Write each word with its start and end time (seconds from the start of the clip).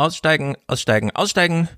Aussteigen, 0.00 0.56
aussteigen, 0.66 1.10
aussteigen. 1.10 1.68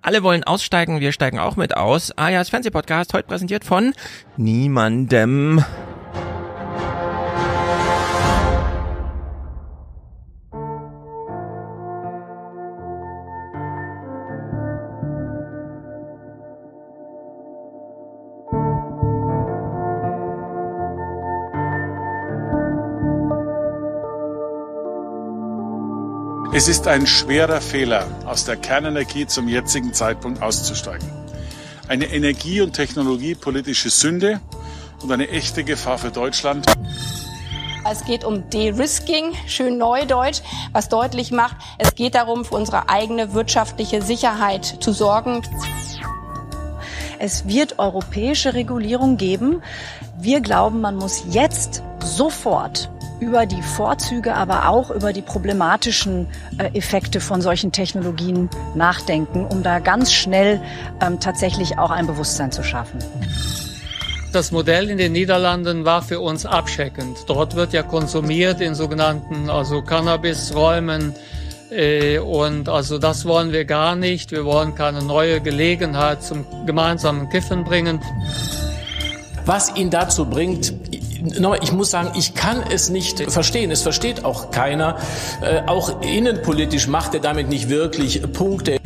Alle 0.00 0.22
wollen 0.22 0.44
aussteigen, 0.44 1.00
wir 1.00 1.12
steigen 1.12 1.38
auch 1.38 1.56
mit 1.56 1.76
aus. 1.76 2.10
Ajas 2.16 2.48
Fernsehpodcast, 2.48 3.12
heute 3.12 3.28
präsentiert 3.28 3.66
von 3.66 3.92
niemandem. 4.38 5.62
Es 26.52 26.66
ist 26.66 26.88
ein 26.88 27.06
schwerer 27.06 27.60
Fehler, 27.60 28.08
aus 28.26 28.44
der 28.44 28.56
Kernenergie 28.56 29.24
zum 29.24 29.46
jetzigen 29.46 29.94
Zeitpunkt 29.94 30.42
auszusteigen. 30.42 31.08
Eine 31.86 32.06
energie- 32.06 32.60
und 32.60 32.72
technologiepolitische 32.72 33.88
Sünde 33.88 34.40
und 35.00 35.12
eine 35.12 35.28
echte 35.28 35.62
Gefahr 35.62 35.96
für 35.96 36.10
Deutschland. 36.10 36.66
Es 37.88 38.04
geht 38.04 38.24
um 38.24 38.50
De-Risking, 38.50 39.32
schön 39.46 39.78
neudeutsch, 39.78 40.42
was 40.72 40.88
deutlich 40.88 41.30
macht, 41.30 41.54
es 41.78 41.94
geht 41.94 42.16
darum, 42.16 42.44
für 42.44 42.56
unsere 42.56 42.88
eigene 42.88 43.32
wirtschaftliche 43.32 44.02
Sicherheit 44.02 44.64
zu 44.80 44.92
sorgen. 44.92 45.42
Es 47.20 47.46
wird 47.46 47.78
europäische 47.78 48.54
Regulierung 48.54 49.18
geben. 49.18 49.62
Wir 50.18 50.40
glauben, 50.40 50.80
man 50.80 50.96
muss 50.96 51.22
jetzt 51.28 51.84
sofort 52.02 52.90
über 53.20 53.46
die 53.46 53.62
Vorzüge, 53.62 54.34
aber 54.34 54.68
auch 54.68 54.90
über 54.90 55.12
die 55.12 55.22
problematischen 55.22 56.26
äh, 56.58 56.76
Effekte 56.76 57.20
von 57.20 57.42
solchen 57.42 57.70
Technologien 57.70 58.48
nachdenken, 58.74 59.44
um 59.44 59.62
da 59.62 59.78
ganz 59.78 60.12
schnell 60.12 60.60
ähm, 61.00 61.20
tatsächlich 61.20 61.78
auch 61.78 61.90
ein 61.90 62.06
Bewusstsein 62.06 62.50
zu 62.50 62.62
schaffen. 62.62 62.98
Das 64.32 64.52
Modell 64.52 64.88
in 64.90 64.98
den 64.98 65.12
Niederlanden 65.12 65.84
war 65.84 66.02
für 66.02 66.20
uns 66.20 66.46
abschreckend. 66.46 67.24
Dort 67.26 67.56
wird 67.56 67.72
ja 67.72 67.82
konsumiert 67.82 68.60
in 68.60 68.74
sogenannten 68.74 69.50
also 69.50 69.82
Cannabisräumen. 69.82 71.14
Äh, 71.70 72.18
und 72.18 72.68
also 72.68 72.98
das 72.98 73.24
wollen 73.26 73.52
wir 73.52 73.64
gar 73.64 73.96
nicht. 73.96 74.30
Wir 74.30 74.44
wollen 74.44 74.74
keine 74.74 75.02
neue 75.02 75.40
Gelegenheit 75.40 76.22
zum 76.22 76.46
gemeinsamen 76.64 77.28
Kiffen 77.28 77.64
bringen. 77.64 78.00
Was 79.46 79.74
ihn 79.74 79.90
dazu 79.90 80.26
bringt, 80.26 80.74
ich 81.60 81.72
muss 81.72 81.90
sagen, 81.90 82.12
ich 82.16 82.34
kann 82.34 82.62
es 82.70 82.88
nicht 82.88 83.30
verstehen. 83.30 83.70
Es 83.70 83.82
versteht 83.82 84.24
auch 84.24 84.50
keiner. 84.50 84.98
Äh, 85.42 85.62
auch 85.66 86.02
innenpolitisch 86.02 86.88
macht 86.88 87.14
er 87.14 87.20
damit 87.20 87.48
nicht 87.48 87.68
wirklich 87.68 88.22
Punkte. 88.32 88.78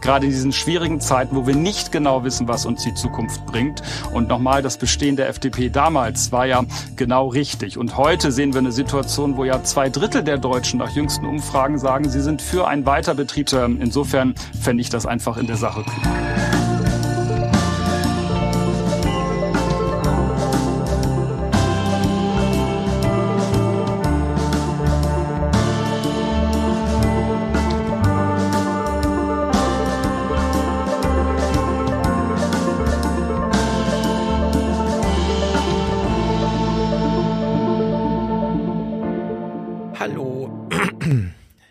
Gerade 0.00 0.26
in 0.26 0.32
diesen 0.32 0.52
schwierigen 0.52 1.00
Zeiten, 1.00 1.36
wo 1.36 1.46
wir 1.46 1.54
nicht 1.54 1.92
genau 1.92 2.24
wissen, 2.24 2.48
was 2.48 2.66
uns 2.66 2.82
die 2.82 2.92
Zukunft 2.92 3.46
bringt. 3.46 3.82
Und 4.12 4.28
nochmal, 4.28 4.60
das 4.60 4.76
Bestehen 4.76 5.14
der 5.14 5.28
FDP 5.28 5.70
damals 5.70 6.32
war 6.32 6.44
ja 6.44 6.64
genau 6.96 7.28
richtig. 7.28 7.78
Und 7.78 7.96
heute 7.96 8.32
sehen 8.32 8.52
wir 8.52 8.58
eine 8.58 8.72
Situation, 8.72 9.36
wo 9.36 9.44
ja 9.44 9.62
zwei 9.62 9.90
Drittel 9.90 10.24
der 10.24 10.38
Deutschen 10.38 10.80
nach 10.80 10.90
jüngsten 10.90 11.24
Umfragen 11.24 11.78
sagen, 11.78 12.10
sie 12.10 12.20
sind 12.20 12.42
für 12.42 12.66
einen 12.66 12.84
Weiterbetrieb. 12.84 13.52
Insofern 13.52 14.34
fände 14.60 14.80
ich 14.80 14.90
das 14.90 15.06
einfach 15.06 15.36
in 15.36 15.46
der 15.46 15.56
Sache 15.56 15.82
kühl. 15.84 16.51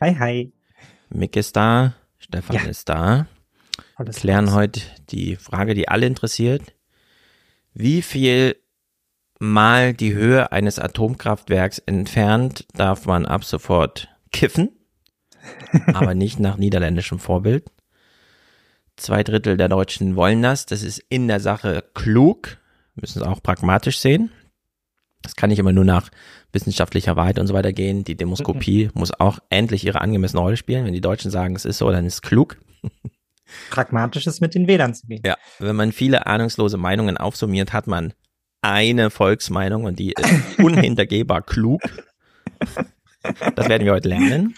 Hi, 0.01 0.16
hi. 0.16 0.51
Mick 1.09 1.35
ist 1.35 1.56
da, 1.56 1.94
Stefan 2.17 2.56
ja. 2.56 2.63
ist 2.63 2.89
da. 2.89 3.28
Alles 3.95 4.16
Klären 4.16 4.45
alles. 4.45 4.56
heute 4.56 4.81
die 5.12 5.35
Frage, 5.35 5.75
die 5.75 5.89
alle 5.89 6.07
interessiert. 6.07 6.73
Wie 7.75 8.01
viel 8.01 8.56
mal 9.38 9.94
die 9.94 10.16
Höhe 10.16 10.51
eines 10.51 10.79
Atomkraftwerks 10.79 11.78
entfernt 11.78 12.66
darf 12.73 13.06
man 13.06 13.28
ab 13.28 13.44
sofort 13.44 14.09
kiffen? 14.31 14.72
aber 15.94 16.16
nicht 16.16 16.40
nach 16.40 16.57
niederländischem 16.57 17.19
Vorbild. 17.19 17.69
Zwei 18.95 19.22
Drittel 19.22 19.56
der 19.56 19.69
Deutschen 19.69 20.16
wollen 20.16 20.41
das. 20.41 20.66
Das 20.66 20.81
ist 20.81 20.97
in 21.09 21.28
der 21.28 21.40
Sache 21.40 21.84
klug. 21.94 22.57
Müssen 22.95 23.22
es 23.22 23.28
auch 23.28 23.44
pragmatisch 23.44 24.00
sehen. 24.00 24.31
Das 25.22 25.35
kann 25.35 25.51
nicht 25.51 25.59
immer 25.59 25.73
nur 25.73 25.85
nach 25.85 26.09
wissenschaftlicher 26.53 27.16
Wahrheit 27.16 27.39
und 27.39 27.47
so 27.47 27.53
weiter 27.53 27.73
gehen. 27.73 28.03
Die 28.03 28.16
Demoskopie 28.16 28.85
mhm. 28.85 28.91
muss 28.95 29.12
auch 29.12 29.39
endlich 29.50 29.85
ihre 29.85 30.01
angemessene 30.01 30.41
Rolle 30.41 30.57
spielen. 30.57 30.85
Wenn 30.85 30.94
die 30.94 31.01
Deutschen 31.01 31.31
sagen, 31.31 31.56
es 31.56 31.66
ist 31.66 31.78
so, 31.78 31.91
dann 31.91 32.06
ist 32.06 32.16
es 32.16 32.22
klug. 32.22 32.57
Pragmatisch 33.69 34.28
ist 34.28 34.41
mit 34.41 34.56
den 34.56 34.67
Wählern 34.67 34.94
zu 34.94 35.07
gehen. 35.07 35.22
Ja, 35.25 35.38
wenn 35.59 35.75
man 35.75 35.91
viele 35.91 36.25
ahnungslose 36.25 36.78
Meinungen 36.78 37.17
aufsummiert, 37.17 37.73
hat 37.73 37.88
man 37.88 38.13
eine 38.61 39.09
Volksmeinung 39.09 39.85
und 39.85 40.00
die 40.00 40.13
ist 40.13 40.59
unhintergehbar 40.59 41.41
klug. 41.41 41.81
Das 43.56 43.69
werden 43.69 43.85
wir 43.85 43.94
heute 43.94 44.09
lernen. 44.09 44.56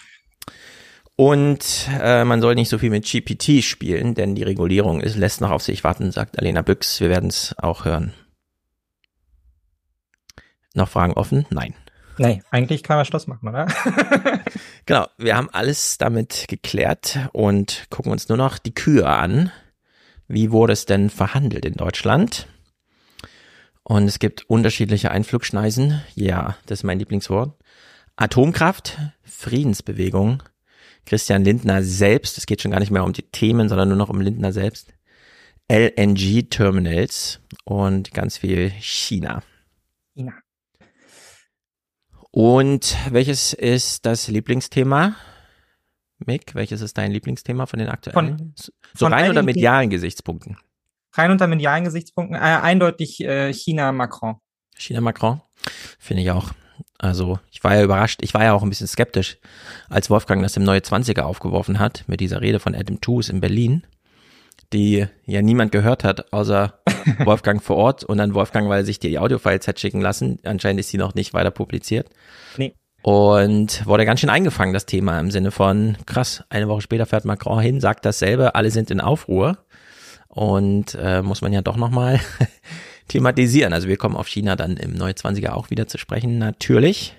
Und 1.15 1.87
äh, 2.01 2.23
man 2.23 2.41
soll 2.41 2.55
nicht 2.55 2.69
so 2.69 2.79
viel 2.79 2.89
mit 2.89 3.05
GPT 3.05 3.63
spielen, 3.63 4.15
denn 4.15 4.35
die 4.35 4.43
Regulierung 4.43 4.99
ist, 4.99 5.15
lässt 5.15 5.41
noch 5.41 5.51
auf 5.51 5.61
sich 5.61 5.83
warten, 5.83 6.11
sagt 6.11 6.39
Alena 6.39 6.63
Büchs. 6.63 6.99
Wir 6.99 7.09
werden 7.09 7.29
es 7.29 7.55
auch 7.57 7.85
hören. 7.85 8.13
Noch 10.73 10.89
Fragen 10.89 11.13
offen? 11.13 11.45
Nein. 11.51 11.75
Nee, 12.23 12.41
eigentlich 12.51 12.83
kann 12.83 12.95
man 12.95 13.05
Schluss 13.05 13.27
machen, 13.27 13.49
oder? 13.49 13.67
genau, 14.85 15.07
wir 15.17 15.35
haben 15.35 15.49
alles 15.49 15.97
damit 15.97 16.45
geklärt 16.47 17.19
und 17.33 17.87
gucken 17.89 18.13
uns 18.13 18.29
nur 18.29 18.37
noch 18.37 18.59
die 18.59 18.73
Kühe 18.73 19.05
an. 19.05 19.51
Wie 20.29 20.49
wurde 20.49 20.71
es 20.71 20.85
denn 20.85 21.09
verhandelt 21.09 21.65
in 21.65 21.73
Deutschland? 21.73 22.47
Und 23.83 24.05
es 24.05 24.19
gibt 24.19 24.49
unterschiedliche 24.49 25.11
Einflugschneisen. 25.11 26.01
Ja, 26.15 26.55
das 26.65 26.79
ist 26.79 26.83
mein 26.83 26.97
Lieblingswort. 26.97 27.57
Atomkraft, 28.15 28.97
Friedensbewegung, 29.23 30.43
Christian 31.05 31.43
Lindner 31.43 31.83
selbst, 31.83 32.37
es 32.37 32.45
geht 32.45 32.61
schon 32.61 32.71
gar 32.71 32.79
nicht 32.79 32.91
mehr 32.91 33.03
um 33.03 33.11
die 33.11 33.23
Themen, 33.23 33.67
sondern 33.67 33.89
nur 33.89 33.97
noch 33.97 34.09
um 34.09 34.21
Lindner 34.21 34.53
selbst, 34.53 34.93
LNG-Terminals 35.69 37.41
und 37.65 38.13
ganz 38.13 38.37
viel 38.37 38.69
China. 38.79 39.43
China. 40.13 40.42
Und 42.35 42.97
welches 43.11 43.53
ist 43.53 44.07
das 44.07 44.27
Lieblingsthema? 44.27 45.15
Mick, 46.17 46.55
welches 46.55 46.81
ist 46.81 46.97
dein 46.97 47.11
Lieblingsthema 47.11 47.67
von 47.67 47.77
den 47.77 47.89
aktuellen? 47.89 48.15
Von, 48.15 48.53
so 48.57 49.05
von 49.05 49.13
rein 49.13 49.29
unter 49.29 49.43
medialen 49.43 49.91
Gesichtspunkten? 49.91 50.57
Rein 51.11 51.29
unter 51.29 51.45
medialen 51.45 51.83
Gesichtspunkten, 51.83 52.35
äh, 52.35 52.39
eindeutig 52.39 53.23
äh, 53.23 53.53
China-Macron. 53.53 54.37
China-Macron, 54.75 55.41
finde 55.99 56.23
ich 56.23 56.31
auch. 56.31 56.53
Also 56.97 57.37
ich 57.51 57.63
war 57.63 57.75
ja 57.75 57.83
überrascht, 57.83 58.21
ich 58.23 58.33
war 58.33 58.43
ja 58.43 58.53
auch 58.53 58.63
ein 58.63 58.69
bisschen 58.69 58.87
skeptisch, 58.87 59.37
als 59.87 60.09
Wolfgang 60.09 60.41
das 60.41 60.57
im 60.57 60.63
Neue 60.63 60.79
20er 60.79 61.21
aufgeworfen 61.21 61.77
hat, 61.77 62.03
mit 62.07 62.19
dieser 62.19 62.41
Rede 62.41 62.59
von 62.59 62.73
Adam 62.73 62.99
Tooze 62.99 63.31
in 63.31 63.41
Berlin 63.41 63.83
die 64.73 65.05
ja 65.25 65.41
niemand 65.41 65.71
gehört 65.71 66.03
hat, 66.03 66.33
außer 66.33 66.79
Wolfgang 67.19 67.61
vor 67.61 67.77
Ort 67.77 68.03
und 68.03 68.17
dann 68.17 68.33
Wolfgang, 68.33 68.69
weil 68.69 68.81
er 68.81 68.85
sich 68.85 68.99
die 68.99 69.19
Audiofiles 69.19 69.67
hat 69.67 69.79
schicken 69.79 70.01
lassen. 70.01 70.39
Anscheinend 70.43 70.79
ist 70.79 70.89
sie 70.89 70.97
noch 70.97 71.15
nicht 71.15 71.33
weiter 71.33 71.51
publiziert. 71.51 72.09
Nee. 72.57 72.73
Und 73.01 73.85
wurde 73.85 74.05
ganz 74.05 74.21
schön 74.21 74.29
eingefangen, 74.29 74.73
das 74.73 74.85
Thema, 74.85 75.19
im 75.19 75.29
Sinne 75.29 75.51
von, 75.51 75.97
krass, 76.05 76.43
eine 76.49 76.67
Woche 76.69 76.81
später 76.81 77.05
fährt 77.05 77.25
Macron 77.25 77.59
hin, 77.59 77.81
sagt 77.81 78.05
dasselbe, 78.05 78.55
alle 78.55 78.71
sind 78.71 78.91
in 78.91 79.01
Aufruhr. 79.01 79.57
Und 80.29 80.97
äh, 80.99 81.21
muss 81.21 81.41
man 81.41 81.53
ja 81.53 81.61
doch 81.61 81.77
nochmal 81.77 82.19
thematisieren. 83.07 83.73
Also 83.73 83.87
wir 83.87 83.97
kommen 83.97 84.15
auf 84.15 84.27
China 84.27 84.55
dann 84.55 84.77
im 84.77 84.93
Neue 84.93 85.13
20er 85.13 85.51
auch 85.51 85.69
wieder 85.69 85.87
zu 85.87 85.97
sprechen, 85.97 86.39
natürlich 86.39 87.15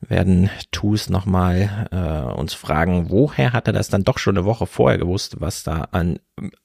werden 0.00 0.50
Tus 0.70 1.10
nochmal 1.10 1.88
äh, 1.92 2.38
uns 2.38 2.54
fragen, 2.54 3.10
woher 3.10 3.52
hat 3.52 3.66
er 3.66 3.72
das 3.72 3.88
dann 3.88 4.04
doch 4.04 4.18
schon 4.18 4.36
eine 4.36 4.46
Woche 4.46 4.66
vorher 4.66 4.98
gewusst, 4.98 5.40
was 5.40 5.62
da 5.62 5.88
an, 5.92 6.18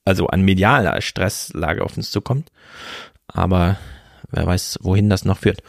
also 0.05 0.27
an 0.27 0.41
medialer 0.41 1.01
Stresslage 1.01 1.83
auf 1.83 1.97
uns 1.97 2.11
zukommt. 2.11 2.51
Aber 3.27 3.77
wer 4.31 4.45
weiß, 4.45 4.79
wohin 4.81 5.09
das 5.09 5.25
noch 5.25 5.39
führt. 5.39 5.61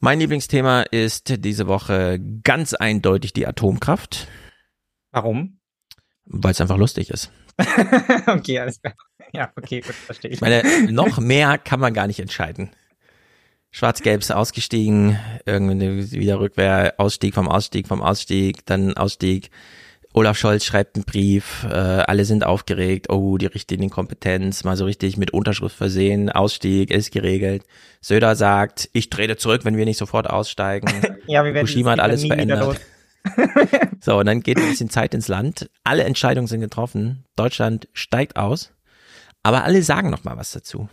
Mein 0.00 0.20
Lieblingsthema 0.20 0.82
ist 0.82 1.44
diese 1.44 1.66
Woche 1.66 2.20
ganz 2.42 2.74
eindeutig 2.74 3.32
die 3.32 3.46
Atomkraft. 3.46 4.28
Warum? 5.12 5.60
Weil 6.26 6.52
es 6.52 6.60
einfach 6.60 6.76
lustig 6.76 7.10
ist. 7.10 7.30
okay, 8.26 8.58
alles 8.58 8.80
klar. 8.80 8.94
Ja, 9.32 9.52
okay, 9.56 9.80
gut, 9.80 9.94
verstehe 9.94 10.30
ich. 10.30 10.36
ich 10.36 10.40
meine, 10.40 10.62
noch 10.92 11.18
mehr 11.18 11.56
kann 11.56 11.80
man 11.80 11.94
gar 11.94 12.06
nicht 12.06 12.20
entscheiden. 12.20 12.70
Schwarz-Gelb 13.74 14.20
ist 14.20 14.30
ausgestiegen, 14.30 15.18
irgendwie 15.46 16.12
wieder 16.12 16.38
Rückwehr, 16.38 16.94
Ausstieg 16.98 17.34
vom 17.34 17.48
Ausstieg 17.48 17.88
vom 17.88 18.02
Ausstieg, 18.02 18.64
dann 18.66 18.96
Ausstieg. 18.96 19.50
Olaf 20.12 20.38
Scholz 20.38 20.64
schreibt 20.64 20.94
einen 20.94 21.04
Brief, 21.04 21.66
äh, 21.68 21.74
alle 21.74 22.24
sind 22.24 22.46
aufgeregt, 22.46 23.10
oh, 23.10 23.36
die 23.36 23.46
Richtlinienkompetenz, 23.46 24.62
mal 24.62 24.76
so 24.76 24.84
richtig 24.84 25.16
mit 25.16 25.32
Unterschrift 25.32 25.74
versehen, 25.74 26.30
Ausstieg 26.30 26.92
ist 26.92 27.10
geregelt. 27.10 27.64
Söder 28.00 28.36
sagt, 28.36 28.88
ich 28.92 29.10
trete 29.10 29.36
zurück, 29.36 29.64
wenn 29.64 29.76
wir 29.76 29.86
nicht 29.86 29.98
sofort 29.98 30.30
aussteigen. 30.30 30.86
ja, 31.26 31.42
wir 31.42 31.52
werden 31.52 31.66
Fukushima 31.66 31.90
hat 31.90 32.00
alles 32.00 32.24
verändert. 32.24 32.80
so, 34.00 34.18
und 34.18 34.26
dann 34.26 34.40
geht 34.42 34.58
ein 34.58 34.68
bisschen 34.68 34.88
Zeit 34.88 35.14
ins 35.14 35.26
Land. 35.26 35.68
Alle 35.82 36.04
Entscheidungen 36.04 36.46
sind 36.46 36.60
getroffen. 36.60 37.24
Deutschland 37.34 37.88
steigt 37.92 38.36
aus. 38.36 38.70
Aber 39.42 39.64
alle 39.64 39.82
sagen 39.82 40.10
noch 40.10 40.22
mal 40.22 40.36
was 40.36 40.52
dazu. 40.52 40.88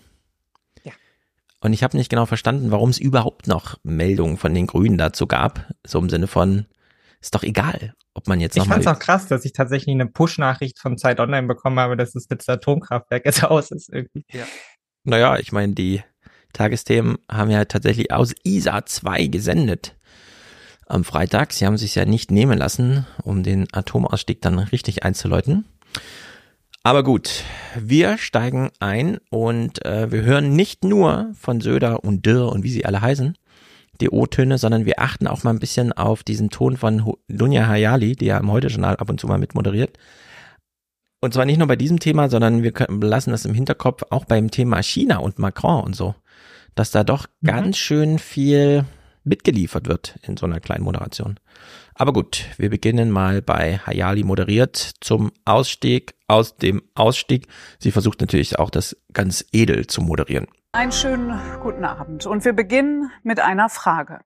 Ja. 1.62 1.66
Und 1.68 1.74
ich 1.74 1.84
habe 1.84 1.98
nicht 1.98 2.10
genau 2.10 2.25
verstanden, 2.25 2.72
warum 2.72 2.90
es 2.90 2.98
überhaupt 2.98 3.48
noch 3.48 3.78
Meldungen 3.84 4.38
von 4.38 4.54
den 4.54 4.68
Grünen 4.68 4.98
dazu 4.98 5.28
gab. 5.28 5.69
So 5.86 6.00
im 6.00 6.10
Sinne 6.10 6.28
von, 6.28 6.66
ist 7.22 7.36
doch 7.36 7.44
egal, 7.44 7.94
ob 8.13 8.28
man 8.28 8.40
jetzt 8.40 8.56
Ich 8.56 8.60
nochmal. 8.62 8.81
fand 8.81 8.88
es 8.88 8.92
auch 8.92 9.00
krass, 9.00 9.28
dass 9.28 9.46
ich 9.46 9.54
tatsächlich 9.54 9.94
eine 9.94 10.08
Push-Nachricht 10.08 10.80
von 10.80 10.98
Zeit 10.98 11.19
Online 11.19 11.48
bekommen 11.48 11.80
habe, 11.80 11.96
dass 11.96 12.16
es 12.16 12.30
mit 12.30 12.40
das 12.40 12.50
Atomkraftwerk 12.50 13.25
jetzt 13.25 13.44
aus 13.44 13.72
ist 13.72 13.90
irgendwie. 13.94 14.25
Naja, 15.04 15.38
ich 15.38 15.52
meine, 15.52 15.74
die 15.74 16.04
Tagesthemen 16.54 17.18
haben 17.30 17.50
ja 17.52 17.66
tatsächlich 17.66 18.12
aus 18.12 18.34
ISA 18.44 18.86
2 18.86 19.28
gesendet 19.28 19.96
am 20.88 21.04
Freitag. 21.04 21.54
Sie 21.54 21.66
haben 21.66 21.78
sich 21.78 21.96
ja 21.96 22.06
nicht 22.06 22.31
nehmen 22.31 22.57
lassen, 22.57 23.06
um 23.24 23.44
den 23.44 23.68
Atomausstieg 23.72 24.42
dann 24.42 24.60
richtig 24.60 25.04
einzuläuten. 25.04 25.66
Aber 26.83 27.04
gut, 27.04 27.44
wir 27.80 28.18
steigen 28.18 28.72
ein 28.80 29.19
und 29.30 29.86
äh, 29.86 30.12
wir 30.12 30.24
hören 30.24 30.56
nicht 30.56 30.83
nur 30.83 31.30
von 31.39 31.62
Söder 31.62 32.04
und 32.04 32.25
Dürr 32.25 32.51
und 32.51 32.63
wie 32.63 32.72
sie 32.72 32.86
alle 32.86 33.01
heißen, 33.01 33.38
die 34.01 34.10
O-Töne, 34.10 34.57
sondern 34.57 34.86
wir 34.86 35.00
achten 35.00 35.28
auch 35.28 35.44
mal 35.44 35.51
ein 35.51 35.60
bisschen 35.60 35.94
auf 35.94 36.24
diesen 36.24 36.50
Ton 36.50 36.78
von 36.78 37.13
Dunja 37.28 37.68
Hayali, 37.68 38.16
die 38.16 38.25
ja 38.25 38.39
im 38.39 38.51
Heute-Journal 38.51 38.95
ab 38.95 39.10
und 39.12 39.19
zu 39.19 39.28
mal 39.28 39.38
mit 39.38 39.54
moderiert. 39.54 39.98
Und 41.24 41.36
zwar 41.36 41.45
nicht 41.45 41.60
nur 41.60 41.68
bei 41.68 41.75
diesem 41.75 42.00
Thema, 42.00 42.30
sondern 42.30 42.63
wir 42.63 42.72
können, 42.72 43.00
lassen 43.00 43.30
das 43.30 43.45
im 43.45 43.54
Hinterkopf 43.54 44.01
auch 44.10 44.25
beim 44.25 44.50
Thema 44.50 44.81
China 44.81 45.18
und 45.18 45.38
Macron 45.38 45.83
und 45.83 45.95
so, 45.95 46.16
dass 46.74 46.89
da 46.89 47.04
doch 47.04 47.28
Mhm. 47.42 47.48
ganz 47.48 47.78
schön 47.78 48.18
viel 48.18 48.86
mitgeliefert 49.23 49.88
wird 49.88 50.18
in 50.23 50.38
so 50.38 50.45
einer 50.45 50.59
kleinen 50.59 50.83
Moderation. 50.83 51.39
Aber 51.94 52.13
gut, 52.13 52.45
wir 52.57 52.69
beginnen 52.69 53.12
mal 53.12 53.41
bei 53.41 53.77
Hayali 53.85 54.23
moderiert 54.23 54.77
zum 55.01 55.31
Ausstieg 55.45 56.15
aus 56.27 56.57
dem 56.57 56.81
Ausstieg. 56.95 57.47
Sie 57.79 57.91
versucht 57.91 58.21
natürlich 58.21 58.57
auch 58.59 58.69
das 58.69 58.97
ganz 59.13 59.45
edel 59.51 59.85
zu 59.88 60.01
moderieren. 60.01 60.47
Einen 60.73 60.91
schönen 60.91 61.39
guten 61.62 61.83
Abend. 61.83 62.25
Und 62.25 62.45
wir 62.45 62.53
beginnen 62.53 63.12
mit 63.23 63.39
einer 63.39 63.69
Frage. 63.69 64.21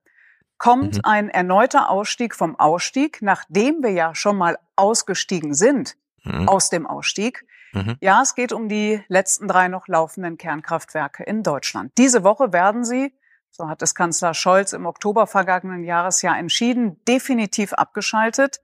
Kommt 0.58 0.96
Mhm. 0.96 1.02
ein 1.04 1.30
erneuter 1.30 1.90
Ausstieg 1.90 2.34
vom 2.36 2.58
Ausstieg, 2.58 3.18
nachdem 3.22 3.84
wir 3.84 3.92
ja 3.92 4.16
schon 4.16 4.38
mal 4.38 4.58
ausgestiegen 4.78 5.54
sind 5.54 5.96
Mhm. 6.24 6.48
aus 6.48 6.70
dem 6.70 6.88
Ausstieg? 6.88 7.46
Mhm. 7.74 7.98
Ja, 8.00 8.22
es 8.22 8.36
geht 8.36 8.54
um 8.54 8.70
die 8.70 9.04
letzten 9.10 9.50
drei 9.50 9.68
noch 9.68 9.88
laufenden 9.90 10.38
Kernkraftwerke 10.38 11.24
in 11.24 11.44
Deutschland. 11.44 11.92
Diese 11.98 12.24
Woche 12.24 12.54
werden 12.54 12.86
sie, 12.86 13.12
so 13.56 13.70
hat 13.70 13.82
es 13.82 13.96
Kanzler 13.96 14.34
Scholz 14.34 14.74
im 14.74 14.86
Oktober 14.86 15.28
vergangenen 15.28 15.86
Jahres 15.86 16.22
ja 16.22 16.36
entschieden, 16.36 16.98
definitiv 17.08 17.72
abgeschaltet. 17.74 18.60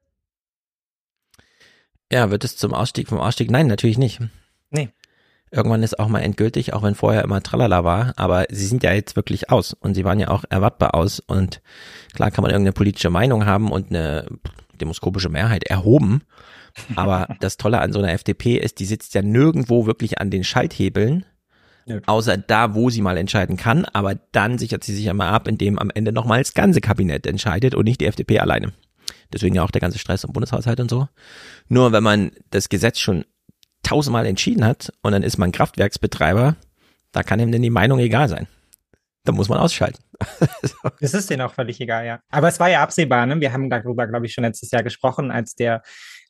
Ja, 2.12 2.30
wird 2.30 2.44
es 2.44 2.58
zum 2.58 2.74
Ausstieg 2.74 3.08
vom 3.08 3.20
Ausstieg? 3.20 3.50
Nein, 3.52 3.68
natürlich 3.68 3.98
nicht. 3.98 4.20
Nee. 4.70 4.90
Irgendwann 5.50 5.84
ist 5.84 5.98
auch 5.98 6.10
mal 6.10 6.20
endgültig, 6.20 6.74
auch 6.74 6.84
wenn 6.84 6.96
vorher 6.96 7.24
immer 7.24 7.42
Tralala 7.42 7.86
war, 7.86 8.14
aber 8.18 8.46
sie 8.50 8.66
sind 8.66 8.84
ja 8.84 8.94
jetzt 8.94 9.16
wirklich 9.16 9.50
aus 9.50 9.74
und 9.74 9.96
sie 9.96 10.04
waren 10.04 10.20
ja 10.20 10.30
auch 10.30 10.44
erwartbar 10.50 10.94
aus 10.94 11.20
und 11.20 11.62
klar 12.14 12.32
kann 12.32 12.42
man 12.42 12.52
irgendeine 12.52 12.74
politische 12.74 13.10
Meinung 13.10 13.46
haben 13.46 13.72
und 13.72 13.90
eine 13.90 14.28
demoskopische 14.80 15.30
Mehrheit 15.30 15.64
erhoben, 15.64 16.24
aber 16.96 17.28
das 17.42 17.58
Tolle 17.58 17.80
an 17.80 17.92
so 17.92 18.00
einer 18.00 18.14
FDP 18.14 18.58
ist, 18.58 18.80
die 18.80 18.86
sitzt 18.86 19.14
ja 19.14 19.22
nirgendwo 19.22 19.86
wirklich 19.86 20.20
an 20.20 20.32
den 20.32 20.46
Schalthebeln, 20.46 21.26
Außer 22.06 22.38
da, 22.38 22.76
wo 22.76 22.90
sie 22.90 23.02
mal 23.02 23.18
entscheiden 23.18 23.58
kann, 23.58 23.86
aber 23.86 24.16
dann 24.32 24.58
sichert 24.58 24.84
sie 24.84 24.96
sich 24.96 25.06
immer 25.06 25.28
ab, 25.28 25.48
indem 25.48 25.80
am 25.80 25.90
Ende 25.90 26.12
nochmal 26.12 26.40
das 26.40 26.54
ganze 26.54 26.82
Kabinett 26.82 27.26
entscheidet 27.26 27.76
und 27.76 27.86
nicht 27.86 28.02
die 28.02 28.06
FDP 28.06 28.40
alleine. 28.40 28.74
Deswegen 29.34 29.56
ja 29.56 29.64
auch 29.64 29.72
der 29.72 29.82
ganze 29.82 30.00
Stress 30.00 30.24
im 30.24 30.34
Bundeshaushalt 30.34 30.80
und 30.80 30.90
so. 30.90 31.08
Nur 31.68 31.92
wenn 31.92 32.04
man 32.04 32.32
das 32.50 32.70
Gesetz 32.70 33.00
schon 33.00 33.26
tausendmal 33.84 34.26
entschieden 34.26 34.66
hat 34.66 34.94
und 35.02 35.12
dann 35.12 35.24
ist 35.24 35.38
man 35.38 35.52
Kraftwerksbetreiber, 35.52 36.56
da 37.12 37.24
kann 37.24 37.40
ihm 37.40 37.52
denn 37.52 37.62
die 37.62 37.70
Meinung 37.70 38.00
egal 38.00 38.30
sein. 38.30 38.48
Da 39.24 39.32
muss 39.32 39.50
man 39.50 39.60
ausschalten. 39.60 40.04
Das 41.00 41.14
ist 41.14 41.30
denen 41.30 41.42
auch 41.42 41.54
völlig 41.54 41.80
egal, 41.82 42.06
ja. 42.06 42.20
Aber 42.30 42.48
es 42.48 42.60
war 42.60 42.70
ja 42.70 42.82
absehbar, 42.82 43.26
ne? 43.26 43.40
Wir 43.40 43.54
haben 43.54 43.70
darüber, 43.70 44.08
glaube 44.08 44.26
ich, 44.26 44.34
schon 44.34 44.44
letztes 44.44 44.72
Jahr 44.72 44.84
gesprochen, 44.84 45.32
als 45.32 45.56
der, 45.56 45.82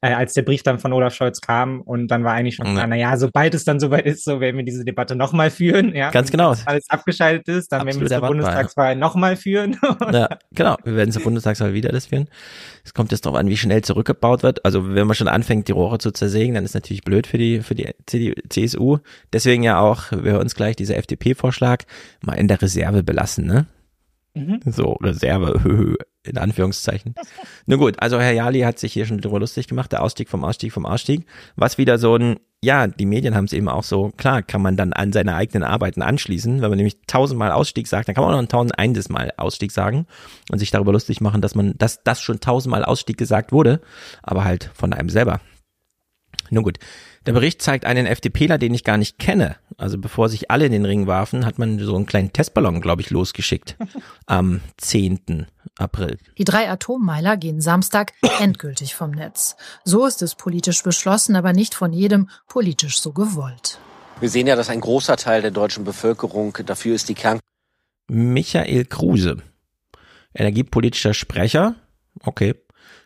äh, 0.01 0.13
als 0.13 0.33
der 0.33 0.41
Brief 0.41 0.63
dann 0.63 0.79
von 0.79 0.93
Olaf 0.93 1.13
Scholz 1.13 1.41
kam 1.41 1.81
und 1.81 2.07
dann 2.07 2.23
war 2.23 2.33
eigentlich 2.33 2.55
schon 2.55 2.65
klar, 2.65 2.79
Ja. 2.79 2.87
na 2.87 2.95
ja, 2.95 3.17
sobald 3.17 3.53
es 3.53 3.63
dann 3.65 3.79
soweit 3.79 4.05
ist, 4.05 4.23
so 4.23 4.39
werden 4.39 4.57
wir 4.57 4.65
diese 4.65 4.83
Debatte 4.83 5.15
nochmal 5.15 5.51
führen, 5.51 5.95
ja. 5.95 6.09
Ganz 6.09 6.31
genau. 6.31 6.51
wenn 6.55 6.67
Alles 6.67 6.89
abgeschaltet 6.89 7.47
ist, 7.47 7.71
dann 7.71 7.85
werden 7.85 7.99
wir 7.99 8.05
Absolut 8.05 8.05
es 8.05 8.09
zur 8.09 8.15
erwartbar, 8.17 8.35
ja. 8.35 8.41
Bundestagswahl 8.43 8.95
nochmal 8.95 9.35
führen. 9.35 9.77
Ja, 10.11 10.29
genau. 10.51 10.75
Wir 10.83 10.95
werden 10.95 11.11
zur 11.11 11.21
Bundestagswahl 11.23 11.73
wieder 11.73 11.89
das 11.91 12.07
führen. 12.07 12.27
Es 12.83 12.93
kommt 12.93 13.11
jetzt 13.11 13.25
darauf 13.25 13.37
an, 13.39 13.47
wie 13.47 13.57
schnell 13.57 13.83
zurückgebaut 13.83 14.43
wird. 14.43 14.65
Also 14.65 14.95
wenn 14.95 15.05
man 15.07 15.15
schon 15.15 15.27
anfängt, 15.27 15.67
die 15.67 15.71
Rohre 15.71 15.99
zu 15.99 16.11
zersägen, 16.11 16.55
dann 16.55 16.65
ist 16.65 16.73
natürlich 16.73 17.03
blöd 17.03 17.27
für 17.27 17.37
die, 17.37 17.61
für 17.61 17.75
die 17.75 17.89
CDU, 18.07 18.33
CSU. 18.49 18.97
Deswegen 19.31 19.61
ja 19.63 19.79
auch, 19.79 20.11
wir 20.11 20.31
hören 20.33 20.41
uns 20.41 20.55
gleich 20.55 20.75
dieser 20.75 20.97
FDP-Vorschlag 20.97 21.83
mal 22.25 22.33
in 22.33 22.47
der 22.47 22.61
Reserve 22.61 23.03
belassen, 23.03 23.45
ne? 23.45 23.67
Mhm. 24.33 24.59
So, 24.65 24.93
Reserve, 24.93 25.95
in 26.23 26.37
Anführungszeichen. 26.37 27.15
Nun 27.65 27.79
gut, 27.79 28.01
also 28.01 28.19
Herr 28.19 28.33
Jali 28.33 28.61
hat 28.61 28.79
sich 28.79 28.93
hier 28.93 29.05
schon 29.05 29.19
drüber 29.19 29.39
lustig 29.39 29.67
gemacht, 29.67 29.91
der 29.91 30.03
Ausstieg 30.03 30.29
vom 30.29 30.43
Ausstieg 30.43 30.71
vom 30.71 30.85
Ausstieg, 30.85 31.25
was 31.55 31.77
wieder 31.77 31.97
so 31.97 32.15
ein, 32.15 32.39
ja, 32.63 32.87
die 32.87 33.07
Medien 33.07 33.35
haben 33.35 33.45
es 33.45 33.53
eben 33.53 33.67
auch 33.67 33.83
so, 33.83 34.11
klar, 34.17 34.43
kann 34.43 34.61
man 34.61 34.77
dann 34.77 34.93
an 34.93 35.11
seine 35.11 35.35
eigenen 35.35 35.63
Arbeiten 35.63 36.01
anschließen, 36.01 36.61
wenn 36.61 36.69
man 36.69 36.77
nämlich 36.77 36.97
tausendmal 37.07 37.51
Ausstieg 37.51 37.87
sagt, 37.87 38.07
dann 38.07 38.15
kann 38.15 38.23
man 38.23 38.33
auch 38.33 38.37
noch 38.37 38.43
ein 38.43 38.49
tausendeindes 38.49 39.09
Mal 39.09 39.33
Ausstieg 39.37 39.71
sagen 39.71 40.05
und 40.51 40.59
sich 40.59 40.69
darüber 40.69 40.91
lustig 40.91 41.21
machen, 41.21 41.41
dass 41.41 41.55
man, 41.55 41.75
dass 41.77 42.03
das 42.03 42.21
schon 42.21 42.39
tausendmal 42.39 42.85
Ausstieg 42.85 43.17
gesagt 43.17 43.51
wurde, 43.51 43.81
aber 44.21 44.43
halt 44.43 44.69
von 44.75 44.93
einem 44.93 45.09
selber. 45.09 45.41
Nun 46.51 46.63
gut. 46.63 46.77
Der 47.27 47.33
Bericht 47.33 47.61
zeigt 47.61 47.85
einen 47.85 48.07
FDPler, 48.07 48.57
den 48.57 48.73
ich 48.73 48.83
gar 48.83 48.97
nicht 48.97 49.19
kenne. 49.19 49.57
Also 49.77 49.99
bevor 49.99 50.27
sich 50.27 50.49
alle 50.49 50.65
in 50.65 50.71
den 50.71 50.85
Ring 50.85 51.05
warfen, 51.05 51.45
hat 51.45 51.59
man 51.59 51.77
so 51.77 51.95
einen 51.95 52.07
kleinen 52.07 52.33
Testballon, 52.33 52.81
glaube 52.81 53.01
ich, 53.01 53.11
losgeschickt. 53.11 53.77
Am 54.25 54.61
10. 54.77 55.45
April. 55.77 56.17
Die 56.39 56.43
drei 56.45 56.69
Atommeiler 56.69 57.37
gehen 57.37 57.61
Samstag 57.61 58.13
endgültig 58.39 58.95
vom 58.95 59.11
Netz. 59.11 59.55
So 59.83 60.07
ist 60.07 60.23
es 60.23 60.33
politisch 60.33 60.81
beschlossen, 60.81 61.35
aber 61.35 61.53
nicht 61.53 61.75
von 61.75 61.93
jedem 61.93 62.27
politisch 62.47 62.99
so 62.99 63.13
gewollt. 63.13 63.79
Wir 64.19 64.29
sehen 64.29 64.47
ja, 64.47 64.55
dass 64.55 64.69
ein 64.69 64.81
großer 64.81 65.15
Teil 65.15 65.43
der 65.43 65.51
deutschen 65.51 65.83
Bevölkerung 65.83 66.57
dafür 66.65 66.95
ist, 66.95 67.09
die 67.09 67.15
Kern 67.15 67.39
Michael 68.07 68.85
Kruse. 68.85 69.37
Energiepolitischer 70.33 71.13
Sprecher. 71.13 71.75
Okay. 72.23 72.55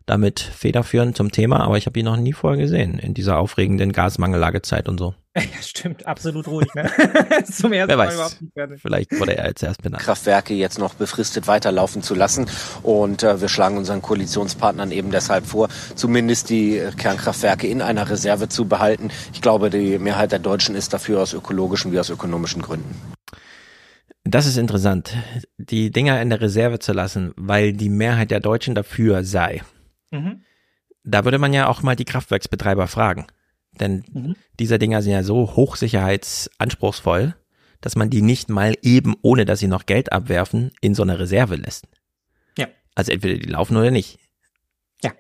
Damit 0.08 0.40
federführend 0.40 1.18
zum 1.18 1.32
Thema, 1.32 1.62
aber 1.62 1.78
ich 1.78 1.88
habe 1.88 2.00
ihn 2.00 2.06
noch 2.06 2.16
nie 2.18 2.34
vorher 2.34 2.62
gesehen 2.62 3.00
in 3.00 3.16
dieser 3.16 3.40
aufregenden 3.40 3.92
Gasmangellagezeit 3.92 4.88
und 4.88 5.00
so. 5.00 5.16
Ja, 5.36 5.62
stimmt, 5.62 6.06
absolut 6.08 6.48
ruhig, 6.48 6.74
ne? 6.76 6.90
Zum 7.52 7.74
ersten 7.74 7.90
Wer 7.90 7.98
Mal 7.98 8.08
weiß. 8.08 8.14
überhaupt 8.14 8.42
nicht 8.42 8.54
fertig. 8.54 8.82
Vielleicht 8.82 9.20
wurde 9.20 9.38
er 9.38 9.48
jetzt 9.48 9.64
erst 9.64 9.82
benannt. 9.82 10.02
Kraftwerke 10.02 10.54
jetzt 10.54 10.80
noch 10.80 10.94
befristet 10.94 11.48
weiterlaufen 11.48 12.02
zu 12.02 12.16
lassen. 12.16 12.46
Und 12.84 13.24
äh, 13.24 13.42
wir 13.42 13.50
schlagen 13.50 13.78
unseren 13.78 14.02
Koalitionspartnern 14.02 14.92
eben 14.92 15.12
deshalb 15.12 15.46
vor, 15.46 15.68
zumindest 15.96 16.50
die 16.50 16.82
Kernkraftwerke 16.98 17.68
in 17.68 17.82
einer 17.82 18.10
Reserve 18.10 18.48
zu 18.48 18.66
behalten. 18.70 19.10
Ich 19.34 19.42
glaube, 19.42 19.70
die 19.70 20.00
Mehrheit 20.00 20.32
der 20.32 20.40
Deutschen 20.40 20.74
ist 20.74 20.94
dafür 20.94 21.22
aus 21.22 21.34
ökologischen 21.34 21.92
wie 21.92 22.00
aus 22.00 22.10
ökonomischen 22.10 22.62
Gründen. 22.62 22.96
Das 24.24 24.46
ist 24.48 24.58
interessant, 24.58 25.14
die 25.58 25.92
Dinger 25.92 26.22
in 26.22 26.30
der 26.30 26.40
Reserve 26.40 26.80
zu 26.80 26.94
lassen, 26.94 27.34
weil 27.36 27.74
die 27.74 27.90
Mehrheit 27.90 28.32
der 28.32 28.40
Deutschen 28.40 28.74
dafür 28.74 29.24
sei. 29.26 29.62
Mhm. 30.12 30.44
Da 31.04 31.24
würde 31.24 31.38
man 31.38 31.54
ja 31.54 31.68
auch 31.68 31.84
mal 31.84 31.96
die 31.96 32.06
Kraftwerksbetreiber 32.06 32.88
fragen. 32.88 33.28
Denn 33.80 34.04
Mhm. 34.14 34.36
diese 34.60 34.80
Dinger 34.80 35.02
sind 35.02 35.12
ja 35.12 35.24
so 35.24 35.56
hochsicherheitsanspruchsvoll, 35.56 37.36
dass 37.82 37.96
man 37.96 38.10
die 38.10 38.22
nicht 38.22 38.50
mal 38.50 38.76
eben, 38.82 39.16
ohne 39.22 39.46
dass 39.46 39.60
sie 39.60 39.68
noch 39.68 39.86
Geld 39.86 40.12
abwerfen, 40.12 40.72
in 40.82 40.96
so 40.96 41.04
eine 41.04 41.20
Reserve 41.20 41.56
lässt. 41.56 41.88
Ja. 42.58 42.68
Also 42.96 43.12
entweder 43.12 43.38
die 43.38 43.50
laufen 43.50 43.78
oder 43.78 43.92
nicht. 43.92 44.18
Ja. 45.04 45.12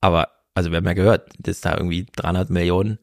Aber, 0.00 0.28
also 0.54 0.70
wir 0.70 0.78
haben 0.78 0.86
ja 0.86 0.92
gehört, 0.92 1.30
dass 1.38 1.60
da 1.60 1.76
irgendwie 1.76 2.06
300 2.16 2.50
Millionen 2.50 2.98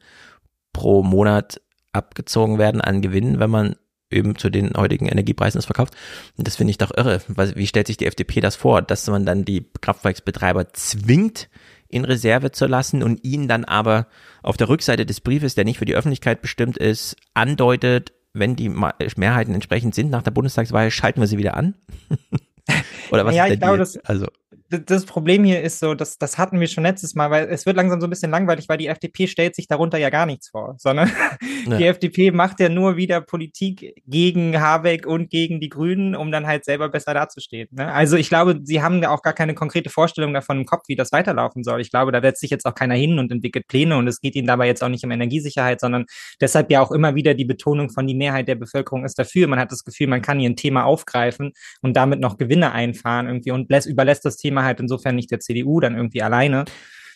pro 0.72 1.02
Monat 1.02 1.60
abgezogen 1.92 2.58
werden 2.58 2.80
an 2.80 3.00
Gewinnen, 3.02 3.40
wenn 3.40 3.50
man 3.50 3.76
eben 4.10 4.36
zu 4.36 4.50
den 4.50 4.72
heutigen 4.76 5.06
Energiepreisen 5.06 5.58
es 5.58 5.66
verkauft. 5.66 5.94
Und 6.36 6.46
das 6.46 6.56
finde 6.56 6.70
ich 6.70 6.78
doch 6.78 6.90
irre. 6.96 7.20
Weil, 7.28 7.54
wie 7.56 7.66
stellt 7.66 7.86
sich 7.86 7.96
die 7.96 8.06
FDP 8.06 8.40
das 8.40 8.56
vor, 8.56 8.82
dass 8.82 9.06
man 9.08 9.26
dann 9.26 9.44
die 9.44 9.66
Kraftwerksbetreiber 9.80 10.72
zwingt, 10.72 11.48
in 11.88 12.04
Reserve 12.04 12.52
zu 12.52 12.66
lassen 12.66 13.02
und 13.02 13.24
ihnen 13.24 13.48
dann 13.48 13.64
aber 13.64 14.06
auf 14.42 14.56
der 14.56 14.68
Rückseite 14.68 15.06
des 15.06 15.20
Briefes, 15.20 15.54
der 15.54 15.64
nicht 15.64 15.78
für 15.78 15.86
die 15.86 15.94
Öffentlichkeit 15.94 16.42
bestimmt 16.42 16.76
ist, 16.76 17.16
andeutet, 17.32 18.12
wenn 18.34 18.56
die 18.56 18.68
Mehrheiten 18.68 19.54
entsprechend 19.54 19.94
sind 19.94 20.10
nach 20.10 20.22
der 20.22 20.30
Bundestagswahl, 20.30 20.90
schalten 20.90 21.20
wir 21.20 21.26
sie 21.26 21.38
wieder 21.38 21.56
an? 21.56 21.74
Oder 23.10 23.24
was 23.24 23.34
ja, 23.34 23.46
ist 23.46 23.54
ich 23.54 23.60
glaube, 23.60 23.78
das, 23.78 23.94
das, 23.94 24.04
also 24.04 24.26
das 24.70 25.06
Problem 25.06 25.44
hier 25.44 25.62
ist 25.62 25.80
so, 25.80 25.94
dass 25.94 26.18
das 26.18 26.36
hatten 26.36 26.60
wir 26.60 26.66
schon 26.66 26.84
letztes 26.84 27.14
Mal, 27.14 27.30
weil 27.30 27.48
es 27.48 27.64
wird 27.64 27.76
langsam 27.76 28.00
so 28.00 28.06
ein 28.06 28.10
bisschen 28.10 28.30
langweilig, 28.30 28.68
weil 28.68 28.76
die 28.76 28.88
FDP 28.88 29.26
stellt 29.26 29.54
sich 29.54 29.66
darunter 29.66 29.96
ja 29.96 30.10
gar 30.10 30.26
nichts 30.26 30.50
vor, 30.50 30.74
sondern 30.78 31.10
ja. 31.66 31.78
die 31.78 31.84
FDP 31.86 32.30
macht 32.32 32.60
ja 32.60 32.68
nur 32.68 32.96
wieder 32.96 33.22
Politik 33.22 33.94
gegen 34.06 34.60
Habeck 34.60 35.06
und 35.06 35.30
gegen 35.30 35.60
die 35.60 35.70
Grünen, 35.70 36.14
um 36.14 36.30
dann 36.30 36.46
halt 36.46 36.66
selber 36.66 36.90
besser 36.90 37.14
dazustehen. 37.14 37.68
Ne? 37.70 37.90
Also 37.90 38.16
ich 38.16 38.28
glaube, 38.28 38.60
sie 38.62 38.82
haben 38.82 39.02
ja 39.02 39.10
auch 39.10 39.22
gar 39.22 39.32
keine 39.32 39.54
konkrete 39.54 39.88
Vorstellung 39.88 40.34
davon 40.34 40.58
im 40.58 40.66
Kopf, 40.66 40.84
wie 40.88 40.96
das 40.96 41.12
weiterlaufen 41.12 41.64
soll. 41.64 41.80
Ich 41.80 41.90
glaube, 41.90 42.12
da 42.12 42.20
setzt 42.20 42.42
sich 42.42 42.50
jetzt 42.50 42.66
auch 42.66 42.74
keiner 42.74 42.94
hin 42.94 43.18
und 43.18 43.32
entwickelt 43.32 43.68
Pläne 43.68 43.96
und 43.96 44.06
es 44.06 44.20
geht 44.20 44.36
ihnen 44.36 44.46
dabei 44.46 44.66
jetzt 44.66 44.84
auch 44.84 44.90
nicht 44.90 45.04
um 45.04 45.10
Energiesicherheit, 45.10 45.80
sondern 45.80 46.04
deshalb 46.42 46.70
ja 46.70 46.82
auch 46.82 46.92
immer 46.92 47.14
wieder 47.14 47.32
die 47.32 47.46
Betonung 47.46 47.88
von 47.88 48.06
die 48.06 48.14
Mehrheit 48.14 48.48
der 48.48 48.56
Bevölkerung 48.56 49.06
ist 49.06 49.18
dafür. 49.18 49.46
Man 49.46 49.58
hat 49.58 49.72
das 49.72 49.84
Gefühl, 49.84 50.08
man 50.08 50.20
kann 50.20 50.38
hier 50.38 50.50
ein 50.50 50.56
Thema 50.56 50.84
aufgreifen 50.84 51.52
und 51.80 51.96
damit 51.96 52.20
noch 52.20 52.36
Gewinne 52.36 52.72
einfahren 52.72 53.26
irgendwie 53.26 53.50
und 53.50 53.70
lässt, 53.70 53.86
überlässt 53.86 54.26
das 54.26 54.36
Thema 54.36 54.57
halt 54.64 54.80
insofern 54.80 55.16
nicht 55.16 55.30
der 55.30 55.40
CDU 55.40 55.80
dann 55.80 55.96
irgendwie 55.96 56.22
alleine 56.22 56.64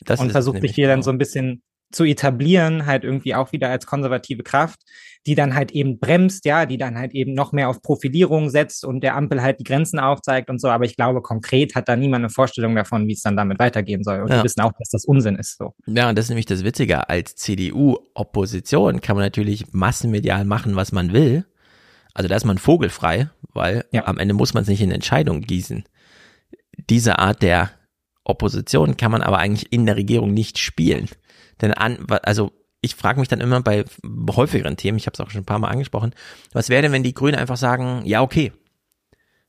das 0.05 0.21
und 0.21 0.31
versucht 0.33 0.61
sich 0.61 0.75
hier 0.75 0.89
dann 0.89 1.03
so 1.03 1.11
ein 1.11 1.19
bisschen 1.19 1.63
zu 1.93 2.05
etablieren, 2.05 2.87
halt 2.87 3.05
irgendwie 3.05 3.35
auch 3.35 3.53
wieder 3.53 3.69
als 3.69 3.87
konservative 3.87 4.43
Kraft, 4.43 4.81
die 5.27 5.35
dann 5.35 5.55
halt 5.55 5.71
eben 5.73 5.99
bremst, 5.99 6.45
ja, 6.45 6.67
die 6.67 6.79
dann 6.79 6.99
halt 6.99 7.13
eben 7.13 7.35
noch 7.35 7.53
mehr 7.53 7.69
auf 7.69 7.83
Profilierung 7.83 8.51
setzt 8.51 8.85
und 8.85 9.03
der 9.03 9.15
Ampel 9.15 9.43
halt 9.43 9.61
die 9.61 9.65
Grenzen 9.65 10.01
aufzeigt 10.01 10.51
und 10.51 10.61
so. 10.61 10.69
Aber 10.69 10.85
ich 10.85 10.97
glaube, 10.97 11.23
konkret 11.23 11.75
hat 11.75 11.89
da 11.89 11.97
niemand 11.97 12.23
eine 12.23 12.31
Vorstellung 12.31 12.75
davon, 12.75 13.07
wie 13.07 13.13
es 13.13 13.23
dann 13.23 13.37
damit 13.37 13.59
weitergehen 13.59 14.03
soll. 14.03 14.23
Und 14.23 14.31
ja. 14.31 14.39
die 14.39 14.45
wissen 14.45 14.63
auch, 14.63 14.73
dass 14.79 14.89
das 14.91 15.05
Unsinn 15.05 15.37
ist, 15.37 15.59
so. 15.59 15.75
Ja, 15.87 16.09
und 16.09 16.19
das 16.19 16.27
ist 16.27 16.31
nämlich 16.31 16.47
das 16.47 16.65
Witzige. 16.65 17.09
Als 17.09 17.37
CDU-Opposition 17.37 19.01
kann 19.01 19.17
man 19.17 19.25
natürlich 19.25 19.73
massenmedial 19.73 20.45
machen, 20.45 20.75
was 20.77 20.93
man 20.93 21.13
will. 21.13 21.45
Also 22.15 22.29
da 22.29 22.37
ist 22.37 22.45
man 22.45 22.59
vogelfrei, 22.59 23.31
weil 23.55 23.85
ja. 23.93 24.07
am 24.07 24.19
Ende 24.19 24.35
muss 24.35 24.55
man 24.55 24.63
es 24.63 24.69
nicht 24.69 24.83
in 24.83 24.91
Entscheidungen 24.91 25.43
gießen 25.43 25.85
diese 26.89 27.19
Art 27.19 27.43
der 27.43 27.71
Opposition 28.25 28.97
kann 28.97 29.11
man 29.11 29.23
aber 29.23 29.39
eigentlich 29.39 29.73
in 29.73 29.87
der 29.87 29.97
Regierung 29.97 30.33
nicht 30.33 30.59
spielen. 30.59 31.09
Denn 31.61 31.73
an, 31.73 32.07
also 32.23 32.53
ich 32.81 32.95
frage 32.95 33.21
mich 33.21 33.29
dann 33.29 33.41
immer 33.41 33.61
bei 33.61 33.85
häufigeren 34.31 34.77
Themen, 34.77 34.99
ich 34.99 35.07
habe 35.07 35.15
es 35.15 35.21
auch 35.21 35.31
schon 35.31 35.43
ein 35.43 35.47
paar 35.47 35.59
Mal 35.59 35.69
angesprochen, 35.69 36.15
was 36.53 36.69
wäre 36.69 36.83
denn, 36.83 36.93
wenn 36.93 37.05
die 37.05 37.15
Grünen 37.15 37.37
einfach 37.37 37.57
sagen, 37.57 38.03
ja, 38.05 38.23
okay, 38.23 38.53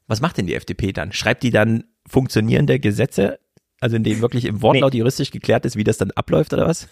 was 0.08 0.22
macht 0.22 0.38
denn 0.38 0.48
die 0.48 0.56
FDP 0.56 0.92
dann? 0.92 1.12
Schreibt 1.12 1.44
die 1.44 1.52
dann 1.52 1.86
funktionierende 2.08 2.80
Gesetze, 2.80 3.40
also 3.80 3.96
in 3.96 4.04
denen 4.04 4.22
wirklich 4.22 4.46
im 4.46 4.62
Wortlaut 4.62 4.94
nee. 4.94 5.00
juristisch 5.00 5.32
geklärt 5.32 5.66
ist, 5.66 5.76
wie 5.76 5.84
das 5.84 5.98
dann 5.98 6.12
abläuft 6.12 6.54
oder 6.54 6.68
was? 6.68 6.88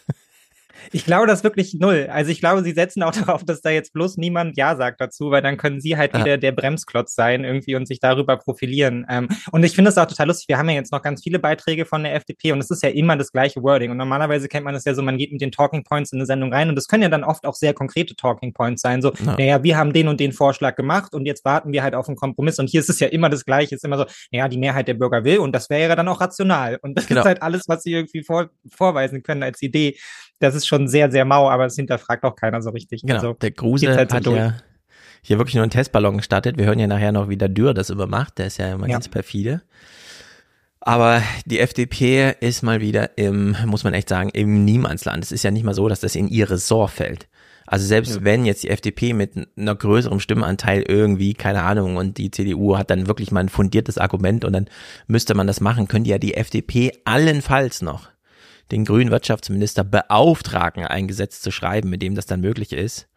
Ich 0.91 1.05
glaube 1.05 1.27
das 1.27 1.43
wirklich 1.43 1.73
null. 1.75 2.07
Also 2.11 2.31
ich 2.31 2.39
glaube, 2.39 2.63
sie 2.63 2.71
setzen 2.71 3.03
auch 3.03 3.11
darauf, 3.15 3.43
dass 3.43 3.61
da 3.61 3.69
jetzt 3.69 3.93
bloß 3.93 4.17
niemand 4.17 4.57
Ja 4.57 4.75
sagt 4.75 5.01
dazu, 5.01 5.31
weil 5.31 5.41
dann 5.41 5.57
können 5.57 5.81
sie 5.81 5.97
halt 5.97 6.13
ah. 6.13 6.19
wieder 6.19 6.37
der 6.37 6.51
Bremsklotz 6.51 7.15
sein 7.15 7.43
irgendwie 7.43 7.75
und 7.75 7.87
sich 7.87 7.99
darüber 7.99 8.37
profilieren. 8.37 9.05
Ähm, 9.09 9.29
und 9.51 9.63
ich 9.63 9.75
finde 9.75 9.89
es 9.89 9.97
auch 9.97 10.05
total 10.05 10.27
lustig. 10.27 10.47
Wir 10.47 10.57
haben 10.57 10.69
ja 10.69 10.75
jetzt 10.75 10.91
noch 10.91 11.01
ganz 11.01 11.23
viele 11.23 11.39
Beiträge 11.39 11.85
von 11.85 12.03
der 12.03 12.15
FDP 12.15 12.51
und 12.51 12.59
es 12.59 12.71
ist 12.71 12.83
ja 12.83 12.89
immer 12.89 13.17
das 13.17 13.31
gleiche 13.31 13.61
Wording. 13.63 13.91
Und 13.91 13.97
normalerweise 13.97 14.47
kennt 14.47 14.65
man 14.65 14.75
es 14.75 14.85
ja 14.85 14.93
so, 14.93 15.01
man 15.01 15.17
geht 15.17 15.31
mit 15.31 15.41
den 15.41 15.51
Talking 15.51 15.83
Points 15.83 16.11
in 16.11 16.19
eine 16.19 16.25
Sendung 16.25 16.53
rein 16.53 16.69
und 16.69 16.75
das 16.75 16.87
können 16.87 17.03
ja 17.03 17.09
dann 17.09 17.23
oft 17.23 17.45
auch 17.45 17.55
sehr 17.55 17.73
konkrete 17.73 18.15
Talking 18.15 18.53
Points 18.53 18.81
sein. 18.81 19.01
So, 19.01 19.13
ja. 19.25 19.35
naja, 19.37 19.63
wir 19.63 19.77
haben 19.77 19.93
den 19.93 20.07
und 20.07 20.19
den 20.19 20.31
Vorschlag 20.31 20.75
gemacht 20.75 21.13
und 21.13 21.25
jetzt 21.25 21.45
warten 21.45 21.71
wir 21.71 21.83
halt 21.83 21.95
auf 21.95 22.07
einen 22.07 22.17
Kompromiss. 22.17 22.59
Und 22.59 22.69
hier 22.69 22.79
ist 22.79 22.89
es 22.89 22.99
ja 22.99 23.07
immer 23.07 23.29
das 23.29 23.45
Gleiche. 23.45 23.75
Es 23.75 23.79
ist 23.79 23.85
immer 23.85 23.97
so, 23.97 24.05
naja, 24.31 24.47
die 24.47 24.57
Mehrheit 24.57 24.87
der 24.87 24.93
Bürger 24.95 25.23
will 25.23 25.39
und 25.39 25.53
das 25.53 25.69
wäre 25.69 25.89
ja 25.89 25.95
dann 25.95 26.07
auch 26.07 26.21
rational. 26.21 26.79
Und 26.81 26.97
das 26.97 27.07
genau. 27.07 27.21
ist 27.21 27.25
halt 27.25 27.41
alles, 27.41 27.63
was 27.67 27.83
sie 27.83 27.93
irgendwie 27.93 28.23
vor, 28.23 28.49
vorweisen 28.69 29.23
können 29.23 29.43
als 29.43 29.61
Idee 29.61 29.97
das 30.41 30.55
ist 30.55 30.67
schon 30.71 30.87
sehr, 30.87 31.11
sehr 31.11 31.25
mau, 31.25 31.49
aber 31.49 31.65
das 31.65 31.75
hinterfragt 31.75 32.23
auch 32.23 32.35
keiner 32.35 32.61
so 32.61 32.71
richtig. 32.71 33.01
Genau, 33.01 33.15
also, 33.15 33.33
der 33.33 33.51
Grusel 33.51 33.95
halt 33.95 34.13
hat 34.13 34.25
ja 34.25 34.55
hier 35.21 35.37
wirklich 35.37 35.55
nur 35.55 35.63
einen 35.63 35.71
Testballon 35.71 36.17
gestartet. 36.17 36.57
Wir 36.57 36.65
hören 36.65 36.79
ja 36.79 36.87
nachher 36.87 37.11
noch, 37.11 37.29
wie 37.29 37.37
der 37.37 37.49
Dürr 37.49 37.73
das 37.73 37.89
immer 37.89 38.07
macht. 38.07 38.39
Der 38.39 38.47
ist 38.47 38.57
ja 38.57 38.73
immer 38.73 38.87
ja. 38.87 38.93
ganz 38.93 39.07
perfide. 39.07 39.61
Aber 40.79 41.21
die 41.45 41.59
FDP 41.59 42.33
ist 42.39 42.63
mal 42.63 42.81
wieder 42.81 43.17
im, 43.19 43.55
muss 43.65 43.83
man 43.83 43.93
echt 43.93 44.09
sagen, 44.09 44.29
im 44.33 44.65
Niemandsland. 44.65 45.23
Es 45.23 45.31
ist 45.31 45.43
ja 45.43 45.51
nicht 45.51 45.63
mal 45.63 45.75
so, 45.75 45.87
dass 45.87 45.99
das 45.99 46.15
in 46.15 46.27
ihr 46.27 46.49
Ressort 46.49 46.89
fällt. 46.89 47.27
Also 47.67 47.85
selbst 47.85 48.15
ja. 48.15 48.23
wenn 48.23 48.45
jetzt 48.45 48.63
die 48.63 48.69
FDP 48.69 49.13
mit 49.13 49.33
einer 49.55 49.75
größeren 49.75 50.19
Stimmenanteil 50.19 50.83
irgendwie, 50.87 51.35
keine 51.35 51.61
Ahnung, 51.61 51.97
und 51.97 52.17
die 52.17 52.31
CDU 52.31 52.77
hat 52.77 52.89
dann 52.89 53.07
wirklich 53.07 53.31
mal 53.31 53.41
ein 53.41 53.49
fundiertes 53.49 53.99
Argument 53.99 54.43
und 54.43 54.53
dann 54.53 54.67
müsste 55.05 55.35
man 55.35 55.45
das 55.45 55.61
machen, 55.61 55.87
könnte 55.87 56.09
ja 56.09 56.17
die 56.17 56.33
FDP 56.33 56.91
allenfalls 57.05 57.83
noch 57.83 58.10
den 58.71 58.85
grünen 58.85 59.11
Wirtschaftsminister 59.11 59.83
beauftragen, 59.83 60.85
ein 60.85 61.07
Gesetz 61.07 61.41
zu 61.41 61.51
schreiben, 61.51 61.89
mit 61.89 62.01
dem 62.01 62.15
das 62.15 62.25
dann 62.25 62.41
möglich 62.41 62.73
ist. 62.73 63.07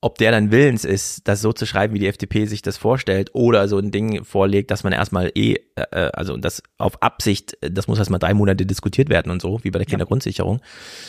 Ob 0.00 0.18
der 0.18 0.32
dann 0.32 0.50
willens 0.50 0.84
ist, 0.84 1.26
das 1.28 1.40
so 1.40 1.54
zu 1.54 1.64
schreiben, 1.64 1.94
wie 1.94 1.98
die 1.98 2.08
FDP 2.08 2.44
sich 2.44 2.60
das 2.60 2.76
vorstellt, 2.76 3.30
oder 3.32 3.68
so 3.68 3.78
ein 3.78 3.90
Ding 3.90 4.22
vorlegt, 4.22 4.70
dass 4.70 4.84
man 4.84 4.92
erstmal 4.92 5.32
eh, 5.34 5.54
äh, 5.76 5.82
äh 5.92 6.10
also 6.12 6.36
das 6.36 6.62
auf 6.76 7.02
Absicht, 7.02 7.56
das 7.62 7.88
muss 7.88 7.98
erstmal 7.98 8.20
drei 8.20 8.34
Monate 8.34 8.66
diskutiert 8.66 9.08
werden 9.08 9.32
und 9.32 9.40
so, 9.40 9.60
wie 9.62 9.70
bei 9.70 9.78
der 9.78 9.86
Kindergrundsicherung. 9.86 10.60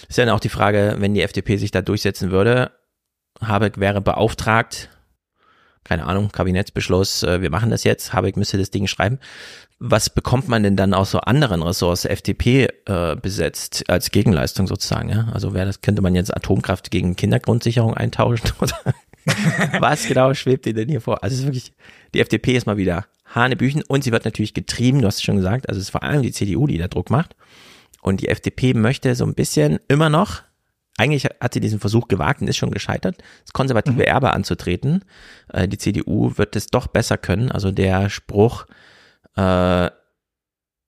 Ist 0.07 0.17
ja 0.17 0.25
dann 0.25 0.33
auch 0.33 0.39
die 0.39 0.47
Frage, 0.47 0.95
wenn 0.99 1.13
die 1.13 1.23
FDP 1.23 1.57
sich 1.57 1.71
da 1.71 1.81
durchsetzen 1.81 2.31
würde, 2.31 2.71
Habeck 3.41 3.79
wäre 3.81 3.99
beauftragt, 3.99 4.89
keine 5.83 6.05
Ahnung, 6.05 6.31
Kabinettsbeschluss, 6.31 7.23
äh, 7.23 7.41
wir 7.41 7.49
machen 7.49 7.71
das 7.71 7.83
jetzt, 7.83 8.13
Habeck 8.13 8.37
müsste 8.37 8.57
das 8.57 8.71
Ding 8.71 8.87
schreiben 8.87 9.19
was 9.79 10.09
bekommt 10.09 10.47
man 10.47 10.63
denn 10.63 10.75
dann 10.75 10.93
aus 10.93 11.11
so 11.11 11.19
anderen 11.19 11.61
Ressorts 11.61 12.05
FDP 12.05 12.67
äh, 12.85 13.15
besetzt 13.15 13.89
als 13.89 14.11
Gegenleistung 14.11 14.67
sozusagen? 14.67 15.09
Ja? 15.09 15.27
Also 15.33 15.53
wäre 15.53 15.65
das 15.65 15.81
könnte 15.81 16.01
man 16.01 16.15
jetzt 16.15 16.35
Atomkraft 16.35 16.91
gegen 16.91 17.15
Kindergrundsicherung 17.15 17.93
eintauschen 17.93 18.51
oder 18.59 18.75
was 19.79 20.07
genau 20.07 20.33
schwebt 20.33 20.65
dir 20.65 20.73
denn 20.73 20.89
hier 20.89 21.01
vor? 21.01 21.23
Also 21.23 21.33
es 21.33 21.39
ist 21.41 21.45
wirklich 21.45 21.73
die 22.13 22.21
FDP 22.21 22.55
ist 22.55 22.67
mal 22.67 22.77
wieder 22.77 23.05
Hanebüchen 23.25 23.83
und 23.87 24.03
sie 24.03 24.11
wird 24.11 24.23
natürlich 24.23 24.53
getrieben. 24.53 25.01
Du 25.01 25.07
hast 25.07 25.15
es 25.15 25.23
schon 25.23 25.37
gesagt. 25.37 25.67
Also 25.67 25.79
es 25.79 25.87
ist 25.87 25.91
vor 25.91 26.03
allem 26.03 26.21
die 26.21 26.31
CDU, 26.31 26.67
die 26.67 26.77
da 26.77 26.87
Druck 26.87 27.09
macht 27.09 27.35
und 28.01 28.21
die 28.21 28.29
FDP 28.29 28.73
möchte 28.73 29.13
so 29.15 29.25
ein 29.25 29.35
bisschen 29.35 29.79
immer 29.87 30.09
noch 30.09 30.43
eigentlich 30.97 31.25
hat 31.25 31.53
sie 31.53 31.59
diesen 31.59 31.79
Versuch 31.79 32.07
gewagt 32.07 32.41
und 32.41 32.47
ist 32.47 32.57
schon 32.57 32.71
gescheitert, 32.71 33.17
das 33.43 33.53
konservative 33.53 33.95
mhm. 33.95 34.01
Erbe 34.01 34.31
anzutreten. 34.31 35.03
Äh, 35.51 35.67
die 35.67 35.77
CDU 35.77 36.31
wird 36.37 36.55
es 36.55 36.67
doch 36.67 36.87
besser 36.87 37.17
können. 37.17 37.51
Also 37.51 37.71
der 37.71 38.09
Spruch, 38.09 38.65
äh, 39.35 39.89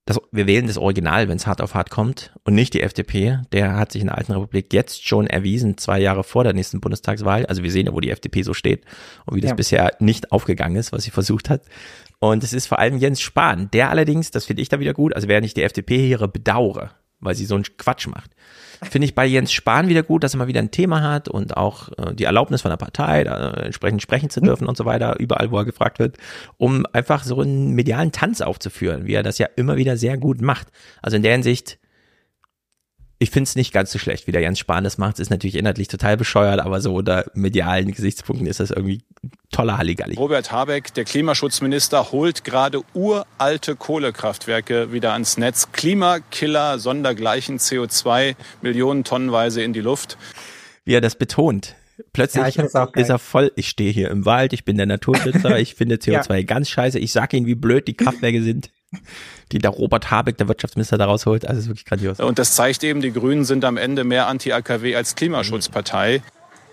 das, 0.07 0.21
wir 0.31 0.47
wählen 0.47 0.67
das 0.67 0.77
Original, 0.77 1.27
wenn 1.27 1.35
es 1.35 1.47
hart 1.47 1.61
auf 1.61 1.73
hart 1.73 1.89
kommt 1.89 2.31
und 2.45 2.55
nicht 2.55 2.73
die 2.73 2.81
FDP. 2.81 3.39
Der 3.51 3.75
hat 3.75 3.91
sich 3.91 4.01
in 4.01 4.07
der 4.07 4.17
Alten 4.17 4.31
Republik 4.31 4.73
jetzt 4.73 5.05
schon 5.05 5.27
erwiesen, 5.27 5.77
zwei 5.77 5.99
Jahre 5.99 6.23
vor 6.23 6.45
der 6.45 6.53
nächsten 6.53 6.79
Bundestagswahl. 6.79 7.45
Also 7.45 7.61
wir 7.61 7.71
sehen 7.71 7.87
ja, 7.87 7.93
wo 7.93 7.99
die 7.99 8.09
FDP 8.09 8.41
so 8.41 8.53
steht 8.53 8.85
und 9.25 9.35
wie 9.35 9.41
das 9.41 9.49
ja. 9.49 9.55
bisher 9.55 9.91
nicht 9.99 10.31
aufgegangen 10.31 10.77
ist, 10.77 10.93
was 10.93 11.03
sie 11.03 11.11
versucht 11.11 11.49
hat. 11.49 11.63
Und 12.19 12.41
es 12.43 12.53
ist 12.53 12.67
vor 12.67 12.79
allem 12.79 12.97
Jens 12.97 13.19
Spahn, 13.19 13.69
der 13.71 13.89
allerdings, 13.89 14.31
das 14.31 14.45
finde 14.45 14.61
ich 14.61 14.69
da 14.69 14.79
wieder 14.79 14.93
gut, 14.93 15.13
also 15.13 15.27
wäre 15.27 15.41
nicht 15.41 15.57
die 15.57 15.63
FDP 15.63 16.09
ihre 16.09 16.29
bedauere, 16.29 16.91
weil 17.19 17.35
sie 17.35 17.45
so 17.45 17.55
einen 17.55 17.65
Quatsch 17.77 18.07
macht. 18.07 18.31
Finde 18.83 19.05
ich 19.05 19.15
bei 19.15 19.25
Jens 19.25 19.51
Spahn 19.51 19.87
wieder 19.87 20.03
gut, 20.03 20.23
dass 20.23 20.33
er 20.35 20.37
mal 20.37 20.47
wieder 20.47 20.61
ein 20.61 20.71
Thema 20.71 21.01
hat 21.01 21.27
und 21.27 21.57
auch 21.57 21.89
äh, 21.97 22.13
die 22.13 22.25
Erlaubnis 22.25 22.61
von 22.61 22.69
der 22.69 22.77
Partei, 22.77 23.23
da 23.23 23.51
entsprechend 23.53 24.01
sprechen 24.01 24.29
zu 24.29 24.41
dürfen 24.41 24.63
mhm. 24.63 24.69
und 24.69 24.77
so 24.77 24.85
weiter, 24.85 25.19
überall, 25.19 25.51
wo 25.51 25.57
er 25.57 25.65
gefragt 25.65 25.99
wird, 25.99 26.17
um 26.57 26.85
einfach 26.93 27.23
so 27.23 27.41
einen 27.41 27.73
medialen 27.73 28.11
Tanz 28.11 28.41
aufzuführen, 28.41 29.05
wie 29.05 29.13
er 29.13 29.23
das 29.23 29.37
ja 29.37 29.47
immer 29.55 29.77
wieder 29.77 29.97
sehr 29.97 30.17
gut 30.17 30.41
macht. 30.41 30.67
Also 31.01 31.17
in 31.17 31.23
der 31.23 31.33
Hinsicht, 31.33 31.79
ich 33.19 33.31
finde 33.31 33.47
es 33.47 33.55
nicht 33.55 33.73
ganz 33.73 33.91
so 33.91 33.97
schlecht, 33.97 34.27
wie 34.27 34.31
der 34.31 34.41
Jens 34.41 34.59
Spahn 34.59 34.83
das 34.83 34.97
macht. 34.97 35.15
Es 35.15 35.21
ist 35.21 35.29
natürlich 35.29 35.55
inhaltlich 35.55 35.87
total 35.87 36.17
bescheuert, 36.17 36.59
aber 36.59 36.81
so 36.81 36.93
unter 36.93 37.25
medialen 37.33 37.91
Gesichtspunkten 37.91 38.45
ist 38.45 38.59
das 38.59 38.69
irgendwie 38.69 39.01
toller 39.51 39.77
Halligalli. 39.77 40.15
Robert 40.15 40.51
Habeck, 40.51 40.93
der 40.93 41.03
Klimaschutzminister, 41.03 42.11
holt 42.11 42.43
gerade 42.43 42.81
uralte 42.93 43.75
Kohlekraftwerke 43.75 44.91
wieder 44.91 45.13
ans 45.13 45.37
Netz. 45.37 45.71
Klimakiller 45.71 46.77
sondergleichen 46.77 47.57
CO2 47.57 48.35
Millionen 48.61 49.03
tonnenweise 49.03 49.63
in 49.63 49.73
die 49.73 49.81
Luft. 49.81 50.17
Wie 50.85 50.93
er 50.93 51.01
das 51.01 51.15
betont. 51.15 51.75
Plötzlich 52.13 52.55
ja, 52.55 52.89
ist 52.93 53.09
er 53.09 53.17
voll, 53.17 53.51
ich 53.55 53.69
stehe 53.69 53.91
hier 53.91 54.11
im 54.11 54.25
Wald, 54.25 54.53
ich 54.53 54.63
bin 54.63 54.77
der 54.77 54.85
Naturschützer, 54.85 55.57
ich 55.59 55.73
finde 55.73 55.95
CO2 55.95 56.35
ja. 56.35 56.41
ganz 56.43 56.69
scheiße, 56.69 56.99
ich 56.99 57.11
sag 57.11 57.33
ihnen, 57.33 57.47
wie 57.47 57.55
blöd 57.55 57.87
die 57.87 57.95
Kraftwerke 57.95 58.43
sind 58.43 58.69
die 59.51 59.59
der 59.59 59.71
Robert 59.71 60.11
Habeck, 60.11 60.37
der 60.37 60.47
Wirtschaftsminister, 60.47 60.97
da 60.97 61.05
rausholt. 61.05 61.45
Also 61.45 61.59
es 61.59 61.65
ist 61.65 61.69
wirklich 61.69 61.85
grandios. 61.85 62.19
Und 62.19 62.39
das 62.39 62.55
zeigt 62.55 62.83
eben, 62.83 63.01
die 63.01 63.11
Grünen 63.11 63.45
sind 63.45 63.65
am 63.65 63.77
Ende 63.77 64.03
mehr 64.03 64.27
Anti-AKW 64.27 64.95
als 64.95 65.15
Klimaschutzpartei. 65.15 66.21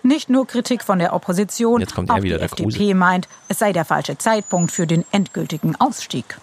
Nicht 0.03 0.29
nur 0.29 0.45
Kritik 0.45 0.83
von 0.83 0.99
der 0.99 1.13
Opposition, 1.13 1.81
Jetzt 1.81 1.95
kommt 1.95 2.11
auch 2.11 2.19
die 2.19 2.31
FDP 2.31 2.63
Kruse. 2.63 2.93
meint, 2.93 3.27
es 3.47 3.59
sei 3.59 3.73
der 3.73 3.85
falsche 3.85 4.17
Zeitpunkt 4.17 4.71
für 4.71 4.85
den 4.85 5.03
endgültigen 5.11 5.75
Ausstieg. 5.77 6.37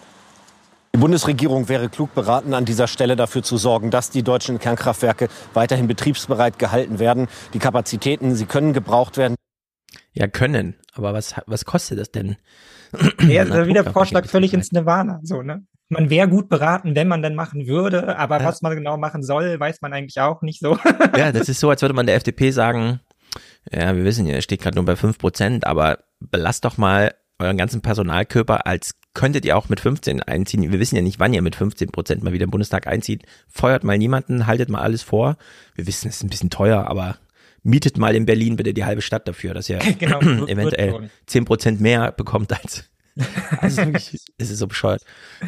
Die 0.95 0.99
Bundesregierung 0.99 1.69
wäre 1.69 1.88
klug 1.88 2.12
beraten, 2.14 2.52
an 2.52 2.64
dieser 2.64 2.87
Stelle 2.87 3.17
dafür 3.17 3.43
zu 3.43 3.57
sorgen, 3.57 3.91
dass 3.91 4.11
die 4.11 4.23
deutschen 4.23 4.59
Kernkraftwerke 4.59 5.29
weiterhin 5.55 5.87
betriebsbereit 5.87 6.59
gehalten 6.59 6.99
werden. 6.99 7.29
Die 7.55 7.59
Kapazitäten, 7.61 8.35
sie 8.35 8.45
können 8.45 8.73
gebraucht 8.75 9.17
werden. 9.17 9.37
Ja, 10.12 10.26
können. 10.26 10.75
Aber 10.95 11.14
was, 11.14 11.35
was 11.47 11.64
kostet 11.64 11.99
das 11.99 12.11
denn? 12.11 12.37
Ja, 13.27 13.43
also 13.43 13.67
wieder 13.67 13.85
Vorschlag 13.85 14.27
völlig 14.27 14.53
ins 14.53 14.73
Nirvana, 14.73 15.21
so, 15.23 15.43
ne? 15.43 15.65
man 15.93 16.11
wäre 16.11 16.29
gut 16.29 16.49
beraten, 16.49 16.97
wenn 16.97 17.07
man 17.07 17.23
denn 17.23 17.35
machen 17.35 17.67
würde, 17.67 18.17
aber 18.19 18.41
ja. 18.41 18.45
was 18.47 18.63
man 18.63 18.75
genau 18.75 18.97
machen 18.97 19.23
soll, 19.23 19.61
weiß 19.61 19.83
man 19.83 19.93
eigentlich 19.93 20.19
auch 20.21 20.43
nicht 20.43 20.61
so. 20.61 20.79
ja, 21.17 21.31
das 21.31 21.49
ist 21.49 21.61
so, 21.61 21.71
als 21.71 21.83
würde 21.83 21.95
man 21.95 22.07
der 22.07 22.17
FDP 22.17 22.51
sagen, 22.51 23.01
Ja, 23.71 23.95
wir 23.95 24.05
wissen 24.05 24.27
ja, 24.27 24.41
steht 24.41 24.63
gerade 24.63 24.77
nur 24.77 24.85
bei 24.85 24.97
fünf 24.97 25.19
Prozent, 25.19 25.67
aber 25.67 25.99
belasst 26.19 26.65
doch 26.65 26.79
mal 26.79 27.15
euren 27.39 27.57
ganzen 27.57 27.83
Personalkörper, 27.83 28.67
als 28.67 28.95
könntet 29.15 29.45
ihr 29.45 29.57
auch 29.57 29.69
mit 29.69 29.81
15 29.81 30.23
einziehen. 30.23 30.71
Wir 30.71 30.81
wissen 30.81 30.97
ja 30.97 31.03
nicht, 31.03 31.21
wann 31.21 31.35
ihr 31.35 31.43
mit 31.43 31.57
15 31.57 31.91
Prozent 31.91 32.23
mal 32.23 32.33
wieder 32.33 32.45
im 32.45 32.51
Bundestag 32.51 32.87
einzieht. 32.87 33.25
Feuert 33.49 33.85
mal 33.85 33.99
niemanden, 33.99 34.47
haltet 34.47 34.71
mal 34.71 34.81
alles 34.81 35.03
vor. 35.03 35.37
Wir 35.75 35.87
wissen, 35.87 36.09
es 36.09 36.17
ist 36.17 36.23
ein 36.23 36.31
bisschen 36.31 36.51
teuer, 36.51 36.87
aber 36.87 37.19
mietet 37.62 37.99
mal 37.99 38.14
in 38.14 38.26
Berlin 38.26 38.57
bitte 38.57 38.75
die 38.75 38.85
halbe 38.85 39.02
Stadt 39.02 39.26
dafür, 39.28 39.54
dass 39.54 39.69
ihr 39.69 39.78
genau, 39.99 40.21
eventuell 40.47 41.11
10 41.26 41.45
Prozent 41.45 41.81
mehr 41.81 42.12
bekommt 42.12 42.52
als 42.52 42.85
also 43.61 43.76
wirklich, 43.85 44.21
es 44.38 44.50
ist 44.50 44.59
so 44.59 44.66
bescheuert. 44.66 45.02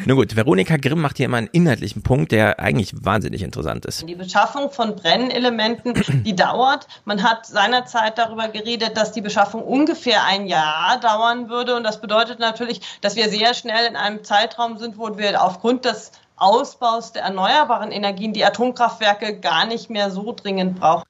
Nun 0.05 0.17
gut, 0.17 0.35
Veronika 0.35 0.77
Grimm 0.77 1.01
macht 1.01 1.17
hier 1.17 1.25
immer 1.25 1.37
einen 1.37 1.47
inhaltlichen 1.47 2.03
Punkt, 2.03 2.31
der 2.31 2.59
eigentlich 2.59 2.93
wahnsinnig 3.03 3.41
interessant 3.41 3.85
ist. 3.85 4.07
Die 4.07 4.15
Beschaffung 4.15 4.71
von 4.71 4.95
Brennelementen, 4.95 5.93
die 6.23 6.35
dauert. 6.35 6.87
Man 7.05 7.23
hat 7.23 7.45
seinerzeit 7.45 8.17
darüber 8.17 8.49
geredet, 8.49 8.97
dass 8.97 9.11
die 9.11 9.21
Beschaffung 9.21 9.63
ungefähr 9.63 10.23
ein 10.25 10.45
Jahr 10.47 10.99
dauern 10.99 11.49
würde. 11.49 11.75
Und 11.75 11.83
das 11.83 12.01
bedeutet 12.01 12.39
natürlich, 12.39 12.81
dass 13.01 13.15
wir 13.15 13.29
sehr 13.29 13.53
schnell 13.53 13.87
in 13.87 13.95
einem 13.95 14.23
Zeitraum 14.23 14.77
sind, 14.77 14.97
wo 14.97 15.17
wir 15.17 15.41
aufgrund 15.41 15.85
des 15.85 16.11
Ausbaus 16.37 17.13
der 17.13 17.23
erneuerbaren 17.23 17.91
Energien 17.91 18.33
die 18.33 18.43
Atomkraftwerke 18.43 19.39
gar 19.39 19.65
nicht 19.65 19.89
mehr 19.89 20.11
so 20.11 20.33
dringend 20.33 20.79
brauchen. 20.79 21.05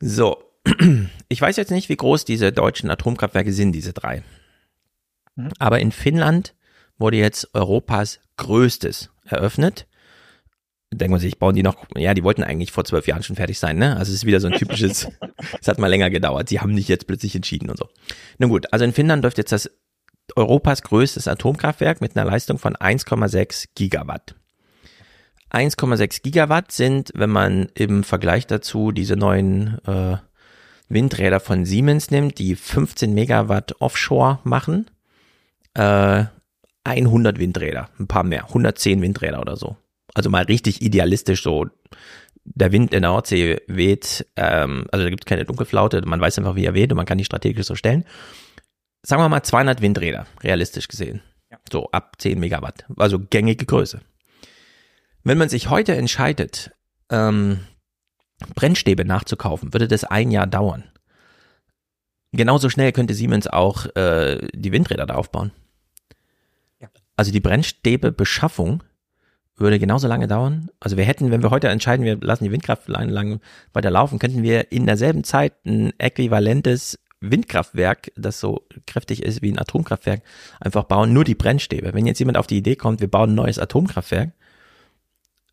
So, 0.00 0.42
ich 1.28 1.40
weiß 1.40 1.56
jetzt 1.56 1.70
nicht, 1.70 1.88
wie 1.88 1.96
groß 1.96 2.24
diese 2.24 2.52
deutschen 2.52 2.90
Atomkraftwerke 2.90 3.52
sind, 3.52 3.72
diese 3.72 3.92
drei. 3.92 4.22
Mhm. 5.36 5.50
Aber 5.58 5.80
in 5.80 5.92
Finnland 5.92 6.54
wurde 6.98 7.16
jetzt 7.16 7.54
Europas 7.54 8.20
größtes 8.36 9.10
eröffnet. 9.24 9.86
Denken 10.92 11.14
wir 11.14 11.20
sich, 11.20 11.38
bauen 11.38 11.54
die 11.54 11.62
noch, 11.62 11.86
ja, 11.96 12.14
die 12.14 12.24
wollten 12.24 12.42
eigentlich 12.42 12.72
vor 12.72 12.84
zwölf 12.84 13.06
Jahren 13.06 13.22
schon 13.22 13.36
fertig 13.36 13.60
sein, 13.60 13.78
ne? 13.78 13.96
Also 13.96 14.10
es 14.10 14.18
ist 14.18 14.26
wieder 14.26 14.40
so 14.40 14.48
ein 14.48 14.54
typisches, 14.54 15.06
es 15.60 15.68
hat 15.68 15.78
mal 15.78 15.86
länger 15.86 16.10
gedauert, 16.10 16.48
sie 16.48 16.60
haben 16.60 16.72
nicht 16.72 16.88
jetzt 16.88 17.06
plötzlich 17.06 17.36
entschieden 17.36 17.70
und 17.70 17.78
so. 17.78 17.88
Nun 18.38 18.50
gut, 18.50 18.72
also 18.72 18.84
in 18.84 18.92
Finnland 18.92 19.22
läuft 19.22 19.38
jetzt 19.38 19.52
das 19.52 19.70
Europas 20.34 20.82
größtes 20.82 21.28
Atomkraftwerk 21.28 22.00
mit 22.00 22.16
einer 22.16 22.28
Leistung 22.28 22.58
von 22.58 22.74
1,6 22.74 23.68
Gigawatt. 23.74 24.34
1,6 25.50 26.22
Gigawatt 26.22 26.72
sind, 26.72 27.12
wenn 27.14 27.30
man 27.30 27.68
im 27.74 28.04
Vergleich 28.04 28.46
dazu 28.46 28.92
diese 28.92 29.16
neuen 29.16 29.78
äh, 29.86 30.16
Windräder 30.88 31.40
von 31.40 31.64
Siemens 31.64 32.10
nimmt, 32.10 32.38
die 32.38 32.56
15 32.56 33.14
Megawatt 33.14 33.80
Offshore 33.80 34.40
machen, 34.44 34.90
äh, 35.74 36.24
100 36.84 37.38
Windräder, 37.38 37.90
ein 37.98 38.06
paar 38.06 38.24
mehr, 38.24 38.48
110 38.48 39.02
Windräder 39.02 39.40
oder 39.40 39.56
so. 39.56 39.76
Also 40.14 40.30
mal 40.30 40.44
richtig 40.44 40.82
idealistisch 40.82 41.42
so. 41.42 41.66
Der 42.44 42.72
Wind 42.72 42.92
in 42.94 43.02
der 43.02 43.10
Nordsee 43.10 43.60
weht, 43.66 44.26
ähm, 44.36 44.86
also 44.90 45.04
da 45.04 45.10
gibt 45.10 45.24
es 45.24 45.28
keine 45.28 45.44
Dunkelflaute, 45.44 46.02
man 46.06 46.20
weiß 46.20 46.38
einfach, 46.38 46.56
wie 46.56 46.64
er 46.64 46.74
weht 46.74 46.90
und 46.90 46.96
man 46.96 47.06
kann 47.06 47.18
die 47.18 47.24
strategisch 47.24 47.66
so 47.66 47.74
stellen. 47.74 48.04
Sagen 49.02 49.22
wir 49.22 49.28
mal 49.28 49.42
200 49.42 49.80
Windräder, 49.82 50.26
realistisch 50.42 50.88
gesehen. 50.88 51.22
Ja. 51.50 51.58
So 51.70 51.90
ab 51.90 52.16
10 52.18 52.40
Megawatt, 52.40 52.86
also 52.96 53.18
gängige 53.18 53.66
Größe. 53.66 54.00
Wenn 55.22 55.38
man 55.38 55.48
sich 55.48 55.68
heute 55.70 55.94
entscheidet, 55.96 56.72
ähm, 57.10 57.60
Brennstäbe 58.54 59.04
nachzukaufen, 59.04 59.72
würde 59.74 59.88
das 59.88 60.04
ein 60.04 60.30
Jahr 60.30 60.46
dauern. 60.46 60.84
Genauso 62.32 62.70
schnell 62.70 62.92
könnte 62.92 63.14
Siemens 63.14 63.46
auch 63.46 63.86
äh, 63.96 64.48
die 64.54 64.72
Windräder 64.72 65.06
da 65.06 65.14
aufbauen. 65.14 65.50
Ja. 66.80 66.88
Also 67.16 67.32
die 67.32 67.40
Brennstäbebeschaffung 67.40 68.82
würde 69.56 69.78
genauso 69.78 70.08
lange 70.08 70.26
dauern. 70.26 70.70
Also 70.80 70.96
wir 70.96 71.04
hätten, 71.04 71.30
wenn 71.30 71.42
wir 71.42 71.50
heute 71.50 71.68
entscheiden, 71.68 72.04
wir 72.04 72.16
lassen 72.18 72.44
die 72.44 72.52
Windkraftanlagen 72.52 73.40
weiter 73.72 73.90
laufen, 73.90 74.18
könnten 74.18 74.42
wir 74.42 74.72
in 74.72 74.86
derselben 74.86 75.22
Zeit 75.24 75.52
ein 75.66 75.92
äquivalentes 75.98 76.98
Windkraftwerk, 77.20 78.12
das 78.16 78.40
so 78.40 78.66
kräftig 78.86 79.22
ist 79.22 79.42
wie 79.42 79.52
ein 79.52 79.58
Atomkraftwerk, 79.58 80.22
einfach 80.58 80.84
bauen, 80.84 81.12
nur 81.12 81.24
die 81.24 81.34
Brennstäbe. 81.34 81.92
Wenn 81.92 82.06
jetzt 82.06 82.18
jemand 82.18 82.38
auf 82.38 82.46
die 82.46 82.56
Idee 82.56 82.76
kommt, 82.76 83.00
wir 83.00 83.10
bauen 83.10 83.32
ein 83.32 83.34
neues 83.34 83.58
Atomkraftwerk, 83.58 84.32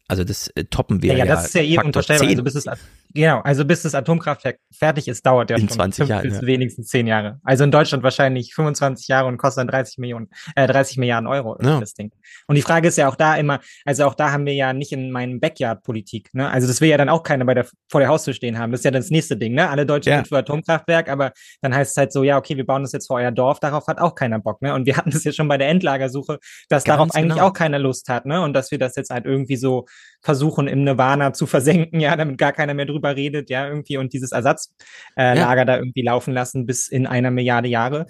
also 0.08 0.24
das 0.24 0.48
äh, 0.50 0.64
toppen 0.66 1.02
wir 1.02 1.14
ja. 1.14 1.26
Ja, 1.26 1.36
das 1.36 1.48
ist 1.48 1.56
ja 1.56 1.62
eh 1.62 1.78
unvorstellbar. 1.78 2.28
Also 2.28 2.44
bis 2.44 2.56
es, 2.56 2.66
genau, 3.14 3.40
also 3.42 3.66
bis 3.66 3.84
das 3.84 3.96
Atomkraftwerk 3.96 4.60
fertig 4.72 5.08
ist, 5.08 5.26
dauert 5.26 5.50
ja 5.50 5.58
in 5.58 5.68
schon 5.68 5.78
20 5.78 6.08
Jahren, 6.08 6.24
bis 6.24 6.42
ja. 6.42 6.48
wenigstens 6.48 6.88
10 6.88 7.08
Jahre. 7.08 7.40
Also 7.44 7.64
in 7.64 7.72
Deutschland 7.72 8.04
wahrscheinlich 8.04 8.54
25 8.54 9.08
Jahre 9.08 9.28
und 9.28 9.38
kostet 9.38 9.62
dann 9.62 9.68
30 9.68 9.98
Millionen, 9.98 10.30
äh, 10.56 10.68
30 10.68 10.98
Milliarden 10.98 11.28
Euro 11.28 11.58
ja. 11.62 11.80
das 11.80 11.94
Ding. 11.94 12.12
Und 12.48 12.56
die 12.56 12.62
Frage 12.62 12.88
ist 12.88 12.98
ja 12.98 13.10
auch 13.10 13.16
da 13.16 13.36
immer, 13.36 13.60
also 13.86 14.06
auch 14.06 14.16
da 14.16 14.32
haben 14.32 14.46
wir 14.46 14.54
ja 14.54 14.74
nicht 14.74 14.92
in 14.92 15.12
meinem 15.12 15.40
Backyard 15.40 15.84
Politik, 15.84 16.30
ne? 16.34 16.50
Also 16.50 16.68
das 16.68 16.82
will 16.82 16.90
ja 16.90 16.98
dann 16.98 17.10
auch 17.10 17.24
keiner 17.24 17.46
bei 17.46 17.54
der 17.54 17.68
vor 17.90 18.00
der 18.00 18.10
Haustür 18.10 18.34
stehen 18.34 18.58
haben. 18.58 18.72
Das 18.72 18.82
ist 18.82 18.86
ja 18.86 18.92
das 18.92 19.10
nächste 19.10 19.38
Ding, 19.38 19.54
ne? 19.54 19.70
Alle 19.70 19.86
Deutschen 19.86 20.10
ja. 20.12 20.18
sind 20.18 20.28
für 20.28 20.38
Atomkraftwerk, 20.38 21.10
aber 21.10 21.32
dann 21.62 21.74
heißt 21.74 21.92
es 21.92 21.98
halt 21.98 22.12
so, 22.12 22.24
ja, 22.24 22.38
okay, 22.38 22.58
wir 22.58 22.66
bauen 22.66 22.84
das 22.84 22.92
jetzt 22.92 23.08
vor 23.08 23.18
euer 23.18 23.32
Dorf, 23.32 23.60
darauf 23.60 23.88
hat 23.88 24.00
auch 24.00 24.16
keiner 24.16 24.40
Bock, 24.40 24.62
ne? 24.62 24.74
Und 24.74 24.86
wir 24.86 24.98
hatten 24.98 25.12
das 25.12 25.24
ja 25.24 25.32
schon 25.32 25.48
bei 25.48 25.58
der 25.58 25.70
Endlagersuche, 25.70 26.40
dass 26.70 26.84
Ganz 26.84 26.98
darauf 26.98 27.16
eigentlich 27.16 27.36
genau. 27.36 27.48
auch 27.48 27.54
keiner 27.54 27.80
Lust 27.80 28.10
hat, 28.10 28.26
ne? 28.26 28.42
Und 28.42 28.54
dass 28.54 28.72
wir 28.72 28.80
das 28.80 28.96
jetzt 28.96 29.10
halt 29.10 29.26
irgendwie 29.26 29.58
so 29.58 29.86
versuchen 30.22 30.68
im 30.68 30.84
Nirvana 30.84 31.34
zu 31.34 31.46
versenken, 31.46 32.00
ja, 32.02 32.16
damit 32.16 32.38
gar 32.38 32.54
keiner 32.54 32.74
mehr 32.74 32.86
drüber 32.86 33.16
redet, 33.16 33.50
ja, 33.50 33.68
irgendwie 33.68 33.98
und 33.98 34.14
dieses 34.14 34.32
Ersatzlager 34.32 34.76
äh, 35.16 35.38
ja. 35.38 35.66
da 35.66 35.78
irgendwie 35.78 36.04
laufen 36.04 36.34
lassen 36.34 36.66
bis 36.66 36.88
in 36.88 37.08
einer 37.08 37.32
Milliarde 37.32 37.68
Jahre. 37.68 38.08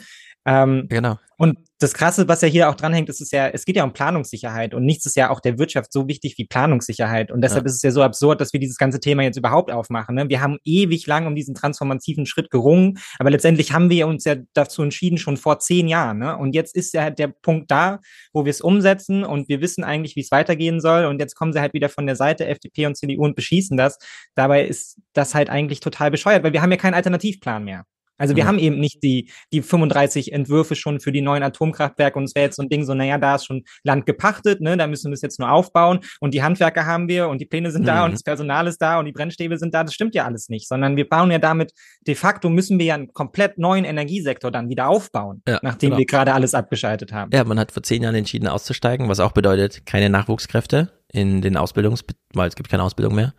Ähm, 0.48 0.88
genau. 0.90 1.18
Und 1.40 1.60
das 1.78 1.94
Krasse, 1.94 2.28
was 2.28 2.42
ja 2.42 2.48
hier 2.48 2.70
auch 2.70 2.76
dranhängt, 2.76 3.10
ist 3.10 3.22
es 3.22 3.30
ja, 3.30 3.48
es 3.48 3.66
geht 3.66 3.76
ja 3.76 3.84
um 3.84 3.94
Planungssicherheit 3.94 4.74
und 4.74 4.86
nichts 4.86 5.06
ist 5.06 5.16
ja 5.16 5.30
auch 5.30 5.40
der 5.40 5.60
Wirtschaft 5.60 5.94
so 5.94 6.08
wichtig 6.08 6.36
wie 6.38 6.46
Planungssicherheit. 6.46 7.32
Und 7.32 7.42
deshalb 7.42 7.66
ja. 7.66 7.68
ist 7.68 7.76
es 7.76 7.82
ja 7.84 7.92
so 7.92 8.02
absurd, 8.02 8.42
dass 8.42 8.54
wir 8.54 8.60
dieses 8.60 8.78
ganze 8.78 9.00
Thema 9.00 9.22
jetzt 9.22 9.38
überhaupt 9.38 9.70
aufmachen. 9.70 10.16
Ne? 10.16 10.30
Wir 10.30 10.42
haben 10.42 10.58
ewig 10.64 11.06
lang 11.06 11.28
um 11.28 11.36
diesen 11.36 11.54
transformativen 11.54 12.26
Schritt 12.26 12.50
gerungen, 12.50 12.98
aber 13.20 13.30
letztendlich 13.30 13.74
haben 13.74 13.92
wir 13.92 14.08
uns 14.08 14.24
ja 14.24 14.36
dazu 14.54 14.82
entschieden, 14.82 15.20
schon 15.20 15.38
vor 15.38 15.60
zehn 15.60 15.88
Jahren. 15.88 16.18
Ne? 16.18 16.36
Und 16.36 16.56
jetzt 16.56 16.76
ist 16.76 16.94
ja 16.94 17.04
halt 17.04 17.20
der 17.20 17.28
Punkt 17.28 17.70
da, 17.70 18.00
wo 18.34 18.46
wir 18.46 18.50
es 18.50 18.62
umsetzen 18.62 19.24
und 19.24 19.48
wir 19.50 19.62
wissen 19.62 19.84
eigentlich, 19.84 20.16
wie 20.16 20.22
es 20.22 20.32
weitergehen 20.32 20.80
soll. 20.80 21.06
Und 21.06 21.20
jetzt 21.20 21.36
kommen 21.36 21.54
sie 21.54 21.60
halt 21.60 21.74
wieder 21.74 21.90
von 21.90 22.08
der 22.08 22.16
Seite 22.16 22.48
FDP 22.48 22.88
und 22.88 22.96
CDU 22.96 23.26
und 23.26 23.36
beschießen 23.36 23.78
das. 23.78 24.00
Dabei 24.34 24.66
ist 24.66 25.00
das 25.14 25.36
halt 25.36 25.50
eigentlich 25.50 25.82
total 25.82 26.10
bescheuert, 26.10 26.44
weil 26.44 26.54
wir 26.54 26.62
haben 26.64 26.72
ja 26.72 26.78
keinen 26.78 26.96
Alternativplan 26.96 27.64
mehr. 27.64 27.86
Also 28.18 28.36
wir 28.36 28.44
mhm. 28.44 28.48
haben 28.48 28.60
eben 28.60 28.80
nicht 28.80 29.04
die, 29.04 29.32
die 29.54 29.62
35 29.62 30.34
Entwürfe 30.34 30.76
schon 30.76 31.00
für 31.00 31.12
die 31.12 31.22
neuen 31.22 31.44
Atomkraftwerke 31.44 32.18
und 32.18 32.26
es 32.26 32.36
wäre 32.36 32.46
jetzt 32.46 32.58
so 32.58 32.64
ein 32.64 32.70
Ding 32.70 32.84
so, 32.86 32.94
naja, 32.94 33.18
da 33.18 33.36
ist 33.36 33.46
schon 33.46 33.64
Land 33.84 34.06
gepachtet, 34.06 34.62
ne, 34.62 34.78
da 34.78 34.88
müssen 34.88 35.12
wir 35.12 35.14
es 35.14 35.22
jetzt 35.22 35.40
nur 35.40 35.52
aufbauen 35.52 36.00
und 36.20 36.34
die 36.34 36.44
Handwerker 36.44 36.86
haben 36.86 37.08
wir 37.08 37.30
und 37.30 37.40
die 37.40 37.46
Pläne 37.46 37.72
sind 37.72 37.84
mhm. 37.84 37.88
da 37.88 38.06
und 38.06 38.12
das 38.12 38.24
Personal 38.24 38.68
ist 38.68 38.82
da 38.82 39.00
und 39.00 39.06
die 39.06 39.12
Brennstäbe 39.12 39.58
sind 39.58 39.74
da, 39.74 39.84
das 39.84 39.94
stimmt 39.94 40.16
ja 40.16 40.26
alles 40.26 40.50
nicht, 40.50 40.68
sondern 40.68 40.96
wir 40.98 41.08
bauen 41.08 41.32
ja 41.32 41.40
damit, 41.40 41.72
de 42.06 42.16
facto 42.16 42.50
müssen 42.50 42.80
wir 42.80 42.86
ja 42.86 42.96
einen 42.96 43.14
komplett 43.14 43.58
neuen 43.58 43.86
Energiesektor 43.86 44.52
dann 44.52 44.70
wieder 44.70 44.88
aufbauen, 44.88 45.42
ja, 45.48 45.60
nachdem 45.62 45.90
genau. 45.90 46.00
wir 46.00 46.06
gerade 46.06 46.34
alles 46.34 46.54
abgeschaltet 46.54 47.14
haben. 47.14 47.32
Ja, 47.34 47.44
man 47.44 47.60
hat 47.60 47.72
vor 47.72 47.84
zehn 47.84 48.04
Jahren 48.04 48.16
entschieden 48.16 48.48
auszusteigen, 48.48 49.10
was 49.10 49.20
auch 49.20 49.32
bedeutet, 49.32 49.86
keine 49.86 50.10
Nachwuchskräfte 50.10 50.97
in 51.18 51.42
den 51.42 51.58
Ausbildungs, 51.58 52.04
weil 52.34 52.48
es 52.48 52.56
gibt 52.56 52.70
keine 52.70 52.84
Ausbildung 52.84 53.16
mehr. 53.16 53.34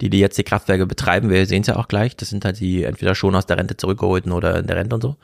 Die, 0.00 0.10
die 0.10 0.18
jetzt 0.18 0.36
die 0.38 0.44
Kraftwerke 0.44 0.86
betreiben, 0.86 1.30
wir 1.30 1.46
sehen 1.46 1.60
es 1.60 1.68
ja 1.68 1.76
auch 1.76 1.88
gleich, 1.88 2.16
das 2.16 2.30
sind 2.30 2.44
halt 2.44 2.58
die 2.58 2.84
entweder 2.84 3.14
schon 3.14 3.34
aus 3.34 3.46
der 3.46 3.58
Rente 3.58 3.76
zurückgeholten 3.76 4.32
oder 4.32 4.58
in 4.58 4.66
der 4.66 4.76
Rente 4.76 4.94
und 4.96 5.02
so. 5.02 5.16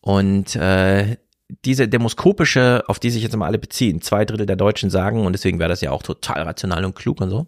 Und 0.00 0.54
äh, 0.56 1.16
diese 1.64 1.88
demoskopische, 1.88 2.84
auf 2.86 2.98
die 2.98 3.10
sich 3.10 3.22
jetzt 3.22 3.34
immer 3.34 3.46
alle 3.46 3.58
beziehen, 3.58 4.00
zwei 4.00 4.24
Drittel 4.24 4.46
der 4.46 4.56
Deutschen 4.56 4.90
sagen, 4.90 5.26
und 5.26 5.32
deswegen 5.32 5.58
wäre 5.58 5.68
das 5.68 5.80
ja 5.80 5.90
auch 5.90 6.02
total 6.02 6.42
rational 6.42 6.84
und 6.84 6.94
klug 6.94 7.20
und 7.20 7.30
so. 7.30 7.46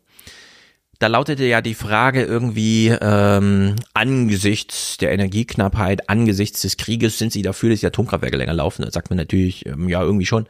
Da 0.98 1.08
lautete 1.08 1.44
ja 1.44 1.60
die 1.60 1.74
Frage 1.74 2.22
irgendwie, 2.22 2.88
ähm, 2.88 3.76
angesichts 3.94 4.96
der 4.96 5.12
Energieknappheit, 5.12 6.08
angesichts 6.08 6.62
des 6.62 6.76
Krieges, 6.76 7.18
sind 7.18 7.32
sie 7.32 7.42
dafür, 7.42 7.70
dass 7.70 7.80
die 7.80 7.86
Atomkraftwerke 7.86 8.36
länger 8.36 8.54
laufen? 8.54 8.82
Da 8.82 8.90
sagt 8.90 9.10
man 9.10 9.16
natürlich, 9.16 9.66
ähm, 9.66 9.88
ja, 9.88 10.02
irgendwie 10.02 10.26
schon. 10.26 10.46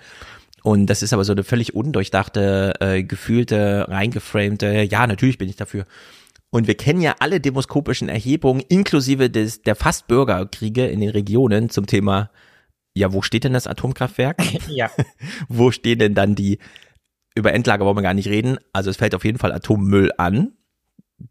Und 0.64 0.86
das 0.86 1.02
ist 1.02 1.12
aber 1.12 1.24
so 1.24 1.32
eine 1.32 1.44
völlig 1.44 1.74
undurchdachte, 1.74 2.72
äh, 2.80 3.02
gefühlte, 3.02 3.84
reingeframte, 3.86 4.88
ja, 4.90 5.06
natürlich 5.06 5.36
bin 5.36 5.50
ich 5.50 5.56
dafür. 5.56 5.84
Und 6.48 6.66
wir 6.66 6.74
kennen 6.74 7.02
ja 7.02 7.16
alle 7.18 7.38
demoskopischen 7.38 8.08
Erhebungen, 8.08 8.62
inklusive 8.70 9.28
des, 9.28 9.60
der 9.60 9.76
fast 9.76 10.06
Bürgerkriege 10.06 10.86
in 10.86 11.00
den 11.00 11.10
Regionen 11.10 11.68
zum 11.68 11.86
Thema, 11.86 12.30
ja, 12.94 13.12
wo 13.12 13.20
steht 13.20 13.44
denn 13.44 13.52
das 13.52 13.66
Atomkraftwerk? 13.66 14.42
ja. 14.68 14.90
wo 15.48 15.70
stehen 15.70 15.98
denn 15.98 16.14
dann 16.14 16.34
die, 16.34 16.60
über 17.34 17.52
Endlager 17.52 17.84
wollen 17.84 17.98
wir 17.98 18.02
gar 18.02 18.14
nicht 18.14 18.28
reden. 18.28 18.56
Also 18.72 18.88
es 18.88 18.96
fällt 18.96 19.14
auf 19.14 19.26
jeden 19.26 19.38
Fall 19.38 19.52
Atommüll 19.52 20.12
an. 20.16 20.52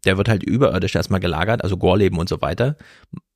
Der 0.04 0.16
wird 0.16 0.28
halt 0.28 0.44
überirdisch 0.44 0.94
erstmal 0.94 1.18
gelagert, 1.18 1.64
also 1.64 1.76
Gorleben 1.76 2.18
und 2.20 2.28
so 2.28 2.40
weiter. 2.40 2.76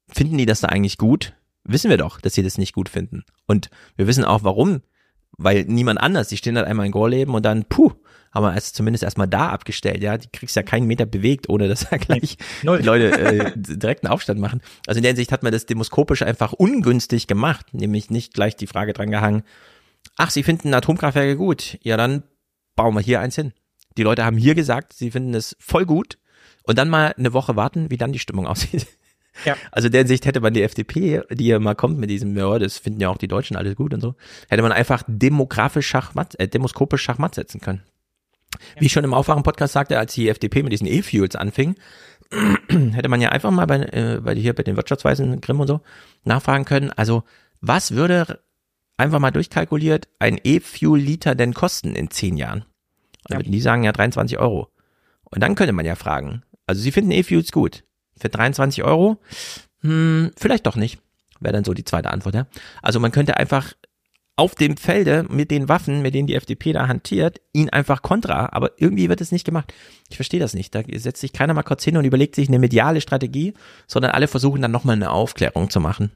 Finden 0.09 0.39
die 0.39 0.47
das 0.47 0.61
da 0.61 0.69
eigentlich 0.69 0.97
gut? 0.97 1.35
Wissen 1.65 1.91
wir 1.91 1.99
doch, 1.99 2.21
dass 2.21 2.35
sie 2.35 2.45
das 2.45 2.57
nicht 2.57 2.73
gut 2.73 2.89
finden. 2.89 3.25
Und 3.49 3.69
wir 3.97 4.07
wissen 4.07 4.25
auch, 4.25 4.45
warum 4.45 4.83
weil 5.38 5.64
niemand 5.64 6.01
anders, 6.01 6.29
die 6.29 6.37
stehen 6.37 6.57
halt 6.57 6.66
einmal 6.66 6.87
in 6.87 6.92
Gorleben 6.92 7.35
und 7.35 7.44
dann, 7.46 7.64
puh, 7.64 7.92
haben 8.33 8.44
wir 8.44 8.55
es 8.55 8.72
zumindest 8.72 9.05
erstmal 9.05 9.29
da 9.29 9.48
abgestellt, 9.48 10.03
ja, 10.03 10.18
die 10.18 10.29
kriegst 10.31 10.57
ja 10.57 10.62
keinen 10.62 10.87
Meter 10.87 11.07
bewegt, 11.07 11.48
ohne 11.48 11.68
dass 11.68 11.88
da 11.88 11.96
gleich 11.96 12.37
die 12.62 12.66
Leute 12.66 13.18
äh, 13.18 13.53
direkt 13.57 14.05
einen 14.05 14.12
Aufstand 14.12 14.40
machen. 14.40 14.61
Also 14.87 14.98
in 14.98 15.03
der 15.03 15.11
Hinsicht 15.11 15.33
hat 15.33 15.42
man 15.42 15.53
das 15.53 15.64
demoskopisch 15.64 16.22
einfach 16.22 16.53
ungünstig 16.53 17.27
gemacht, 17.27 17.72
nämlich 17.72 18.11
nicht 18.11 18.35
gleich 18.35 18.57
die 18.57 18.66
Frage 18.66 18.92
dran 18.92 19.11
gehangen, 19.11 19.44
ach, 20.16 20.31
sie 20.31 20.42
finden 20.42 20.74
Atomkraftwerke 20.74 21.37
gut, 21.37 21.79
ja, 21.83 21.96
dann 21.96 22.24
bauen 22.77 22.94
wir 22.94 23.01
hier 23.01 23.20
eins 23.20 23.37
hin. 23.37 23.53
Die 23.96 24.03
Leute 24.03 24.24
haben 24.24 24.37
hier 24.37 24.55
gesagt, 24.55 24.92
sie 24.92 25.11
finden 25.11 25.35
es 25.35 25.57
voll 25.59 25.87
gut 25.87 26.18
und 26.64 26.79
dann 26.79 26.90
mal 26.90 27.14
eine 27.16 27.33
Woche 27.33 27.57
warten, 27.57 27.90
wie 27.90 27.96
dann 27.96 28.12
die 28.12 28.18
Stimmung 28.18 28.46
aussieht. 28.48 28.87
Ja. 29.44 29.57
Also 29.70 29.88
der 29.88 30.07
Sicht 30.07 30.27
hätte 30.27 30.40
man 30.40 30.55
die 30.55 30.62
FDP, 30.62 31.22
die 31.31 31.46
ja 31.46 31.59
mal 31.59 31.74
kommt 31.74 31.98
mit 31.98 32.11
diesem, 32.11 32.37
ja, 32.37 32.59
das 32.59 32.79
finden 32.79 33.01
ja 33.01 33.09
auch 33.09 33.18
die 33.18 33.29
Deutschen 33.29 33.57
alles 33.57 33.77
gut 33.77 33.94
und 33.94 34.01
so, 34.01 34.14
hätte 34.48 34.62
man 34.62 34.72
einfach 34.72 35.03
demografisch 35.07 35.87
Schachmatt, 35.87 36.38
äh, 36.38 36.48
demoskopisch 36.48 37.03
Schachmatt 37.03 37.35
setzen 37.35 37.61
können. 37.61 37.83
Wie 38.79 38.87
ich 38.87 38.92
schon 38.92 39.05
im 39.05 39.14
Aufwachen-Podcast 39.14 39.72
sagte, 39.72 39.98
als 39.98 40.14
die 40.14 40.29
FDP 40.29 40.62
mit 40.62 40.72
diesen 40.72 40.87
E-Fuels 40.87 41.37
anfing, 41.37 41.77
hätte 42.68 43.09
man 43.09 43.20
ja 43.20 43.31
einfach 43.31 43.51
mal 43.51 43.66
bei, 43.66 43.81
äh, 43.81 44.20
bei 44.22 44.35
hier 44.35 44.55
bei 44.55 44.62
den 44.62 44.77
Wirtschaftsweisen 44.77 45.40
Grimm 45.40 45.61
und 45.61 45.68
so 45.68 45.81
nachfragen 46.24 46.64
können. 46.64 46.90
Also 46.90 47.24
was 47.61 47.92
würde 47.92 48.40
einfach 48.96 49.18
mal 49.18 49.31
durchkalkuliert 49.31 50.09
ein 50.18 50.38
E-Fuel-Liter 50.42 51.35
denn 51.35 51.55
kosten 51.55 51.94
in 51.94 52.11
zehn 52.11 52.37
Jahren? 52.37 52.64
Und 53.29 53.37
ja. 53.37 53.51
die 53.51 53.61
sagen 53.61 53.85
ja 53.85 53.92
23 53.92 54.38
Euro. 54.38 54.68
Und 55.24 55.42
dann 55.42 55.55
könnte 55.55 55.72
man 55.72 55.87
ja 55.87 55.94
fragen, 55.94 56.42
also 56.66 56.81
sie 56.81 56.92
finden 56.92 57.11
E-Fuels 57.11 57.53
gut. 57.53 57.85
Für 58.20 58.28
23 58.28 58.85
Euro? 58.85 59.18
Hm, 59.81 60.33
vielleicht 60.37 60.66
doch 60.66 60.76
nicht. 60.76 60.98
Wäre 61.40 61.52
dann 61.52 61.64
so 61.64 61.74
die 61.74 61.85
zweite 61.85 62.11
Antwort, 62.11 62.35
ja. 62.35 62.46
Also 62.83 63.00
man 63.00 63.12
könnte 63.12 63.37
einfach 63.37 63.74
auf 64.38 64.54
dem 64.54 64.76
Felde 64.76 65.26
mit 65.28 65.50
den 65.50 65.68
Waffen, 65.68 66.00
mit 66.00 66.14
denen 66.14 66.28
die 66.28 66.37
FDP 66.37 66.72
da 66.72 66.87
hantiert, 66.87 67.40
ihn 67.52 67.70
einfach 67.70 68.02
kontra, 68.02 68.50
aber 68.52 68.70
irgendwie 68.76 69.09
wird 69.09 69.20
es 69.20 69.33
nicht 69.33 69.44
gemacht. 69.44 69.74
Ich 70.11 70.16
verstehe 70.16 70.38
das 70.38 70.54
nicht. 70.54 70.74
Da 70.76 70.83
setzt 70.94 71.20
sich 71.20 71.33
keiner 71.33 71.54
mal 71.54 71.64
kurz 71.64 71.83
hin 71.83 71.96
und 71.96 72.04
überlegt 72.04 72.37
sich 72.37 72.46
eine 72.46 72.61
mediale 72.61 73.00
Strategie, 73.00 73.54
sondern 73.88 74.12
alle 74.12 74.28
versuchen 74.28 74.62
dann 74.62 74.70
nochmal 74.70 74.94
eine 74.94 75.11
Aufklärung 75.11 75.70
zu 75.70 75.81
machen. 75.81 76.12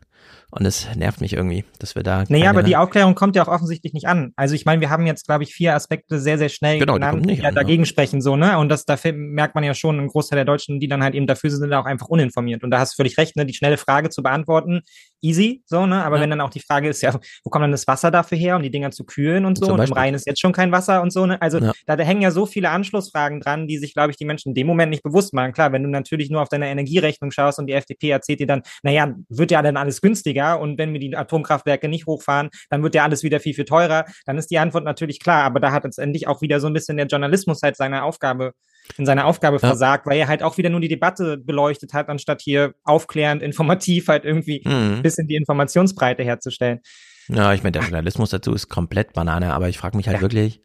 Und 0.54 0.66
es 0.66 0.86
nervt 0.96 1.22
mich 1.22 1.32
irgendwie, 1.32 1.64
dass 1.78 1.94
wir 1.94 2.02
da. 2.02 2.24
Naja, 2.28 2.50
aber 2.50 2.62
die 2.62 2.76
Aufklärung 2.76 3.14
kommt 3.14 3.36
ja 3.36 3.42
auch 3.42 3.48
offensichtlich 3.48 3.94
nicht 3.94 4.06
an. 4.06 4.34
Also 4.36 4.54
ich 4.54 4.66
meine, 4.66 4.82
wir 4.82 4.90
haben 4.90 5.06
jetzt, 5.06 5.24
glaube 5.24 5.44
ich, 5.44 5.54
vier 5.54 5.74
Aspekte 5.74 6.20
sehr, 6.20 6.36
sehr 6.36 6.50
schnell 6.50 6.78
genau, 6.78 6.94
genannt, 6.94 7.24
die, 7.24 7.36
die 7.36 7.42
an, 7.42 7.54
dagegen 7.54 7.84
ja. 7.84 7.86
sprechen, 7.86 8.20
so, 8.20 8.36
ne? 8.36 8.58
Und 8.58 8.68
das, 8.68 8.84
da 8.84 8.98
merkt 9.14 9.54
man 9.54 9.64
ja 9.64 9.72
schon, 9.72 9.98
ein 9.98 10.08
Großteil 10.08 10.36
der 10.36 10.44
Deutschen, 10.44 10.78
die 10.78 10.88
dann 10.88 11.02
halt 11.02 11.14
eben 11.14 11.26
dafür 11.26 11.48
sind, 11.48 11.60
sind 11.60 11.72
auch 11.72 11.86
einfach 11.86 12.08
uninformiert. 12.08 12.64
Und 12.64 12.70
da 12.70 12.80
hast 12.80 12.92
du 12.92 12.96
völlig 12.96 13.16
recht, 13.16 13.34
ne? 13.34 13.46
Die 13.46 13.54
schnelle 13.54 13.78
Frage 13.78 14.10
zu 14.10 14.22
beantworten, 14.22 14.82
easy, 15.22 15.62
so, 15.64 15.86
ne? 15.86 16.04
Aber 16.04 16.16
ja. 16.16 16.22
wenn 16.22 16.28
dann 16.28 16.42
auch 16.42 16.50
die 16.50 16.60
Frage 16.60 16.90
ist, 16.90 17.00
ja, 17.00 17.18
wo 17.44 17.48
kommt 17.48 17.62
dann 17.62 17.72
das 17.72 17.86
Wasser 17.86 18.10
dafür 18.10 18.36
her, 18.36 18.56
um 18.56 18.62
die 18.62 18.70
Dinger 18.70 18.90
zu 18.90 19.04
kühlen 19.04 19.46
und 19.46 19.56
so? 19.56 19.64
Zum 19.64 19.80
und 19.80 19.86
im 19.86 19.92
Rhein 19.94 20.12
ist 20.12 20.26
jetzt 20.26 20.42
schon 20.42 20.52
kein 20.52 20.70
Wasser 20.70 21.00
und 21.00 21.14
so, 21.14 21.24
ne? 21.24 21.40
Also 21.40 21.60
ja. 21.60 21.72
da, 21.86 21.96
da 21.96 22.04
hängen 22.04 22.20
ja 22.20 22.30
so 22.30 22.44
viele 22.44 22.68
Anschlussfragen 22.68 23.40
dran, 23.40 23.66
die 23.68 23.78
sich, 23.78 23.94
glaube 23.94 24.10
ich, 24.10 24.18
die 24.18 24.26
Menschen 24.26 24.50
in 24.50 24.54
dem 24.54 24.66
Moment 24.66 24.90
nicht 24.90 25.02
bewusst 25.02 25.32
machen. 25.32 25.54
Klar, 25.54 25.72
wenn 25.72 25.82
du 25.82 25.88
natürlich 25.88 26.28
nur 26.28 26.42
auf 26.42 26.50
deine 26.50 26.68
Energierechnung 26.68 27.30
schaust 27.30 27.58
und 27.58 27.68
die 27.68 27.72
FDP 27.72 28.10
erzählt 28.10 28.40
dir 28.40 28.46
dann, 28.46 28.60
naja, 28.82 29.14
wird 29.30 29.50
ja 29.50 29.62
dann 29.62 29.78
alles 29.78 30.02
günstiger 30.02 30.41
und 30.50 30.78
wenn 30.78 30.92
wir 30.92 31.00
die 31.00 31.16
Atomkraftwerke 31.16 31.88
nicht 31.88 32.06
hochfahren, 32.06 32.50
dann 32.70 32.82
wird 32.82 32.94
ja 32.94 33.04
alles 33.04 33.22
wieder 33.22 33.40
viel, 33.40 33.54
viel 33.54 33.64
teurer. 33.64 34.04
Dann 34.26 34.38
ist 34.38 34.50
die 34.50 34.58
Antwort 34.58 34.84
natürlich 34.84 35.20
klar, 35.20 35.44
aber 35.44 35.60
da 35.60 35.72
hat 35.72 35.84
letztendlich 35.84 36.26
auch 36.26 36.42
wieder 36.42 36.60
so 36.60 36.66
ein 36.66 36.72
bisschen 36.72 36.96
der 36.96 37.06
Journalismus 37.06 37.60
halt 37.62 37.76
seine 37.76 38.02
Aufgabe 38.04 38.52
in 38.98 39.06
seiner 39.06 39.26
Aufgabe 39.26 39.56
ja. 39.56 39.68
versagt, 39.68 40.06
weil 40.06 40.18
er 40.18 40.28
halt 40.28 40.42
auch 40.42 40.58
wieder 40.58 40.68
nur 40.68 40.80
die 40.80 40.88
Debatte 40.88 41.38
beleuchtet 41.38 41.94
hat, 41.94 42.08
anstatt 42.08 42.42
hier 42.42 42.74
aufklärend, 42.84 43.42
informativ 43.42 44.08
halt 44.08 44.24
irgendwie 44.24 44.62
mhm. 44.64 44.96
ein 44.96 45.02
bisschen 45.02 45.28
die 45.28 45.36
Informationsbreite 45.36 46.24
herzustellen. 46.24 46.80
Ja, 47.28 47.54
ich 47.54 47.62
meine, 47.62 47.72
der 47.72 47.82
Journalismus 47.82 48.30
dazu 48.30 48.52
ist 48.52 48.68
komplett 48.68 49.12
Banane, 49.12 49.54
aber 49.54 49.68
ich 49.68 49.78
frage 49.78 49.96
mich 49.96 50.08
halt 50.08 50.16
ja. 50.16 50.22
wirklich, 50.22 50.60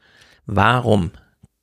warum 0.45 1.11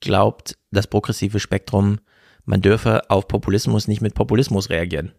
glaubt 0.01 0.57
das 0.71 0.87
progressive 0.87 1.41
Spektrum, 1.41 1.99
man 2.45 2.61
dürfe 2.61 3.11
auf 3.11 3.27
Populismus 3.27 3.89
nicht 3.89 4.01
mit 4.01 4.15
Populismus 4.15 4.71
reagieren? 4.71 5.13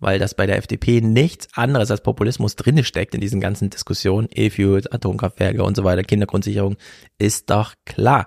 Weil 0.00 0.18
das 0.18 0.34
bei 0.34 0.46
der 0.46 0.56
FDP 0.56 1.00
nichts 1.00 1.48
anderes 1.54 1.90
als 1.90 2.02
Populismus 2.02 2.56
drinne 2.56 2.84
steckt 2.84 3.14
in 3.14 3.20
diesen 3.20 3.40
ganzen 3.40 3.70
Diskussionen, 3.70 4.28
E-Fuels, 4.30 4.86
Atomkraftwerke 4.86 5.62
und 5.62 5.76
so 5.76 5.84
weiter, 5.84 6.02
Kindergrundsicherung, 6.02 6.76
ist 7.18 7.50
doch 7.50 7.74
klar 7.84 8.26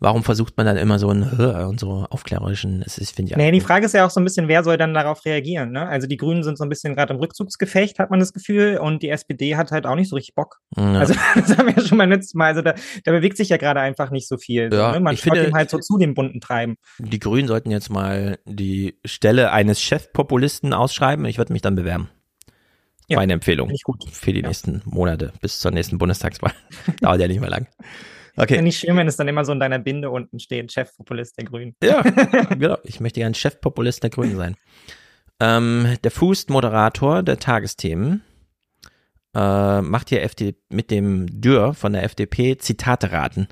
warum 0.00 0.24
versucht 0.24 0.56
man 0.56 0.66
dann 0.66 0.78
immer 0.78 0.98
so 0.98 1.10
einen 1.10 1.22
und 1.22 1.78
so 1.78 2.06
aufklärerischen, 2.08 2.80
das 2.80 2.98
ist, 2.98 3.14
finde 3.14 3.30
ich. 3.30 3.36
Nee, 3.36 3.52
die 3.52 3.60
Frage 3.60 3.86
ist 3.86 3.92
ja 3.92 4.06
auch 4.06 4.10
so 4.10 4.18
ein 4.18 4.24
bisschen, 4.24 4.48
wer 4.48 4.64
soll 4.64 4.78
dann 4.78 4.94
darauf 4.94 5.24
reagieren, 5.24 5.72
ne? 5.72 5.86
Also 5.86 6.06
die 6.06 6.16
Grünen 6.16 6.42
sind 6.42 6.58
so 6.58 6.64
ein 6.64 6.70
bisschen 6.70 6.94
gerade 6.94 7.12
im 7.12 7.20
Rückzugsgefecht, 7.20 7.98
hat 7.98 8.10
man 8.10 8.18
das 8.18 8.32
Gefühl, 8.32 8.78
und 8.78 9.02
die 9.02 9.10
SPD 9.10 9.56
hat 9.56 9.70
halt 9.70 9.86
auch 9.86 9.94
nicht 9.94 10.08
so 10.08 10.16
richtig 10.16 10.34
Bock. 10.34 10.56
Ja. 10.76 10.94
Also 10.94 11.14
das 11.34 11.56
haben 11.56 11.68
wir 11.68 11.76
ja 11.76 11.86
schon 11.86 11.98
mal 11.98 12.08
letztes 12.08 12.34
Mal, 12.34 12.46
also 12.46 12.62
da, 12.62 12.74
da 13.04 13.12
bewegt 13.12 13.36
sich 13.36 13.50
ja 13.50 13.58
gerade 13.58 13.80
einfach 13.80 14.10
nicht 14.10 14.26
so 14.26 14.38
viel. 14.38 14.70
Ja, 14.72 14.88
so, 14.88 14.94
ne? 14.94 15.00
Man 15.00 15.16
finde, 15.16 15.46
ihm 15.46 15.54
halt 15.54 15.70
so 15.70 15.78
zu 15.78 15.98
dem 15.98 16.14
bunten 16.14 16.40
Treiben. 16.40 16.76
Die 16.98 17.18
Grünen 17.18 17.46
sollten 17.46 17.70
jetzt 17.70 17.90
mal 17.90 18.38
die 18.46 18.98
Stelle 19.04 19.52
eines 19.52 19.80
Chefpopulisten 19.82 20.72
ausschreiben, 20.72 21.24
ich 21.26 21.38
würde 21.38 21.52
mich 21.52 21.62
dann 21.62 21.76
bewerben. 21.76 22.08
Ja, 23.06 23.16
Meine 23.16 23.32
Empfehlung 23.32 23.72
für 24.12 24.32
die 24.32 24.42
nächsten 24.42 24.82
Monate 24.84 25.32
bis 25.40 25.58
zur 25.58 25.72
nächsten 25.72 25.98
Bundestagswahl. 25.98 26.52
Dauert 27.00 27.20
ja 27.20 27.26
nicht 27.26 27.40
mehr 27.40 27.50
lang. 27.50 27.66
Okay. 28.36 28.56
Ja, 28.56 28.62
nicht 28.62 28.78
schön, 28.78 28.96
wenn 28.96 29.08
es 29.08 29.16
dann 29.16 29.28
immer 29.28 29.44
so 29.44 29.52
in 29.52 29.60
deiner 29.60 29.78
Binde 29.78 30.10
unten 30.10 30.38
steht, 30.38 30.72
Chefpopulist 30.72 31.36
der 31.38 31.44
Grünen. 31.44 31.74
Ja, 31.82 32.02
genau. 32.50 32.78
Ich 32.84 33.00
möchte 33.00 33.20
gern 33.20 33.34
Chefpopulist 33.34 34.02
der 34.02 34.10
Grünen 34.10 34.36
sein. 34.36 34.56
Ähm, 35.40 35.96
der 36.04 36.10
Fußt-Moderator 36.10 37.22
der 37.22 37.38
Tagesthemen 37.38 38.22
äh, 39.34 39.80
macht 39.80 40.08
hier 40.10 40.22
FD 40.22 40.56
mit 40.68 40.90
dem 40.90 41.40
Dürr 41.40 41.74
von 41.74 41.92
der 41.92 42.04
FDP 42.04 42.58
Zitate 42.58 43.12
raten. 43.12 43.48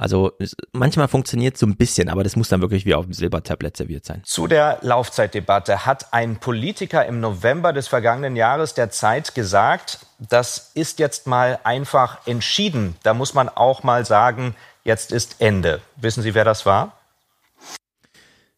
Also 0.00 0.32
manchmal 0.72 1.08
funktioniert 1.08 1.58
so 1.58 1.66
ein 1.66 1.76
bisschen, 1.76 2.08
aber 2.08 2.24
das 2.24 2.34
muss 2.34 2.48
dann 2.48 2.62
wirklich 2.62 2.86
wie 2.86 2.94
auf 2.94 3.04
dem 3.04 3.12
Silbertablett 3.12 3.76
serviert 3.76 4.06
sein. 4.06 4.22
Zu 4.24 4.46
der 4.46 4.78
Laufzeitdebatte 4.80 5.84
hat 5.84 6.14
ein 6.14 6.36
Politiker 6.36 7.04
im 7.04 7.20
November 7.20 7.74
des 7.74 7.86
vergangenen 7.86 8.34
Jahres 8.34 8.72
der 8.72 8.90
Zeit 8.90 9.34
gesagt, 9.34 9.98
das 10.18 10.70
ist 10.72 11.00
jetzt 11.00 11.26
mal 11.26 11.58
einfach 11.64 12.26
entschieden. 12.26 12.96
Da 13.02 13.12
muss 13.12 13.34
man 13.34 13.50
auch 13.50 13.82
mal 13.82 14.06
sagen, 14.06 14.54
jetzt 14.84 15.12
ist 15.12 15.36
Ende. 15.38 15.82
Wissen 15.96 16.22
Sie, 16.22 16.32
wer 16.32 16.46
das 16.46 16.64
war? 16.64 16.96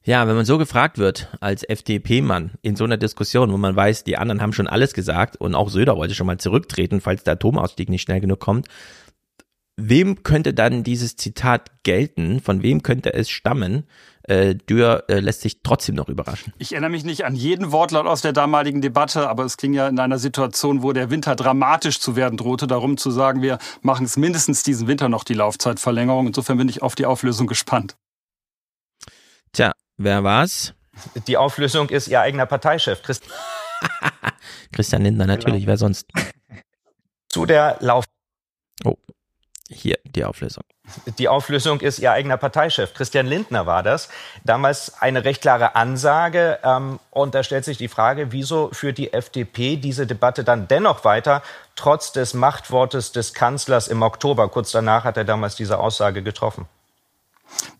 Ja, 0.04 0.28
wenn 0.28 0.36
man 0.36 0.44
so 0.44 0.58
gefragt 0.58 0.98
wird 0.98 1.28
als 1.40 1.64
FDP-Mann 1.68 2.52
in 2.62 2.76
so 2.76 2.84
einer 2.84 2.98
Diskussion, 2.98 3.52
wo 3.52 3.56
man 3.56 3.74
weiß, 3.74 4.04
die 4.04 4.16
anderen 4.16 4.42
haben 4.42 4.52
schon 4.52 4.68
alles 4.68 4.94
gesagt 4.94 5.36
und 5.36 5.56
auch 5.56 5.70
Söder 5.70 5.96
wollte 5.96 6.14
schon 6.14 6.26
mal 6.26 6.38
zurücktreten, 6.38 7.00
falls 7.00 7.24
der 7.24 7.34
Atomausstieg 7.34 7.88
nicht 7.88 8.02
schnell 8.02 8.20
genug 8.20 8.38
kommt, 8.38 8.68
wem 9.76 10.22
könnte 10.22 10.54
dann 10.54 10.84
dieses 10.84 11.16
Zitat 11.16 11.82
gelten? 11.82 12.40
Von 12.40 12.62
wem 12.62 12.82
könnte 12.82 13.14
es 13.14 13.30
stammen? 13.30 13.84
Äh, 14.24 14.54
Dürr 14.54 15.04
äh, 15.08 15.18
lässt 15.18 15.40
sich 15.40 15.62
trotzdem 15.62 15.96
noch 15.96 16.08
überraschen. 16.08 16.52
Ich 16.58 16.72
erinnere 16.72 16.90
mich 16.90 17.04
nicht 17.04 17.24
an 17.24 17.34
jeden 17.34 17.72
Wortlaut 17.72 18.06
aus 18.06 18.22
der 18.22 18.32
damaligen 18.32 18.80
Debatte, 18.80 19.28
aber 19.28 19.44
es 19.44 19.56
ging 19.56 19.72
ja 19.74 19.88
in 19.88 19.98
einer 19.98 20.18
Situation, 20.18 20.82
wo 20.82 20.92
der 20.92 21.10
Winter 21.10 21.34
dramatisch 21.34 21.98
zu 21.98 22.14
werden 22.14 22.36
drohte, 22.36 22.68
darum 22.68 22.96
zu 22.96 23.10
sagen, 23.10 23.42
wir 23.42 23.58
machen 23.80 24.06
es 24.06 24.16
mindestens 24.16 24.62
diesen 24.62 24.86
Winter 24.86 25.08
noch 25.08 25.24
die 25.24 25.34
Laufzeitverlängerung. 25.34 26.28
Insofern 26.28 26.58
bin 26.58 26.68
ich 26.68 26.82
auf 26.82 26.94
die 26.94 27.06
Auflösung 27.06 27.48
gespannt. 27.48 27.96
Tja, 29.52 29.72
wer 29.96 30.22
war's? 30.22 30.74
Die 31.26 31.36
Auflösung 31.36 31.88
ist 31.88 32.06
Ihr 32.06 32.20
eigener 32.20 32.46
Parteichef, 32.46 33.02
Christ 33.02 33.24
Christian 34.72 35.02
Lindner, 35.02 35.26
natürlich, 35.26 35.62
genau. 35.62 35.70
wer 35.70 35.76
sonst? 35.76 36.06
Zu 37.28 37.46
der 37.46 37.76
Lauf. 37.80 38.04
Hier 39.72 39.98
die 40.04 40.24
Auflösung. 40.24 40.64
Die 41.18 41.28
Auflösung 41.28 41.80
ist 41.80 41.98
Ihr 41.98 42.12
eigener 42.12 42.36
Parteichef. 42.36 42.92
Christian 42.94 43.26
Lindner 43.26 43.66
war 43.66 43.82
das. 43.82 44.08
Damals 44.44 45.00
eine 45.00 45.24
recht 45.24 45.40
klare 45.40 45.74
Ansage. 45.76 46.58
Ähm, 46.64 46.98
und 47.10 47.34
da 47.34 47.42
stellt 47.42 47.64
sich 47.64 47.78
die 47.78 47.88
Frage, 47.88 48.32
wieso 48.32 48.70
führt 48.72 48.98
die 48.98 49.12
FDP 49.12 49.76
diese 49.76 50.06
Debatte 50.06 50.44
dann 50.44 50.68
dennoch 50.68 51.04
weiter, 51.04 51.42
trotz 51.76 52.12
des 52.12 52.34
Machtwortes 52.34 53.12
des 53.12 53.34
Kanzlers 53.34 53.88
im 53.88 54.02
Oktober? 54.02 54.48
Kurz 54.48 54.72
danach 54.72 55.04
hat 55.04 55.16
er 55.16 55.24
damals 55.24 55.56
diese 55.56 55.78
Aussage 55.78 56.22
getroffen. 56.22 56.66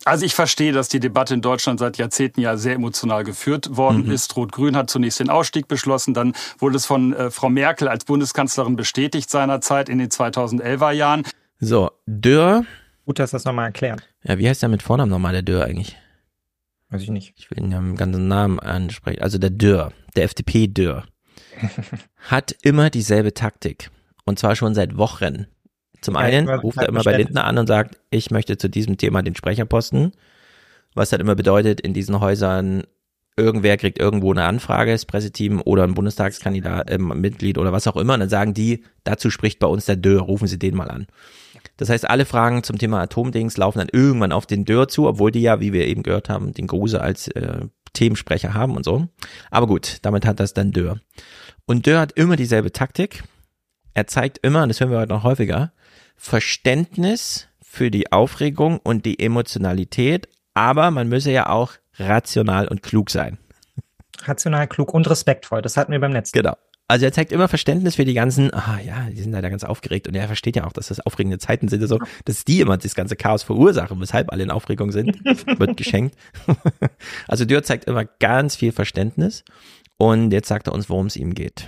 Also 0.05 0.25
ich 0.25 0.35
verstehe, 0.35 0.71
dass 0.71 0.89
die 0.89 0.99
Debatte 0.99 1.33
in 1.33 1.41
Deutschland 1.41 1.79
seit 1.79 1.97
Jahrzehnten 1.97 2.41
ja 2.41 2.57
sehr 2.57 2.73
emotional 2.73 3.23
geführt 3.23 3.75
worden 3.75 4.05
mhm. 4.05 4.11
ist. 4.11 4.35
Rot-Grün 4.35 4.75
hat 4.75 4.89
zunächst 4.89 5.19
den 5.19 5.29
Ausstieg 5.29 5.67
beschlossen, 5.67 6.13
dann 6.13 6.33
wurde 6.59 6.75
es 6.75 6.85
von 6.85 7.13
äh, 7.13 7.31
Frau 7.31 7.49
Merkel 7.49 7.87
als 7.87 8.05
Bundeskanzlerin 8.05 8.75
bestätigt 8.75 9.29
seinerzeit 9.29 9.89
in 9.89 9.99
den 9.99 10.09
2011er 10.09 10.91
Jahren. 10.91 11.23
So, 11.63 11.91
Dürr. 12.05 12.65
Gut, 13.05 13.19
dass 13.19 13.31
das 13.31 13.45
nochmal 13.45 13.67
erklärt. 13.67 14.01
Ja, 14.23 14.37
wie 14.37 14.49
heißt 14.49 14.61
der 14.61 14.69
mit 14.69 14.83
Vornamen 14.83 15.09
nochmal, 15.09 15.31
der 15.31 15.43
Dürr 15.43 15.63
eigentlich? 15.63 15.97
Weiß 16.89 17.01
ich 17.01 17.09
nicht. 17.09 17.33
Ich 17.37 17.49
will 17.49 17.59
ihn 17.59 17.71
ja 17.71 17.77
im 17.77 17.95
ganzen 17.95 18.27
Namen 18.27 18.59
ansprechen. 18.59 19.21
Also 19.21 19.37
der 19.37 19.49
Dürr, 19.49 19.93
der 20.15 20.25
FDP-Dürr, 20.25 21.05
hat 22.17 22.53
immer 22.63 22.89
dieselbe 22.89 23.33
Taktik. 23.33 23.91
Und 24.25 24.39
zwar 24.39 24.55
schon 24.55 24.75
seit 24.75 24.97
Wochen. 24.97 25.47
Zum 26.01 26.17
einen 26.17 26.47
ja, 26.47 26.55
ruft 26.55 26.79
er 26.79 26.89
immer 26.89 27.03
bei 27.03 27.15
Lindner 27.15 27.45
an 27.45 27.57
und 27.57 27.67
sagt, 27.67 27.97
ich 28.09 28.29
möchte 28.29 28.57
zu 28.57 28.69
diesem 28.69 28.97
Thema 28.97 29.21
den 29.21 29.35
Sprecherposten. 29.35 30.11
Was 30.95 31.13
halt 31.13 31.21
immer 31.21 31.35
bedeutet, 31.35 31.79
in 31.79 31.93
diesen 31.93 32.19
Häusern, 32.19 32.83
irgendwer 33.37 33.77
kriegt 33.77 33.99
irgendwo 33.99 34.31
eine 34.31 34.43
Anfrage, 34.43 34.91
das 34.91 35.05
Presseteam 35.05 35.61
oder 35.61 35.83
ein 35.83 35.93
Bundestagskandidat, 35.93 36.89
äh, 36.89 36.97
Mitglied 36.97 37.57
oder 37.57 37.71
was 37.71 37.87
auch 37.87 37.95
immer. 37.95 38.15
Und 38.15 38.19
dann 38.19 38.29
sagen 38.29 38.53
die, 38.53 38.83
dazu 39.05 39.29
spricht 39.29 39.59
bei 39.59 39.67
uns 39.67 39.85
der 39.85 39.95
Dörr, 39.95 40.23
rufen 40.23 40.47
Sie 40.47 40.59
den 40.59 40.75
mal 40.75 40.91
an. 40.91 41.07
Das 41.77 41.89
heißt, 41.89 42.09
alle 42.09 42.25
Fragen 42.25 42.63
zum 42.63 42.77
Thema 42.77 43.01
Atomdings 43.01 43.57
laufen 43.57 43.79
dann 43.79 43.89
irgendwann 43.91 44.31
auf 44.31 44.45
den 44.45 44.65
Dörr 44.65 44.87
zu, 44.87 45.07
obwohl 45.07 45.31
die 45.31 45.41
ja, 45.41 45.59
wie 45.59 45.73
wir 45.73 45.87
eben 45.87 46.03
gehört 46.03 46.29
haben, 46.29 46.53
den 46.53 46.67
Gruse 46.67 47.01
als 47.01 47.27
äh, 47.29 47.65
Themensprecher 47.93 48.53
haben 48.53 48.75
und 48.75 48.83
so. 48.83 49.07
Aber 49.49 49.67
gut, 49.67 49.97
damit 50.03 50.25
hat 50.25 50.39
das 50.39 50.53
dann 50.53 50.71
Dörr. 50.71 50.99
Und 51.65 51.87
Dörr 51.87 52.01
hat 52.01 52.11
immer 52.13 52.35
dieselbe 52.35 52.71
Taktik. 52.71 53.23
Er 53.93 54.07
zeigt 54.07 54.39
immer, 54.43 54.63
und 54.63 54.69
das 54.69 54.79
hören 54.79 54.91
wir 54.91 54.99
heute 54.99 55.13
noch 55.13 55.23
häufiger, 55.23 55.71
Verständnis 56.15 57.47
für 57.61 57.89
die 57.89 58.11
Aufregung 58.11 58.79
und 58.79 59.05
die 59.05 59.19
Emotionalität, 59.19 60.27
aber 60.53 60.91
man 60.91 61.09
müsse 61.09 61.31
ja 61.31 61.49
auch 61.49 61.73
rational 61.97 62.67
und 62.67 62.83
klug 62.83 63.09
sein. 63.09 63.37
Rational, 64.23 64.67
klug 64.67 64.93
und 64.93 65.09
respektvoll. 65.09 65.61
Das 65.61 65.75
hatten 65.77 65.91
wir 65.91 65.99
beim 65.99 66.11
Netz. 66.11 66.31
Genau. 66.31 66.55
Also 66.93 67.05
er 67.05 67.11
zeigt 67.11 67.31
immer 67.31 67.47
Verständnis 67.47 67.95
für 67.95 68.05
die 68.05 68.13
ganzen, 68.13 68.53
ah 68.53 68.79
ja, 68.79 69.07
die 69.09 69.19
sind 69.19 69.31
leider 69.31 69.49
ganz 69.49 69.63
aufgeregt 69.63 70.07
und 70.07 70.13
er 70.13 70.27
versteht 70.27 70.57
ja 70.57 70.65
auch, 70.65 70.71
dass 70.71 70.89
das 70.89 70.99
aufregende 70.99 71.39
Zeiten 71.39 71.67
sind, 71.67 71.81
so, 71.87 71.97
dass 72.25 72.45
die 72.45 72.61
immer 72.61 72.77
das 72.77 72.93
ganze 72.93 73.15
Chaos 73.15 73.41
verursachen, 73.41 73.99
weshalb 73.99 74.31
alle 74.31 74.43
in 74.43 74.51
Aufregung 74.51 74.91
sind, 74.91 75.17
wird 75.59 75.75
geschenkt. 75.75 76.15
also 77.27 77.45
Dürr 77.45 77.63
zeigt 77.63 77.85
immer 77.85 78.05
ganz 78.05 78.55
viel 78.55 78.71
Verständnis 78.71 79.43
und 79.97 80.29
jetzt 80.29 80.47
sagt 80.47 80.67
er 80.67 80.73
uns, 80.73 80.87
worum 80.87 81.07
es 81.07 81.15
ihm 81.15 81.33
geht. 81.33 81.67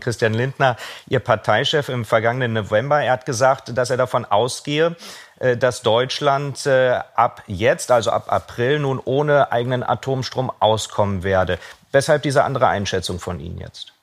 Christian 0.00 0.34
Lindner, 0.34 0.76
Ihr 1.08 1.20
Parteichef 1.20 1.88
im 1.88 2.04
vergangenen 2.04 2.52
November, 2.52 3.00
er 3.02 3.12
hat 3.12 3.24
gesagt, 3.24 3.74
dass 3.78 3.88
er 3.88 3.96
davon 3.96 4.26
ausgehe, 4.26 4.96
äh, 5.38 5.56
dass 5.56 5.80
Deutschland 5.80 6.66
äh, 6.66 7.00
ab 7.14 7.42
jetzt, 7.46 7.90
also 7.90 8.10
ab 8.10 8.30
April, 8.30 8.80
nun 8.80 9.00
ohne 9.02 9.50
eigenen 9.50 9.82
Atomstrom 9.82 10.52
auskommen 10.60 11.22
werde. 11.22 11.58
Weshalb 11.90 12.22
diese 12.22 12.44
andere 12.44 12.68
Einschätzung 12.68 13.18
von 13.18 13.40
Ihnen 13.40 13.56
jetzt? 13.56 13.94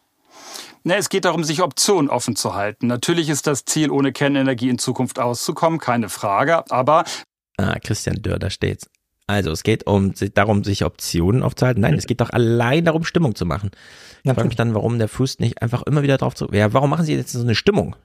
Ne, 0.84 0.96
es 0.96 1.10
geht 1.10 1.26
darum, 1.26 1.44
sich 1.44 1.62
Optionen 1.62 2.10
offen 2.10 2.36
zu 2.36 2.56
halten. 2.56 2.88
Natürlich 2.88 3.30
ist 3.30 3.48
das 3.48 3.66
Ziel, 3.66 3.92
ohne 3.92 4.12
Kernenergie 4.12 4.70
in 4.70 4.80
Zukunft 4.80 5.20
auszukommen, 5.20 5.80
keine 5.80 6.10
Frage. 6.10 6.70
Aber 6.72 7.04
ah, 7.58 7.76
Christian 7.80 8.22
Dörr, 8.22 8.40
da 8.40 8.50
steht's. 8.50 8.90
Also 9.28 9.52
es 9.52 9.64
geht 9.64 9.86
um 9.86 10.14
darum, 10.34 10.64
sich 10.64 10.86
Optionen 10.86 11.44
aufzuhalten. 11.44 11.82
Nein, 11.82 11.96
es 11.96 12.08
geht 12.08 12.22
doch 12.22 12.30
allein 12.30 12.86
darum, 12.86 13.04
Stimmung 13.04 13.36
zu 13.36 13.46
machen. 13.46 13.72
Ich 14.24 14.32
frage 14.32 14.48
mich 14.48 14.56
dann, 14.56 14.74
warum 14.74 14.98
der 15.00 15.10
Fuß 15.10 15.40
nicht 15.40 15.62
einfach 15.62 15.84
immer 15.84 16.02
wieder 16.02 16.18
drauf 16.18 16.34
zu. 16.34 16.48
Ja, 16.54 16.72
warum 16.74 16.90
machen 16.90 17.06
Sie 17.06 17.14
jetzt 17.14 17.34
so 17.34 17.42
eine 17.42 17.56
Stimmung? 17.56 17.98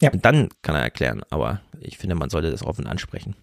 Ja. 0.00 0.10
Und 0.12 0.24
dann 0.24 0.48
kann 0.62 0.76
er 0.76 0.82
erklären. 0.82 1.22
Aber 1.30 1.60
ich 1.80 1.98
finde, 1.98 2.14
man 2.14 2.30
sollte 2.30 2.50
das 2.50 2.62
offen 2.62 2.86
ansprechen. 2.86 3.34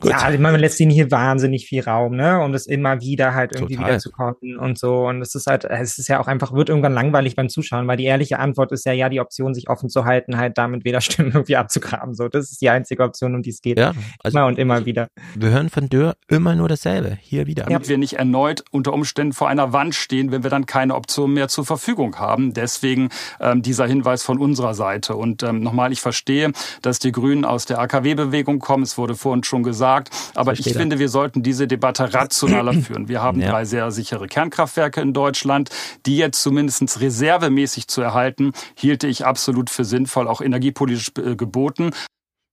Gut. 0.00 0.12
Ja, 0.12 0.30
ich 0.30 0.38
meine, 0.38 0.52
man 0.52 0.60
lässt 0.60 0.78
ihnen 0.78 0.92
hier 0.92 1.10
wahnsinnig 1.10 1.66
viel 1.66 1.82
Raum, 1.82 2.14
ne, 2.14 2.40
um 2.40 2.52
das 2.52 2.66
immer 2.66 3.00
wieder 3.00 3.34
halt 3.34 3.52
irgendwie 3.52 3.74
Total. 3.74 3.90
wiederzukommen 3.90 4.56
und 4.56 4.78
so. 4.78 5.08
Und 5.08 5.20
es 5.22 5.34
ist 5.34 5.48
halt, 5.48 5.64
es 5.64 5.98
ist 5.98 6.06
ja 6.06 6.20
auch 6.20 6.28
einfach, 6.28 6.52
wird 6.52 6.68
irgendwann 6.68 6.92
langweilig 6.92 7.34
beim 7.34 7.48
Zuschauen, 7.48 7.88
weil 7.88 7.96
die 7.96 8.04
ehrliche 8.04 8.38
Antwort 8.38 8.70
ist 8.70 8.86
ja, 8.86 8.92
ja, 8.92 9.08
die 9.08 9.18
Option, 9.18 9.54
sich 9.54 9.68
offen 9.68 9.88
zu 9.88 10.04
halten, 10.04 10.36
halt 10.36 10.56
damit 10.56 10.84
weder 10.84 11.00
Stimmen 11.08 11.32
irgendwie 11.32 11.56
abzugraben. 11.56 12.14
So, 12.14 12.28
das 12.28 12.52
ist 12.52 12.60
die 12.60 12.70
einzige 12.70 13.02
Option, 13.02 13.34
um 13.34 13.42
die 13.42 13.50
es 13.50 13.60
geht. 13.60 13.78
Ja, 13.78 13.92
also 14.22 14.38
immer 14.38 14.46
und 14.46 14.58
immer 14.58 14.86
wieder. 14.86 15.08
Wir 15.34 15.50
hören 15.50 15.68
von 15.68 15.88
Dürr 15.88 16.14
immer 16.28 16.54
nur 16.54 16.68
dasselbe. 16.68 17.18
Hier 17.20 17.48
wieder. 17.48 17.64
Damit 17.64 17.82
ja. 17.84 17.88
wir 17.88 17.98
nicht 17.98 18.14
erneut 18.14 18.62
unter 18.70 18.92
Umständen 18.92 19.32
vor 19.32 19.48
einer 19.48 19.72
Wand 19.72 19.96
stehen, 19.96 20.30
wenn 20.30 20.44
wir 20.44 20.50
dann 20.50 20.66
keine 20.66 20.94
Option 20.94 21.32
mehr 21.32 21.48
zur 21.48 21.66
Verfügung 21.66 22.16
haben. 22.20 22.54
Deswegen 22.54 23.08
ähm, 23.40 23.62
dieser 23.62 23.86
Hinweis 23.86 24.22
von 24.22 24.38
unserer 24.38 24.74
Seite. 24.74 25.16
Und 25.16 25.42
ähm, 25.42 25.60
nochmal, 25.60 25.90
ich 25.90 26.00
verstehe, 26.00 26.52
dass 26.82 27.00
die 27.00 27.10
Grünen 27.10 27.44
aus 27.44 27.66
der 27.66 27.80
AKW-Bewegung 27.80 28.60
kommen. 28.60 28.84
Es 28.84 28.96
wurde 28.96 29.16
vorhin 29.16 29.42
schon 29.42 29.64
gesagt 29.64 29.87
gesagt. 29.88 30.10
Aber 30.34 30.52
ich 30.52 30.72
finde, 30.72 30.98
wir 30.98 31.08
sollten 31.08 31.42
diese 31.42 31.66
Debatte 31.66 32.12
rationaler 32.12 32.72
führen. 32.82 33.08
Wir 33.08 33.22
haben 33.22 33.40
ja. 33.40 33.50
drei 33.50 33.64
sehr 33.64 33.90
sichere 33.90 34.26
Kernkraftwerke 34.26 35.00
in 35.00 35.12
Deutschland. 35.12 35.70
Die 36.06 36.16
jetzt 36.16 36.42
zumindest 36.42 37.00
reservemäßig 37.00 37.88
zu 37.88 38.00
erhalten, 38.02 38.52
hielte 38.74 39.06
ich 39.06 39.24
absolut 39.24 39.70
für 39.70 39.84
sinnvoll, 39.84 40.28
auch 40.28 40.40
energiepolitisch 40.40 41.12
äh, 41.18 41.36
geboten. 41.36 41.90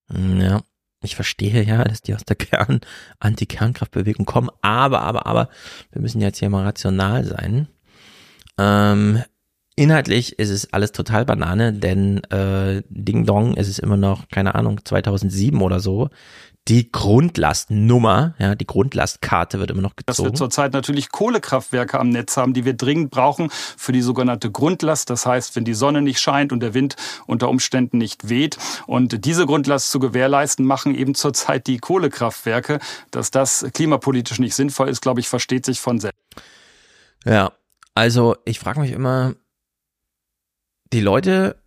Ja. 0.10 0.62
Ich 1.02 1.16
verstehe 1.16 1.62
ja, 1.64 1.84
dass 1.84 2.02
die 2.02 2.16
aus 2.16 2.26
der 2.26 2.36
Kern 2.36 2.82
Anti-Kernkraftbewegung 3.20 4.26
kommen, 4.26 4.50
aber, 4.62 5.02
aber, 5.02 5.28
aber, 5.28 5.50
wir 5.92 6.02
müssen 6.02 6.20
jetzt 6.20 6.40
hier 6.40 6.50
mal 6.50 6.64
rational 6.64 7.24
sein. 7.24 7.68
Ähm, 8.58 9.22
inhaltlich 9.76 10.40
ist 10.40 10.50
es 10.50 10.74
alles 10.74 10.94
total 10.94 11.26
Banane, 11.26 11.74
denn 11.74 12.24
äh, 12.32 12.82
Ding 12.90 13.26
Dong 13.26 13.56
ist 13.56 13.68
es 13.68 13.78
immer 13.78 13.98
noch, 13.98 14.30
keine 14.30 14.56
Ahnung, 14.56 14.84
2007 14.84 15.62
oder 15.62 15.80
so, 15.80 16.10
die 16.68 16.92
Grundlastnummer, 16.92 18.34
ja, 18.40 18.56
die 18.56 18.66
Grundlastkarte 18.66 19.60
wird 19.60 19.70
immer 19.70 19.84
noch 19.84 19.96
gezogen. 19.96 20.06
Dass 20.08 20.34
wir 20.34 20.34
zurzeit 20.34 20.74
natürlich 20.74 21.12
Kohlekraftwerke 21.12 22.00
am 22.00 22.10
Netz 22.10 22.38
haben, 22.38 22.56
die 22.56 22.66
wir 22.66 22.74
dringend 22.74 23.12
brauchen 23.12 23.50
für 23.52 23.92
die 23.92 24.02
sogenannte 24.02 24.50
Grundlast. 24.50 25.12
Das 25.12 25.28
heißt, 25.28 25.56
wenn 25.56 25.64
die 25.64 25.76
Sonne 25.76 26.02
nicht 26.02 26.20
scheint 26.20 26.52
und 26.52 26.62
der 26.62 26.74
Wind 26.74 26.96
unter 27.28 27.50
Umständen 27.50 28.00
nicht 28.00 28.30
weht. 28.30 28.58
Und 28.88 29.26
diese 29.26 29.46
Grundlast 29.46 29.92
zu 29.92 30.00
gewährleisten, 30.00 30.66
machen 30.66 30.96
eben 30.96 31.14
zurzeit 31.14 31.68
die 31.68 31.78
Kohlekraftwerke. 31.78 32.80
Dass 33.12 33.30
das 33.30 33.68
klimapolitisch 33.74 34.40
nicht 34.40 34.56
sinnvoll 34.56 34.90
ist, 34.90 35.02
glaube 35.02 35.20
ich, 35.20 35.30
versteht 35.30 35.66
sich 35.66 35.80
von 35.80 36.00
selbst. 36.00 36.20
Ja, 37.26 37.52
also 37.94 38.38
ich 38.44 38.60
frage 38.60 38.80
mich 38.80 38.92
immer, 38.92 39.36
die 40.92 41.02
Leute 41.02 41.62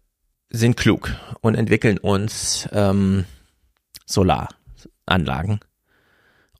sind 0.50 0.76
klug 0.76 1.14
und 1.40 1.54
entwickeln 1.54 1.98
uns 1.98 2.68
ähm, 2.72 3.26
Solar. 4.06 4.48
Anlagen. 5.08 5.60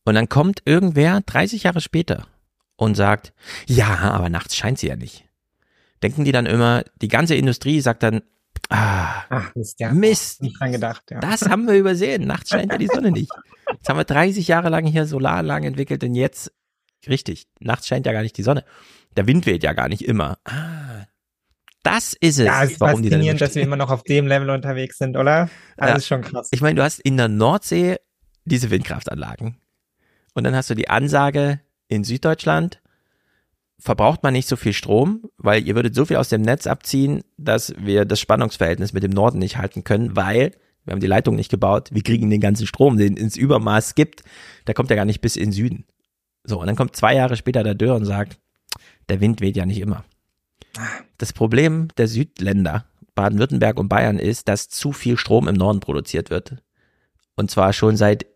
Und 0.04 0.14
dann 0.14 0.28
kommt 0.28 0.62
irgendwer 0.64 1.20
30 1.20 1.64
Jahre 1.64 1.80
später 1.80 2.26
und 2.76 2.94
sagt, 2.94 3.32
ja, 3.66 3.98
aber 3.98 4.30
nachts 4.30 4.56
scheint 4.56 4.78
sie 4.78 4.88
ja 4.88 4.96
nicht. 4.96 5.24
Denken 6.02 6.24
die 6.24 6.32
dann 6.32 6.46
immer, 6.46 6.84
die 7.02 7.08
ganze 7.08 7.34
Industrie 7.34 7.80
sagt 7.80 8.02
dann, 8.02 8.22
ah, 8.70 9.24
Ach, 9.28 9.54
Mist, 9.54 9.80
ja. 9.80 9.92
Mist. 9.92 10.42
Nicht 10.42 10.60
dran 10.60 10.72
gedacht, 10.72 11.10
ja. 11.10 11.20
Das 11.20 11.42
haben 11.42 11.66
wir 11.66 11.74
übersehen. 11.74 12.26
Nachts 12.26 12.50
scheint 12.50 12.72
ja 12.72 12.78
die 12.78 12.86
Sonne 12.86 13.10
nicht. 13.10 13.32
Jetzt 13.70 13.88
haben 13.88 13.98
wir 13.98 14.04
30 14.04 14.48
Jahre 14.48 14.68
lang 14.68 14.86
hier 14.86 15.06
Solaranlagen 15.06 15.68
entwickelt 15.68 16.02
und 16.04 16.14
jetzt, 16.14 16.52
richtig, 17.06 17.46
nachts 17.60 17.86
scheint 17.86 18.06
ja 18.06 18.12
gar 18.12 18.22
nicht 18.22 18.36
die 18.38 18.42
Sonne. 18.42 18.64
Der 19.16 19.26
Wind 19.26 19.46
weht 19.46 19.62
ja 19.62 19.72
gar 19.72 19.88
nicht 19.88 20.02
immer. 20.02 20.38
Ah, 20.44 21.06
das 21.82 22.14
ist 22.14 22.38
es. 22.38 22.46
Ja, 22.46 22.64
es 22.64 22.72
ist 22.72 22.80
warum 22.80 23.02
faszinierend, 23.02 23.40
dass 23.40 23.54
wir 23.54 23.62
immer 23.62 23.76
noch 23.76 23.90
auf 23.90 24.02
dem 24.02 24.26
Level 24.26 24.50
unterwegs 24.50 24.98
sind, 24.98 25.16
oder? 25.16 25.48
Das 25.76 25.88
ja. 25.88 25.96
ist 25.96 26.06
schon 26.06 26.22
krass. 26.22 26.48
Ich 26.50 26.60
meine, 26.60 26.76
du 26.76 26.82
hast 26.82 27.00
in 27.00 27.16
der 27.16 27.28
Nordsee 27.28 27.96
diese 28.48 28.70
Windkraftanlagen. 28.70 29.56
Und 30.34 30.44
dann 30.44 30.54
hast 30.54 30.70
du 30.70 30.74
die 30.74 30.88
Ansage 30.88 31.60
in 31.88 32.04
Süddeutschland, 32.04 32.80
verbraucht 33.78 34.22
man 34.22 34.32
nicht 34.32 34.48
so 34.48 34.56
viel 34.56 34.72
Strom, 34.72 35.30
weil 35.36 35.66
ihr 35.66 35.74
würdet 35.74 35.94
so 35.94 36.04
viel 36.04 36.16
aus 36.16 36.28
dem 36.28 36.42
Netz 36.42 36.66
abziehen, 36.66 37.22
dass 37.36 37.74
wir 37.78 38.04
das 38.04 38.20
Spannungsverhältnis 38.20 38.92
mit 38.92 39.02
dem 39.02 39.12
Norden 39.12 39.38
nicht 39.38 39.56
halten 39.56 39.84
können, 39.84 40.16
weil 40.16 40.52
wir 40.84 40.92
haben 40.92 41.00
die 41.00 41.06
Leitung 41.06 41.36
nicht 41.36 41.50
gebaut, 41.50 41.90
wir 41.92 42.02
kriegen 42.02 42.30
den 42.30 42.40
ganzen 42.40 42.66
Strom, 42.66 42.96
den 42.96 43.16
es 43.16 43.36
Übermaß 43.36 43.94
gibt, 43.94 44.22
der 44.66 44.74
kommt 44.74 44.90
ja 44.90 44.96
gar 44.96 45.04
nicht 45.04 45.20
bis 45.20 45.36
in 45.36 45.52
Süden. 45.52 45.84
So, 46.44 46.60
und 46.60 46.66
dann 46.66 46.76
kommt 46.76 46.96
zwei 46.96 47.14
Jahre 47.14 47.36
später 47.36 47.62
der 47.62 47.74
Dörr 47.74 47.96
und 47.96 48.04
sagt, 48.04 48.38
der 49.08 49.20
Wind 49.20 49.40
weht 49.40 49.56
ja 49.56 49.66
nicht 49.66 49.80
immer. 49.80 50.04
Das 51.18 51.32
Problem 51.32 51.88
der 51.96 52.08
Südländer, 52.08 52.86
Baden-Württemberg 53.14 53.78
und 53.78 53.88
Bayern 53.88 54.18
ist, 54.18 54.48
dass 54.48 54.68
zu 54.68 54.92
viel 54.92 55.18
Strom 55.18 55.48
im 55.48 55.56
Norden 55.56 55.80
produziert 55.80 56.30
wird. 56.30 56.62
Und 57.36 57.50
zwar 57.50 57.72
schon 57.72 57.96
seit 57.96 58.26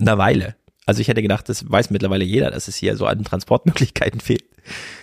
einer 0.00 0.18
Weile. 0.18 0.56
Also 0.86 1.00
ich 1.00 1.08
hätte 1.08 1.22
gedacht, 1.22 1.48
das 1.48 1.70
weiß 1.70 1.90
mittlerweile 1.90 2.24
jeder, 2.24 2.50
dass 2.50 2.68
es 2.68 2.76
hier 2.76 2.96
so 2.96 3.06
an 3.06 3.24
Transportmöglichkeiten 3.24 4.20
fehlt. 4.20 4.44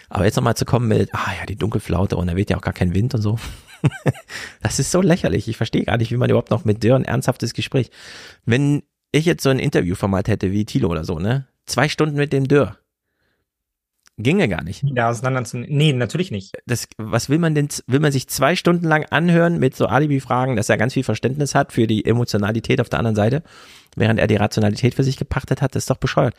Aber 0.09 0.25
jetzt 0.25 0.35
nochmal 0.35 0.55
zu 0.55 0.65
kommen 0.65 0.87
mit, 0.87 1.13
ah 1.13 1.33
ja, 1.39 1.45
die 1.45 1.55
Dunkelflaute 1.55 2.15
und 2.15 2.27
da 2.27 2.35
weht 2.35 2.49
ja 2.49 2.57
auch 2.57 2.61
gar 2.61 2.73
kein 2.73 2.93
Wind 2.93 3.13
und 3.13 3.21
so. 3.21 3.37
das 4.61 4.79
ist 4.79 4.91
so 4.91 5.01
lächerlich. 5.01 5.47
Ich 5.47 5.57
verstehe 5.57 5.83
gar 5.83 5.97
nicht, 5.97 6.11
wie 6.11 6.17
man 6.17 6.29
überhaupt 6.29 6.51
noch 6.51 6.65
mit 6.65 6.83
Dörr 6.83 6.95
ein 6.95 7.05
ernsthaftes 7.05 7.53
Gespräch. 7.53 7.91
Wenn 8.45 8.83
ich 9.11 9.25
jetzt 9.25 9.43
so 9.43 9.49
ein 9.49 9.59
Interviewformat 9.59 10.27
hätte 10.27 10.51
wie 10.51 10.65
Thilo 10.65 10.89
oder 10.89 11.03
so, 11.03 11.19
ne? 11.19 11.47
Zwei 11.65 11.89
Stunden 11.89 12.15
mit 12.15 12.33
dem 12.33 12.47
Dörr. 12.47 12.77
Ginge 14.19 14.47
gar 14.47 14.63
nicht. 14.63 14.83
Ja, 14.83 15.09
auseinander 15.09 15.43
zu, 15.43 15.57
nee, 15.57 15.93
natürlich 15.93 16.31
nicht. 16.31 16.57
Das, 16.65 16.87
was 16.97 17.29
will 17.29 17.37
man 17.37 17.53
denn, 17.53 17.67
will 17.85 17.99
man 17.99 18.11
sich 18.11 18.27
zwei 18.27 18.55
Stunden 18.55 18.85
lang 18.85 19.05
anhören 19.05 19.59
mit 19.59 19.75
so 19.75 19.85
Alibi-Fragen, 19.85 20.55
dass 20.55 20.69
er 20.69 20.77
ganz 20.77 20.93
viel 20.93 21.03
Verständnis 21.03 21.53
hat 21.53 21.71
für 21.71 21.85
die 21.85 22.03
Emotionalität 22.03 22.81
auf 22.81 22.89
der 22.89 22.97
anderen 22.97 23.15
Seite, 23.15 23.43
während 23.95 24.19
er 24.19 24.25
die 24.25 24.35
Rationalität 24.35 24.95
für 24.95 25.03
sich 25.03 25.17
gepachtet 25.17 25.61
hat, 25.61 25.75
das 25.75 25.83
ist 25.83 25.91
doch 25.91 25.97
bescheuert. 25.97 26.33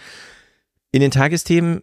In 0.91 1.01
den 1.01 1.13
Tagesthemen, 1.13 1.83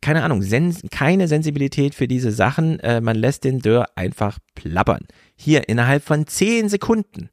keine 0.00 0.22
Ahnung, 0.22 0.42
sens 0.42 0.82
keine 0.92 1.26
Sensibilität 1.26 1.96
für 1.96 2.06
diese 2.06 2.30
Sachen, 2.30 2.78
äh, 2.80 3.00
man 3.00 3.16
lässt 3.16 3.42
den 3.42 3.58
Dörr 3.58 3.88
einfach 3.96 4.38
plappern. 4.54 5.06
Hier, 5.34 5.68
innerhalb 5.68 6.04
von 6.04 6.28
zehn 6.28 6.68
Sekunden 6.68 7.30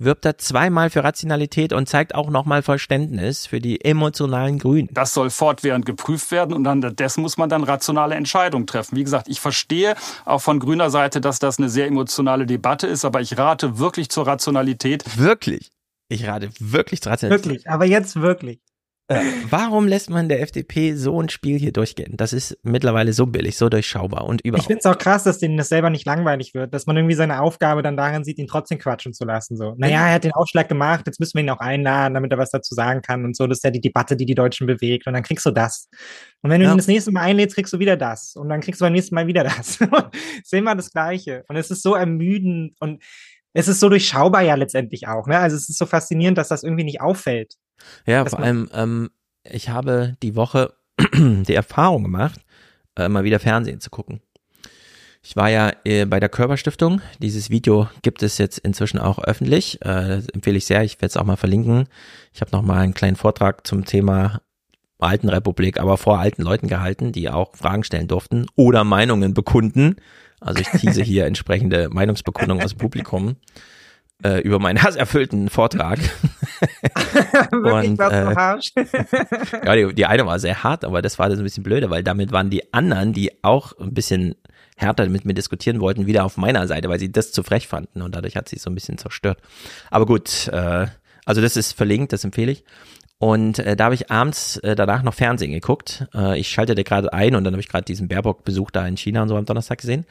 wirbt 0.00 0.24
er 0.24 0.38
zweimal 0.38 0.90
für 0.90 1.04
Rationalität 1.04 1.72
und 1.72 1.88
zeigt 1.88 2.14
auch 2.14 2.30
nochmal 2.30 2.62
Verständnis 2.62 3.46
für 3.46 3.60
die 3.60 3.84
emotionalen 3.84 4.58
Grünen. 4.58 4.88
Das 4.92 5.14
soll 5.14 5.30
fortwährend 5.30 5.86
geprüft 5.86 6.30
werden 6.32 6.54
und 6.54 6.66
an 6.66 6.80
dessen 6.80 7.20
muss 7.20 7.36
man 7.36 7.48
dann 7.48 7.62
rationale 7.62 8.14
Entscheidungen 8.14 8.66
treffen. 8.66 8.96
Wie 8.96 9.04
gesagt, 9.04 9.28
ich 9.28 9.40
verstehe 9.40 9.94
auch 10.24 10.40
von 10.40 10.58
grüner 10.58 10.90
Seite, 10.90 11.20
dass 11.20 11.38
das 11.38 11.58
eine 11.58 11.68
sehr 11.68 11.86
emotionale 11.86 12.46
Debatte 12.46 12.86
ist, 12.86 13.04
aber 13.04 13.20
ich 13.20 13.36
rate 13.38 13.78
wirklich 13.78 14.08
zur 14.08 14.26
Rationalität. 14.26 15.18
Wirklich? 15.18 15.70
Ich 16.08 16.26
rate 16.26 16.50
wirklich 16.58 17.02
zur 17.02 17.12
Rationalität. 17.12 17.50
Wirklich, 17.50 17.70
aber 17.70 17.84
jetzt 17.84 18.16
wirklich. 18.16 18.60
Äh, 19.10 19.24
warum 19.50 19.88
lässt 19.88 20.08
man 20.08 20.28
der 20.28 20.40
FDP 20.40 20.94
so 20.94 21.20
ein 21.20 21.28
Spiel 21.28 21.58
hier 21.58 21.72
durchgehen? 21.72 22.16
Das 22.16 22.32
ist 22.32 22.56
mittlerweile 22.62 23.12
so 23.12 23.26
billig, 23.26 23.56
so 23.56 23.68
durchschaubar 23.68 24.24
und 24.24 24.40
überhaupt. 24.42 24.62
Ich 24.62 24.66
finde 24.68 24.78
es 24.78 24.86
auch 24.86 24.96
krass, 24.96 25.24
dass 25.24 25.38
denen 25.38 25.56
das 25.56 25.68
selber 25.68 25.90
nicht 25.90 26.06
langweilig 26.06 26.54
wird, 26.54 26.72
dass 26.72 26.86
man 26.86 26.96
irgendwie 26.96 27.16
seine 27.16 27.42
Aufgabe 27.42 27.82
dann 27.82 27.96
darin 27.96 28.22
sieht, 28.22 28.38
ihn 28.38 28.46
trotzdem 28.46 28.78
quatschen 28.78 29.12
zu 29.12 29.24
lassen. 29.24 29.56
So, 29.56 29.74
naja, 29.78 30.06
er 30.06 30.14
hat 30.14 30.22
den 30.22 30.32
Aufschlag 30.32 30.68
gemacht, 30.68 31.08
jetzt 31.08 31.18
müssen 31.18 31.34
wir 31.34 31.42
ihn 31.42 31.50
auch 31.50 31.58
einladen, 31.58 32.14
damit 32.14 32.30
er 32.30 32.38
was 32.38 32.50
dazu 32.50 32.72
sagen 32.76 33.02
kann 33.02 33.24
und 33.24 33.36
so. 33.36 33.48
Das 33.48 33.58
ist 33.58 33.64
ja 33.64 33.72
die 33.72 33.80
Debatte, 33.80 34.16
die 34.16 34.26
die 34.26 34.36
Deutschen 34.36 34.68
bewegt. 34.68 35.08
Und 35.08 35.14
dann 35.14 35.24
kriegst 35.24 35.44
du 35.44 35.50
das. 35.50 35.88
Und 36.42 36.50
wenn 36.50 36.60
du 36.60 36.66
ja. 36.66 36.72
ihn 36.72 36.76
das 36.76 36.86
nächste 36.86 37.10
Mal 37.10 37.22
einlädst, 37.22 37.56
kriegst 37.56 37.72
du 37.72 37.80
wieder 37.80 37.96
das. 37.96 38.36
Und 38.36 38.48
dann 38.48 38.60
kriegst 38.60 38.80
du 38.80 38.84
beim 38.84 38.92
nächsten 38.92 39.16
Mal 39.16 39.26
wieder 39.26 39.42
das. 39.42 39.80
ist 40.40 40.54
immer 40.54 40.76
das 40.76 40.92
Gleiche. 40.92 41.42
Und 41.48 41.56
es 41.56 41.72
ist 41.72 41.82
so 41.82 41.96
ermüdend 41.96 42.76
und 42.78 43.02
es 43.54 43.66
ist 43.66 43.80
so 43.80 43.88
durchschaubar 43.88 44.42
ja 44.42 44.54
letztendlich 44.54 45.08
auch. 45.08 45.26
Ne? 45.26 45.36
Also 45.36 45.56
es 45.56 45.68
ist 45.68 45.78
so 45.78 45.86
faszinierend, 45.86 46.38
dass 46.38 46.46
das 46.46 46.62
irgendwie 46.62 46.84
nicht 46.84 47.00
auffällt. 47.00 47.56
Ja, 48.06 48.24
vor 48.24 48.40
allem, 48.40 48.68
ähm, 48.72 49.10
ich 49.44 49.68
habe 49.68 50.16
die 50.22 50.36
Woche 50.36 50.74
die 51.14 51.54
Erfahrung 51.54 52.02
gemacht, 52.04 52.40
äh, 52.96 53.08
mal 53.08 53.24
wieder 53.24 53.38
Fernsehen 53.38 53.80
zu 53.80 53.90
gucken. 53.90 54.20
Ich 55.22 55.36
war 55.36 55.50
ja 55.50 55.72
äh, 55.84 56.06
bei 56.06 56.18
der 56.18 56.30
Körperstiftung. 56.30 57.02
Dieses 57.18 57.50
Video 57.50 57.88
gibt 58.02 58.22
es 58.22 58.38
jetzt 58.38 58.58
inzwischen 58.58 58.98
auch 58.98 59.18
öffentlich. 59.18 59.80
Äh, 59.82 60.08
das 60.08 60.28
empfehle 60.28 60.56
ich 60.56 60.64
sehr. 60.64 60.82
Ich 60.82 60.96
werde 60.96 61.06
es 61.06 61.16
auch 61.16 61.24
mal 61.24 61.36
verlinken. 61.36 61.88
Ich 62.32 62.40
habe 62.40 62.52
noch 62.52 62.62
mal 62.62 62.78
einen 62.78 62.94
kleinen 62.94 63.16
Vortrag 63.16 63.66
zum 63.66 63.84
Thema 63.84 64.40
Alten 64.98 65.28
Republik, 65.28 65.78
aber 65.78 65.96
vor 65.96 66.18
alten 66.18 66.42
Leuten 66.42 66.68
gehalten, 66.68 67.12
die 67.12 67.28
auch 67.28 67.54
Fragen 67.54 67.84
stellen 67.84 68.08
durften 68.08 68.46
oder 68.56 68.84
Meinungen 68.84 69.34
bekunden. 69.34 69.96
Also 70.40 70.60
ich 70.60 70.68
tease 70.68 71.02
hier 71.02 71.26
entsprechende 71.26 71.90
Meinungsbekundungen 71.90 72.64
aus 72.64 72.70
dem 72.70 72.78
Publikum 72.78 73.36
äh, 74.22 74.40
über 74.40 74.58
meinen 74.58 74.82
hasserfüllten 74.82 75.50
Vortrag. 75.50 75.98
Wirklich, 77.50 77.90
und, 77.90 77.98
was 77.98 78.12
äh, 78.12 78.24
so 78.24 78.34
harsch. 78.34 78.72
ja, 79.64 79.76
die, 79.76 79.94
die 79.94 80.06
eine 80.06 80.26
war 80.26 80.38
sehr 80.38 80.62
hart, 80.62 80.84
aber 80.84 81.02
das 81.02 81.18
war 81.18 81.28
das 81.28 81.38
ein 81.38 81.44
bisschen 81.44 81.62
blöde, 81.62 81.90
weil 81.90 82.02
damit 82.02 82.32
waren 82.32 82.50
die 82.50 82.72
anderen, 82.72 83.12
die 83.12 83.42
auch 83.42 83.78
ein 83.78 83.94
bisschen 83.94 84.34
härter 84.76 85.08
mit 85.08 85.24
mir 85.24 85.34
diskutieren 85.34 85.80
wollten, 85.80 86.06
wieder 86.06 86.24
auf 86.24 86.36
meiner 86.36 86.66
Seite, 86.66 86.88
weil 86.88 86.98
sie 86.98 87.12
das 87.12 87.32
zu 87.32 87.42
frech 87.42 87.68
fanden 87.68 88.02
und 88.02 88.14
dadurch 88.14 88.36
hat 88.36 88.48
sie 88.48 88.58
so 88.58 88.70
ein 88.70 88.74
bisschen 88.74 88.98
zerstört. 88.98 89.38
Aber 89.90 90.06
gut, 90.06 90.48
äh, 90.48 90.86
also 91.24 91.40
das 91.40 91.56
ist 91.56 91.72
verlinkt, 91.72 92.12
das 92.12 92.24
empfehle 92.24 92.52
ich. 92.52 92.64
Und 93.18 93.58
äh, 93.58 93.76
da 93.76 93.84
habe 93.84 93.94
ich 93.94 94.10
abends 94.10 94.56
äh, 94.58 94.74
danach 94.74 95.02
noch 95.02 95.12
Fernsehen 95.12 95.52
geguckt. 95.52 96.06
Äh, 96.14 96.40
ich 96.40 96.48
schaltete 96.48 96.84
gerade 96.84 97.12
ein 97.12 97.34
und 97.34 97.44
dann 97.44 97.52
habe 97.52 97.60
ich 97.60 97.68
gerade 97.68 97.84
diesen 97.84 98.08
Baerbock-Besuch 98.08 98.70
da 98.70 98.86
in 98.86 98.96
China 98.96 99.20
und 99.20 99.28
so 99.28 99.36
am 99.36 99.44
Donnerstag 99.44 99.78
gesehen. 99.78 100.06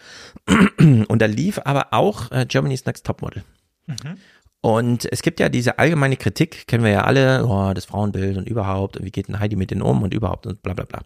Und 0.78 1.20
da 1.20 1.26
lief 1.26 1.60
aber 1.66 1.88
auch 1.92 2.32
äh, 2.32 2.46
Germany's 2.46 2.86
Next 2.86 3.08
Topmodel. 3.08 3.44
Mhm. 3.88 4.18
Und 4.62 5.08
es 5.12 5.22
gibt 5.22 5.40
ja 5.40 5.48
diese 5.48 5.80
allgemeine 5.80 6.18
Kritik, 6.18 6.68
kennen 6.68 6.84
wir 6.84 6.92
ja 6.92 7.04
alle, 7.06 7.46
oh, 7.46 7.74
das 7.74 7.86
Frauenbild 7.86 8.38
und 8.38 8.48
überhaupt, 8.48 8.98
und 8.98 9.06
wie 9.06 9.12
geht 9.12 9.30
denn 9.30 9.40
Heidi 9.40 9.56
mit 9.56 9.72
denen 9.72 9.82
um 9.82 10.04
und 10.04 10.14
überhaupt 10.14 10.48
und 10.48 10.62
bla 10.62 10.74
bla 10.74 10.86
bla. 10.86 11.02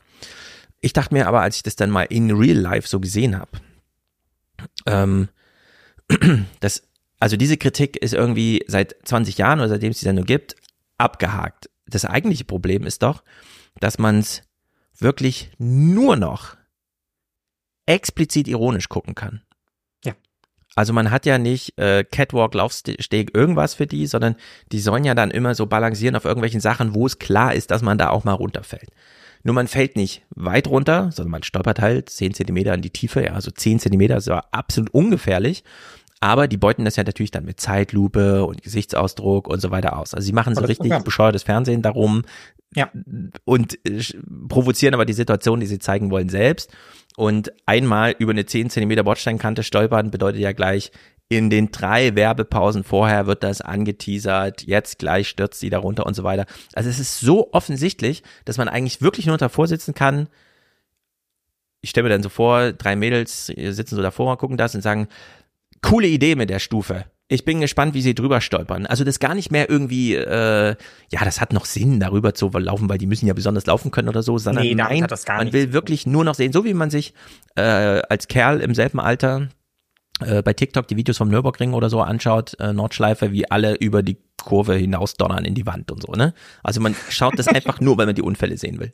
Ich 0.82 0.94
dachte 0.94 1.14
mir 1.14 1.28
aber, 1.28 1.42
als 1.42 1.58
ich 1.58 1.64
das 1.64 1.76
dann 1.76 1.92
mal 1.92 2.04
in 2.04 2.32
real 2.32 2.58
life 2.58 2.88
so 2.88 3.00
gesehen 3.00 3.38
habe, 3.38 3.52
ähm, 4.88 5.30
das, 6.60 6.84
also 7.20 7.38
diese 7.38 7.58
Kritik 7.58 7.98
ist 7.98 8.14
irgendwie 8.14 8.64
seit 8.68 8.96
20 9.04 9.38
Jahren 9.38 9.60
oder 9.60 9.70
seitdem 9.70 9.92
es 9.92 10.00
die 10.00 10.06
Sendung 10.06 10.26
gibt, 10.26 10.56
abgehakt. 10.98 11.70
Das 11.86 12.06
eigentliche 12.06 12.46
Problem 12.46 12.86
ist 12.86 13.04
doch, 13.04 13.24
dass 13.80 14.00
man 14.00 14.20
es 14.20 14.42
wirklich 14.98 15.52
nur 15.58 16.16
noch 16.16 16.58
explizit 17.86 18.48
ironisch 18.48 18.90
gucken 18.90 19.16
kann. 19.16 19.42
Also 20.76 20.94
man 20.94 21.12
hat 21.12 21.26
ja 21.26 21.38
nicht 21.38 21.78
äh, 21.78 22.04
Catwalk, 22.04 22.54
Laufsteg, 22.56 23.36
irgendwas 23.36 23.76
für 23.76 23.86
die, 23.86 24.08
sondern 24.08 24.36
die 24.72 24.80
sollen 24.80 25.04
ja 25.04 25.14
dann 25.14 25.32
immer 25.32 25.54
so 25.54 25.68
balancieren 25.68 26.16
auf 26.16 26.26
irgendwelchen 26.26 26.62
Sachen, 26.62 26.96
wo 26.96 27.06
es 27.06 27.20
klar 27.20 27.54
ist, 27.54 27.72
dass 27.72 27.82
man 27.82 27.98
da 27.98 28.10
auch 28.10 28.24
mal 28.24 28.34
runterfällt. 28.34 28.90
Nur 29.44 29.54
man 29.54 29.68
fällt 29.68 29.96
nicht 29.96 30.24
weit 30.30 30.68
runter, 30.68 31.12
sondern 31.12 31.32
man 31.32 31.44
stolpert 31.44 31.80
halt 31.80 32.10
10 32.10 32.34
Zentimeter 32.34 32.74
in 32.74 32.82
die 32.82 32.90
Tiefe, 32.90 33.24
ja, 33.24 33.34
also 33.34 33.52
10 33.52 33.80
Zentimeter, 33.80 34.16
das 34.16 34.28
war 34.28 34.48
absolut 34.52 34.94
ungefährlich. 34.94 35.64
Aber 36.22 36.48
die 36.48 36.56
beuten 36.56 36.86
das 36.86 36.96
ja 36.96 37.04
natürlich 37.04 37.32
dann 37.32 37.44
mit 37.44 37.60
Zeitlupe 37.60 38.46
und 38.46 38.64
Gesichtsausdruck 38.64 39.50
und 39.50 39.60
so 39.60 39.72
weiter 39.72 40.00
aus. 40.00 40.14
Also 40.14 40.26
sie 40.26 40.32
machen 40.32 40.56
so 40.56 40.64
richtig 40.64 41.04
bescheuertes 41.04 41.44
Fernsehen 41.44 41.82
darum 41.82 42.24
ja. 42.76 42.92
und 43.46 43.78
äh, 43.86 44.02
provozieren 44.48 44.94
aber 44.94 45.06
die 45.06 45.14
Situation, 45.14 45.60
die 45.60 45.66
sie 45.66 45.80
zeigen 45.80 46.12
wollen, 46.12 46.30
selbst. 46.30 46.72
Und 47.16 47.54
einmal 47.66 48.16
über 48.18 48.32
eine 48.32 48.46
10 48.46 48.70
Zentimeter 48.70 49.04
Bordsteinkante 49.04 49.64
stolpern 49.64 50.12
bedeutet 50.12 50.42
ja 50.42 50.52
gleich, 50.52 50.92
in 51.30 51.50
den 51.50 51.72
drei 51.72 52.16
Werbepausen 52.16 52.84
vorher 52.84 53.28
wird 53.28 53.44
das 53.44 53.62
angeteasert, 53.62 54.64
jetzt 54.64 55.00
gleich 55.00 55.30
stürzt 55.30 55.60
sie 55.60 55.70
darunter 55.70 56.06
und 56.06 56.14
so 56.14 56.24
weiter. 56.24 56.46
Also 56.74 56.90
es 56.90 57.00
ist 57.00 57.20
so 57.20 57.52
offensichtlich, 57.54 58.24
dass 58.46 58.58
man 58.58 58.68
eigentlich 58.68 59.02
wirklich 59.02 59.26
nur 59.26 59.38
davor 59.38 59.68
sitzen 59.68 59.94
kann. 59.94 60.28
Ich 61.82 61.90
stelle 61.90 62.04
mir 62.04 62.10
dann 62.10 62.24
so 62.24 62.30
vor, 62.30 62.74
drei 62.74 62.96
Mädels 62.96 63.48
sitzen 63.48 63.96
so 63.96 64.02
davor, 64.02 64.38
gucken 64.38 64.58
das 64.58 64.76
und 64.76 64.82
sagen, 64.82 65.08
coole 65.82 66.08
Idee 66.08 66.36
mit 66.36 66.50
der 66.50 66.60
Stufe. 66.60 67.06
Ich 67.34 67.46
bin 67.46 67.62
gespannt, 67.62 67.96
wie 67.96 68.04
sie 68.04 68.14
drüber 68.14 68.42
stolpern. 68.42 68.86
Also 68.86 69.04
das 69.04 69.18
gar 69.18 69.34
nicht 69.34 69.52
mehr 69.52 69.68
irgendwie, 69.68 70.14
äh, 70.14 70.76
ja, 71.12 71.26
das 71.26 71.42
hat 71.42 71.52
noch 71.52 71.66
Sinn, 71.66 72.00
darüber 72.00 72.36
zu 72.36 72.50
laufen, 72.50 72.88
weil 72.90 73.00
die 73.00 73.08
müssen 73.08 73.26
ja 73.26 73.34
besonders 73.34 73.66
laufen 73.66 73.90
können 73.90 74.08
oder 74.08 74.22
so, 74.22 74.38
sondern 74.38 74.64
nee, 74.64 74.76
nein, 74.76 75.08
man 75.28 75.52
will 75.52 75.74
wirklich 75.74 76.06
nur 76.06 76.24
noch 76.24 76.36
sehen, 76.36 76.54
so 76.54 76.64
wie 76.64 76.76
man 76.76 76.92
sich 76.92 77.16
äh, 77.56 77.62
als 77.62 78.28
Kerl 78.28 78.62
im 78.62 78.76
selben 78.76 79.00
Alter 79.00 79.50
äh, 80.20 80.44
bei 80.44 80.54
TikTok 80.54 80.88
die 80.88 80.96
Videos 80.96 81.18
vom 81.18 81.30
Nürburgring 81.30 81.74
oder 81.74 81.90
so 81.90 82.02
anschaut, 82.02 82.56
äh, 82.60 82.72
Nordschleife, 82.72 83.32
wie 83.32 83.50
alle 83.50 83.78
über 83.78 84.04
die 84.04 84.20
Kurve 84.38 84.76
hinaus 84.76 85.16
donnern 85.16 85.44
in 85.44 85.56
die 85.56 85.66
Wand 85.66 85.92
und 85.92 86.04
so, 86.04 86.12
ne? 86.12 86.36
Also 86.62 86.82
man 86.82 86.96
schaut 87.10 87.40
das 87.40 87.48
einfach 87.48 87.82
nur, 87.82 87.98
weil 87.98 88.06
man 88.06 88.14
die 88.14 88.22
Unfälle 88.22 88.58
sehen 88.58 88.80
will. 88.80 88.92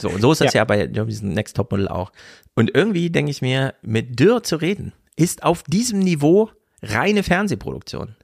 So, 0.00 0.08
und 0.08 0.22
so 0.22 0.32
ist 0.32 0.40
das 0.40 0.54
ja, 0.54 0.60
ja 0.60 0.64
bei 0.64 0.86
diesem 0.86 1.34
Next 1.34 1.56
Top 1.56 1.70
Model 1.70 1.88
auch. 1.88 2.10
Und 2.54 2.74
irgendwie 2.74 3.10
denke 3.10 3.30
ich 3.30 3.42
mir, 3.42 3.74
mit 3.82 4.18
Dürr 4.18 4.42
zu 4.42 4.56
reden, 4.56 4.94
ist 5.14 5.42
auf 5.42 5.62
diesem 5.64 5.98
Niveau 5.98 6.50
reine 6.82 7.22
Fernsehproduktion. 7.22 8.16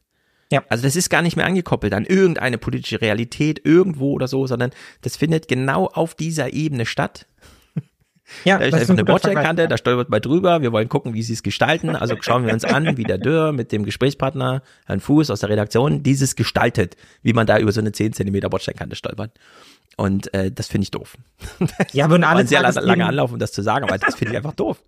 Ja. 0.50 0.64
Also 0.68 0.84
das 0.84 0.96
ist 0.96 1.10
gar 1.10 1.22
nicht 1.22 1.36
mehr 1.36 1.46
angekoppelt 1.46 1.92
an 1.92 2.04
irgendeine 2.04 2.58
politische 2.58 3.00
Realität 3.00 3.60
irgendwo 3.64 4.12
oder 4.12 4.28
so, 4.28 4.46
sondern 4.46 4.70
das 5.02 5.16
findet 5.16 5.48
genau 5.48 5.86
auf 5.86 6.14
dieser 6.14 6.52
Ebene 6.52 6.86
statt. 6.86 7.26
Ja, 8.44 8.58
da 8.58 8.66
ist 8.66 8.74
einfach 8.74 8.90
eine 8.90 9.06
Bordsteinkante, 9.06 9.68
da 9.68 9.78
stolpert 9.78 10.10
mal 10.10 10.20
drüber, 10.20 10.60
wir 10.60 10.70
wollen 10.70 10.90
gucken, 10.90 11.14
wie 11.14 11.22
sie 11.22 11.32
es 11.32 11.42
gestalten, 11.42 11.96
also 11.96 12.14
schauen 12.20 12.44
wir 12.44 12.52
uns 12.52 12.62
an, 12.62 12.98
wie 12.98 13.04
der 13.04 13.16
Dörr 13.16 13.52
mit 13.52 13.72
dem 13.72 13.86
Gesprächspartner, 13.86 14.62
Herrn 14.84 15.00
Fuß 15.00 15.30
aus 15.30 15.40
der 15.40 15.48
Redaktion, 15.48 16.02
dieses 16.02 16.36
gestaltet, 16.36 16.98
wie 17.22 17.32
man 17.32 17.46
da 17.46 17.58
über 17.58 17.72
so 17.72 17.80
eine 17.80 17.90
10 17.90 18.12
Zentimeter 18.12 18.50
Bordsteinkante 18.50 18.96
stolpert. 18.96 19.32
Und 19.96 20.34
äh, 20.34 20.52
das 20.52 20.68
finde 20.68 20.82
ich 20.82 20.90
doof. 20.90 21.16
Ja, 21.92 22.04
aber 22.04 22.16
ein 22.28 22.46
sehr 22.46 22.60
lange 22.60 23.06
Anlauf, 23.06 23.32
um 23.32 23.38
das 23.38 23.52
zu 23.52 23.62
sagen, 23.62 23.86
aber 23.86 23.96
das 23.96 24.16
finde 24.16 24.32
ich 24.32 24.36
einfach 24.36 24.52
doof. 24.52 24.82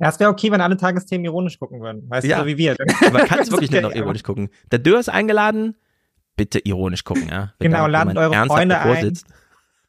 Ja, 0.00 0.08
es 0.08 0.20
wäre 0.20 0.30
okay, 0.30 0.50
wenn 0.50 0.60
alle 0.60 0.76
Tagesthemen 0.76 1.24
ironisch 1.24 1.58
gucken 1.58 1.80
würden. 1.80 2.08
Weißt 2.08 2.26
ja. 2.26 2.36
du, 2.36 2.42
so 2.42 2.46
wie 2.48 2.58
wir. 2.58 2.76
Man 3.12 3.26
kann 3.26 3.40
es 3.40 3.50
wirklich 3.50 3.70
okay, 3.70 3.80
nur 3.80 3.90
noch 3.90 3.96
ironisch 3.96 4.22
gucken. 4.22 4.48
Der 4.70 4.78
Dürr 4.78 5.00
ist 5.00 5.08
eingeladen, 5.08 5.76
bitte 6.36 6.58
ironisch 6.60 7.04
gucken, 7.04 7.28
ja. 7.28 7.52
Wenn 7.58 7.70
genau, 7.70 7.86
ladet 7.86 8.16
eure 8.16 8.46
Freunde 8.46 8.78
ein. 8.78 9.18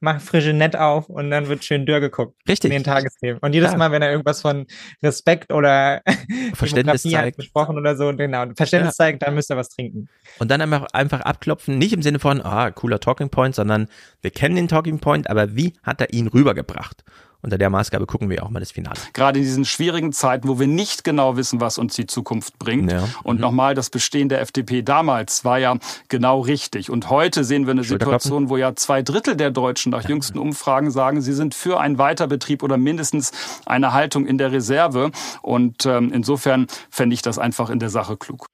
Macht 0.01 0.21
frische 0.21 0.51
Nett 0.53 0.75
auf 0.75 1.09
und 1.09 1.31
dann 1.31 1.47
wird 1.47 1.63
schön 1.63 1.85
Dürr 1.85 2.01
geguckt. 2.01 2.35
Richtig. 2.47 2.69
In 2.69 2.77
den 2.77 2.83
Tagesthemen. 2.83 3.39
Und 3.39 3.53
jedes 3.53 3.71
ja. 3.71 3.77
Mal, 3.77 3.91
wenn 3.91 4.01
er 4.01 4.11
irgendwas 4.11 4.41
von 4.41 4.67
Respekt 5.01 5.53
oder 5.53 6.01
Verständnis 6.53 7.03
zeigt. 7.03 7.37
besprochen 7.37 7.77
oder 7.77 7.95
so, 7.95 8.13
genau, 8.13 8.45
Verständnis 8.55 8.97
ja. 8.97 9.05
zeigt, 9.05 9.23
dann 9.23 9.33
müsst 9.33 9.49
ihr 9.49 9.57
was 9.57 9.69
trinken. 9.69 10.09
Und 10.37 10.51
dann 10.51 10.61
einfach, 10.61 10.85
einfach 10.91 11.21
abklopfen, 11.21 11.77
nicht 11.77 11.93
im 11.93 12.01
Sinne 12.01 12.19
von, 12.19 12.41
ah, 12.41 12.71
cooler 12.71 12.99
Talking 12.99 13.29
Point, 13.29 13.55
sondern 13.55 13.87
wir 14.21 14.31
kennen 14.31 14.57
den 14.57 14.67
Talking 14.67 14.99
Point, 14.99 15.29
aber 15.29 15.55
wie 15.55 15.73
hat 15.81 16.01
er 16.01 16.13
ihn 16.13 16.27
rübergebracht? 16.27 17.03
Unter 17.45 17.59
der 17.59 17.69
Maßgabe 17.69 18.07
gucken 18.07 18.29
wir 18.29 18.43
auch 18.43 18.49
mal 18.49 18.59
das 18.59 18.71
Finale. 18.71 18.99
Gerade 19.13 19.37
in 19.37 19.45
diesen 19.45 19.65
schwierigen 19.65 20.11
Zeiten, 20.11 20.47
wo 20.47 20.59
wir 20.59 20.65
nicht 20.65 21.03
genau 21.03 21.37
wissen, 21.37 21.61
was 21.61 21.77
uns 21.77 21.93
die 21.93 22.07
Zukunft 22.07 22.57
bringt. 22.57 22.91
Ja. 22.91 23.07
Und 23.23 23.35
mhm. 23.35 23.41
nochmal, 23.41 23.75
das 23.75 23.91
Bestehen 23.91 24.29
der 24.29 24.41
FDP 24.41 24.81
damals 24.81 25.45
war 25.45 25.59
ja 25.59 25.77
genau 26.09 26.41
richtig. 26.41 26.89
Und 26.89 27.11
heute 27.11 27.43
sehen 27.43 27.67
wir 27.67 27.71
eine 27.71 27.83
Situation, 27.83 28.49
wo 28.49 28.57
ja 28.57 28.75
zwei 28.75 29.03
Drittel 29.03 29.35
der 29.35 29.51
Deutschen 29.51 29.91
nach 29.91 30.09
jüngsten 30.09 30.39
Umfragen 30.39 30.89
sagen, 30.89 31.21
sie 31.21 31.33
sind 31.33 31.53
für 31.53 31.79
einen 31.79 31.99
Weiterbetrieb 31.99 32.63
oder 32.63 32.77
mindestens 32.77 33.31
eine 33.67 33.93
Haltung 33.93 34.25
in 34.25 34.39
der 34.39 34.51
Reserve. 34.51 35.11
Und 35.43 35.85
ähm, 35.85 36.11
insofern 36.11 36.65
fände 36.89 37.13
ich 37.13 37.21
das 37.21 37.37
einfach 37.37 37.69
in 37.69 37.77
der 37.77 37.89
Sache 37.89 38.17
klug. 38.17 38.47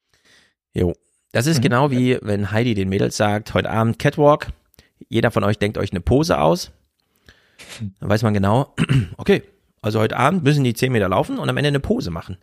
Jo. 0.73 0.93
Das 1.31 1.47
ist 1.47 1.59
mhm. 1.59 1.61
genau 1.61 1.91
wie 1.91 2.17
wenn 2.21 2.51
Heidi 2.51 2.73
den 2.73 2.89
Mädels 2.89 3.15
sagt, 3.15 3.53
heute 3.53 3.69
Abend 3.69 3.99
Catwalk, 3.99 4.47
jeder 5.07 5.31
von 5.31 5.45
euch 5.45 5.57
denkt 5.57 5.77
euch 5.77 5.91
eine 5.91 6.01
Pose 6.01 6.37
aus 6.37 6.71
dann 7.99 8.09
weiß 8.09 8.23
man 8.23 8.33
genau, 8.33 8.75
okay, 9.17 9.43
also 9.81 9.99
heute 9.99 10.17
Abend 10.17 10.43
müssen 10.43 10.63
die 10.63 10.73
10 10.73 10.91
Meter 10.91 11.09
laufen 11.09 11.39
und 11.39 11.49
am 11.49 11.57
Ende 11.57 11.69
eine 11.69 11.79
Pose 11.79 12.11
machen. 12.11 12.37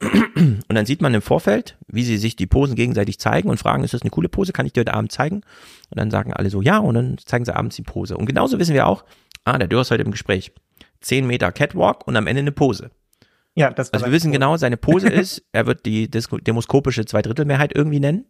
Und 0.00 0.74
dann 0.74 0.86
sieht 0.86 1.02
man 1.02 1.14
im 1.14 1.22
Vorfeld, 1.22 1.76
wie 1.86 2.02
sie 2.02 2.16
sich 2.16 2.36
die 2.36 2.46
Posen 2.46 2.74
gegenseitig 2.74 3.20
zeigen 3.20 3.48
und 3.48 3.58
fragen, 3.58 3.84
ist 3.84 3.94
das 3.94 4.02
eine 4.02 4.10
coole 4.10 4.28
Pose, 4.28 4.52
kann 4.52 4.66
ich 4.66 4.72
dir 4.72 4.80
heute 4.80 4.94
Abend 4.94 5.12
zeigen? 5.12 5.36
Und 5.90 5.98
dann 5.98 6.10
sagen 6.10 6.32
alle 6.32 6.50
so, 6.50 6.62
ja, 6.62 6.78
und 6.78 6.94
dann 6.94 7.18
zeigen 7.18 7.44
sie 7.44 7.54
abends 7.54 7.76
die 7.76 7.82
Pose. 7.82 8.16
Und 8.16 8.26
genauso 8.26 8.58
wissen 8.58 8.74
wir 8.74 8.86
auch, 8.86 9.04
ah, 9.44 9.58
der 9.58 9.68
Dürr 9.68 9.82
ist 9.82 9.90
heute 9.90 10.02
im 10.02 10.10
Gespräch. 10.10 10.52
10 11.00 11.26
Meter 11.26 11.52
Catwalk 11.52 12.06
und 12.06 12.16
am 12.16 12.26
Ende 12.26 12.40
eine 12.40 12.52
Pose. 12.52 12.90
Ja, 13.54 13.70
das 13.70 13.92
Also 13.92 14.06
wir 14.06 14.12
wissen 14.12 14.30
Pose. 14.30 14.38
genau, 14.38 14.56
seine 14.56 14.76
Pose 14.76 15.08
ist, 15.12 15.44
er 15.52 15.66
wird 15.66 15.86
die 15.86 16.10
demoskopische 16.10 17.04
Zweidrittelmehrheit 17.04 17.74
irgendwie 17.74 18.00
nennen. 18.00 18.24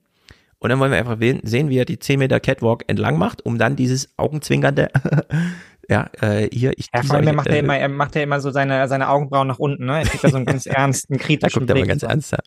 Und 0.58 0.70
dann 0.70 0.78
wollen 0.78 0.92
wir 0.92 0.98
einfach 0.98 1.18
sehen, 1.18 1.68
wie 1.68 1.78
er 1.78 1.84
die 1.84 1.98
10 1.98 2.18
Meter 2.18 2.40
Catwalk 2.40 2.84
entlang 2.86 3.18
macht, 3.18 3.44
um 3.44 3.58
dann 3.58 3.76
dieses 3.76 4.18
augenzwinkernde 4.18 4.88
ja, 5.88 6.10
äh, 6.20 6.48
hier, 6.52 6.72
ich. 6.76 6.88
Ja, 6.94 7.02
vor 7.02 7.16
allem 7.16 7.34
macht 7.34 7.48
äh, 7.48 7.54
er 7.54 7.58
immer, 7.60 7.76
er 7.76 7.88
macht 7.88 8.14
ja 8.14 8.22
immer 8.22 8.40
so 8.40 8.50
seine, 8.50 8.88
seine 8.88 9.08
Augenbrauen 9.08 9.48
nach 9.48 9.58
unten, 9.58 9.86
ne? 9.86 10.00
Er 10.00 10.04
kriegt 10.04 10.24
da 10.24 10.30
so 10.30 10.36
einen 10.36 10.46
ganz 10.46 10.66
ernsten, 10.66 11.18
kritischen 11.18 11.40
Da 11.40 11.58
guckt 11.58 11.70
er 11.70 11.76
aber 11.76 11.86
ganz 11.86 12.02
ernst, 12.02 12.32
ja. 12.32 12.38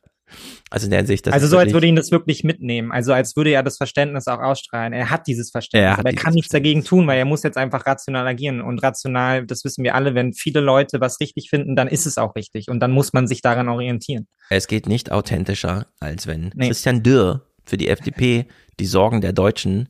Also 0.70 0.86
in 0.86 0.92
der 0.92 1.00
Hinsicht, 1.00 1.26
das 1.26 1.34
Also 1.34 1.48
so, 1.48 1.58
als 1.58 1.72
würde 1.72 1.88
ihn 1.88 1.96
das 1.96 2.12
wirklich 2.12 2.44
mitnehmen. 2.44 2.92
Also 2.92 3.14
als 3.14 3.36
würde 3.38 3.52
er 3.52 3.64
das 3.64 3.78
Verständnis 3.78 4.28
auch 4.28 4.40
ausstrahlen. 4.40 4.92
Er 4.92 5.10
hat 5.10 5.26
dieses 5.28 5.52
Verständnis, 5.52 5.94
er 5.94 6.00
aber 6.00 6.10
er 6.10 6.16
kann 6.16 6.34
nichts 6.34 6.52
dagegen 6.52 6.84
tun, 6.84 7.08
weil 7.08 7.18
er 7.18 7.26
muss 7.26 7.44
jetzt 7.44 7.58
einfach 7.58 7.86
rational 7.86 8.28
agieren. 8.28 8.60
Und 8.60 8.84
rational, 8.84 9.46
das 9.46 9.64
wissen 9.64 9.86
wir 9.86 9.96
alle, 9.96 10.16
wenn 10.16 10.34
viele 10.34 10.60
Leute 10.60 11.00
was 11.00 11.22
richtig 11.22 11.50
finden, 11.50 11.78
dann 11.78 11.88
ist 11.88 12.06
es 12.06 12.18
auch 12.18 12.36
richtig. 12.36 12.68
Und 12.70 12.82
dann 12.82 12.92
muss 12.92 13.14
man 13.14 13.28
sich 13.28 13.42
daran 13.42 13.70
orientieren. 13.70 14.28
Es 14.50 14.68
geht 14.68 14.88
nicht 14.88 15.12
authentischer, 15.12 15.88
als 16.02 16.28
wenn 16.28 16.52
nee. 16.56 16.68
Christian 16.68 17.04
Dürr 17.04 17.44
für 17.64 17.78
die 17.78 17.88
FDP 17.88 18.48
die 18.80 18.86
Sorgen 18.86 19.22
der 19.22 19.32
Deutschen 19.32 19.88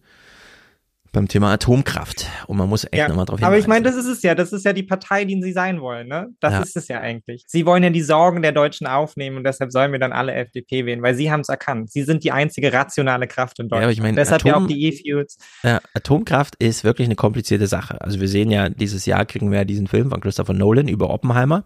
beim 1.17 1.27
Thema 1.27 1.51
Atomkraft. 1.51 2.27
Und 2.47 2.57
man 2.57 2.69
muss 2.69 2.83
echt 2.85 2.93
Ja, 2.95 3.07
nochmal 3.09 3.25
drauf 3.25 3.39
hinweisen. 3.39 3.47
aber 3.47 3.57
ich 3.59 3.67
meine, 3.67 3.83
das 3.83 3.95
ist 3.95 4.05
es 4.05 4.21
ja. 4.21 4.35
Das 4.35 4.53
ist 4.53 4.63
ja 4.63 4.71
die 4.73 4.83
Partei, 4.83 5.25
die 5.25 5.41
sie 5.41 5.51
sein 5.51 5.81
wollen. 5.81 6.07
Ne? 6.07 6.27
Das 6.39 6.53
Ja. 6.53 6.61
ist 6.61 6.77
es 6.77 6.87
ja 6.87 6.99
eigentlich. 7.01 7.43
Sie 7.47 7.65
wollen 7.65 7.83
ja 7.83 7.89
die 7.89 8.01
Sorgen 8.01 8.41
der 8.41 8.51
Deutschen 8.51 8.87
aufnehmen 8.87 9.37
und 9.37 9.43
deshalb 9.43 9.71
sollen 9.71 9.91
wir 9.91 9.99
dann 9.99 10.13
alle 10.13 10.33
FDP 10.33 10.85
wählen, 10.85 11.01
weil 11.01 11.15
sie 11.15 11.31
haben 11.31 11.41
es 11.41 11.49
erkannt. 11.49 11.91
Sie 11.91 12.03
sind 12.03 12.23
die 12.23 12.31
einzige 12.31 12.71
rationale 12.71 13.27
Kraft 13.27 13.59
in 13.59 13.65
Ja, 13.65 13.69
Deutschland. 13.69 13.83
aber 13.83 13.91
ich 13.91 14.01
meine, 14.01 14.15
deshalb 14.15 14.43
ja 14.45 14.53
auch 14.53 14.61
Atom- 14.61 14.67
die 14.67 14.85
E-Fuels. 14.85 15.37
Ja, 15.63 15.81
Atomkraft 15.93 16.55
ist 16.59 16.83
wirklich 16.83 17.07
eine 17.07 17.15
komplizierte 17.15 17.67
Sache. 17.67 17.99
Also 18.01 18.19
wir 18.19 18.27
sehen 18.27 18.51
ja, 18.51 18.69
dieses 18.69 19.05
Jahr 19.05 19.25
kriegen 19.25 19.51
wir 19.51 19.57
ja 19.59 19.65
diesen 19.65 19.87
Film 19.87 20.09
von 20.11 20.21
Christopher 20.21 20.53
Nolan 20.53 20.87
über 20.87 21.09
Oppenheimer, 21.09 21.63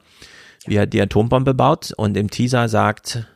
wie 0.66 0.76
er 0.78 0.86
die 0.86 1.02
Atombombe 1.02 1.54
baut 1.54 1.92
und 1.98 2.16
im 2.18 2.30
Teaser 2.30 2.70
sagt, 2.70 3.28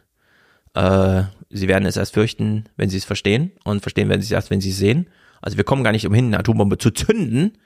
äh, 0.73 1.23
sie 1.49 1.67
werden 1.67 1.85
es 1.85 1.97
erst 1.97 2.13
fürchten, 2.13 2.65
wenn 2.77 2.89
sie 2.89 2.97
es 2.97 3.05
verstehen 3.05 3.51
und 3.63 3.81
verstehen 3.81 4.09
werden 4.09 4.21
sie 4.21 4.27
es 4.27 4.31
erst, 4.31 4.49
wenn 4.49 4.61
sie 4.61 4.69
es 4.71 4.77
sehen. 4.77 5.07
Also 5.41 5.57
wir 5.57 5.63
kommen 5.63 5.83
gar 5.83 5.91
nicht 5.91 6.07
umhin, 6.07 6.27
eine 6.27 6.39
Atombombe 6.39 6.77
zu 6.77 6.91
zünden. 6.91 7.57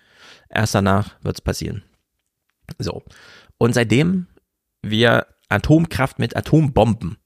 Erst 0.50 0.76
danach 0.76 1.16
wird 1.22 1.36
es 1.38 1.42
passieren. 1.42 1.84
So. 2.78 3.04
Und 3.58 3.74
seitdem 3.74 4.28
wir 4.82 5.28
Atomkraft 5.50 6.20
mit 6.20 6.36
Atombomben, 6.36 7.18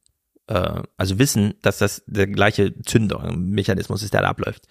äh, 0.47 0.81
also 0.97 1.19
wissen, 1.19 1.55
dass 1.61 1.77
das 1.77 2.03
der 2.07 2.27
gleiche 2.27 2.81
Zündermechanismus 2.81 4.03
ist, 4.03 4.13
der 4.13 4.21
da 4.21 4.29
abläuft. 4.29 4.67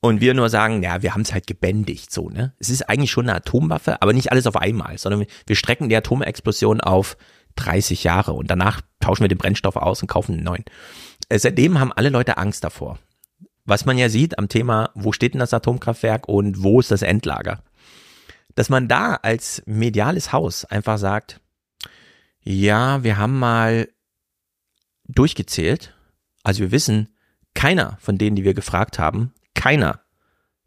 Und 0.00 0.20
wir 0.20 0.34
nur 0.34 0.48
sagen, 0.48 0.82
ja, 0.82 1.02
wir 1.02 1.14
haben 1.14 1.20
es 1.22 1.32
halt 1.32 1.46
gebändigt, 1.46 2.12
so, 2.12 2.28
ne? 2.28 2.54
Es 2.58 2.70
ist 2.70 2.88
eigentlich 2.88 3.12
schon 3.12 3.28
eine 3.28 3.36
Atomwaffe, 3.36 4.02
aber 4.02 4.12
nicht 4.12 4.32
alles 4.32 4.48
auf 4.48 4.56
einmal, 4.56 4.98
sondern 4.98 5.26
wir 5.46 5.56
strecken 5.56 5.88
die 5.88 5.96
Atomexplosion 5.96 6.80
auf 6.80 7.16
30 7.54 8.02
Jahre 8.02 8.32
und 8.32 8.50
danach 8.50 8.80
tauschen 8.98 9.22
wir 9.22 9.28
den 9.28 9.38
Brennstoff 9.38 9.76
aus 9.76 10.02
und 10.02 10.08
kaufen 10.08 10.34
einen 10.34 10.44
neuen. 10.44 10.64
Äh, 11.28 11.38
Seitdem 11.38 11.78
haben 11.78 11.92
alle 11.92 12.08
Leute 12.08 12.36
Angst 12.36 12.64
davor. 12.64 12.98
Was 13.72 13.86
man 13.86 13.96
ja 13.96 14.10
sieht 14.10 14.38
am 14.38 14.50
Thema, 14.50 14.90
wo 14.92 15.12
steht 15.12 15.32
denn 15.32 15.38
das 15.38 15.54
Atomkraftwerk 15.54 16.28
und 16.28 16.62
wo 16.62 16.78
ist 16.78 16.90
das 16.90 17.00
Endlager? 17.00 17.62
Dass 18.54 18.68
man 18.68 18.86
da 18.86 19.14
als 19.14 19.62
mediales 19.64 20.30
Haus 20.30 20.66
einfach 20.66 20.98
sagt, 20.98 21.40
ja, 22.42 23.02
wir 23.02 23.16
haben 23.16 23.38
mal 23.38 23.88
durchgezählt. 25.08 25.96
Also 26.42 26.60
wir 26.60 26.70
wissen, 26.70 27.16
keiner 27.54 27.96
von 27.98 28.18
denen, 28.18 28.36
die 28.36 28.44
wir 28.44 28.52
gefragt 28.52 28.98
haben, 28.98 29.32
keiner 29.54 30.02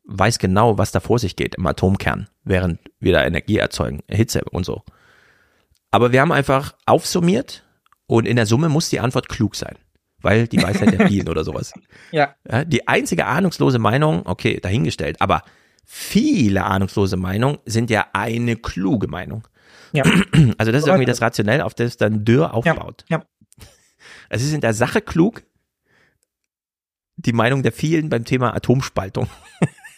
weiß 0.05 0.39
genau, 0.39 0.79
was 0.79 0.91
da 0.91 0.99
vor 0.99 1.19
sich 1.19 1.35
geht 1.35 1.53
im 1.53 1.67
Atomkern, 1.67 2.27
während 2.43 2.79
wir 2.99 3.13
da 3.13 3.23
Energie 3.23 3.57
erzeugen, 3.57 4.01
Hitze 4.09 4.41
und 4.45 4.65
so. 4.65 4.81
Aber 5.91 6.11
wir 6.11 6.21
haben 6.21 6.31
einfach 6.31 6.73
aufsummiert 6.87 7.67
und 8.07 8.25
in 8.25 8.35
der 8.35 8.47
Summe 8.47 8.67
muss 8.67 8.89
die 8.89 8.99
Antwort 8.99 9.29
klug 9.29 9.55
sein, 9.55 9.77
weil 10.21 10.47
die 10.47 10.61
Weisheit 10.61 10.97
der 10.97 11.07
vielen 11.07 11.29
oder 11.29 11.43
sowas. 11.43 11.73
Ja. 12.11 12.35
Ja, 12.49 12.63
die 12.65 12.87
einzige 12.87 13.25
ahnungslose 13.25 13.79
Meinung, 13.79 14.23
okay, 14.25 14.59
dahingestellt, 14.59 15.19
aber 15.21 15.43
viele 15.83 16.63
ahnungslose 16.65 17.17
Meinungen 17.17 17.57
sind 17.65 17.89
ja 17.89 18.07
eine 18.13 18.55
kluge 18.55 19.07
Meinung. 19.07 19.47
Ja. 19.91 20.03
Also 20.57 20.71
das 20.71 20.81
ist 20.83 20.87
irgendwie 20.87 21.05
das 21.05 21.21
Rationell, 21.21 21.61
auf 21.61 21.73
das 21.73 21.97
dann 21.97 22.25
Dürr 22.25 22.53
aufbaut. 22.53 23.05
Ja. 23.09 23.23
Es 24.29 24.43
ist 24.43 24.53
in 24.53 24.61
der 24.61 24.73
Sache 24.73 25.01
klug, 25.01 25.43
die 27.17 27.33
Meinung 27.33 27.63
der 27.63 27.71
vielen 27.71 28.09
beim 28.09 28.25
Thema 28.25 28.53
Atomspaltung. 28.55 29.27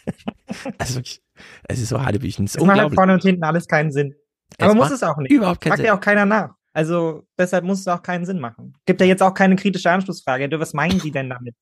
also 0.78 1.02
es 1.68 1.80
ist 1.80 1.90
so 1.90 2.02
Hadebüchen. 2.04 2.46
Es 2.46 2.56
Es 2.56 2.62
macht 2.62 2.70
halt 2.70 2.78
unglaublich. 2.78 2.96
vorne 2.96 3.14
und 3.14 3.24
hinten 3.24 3.44
alles 3.44 3.68
keinen 3.68 3.92
Sinn. 3.92 4.16
Es 4.58 4.66
Aber 4.66 4.76
muss 4.76 4.86
macht 4.86 4.94
es 4.94 5.04
auch 5.04 5.18
nicht. 5.18 5.32
überhaupt 5.32 5.62
keinen 5.62 5.72
Fragt 5.72 5.84
ja 5.84 5.92
Sinn. 5.92 5.98
auch 5.98 6.02
keiner 6.02 6.26
nach. 6.26 6.56
Also 6.78 7.24
deshalb 7.40 7.64
muss 7.64 7.80
es 7.80 7.88
auch 7.88 8.04
keinen 8.04 8.28
Sinn 8.28 8.40
machen. 8.40 8.76
Gibt 8.86 9.02
ja 9.02 9.08
jetzt 9.08 9.24
auch 9.24 9.34
keine 9.34 9.56
kritische 9.56 9.90
Anschlussfrage. 9.90 10.48
Du, 10.48 10.60
was 10.60 10.76
meinen 10.76 11.00
Sie 11.00 11.10
denn 11.10 11.28
damit? 11.28 11.56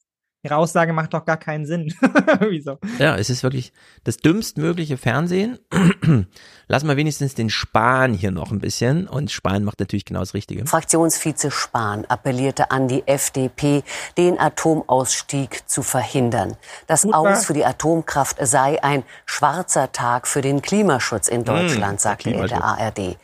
Ihre 0.43 0.57
Aussage 0.57 0.91
macht 0.91 1.13
doch 1.13 1.23
gar 1.23 1.37
keinen 1.37 1.65
Sinn. 1.65 1.93
Wieso? 2.41 2.79
Ja, 2.99 3.15
es 3.15 3.29
ist 3.29 3.41
wirklich 3.41 3.71
das 4.03 4.17
dümmstmögliche 4.17 4.97
Fernsehen. 4.97 5.57
Lass 6.67 6.83
mal 6.83 6.97
wenigstens 6.97 7.33
den 7.33 7.49
Spahn 7.49 8.13
hier 8.13 8.31
noch 8.31 8.51
ein 8.51 8.59
bisschen. 8.59 9.07
Und 9.07 9.31
Spahn 9.31 9.63
macht 9.63 9.79
natürlich 9.79 10.03
genau 10.03 10.19
das 10.19 10.33
Richtige. 10.33 10.65
Fraktionsvize 10.65 11.49
Spahn 11.49 12.03
appellierte 12.09 12.69
an 12.71 12.89
die 12.89 13.07
FDP, 13.07 13.83
den 14.17 14.37
Atomausstieg 14.37 15.67
zu 15.69 15.81
verhindern. 15.81 16.57
Das 16.87 17.03
Gut 17.03 17.13
war- 17.13 17.21
Aus 17.21 17.45
für 17.45 17.53
die 17.53 17.63
Atomkraft 17.63 18.35
sei 18.45 18.83
ein 18.83 19.03
schwarzer 19.25 19.93
Tag 19.93 20.27
für 20.27 20.41
den 20.41 20.61
Klimaschutz 20.61 21.29
in 21.29 21.45
Deutschland, 21.45 22.01
sagte 22.01 22.31
er 22.33 22.47
der 22.49 22.63
ARD. 22.65 23.17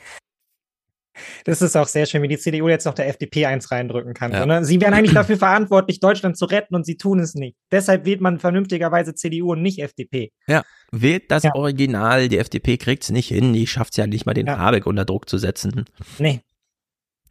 Das 1.46 1.62
ist 1.62 1.76
auch 1.76 1.88
sehr 1.88 2.06
schön, 2.06 2.22
wie 2.22 2.28
die 2.28 2.38
CDU 2.38 2.68
jetzt 2.70 2.86
noch 2.86 2.94
der 2.94 3.08
FDP 3.08 3.46
eins 3.46 3.72
reindrücken 3.72 4.14
kann. 4.14 4.32
Ja. 4.32 4.40
So, 4.42 4.46
ne? 4.46 4.66
Sie 4.66 4.80
wären 4.82 4.94
eigentlich 4.94 5.14
dafür 5.14 5.38
verantwortlich, 5.38 6.00
Deutschland 6.00 6.38
zu 6.38 6.46
retten 6.46 6.76
und 6.76 6.86
sie 6.86 6.98
tun 6.98 7.20
es 7.20 7.34
nicht. 7.36 7.58
Deshalb 7.72 8.06
wählt 8.06 8.22
man 8.22 8.40
vernünftigerweise 8.40 9.14
CDU 9.16 9.52
und 9.54 9.62
nicht 9.62 9.80
FDP. 9.80 10.32
Ja, 10.48 10.64
wählt 10.92 11.32
das 11.32 11.46
Original. 11.46 12.28
Die 12.30 12.38
FDP 12.38 12.78
kriegt's 12.78 13.10
nicht 13.10 13.28
hin. 13.30 13.54
Die 13.54 13.68
schafft's 13.68 13.98
ja 13.98 14.08
nicht 14.08 14.26
mal, 14.26 14.34
den 14.34 14.50
Habeck 14.50 14.86
unter 14.86 15.06
Druck 15.06 15.30
zu 15.30 15.38
setzen. 15.38 15.86
Nee. 16.20 16.42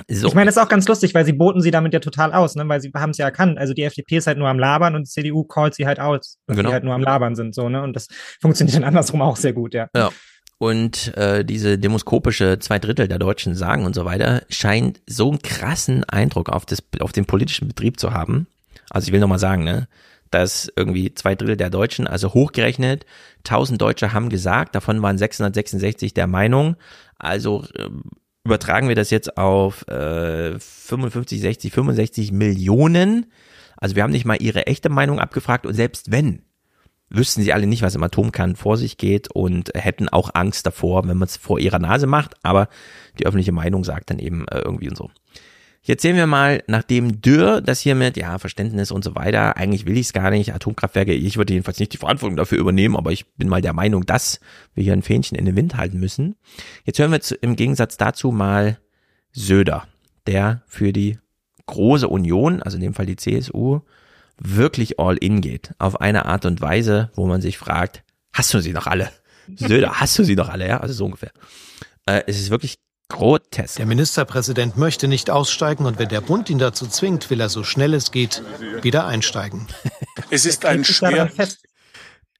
So. 0.08 0.28
Ich 0.28 0.34
meine, 0.34 0.46
das 0.46 0.56
ist 0.56 0.62
auch 0.62 0.68
ganz 0.70 0.88
lustig, 0.88 1.14
weil 1.14 1.26
sie 1.26 1.34
boten 1.34 1.60
sie 1.60 1.70
damit 1.70 1.92
ja 1.92 2.00
total 2.00 2.32
aus, 2.32 2.54
ne? 2.56 2.66
weil 2.66 2.80
sie 2.80 2.90
haben 2.94 3.10
es 3.10 3.18
ja 3.18 3.26
erkannt. 3.26 3.58
Also 3.58 3.74
die 3.74 3.82
FDP 3.82 4.16
ist 4.16 4.26
halt 4.26 4.38
nur 4.38 4.48
am 4.48 4.58
Labern 4.58 4.94
und 4.94 5.02
die 5.06 5.10
CDU 5.10 5.44
callt 5.44 5.74
sie 5.74 5.86
halt 5.86 6.00
aus, 6.00 6.38
dass 6.46 6.56
Genau. 6.56 6.70
sie 6.70 6.72
halt 6.72 6.84
nur 6.84 6.94
am 6.94 7.02
Labern 7.02 7.34
sind. 7.34 7.54
so 7.54 7.68
ne? 7.68 7.82
Und 7.82 7.94
das 7.94 8.08
funktioniert 8.40 8.76
dann 8.76 8.84
andersrum 8.84 9.20
auch 9.20 9.36
sehr 9.36 9.52
gut, 9.52 9.74
ja. 9.74 9.88
Ja. 9.94 10.10
Und 10.60 11.16
äh, 11.16 11.42
diese 11.42 11.78
demoskopische 11.78 12.58
zwei 12.58 12.78
Drittel 12.78 13.08
der 13.08 13.18
Deutschen 13.18 13.54
sagen 13.54 13.86
und 13.86 13.94
so 13.94 14.04
weiter, 14.04 14.42
scheint 14.50 15.00
so 15.06 15.30
einen 15.30 15.40
krassen 15.40 16.04
Eindruck 16.04 16.50
auf, 16.50 16.66
das, 16.66 16.82
auf 17.00 17.12
den 17.12 17.24
politischen 17.24 17.66
Betrieb 17.66 17.98
zu 17.98 18.12
haben. 18.12 18.46
Also 18.90 19.06
ich 19.06 19.12
will 19.14 19.20
nochmal 19.20 19.38
sagen, 19.38 19.64
ne, 19.64 19.88
dass 20.30 20.70
irgendwie 20.76 21.14
zwei 21.14 21.34
Drittel 21.34 21.56
der 21.56 21.70
Deutschen, 21.70 22.06
also 22.06 22.34
hochgerechnet, 22.34 23.06
1000 23.38 23.80
Deutsche 23.80 24.12
haben 24.12 24.28
gesagt, 24.28 24.74
davon 24.74 25.00
waren 25.00 25.16
666 25.16 26.12
der 26.12 26.26
Meinung. 26.26 26.76
Also 27.16 27.64
ähm, 27.78 28.02
übertragen 28.44 28.88
wir 28.88 28.96
das 28.96 29.08
jetzt 29.08 29.38
auf 29.38 29.88
äh, 29.88 30.58
55, 30.58 31.40
60, 31.40 31.72
65 31.72 32.32
Millionen. 32.32 33.32
Also 33.78 33.96
wir 33.96 34.02
haben 34.02 34.12
nicht 34.12 34.26
mal 34.26 34.36
ihre 34.42 34.66
echte 34.66 34.90
Meinung 34.90 35.20
abgefragt 35.20 35.64
und 35.64 35.72
selbst 35.72 36.12
wenn, 36.12 36.42
wüssten 37.10 37.42
sie 37.42 37.52
alle 37.52 37.66
nicht, 37.66 37.82
was 37.82 37.94
im 37.94 38.02
Atomkern 38.02 38.56
vor 38.56 38.76
sich 38.76 38.96
geht 38.96 39.30
und 39.30 39.70
hätten 39.74 40.08
auch 40.08 40.30
Angst 40.34 40.64
davor, 40.64 41.06
wenn 41.06 41.18
man 41.18 41.26
es 41.26 41.36
vor 41.36 41.58
ihrer 41.58 41.78
Nase 41.78 42.06
macht, 42.06 42.34
aber 42.42 42.68
die 43.18 43.26
öffentliche 43.26 43.52
Meinung 43.52 43.84
sagt 43.84 44.10
dann 44.10 44.18
eben 44.18 44.46
äh, 44.48 44.60
irgendwie 44.60 44.88
und 44.88 44.96
so. 44.96 45.10
Jetzt 45.82 46.02
sehen 46.02 46.16
wir 46.16 46.26
mal, 46.26 46.62
nachdem 46.66 47.22
Dürr 47.22 47.62
das 47.62 47.80
hier 47.80 47.94
mit, 47.94 48.18
ja, 48.18 48.38
Verständnis 48.38 48.90
und 48.90 49.02
so 49.02 49.14
weiter, 49.14 49.56
eigentlich 49.56 49.86
will 49.86 49.96
ich 49.96 50.08
es 50.08 50.12
gar 50.12 50.30
nicht, 50.30 50.54
Atomkraftwerke, 50.54 51.14
ich 51.14 51.38
würde 51.38 51.54
jedenfalls 51.54 51.78
nicht 51.78 51.94
die 51.94 51.96
Verantwortung 51.96 52.36
dafür 52.36 52.58
übernehmen, 52.58 52.96
aber 52.96 53.12
ich 53.12 53.26
bin 53.34 53.48
mal 53.48 53.62
der 53.62 53.72
Meinung, 53.72 54.04
dass 54.04 54.40
wir 54.74 54.84
hier 54.84 54.92
ein 54.92 55.02
Fähnchen 55.02 55.38
in 55.38 55.46
den 55.46 55.56
Wind 55.56 55.76
halten 55.76 55.98
müssen. 55.98 56.36
Jetzt 56.84 56.98
hören 56.98 57.12
wir 57.12 57.20
zu, 57.22 57.34
im 57.36 57.56
Gegensatz 57.56 57.96
dazu 57.96 58.30
mal 58.30 58.78
Söder, 59.32 59.86
der 60.26 60.62
für 60.66 60.92
die 60.92 61.18
große 61.64 62.08
Union, 62.08 62.62
also 62.62 62.76
in 62.76 62.82
dem 62.82 62.94
Fall 62.94 63.06
die 63.06 63.16
CSU, 63.16 63.80
wirklich 64.40 64.98
all 64.98 65.16
in 65.16 65.40
geht. 65.40 65.70
Auf 65.78 66.00
eine 66.00 66.26
Art 66.26 66.44
und 66.46 66.60
Weise, 66.60 67.10
wo 67.14 67.26
man 67.26 67.40
sich 67.40 67.58
fragt, 67.58 68.02
hast 68.32 68.52
du 68.54 68.60
sie 68.60 68.72
noch 68.72 68.86
alle? 68.86 69.10
Söder, 69.56 70.00
hast 70.00 70.18
du 70.18 70.24
sie 70.24 70.36
noch 70.36 70.48
alle? 70.48 70.66
Ja, 70.68 70.78
also 70.80 70.94
so 70.94 71.04
ungefähr. 71.04 71.30
Äh, 72.06 72.22
es 72.26 72.38
ist 72.40 72.50
wirklich 72.50 72.78
grotesk. 73.08 73.76
Der 73.76 73.86
Ministerpräsident 73.86 74.76
möchte 74.76 75.08
nicht 75.08 75.30
aussteigen 75.30 75.84
und 75.84 75.98
wenn 75.98 76.08
der 76.08 76.20
Bund 76.20 76.48
ihn 76.48 76.58
dazu 76.58 76.86
zwingt, 76.86 77.28
will 77.30 77.40
er 77.40 77.48
so 77.48 77.64
schnell 77.64 77.92
es 77.94 78.12
geht 78.12 78.42
wieder 78.82 79.06
einsteigen. 79.06 79.66
Es 80.30 80.46
ist 80.46 80.64
ein 80.64 80.84
schwer. 80.84 81.28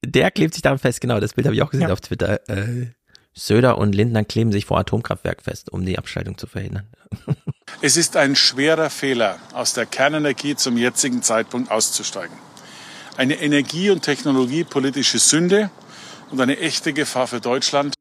Der 0.05 0.31
klebt 0.31 0.55
sich 0.55 0.63
daran 0.63 0.79
fest, 0.79 1.01
genau, 1.01 1.19
das 1.19 1.35
Bild 1.35 1.47
habe 1.47 1.57
ich 1.57 1.63
auch 1.63 1.71
gesehen 1.71 1.89
Ja. 1.89 1.93
auf 1.93 2.01
Twitter. 2.01 2.49
Äh, 2.49 2.93
Söder 3.33 3.79
und 3.79 3.95
Lindner 3.95 4.25
kleben 4.25 4.53
sich 4.53 4.65
vor 4.65 4.79
Atomkraftwerk 4.79 5.43
fest, 5.43 5.73
um 5.73 5.85
die 5.85 5.99
Abschaltung 5.99 6.39
zu 6.39 6.47
verhindern. 6.47 6.89
Es 7.83 7.97
ist 7.97 8.17
ein 8.17 8.37
schwerer 8.37 8.91
Fehler, 8.91 9.39
aus 9.55 9.73
der 9.73 9.87
Kernenergie 9.87 10.55
zum 10.55 10.77
jetzigen 10.77 11.23
Zeitpunkt 11.23 11.71
auszusteigen. 11.71 12.37
Eine 13.17 13.41
energie- 13.41 13.91
und 13.91 14.03
technologiepolitische 14.03 15.19
Sünde 15.19 15.71
und 16.31 16.41
eine 16.41 16.59
echte 16.59 16.93
Gefahr 16.93 17.27
für 17.27 17.41
Deutschland. 17.41 17.95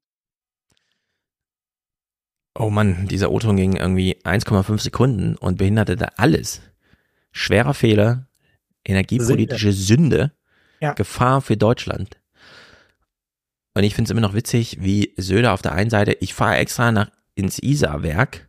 Oh 2.58 2.70
Mann, 2.70 3.08
dieser 3.08 3.32
O-Ton 3.32 3.56
ging 3.56 3.78
irgendwie 3.78 4.18
1,5 4.26 4.80
Sekunden 4.80 5.38
und 5.38 5.58
behinderte 5.58 5.96
da 5.96 6.10
alles. 6.18 6.62
Schwerer 7.32 7.74
Fehler, 7.74 8.28
energiepolitische 8.84 9.72
Sünde, 9.72 10.34
Ja. 10.82 10.92
Gefahr 10.94 11.42
für 11.42 11.56
Deutschland. 11.56 12.18
Und 13.76 13.84
ich 13.84 13.96
finde 13.96 14.10
es 14.10 14.12
immer 14.12 14.22
noch 14.22 14.34
witzig, 14.34 14.78
wie 14.82 15.14
Söder 15.16 15.54
auf 15.54 15.62
der 15.62 15.72
einen 15.72 15.90
Seite, 15.90 16.18
ich 16.20 16.34
fahre 16.34 16.58
extra 16.58 16.92
nach 16.92 17.12
ins 17.36 17.60
Isar-Werk 17.60 18.49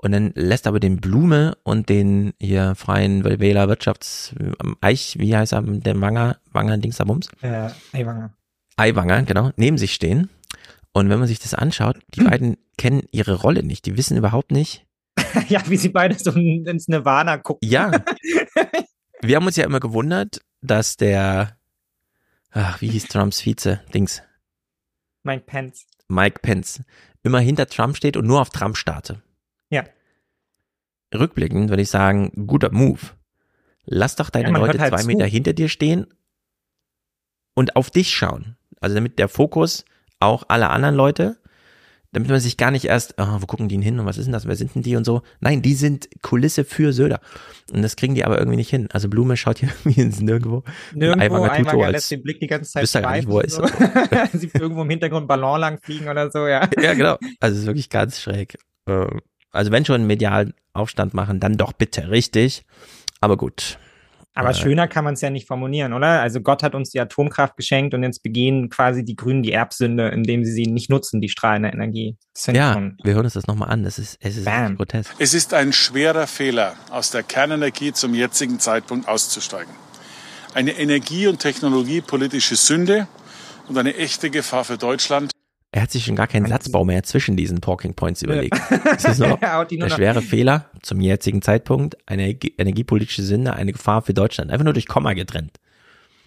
und 0.00 0.12
dann 0.12 0.32
lässt 0.34 0.66
aber 0.66 0.80
den 0.80 1.00
Blume 1.00 1.56
und 1.64 1.88
den 1.88 2.32
hier 2.40 2.74
freien 2.74 3.24
Wähler 3.24 3.68
Wirtschafts 3.68 4.34
Eich, 4.80 5.16
wie 5.18 5.36
heißt 5.36 5.52
er, 5.52 5.62
der 5.62 6.00
Wanger, 6.00 6.38
Wanger 6.52 6.78
Dingsabums? 6.78 7.28
Äh, 7.42 7.70
Aiwanger. 7.92 8.32
Eiwanger, 8.76 9.22
genau, 9.24 9.50
neben 9.56 9.76
sich 9.76 9.92
stehen. 9.92 10.30
Und 10.92 11.10
wenn 11.10 11.18
man 11.18 11.28
sich 11.28 11.40
das 11.40 11.54
anschaut, 11.54 11.98
die 12.14 12.20
beiden 12.24 12.56
kennen 12.76 13.02
ihre 13.10 13.34
Rolle 13.34 13.62
nicht. 13.64 13.86
Die 13.86 13.96
wissen 13.96 14.16
überhaupt 14.16 14.52
nicht. 14.52 14.86
ja, 15.48 15.60
wie 15.68 15.76
sie 15.76 15.88
beide 15.88 16.16
so 16.16 16.30
ins 16.30 16.86
Nirvana 16.88 17.38
gucken. 17.38 17.68
Ja. 17.68 17.90
Wir 19.20 19.34
haben 19.34 19.46
uns 19.46 19.56
ja 19.56 19.64
immer 19.64 19.80
gewundert, 19.80 20.40
dass 20.62 20.96
der 20.96 21.56
ach, 22.52 22.80
wie 22.80 22.88
hieß 22.88 23.08
Trumps 23.08 23.44
Vize? 23.44 23.80
Dings. 23.92 24.22
Mike 25.24 25.44
Pence. 25.46 25.86
Mike 26.06 26.38
Pence. 26.40 26.82
Immer 27.24 27.40
hinter 27.40 27.66
Trump 27.66 27.96
steht 27.96 28.16
und 28.16 28.26
nur 28.26 28.40
auf 28.40 28.50
Trump 28.50 28.76
starte. 28.76 29.22
Ja. 29.70 29.84
Rückblickend 31.14 31.70
würde 31.70 31.82
ich 31.82 31.90
sagen, 31.90 32.46
guter 32.46 32.70
Move. 32.72 33.00
Lass 33.84 34.16
doch 34.16 34.30
deine 34.30 34.50
Ja, 34.50 34.58
Leute 34.58 34.78
halt 34.78 34.92
zwei 34.92 35.04
Meter 35.04 35.24
zu. 35.24 35.30
hinter 35.30 35.52
dir 35.54 35.68
stehen 35.68 36.06
und 37.54 37.76
auf 37.76 37.90
dich 37.90 38.14
schauen. 38.14 38.56
Also 38.80 38.94
damit 38.94 39.18
der 39.18 39.28
Fokus 39.28 39.84
auch 40.20 40.44
alle 40.48 40.68
anderen 40.68 40.94
Leute, 40.94 41.38
damit 42.12 42.30
man 42.30 42.40
sich 42.40 42.56
gar 42.56 42.70
nicht 42.70 42.84
erst, 42.86 43.18
ah, 43.18 43.38
wo 43.40 43.46
gucken 43.46 43.68
die 43.68 43.76
denn 43.76 43.82
hin 43.82 43.98
und 44.00 44.06
was 44.06 44.18
ist 44.18 44.24
denn 44.26 44.32
das, 44.32 44.46
wer 44.46 44.56
sind 44.56 44.74
denn 44.74 44.82
die 44.82 44.96
und 44.96 45.04
so. 45.04 45.22
Nein, 45.40 45.62
die 45.62 45.74
sind 45.74 46.08
Kulisse 46.22 46.64
für 46.64 46.92
Söder. 46.92 47.20
Und 47.72 47.82
das 47.82 47.96
kriegen 47.96 48.14
die 48.14 48.24
aber 48.24 48.38
irgendwie 48.38 48.56
nicht 48.56 48.70
hin. 48.70 48.88
Also 48.92 49.08
Blume 49.08 49.36
schaut 49.36 49.58
hier 49.58 49.68
irgendwie 49.84 50.00
ins 50.02 50.20
Nirgendwo. 50.20 50.64
Nirgendwo, 50.94 51.22
Aiwanger 51.24 51.56
tut 51.56 51.64
so, 51.64 51.70
einmal 51.70 51.92
lässt 51.92 52.10
den 52.10 52.22
Blick 52.22 52.40
die 52.40 52.46
ganze 52.46 52.70
Zeit 52.70 52.94
er 52.94 53.02
gar 53.02 53.16
nicht, 53.16 53.28
wo 53.28 53.38
er 53.40 53.44
ist. 53.44 53.54
so. 53.54 53.62
Sieht 54.38 54.54
irgendwo 54.54 54.82
im 54.82 54.90
Hintergrund 54.90 55.28
Ballon 55.28 55.60
lang 55.60 55.78
fliegen 55.78 56.08
oder 56.08 56.30
so, 56.30 56.46
ja. 56.46 56.68
Ja, 56.80 56.94
genau. 56.94 57.16
Also 57.40 57.54
es 57.56 57.62
ist 57.62 57.66
wirklich 57.66 57.90
ganz 57.90 58.20
schräg. 58.20 58.56
Ähm, 58.86 59.20
Also 59.50 59.70
wenn 59.72 59.84
schon 59.84 59.96
einen 59.96 60.06
medialen 60.06 60.54
Aufstand 60.72 61.14
machen, 61.14 61.40
dann 61.40 61.56
doch 61.56 61.72
bitte 61.72 62.10
richtig. 62.10 62.64
Aber 63.20 63.36
gut. 63.36 63.78
Aber 64.34 64.50
Äh, 64.50 64.54
schöner 64.54 64.86
kann 64.86 65.02
man 65.04 65.14
es 65.14 65.20
ja 65.20 65.30
nicht 65.30 65.48
formulieren, 65.48 65.92
oder? 65.92 66.20
Also 66.20 66.40
Gott 66.40 66.62
hat 66.62 66.76
uns 66.76 66.90
die 66.90 67.00
Atomkraft 67.00 67.56
geschenkt 67.56 67.92
und 67.94 68.04
jetzt 68.04 68.22
begehen 68.22 68.68
quasi 68.68 69.04
die 69.04 69.16
Grünen 69.16 69.42
die 69.42 69.50
Erbsünde, 69.50 70.08
indem 70.10 70.44
sie 70.44 70.52
sie 70.52 70.66
nicht 70.66 70.90
nutzen, 70.90 71.20
die 71.20 71.28
strahlende 71.28 71.70
Energie. 71.70 72.16
Ja, 72.46 72.74
schon- 72.74 72.96
wir 73.02 73.14
hören 73.14 73.24
uns 73.24 73.32
das 73.34 73.48
nochmal 73.48 73.70
an. 73.70 73.82
Das 73.82 73.98
ist, 73.98 74.16
es 74.20 74.36
ist 74.36 74.46
wirklich 74.46 74.76
grotesk. 74.76 75.14
Es 75.18 75.34
ist 75.34 75.54
ein 75.54 75.72
schwerer 75.72 76.28
Fehler, 76.28 76.74
aus 76.90 77.10
der 77.10 77.24
Kernenergie 77.24 77.92
zum 77.92 78.14
jetzigen 78.14 78.60
Zeitpunkt 78.60 79.08
auszusteigen. 79.08 79.72
Eine 80.54 80.72
energie- 80.78 81.26
und 81.26 81.40
technologiepolitische 81.40 82.54
Sünde 82.54 83.08
und 83.68 83.76
eine 83.76 83.96
echte 83.96 84.30
Gefahr 84.30 84.64
für 84.64 84.78
Deutschland. 84.78 85.32
Er 85.70 85.82
hat 85.82 85.90
sich 85.90 86.04
schon 86.04 86.16
gar 86.16 86.26
keinen 86.26 86.46
Satzbau 86.46 86.84
mehr 86.84 87.02
zwischen 87.02 87.36
diesen 87.36 87.60
Talking 87.60 87.94
Points 87.94 88.22
überlegt. 88.22 88.58
Es 88.96 89.04
ist 89.04 89.18
noch 89.18 89.40
Er 89.42 89.64
der 89.66 89.90
schwere 89.90 90.22
Fehler 90.22 90.70
zum 90.82 91.00
jetzigen 91.00 91.42
Zeitpunkt, 91.42 91.96
eine 92.06 92.22
Energie- 92.22 92.54
energiepolitische 92.56 93.22
Sünde, 93.22 93.52
eine 93.52 93.72
Gefahr 93.72 94.00
für 94.02 94.14
Deutschland. 94.14 94.50
Einfach 94.50 94.64
nur 94.64 94.72
durch 94.72 94.86
Komma 94.86 95.12
getrennt. 95.12 95.58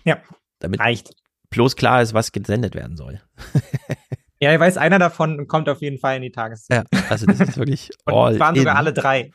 Ja, 0.06 0.18
damit 0.60 0.80
reicht. 0.80 1.16
bloß 1.50 1.76
klar 1.76 2.02
ist, 2.04 2.14
was 2.14 2.32
gesendet 2.32 2.76
werden 2.76 2.96
soll. 2.98 3.20
Ja, 4.39 4.54
ich 4.54 4.60
weiß, 4.60 4.78
einer 4.78 4.98
davon 5.00 5.48
kommt 5.48 5.70
auf 5.70 5.82
jeden 5.82 5.98
Fall 6.00 6.16
in 6.18 6.22
die 6.24 6.32
Tageszeit. 6.32 6.86
Ja, 6.92 7.00
also 7.10 7.26
das 7.28 7.39
ist 7.39 7.58
wirklich 7.58 7.89
Und 8.06 8.14
all 8.14 8.34
es 8.34 8.39
waren 8.39 8.56
sogar 8.56 8.74
in. 8.74 8.78
alle 8.78 8.94
drei. 8.94 9.32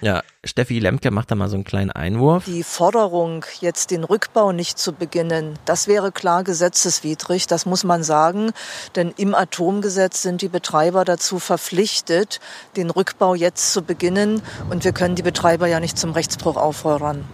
Ja, 0.00 0.22
Steffi 0.44 0.78
Lemke 0.78 1.10
macht 1.10 1.30
da 1.30 1.34
mal 1.34 1.48
so 1.48 1.56
einen 1.56 1.64
kleinen 1.64 1.90
Einwurf. 1.90 2.44
Die 2.46 2.62
Forderung, 2.62 3.44
jetzt 3.60 3.90
den 3.90 4.04
Rückbau 4.04 4.52
nicht 4.52 4.78
zu 4.78 4.92
beginnen, 4.92 5.58
das 5.66 5.88
wäre 5.88 6.12
klar 6.12 6.42
gesetzeswidrig, 6.44 7.46
das 7.46 7.66
muss 7.66 7.84
man 7.84 8.02
sagen. 8.02 8.52
Denn 8.96 9.12
im 9.16 9.34
Atomgesetz 9.34 10.22
sind 10.22 10.40
die 10.40 10.48
Betreiber 10.48 11.04
dazu 11.04 11.38
verpflichtet, 11.38 12.40
den 12.76 12.90
Rückbau 12.90 13.34
jetzt 13.34 13.72
zu 13.72 13.82
beginnen. 13.82 14.40
Und 14.70 14.84
wir 14.84 14.92
können 14.92 15.16
die 15.16 15.22
Betreiber 15.22 15.66
ja 15.66 15.80
nicht 15.80 15.98
zum 15.98 16.12
Rechtsbruch 16.12 16.56
auffordern. 16.56 17.24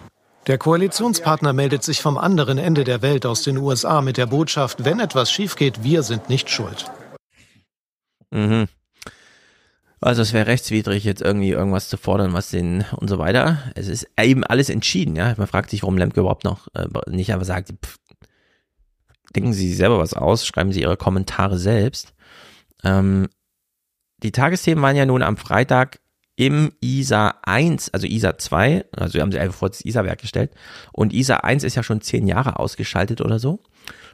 Der 0.46 0.58
Koalitionspartner 0.58 1.52
meldet 1.52 1.82
sich 1.82 2.00
vom 2.00 2.16
anderen 2.16 2.58
Ende 2.58 2.84
der 2.84 3.02
Welt 3.02 3.26
aus 3.26 3.42
den 3.42 3.58
USA 3.58 4.00
mit 4.00 4.16
der 4.16 4.26
Botschaft, 4.26 4.84
wenn 4.84 5.00
etwas 5.00 5.30
schief 5.30 5.56
geht, 5.56 5.82
wir 5.82 6.04
sind 6.04 6.28
nicht 6.28 6.50
schuld. 6.50 6.90
Mhm. 8.30 8.68
Also 10.00 10.22
es 10.22 10.32
wäre 10.32 10.46
rechtswidrig, 10.46 11.04
jetzt 11.04 11.22
irgendwie 11.22 11.50
irgendwas 11.50 11.88
zu 11.88 11.96
fordern, 11.96 12.34
was 12.34 12.50
den 12.50 12.84
und 12.96 13.08
so 13.08 13.18
weiter. 13.18 13.58
Es 13.74 13.88
ist 13.88 14.08
eben 14.20 14.44
alles 14.44 14.68
entschieden, 14.68 15.16
ja. 15.16 15.34
Man 15.36 15.46
fragt 15.46 15.70
sich, 15.70 15.82
warum 15.82 15.96
Lemke 15.96 16.20
überhaupt 16.20 16.44
noch 16.44 16.68
äh, 16.74 16.86
nicht 17.10 17.32
einfach 17.32 17.46
sagt, 17.46 17.72
pff, 17.84 17.96
denken 19.34 19.52
Sie 19.52 19.72
selber 19.74 19.98
was 19.98 20.14
aus, 20.14 20.46
schreiben 20.46 20.72
Sie 20.72 20.82
Ihre 20.82 20.96
Kommentare 20.96 21.58
selbst. 21.58 22.14
Ähm, 22.84 23.28
die 24.22 24.32
Tagesthemen 24.32 24.82
waren 24.82 24.96
ja 24.96 25.06
nun 25.06 25.22
am 25.22 25.36
Freitag 25.36 26.00
im 26.36 26.72
ISA 26.82 27.34
1, 27.42 27.94
also 27.94 28.06
ISA 28.06 28.36
2, 28.36 28.84
also 28.94 29.14
wir 29.14 29.22
haben 29.22 29.32
sie 29.32 29.38
einfach 29.38 29.56
vor 29.56 29.70
das 29.70 29.82
ISA-Werk 29.82 30.20
gestellt. 30.20 30.52
Und 30.92 31.14
ISA 31.14 31.38
1 31.38 31.64
ist 31.64 31.76
ja 31.76 31.82
schon 31.82 32.02
zehn 32.02 32.26
Jahre 32.26 32.58
ausgeschaltet 32.58 33.22
oder 33.22 33.38
so. 33.38 33.60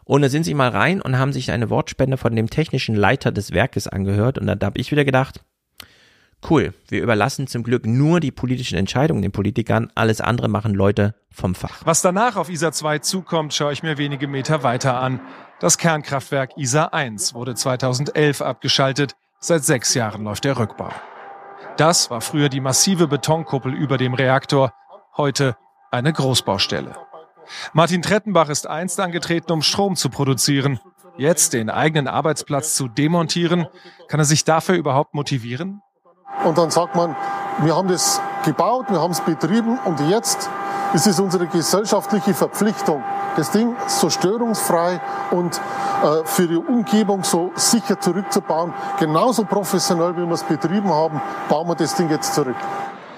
Und 0.05 0.22
da 0.22 0.28
sind 0.28 0.45
sie 0.45 0.55
mal 0.55 0.68
rein 0.68 1.01
und 1.01 1.18
haben 1.18 1.33
sich 1.33 1.51
eine 1.51 1.68
Wortspende 1.70 2.16
von 2.16 2.35
dem 2.37 2.49
technischen 2.49 2.95
Leiter 2.95 3.33
des 3.33 3.53
Werkes 3.53 3.89
angehört. 3.89 4.39
Und 4.39 4.47
da 4.47 4.66
habe 4.66 4.78
ich 4.78 4.93
wieder 4.93 5.05
gedacht, 5.05 5.45
cool, 6.51 6.74
wir 6.88 7.03
überlassen 7.03 7.47
zum 7.47 7.62
Glück 7.62 7.86
nur 7.86 8.20
die 8.20 8.30
politischen 8.30 8.76
Entscheidungen 8.76 9.22
den 9.22 9.32
Politikern. 9.32 9.90
Alles 9.95 10.20
andere 10.20 10.49
machen 10.49 10.74
Leute 10.74 11.14
vom 11.30 11.55
Fach. 11.55 11.80
Was 11.84 12.03
danach 12.03 12.36
auf 12.36 12.49
ISA 12.49 12.72
2 12.72 12.99
zukommt, 13.01 13.55
schaue 13.55 13.72
ich 13.72 13.82
mir 13.82 13.99
wenige 13.99 14.28
Meter 14.28 14.62
weiter 14.62 15.01
an. 15.01 15.20
Das 15.61 15.78
Kernkraftwerk 15.78 16.57
ISA 16.57 16.86
1 16.86 17.34
wurde 17.34 17.55
2011 17.55 18.43
abgeschaltet. 18.43 19.16
Seit 19.38 19.64
sechs 19.64 19.95
Jahren 19.95 20.24
läuft 20.24 20.45
der 20.45 20.59
Rückbau. 20.59 20.90
Das 21.76 22.11
war 22.11 22.20
früher 22.20 22.49
die 22.49 22.61
massive 22.61 23.09
Betonkuppel 23.09 23.72
über 23.72 23.97
dem 23.97 24.14
Reaktor, 24.14 24.72
heute 25.16 25.57
eine 25.90 26.12
Großbaustelle. 26.12 26.95
Martin 27.72 28.03
Trettenbach 28.03 28.49
ist 28.49 28.66
einst 28.66 29.01
angetreten, 29.01 29.53
um 29.53 29.62
Strom 29.62 29.97
zu 29.97 30.11
produzieren. 30.11 30.80
Jetzt 31.16 31.53
den 31.53 31.70
eigenen 31.70 32.09
Arbeitsplatz 32.09 32.74
zu 32.74 32.88
demontieren, 32.88 33.66
kann 34.09 34.20
er 34.20 34.24
sich 34.24 34.45
dafür 34.45 34.76
überhaupt 34.76 35.14
motivieren? 35.14 35.82
Und 36.45 36.59
dann 36.59 36.70
sagt 36.70 36.95
man, 36.97 37.14
wir 37.59 37.76
haben 37.76 37.89
das 37.89 38.20
gebaut, 38.45 38.87
wir 38.89 39.01
haben 39.01 39.12
es 39.12 39.20
betrieben 39.20 39.78
und 39.85 40.01
jetzt 40.09 40.49
ist 40.95 41.07
es 41.07 41.20
unsere 41.20 41.47
gesellschaftliche 41.47 42.35
Verpflichtung, 42.35 43.03
das 43.37 43.51
Ding 43.51 43.76
so 43.87 44.11
störungsfrei 44.11 45.01
und 45.30 45.57
äh, 45.57 46.24
für 46.24 46.47
die 46.47 46.57
Umgebung 46.57 47.24
so 47.24 47.51
sicher 47.55 47.99
zurückzubauen. 47.99 48.74
Genauso 48.99 49.45
professionell, 49.45 50.16
wie 50.16 50.26
wir 50.26 50.33
es 50.33 50.43
betrieben 50.43 50.91
haben, 50.91 51.20
bauen 51.49 51.68
wir 51.68 51.74
das 51.74 51.95
Ding 51.95 52.11
jetzt 52.11 52.35
zurück. 52.35 52.57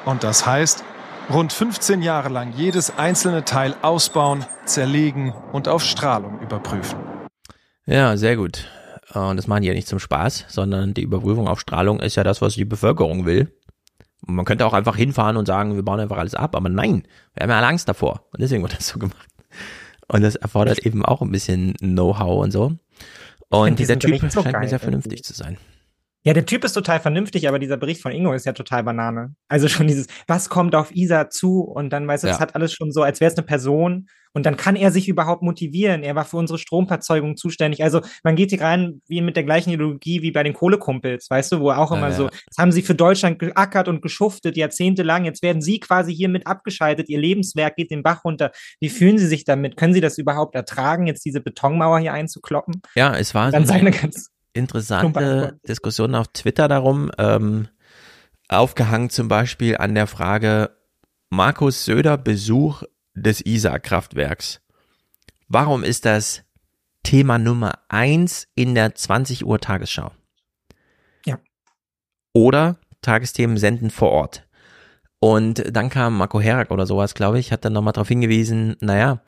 Und 0.05 0.23
das 0.23 0.47
heißt, 0.47 0.85
rund 1.33 1.53
15 1.53 2.03
Jahre 2.03 2.29
lang 2.29 2.53
jedes 2.53 2.99
einzelne 2.99 3.45
Teil 3.45 3.75
ausbauen, 3.83 4.45
zerlegen 4.67 5.35
und 5.53 5.69
auf 5.69 5.83
Strahlung 5.83 6.41
überprüfen. 6.41 6.99
Ja, 7.87 8.17
sehr 8.17 8.37
gut. 8.37 8.69
Äh, 9.15 9.19
Und 9.19 9.37
das 9.37 9.47
machen 9.47 9.63
die 9.63 9.69
ja 9.69 9.75
nicht 9.75 9.89
zum 9.89 9.99
Spaß, 9.99 10.47
sondern 10.49 10.95
die 10.95 11.03
Überprüfung 11.03 11.49
auf 11.49 11.61
Strahlung 11.61 12.01
ist 12.01 12.17
ja 12.17 12.25
das, 12.25 12.43
was 12.43 12.55
die 12.55 12.65
Bevölkerung 12.65 13.25
will. 13.27 13.53
Und 14.27 14.37
man 14.37 14.45
könnte 14.45 14.67
auch 14.67 14.73
einfach 14.73 14.97
hinfahren 14.97 15.37
und 15.37 15.47
sagen, 15.47 15.75
wir 15.77 15.83
bauen 15.83 16.01
einfach 16.01 16.17
alles 16.19 16.35
ab, 16.35 16.57
aber 16.57 16.69
nein, 16.69 17.07
wir 17.35 17.43
haben 17.43 17.51
ja 17.51 17.59
alle 17.59 17.67
Angst 17.67 17.89
davor. 17.89 18.27
Und 18.33 18.41
deswegen 18.41 18.63
wird 18.63 18.77
das 18.77 18.89
so 18.89 18.99
gemacht. 18.99 19.29
Und 20.09 20.23
das 20.23 20.37
erfordert 20.37 20.81
eben 20.81 21.05
auch 21.05 21.23
ein 21.23 21.31
bisschen 21.31 21.75
Know-how 21.75 22.43
und 22.43 22.51
so. 22.51 22.73
Und 23.49 23.79
dieser 23.79 23.99
Typ 23.99 24.21
scheint 24.21 24.35
mir 24.35 24.43
sehr 24.43 24.53
irgendwie. 24.53 24.79
vernünftig 24.79 25.25
zu 25.25 25.35
sein. 25.35 25.59
Ja, 26.27 26.33
der 26.33 26.47
Typ 26.47 26.65
ist 26.65 26.73
total 26.73 27.01
vernünftig, 27.01 27.49
aber 27.49 27.59
dieser 27.59 27.77
Bericht 27.77 28.01
von 28.01 28.11
Ingo 28.11 28.33
ist 28.33 28.47
ja 28.47 28.55
total 28.55 28.83
Banane. 28.83 29.35
Also 29.49 29.69
schon 29.69 29.87
dieses, 29.87 30.07
was 30.27 30.49
kommt 30.49 30.75
auf 30.75 30.95
Isa 30.95 31.29
zu? 31.29 31.61
Und 31.61 31.91
dann 31.93 32.09
weißt 32.09 32.25
du, 32.25 32.29
das 32.29 32.39
Ja. 32.39 32.41
hat 32.41 32.55
alles 32.55 32.73
schon 32.73 32.93
so, 32.93 33.03
als 33.03 33.21
wäre 33.21 33.31
es 33.31 33.37
eine 33.37 33.47
Person. 33.47 34.07
Und 34.33 34.47
dann 34.47 34.57
kann 34.57 34.75
er 34.75 34.91
sich 34.91 35.09
überhaupt 35.09 35.43
motivieren. 35.43 36.03
Er 36.03 36.17
war 36.17 36.25
für 36.25 36.39
unsere 36.39 36.59
Stromerzeugung 36.59 37.37
zuständig. 37.37 37.85
Also 37.85 38.01
man 38.25 38.35
geht 38.35 38.51
hier 38.51 38.61
rein 38.63 39.01
wie 39.07 39.21
mit 39.21 39.37
der 39.37 39.45
gleichen 39.45 39.71
Ideologie 39.71 40.23
wie 40.23 40.33
bei 40.33 40.43
den 40.43 40.55
Kohlekumpels, 40.55 41.31
weißt 41.31 41.53
du, 41.53 41.61
wo 41.61 41.71
auch 41.71 41.93
immer 41.93 42.09
ja. 42.09 42.15
so, 42.15 42.27
das 42.29 42.57
haben 42.59 42.73
sie 42.73 42.83
für 42.83 42.97
Deutschland 42.97 43.39
geackert 43.39 43.87
und 43.87 44.03
geschuftet, 44.03 44.57
jahrzehntelang. 44.57 45.25
Jetzt 45.25 45.43
werden 45.43 45.63
sie 45.63 45.79
quasi 45.79 46.13
hier 46.13 46.29
mit 46.29 46.49
abgeschaltet. 46.49 47.09
Ihr 47.11 47.21
Lebenswerk 47.21 47.77
geht 47.77 47.93
den 47.93 48.03
Bach 48.03 48.25
runter. 48.25 48.51
Wie 48.81 48.89
fühlen 48.89 49.19
sie 49.19 49.29
sich 49.29 49.45
damit? 49.45 49.77
Können 49.77 49.95
sie 49.95 50.01
das 50.01 50.19
überhaupt 50.19 50.57
ertragen, 50.57 51.07
jetzt 51.07 51.25
diese 51.25 51.41
Betonmauer 51.41 52.01
hier 52.01 52.13
einzukloppen? 52.13 52.83
Ja, 52.97 53.17
es 53.17 53.35
war 53.35 53.53
Dann 53.53 53.67
seine 53.67 53.81
eine 53.83 53.91
ganz 53.93 54.31
interessante 54.55 55.21
Plumpe 55.21 55.61
Diskussion 55.69 56.15
auf 56.15 56.29
Twitter 56.29 56.69
darum, 56.69 57.11
ähm, 57.19 57.69
aufgehangen 58.49 59.11
zum 59.11 59.29
Beispiel 59.29 59.77
an 59.77 59.95
der 59.95 60.07
Frage 60.07 60.71
Markus 61.31 61.85
Söder 61.85 62.17
Besuch 62.17 62.83
des 63.15 63.45
Isar-Kraftwerks. 63.45 64.61
Warum 65.49 65.85
ist 65.85 66.05
das 66.05 66.43
Thema 67.03 67.39
Nummer 67.39 67.81
eins 67.89 68.49
in 68.55 68.75
der 68.75 68.95
20 68.95 69.45
Uhr 69.45 69.61
Tagesschau? 69.61 70.11
Ja. 71.27 71.39
Oder 72.33 72.77
Tagesthemen 73.03 73.59
senden 73.59 73.91
vor 73.91 74.11
Ort. 74.11 74.47
Und 75.21 75.65
dann 75.75 75.89
kam 75.89 76.17
Marco 76.17 76.41
Herak 76.41 76.71
oder 76.71 76.87
sowas, 76.87 77.15
glaube 77.15 77.39
ich, 77.39 77.53
hat 77.53 77.65
dann 77.65 77.73
nochmal 77.73 77.93
darauf 77.93 78.09
hingewiesen, 78.09 78.77
naja, 78.81 79.21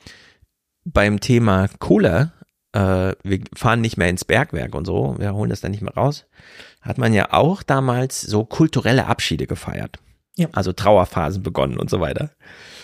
beim 0.84 1.20
Thema 1.20 1.68
Kohle, 1.78 2.32
äh, 2.76 3.14
wir 3.22 3.40
fahren 3.54 3.80
nicht 3.80 3.96
mehr 3.96 4.10
ins 4.10 4.24
Bergwerk 4.24 4.74
und 4.74 4.84
so, 4.84 5.16
wir 5.18 5.34
holen 5.34 5.48
das 5.48 5.62
dann 5.62 5.70
nicht 5.70 5.82
mehr 5.82 5.94
raus, 5.94 6.26
hat 6.82 6.98
man 6.98 7.14
ja 7.14 7.32
auch 7.32 7.62
damals 7.62 8.20
so 8.20 8.44
kulturelle 8.44 9.06
Abschiede 9.06 9.46
gefeiert. 9.46 9.98
Ja. 10.36 10.48
Also 10.52 10.72
Trauerphasen 10.72 11.42
begonnen 11.42 11.78
und 11.78 11.88
so 11.88 12.00
weiter. 12.00 12.30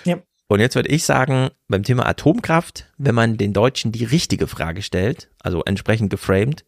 Ja. 0.04 0.16
Und 0.48 0.60
jetzt 0.60 0.74
würde 0.74 0.88
ich 0.88 1.04
sagen, 1.04 1.50
beim 1.68 1.82
Thema 1.82 2.06
Atomkraft, 2.06 2.86
wenn 2.96 3.14
man 3.14 3.36
den 3.36 3.52
Deutschen 3.52 3.92
die 3.92 4.04
richtige 4.04 4.46
Frage 4.46 4.82
stellt, 4.82 5.28
also 5.40 5.62
entsprechend 5.64 6.10
geframed, 6.10 6.64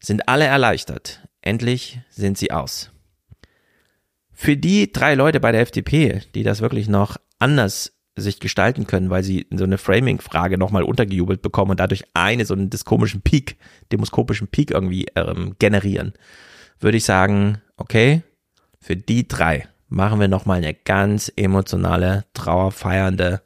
sind 0.00 0.28
alle 0.28 0.44
erleichtert. 0.44 1.26
Endlich 1.40 2.00
sind 2.10 2.38
sie 2.38 2.52
aus. 2.52 2.90
Für 4.32 4.56
die 4.56 4.92
drei 4.92 5.14
Leute 5.14 5.40
bei 5.40 5.52
der 5.52 5.60
FDP, 5.60 6.22
die 6.34 6.42
das 6.42 6.60
wirklich 6.60 6.88
noch 6.88 7.16
anders 7.38 7.92
sich 8.16 8.40
gestalten 8.40 8.86
können, 8.86 9.10
weil 9.10 9.22
sie 9.22 9.46
so 9.50 9.64
eine 9.64 9.78
Framing-Frage 9.78 10.58
nochmal 10.58 10.82
untergejubelt 10.82 11.40
bekommen 11.40 11.70
und 11.70 11.80
dadurch 11.80 12.04
eine 12.14 12.44
so 12.44 12.54
einen 12.54 12.70
komischen 12.84 13.22
Peak, 13.22 13.56
demoskopischen 13.90 14.48
Peak 14.48 14.70
irgendwie 14.70 15.06
ähm, 15.16 15.56
generieren, 15.58 16.12
würde 16.78 16.98
ich 16.98 17.04
sagen, 17.04 17.62
okay, 17.76 18.22
für 18.80 18.96
die 18.96 19.28
drei 19.28 19.68
machen 19.88 20.20
wir 20.20 20.28
nochmal 20.28 20.58
eine 20.58 20.74
ganz 20.74 21.32
emotionale, 21.36 22.24
trauerfeiernde, 22.34 23.42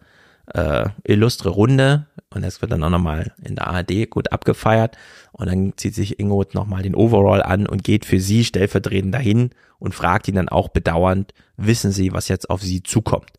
äh, 0.55 0.89
illustre 1.05 1.51
Runde. 1.51 2.07
Und 2.33 2.43
das 2.43 2.61
wird 2.61 2.73
dann 2.73 2.83
auch 2.83 2.91
nochmal 2.91 3.33
in 3.43 3.57
der 3.57 3.67
ARD 3.69 4.11
gut 4.11 4.33
abgefeiert. 4.33 4.97
Und 5.33 5.49
dann 5.49 5.75
zieht 5.77 5.95
sich 5.95 6.19
Ingot 6.19 6.55
nochmal 6.55 6.83
den 6.83 6.95
Overall 6.95 7.43
an 7.43 7.67
und 7.67 7.85
geht 7.85 8.05
für 8.05 8.21
sie 8.21 8.45
stellvertretend 8.45 9.15
dahin 9.15 9.51
und 9.79 9.95
fragt 9.95 10.29
ihn 10.29 10.37
dann 10.37 10.49
auch 10.49 10.69
bedauernd, 10.69 11.35
wissen 11.57 11.93
Sie, 11.93 12.13
was 12.13 12.29
jetzt 12.29 12.49
auf 12.49 12.63
Sie 12.63 12.83
zukommt? 12.83 13.31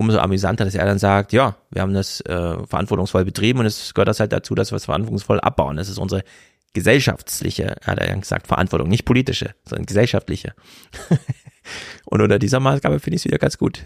Umso 0.00 0.18
amüsanter, 0.18 0.64
dass 0.64 0.74
er 0.74 0.86
dann 0.86 0.98
sagt, 0.98 1.34
ja, 1.34 1.56
wir 1.70 1.82
haben 1.82 1.92
das 1.92 2.22
äh, 2.22 2.66
verantwortungsvoll 2.66 3.26
betrieben 3.26 3.58
und 3.58 3.66
es 3.66 3.92
gehört 3.92 4.08
das 4.08 4.18
halt 4.18 4.32
dazu, 4.32 4.54
dass 4.54 4.72
wir 4.72 4.76
es 4.76 4.86
verantwortungsvoll 4.86 5.38
abbauen. 5.40 5.76
Das 5.76 5.90
ist 5.90 5.98
unsere 5.98 6.22
gesellschaftliche, 6.72 7.76
hat 7.84 7.98
er 7.98 8.08
ja 8.08 8.14
gesagt, 8.14 8.46
Verantwortung, 8.46 8.88
nicht 8.88 9.04
politische, 9.04 9.50
sondern 9.66 9.84
gesellschaftliche. 9.84 10.54
und 12.06 12.22
unter 12.22 12.38
dieser 12.38 12.60
Maßgabe 12.60 12.98
finde 12.98 13.16
ich 13.16 13.20
es 13.20 13.24
wieder 13.26 13.36
ganz 13.36 13.58
gut. 13.58 13.84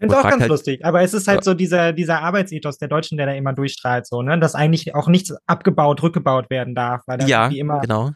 Ist 0.00 0.12
auch 0.12 0.24
ganz 0.24 0.40
halt, 0.40 0.50
lustig, 0.50 0.84
aber 0.84 1.02
es 1.02 1.14
ist 1.14 1.28
halt 1.28 1.44
so 1.44 1.54
dieser, 1.54 1.92
dieser 1.92 2.22
Arbeitsethos 2.22 2.78
der 2.78 2.88
Deutschen, 2.88 3.16
der 3.16 3.26
da 3.26 3.32
immer 3.32 3.52
durchstrahlt, 3.52 4.08
so, 4.08 4.22
ne, 4.22 4.40
dass 4.40 4.56
eigentlich 4.56 4.92
auch 4.96 5.06
nichts 5.06 5.32
abgebaut, 5.46 6.02
rückgebaut 6.02 6.50
werden 6.50 6.74
darf, 6.74 7.02
weil 7.06 7.18
das 7.18 7.30
ja, 7.30 7.46
immer, 7.46 7.80
genau 7.80 8.10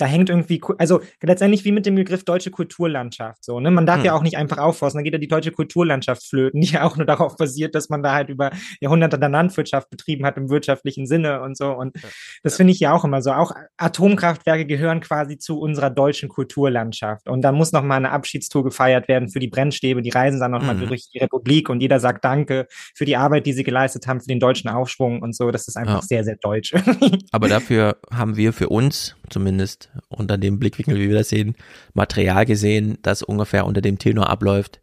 da 0.00 0.06
hängt 0.06 0.30
irgendwie, 0.30 0.60
also 0.78 1.00
letztendlich 1.22 1.64
wie 1.64 1.72
mit 1.72 1.86
dem 1.86 1.94
Begriff 1.94 2.24
deutsche 2.24 2.50
Kulturlandschaft, 2.50 3.44
so, 3.44 3.60
ne? 3.60 3.70
Man 3.70 3.86
darf 3.86 3.98
hm. 3.98 4.04
ja 4.06 4.12
auch 4.14 4.22
nicht 4.22 4.36
einfach 4.36 4.58
aufforsten, 4.58 4.98
dann 4.98 5.04
geht 5.04 5.12
ja 5.12 5.18
die 5.18 5.28
deutsche 5.28 5.52
Kulturlandschaft 5.52 6.26
flöten, 6.26 6.60
die 6.60 6.68
ja 6.68 6.84
auch 6.84 6.96
nur 6.96 7.06
darauf 7.06 7.36
basiert, 7.36 7.74
dass 7.74 7.88
man 7.88 8.02
da 8.02 8.14
halt 8.14 8.28
über 8.28 8.50
Jahrhunderte 8.80 9.18
der 9.18 9.28
Landwirtschaft 9.28 9.90
betrieben 9.90 10.24
hat 10.24 10.36
im 10.36 10.48
wirtschaftlichen 10.48 11.06
Sinne 11.06 11.42
und 11.42 11.56
so. 11.56 11.72
Und 11.72 11.96
das 12.42 12.56
finde 12.56 12.72
ich 12.72 12.80
ja 12.80 12.92
auch 12.92 13.04
immer 13.04 13.22
so. 13.22 13.32
Auch 13.32 13.52
Atomkraftwerke 13.76 14.66
gehören 14.66 15.00
quasi 15.00 15.38
zu 15.38 15.58
unserer 15.60 15.90
deutschen 15.90 16.28
Kulturlandschaft. 16.28 17.28
Und 17.28 17.42
da 17.42 17.52
muss 17.52 17.72
nochmal 17.72 17.98
eine 17.98 18.10
Abschiedstour 18.10 18.64
gefeiert 18.64 19.08
werden 19.08 19.28
für 19.28 19.40
die 19.40 19.48
Brennstäbe, 19.48 20.02
die 20.02 20.10
reisen 20.10 20.40
dann 20.40 20.50
nochmal 20.50 20.74
mhm. 20.74 20.88
durch 20.88 21.08
die 21.12 21.18
Republik 21.18 21.68
und 21.68 21.80
jeder 21.80 22.00
sagt 22.00 22.24
Danke 22.24 22.66
für 22.94 23.04
die 23.04 23.16
Arbeit, 23.16 23.46
die 23.46 23.52
sie 23.52 23.64
geleistet 23.64 24.06
haben, 24.06 24.20
für 24.20 24.28
den 24.28 24.40
deutschen 24.40 24.70
Aufschwung 24.70 25.22
und 25.22 25.34
so. 25.34 25.50
Das 25.50 25.68
ist 25.68 25.76
einfach 25.76 26.00
ja. 26.00 26.02
sehr, 26.02 26.24
sehr 26.24 26.36
deutsch. 26.36 26.72
Aber 27.32 27.48
dafür 27.48 27.96
haben 28.12 28.36
wir 28.36 28.52
für 28.52 28.68
uns 28.68 29.16
zumindest 29.28 29.89
unter 30.08 30.38
dem 30.38 30.58
Blickwinkel, 30.58 30.98
wie 30.98 31.08
wir 31.08 31.16
das 31.16 31.28
sehen, 31.28 31.54
Material 31.94 32.46
gesehen, 32.46 32.98
das 33.02 33.22
ungefähr 33.22 33.66
unter 33.66 33.80
dem 33.80 33.98
Tenor 33.98 34.28
abläuft. 34.28 34.80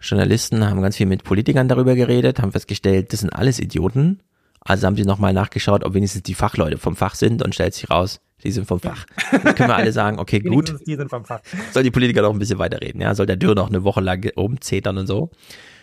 Journalisten 0.00 0.68
haben 0.68 0.82
ganz 0.82 0.96
viel 0.96 1.06
mit 1.06 1.24
Politikern 1.24 1.68
darüber 1.68 1.94
geredet, 1.94 2.40
haben 2.40 2.52
festgestellt, 2.52 3.12
das 3.12 3.20
sind 3.20 3.30
alles 3.30 3.60
Idioten. 3.60 4.20
Also 4.60 4.86
haben 4.86 4.96
sie 4.96 5.04
nochmal 5.04 5.32
nachgeschaut, 5.32 5.84
ob 5.84 5.94
wenigstens 5.94 6.22
die 6.22 6.34
Fachleute 6.34 6.78
vom 6.78 6.94
Fach 6.94 7.14
sind 7.14 7.42
und 7.42 7.54
stellt 7.54 7.74
sich 7.74 7.90
raus, 7.90 8.20
die 8.44 8.52
sind 8.52 8.66
vom 8.66 8.80
Fach. 8.80 9.06
Dann 9.30 9.54
können 9.54 9.68
wir 9.68 9.76
alle 9.76 9.92
sagen, 9.92 10.18
okay, 10.18 10.40
gut. 10.40 10.74
Die 10.86 10.96
sind 10.96 11.08
vom 11.08 11.24
Fach. 11.24 11.40
Soll 11.72 11.82
die 11.82 11.90
Politiker 11.90 12.22
noch 12.22 12.32
ein 12.32 12.38
bisschen 12.38 12.58
weiterreden, 12.58 13.00
ja? 13.00 13.14
Soll 13.14 13.26
der 13.26 13.36
Dürr 13.36 13.54
noch 13.54 13.68
eine 13.68 13.84
Woche 13.84 14.00
lang 14.00 14.28
rumzetern 14.36 14.98
und 14.98 15.06
so. 15.06 15.30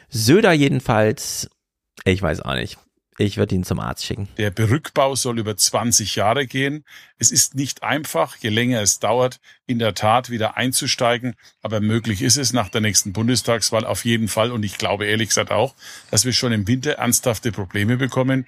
Söder 0.10 0.53
jedenfalls, 0.53 1.49
ich 2.05 2.22
weiß 2.22 2.41
auch 2.41 2.55
nicht. 2.55 2.78
Ich 3.22 3.36
würde 3.36 3.53
ihn 3.53 3.65
zum 3.65 3.82
Arzt 3.82 4.05
schicken. 4.05 4.30
Der 4.38 4.49
Berückbau 4.49 5.13
soll 5.13 5.39
über 5.39 5.57
20 5.57 6.15
Jahre 6.15 6.47
gehen. 6.47 6.86
Es 7.17 7.32
ist 7.32 7.53
nicht 7.53 7.84
einfach, 7.84 8.38
je 8.38 8.47
länger 8.47 8.82
es 8.82 8.99
dauert, 8.99 9.41
in 9.67 9.78
der 9.78 9.93
Tat 9.93 10.30
wieder 10.30 10.55
einzusteigen. 10.55 11.36
Aber 11.61 11.82
möglich 11.82 12.22
ist 12.22 12.38
es 12.38 12.53
nach 12.53 12.70
der 12.70 12.80
nächsten 12.80 13.11
Bundestagswahl 13.11 13.86
auf 13.86 14.05
jeden 14.05 14.30
Fall. 14.30 14.53
Und 14.53 14.63
ich 14.63 14.78
glaube 14.78 15.05
ehrlich 15.05 15.28
gesagt 15.28 15.51
auch, 15.51 15.76
dass 16.11 16.24
wir 16.24 16.32
schon 16.32 16.53
im 16.53 16.65
Winter 16.65 16.93
ernsthafte 16.93 17.51
Probleme 17.51 17.97
bekommen. 17.97 18.47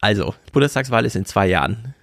Also, 0.00 0.36
Bundestagswahl 0.52 1.04
ist 1.04 1.16
in 1.16 1.24
zwei 1.24 1.48
Jahren. 1.48 1.96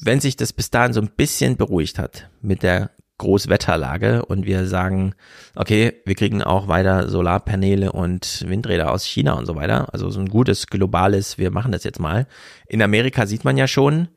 Wenn 0.00 0.20
sich 0.20 0.36
das 0.36 0.52
bis 0.52 0.70
dahin 0.70 0.92
so 0.92 1.00
ein 1.00 1.10
bisschen 1.10 1.56
beruhigt 1.56 1.98
hat 1.98 2.30
mit 2.40 2.62
der 2.62 2.92
Großwetterlage 3.20 4.24
und 4.24 4.46
wir 4.46 4.66
sagen, 4.66 5.14
okay, 5.54 5.92
wir 6.06 6.14
kriegen 6.14 6.42
auch 6.42 6.68
weiter 6.68 7.10
Solarpaneele 7.10 7.92
und 7.92 8.44
Windräder 8.48 8.90
aus 8.90 9.04
China 9.04 9.34
und 9.34 9.44
so 9.44 9.56
weiter. 9.56 9.92
Also 9.92 10.08
so 10.10 10.20
ein 10.20 10.30
gutes 10.30 10.68
globales, 10.68 11.36
wir 11.36 11.50
machen 11.50 11.70
das 11.70 11.84
jetzt 11.84 12.00
mal. 12.00 12.26
In 12.66 12.80
Amerika 12.80 13.26
sieht 13.26 13.44
man 13.44 13.58
ja 13.58 13.68
schon, 13.68 14.08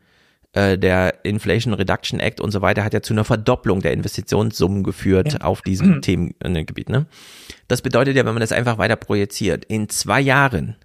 äh, 0.54 0.78
der 0.78 1.26
Inflation 1.26 1.74
Reduction 1.74 2.22
Act 2.22 2.40
und 2.40 2.52
so 2.52 2.62
weiter 2.62 2.86
hat 2.86 2.94
ja 2.94 3.02
zu 3.02 3.14
einer 3.14 3.26
Verdopplung 3.26 3.82
der 3.82 3.92
Investitionssummen 3.92 4.84
geführt 4.84 5.34
ja. 5.34 5.42
auf 5.42 5.62
diesem 5.62 5.96
mhm. 5.96 6.02
Themengebiet. 6.42 6.88
Ne? 6.88 7.06
Das 7.68 7.82
bedeutet 7.82 8.16
ja, 8.16 8.26
wenn 8.26 8.34
man 8.34 8.42
das 8.42 8.54
einfach 8.54 8.78
weiter 8.78 8.96
projiziert, 8.96 9.66
in 9.66 9.90
zwei 9.90 10.22
Jahren 10.22 10.78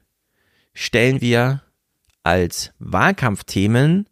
stellen 0.74 1.20
wir 1.20 1.62
als 2.24 2.72
Wahlkampfthemen 2.80 4.08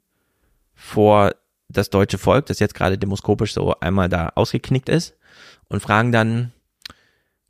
vor 0.75 1.33
das 1.77 1.91
deutsche 1.91 2.19
Volk, 2.19 2.47
das 2.47 2.59
jetzt 2.59 2.75
gerade 2.75 2.99
demoskopisch 2.99 3.55
so 3.55 3.75
einmal 3.81 4.09
da 4.09 4.31
ausgeknickt 4.35 4.89
ist, 4.89 5.17
und 5.69 5.81
fragen 5.81 6.13
dann, 6.13 6.53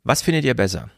was 0.03 0.21
findet 0.21 0.45
ihr 0.45 0.55
besser? 0.55 0.89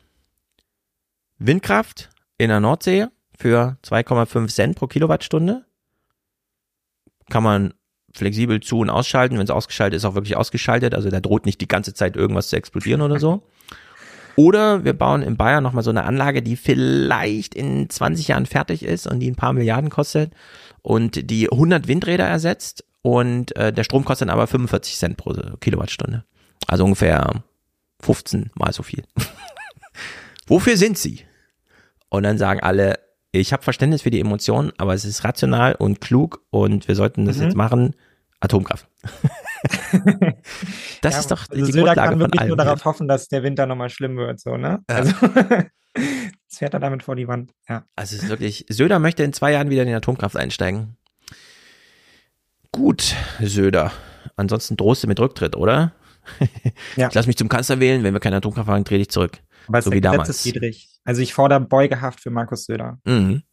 Windkraft 1.38 2.10
in 2.38 2.50
der 2.50 2.60
Nordsee 2.60 3.08
für 3.38 3.78
2,5 3.84 4.48
Cent 4.54 4.76
pro 4.76 4.88
Kilowattstunde? 4.88 5.66
Kann 7.30 7.44
man 7.44 7.74
flexibel 8.14 8.60
zu- 8.60 8.80
und 8.80 8.90
ausschalten. 8.90 9.38
Wenn 9.38 9.46
es 9.46 9.50
ausgeschaltet 9.50 9.98
ist, 9.98 10.06
auch 10.06 10.16
wirklich 10.16 10.36
ausgeschaltet. 10.36 10.94
Also 10.94 11.10
da 11.10 11.20
droht 11.20 11.46
nicht 11.46 11.62
die 11.62 11.68
ganze 11.68 11.94
Zeit 11.94 12.16
irgendwas 12.16 12.50
zu 12.50 12.56
explodieren 12.56 13.02
oder 13.02 13.20
so. 13.20 13.44
Oder 14.36 14.86
wir 14.86 14.94
bauen 14.94 15.22
in 15.22 15.36
Bayern 15.36 15.64
nochmal 15.64 15.84
so 15.84 15.90
eine 15.90 16.04
Anlage, 16.04 16.42
die 16.42 16.56
vielleicht 16.56 17.56
in 17.56 17.90
20 17.90 18.30
Jahren 18.30 18.46
fertig 18.46 18.84
ist 18.84 19.06
und 19.06 19.20
die 19.20 19.30
ein 19.30 19.36
paar 19.36 19.54
Milliarden 19.54 19.90
kostet 19.90 20.32
und 20.82 21.30
die 21.30 21.52
100 21.52 21.88
Windräder 21.88 22.26
ersetzt 22.26 22.86
und 23.02 23.56
äh, 23.56 23.72
der 23.72 23.84
Strom 23.84 24.06
kostet 24.06 24.28
dann 24.28 24.34
aber 24.34 24.48
45 24.48 24.98
Cent 24.98 25.18
pro 25.18 25.34
Kilowattstunde. 25.60 26.26
Also 26.68 26.84
ungefähr 26.84 27.44
15 28.02 28.52
mal 28.56 28.74
so 28.74 28.84
viel. 28.84 29.04
Wofür 30.48 30.78
sind 30.78 30.98
sie? 30.98 31.22
Und 32.10 32.24
dann 32.24 32.38
sagen 32.38 32.60
alle, 32.62 33.00
ich 33.32 33.54
habe 33.54 33.64
Verständnis 33.64 34.02
für 34.02 34.10
die 34.10 34.20
Emotionen, 34.20 34.72
aber 34.78 34.94
es 34.94 35.06
ist 35.06 35.24
rational 35.24 35.76
und 35.76 36.02
klug 36.02 36.44
und 36.50 36.88
wir 36.88 36.96
sollten 36.96 37.26
das 37.26 37.38
mhm. 37.38 37.44
jetzt 37.44 37.56
machen. 37.56 37.96
Atomkraft. 38.42 38.88
das 41.02 41.14
ja, 41.14 41.20
ist 41.20 41.32
doch 41.32 41.46
also 41.50 41.66
die 41.66 41.72
Söder 41.72 41.94
Grundlage 41.94 42.10
kann 42.10 42.20
wirklich 42.20 42.48
nur 42.48 42.56
darauf 42.56 42.86
hoffen, 42.86 43.08
dass 43.08 43.28
der 43.28 43.44
Winter 43.44 43.66
nochmal 43.66 43.90
schlimm 43.90 44.16
wird, 44.16 44.40
so, 44.40 44.56
ne? 44.56 44.80
Ja. 44.90 44.96
Also, 44.96 45.14
das 45.94 46.58
fährt 46.58 46.74
er 46.74 46.80
damit 46.80 47.04
vor 47.04 47.18
die 47.18 47.28
Wand, 47.28 47.52
ja. 47.68 47.84
Also 47.98 48.16
es 48.16 48.24
ist 48.24 48.30
wirklich, 48.30 48.66
Söder 48.70 49.00
möchte 49.00 49.24
in 49.24 49.34
zwei 49.34 49.52
Jahren 49.52 49.70
wieder 49.70 49.82
in 49.82 49.90
die 49.90 49.94
Atomkraft 49.94 50.38
einsteigen. 50.38 50.96
Gut, 52.72 53.16
Söder. 53.42 53.92
Ansonsten 54.36 54.78
drohst 54.78 55.04
du 55.04 55.08
mit 55.08 55.20
Rücktritt, 55.20 55.56
oder? 55.56 55.94
Ja. 56.96 57.08
Ich 57.08 57.14
lass 57.16 57.28
mich 57.28 57.38
zum 57.38 57.50
Kanzler 57.50 57.80
wählen, 57.80 58.04
wenn 58.04 58.14
wir 58.14 58.20
keine 58.20 58.36
Atomkraft 58.38 58.70
haben, 58.70 58.86
trete 58.86 59.02
ich 59.02 59.10
zurück. 59.10 59.40
Aber 59.68 59.82
so 59.82 59.92
wie 59.92 60.02
damals. 60.02 60.48
Also 61.04 61.22
ich 61.22 61.34
fordere 61.34 61.62
Beugehaft 61.62 62.20
für 62.20 62.30
Markus 62.30 62.66
Söder. 62.66 63.00
Mhm. 63.04 63.44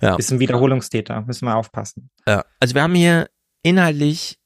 Ja. 0.00 0.16
Ist 0.16 0.30
ein 0.30 0.40
Wiederholungstäter, 0.40 1.22
müssen 1.22 1.46
wir 1.46 1.56
aufpassen. 1.56 2.10
Ja. 2.26 2.44
Also 2.60 2.74
wir 2.74 2.82
haben 2.82 2.94
hier 2.94 3.28
inhaltlich 3.62 4.38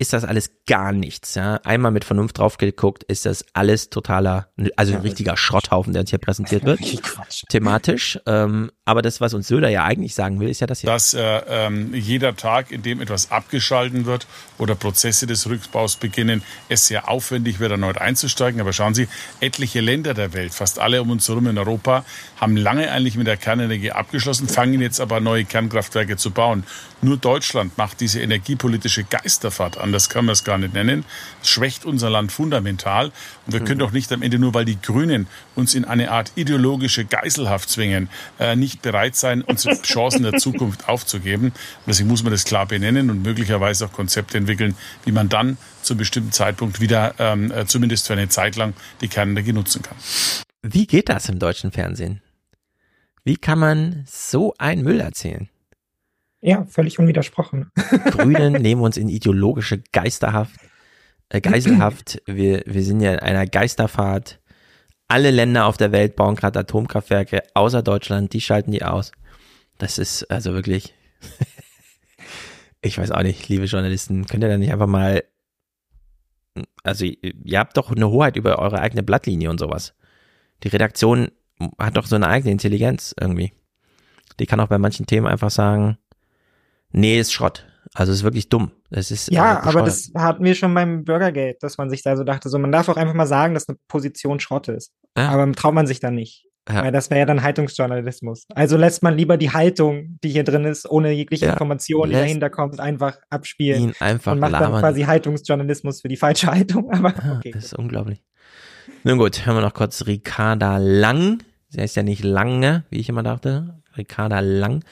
ist 0.00 0.12
das 0.12 0.24
alles 0.24 0.50
gar 0.66 0.92
nichts. 0.92 1.34
Ja? 1.34 1.56
Einmal 1.64 1.90
mit 1.90 2.04
Vernunft 2.04 2.38
drauf 2.38 2.56
geguckt, 2.56 3.02
ist 3.04 3.26
das 3.26 3.44
alles 3.52 3.90
totaler, 3.90 4.48
also 4.76 4.94
ein 4.94 5.00
richtiger 5.00 5.36
Schrotthaufen, 5.36 5.92
der 5.92 6.00
uns 6.00 6.10
hier 6.10 6.20
präsentiert 6.20 6.64
wird. 6.64 6.80
Thematisch. 7.48 8.18
Ähm, 8.24 8.70
aber 8.84 9.02
das, 9.02 9.20
was 9.20 9.34
uns 9.34 9.48
Söder 9.48 9.68
ja 9.68 9.84
eigentlich 9.84 10.14
sagen 10.14 10.38
will, 10.38 10.48
ist 10.48 10.60
ja 10.60 10.68
das 10.68 10.80
hier. 10.80 10.90
Dass 10.90 11.14
äh, 11.14 11.42
ähm, 11.48 11.92
jeder 11.94 12.36
Tag, 12.36 12.70
in 12.70 12.82
dem 12.82 13.00
etwas 13.00 13.32
abgeschalten 13.32 14.06
wird 14.06 14.26
oder 14.56 14.76
Prozesse 14.76 15.26
des 15.26 15.48
Rückbaus 15.48 15.96
beginnen, 15.96 16.42
es 16.68 16.86
sehr 16.86 17.08
aufwendig 17.08 17.58
wird, 17.58 17.72
erneut 17.72 17.98
einzusteigen. 17.98 18.60
Aber 18.60 18.72
schauen 18.72 18.94
Sie, 18.94 19.08
etliche 19.40 19.80
Länder 19.80 20.14
der 20.14 20.32
Welt, 20.32 20.54
fast 20.54 20.78
alle 20.78 21.02
um 21.02 21.10
uns 21.10 21.28
herum 21.28 21.48
in 21.48 21.58
Europa, 21.58 22.04
haben 22.36 22.56
lange 22.56 22.90
eigentlich 22.92 23.16
mit 23.16 23.26
der 23.26 23.36
Kernenergie 23.36 23.90
abgeschlossen, 23.90 24.48
fangen 24.48 24.80
jetzt 24.80 25.00
aber 25.00 25.18
neue 25.18 25.44
Kernkraftwerke 25.44 26.16
zu 26.16 26.30
bauen. 26.30 26.64
Nur 27.02 27.16
Deutschland 27.16 27.76
macht 27.76 28.00
diese 28.00 28.20
energiepolitische 28.20 29.04
Geisterfahrt, 29.04 29.76
anders 29.88 30.08
kann 30.08 30.24
man 30.24 30.34
es 30.34 30.44
gar 30.44 30.58
nicht 30.58 30.74
nennen, 30.74 31.04
das 31.40 31.48
schwächt 31.48 31.84
unser 31.84 32.10
Land 32.10 32.30
fundamental. 32.32 33.06
Und 33.46 33.52
wir 33.52 33.60
können 33.60 33.78
mhm. 33.78 33.84
doch 33.84 33.92
nicht 33.92 34.12
am 34.12 34.22
Ende 34.22 34.38
nur, 34.38 34.54
weil 34.54 34.64
die 34.64 34.80
Grünen 34.80 35.26
uns 35.54 35.74
in 35.74 35.84
eine 35.84 36.10
Art 36.10 36.32
ideologische 36.34 37.04
Geiselhaft 37.04 37.68
zwingen, 37.68 38.08
äh, 38.38 38.56
nicht 38.56 38.82
bereit 38.82 39.16
sein, 39.16 39.42
unsere 39.42 39.80
Chancen 39.82 40.22
der 40.22 40.34
Zukunft 40.34 40.88
aufzugeben. 40.88 41.46
Und 41.46 41.54
deswegen 41.86 42.08
muss 42.08 42.22
man 42.22 42.32
das 42.32 42.44
klar 42.44 42.66
benennen 42.66 43.10
und 43.10 43.22
möglicherweise 43.22 43.86
auch 43.86 43.92
Konzepte 43.92 44.38
entwickeln, 44.38 44.76
wie 45.04 45.12
man 45.12 45.28
dann 45.28 45.56
zu 45.82 45.94
einem 45.94 45.98
bestimmten 45.98 46.32
Zeitpunkt 46.32 46.80
wieder, 46.80 47.14
ähm, 47.18 47.50
äh, 47.50 47.66
zumindest 47.66 48.06
für 48.06 48.12
eine 48.12 48.28
Zeit 48.28 48.56
lang, 48.56 48.74
die 49.00 49.08
Kernenergie 49.08 49.52
nutzen 49.52 49.82
kann. 49.82 49.96
Wie 50.62 50.86
geht 50.86 51.08
das 51.08 51.28
im 51.28 51.38
deutschen 51.38 51.72
Fernsehen? 51.72 52.20
Wie 53.24 53.36
kann 53.36 53.58
man 53.58 54.04
so 54.06 54.54
einen 54.58 54.82
Müll 54.82 55.00
erzählen? 55.00 55.48
Ja, 56.40 56.64
völlig 56.66 56.98
unwidersprochen. 56.98 57.70
Grünen 58.10 58.54
nehmen 58.54 58.82
uns 58.82 58.96
in 58.96 59.08
ideologische 59.08 59.82
Geisterhaft, 59.92 60.54
äh, 61.30 61.40
Geiselhaft. 61.40 62.22
Wir, 62.26 62.62
wir 62.66 62.82
sind 62.82 63.00
ja 63.00 63.12
in 63.12 63.20
einer 63.20 63.46
Geisterfahrt. 63.46 64.40
Alle 65.08 65.30
Länder 65.30 65.66
auf 65.66 65.76
der 65.76 65.90
Welt 65.90 66.16
bauen 66.16 66.36
gerade 66.36 66.60
Atomkraftwerke, 66.60 67.42
außer 67.54 67.82
Deutschland, 67.82 68.32
die 68.34 68.40
schalten 68.40 68.70
die 68.70 68.84
aus. 68.84 69.12
Das 69.78 69.98
ist 69.98 70.30
also 70.30 70.52
wirklich, 70.52 70.94
ich 72.82 72.98
weiß 72.98 73.10
auch 73.12 73.22
nicht, 73.22 73.48
liebe 73.48 73.64
Journalisten, 73.64 74.26
könnt 74.26 74.44
ihr 74.44 74.50
da 74.50 74.58
nicht 74.58 74.72
einfach 74.72 74.86
mal, 74.86 75.24
also 76.82 77.04
ihr 77.04 77.58
habt 77.58 77.76
doch 77.76 77.90
eine 77.90 78.10
Hoheit 78.10 78.36
über 78.36 78.58
eure 78.58 78.80
eigene 78.80 79.02
Blattlinie 79.02 79.50
und 79.50 79.58
sowas. 79.58 79.94
Die 80.62 80.68
Redaktion 80.68 81.30
hat 81.78 81.96
doch 81.96 82.06
so 82.06 82.16
eine 82.16 82.28
eigene 82.28 82.52
Intelligenz 82.52 83.14
irgendwie. 83.18 83.52
Die 84.38 84.46
kann 84.46 84.60
auch 84.60 84.68
bei 84.68 84.78
manchen 84.78 85.06
Themen 85.06 85.26
einfach 85.26 85.50
sagen, 85.50 85.98
nee, 86.92 87.18
ist 87.18 87.32
Schrott. 87.32 87.64
Also 87.94 88.12
ist 88.12 88.22
wirklich 88.22 88.48
dumm. 88.48 88.70
Das 88.90 89.10
ist 89.10 89.30
ja, 89.30 89.54
äh, 89.54 89.68
aber 89.68 89.82
das 89.82 90.10
hatten 90.14 90.44
wir 90.44 90.54
schon 90.54 90.74
beim 90.74 91.04
Bürgergeld, 91.04 91.62
dass 91.62 91.78
man 91.78 91.90
sich 91.90 92.02
da 92.02 92.16
so 92.16 92.24
dachte, 92.24 92.48
so 92.48 92.58
man 92.58 92.72
darf 92.72 92.88
auch 92.88 92.96
einfach 92.96 93.14
mal 93.14 93.26
sagen, 93.26 93.54
dass 93.54 93.68
eine 93.68 93.78
Position 93.88 94.40
Schrott 94.40 94.68
ist. 94.68 94.92
Ja. 95.16 95.30
Aber 95.30 95.50
traut 95.52 95.74
man 95.74 95.86
sich 95.86 96.00
dann 96.00 96.14
nicht. 96.14 96.44
Ja. 96.68 96.84
Weil 96.84 96.92
das 96.92 97.08
wäre 97.08 97.20
ja 97.20 97.26
dann 97.26 97.42
Haltungsjournalismus. 97.42 98.44
Also 98.54 98.76
lässt 98.76 99.02
man 99.02 99.16
lieber 99.16 99.38
die 99.38 99.50
Haltung, 99.50 100.18
die 100.22 100.28
hier 100.28 100.44
drin 100.44 100.66
ist, 100.66 100.88
ohne 100.88 101.12
jegliche 101.12 101.46
ja. 101.46 101.52
Information, 101.52 102.10
die 102.10 102.14
dahinter 102.14 102.50
kommt, 102.50 102.78
einfach 102.78 103.16
abspielen. 103.30 103.82
Ihn 103.82 103.94
einfach 104.00 104.32
und 104.32 104.40
macht 104.40 104.52
labern. 104.52 104.72
dann 104.72 104.80
quasi 104.80 105.02
Haltungsjournalismus 105.02 106.02
für 106.02 106.08
die 106.08 106.16
falsche 106.16 106.46
Haltung. 106.52 106.90
Aber 106.90 107.14
okay. 107.36 107.52
Das 107.52 107.64
ist 107.64 107.74
unglaublich. 107.74 108.22
Nun 109.02 109.18
gut, 109.18 109.46
hören 109.46 109.56
wir 109.56 109.62
noch 109.62 109.74
kurz 109.74 110.06
Ricarda 110.06 110.76
Lang. 110.76 111.42
Sie 111.68 111.80
heißt 111.80 111.96
ja 111.96 112.02
nicht 112.02 112.22
lange, 112.22 112.84
wie 112.90 112.98
ich 112.98 113.08
immer 113.08 113.22
dachte. 113.22 113.80
Ricarda 113.96 114.40
Lang 114.40 114.84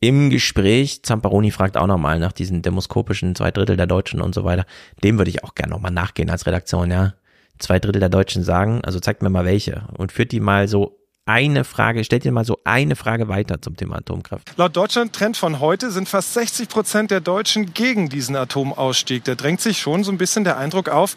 im 0.00 0.30
Gespräch. 0.30 1.02
Zamparoni 1.02 1.50
fragt 1.50 1.76
auch 1.76 1.86
nochmal 1.86 2.18
nach 2.18 2.32
diesen 2.32 2.62
demoskopischen 2.62 3.34
zwei 3.34 3.50
Drittel 3.50 3.76
der 3.76 3.86
Deutschen 3.86 4.20
und 4.20 4.34
so 4.34 4.44
weiter. 4.44 4.66
Dem 5.02 5.18
würde 5.18 5.30
ich 5.30 5.44
auch 5.44 5.54
gerne 5.54 5.72
nochmal 5.72 5.92
nachgehen 5.92 6.30
als 6.30 6.46
Redaktion, 6.46 6.90
ja. 6.90 7.14
Zwei 7.58 7.80
Drittel 7.80 8.00
der 8.00 8.08
Deutschen 8.08 8.44
sagen, 8.44 8.82
also 8.84 9.00
zeigt 9.00 9.22
mir 9.22 9.30
mal 9.30 9.44
welche 9.44 9.88
und 9.96 10.12
führt 10.12 10.30
die 10.30 10.38
mal 10.38 10.68
so 10.68 10.98
eine 11.24 11.64
Frage, 11.64 12.04
stellt 12.04 12.24
dir 12.24 12.32
mal 12.32 12.44
so 12.44 12.58
eine 12.64 12.96
Frage 12.96 13.28
weiter 13.28 13.60
zum 13.60 13.76
Thema 13.76 13.96
Atomkraft. 13.96 14.56
Laut 14.56 14.76
Deutschland 14.76 15.12
Trend 15.12 15.36
von 15.36 15.60
heute 15.60 15.90
sind 15.90 16.08
fast 16.08 16.32
60 16.34 16.68
Prozent 16.68 17.10
der 17.10 17.20
Deutschen 17.20 17.74
gegen 17.74 18.08
diesen 18.08 18.34
Atomausstieg. 18.34 19.24
Da 19.24 19.34
drängt 19.34 19.60
sich 19.60 19.78
schon 19.78 20.04
so 20.04 20.12
ein 20.12 20.16
bisschen 20.18 20.44
der 20.44 20.56
Eindruck 20.56 20.88
auf. 20.88 21.16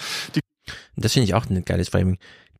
das 0.97 1.13
finde 1.13 1.25
ich 1.25 1.33
auch 1.33 1.49
ein 1.49 1.63
geiles 1.63 1.89
Framing. 1.89 2.17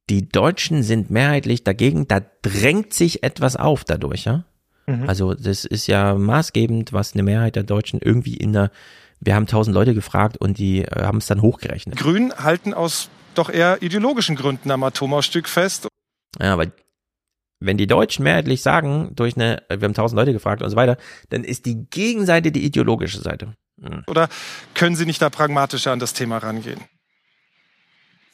Die 0.09 0.30
Deutschen 0.30 0.84
sind 0.84 1.09
mehrheitlich 1.09 1.63
dagegen, 1.63 2.07
da 2.07 2.22
drängt 2.41 2.93
sich 2.93 3.24
etwas 3.24 3.55
auf 3.55 3.84
dadurch, 3.84 4.26
ja? 4.26 4.45
Mhm. 4.88 5.07
Also 5.07 5.34
das 5.34 5.65
ist 5.65 5.88
ja 5.88 6.15
maßgebend, 6.15 6.93
was 6.93 7.13
eine 7.13 7.23
Mehrheit 7.23 7.55
der 7.55 7.63
Deutschen 7.63 7.99
irgendwie 8.01 8.36
in 8.36 8.53
der, 8.53 8.71
wir 9.19 9.36
haben 9.36 9.47
tausend 9.47 9.73
Leute 9.73 9.93
gefragt 9.93 10.38
und 10.38 10.57
die 10.57 10.84
äh, 10.84 11.03
haben 11.03 11.19
es 11.19 11.27
dann 11.27 11.41
hochgerechnet. 11.41 11.97
Grünen 11.97 12.34
halten 12.34 12.73
aus 12.73 13.09
doch 13.36 13.49
eher 13.49 13.82
ideologischen 13.82 14.36
Gründen 14.36 14.71
am 14.71 14.84
Atomausstieg 14.84 15.47
fest. 15.47 15.88
Ja, 16.39 16.53
aber 16.53 16.67
wenn 17.59 17.77
die 17.77 17.88
Deutschen 17.88 18.23
mehrheitlich 18.23 18.61
sagen, 18.61 19.11
durch 19.15 19.36
eine, 19.36 19.63
wir 19.69 19.82
haben 19.82 19.93
tausend 19.93 20.17
Leute 20.17 20.34
gefragt 20.34 20.61
und 20.61 20.69
so 20.69 20.75
weiter, 20.75 20.97
dann 21.29 21.43
ist 21.43 21.65
die 21.65 21.86
Gegenseite 21.89 22.51
die 22.51 22.65
ideologische 22.65 23.21
Seite. 23.21 23.53
Mhm. 23.77 24.03
Oder 24.07 24.29
können 24.73 24.95
Sie 24.95 25.05
nicht 25.05 25.21
da 25.21 25.29
pragmatischer 25.29 25.91
an 25.91 25.99
das 25.99 26.13
Thema 26.13 26.39
rangehen? 26.39 26.82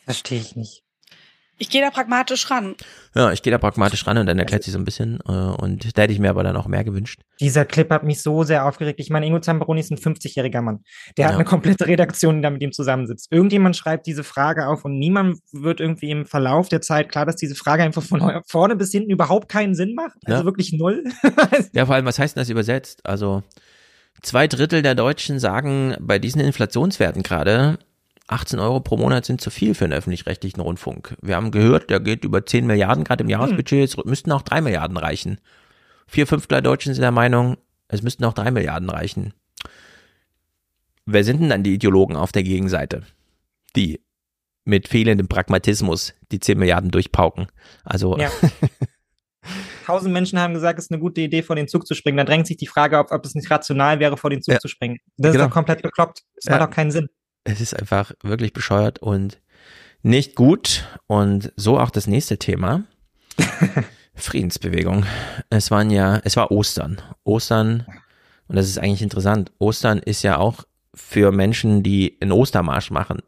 Verstehe 0.05 0.39
ich 0.39 0.55
nicht. 0.55 0.86
Ich 1.59 1.69
gehe 1.69 1.81
da 1.81 1.89
pragmatisch 1.89 2.51
ran. 2.51 2.75
Ja, 3.15 3.31
ich 3.31 3.41
gehe 3.41 3.49
da 3.51 3.57
pragmatisch 3.57 4.05
ran 4.05 4.17
und 4.19 4.27
dann 4.27 4.37
erklärt 4.37 4.63
sie 4.63 4.69
so 4.69 4.77
ein 4.77 4.85
bisschen. 4.85 5.19
Äh, 5.27 5.31
und 5.31 5.97
da 5.97 6.03
hätte 6.03 6.13
ich 6.13 6.19
mir 6.19 6.29
aber 6.29 6.43
dann 6.43 6.55
auch 6.55 6.67
mehr 6.67 6.83
gewünscht. 6.83 7.21
Dieser 7.39 7.65
Clip 7.65 7.89
hat 7.89 8.03
mich 8.03 8.21
so 8.21 8.43
sehr 8.43 8.65
aufgeregt. 8.65 8.99
Ich 8.99 9.09
meine, 9.09 9.25
Ingo 9.25 9.39
Zamperoni 9.39 9.79
ist 9.79 9.91
ein 9.91 9.97
50-jähriger 9.97 10.61
Mann. 10.61 10.83
Der 11.17 11.23
ja. 11.23 11.29
hat 11.29 11.35
eine 11.35 11.45
komplette 11.45 11.87
Redaktion, 11.87 12.35
die 12.35 12.41
da 12.41 12.51
mit 12.51 12.61
ihm 12.61 12.71
zusammensitzt. 12.71 13.31
Irgendjemand 13.31 13.75
schreibt 13.75 14.05
diese 14.05 14.23
Frage 14.23 14.67
auf 14.67 14.85
und 14.85 14.99
niemand 14.99 15.39
wird 15.51 15.79
irgendwie 15.79 16.11
im 16.11 16.25
Verlauf 16.27 16.69
der 16.69 16.81
Zeit 16.81 17.09
klar, 17.09 17.25
dass 17.25 17.35
diese 17.35 17.55
Frage 17.55 17.81
einfach 17.81 18.03
von 18.03 18.41
vorne 18.45 18.75
bis 18.75 18.91
hinten 18.91 19.09
überhaupt 19.09 19.49
keinen 19.49 19.73
Sinn 19.73 19.95
macht. 19.95 20.17
Also 20.25 20.41
ja. 20.41 20.45
wirklich 20.45 20.73
null. 20.73 21.05
ja, 21.73 21.87
vor 21.87 21.95
allem, 21.95 22.05
was 22.05 22.19
heißt 22.19 22.35
denn 22.35 22.41
das 22.41 22.49
übersetzt? 22.49 23.03
Also, 23.03 23.41
zwei 24.21 24.47
Drittel 24.47 24.83
der 24.83 24.93
Deutschen 24.93 25.39
sagen 25.39 25.95
bei 25.99 26.19
diesen 26.19 26.41
Inflationswerten 26.41 27.23
gerade, 27.23 27.79
18 28.27 28.59
Euro 28.59 28.81
pro 28.81 28.97
Monat 28.97 29.25
sind 29.25 29.39
zu 29.39 29.49
viel 29.49 29.73
für 29.73 29.85
einen 29.85 29.93
öffentlich-rechtlichen 29.93 30.59
Rundfunk. 30.59 31.15
Wir 31.21 31.35
haben 31.35 31.51
gehört, 31.51 31.89
der 31.89 32.01
geht 32.01 32.25
über 32.25 32.45
10 32.45 32.67
Milliarden 32.67 33.05
gerade 33.05 33.23
im 33.23 33.29
Jahresbudget, 33.29 33.89
es 33.89 33.97
müssten 34.05 34.31
auch 34.31 34.41
3 34.41 34.61
Milliarden 34.61 34.97
reichen. 34.97 35.39
Vier 36.07 36.27
Fünftel 36.27 36.55
der 36.55 36.61
Deutschen 36.61 36.93
sind 36.93 37.01
der 37.01 37.11
Meinung, 37.11 37.57
es 37.87 38.01
müssten 38.01 38.25
auch 38.25 38.33
3 38.33 38.51
Milliarden 38.51 38.89
reichen. 38.89 39.33
Wer 41.05 41.23
sind 41.23 41.39
denn 41.39 41.49
dann 41.49 41.63
die 41.63 41.73
Ideologen 41.73 42.17
auf 42.17 42.33
der 42.33 42.43
Gegenseite? 42.43 43.03
Die 43.77 44.01
mit 44.65 44.89
fehlendem 44.89 45.29
Pragmatismus 45.29 46.13
die 46.33 46.41
10 46.41 46.59
Milliarden 46.59 46.91
durchpauken. 46.91 47.47
Also. 47.85 48.17
Ja. 48.17 48.29
Tausend 49.85 50.11
Menschen 50.11 50.37
haben 50.37 50.53
gesagt, 50.53 50.77
es 50.79 50.85
ist 50.85 50.91
eine 50.91 50.99
gute 50.99 51.21
Idee, 51.21 51.41
vor 51.41 51.55
den 51.55 51.69
Zug 51.69 51.87
zu 51.87 51.93
springen. 51.93 52.17
Dann 52.17 52.25
drängt 52.25 52.47
sich 52.47 52.57
die 52.57 52.67
Frage 52.67 52.99
auf, 52.99 53.11
ob 53.11 53.25
es 53.25 53.35
nicht 53.35 53.49
rational 53.49 54.01
wäre, 54.01 54.17
vor 54.17 54.29
den 54.29 54.41
Zug 54.41 54.55
ja. 54.55 54.59
zu 54.59 54.67
springen. 54.67 54.97
Das 55.15 55.31
genau. 55.31 55.45
ist 55.45 55.49
doch 55.49 55.53
komplett 55.53 55.81
bekloppt. 55.81 56.23
Das 56.35 56.43
ja. 56.43 56.51
macht 56.51 56.69
doch 56.69 56.75
keinen 56.75 56.91
Sinn 56.91 57.07
es 57.47 57.61
ist 57.61 57.73
einfach 57.73 58.11
wirklich 58.21 58.53
bescheuert 58.53 58.99
und 58.99 59.39
nicht 60.03 60.35
gut. 60.35 60.85
Und 61.07 61.53
so 61.55 61.79
auch 61.79 61.89
das 61.89 62.07
nächste 62.07 62.37
Thema. 62.37 62.83
Friedensbewegung. 64.15 65.05
Es 65.49 65.71
waren 65.71 65.89
ja, 65.89 66.19
es 66.23 66.35
war 66.35 66.51
Ostern. 66.51 67.01
Ostern, 67.23 67.85
und 68.47 68.55
das 68.55 68.67
ist 68.67 68.79
eigentlich 68.79 69.01
interessant, 69.01 69.51
Ostern 69.59 69.99
ist 69.99 70.23
ja 70.23 70.37
auch 70.37 70.63
für 70.93 71.31
Menschen, 71.31 71.83
die 71.83 72.17
einen 72.19 72.31
Ostermarsch 72.31 72.91
machen. 72.91 73.21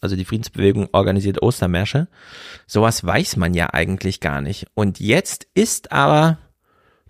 Also 0.00 0.14
die 0.14 0.24
Friedensbewegung 0.24 0.88
organisiert 0.92 1.42
Ostermärsche. 1.42 2.06
Sowas 2.66 3.04
weiß 3.04 3.36
man 3.36 3.54
ja 3.54 3.74
eigentlich 3.74 4.20
gar 4.20 4.40
nicht. 4.40 4.66
Und 4.74 5.00
jetzt 5.00 5.48
ist 5.54 5.90
aber 5.90 6.38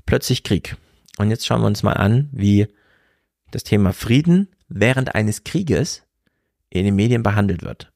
plötzlich 0.06 0.42
Krieg. 0.42 0.76
Und 1.18 1.30
jetzt 1.30 1.46
schauen 1.46 1.60
wir 1.60 1.66
uns 1.66 1.82
mal 1.82 1.92
an, 1.92 2.30
wie 2.32 2.68
das 3.50 3.64
Thema 3.64 3.92
Frieden 3.92 4.48
während 4.68 5.14
eines 5.14 5.44
Krieges 5.44 6.05
in 6.70 6.84
den 6.84 6.96
Medien 6.96 7.22
behandelt 7.22 7.62
wird. 7.62 7.92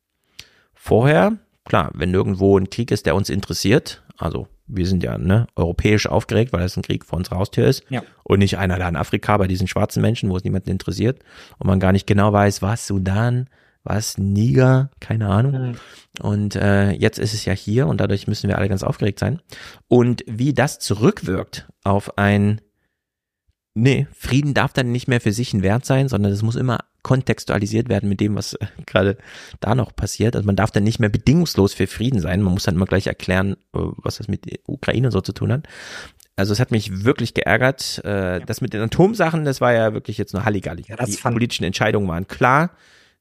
Vorher, 0.72 1.38
klar, 1.64 1.90
wenn 1.94 2.14
irgendwo 2.14 2.58
ein 2.58 2.70
Krieg 2.70 2.90
ist, 2.90 3.06
der 3.06 3.14
uns 3.14 3.28
interessiert, 3.28 4.02
also 4.16 4.48
wir 4.66 4.86
sind 4.86 5.02
ja 5.02 5.18
ne, 5.18 5.46
europäisch 5.56 6.06
aufgeregt, 6.06 6.52
weil 6.52 6.60
das 6.60 6.76
ein 6.76 6.82
Krieg 6.82 7.04
vor 7.04 7.18
unserer 7.18 7.38
Haustür 7.38 7.66
ist 7.66 7.84
ja. 7.90 8.02
und 8.22 8.38
nicht 8.38 8.58
einer 8.58 8.78
da 8.78 8.88
in 8.88 8.96
Afrika 8.96 9.36
bei 9.36 9.46
diesen 9.46 9.66
schwarzen 9.66 10.00
Menschen, 10.00 10.30
wo 10.30 10.36
es 10.36 10.44
niemanden 10.44 10.70
interessiert 10.70 11.20
und 11.58 11.66
man 11.66 11.80
gar 11.80 11.92
nicht 11.92 12.06
genau 12.06 12.32
weiß, 12.32 12.62
was 12.62 12.86
Sudan, 12.86 13.48
was 13.82 14.18
Niger, 14.18 14.90
keine 15.00 15.28
Ahnung. 15.28 15.70
Mhm. 15.70 15.76
Und 16.20 16.56
äh, 16.56 16.92
jetzt 16.92 17.18
ist 17.18 17.34
es 17.34 17.44
ja 17.44 17.52
hier 17.52 17.86
und 17.86 18.00
dadurch 18.00 18.26
müssen 18.26 18.48
wir 18.48 18.58
alle 18.58 18.68
ganz 18.68 18.82
aufgeregt 18.82 19.18
sein. 19.18 19.40
Und 19.88 20.22
wie 20.26 20.52
das 20.52 20.78
zurückwirkt 20.78 21.68
auf 21.82 22.16
ein 22.18 22.60
Nee, 23.72 24.08
Frieden 24.12 24.52
darf 24.52 24.72
dann 24.72 24.90
nicht 24.90 25.06
mehr 25.06 25.20
für 25.20 25.32
sich 25.32 25.54
ein 25.54 25.62
Wert 25.62 25.84
sein, 25.84 26.08
sondern 26.08 26.32
es 26.32 26.42
muss 26.42 26.56
immer 26.56 26.80
kontextualisiert 27.02 27.88
werden 27.88 28.08
mit 28.08 28.20
dem, 28.20 28.34
was 28.34 28.54
äh, 28.54 28.66
gerade 28.86 29.16
da 29.60 29.74
noch 29.74 29.94
passiert. 29.94 30.36
Also 30.36 30.46
man 30.46 30.56
darf 30.56 30.70
dann 30.70 30.84
nicht 30.84 31.00
mehr 31.00 31.08
bedingungslos 31.08 31.74
für 31.74 31.86
Frieden 31.86 32.20
sein. 32.20 32.42
Man 32.42 32.52
muss 32.52 32.64
dann 32.64 32.74
immer 32.74 32.86
gleich 32.86 33.06
erklären, 33.06 33.52
äh, 33.74 33.78
was 33.96 34.18
das 34.18 34.28
mit 34.28 34.46
Ukraine 34.66 35.10
so 35.10 35.20
zu 35.20 35.32
tun 35.32 35.52
hat. 35.52 35.66
Also 36.36 36.52
es 36.52 36.60
hat 36.60 36.70
mich 36.70 37.04
wirklich 37.04 37.34
geärgert. 37.34 38.02
Äh, 38.04 38.40
das 38.46 38.60
mit 38.60 38.72
den 38.72 38.80
Atomsachen, 38.80 39.44
das 39.44 39.60
war 39.60 39.72
ja 39.72 39.92
wirklich 39.92 40.18
jetzt 40.18 40.32
nur 40.32 40.44
Halligalli. 40.44 40.84
Ja, 40.88 40.96
Die 41.04 41.16
politischen 41.16 41.64
Entscheidungen 41.64 42.08
waren 42.08 42.26
klar. 42.26 42.70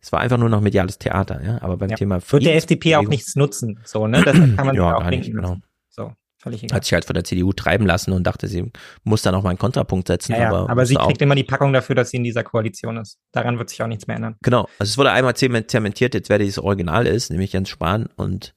Es 0.01 0.11
war 0.13 0.21
einfach 0.21 0.37
nur 0.37 0.47
noch 0.47 0.61
mediales 0.61 0.97
Theater, 0.97 1.43
ja. 1.43 1.61
Aber 1.61 1.77
beim 1.77 1.89
ja. 1.89 1.97
Thema 1.97 2.21
Frieden. 2.21 2.45
Wird 2.45 2.53
der 2.53 2.57
FDP 2.57 2.95
auch 2.95 3.07
nichts 3.07 3.35
nutzen, 3.35 3.79
so, 3.83 4.07
ne? 4.07 4.23
Das 4.23 4.33
kann 4.33 4.55
man 4.55 4.75
ja, 4.75 4.95
auch 4.95 5.01
gar 5.01 5.09
nicht, 5.09 5.31
genau. 5.31 5.57
So. 5.89 6.13
Völlig 6.41 6.63
egal. 6.63 6.77
Hat 6.77 6.85
sich 6.85 6.93
halt 6.93 7.03
von 7.03 7.15
der 7.15 7.25
CDU 7.25 7.51
treiben 7.51 7.85
lassen 7.85 8.13
und 8.13 8.23
dachte, 8.23 8.47
sie 8.47 8.71
muss 9.03 9.21
da 9.21 9.31
noch 9.31 9.43
mal 9.43 9.49
einen 9.49 9.59
Kontrapunkt 9.59 10.07
setzen. 10.07 10.33
Ja, 10.33 10.47
aber, 10.47 10.69
aber 10.69 10.85
sie 10.85 10.95
kriegt 10.95 11.21
immer 11.21 11.35
die 11.35 11.43
Packung 11.43 11.73
dafür, 11.73 11.95
dass 11.95 12.11
sie 12.11 12.17
in 12.17 12.23
dieser 12.23 12.43
Koalition 12.43 12.95
ist. 12.95 13.19
Daran 13.33 13.59
wird 13.59 13.69
sich 13.69 13.83
auch 13.83 13.87
nichts 13.87 14.07
mehr 14.07 14.15
ändern. 14.15 14.37
Genau. 14.41 14.69
Also 14.79 14.91
es 14.91 14.97
wurde 14.97 15.11
einmal 15.11 15.35
zementiert, 15.35 16.13
jetzt 16.13 16.29
wer 16.29 16.39
dieses 16.39 16.57
Original 16.57 17.07
ist, 17.07 17.29
nämlich 17.29 17.51
Jens 17.51 17.67
Spahn 17.67 18.07
und 18.15 18.53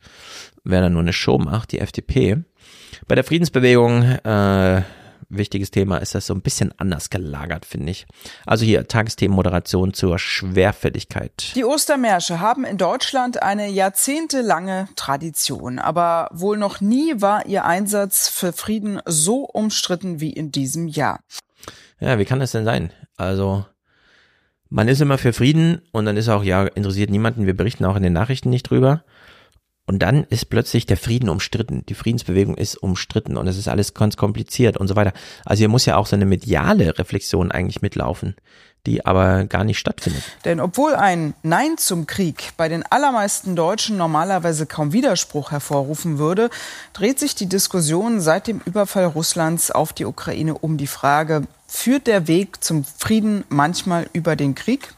wer 0.63 0.81
dann 0.81 0.93
nur 0.93 1.03
eine 1.03 1.13
Show 1.13 1.39
macht, 1.39 1.73
die 1.73 1.81
FDP. 1.81 2.45
Bei 3.09 3.17
der 3.17 3.25
Friedensbewegung 3.25 4.03
äh, 4.03 4.83
wichtiges 5.37 5.71
Thema 5.71 5.99
ist 5.99 6.15
das 6.15 6.27
so 6.27 6.35
ein 6.35 6.43
bisschen 6.43 6.73
anders 6.79 7.11
gelagert, 7.11 7.65
finde 7.65 7.91
ich. 7.91 8.07
Also 8.47 8.65
hier 8.65 8.87
Tagesthemenmoderation 8.87 9.95
zur 9.95 10.19
Schwerfälligkeit. 10.19 11.53
Die 11.55 11.65
Ostermärsche 11.65 12.41
haben 12.41 12.65
in 12.65 12.79
Deutschland 12.79 13.43
eine 13.43 13.69
jahrzehntelange 13.69 14.89
Tradition, 14.97 15.79
aber 15.79 16.29
wohl 16.33 16.57
noch 16.57 16.81
nie 16.81 17.21
war 17.21 17.47
ihr 17.47 17.65
Einsatz 17.65 18.29
für 18.29 18.53
Frieden 18.53 19.01
so 19.07 19.45
umstritten 19.45 20.21
wie 20.21 20.33
in 20.33 20.53
diesem 20.53 20.89
Jahr. 20.89 21.21
Ja, 22.01 22.19
wie 22.19 22.25
kann 22.25 22.41
das 22.41 22.53
denn 22.53 22.65
sein? 22.65 22.93
Also 23.17 23.65
man 24.69 24.89
ist 24.89 25.01
immer 25.01 25.19
für 25.19 25.33
Frieden 25.33 25.83
und 25.93 26.07
dann 26.07 26.17
ist 26.17 26.29
auch, 26.29 26.43
ja, 26.43 26.65
interessiert 26.65 27.11
niemanden, 27.11 27.47
wir 27.47 27.55
berichten 27.57 27.85
auch 27.85 27.95
in 27.95 28.03
den 28.03 28.15
Nachrichten 28.15 28.49
nicht 28.49 28.71
drüber. 28.71 29.05
Und 29.87 29.99
dann 29.99 30.25
ist 30.25 30.49
plötzlich 30.49 30.87
der 30.87 30.97
Frieden 30.97 31.29
umstritten. 31.29 31.85
Die 31.87 31.95
Friedensbewegung 31.95 32.57
ist 32.57 32.77
umstritten 32.77 33.37
und 33.37 33.49
es 33.49 33.59
ist 33.59 33.69
alles 33.69 33.95
ganz 33.95 34.17
kompliziert 34.17 34.77
und 34.77 34.87
so 34.87 34.95
weiter. 34.95 35.13
Also 35.45 35.61
hier 35.61 35.69
muss 35.69 35.87
ja 35.87 35.97
auch 35.97 36.07
so 36.07 36.15
eine 36.15 36.25
mediale 36.25 36.99
Reflexion 36.99 37.51
eigentlich 37.51 37.83
mitlaufen. 37.83 38.37
die 38.87 39.07
aber 39.07 39.45
gar 39.45 39.63
nicht 39.65 39.79
stattfindet. 39.79 40.25
Denn 40.45 40.59
obwohl 40.61 40.95
ein 40.95 41.35
Nein 41.43 41.79
zum 41.79 42.07
Krieg 42.07 42.53
bei 42.57 42.69
den 42.69 42.83
allermeisten 42.91 43.55
Deutschen 43.55 43.97
normalerweise 43.97 44.67
kaum 44.67 44.93
Widerspruch 44.93 45.53
hervorrufen 45.53 46.19
würde, 46.19 46.51
dreht 46.93 47.19
sich 47.19 47.35
die 47.37 47.49
Diskussion 47.49 48.21
seit 48.21 48.49
dem 48.49 48.61
Überfall 48.65 49.07
Russlands 49.07 49.71
auf 49.71 49.93
die 49.93 50.05
Ukraine 50.05 50.59
um 50.59 50.79
die 50.79 50.89
Frage, 50.89 51.43
führt 51.69 52.09
der 52.09 52.27
Weg 52.27 52.65
zum 52.65 52.85
Frieden 52.85 53.45
manchmal 53.49 54.09
über 54.13 54.35
den 54.35 54.55
Krieg? 54.57 54.95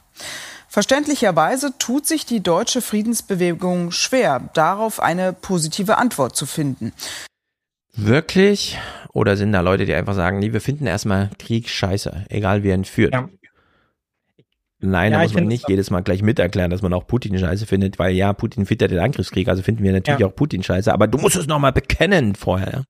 Verständlicherweise 0.75 1.73
tut 1.79 2.05
sich 2.05 2.27
die 2.27 2.43
deutsche 2.43 2.83
Friedensbewegung 2.83 3.93
schwer, 3.93 4.51
darauf 4.55 4.99
eine 4.99 5.33
positive 5.33 5.99
Antwort 5.99 6.35
zu 6.35 6.47
finden. 6.47 6.93
Wirklich? 7.95 8.77
Oder 9.13 9.37
sind 9.37 9.53
da 9.53 9.61
Leute, 9.61 9.87
die 9.87 9.95
einfach 9.95 10.15
sagen, 10.15 10.41
nee, 10.41 10.53
wir 10.53 10.61
finden 10.61 10.89
erstmal 10.89 11.31
Krieg 11.39 11.69
scheiße, 11.69 12.25
egal 12.29 12.65
wie 12.65 12.71
er 12.71 12.75
ihn 12.75 12.85
führt? 12.85 13.13
Ja. 13.13 13.29
Nein, 14.81 15.13
ja, 15.13 15.19
da 15.19 15.23
muss 15.23 15.35
man 15.35 15.47
nicht 15.47 15.69
jedes 15.69 15.93
Mal 15.93 16.01
gleich 16.01 16.23
miterklären, 16.23 16.73
dass 16.73 16.83
man 16.83 16.93
auch 16.93 17.07
Putin 17.07 17.39
scheiße 17.39 17.67
findet, 17.67 18.01
weil 18.01 18.13
ja, 18.13 18.33
Putin 18.33 18.67
findet 18.67 18.91
den 18.91 18.99
Angriffskrieg, 18.99 19.47
also 19.47 19.63
finden 19.63 19.85
wir 19.85 19.93
natürlich 19.93 20.19
ja. 20.19 20.27
auch 20.27 20.35
Putin 20.35 20.65
scheiße, 20.65 20.93
aber 20.93 21.07
du 21.07 21.19
musst 21.19 21.37
es 21.37 21.47
nochmal 21.47 21.73
bekennen 21.73 22.35
vorher. 22.35 22.73
Ja? 22.73 22.83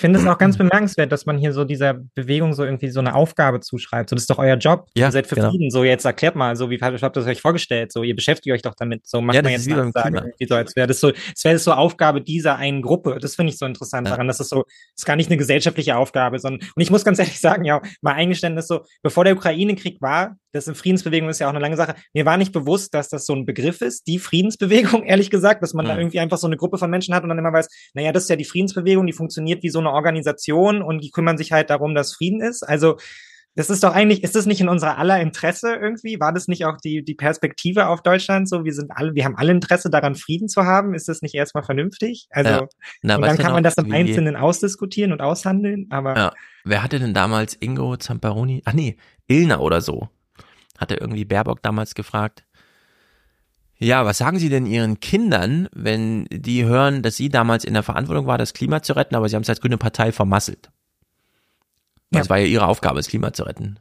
Ich 0.00 0.02
finde 0.02 0.18
es 0.18 0.26
auch 0.26 0.38
ganz 0.38 0.56
bemerkenswert, 0.58 1.12
dass 1.12 1.26
man 1.26 1.36
hier 1.36 1.52
so 1.52 1.64
dieser 1.64 1.92
Bewegung 2.14 2.54
so 2.54 2.64
irgendwie 2.64 2.88
so 2.88 3.00
eine 3.00 3.14
Aufgabe 3.14 3.60
zuschreibt. 3.60 4.08
So, 4.08 4.16
das 4.16 4.22
ist 4.22 4.30
doch 4.30 4.38
euer 4.38 4.56
Job. 4.56 4.88
Ja, 4.94 5.08
ihr 5.08 5.12
seid 5.12 5.26
für 5.26 5.34
genau. 5.34 5.50
Frieden. 5.50 5.70
So, 5.70 5.84
jetzt 5.84 6.06
erklärt 6.06 6.36
mal, 6.36 6.56
so, 6.56 6.70
wie 6.70 6.78
habt 6.80 7.02
ihr 7.02 7.10
das 7.10 7.26
euch 7.26 7.42
vorgestellt? 7.42 7.92
So, 7.92 8.02
ihr 8.02 8.16
beschäftigt 8.16 8.54
euch 8.54 8.62
doch 8.62 8.74
damit. 8.74 9.06
So, 9.06 9.20
macht 9.20 9.36
ja, 9.36 9.42
man 9.42 9.52
jetzt 9.52 9.66
wie 9.66 9.74
beim 9.74 9.92
sagen, 9.92 10.18
so, 10.48 10.54
als 10.54 10.74
wäre 10.74 10.86
das 10.86 11.00
so, 11.00 11.10
es 11.10 11.44
wäre 11.44 11.58
so 11.58 11.72
Aufgabe 11.72 12.22
dieser 12.22 12.56
einen 12.56 12.80
Gruppe. 12.80 13.18
Das 13.20 13.34
finde 13.34 13.52
ich 13.52 13.58
so 13.58 13.66
interessant 13.66 14.06
ja. 14.06 14.14
daran, 14.14 14.26
dass 14.26 14.40
es 14.40 14.48
so, 14.48 14.64
es 14.66 15.02
ist 15.02 15.04
gar 15.04 15.16
nicht 15.16 15.28
eine 15.28 15.36
gesellschaftliche 15.36 15.94
Aufgabe, 15.98 16.38
sondern, 16.38 16.66
und 16.74 16.82
ich 16.82 16.90
muss 16.90 17.04
ganz 17.04 17.18
ehrlich 17.18 17.38
sagen, 17.38 17.66
ja, 17.66 17.82
mal 18.00 18.14
Eingeständnis 18.14 18.68
so, 18.68 18.80
bevor 19.02 19.24
der 19.24 19.34
Ukraine-Krieg 19.34 20.00
war, 20.00 20.36
das 20.52 20.66
in 20.66 20.74
Friedensbewegung 20.74 21.28
ist 21.28 21.38
ja 21.38 21.46
auch 21.46 21.50
eine 21.50 21.60
lange 21.60 21.76
Sache. 21.76 21.94
Mir 22.12 22.26
war 22.26 22.36
nicht 22.36 22.52
bewusst, 22.52 22.94
dass 22.94 23.08
das 23.08 23.26
so 23.26 23.34
ein 23.34 23.46
Begriff 23.46 23.80
ist, 23.80 24.06
die 24.06 24.18
Friedensbewegung, 24.18 25.04
ehrlich 25.06 25.30
gesagt, 25.30 25.62
dass 25.62 25.74
man 25.74 25.84
mhm. 25.84 25.88
da 25.88 25.98
irgendwie 25.98 26.20
einfach 26.20 26.38
so 26.38 26.46
eine 26.46 26.56
Gruppe 26.56 26.78
von 26.78 26.90
Menschen 26.90 27.14
hat 27.14 27.22
und 27.22 27.28
dann 27.28 27.38
immer 27.38 27.52
weiß, 27.52 27.68
naja, 27.94 28.12
das 28.12 28.24
ist 28.24 28.30
ja 28.30 28.36
die 28.36 28.44
Friedensbewegung, 28.44 29.06
die 29.06 29.12
funktioniert 29.12 29.62
wie 29.62 29.70
so 29.70 29.78
eine 29.78 29.92
Organisation 29.92 30.82
und 30.82 31.02
die 31.02 31.10
kümmern 31.10 31.38
sich 31.38 31.52
halt 31.52 31.70
darum, 31.70 31.94
dass 31.94 32.14
Frieden 32.14 32.40
ist. 32.40 32.62
Also, 32.62 32.96
das 33.56 33.68
ist 33.68 33.82
doch 33.82 33.92
eigentlich, 33.92 34.22
ist 34.22 34.36
das 34.36 34.46
nicht 34.46 34.60
in 34.60 34.68
unserer 34.68 34.96
aller 34.96 35.20
Interesse 35.20 35.74
irgendwie? 35.74 36.20
War 36.20 36.32
das 36.32 36.46
nicht 36.46 36.66
auch 36.66 36.76
die, 36.76 37.04
die 37.04 37.16
Perspektive 37.16 37.88
auf 37.88 38.00
Deutschland 38.00 38.48
so? 38.48 38.64
Wir 38.64 38.72
sind 38.72 38.92
alle, 38.92 39.14
wir 39.14 39.24
haben 39.24 39.36
alle 39.36 39.50
Interesse 39.50 39.90
daran, 39.90 40.14
Frieden 40.14 40.48
zu 40.48 40.64
haben. 40.64 40.94
Ist 40.94 41.08
das 41.08 41.20
nicht 41.20 41.34
erstmal 41.34 41.64
vernünftig? 41.64 42.28
Also, 42.30 42.50
ja. 42.50 42.68
Na, 43.02 43.16
und 43.16 43.22
dann 43.22 43.38
kann 43.38 43.52
man 43.52 43.64
das 43.64 43.76
im 43.76 43.90
Einzelnen 43.90 44.36
ausdiskutieren 44.36 45.12
und 45.12 45.20
aushandeln, 45.20 45.86
aber. 45.90 46.16
Ja. 46.16 46.32
Wer 46.64 46.82
hatte 46.82 47.00
denn 47.00 47.12
damals 47.12 47.56
Ingo 47.58 47.96
Zamparoni? 47.96 48.62
Ach 48.66 48.72
nee, 48.72 48.96
Ilner 49.26 49.60
oder 49.60 49.80
so 49.80 50.08
hat 50.80 50.90
er 50.90 51.00
irgendwie 51.00 51.24
Baerbock 51.24 51.62
damals 51.62 51.94
gefragt. 51.94 52.44
Ja, 53.76 54.04
was 54.04 54.18
sagen 54.18 54.38
Sie 54.38 54.48
denn 54.48 54.66
Ihren 54.66 55.00
Kindern, 55.00 55.68
wenn 55.72 56.26
die 56.30 56.64
hören, 56.64 57.02
dass 57.02 57.16
Sie 57.16 57.28
damals 57.28 57.64
in 57.64 57.74
der 57.74 57.82
Verantwortung 57.82 58.26
war, 58.26 58.36
das 58.36 58.52
Klima 58.52 58.82
zu 58.82 58.94
retten, 58.94 59.14
aber 59.14 59.28
Sie 59.28 59.36
haben 59.36 59.42
es 59.42 59.48
als 59.48 59.60
grüne 59.60 59.78
Partei 59.78 60.12
vermasselt? 60.12 60.70
Das 62.10 62.26
ja. 62.26 62.30
war 62.30 62.38
ja 62.38 62.46
Ihre 62.46 62.66
Aufgabe, 62.66 62.96
das 62.96 63.08
Klima 63.08 63.32
zu 63.32 63.44
retten. 63.44 63.78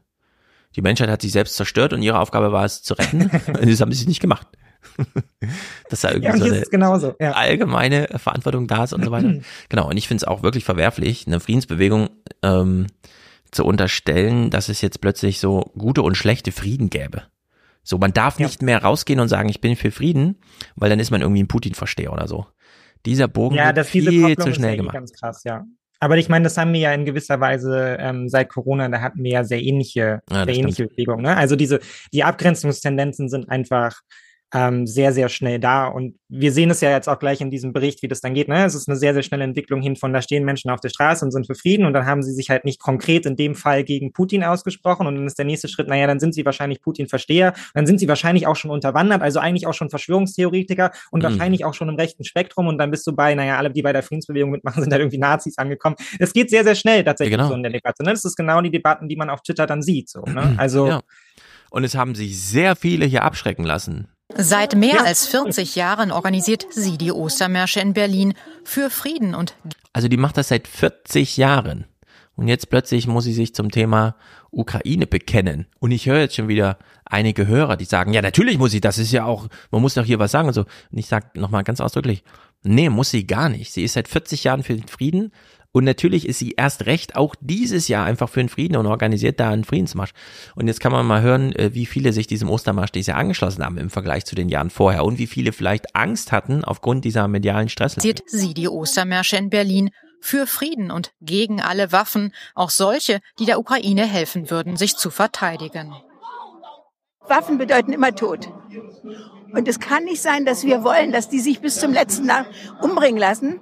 Die 0.76 0.82
Menschheit 0.82 1.10
hat 1.10 1.22
sich 1.22 1.32
selbst 1.32 1.56
zerstört 1.56 1.93
und 1.93 2.02
Ihre 2.02 2.20
Aufgabe 2.20 2.52
war 2.52 2.64
es 2.64 2.84
zu 2.84 2.93
retten. 2.93 3.24
und 3.47 3.70
das 3.70 3.82
haben 3.82 3.91
Sie 3.91 4.06
nicht 4.06 4.22
gemacht. 4.22 4.47
dass 5.89 6.02
da 6.02 6.12
irgendwie 6.12 6.32
ja, 6.32 6.38
so 6.38 6.45
eine 6.45 6.62
genauso, 6.62 7.16
ja. 7.20 7.32
allgemeine 7.32 8.08
Verantwortung 8.16 8.68
da 8.68 8.86
ist 8.86 8.93
und 8.93 9.04
so 9.04 9.12
weiter. 9.12 9.34
genau, 9.70 9.89
und 9.89 9.97
ich 9.97 10.08
finde 10.08 10.24
es 10.24 10.28
auch 10.28 10.43
wirklich 10.43 10.64
verwerflich, 10.64 11.28
eine 11.28 11.41
Friedensbewegung 11.41 12.10
ähm, 12.43 12.88
zu 13.52 13.66
unterstellen, 13.66 14.50
dass 14.50 14.70
es 14.70 14.82
jetzt 14.82 15.02
plötzlich 15.02 15.39
so 15.39 15.72
gute 15.78 16.02
und 16.02 16.16
schlechte 16.16 16.52
Frieden 16.52 16.89
gäbe. 16.89 17.24
So, 17.84 17.97
man 17.97 18.14
darf 18.14 18.39
ja. 18.39 18.45
nicht 18.45 18.62
mehr 18.62 18.84
rausgehen 18.84 19.20
und 19.20 19.30
sagen, 19.30 19.50
ich 19.50 19.62
bin 19.62 19.76
für 19.76 19.91
Frieden, 19.91 20.38
weil 20.76 20.89
dann 20.89 21.00
ist 21.00 21.12
man 21.12 21.22
irgendwie 21.22 21.43
ein 21.43 21.47
Putin-Versteher 21.47 22.14
oder 22.14 22.28
so. 22.28 22.45
Dieser 23.06 23.28
Bogen 23.28 23.56
ja, 23.56 23.76
wird 23.76 23.88
viel 23.88 24.38
zu 24.38 24.54
schnell 24.54 24.78
gemacht. 24.78 24.93
Ganz 24.93 25.14
krass, 25.14 25.43
ja. 25.43 25.66
Aber 26.02 26.18
ich 26.18 26.30
meine, 26.30 26.43
das 26.43 26.58
haben 26.58 26.72
wir 26.72 26.80
ja 26.80 26.93
in 26.93 27.06
gewisser 27.06 27.39
Weise 27.39 27.97
ähm, 28.00 28.30
seit 28.30 28.50
Corona, 28.50 28.88
da 28.88 29.02
hatten 29.02 29.24
wir 29.24 29.32
ja 29.32 29.43
sehr 29.43 29.62
ähnliche, 29.62 30.22
ja, 30.30 30.45
sehr 30.45 30.56
ähnliche 30.56 30.88
Bewegungen. 30.88 31.24
Ne? 31.24 31.36
Also 31.36 31.56
diese, 31.56 31.80
die 32.14 32.24
Abgrenzungstendenzen 32.24 33.28
sind 33.30 33.50
einfach 33.50 34.00
ähm, 34.54 34.88
sehr, 34.88 35.14
sehr 35.14 35.30
schnell 35.30 35.60
da. 35.60 35.88
Und 35.88 36.16
wir 36.28 36.52
sehen 36.52 36.72
es 36.72 36.82
ja 36.82 36.89
jetzt 36.89 37.08
auch 37.08 37.20
gleich 37.20 37.39
in 37.41 37.52
diesem 37.52 37.72
Bericht, 37.72 38.02
wie 38.02 38.08
das 38.08 38.22
dann 38.22 38.34
geht. 38.34 38.47
Ne? 38.47 38.66
Es 38.66 38.74
ist 38.74 38.88
eine 38.88 38.97
sehr, 38.97 39.14
sehr 39.14 39.22
schnelle 39.22 39.43
Entwicklung 39.43 39.82
hin 39.82 39.95
von, 39.95 40.12
da 40.12 40.22
stehen 40.22 40.43
Menschen 40.43 40.72
auf 40.72 40.80
der 40.80 40.89
Straße 40.89 41.24
und 41.24 41.32
sind 41.32 41.45
für 41.45 41.54
Frieden 41.54 41.86
und 41.86 41.93
dann 41.93 42.06
haben 42.06 42.24
sie 42.24 42.34
sich 42.34 42.50
halt 42.50 42.66
nicht 42.66 42.80
konkret 42.80 43.26
in 43.26 43.36
dem 43.36 43.54
Fall 43.54 43.84
gegen 43.84 44.12
Putin 44.12 44.43
ausgesprochen 44.43 45.06
und 45.06 45.16
dann 45.16 45.28
ist 45.28 45.38
der 45.38 45.45
nächste 45.45 45.68
Schritt, 45.68 45.88
naja, 45.88 46.08
dann 46.08 46.20
sind 46.20 46.34
sie 46.34 46.45
wahrscheinlich 46.45 46.82
Putin-Versteher, 46.82 47.54
dann 47.74 47.86
sind 47.86 48.00
sie 48.00 48.08
wahrscheinlich 48.08 48.47
auch 48.47 48.56
schon 48.56 48.72
unterwandert, 48.72 49.22
also 49.22 49.39
eigentlich 49.39 49.68
auch 49.68 49.74
schon 49.74 49.89
Verschwörungstheoretiker 49.89 50.91
und 51.12 51.20
mhm. 51.20 51.24
wahrscheinlich 51.26 51.66
auch 51.66 51.74
schon 51.74 51.89
im 51.89 51.95
rechten 51.95 52.24
Spektrum 52.24 52.68
und 52.68 52.80
dann 52.80 52.89
bist 52.89 53.06
du 53.06 53.16
bei, 53.16 53.36
naja, 53.36 53.58
alle, 53.58 53.70
die 53.72 53.82
bei 53.84 53.93
der 53.93 54.04
Friedensbewegung 54.04 54.50
mitmachen, 54.50 54.82
sind 54.84 54.91
halt 54.91 55.02
irgendwie 55.02 55.20
Nazis 55.20 55.58
angekommen. 55.58 55.95
Es 56.18 56.34
geht 56.34 56.50
sehr, 56.50 56.64
sehr 56.64 56.76
schnell 56.76 57.04
tatsächlich 57.04 57.34
ja, 57.34 57.38
genau. 57.38 57.50
so 57.50 57.56
in 57.56 57.64
der 57.64 57.72
Debatte. 57.72 58.04
Ne? 58.04 58.12
Das 58.12 58.26
ist 58.26 58.36
genau 58.36 58.62
die 58.62 58.72
Debatten, 58.72 59.08
die 59.08 59.16
man 59.16 59.30
auf 59.30 59.41
Twitter 59.41 59.68
dann 59.68 59.82
sieht. 59.82 60.10
So, 60.10 60.22
ne? 60.22 60.39
Also 60.60 60.88
ja. 60.88 61.02
Und 61.70 61.84
es 61.84 61.95
haben 61.95 62.16
sich 62.16 62.41
sehr 62.41 62.76
viele 62.76 63.06
hier 63.06 63.24
abschrecken 63.24 63.64
lassen. 63.64 64.08
Seit 64.36 64.76
mehr 64.76 65.06
als 65.06 65.26
40 65.28 65.76
Jahren 65.76 66.12
organisiert 66.12 66.68
sie 66.70 66.98
die 66.98 67.12
Ostermärsche 67.12 67.80
in 67.80 67.94
Berlin 67.94 68.34
für 68.64 68.90
Frieden 68.90 69.34
und. 69.34 69.56
Also 69.92 70.08
die 70.08 70.18
macht 70.18 70.38
das 70.38 70.50
seit 70.50 70.68
40 70.68 71.38
Jahren. 71.38 71.86
Und 72.36 72.48
jetzt 72.48 72.70
plötzlich 72.70 73.06
muss 73.06 73.26
sie 73.26 73.34
sich 73.34 73.54
zum 73.54 73.70
Thema 73.70 74.16
Ukraine 74.52 75.08
bekennen. 75.08 75.68
Und 75.80 75.92
ich 75.92 76.06
höre 76.06 76.22
jetzt 76.22 76.36
schon 76.36 76.48
wieder 76.48 76.78
einige 77.04 77.48
Hörer, 77.48 77.76
die 77.76 77.86
sagen, 77.86 78.14
ja, 78.14 78.22
natürlich 78.22 78.58
muss 78.58 78.72
sie, 78.72 78.80
das 78.80 78.98
ist 78.98 79.12
ja 79.12 79.26
auch, 79.26 79.48
man 79.72 79.82
muss 79.82 79.96
doch 79.96 80.06
hier 80.06 80.20
was 80.20 80.32
sagen 80.32 80.48
und 80.48 80.54
so. 80.54 80.62
Und 80.62 80.98
ich 80.98 81.08
sage 81.08 81.28
nochmal 81.34 81.64
ganz 81.64 81.82
ausdrücklich, 81.82 82.24
nee, 82.64 82.90
muss 82.90 83.10
sie 83.10 83.28
gar 83.28 83.50
nicht. 83.50 83.74
Sie 83.74 83.84
ist 83.84 83.94
seit 83.94 84.08
40 84.08 84.46
Jahren 84.46 84.64
für 84.64 84.76
den 84.76 84.88
Frieden 84.88 85.34
und 85.72 85.84
natürlich 85.84 86.28
ist 86.28 86.39
sie 86.39 86.51
erst 86.57 86.88
recht 86.88 87.15
auch 87.15 87.36
dieses 87.39 87.88
Jahr 87.88 88.05
einfach 88.05 88.30
für 88.30 88.39
den 88.39 88.49
Frieden 88.49 88.76
und 88.76 88.88
organisiert 88.88 89.39
da 89.39 89.51
einen 89.51 89.63
Friedensmarsch. 89.63 90.11
Und 90.55 90.67
jetzt 90.67 90.80
kann 90.80 90.91
man 90.91 91.05
mal 91.05 91.22
hören, 91.22 91.53
äh, 91.53 91.74
wie 91.74 91.86
viele 91.86 92.11
sich 92.11 92.26
diesem 92.26 92.49
Ostermarsch 92.49 92.91
dieses 92.91 93.07
Jahr 93.07 93.20
angeschlossen 93.20 93.63
haben 93.63 93.78
im 93.78 93.91
Vergleich 93.91 94.26
zu 94.26 94.36
den 94.36 94.49
Jahren 94.49 94.72
vorher 94.72 95.05
und 95.05 95.20
wie 95.20 95.28
viele 95.28 95.51
vielleicht 95.51 95.95
Angst 95.95 96.32
hatten 96.32 96.63
aufgrund 96.63 97.05
dieser 97.05 97.28
medialen 97.28 97.70
Stress. 97.70 97.95
Sieht 97.99 98.24
sie 98.26 98.55
die 98.55 98.67
Ostermärsche 98.67 99.38
in 99.38 99.49
Berlin 99.51 99.91
für 100.22 100.47
Frieden 100.47 100.91
und 100.91 101.13
gegen 101.22 101.61
alle 101.61 101.91
Waffen, 101.91 102.34
auch 102.55 102.72
solche, 102.72 103.20
die 103.38 103.45
der 103.45 103.59
Ukraine 103.59 104.05
helfen 104.05 104.49
würden, 104.49 104.76
sich 104.76 104.95
zu 104.97 105.11
verteidigen. 105.11 105.93
Waffen 107.28 107.59
bedeuten 107.59 107.93
immer 107.93 108.15
Tod. 108.15 108.51
Und 109.53 109.67
es 109.67 109.80
kann 109.80 110.03
nicht 110.05 110.22
sein, 110.22 110.45
dass 110.45 110.65
wir 110.65 110.84
wollen, 110.84 111.11
dass 111.11 111.30
die 111.30 111.39
sich 111.39 111.61
bis 111.61 111.80
zum 111.80 111.93
letzten 111.93 112.28
Tag 112.28 112.47
umbringen 112.82 113.20
lassen. 113.20 113.59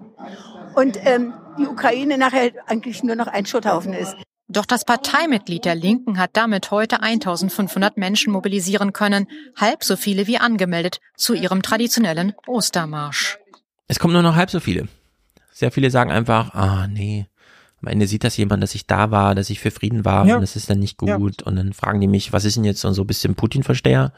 Und 0.74 0.98
ähm, 1.06 1.34
die 1.58 1.68
Ukraine 1.68 2.18
nachher 2.18 2.52
eigentlich 2.68 3.04
nur 3.04 3.16
noch 3.16 3.28
ein 3.28 3.46
Schutthaufen 3.46 3.94
ist. 3.94 4.16
Doch 4.50 4.66
das 4.66 4.86
Parteimitglied 4.86 5.66
der 5.66 5.76
Linken 5.76 6.18
hat 6.18 6.32
damit 6.34 6.72
heute 6.72 7.02
1500 7.02 7.98
Menschen 7.98 8.32
mobilisieren 8.32 8.94
können, 8.94 9.28
halb 9.58 9.84
so 9.84 9.98
viele 9.98 10.26
wie 10.28 10.38
angemeldet 10.38 11.02
zu 11.18 11.34
ihrem 11.34 11.62
traditionellen 11.62 12.34
Ostermarsch. 12.48 13.40
Es 13.88 14.00
kommen 14.00 14.14
nur 14.14 14.22
noch 14.22 14.36
halb 14.36 14.50
so 14.50 14.62
viele. 14.62 14.88
Sehr 15.52 15.72
viele 15.72 15.92
sagen 15.92 16.12
einfach, 16.12 16.54
ah 16.54 16.88
nee, 16.88 17.28
am 17.82 17.90
Ende 17.90 18.08
sieht 18.08 18.24
das 18.24 18.38
jemand, 18.38 18.64
dass 18.64 18.74
ich 18.74 18.88
da 18.88 19.12
war, 19.12 19.36
dass 19.36 19.50
ich 19.50 19.60
für 19.60 19.70
Frieden 19.70 20.06
war 20.06 20.26
ja. 20.26 20.36
und 20.36 20.42
das 20.42 20.56
ist 20.56 20.70
dann 20.70 20.80
nicht 20.80 20.98
gut. 20.98 21.10
Ja. 21.10 21.18
Und 21.18 21.56
dann 21.58 21.74
fragen 21.74 22.00
die 22.00 22.08
mich, 22.08 22.34
was 22.34 22.46
ist 22.46 22.58
denn 22.58 22.64
jetzt 22.64 22.82
so 22.82 22.90
ein 22.90 23.08
bisschen 23.08 23.36
Putin-Versteher? 23.36 24.14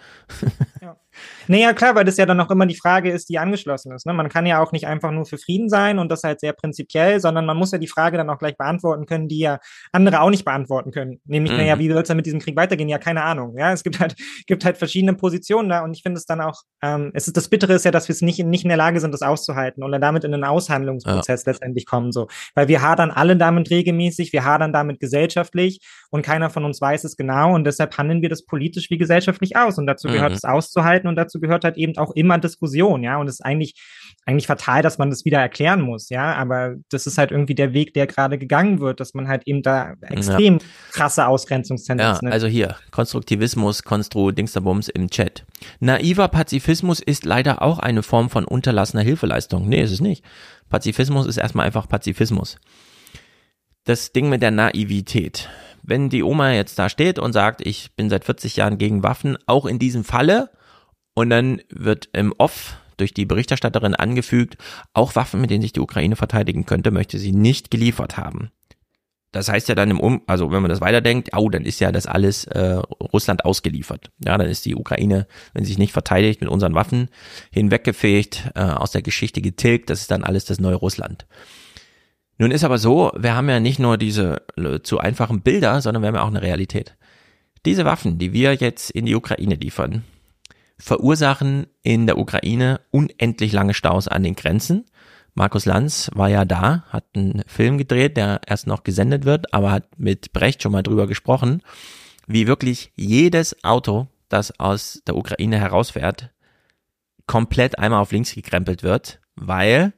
Ja. 0.81 0.95
Naja, 1.49 1.73
klar, 1.73 1.95
weil 1.95 2.05
das 2.05 2.17
ja 2.17 2.27
dann 2.27 2.39
auch 2.41 2.51
immer 2.51 2.67
die 2.67 2.75
Frage 2.75 3.09
ist, 3.09 3.27
die 3.27 3.39
angeschlossen 3.39 3.91
ist. 3.91 4.05
Ne? 4.05 4.13
Man 4.13 4.29
kann 4.29 4.45
ja 4.45 4.61
auch 4.61 4.71
nicht 4.71 4.85
einfach 4.85 5.09
nur 5.09 5.25
für 5.25 5.39
Frieden 5.39 5.67
sein 5.67 5.97
und 5.97 6.11
das 6.11 6.21
halt 6.21 6.39
sehr 6.39 6.53
prinzipiell, 6.53 7.19
sondern 7.19 7.47
man 7.47 7.57
muss 7.57 7.71
ja 7.71 7.79
die 7.79 7.87
Frage 7.87 8.17
dann 8.17 8.29
auch 8.29 8.37
gleich 8.37 8.55
beantworten 8.55 9.07
können, 9.07 9.27
die 9.27 9.39
ja 9.39 9.57
andere 9.91 10.21
auch 10.21 10.29
nicht 10.29 10.45
beantworten 10.45 10.91
können. 10.91 11.19
Nämlich, 11.25 11.51
mhm. 11.51 11.57
naja, 11.57 11.79
wie 11.79 11.89
soll 11.89 12.03
es 12.03 12.07
denn 12.07 12.17
mit 12.17 12.27
diesem 12.27 12.39
Krieg 12.39 12.55
weitergehen? 12.55 12.87
Ja, 12.87 12.99
keine 12.99 13.23
Ahnung. 13.23 13.57
Ja, 13.57 13.73
es 13.73 13.83
gibt 13.83 13.99
halt, 13.99 14.13
gibt 14.45 14.63
halt 14.63 14.77
verschiedene 14.77 15.15
Positionen 15.15 15.69
da 15.69 15.83
und 15.83 15.91
ich 15.95 16.03
finde 16.03 16.19
es 16.19 16.27
dann 16.27 16.39
auch, 16.39 16.61
ähm, 16.83 17.09
es 17.15 17.25
ist 17.25 17.35
das 17.35 17.49
Bittere 17.49 17.73
ist 17.73 17.83
ja, 17.83 17.89
dass 17.89 18.07
wir 18.07 18.13
es 18.13 18.21
nicht, 18.21 18.45
nicht 18.45 18.63
in 18.63 18.69
der 18.69 18.77
Lage 18.77 18.99
sind, 18.99 19.11
das 19.11 19.23
auszuhalten 19.23 19.83
und 19.83 19.91
dann 19.91 20.01
damit 20.01 20.25
in 20.25 20.35
einen 20.35 20.43
Aushandlungsprozess 20.43 21.45
ja. 21.45 21.51
letztendlich 21.51 21.87
kommen. 21.87 22.11
So. 22.11 22.27
Weil 22.53 22.67
wir 22.67 22.83
hadern 22.83 23.09
alle 23.09 23.35
damit 23.35 23.71
regelmäßig, 23.71 24.33
wir 24.33 24.45
hadern 24.45 24.71
damit 24.71 24.99
gesellschaftlich 24.99 25.79
und 26.11 26.21
keiner 26.21 26.51
von 26.51 26.63
uns 26.63 26.79
weiß 26.79 27.05
es 27.05 27.17
genau 27.17 27.55
und 27.55 27.63
deshalb 27.63 27.97
handeln 27.97 28.21
wir 28.21 28.29
das 28.29 28.45
politisch 28.45 28.91
wie 28.91 28.99
gesellschaftlich 28.99 29.57
aus 29.57 29.79
und 29.79 29.87
dazu 29.87 30.09
gehört 30.09 30.29
mhm. 30.29 30.35
es 30.35 30.43
auszuhalten 30.43 31.09
und 31.09 31.15
dazu 31.15 31.38
gehört 31.39 31.63
halt 31.63 31.77
eben 31.77 31.97
auch 31.97 32.11
immer 32.11 32.37
Diskussion, 32.37 33.03
ja, 33.03 33.17
und 33.17 33.27
es 33.27 33.35
ist 33.35 33.45
eigentlich, 33.45 33.75
eigentlich 34.25 34.47
fatal, 34.47 34.81
dass 34.81 34.97
man 34.97 35.09
das 35.09 35.25
wieder 35.25 35.39
erklären 35.39 35.81
muss, 35.81 36.09
ja, 36.09 36.33
aber 36.35 36.75
das 36.89 37.07
ist 37.07 37.17
halt 37.17 37.31
irgendwie 37.31 37.55
der 37.55 37.73
Weg, 37.73 37.93
der 37.93 38.07
gerade 38.07 38.37
gegangen 38.37 38.79
wird, 38.79 38.99
dass 38.99 39.13
man 39.13 39.27
halt 39.27 39.43
eben 39.45 39.61
da 39.61 39.93
extrem 40.01 40.55
ja. 40.55 40.65
krasse 40.91 41.27
Ausgrenzungstendenzen 41.27 42.27
Ja, 42.27 42.33
also 42.33 42.47
hier, 42.47 42.75
Konstruktivismus, 42.91 43.83
Konstru, 43.83 44.31
Dingsterbums 44.31 44.89
im 44.89 45.09
Chat. 45.09 45.45
Naiver 45.79 46.27
Pazifismus 46.27 46.99
ist 46.99 47.25
leider 47.25 47.61
auch 47.61 47.79
eine 47.79 48.03
Form 48.03 48.29
von 48.29 48.45
unterlassener 48.45 49.03
Hilfeleistung. 49.03 49.67
Nee, 49.67 49.81
ist 49.81 49.91
es 49.91 50.01
nicht. 50.01 50.23
Pazifismus 50.69 51.25
ist 51.25 51.37
erstmal 51.37 51.65
einfach 51.65 51.87
Pazifismus 51.87 52.57
das 53.89 54.11
Ding 54.11 54.29
mit 54.29 54.41
der 54.41 54.51
Naivität. 54.51 55.49
Wenn 55.81 56.09
die 56.09 56.23
Oma 56.23 56.51
jetzt 56.51 56.77
da 56.77 56.89
steht 56.89 57.17
und 57.17 57.33
sagt, 57.33 57.65
ich 57.65 57.95
bin 57.95 58.09
seit 58.09 58.23
40 58.23 58.55
Jahren 58.55 58.77
gegen 58.77 59.01
Waffen, 59.01 59.37
auch 59.47 59.65
in 59.65 59.79
diesem 59.79 60.03
Falle, 60.03 60.51
und 61.19 61.29
dann 61.29 61.61
wird 61.69 62.07
im 62.13 62.33
Off 62.37 62.77
durch 62.95 63.13
die 63.13 63.25
Berichterstatterin 63.25 63.93
angefügt, 63.93 64.55
auch 64.93 65.17
Waffen, 65.17 65.41
mit 65.41 65.49
denen 65.49 65.61
sich 65.61 65.73
die 65.73 65.81
Ukraine 65.81 66.15
verteidigen 66.15 66.65
könnte, 66.65 66.91
möchte 66.91 67.19
sie 67.19 67.33
nicht 67.33 67.71
geliefert 67.71 68.15
haben. 68.15 68.51
Das 69.33 69.49
heißt 69.49 69.67
ja 69.67 69.75
dann 69.75 69.91
im 69.91 69.99
Um, 69.99 70.21
also 70.27 70.49
wenn 70.51 70.61
man 70.61 70.69
das 70.69 70.79
weiterdenkt, 70.79 71.31
oh, 71.35 71.49
dann 71.49 71.65
ist 71.65 71.81
ja 71.81 71.91
das 71.91 72.05
alles 72.05 72.45
äh, 72.45 72.81
Russland 73.13 73.43
ausgeliefert. 73.43 74.11
Ja, 74.25 74.37
dann 74.37 74.47
ist 74.47 74.65
die 74.65 74.75
Ukraine, 74.75 75.27
wenn 75.53 75.65
sie 75.65 75.71
sich 75.71 75.77
nicht 75.77 75.91
verteidigt, 75.91 76.39
mit 76.39 76.49
unseren 76.49 76.73
Waffen 76.73 77.09
hinweggefegt, 77.51 78.51
äh, 78.55 78.61
aus 78.61 78.91
der 78.91 79.01
Geschichte 79.01 79.41
getilgt. 79.41 79.89
Das 79.89 79.99
ist 79.99 80.11
dann 80.11 80.23
alles 80.23 80.45
das 80.45 80.61
neue 80.61 80.75
Russland. 80.75 81.27
Nun 82.37 82.51
ist 82.51 82.63
aber 82.63 82.77
so, 82.77 83.11
wir 83.17 83.35
haben 83.35 83.49
ja 83.49 83.59
nicht 83.59 83.79
nur 83.79 83.97
diese 83.97 84.41
äh, 84.55 84.79
zu 84.79 84.99
einfachen 84.99 85.41
Bilder, 85.41 85.81
sondern 85.81 86.01
wir 86.01 86.07
haben 86.07 86.15
ja 86.15 86.23
auch 86.23 86.27
eine 86.27 86.41
Realität. 86.41 86.95
Diese 87.65 87.83
Waffen, 87.83 88.19
die 88.19 88.31
wir 88.31 88.53
jetzt 88.53 88.89
in 88.89 89.05
die 89.05 89.15
Ukraine 89.15 89.55
liefern, 89.55 90.05
verursachen 90.79 91.67
in 91.83 92.07
der 92.07 92.17
Ukraine 92.17 92.81
unendlich 92.91 93.51
lange 93.51 93.73
Staus 93.73 94.07
an 94.07 94.23
den 94.23 94.35
Grenzen. 94.35 94.85
Markus 95.35 95.65
Lanz 95.65 96.09
war 96.13 96.29
ja 96.29 96.45
da, 96.45 96.83
hat 96.89 97.05
einen 97.15 97.43
Film 97.47 97.77
gedreht, 97.77 98.17
der 98.17 98.41
erst 98.47 98.67
noch 98.67 98.83
gesendet 98.83 99.25
wird, 99.25 99.53
aber 99.53 99.71
hat 99.71 99.99
mit 99.99 100.33
Brecht 100.33 100.63
schon 100.63 100.71
mal 100.71 100.83
drüber 100.83 101.07
gesprochen, 101.07 101.61
wie 102.27 102.47
wirklich 102.47 102.91
jedes 102.95 103.63
Auto, 103.63 104.07
das 104.29 104.59
aus 104.59 105.01
der 105.05 105.15
Ukraine 105.15 105.59
herausfährt, 105.59 106.31
komplett 107.25 107.77
einmal 107.77 108.01
auf 108.01 108.11
links 108.11 108.33
gekrempelt 108.33 108.83
wird, 108.83 109.19
weil 109.35 109.93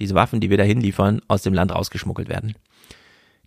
diese 0.00 0.14
Waffen, 0.14 0.40
die 0.40 0.50
wir 0.50 0.58
da 0.58 0.64
hinliefern, 0.64 1.20
aus 1.28 1.42
dem 1.42 1.54
Land 1.54 1.72
rausgeschmuggelt 1.72 2.28
werden 2.28 2.54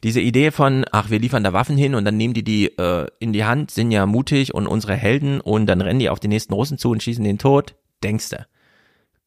diese 0.04 0.22
Idee 0.22 0.52
von, 0.52 0.86
ach, 0.91 1.10
wir 1.10 1.20
liefern 1.20 1.43
da 1.43 1.54
Waffen 1.54 1.78
hin 1.78 1.95
und 1.95 2.06
dann 2.06 2.18
nehmen 2.18 2.34
die 2.34 2.43
die 2.43 2.78
äh, 2.78 3.08
in 3.20 3.34
die 3.34 3.45
Hand, 3.45 3.72
sind 3.72 3.91
ja 3.91 4.06
mutig 4.06 4.54
und 4.54 4.68
unsere 4.68 4.95
Helden 4.95 5.41
und 5.41 5.66
dann 5.66 5.82
rennen 5.82 6.00
die 6.00 6.10
auf 6.10 6.20
den 6.20 6.30
nächsten 6.30 6.54
Russen 6.54 6.78
zu 6.78 6.91
und 6.91 7.02
schießen 7.02 7.24
den 7.24 7.39
tot, 7.39 7.76
denkste. 8.04 8.45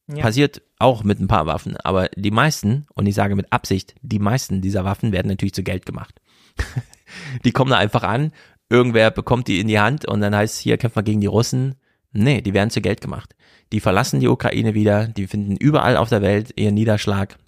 Ja. 0.07 0.23
Passiert 0.23 0.63
auch 0.79 1.05
mit 1.05 1.21
ein 1.21 1.29
paar 1.29 1.47
Waffen, 1.47 1.77
aber 1.77 2.09
die 2.17 2.31
meisten, 2.31 2.87
und 2.95 3.07
ich 3.07 3.15
sage 3.15 3.37
mit 3.37 3.53
Absicht, 3.53 3.95
die 4.03 4.19
meisten 4.19 4.61
dieser 4.61 4.85
Waffen 4.85 5.13
werden 5.13 5.29
natürlich 5.29 5.55
zu 5.55 5.63
Geld 5.63 5.87
gemacht. 5.87 6.21
die 7.45 7.53
kommen 7.53 7.71
da 7.71 7.79
einfach 7.79 8.03
an, 8.03 8.33
irgendwer 8.69 9.11
bekommt 9.11 9.49
die 9.49 9.61
in 9.61 9.69
die 9.69 9.79
Hand 9.79 10.07
und 10.07 10.21
dann 10.21 10.35
heißt 10.35 10.59
hier 10.61 10.79
kämpfen 10.79 10.97
wir 10.97 11.03
gegen 11.03 11.21
die 11.21 11.27
Russen. 11.27 11.77
Nee, 12.13 12.41
die 12.41 12.55
werden 12.55 12.71
zu 12.71 12.81
Geld 12.81 13.01
gemacht. 13.01 13.37
Die 13.73 13.81
verlassen 13.81 14.19
die 14.19 14.27
Ukraine 14.27 14.75
wieder, 14.75 15.07
die 15.07 15.29
finden 15.29 15.57
überall 15.57 15.97
auf 15.97 16.09
der 16.09 16.23
Welt 16.23 16.53
ihren 16.57 16.75
Niederschlag 16.75 17.39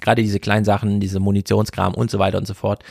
Gerade 0.00 0.22
diese 0.22 0.40
kleinen 0.40 0.64
Sachen, 0.64 1.00
diese 1.00 1.20
Munitionskram 1.20 1.94
und 1.94 2.10
so 2.10 2.18
weiter 2.18 2.38
und 2.38 2.46
so 2.46 2.54
fort. 2.54 2.82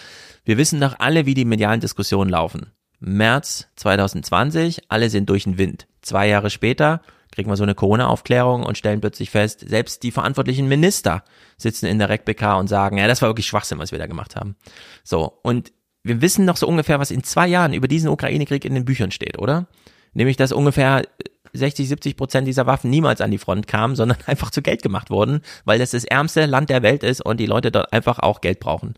Wir 0.46 0.58
wissen 0.58 0.82
doch 0.82 0.96
alle, 1.00 1.26
wie 1.26 1.34
die 1.34 1.46
medialen 1.46 1.80
Diskussionen 1.80 2.30
laufen. 2.30 2.72
März 3.00 3.68
2020, 3.76 4.84
alle 4.90 5.10
sind 5.10 5.30
durch 5.30 5.44
den 5.44 5.58
Wind. 5.58 5.88
Zwei 6.02 6.28
Jahre 6.28 6.50
später 6.50 7.02
kriegen 7.32 7.50
wir 7.50 7.58
so 7.58 7.64
eine 7.64 7.76
Corona-Aufklärung 7.76 8.64
und 8.64 8.78
stellen 8.78 9.02
plötzlich 9.02 9.30
fest, 9.30 9.66
selbst 9.68 10.04
die 10.04 10.12
verantwortlichen 10.12 10.68
Minister 10.68 11.24
sitzen 11.58 11.88
in 11.88 12.00
der 12.00 12.10
RecBK 12.10 12.58
und 12.60 12.68
sagen, 12.68 12.98
ja, 12.98 13.08
das 13.08 13.22
war 13.22 13.30
wirklich 13.30 13.48
Schwachsinn, 13.48 13.80
was 13.80 13.92
wir 13.92 14.00
da 14.00 14.06
gemacht 14.06 14.36
haben. 14.36 14.56
So, 15.04 15.40
und 15.42 15.74
wir 16.04 16.22
wissen 16.22 16.46
noch 16.46 16.58
so 16.58 16.68
ungefähr, 16.68 17.00
was 17.00 17.12
in 17.12 17.24
zwei 17.24 17.48
Jahren 17.48 17.74
über 17.74 17.88
diesen 17.88 18.10
Ukraine-Krieg 18.10 18.66
in 18.66 18.76
den 18.76 18.86
Büchern 18.86 19.12
steht, 19.12 19.40
oder? 19.40 19.68
Nämlich, 20.14 20.38
dass 20.38 20.52
ungefähr 20.52 21.04
60, 21.54 21.88
70 21.88 22.18
Prozent 22.18 22.48
dieser 22.48 22.66
Waffen 22.66 22.90
niemals 22.90 23.22
an 23.22 23.32
die 23.32 23.38
Front 23.38 23.68
kamen, 23.68 23.96
sondern 23.98 24.18
einfach 24.26 24.52
zu 24.52 24.62
Geld 24.62 24.82
gemacht 24.82 25.10
wurden, 25.10 25.42
weil 25.66 25.80
das 25.80 25.92
das 25.92 26.04
ärmste 26.04 26.46
Land 26.46 26.70
der 26.70 26.84
Welt 26.84 27.04
ist 27.04 27.22
und 27.22 27.40
die 27.40 27.46
Leute 27.46 27.72
dort 27.72 27.94
einfach 27.94 28.20
auch 28.20 28.42
Geld 28.42 28.60
brauchen. 28.60 28.96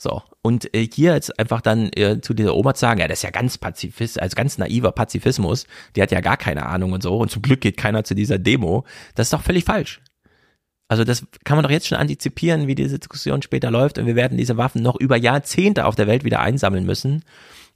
So, 0.00 0.22
und 0.42 0.72
äh, 0.74 0.88
hier 0.92 1.12
jetzt 1.12 1.36
einfach 1.40 1.60
dann 1.60 1.90
äh, 1.94 2.20
zu 2.20 2.32
dieser 2.32 2.54
Oma 2.54 2.72
zu 2.72 2.82
sagen, 2.82 3.00
ja, 3.00 3.08
das 3.08 3.18
ist 3.18 3.24
ja 3.24 3.30
ganz 3.30 3.58
Pazifist, 3.58 4.22
also 4.22 4.36
ganz 4.36 4.56
naiver 4.56 4.92
Pazifismus, 4.92 5.66
die 5.96 6.02
hat 6.02 6.12
ja 6.12 6.20
gar 6.20 6.36
keine 6.36 6.66
Ahnung 6.66 6.92
und 6.92 7.02
so 7.02 7.18
und 7.18 7.32
zum 7.32 7.42
Glück 7.42 7.60
geht 7.60 7.76
keiner 7.76 8.04
zu 8.04 8.14
dieser 8.14 8.38
Demo, 8.38 8.84
das 9.16 9.26
ist 9.26 9.32
doch 9.32 9.42
völlig 9.42 9.64
falsch. 9.64 10.00
Also 10.86 11.02
das 11.02 11.26
kann 11.44 11.56
man 11.56 11.64
doch 11.64 11.70
jetzt 11.70 11.88
schon 11.88 11.98
antizipieren, 11.98 12.68
wie 12.68 12.76
diese 12.76 13.00
Diskussion 13.00 13.42
später 13.42 13.72
läuft 13.72 13.98
und 13.98 14.06
wir 14.06 14.14
werden 14.14 14.38
diese 14.38 14.56
Waffen 14.56 14.82
noch 14.82 14.96
über 14.96 15.16
Jahrzehnte 15.16 15.84
auf 15.84 15.96
der 15.96 16.06
Welt 16.06 16.24
wieder 16.24 16.40
einsammeln 16.40 16.86
müssen, 16.86 17.24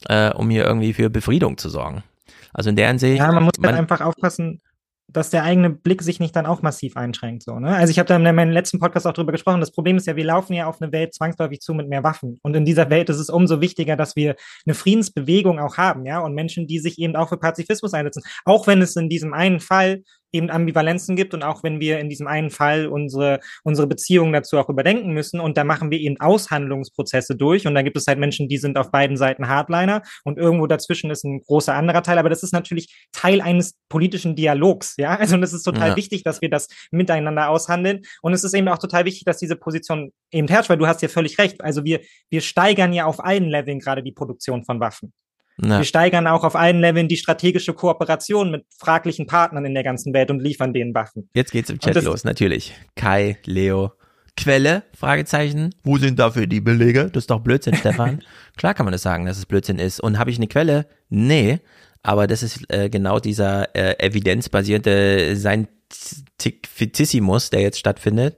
äh, 0.08 0.30
um 0.30 0.48
hier 0.48 0.64
irgendwie 0.64 0.92
für 0.92 1.10
Befriedung 1.10 1.58
zu 1.58 1.68
sorgen. 1.68 2.04
Also 2.52 2.70
in 2.70 2.76
der 2.76 2.88
Hinsicht. 2.88 3.18
Ja, 3.18 3.32
man 3.32 3.44
muss 3.44 3.52
halt 3.58 3.72
man, 3.72 3.74
einfach 3.74 4.00
aufpassen, 4.00 4.60
dass 5.08 5.30
der 5.30 5.44
eigene 5.44 5.70
Blick 5.70 6.02
sich 6.02 6.20
nicht 6.20 6.34
dann 6.34 6.46
auch 6.46 6.62
massiv 6.62 6.96
einschränkt. 6.96 7.42
So, 7.42 7.58
ne? 7.58 7.74
Also 7.76 7.90
ich 7.90 7.98
habe 7.98 8.08
da 8.08 8.16
in 8.16 8.22
meinem 8.22 8.50
letzten 8.50 8.78
Podcast 8.78 9.06
auch 9.06 9.12
drüber 9.12 9.32
gesprochen. 9.32 9.60
Das 9.60 9.72
Problem 9.72 9.96
ist 9.96 10.06
ja, 10.06 10.16
wir 10.16 10.24
laufen 10.24 10.54
ja 10.54 10.66
auf 10.66 10.80
eine 10.80 10.92
Welt 10.92 11.14
zwangsläufig 11.14 11.60
zu 11.60 11.74
mit 11.74 11.88
mehr 11.88 12.02
Waffen. 12.02 12.38
Und 12.42 12.54
in 12.54 12.64
dieser 12.64 12.88
Welt 12.90 13.10
ist 13.10 13.18
es 13.18 13.28
umso 13.28 13.60
wichtiger, 13.60 13.96
dass 13.96 14.16
wir 14.16 14.36
eine 14.66 14.74
Friedensbewegung 14.74 15.58
auch 15.58 15.76
haben, 15.76 16.06
ja, 16.06 16.20
und 16.20 16.34
Menschen, 16.34 16.66
die 16.66 16.78
sich 16.78 16.98
eben 16.98 17.16
auch 17.16 17.28
für 17.28 17.36
Pazifismus 17.36 17.92
einsetzen. 17.94 18.22
Auch 18.44 18.66
wenn 18.66 18.80
es 18.80 18.96
in 18.96 19.08
diesem 19.08 19.34
einen 19.34 19.60
Fall 19.60 20.02
eben 20.32 20.50
Ambivalenzen 20.50 21.16
gibt 21.16 21.34
und 21.34 21.42
auch 21.42 21.62
wenn 21.62 21.80
wir 21.80 21.98
in 21.98 22.08
diesem 22.08 22.26
einen 22.26 22.50
Fall 22.50 22.86
unsere, 22.86 23.40
unsere 23.62 23.86
Beziehungen 23.86 24.32
dazu 24.32 24.58
auch 24.58 24.68
überdenken 24.68 25.12
müssen 25.12 25.40
und 25.40 25.56
da 25.56 25.64
machen 25.64 25.90
wir 25.90 25.98
eben 25.98 26.18
Aushandlungsprozesse 26.20 27.36
durch 27.36 27.66
und 27.66 27.74
da 27.74 27.82
gibt 27.82 27.96
es 27.96 28.06
halt 28.06 28.18
Menschen, 28.18 28.48
die 28.48 28.58
sind 28.58 28.76
auf 28.76 28.90
beiden 28.90 29.16
Seiten 29.16 29.48
Hardliner 29.48 30.02
und 30.24 30.38
irgendwo 30.38 30.66
dazwischen 30.66 31.10
ist 31.10 31.24
ein 31.24 31.42
großer 31.42 31.74
anderer 31.74 32.02
Teil, 32.02 32.18
aber 32.18 32.30
das 32.30 32.42
ist 32.42 32.52
natürlich 32.52 33.06
Teil 33.12 33.40
eines 33.40 33.74
politischen 33.88 34.34
Dialogs, 34.34 34.94
ja, 34.96 35.16
also 35.16 35.36
und 35.36 35.42
es 35.42 35.52
ist 35.52 35.62
total 35.62 35.90
ja. 35.90 35.96
wichtig, 35.96 36.24
dass 36.24 36.40
wir 36.40 36.50
das 36.50 36.68
miteinander 36.90 37.48
aushandeln 37.48 38.02
und 38.22 38.32
es 38.32 38.44
ist 38.44 38.54
eben 38.54 38.68
auch 38.68 38.78
total 38.78 39.04
wichtig, 39.04 39.24
dass 39.24 39.38
diese 39.38 39.56
Position 39.56 40.12
eben 40.30 40.48
herrscht, 40.48 40.70
weil 40.70 40.78
du 40.78 40.86
hast 40.86 41.02
ja 41.02 41.08
völlig 41.08 41.38
recht, 41.38 41.62
also 41.62 41.84
wir, 41.84 42.00
wir 42.30 42.40
steigern 42.40 42.92
ja 42.92 43.06
auf 43.06 43.22
allen 43.22 43.48
Leveln 43.48 43.80
gerade 43.80 44.02
die 44.02 44.12
Produktion 44.12 44.64
von 44.64 44.80
Waffen. 44.80 45.12
Ja. 45.60 45.78
Wir 45.78 45.84
steigern 45.84 46.26
auch 46.26 46.44
auf 46.44 46.56
allen 46.56 46.80
Leveln 46.80 47.08
die 47.08 47.16
strategische 47.16 47.74
Kooperation 47.74 48.50
mit 48.50 48.64
fraglichen 48.76 49.26
Partnern 49.26 49.64
in 49.64 49.74
der 49.74 49.82
ganzen 49.82 50.14
Welt 50.14 50.30
und 50.30 50.40
liefern 50.40 50.72
denen 50.72 50.94
Waffen. 50.94 51.28
Jetzt 51.34 51.52
geht's 51.52 51.70
im 51.70 51.78
Chat 51.78 52.02
los, 52.02 52.24
natürlich. 52.24 52.74
Kai, 52.96 53.36
Leo, 53.44 53.92
Quelle, 54.36 54.84
Fragezeichen. 54.96 55.74
Wo 55.84 55.98
sind 55.98 56.18
dafür 56.18 56.46
die 56.46 56.60
Belege? 56.60 57.10
Das 57.12 57.24
ist 57.24 57.30
doch 57.30 57.40
Blödsinn, 57.40 57.76
Stefan. 57.76 58.22
Klar 58.56 58.74
kann 58.74 58.86
man 58.86 58.92
das 58.92 59.02
sagen, 59.02 59.26
dass 59.26 59.38
es 59.38 59.46
Blödsinn 59.46 59.78
ist. 59.78 60.00
Und 60.00 60.18
habe 60.18 60.30
ich 60.30 60.38
eine 60.38 60.48
Quelle? 60.48 60.86
Nee. 61.10 61.60
Aber 62.02 62.26
das 62.26 62.42
ist 62.42 62.64
äh, 62.68 62.88
genau 62.88 63.20
dieser 63.20 63.76
äh, 63.76 64.04
evidenzbasierte 64.04 65.36
Scientificismus, 65.36 67.50
der 67.50 67.60
jetzt 67.60 67.78
stattfindet. 67.78 68.36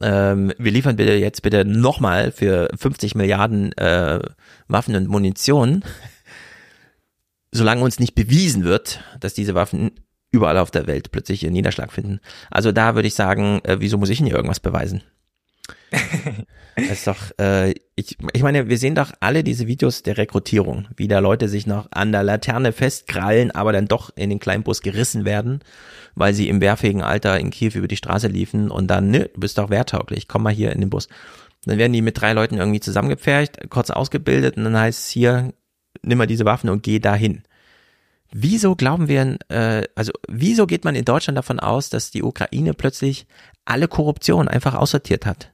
Ähm, 0.00 0.52
wir 0.58 0.72
liefern 0.72 0.96
bitte 0.96 1.14
jetzt 1.14 1.42
bitte 1.42 1.64
nochmal 1.64 2.30
für 2.30 2.68
50 2.76 3.14
Milliarden 3.14 3.72
äh, 3.78 4.20
Waffen 4.68 4.94
und 4.94 5.08
Munition 5.08 5.82
solange 7.52 7.82
uns 7.82 7.98
nicht 7.98 8.14
bewiesen 8.14 8.64
wird, 8.64 9.00
dass 9.20 9.34
diese 9.34 9.54
Waffen 9.54 9.92
überall 10.30 10.58
auf 10.58 10.70
der 10.70 10.86
Welt 10.86 11.10
plötzlich 11.10 11.42
ihren 11.42 11.54
Niederschlag 11.54 11.92
finden. 11.92 12.20
Also 12.50 12.72
da 12.72 12.94
würde 12.94 13.08
ich 13.08 13.14
sagen, 13.14 13.60
äh, 13.64 13.76
wieso 13.80 13.98
muss 13.98 14.10
ich 14.10 14.18
denn 14.18 14.26
hier 14.26 14.36
irgendwas 14.36 14.60
beweisen? 14.60 15.02
das 16.76 16.90
ist 16.90 17.06
doch, 17.06 17.16
äh, 17.40 17.70
ich, 17.94 18.16
ich 18.32 18.42
meine, 18.42 18.68
wir 18.68 18.78
sehen 18.78 18.94
doch 18.94 19.12
alle 19.20 19.42
diese 19.42 19.66
Videos 19.66 20.02
der 20.02 20.18
Rekrutierung, 20.18 20.88
wie 20.96 21.08
da 21.08 21.18
Leute 21.18 21.48
sich 21.48 21.66
noch 21.66 21.88
an 21.90 22.12
der 22.12 22.22
Laterne 22.22 22.72
festkrallen, 22.72 23.50
aber 23.50 23.72
dann 23.72 23.86
doch 23.86 24.10
in 24.16 24.30
den 24.30 24.38
kleinen 24.38 24.64
Bus 24.64 24.82
gerissen 24.82 25.24
werden, 25.24 25.60
weil 26.14 26.34
sie 26.34 26.48
im 26.48 26.60
wehrfähigen 26.60 27.02
Alter 27.02 27.38
in 27.40 27.50
Kiew 27.50 27.72
über 27.74 27.88
die 27.88 27.96
Straße 27.96 28.28
liefen 28.28 28.70
und 28.70 28.88
dann, 28.88 29.10
nö, 29.10 29.26
du 29.32 29.40
bist 29.40 29.56
doch 29.56 29.70
wehrtauglich, 29.70 30.28
komm 30.28 30.42
mal 30.42 30.52
hier 30.52 30.72
in 30.72 30.80
den 30.80 30.90
Bus. 30.90 31.08
Dann 31.64 31.78
werden 31.78 31.92
die 31.92 32.02
mit 32.02 32.20
drei 32.20 32.34
Leuten 32.34 32.58
irgendwie 32.58 32.80
zusammengepfercht, 32.80 33.70
kurz 33.70 33.90
ausgebildet 33.90 34.56
und 34.56 34.64
dann 34.64 34.78
heißt 34.78 35.04
es 35.04 35.10
hier, 35.10 35.52
nimm 36.02 36.18
mal 36.18 36.26
diese 36.26 36.44
Waffen 36.44 36.70
und 36.70 36.82
geh 36.82 36.98
dahin. 36.98 37.42
Wieso 38.30 38.76
glauben 38.76 39.08
wir, 39.08 39.38
äh, 39.48 39.84
also 39.94 40.12
wieso 40.28 40.66
geht 40.66 40.84
man 40.84 40.94
in 40.94 41.04
Deutschland 41.04 41.38
davon 41.38 41.60
aus, 41.60 41.88
dass 41.88 42.10
die 42.10 42.22
Ukraine 42.22 42.74
plötzlich 42.74 43.26
alle 43.64 43.88
Korruption 43.88 44.48
einfach 44.48 44.74
aussortiert 44.74 45.24
hat? 45.24 45.52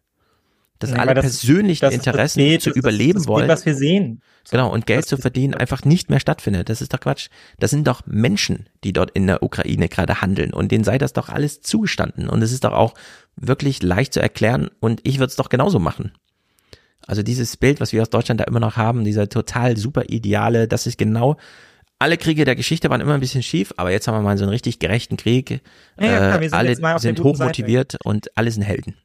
Dass 0.80 0.90
ja, 0.90 0.96
alle 0.96 1.14
das, 1.14 1.22
persönlichen 1.22 1.84
das, 1.84 1.94
Interessen 1.94 2.40
geht, 2.40 2.62
zu 2.62 2.70
überleben 2.70 3.20
das 3.20 3.28
wollen. 3.28 3.46
Geht, 3.46 3.50
was 3.50 3.64
wir 3.64 3.76
sehen. 3.76 4.20
Genau, 4.50 4.72
und 4.72 4.86
Geld 4.86 5.06
zu 5.06 5.16
verdienen 5.16 5.54
einfach 5.54 5.84
nicht 5.84 6.10
mehr 6.10 6.18
stattfindet. 6.18 6.68
Das 6.68 6.82
ist 6.82 6.92
doch 6.92 7.00
Quatsch. 7.00 7.28
Das 7.58 7.70
sind 7.70 7.86
doch 7.86 8.02
Menschen, 8.06 8.68
die 8.82 8.92
dort 8.92 9.12
in 9.12 9.28
der 9.28 9.42
Ukraine 9.42 9.88
gerade 9.88 10.20
handeln. 10.20 10.52
Und 10.52 10.72
denen 10.72 10.84
sei 10.84 10.98
das 10.98 11.12
doch 11.12 11.28
alles 11.28 11.60
zugestanden. 11.60 12.28
Und 12.28 12.42
es 12.42 12.52
ist 12.52 12.64
doch 12.64 12.72
auch 12.72 12.94
wirklich 13.36 13.82
leicht 13.82 14.12
zu 14.12 14.20
erklären. 14.20 14.68
Und 14.80 15.00
ich 15.04 15.18
würde 15.18 15.30
es 15.30 15.36
doch 15.36 15.48
genauso 15.48 15.78
machen. 15.78 16.12
Also 17.06 17.22
dieses 17.22 17.56
Bild, 17.56 17.80
was 17.80 17.92
wir 17.92 18.02
aus 18.02 18.10
Deutschland 18.10 18.40
da 18.40 18.44
immer 18.44 18.60
noch 18.60 18.76
haben, 18.76 19.04
dieser 19.04 19.28
total 19.28 19.76
super 19.76 20.04
ideale, 20.08 20.68
das 20.68 20.86
ist 20.86 20.98
genau 20.98 21.36
alle 21.98 22.18
Kriege 22.18 22.44
der 22.44 22.56
Geschichte 22.56 22.90
waren 22.90 23.00
immer 23.00 23.14
ein 23.14 23.20
bisschen 23.20 23.42
schief, 23.42 23.72
aber 23.76 23.90
jetzt 23.90 24.06
haben 24.08 24.16
wir 24.16 24.22
mal 24.22 24.36
so 24.36 24.44
einen 24.44 24.50
richtig 24.50 24.78
gerechten 24.78 25.16
Krieg. 25.16 25.62
Ja, 25.98 26.06
ja, 26.06 26.38
äh, 26.38 26.48
alle 26.50 26.98
sind 26.98 27.20
hochmotiviert 27.20 27.92
Seite. 27.92 28.04
und 28.04 28.36
alle 28.36 28.50
sind 28.50 28.62
Helden. 28.62 28.96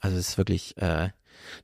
Also 0.00 0.16
es 0.16 0.30
ist 0.30 0.38
wirklich, 0.38 0.76
äh, 0.78 1.08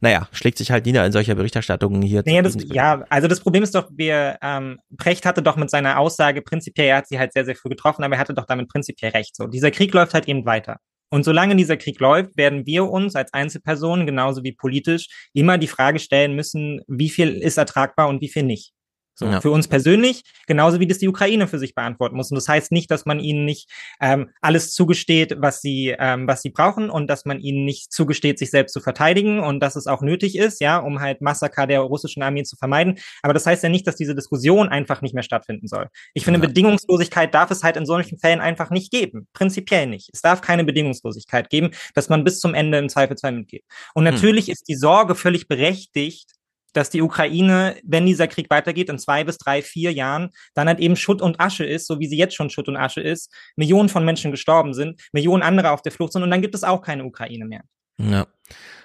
naja, 0.00 0.28
schlägt 0.32 0.58
sich 0.58 0.70
halt 0.70 0.86
nieder 0.86 1.04
in 1.06 1.12
solcher 1.12 1.34
Berichterstattung 1.34 2.02
hier. 2.02 2.22
Naja, 2.26 2.42
das, 2.42 2.56
ja, 2.58 3.04
also 3.08 3.28
das 3.28 3.40
Problem 3.40 3.62
ist 3.62 3.74
doch, 3.74 3.90
wir, 3.94 4.38
ähm, 4.42 4.80
Precht 4.96 5.24
hatte 5.24 5.42
doch 5.42 5.56
mit 5.56 5.70
seiner 5.70 5.98
Aussage 5.98 6.42
prinzipiell, 6.42 6.88
er 6.88 6.96
hat 6.98 7.08
sie 7.08 7.18
halt 7.18 7.32
sehr, 7.32 7.44
sehr 7.44 7.56
früh 7.56 7.68
getroffen, 7.68 8.02
aber 8.02 8.16
er 8.16 8.20
hatte 8.20 8.34
doch 8.34 8.46
damit 8.46 8.68
prinzipiell 8.68 9.12
recht. 9.12 9.36
So, 9.36 9.46
dieser 9.46 9.70
Krieg 9.70 9.94
läuft 9.94 10.14
halt 10.14 10.28
eben 10.28 10.44
weiter. 10.44 10.78
Und 11.12 11.24
solange 11.24 11.56
dieser 11.56 11.76
Krieg 11.76 12.00
läuft, 12.00 12.38
werden 12.38 12.64
wir 12.64 12.88
uns 12.88 13.16
als 13.16 13.34
Einzelpersonen 13.34 14.06
genauso 14.06 14.44
wie 14.44 14.52
politisch 14.52 15.08
immer 15.34 15.58
die 15.58 15.66
Frage 15.66 15.98
stellen 15.98 16.34
müssen, 16.34 16.80
wie 16.88 17.10
viel 17.10 17.34
ist 17.34 17.58
ertragbar 17.58 18.08
und 18.08 18.22
wie 18.22 18.30
viel 18.30 18.44
nicht. 18.44 18.72
So, 19.14 19.26
ja. 19.26 19.40
Für 19.40 19.50
uns 19.50 19.68
persönlich, 19.68 20.22
genauso 20.46 20.80
wie 20.80 20.86
das 20.86 20.98
die 20.98 21.08
Ukraine 21.08 21.46
für 21.46 21.58
sich 21.58 21.74
beantworten 21.74 22.16
muss. 22.16 22.30
Und 22.30 22.36
das 22.36 22.48
heißt 22.48 22.72
nicht, 22.72 22.90
dass 22.90 23.04
man 23.04 23.20
ihnen 23.20 23.44
nicht 23.44 23.70
ähm, 24.00 24.30
alles 24.40 24.72
zugesteht, 24.72 25.34
was 25.38 25.60
sie, 25.60 25.94
ähm, 25.98 26.26
was 26.26 26.40
sie 26.40 26.50
brauchen 26.50 26.88
und 26.88 27.08
dass 27.08 27.26
man 27.26 27.38
ihnen 27.38 27.64
nicht 27.66 27.92
zugesteht, 27.92 28.38
sich 28.38 28.50
selbst 28.50 28.72
zu 28.72 28.80
verteidigen 28.80 29.40
und 29.40 29.60
dass 29.60 29.76
es 29.76 29.86
auch 29.86 30.00
nötig 30.00 30.36
ist, 30.36 30.60
ja, 30.60 30.78
um 30.78 31.00
halt 31.00 31.20
Massaker 31.20 31.66
der 31.66 31.80
russischen 31.80 32.22
Armee 32.22 32.44
zu 32.44 32.56
vermeiden. 32.56 32.98
Aber 33.22 33.34
das 33.34 33.44
heißt 33.44 33.62
ja 33.62 33.68
nicht, 33.68 33.86
dass 33.86 33.96
diese 33.96 34.14
Diskussion 34.14 34.68
einfach 34.68 35.02
nicht 35.02 35.14
mehr 35.14 35.22
stattfinden 35.22 35.68
soll. 35.68 35.88
Ich 36.14 36.24
finde, 36.24 36.40
ja. 36.40 36.46
Bedingungslosigkeit 36.46 37.34
darf 37.34 37.50
es 37.50 37.62
halt 37.62 37.76
in 37.76 37.84
solchen 37.84 38.18
Fällen 38.18 38.40
einfach 38.40 38.70
nicht 38.70 38.90
geben. 38.90 39.28
Prinzipiell 39.34 39.86
nicht. 39.86 40.08
Es 40.12 40.22
darf 40.22 40.40
keine 40.40 40.64
Bedingungslosigkeit 40.64 41.50
geben, 41.50 41.70
dass 41.94 42.08
man 42.08 42.24
bis 42.24 42.40
zum 42.40 42.54
Ende 42.54 42.78
im 42.78 42.88
Zweifelsfall 42.88 43.32
mitgeht. 43.32 43.64
Und 43.94 44.06
hm. 44.06 44.14
natürlich 44.14 44.46
hm. 44.46 44.52
ist 44.52 44.68
die 44.68 44.74
Sorge 44.74 45.14
völlig 45.14 45.48
berechtigt, 45.48 46.30
dass 46.72 46.90
die 46.90 47.02
Ukraine, 47.02 47.76
wenn 47.84 48.06
dieser 48.06 48.28
Krieg 48.28 48.48
weitergeht, 48.50 48.88
in 48.88 48.98
zwei 48.98 49.24
bis 49.24 49.38
drei, 49.38 49.62
vier 49.62 49.92
Jahren, 49.92 50.30
dann 50.54 50.68
halt 50.68 50.80
eben 50.80 50.96
Schutt 50.96 51.22
und 51.22 51.40
Asche 51.40 51.64
ist, 51.64 51.86
so 51.86 52.00
wie 52.00 52.06
sie 52.06 52.16
jetzt 52.16 52.34
schon 52.34 52.50
Schutt 52.50 52.68
und 52.68 52.76
Asche 52.76 53.00
ist, 53.00 53.32
Millionen 53.56 53.88
von 53.88 54.04
Menschen 54.04 54.30
gestorben 54.30 54.74
sind, 54.74 55.00
Millionen 55.12 55.42
andere 55.42 55.70
auf 55.70 55.82
der 55.82 55.92
Flucht 55.92 56.12
sind 56.12 56.22
und 56.22 56.30
dann 56.30 56.42
gibt 56.42 56.54
es 56.54 56.64
auch 56.64 56.82
keine 56.82 57.04
Ukraine 57.04 57.44
mehr. 57.44 57.62
Ja. 57.98 58.26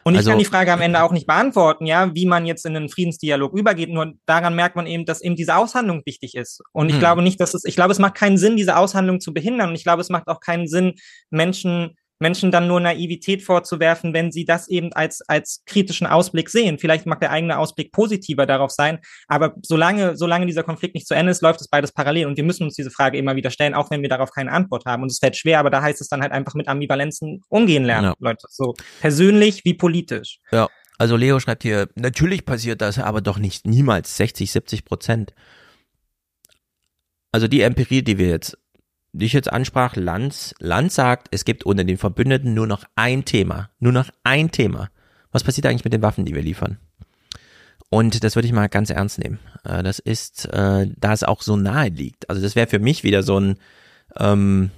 Und 0.03 0.13
ich 0.13 0.19
also, 0.19 0.29
kann 0.29 0.39
die 0.39 0.45
Frage 0.45 0.71
am 0.71 0.79
Ende 0.79 1.03
auch 1.03 1.11
nicht 1.11 1.27
beantworten, 1.27 1.85
ja, 1.85 2.13
wie 2.15 2.25
man 2.25 2.45
jetzt 2.45 2.65
in 2.65 2.77
einen 2.77 2.87
Friedensdialog 2.87 3.53
übergeht. 3.53 3.89
Nur 3.89 4.13
daran 4.25 4.55
merkt 4.55 4.77
man 4.77 4.87
eben, 4.87 5.05
dass 5.05 5.21
eben 5.21 5.35
diese 5.35 5.57
Aushandlung 5.57 6.01
wichtig 6.05 6.35
ist. 6.35 6.61
Und 6.71 6.87
ich 6.87 6.93
hm. 6.93 6.99
glaube 6.99 7.21
nicht, 7.21 7.41
dass 7.41 7.53
es, 7.53 7.65
ich 7.65 7.75
glaube, 7.75 7.91
es 7.91 7.99
macht 7.99 8.15
keinen 8.15 8.37
Sinn, 8.37 8.55
diese 8.55 8.77
Aushandlung 8.77 9.19
zu 9.19 9.33
behindern. 9.33 9.69
Und 9.69 9.75
ich 9.75 9.83
glaube, 9.83 10.01
es 10.01 10.09
macht 10.09 10.27
auch 10.27 10.39
keinen 10.39 10.67
Sinn, 10.67 10.93
Menschen 11.29 11.97
Menschen 12.19 12.51
dann 12.51 12.67
nur 12.67 12.79
Naivität 12.79 13.43
vorzuwerfen, 13.43 14.13
wenn 14.13 14.31
sie 14.31 14.45
das 14.45 14.67
eben 14.67 14.91
als, 14.93 15.21
als 15.27 15.63
kritischen 15.65 16.07
Ausblick 16.07 16.49
sehen. 16.49 16.79
Vielleicht 16.79 17.05
mag 17.05 17.19
der 17.19 17.31
eigene 17.31 17.57
Ausblick 17.57 17.91
positiver 17.91 18.45
darauf 18.45 18.71
sein, 18.71 18.99
aber 19.27 19.55
solange, 19.61 20.17
solange 20.17 20.45
dieser 20.45 20.63
Konflikt 20.63 20.95
nicht 20.95 21.07
zu 21.07 21.13
Ende 21.13 21.31
ist, 21.31 21.41
läuft 21.41 21.61
es 21.61 21.67
beides 21.67 21.91
parallel 21.91 22.27
und 22.27 22.37
wir 22.37 22.43
müssen 22.43 22.63
uns 22.63 22.75
diese 22.75 22.91
Frage 22.91 23.17
immer 23.17 23.35
wieder 23.35 23.51
stellen, 23.51 23.73
auch 23.73 23.91
wenn 23.91 24.01
wir 24.01 24.09
darauf 24.09 24.31
keine 24.31 24.51
Antwort 24.51 24.85
haben. 24.85 25.03
Und 25.03 25.11
es 25.11 25.19
fällt 25.19 25.37
schwer, 25.37 25.59
aber 25.59 25.69
da 25.69 25.81
heißt 25.81 26.01
es 26.01 26.07
dann 26.07 26.21
halt 26.21 26.31
einfach 26.31 26.55
mit 26.55 26.67
Ambivalenzen 26.67 27.41
umgehen 27.49 27.85
lernen, 27.85 28.07
ja. 28.07 28.13
Leute. 28.19 28.47
So 28.49 28.73
persönlich 29.01 29.63
wie 29.65 29.73
politisch. 29.73 30.39
Ja. 30.51 30.67
Also 30.97 31.15
Leo 31.15 31.39
schreibt 31.39 31.63
hier, 31.63 31.89
natürlich 31.95 32.45
passiert 32.45 32.81
das, 32.81 32.97
aber 32.97 33.21
doch 33.21 33.37
nicht 33.37 33.67
niemals 33.67 34.17
60, 34.17 34.51
70 34.51 34.83
Prozent. 34.83 35.33
Also 37.31 37.47
die 37.47 37.61
Empirie, 37.61 38.01
die 38.01 38.17
wir 38.17 38.29
jetzt 38.29 38.57
die 39.13 39.25
ich 39.25 39.33
jetzt 39.33 39.51
ansprach, 39.51 39.95
Lanz, 39.95 40.53
Lanz 40.59 40.95
sagt, 40.95 41.27
es 41.31 41.45
gibt 41.45 41.65
unter 41.65 41.83
den 41.83 41.97
Verbündeten 41.97 42.53
nur 42.53 42.67
noch 42.67 42.83
ein 42.95 43.25
Thema. 43.25 43.69
Nur 43.79 43.93
noch 43.93 44.09
ein 44.23 44.51
Thema. 44.51 44.89
Was 45.31 45.43
passiert 45.43 45.65
eigentlich 45.65 45.83
mit 45.83 45.93
den 45.93 46.01
Waffen, 46.01 46.25
die 46.25 46.35
wir 46.35 46.41
liefern? 46.41 46.77
Und 47.89 48.23
das 48.23 48.35
würde 48.35 48.47
ich 48.47 48.53
mal 48.53 48.67
ganz 48.67 48.89
ernst 48.89 49.19
nehmen. 49.19 49.39
Äh, 49.63 49.83
das 49.83 49.99
ist, 49.99 50.45
äh, 50.45 50.87
da 50.95 51.13
es 51.13 51.23
auch 51.23 51.41
so 51.41 51.55
nahe 51.55 51.89
liegt. 51.89 52.29
Also 52.29 52.41
das 52.41 52.55
wäre 52.55 52.67
für 52.67 52.79
mich 52.79 53.03
wieder 53.03 53.23
so 53.23 53.39
ein, 53.39 53.57
ähm, 54.17 54.71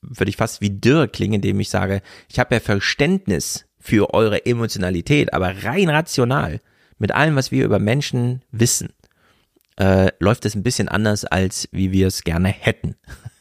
würde 0.00 0.30
ich 0.30 0.36
fast 0.36 0.60
wie 0.60 0.70
dürr 0.70 1.08
klingen, 1.08 1.34
indem 1.34 1.60
ich 1.60 1.70
sage, 1.70 2.02
ich 2.28 2.38
habe 2.38 2.54
ja 2.54 2.60
Verständnis 2.60 3.66
für 3.78 4.14
eure 4.14 4.46
Emotionalität, 4.46 5.32
aber 5.34 5.64
rein 5.64 5.88
rational, 5.88 6.60
mit 6.98 7.12
allem, 7.12 7.36
was 7.36 7.50
wir 7.50 7.64
über 7.64 7.78
Menschen 7.78 8.42
wissen, 8.50 8.90
äh, 9.76 10.10
läuft 10.20 10.44
es 10.46 10.54
ein 10.54 10.62
bisschen 10.62 10.88
anders, 10.88 11.24
als 11.24 11.68
wie 11.72 11.92
wir 11.92 12.06
es 12.06 12.22
gerne 12.22 12.48
hätten. 12.48 12.96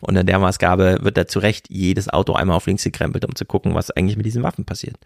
Und 0.00 0.16
in 0.16 0.26
der 0.26 0.38
Maßgabe 0.38 0.98
wird 1.02 1.16
da 1.16 1.26
zu 1.26 1.38
Recht 1.38 1.66
jedes 1.68 2.08
Auto 2.08 2.34
einmal 2.34 2.56
auf 2.56 2.66
links 2.66 2.84
gekrempelt, 2.84 3.24
um 3.24 3.34
zu 3.34 3.44
gucken, 3.44 3.74
was 3.74 3.90
eigentlich 3.90 4.16
mit 4.16 4.26
diesen 4.26 4.42
Waffen 4.42 4.64
passiert. 4.64 4.96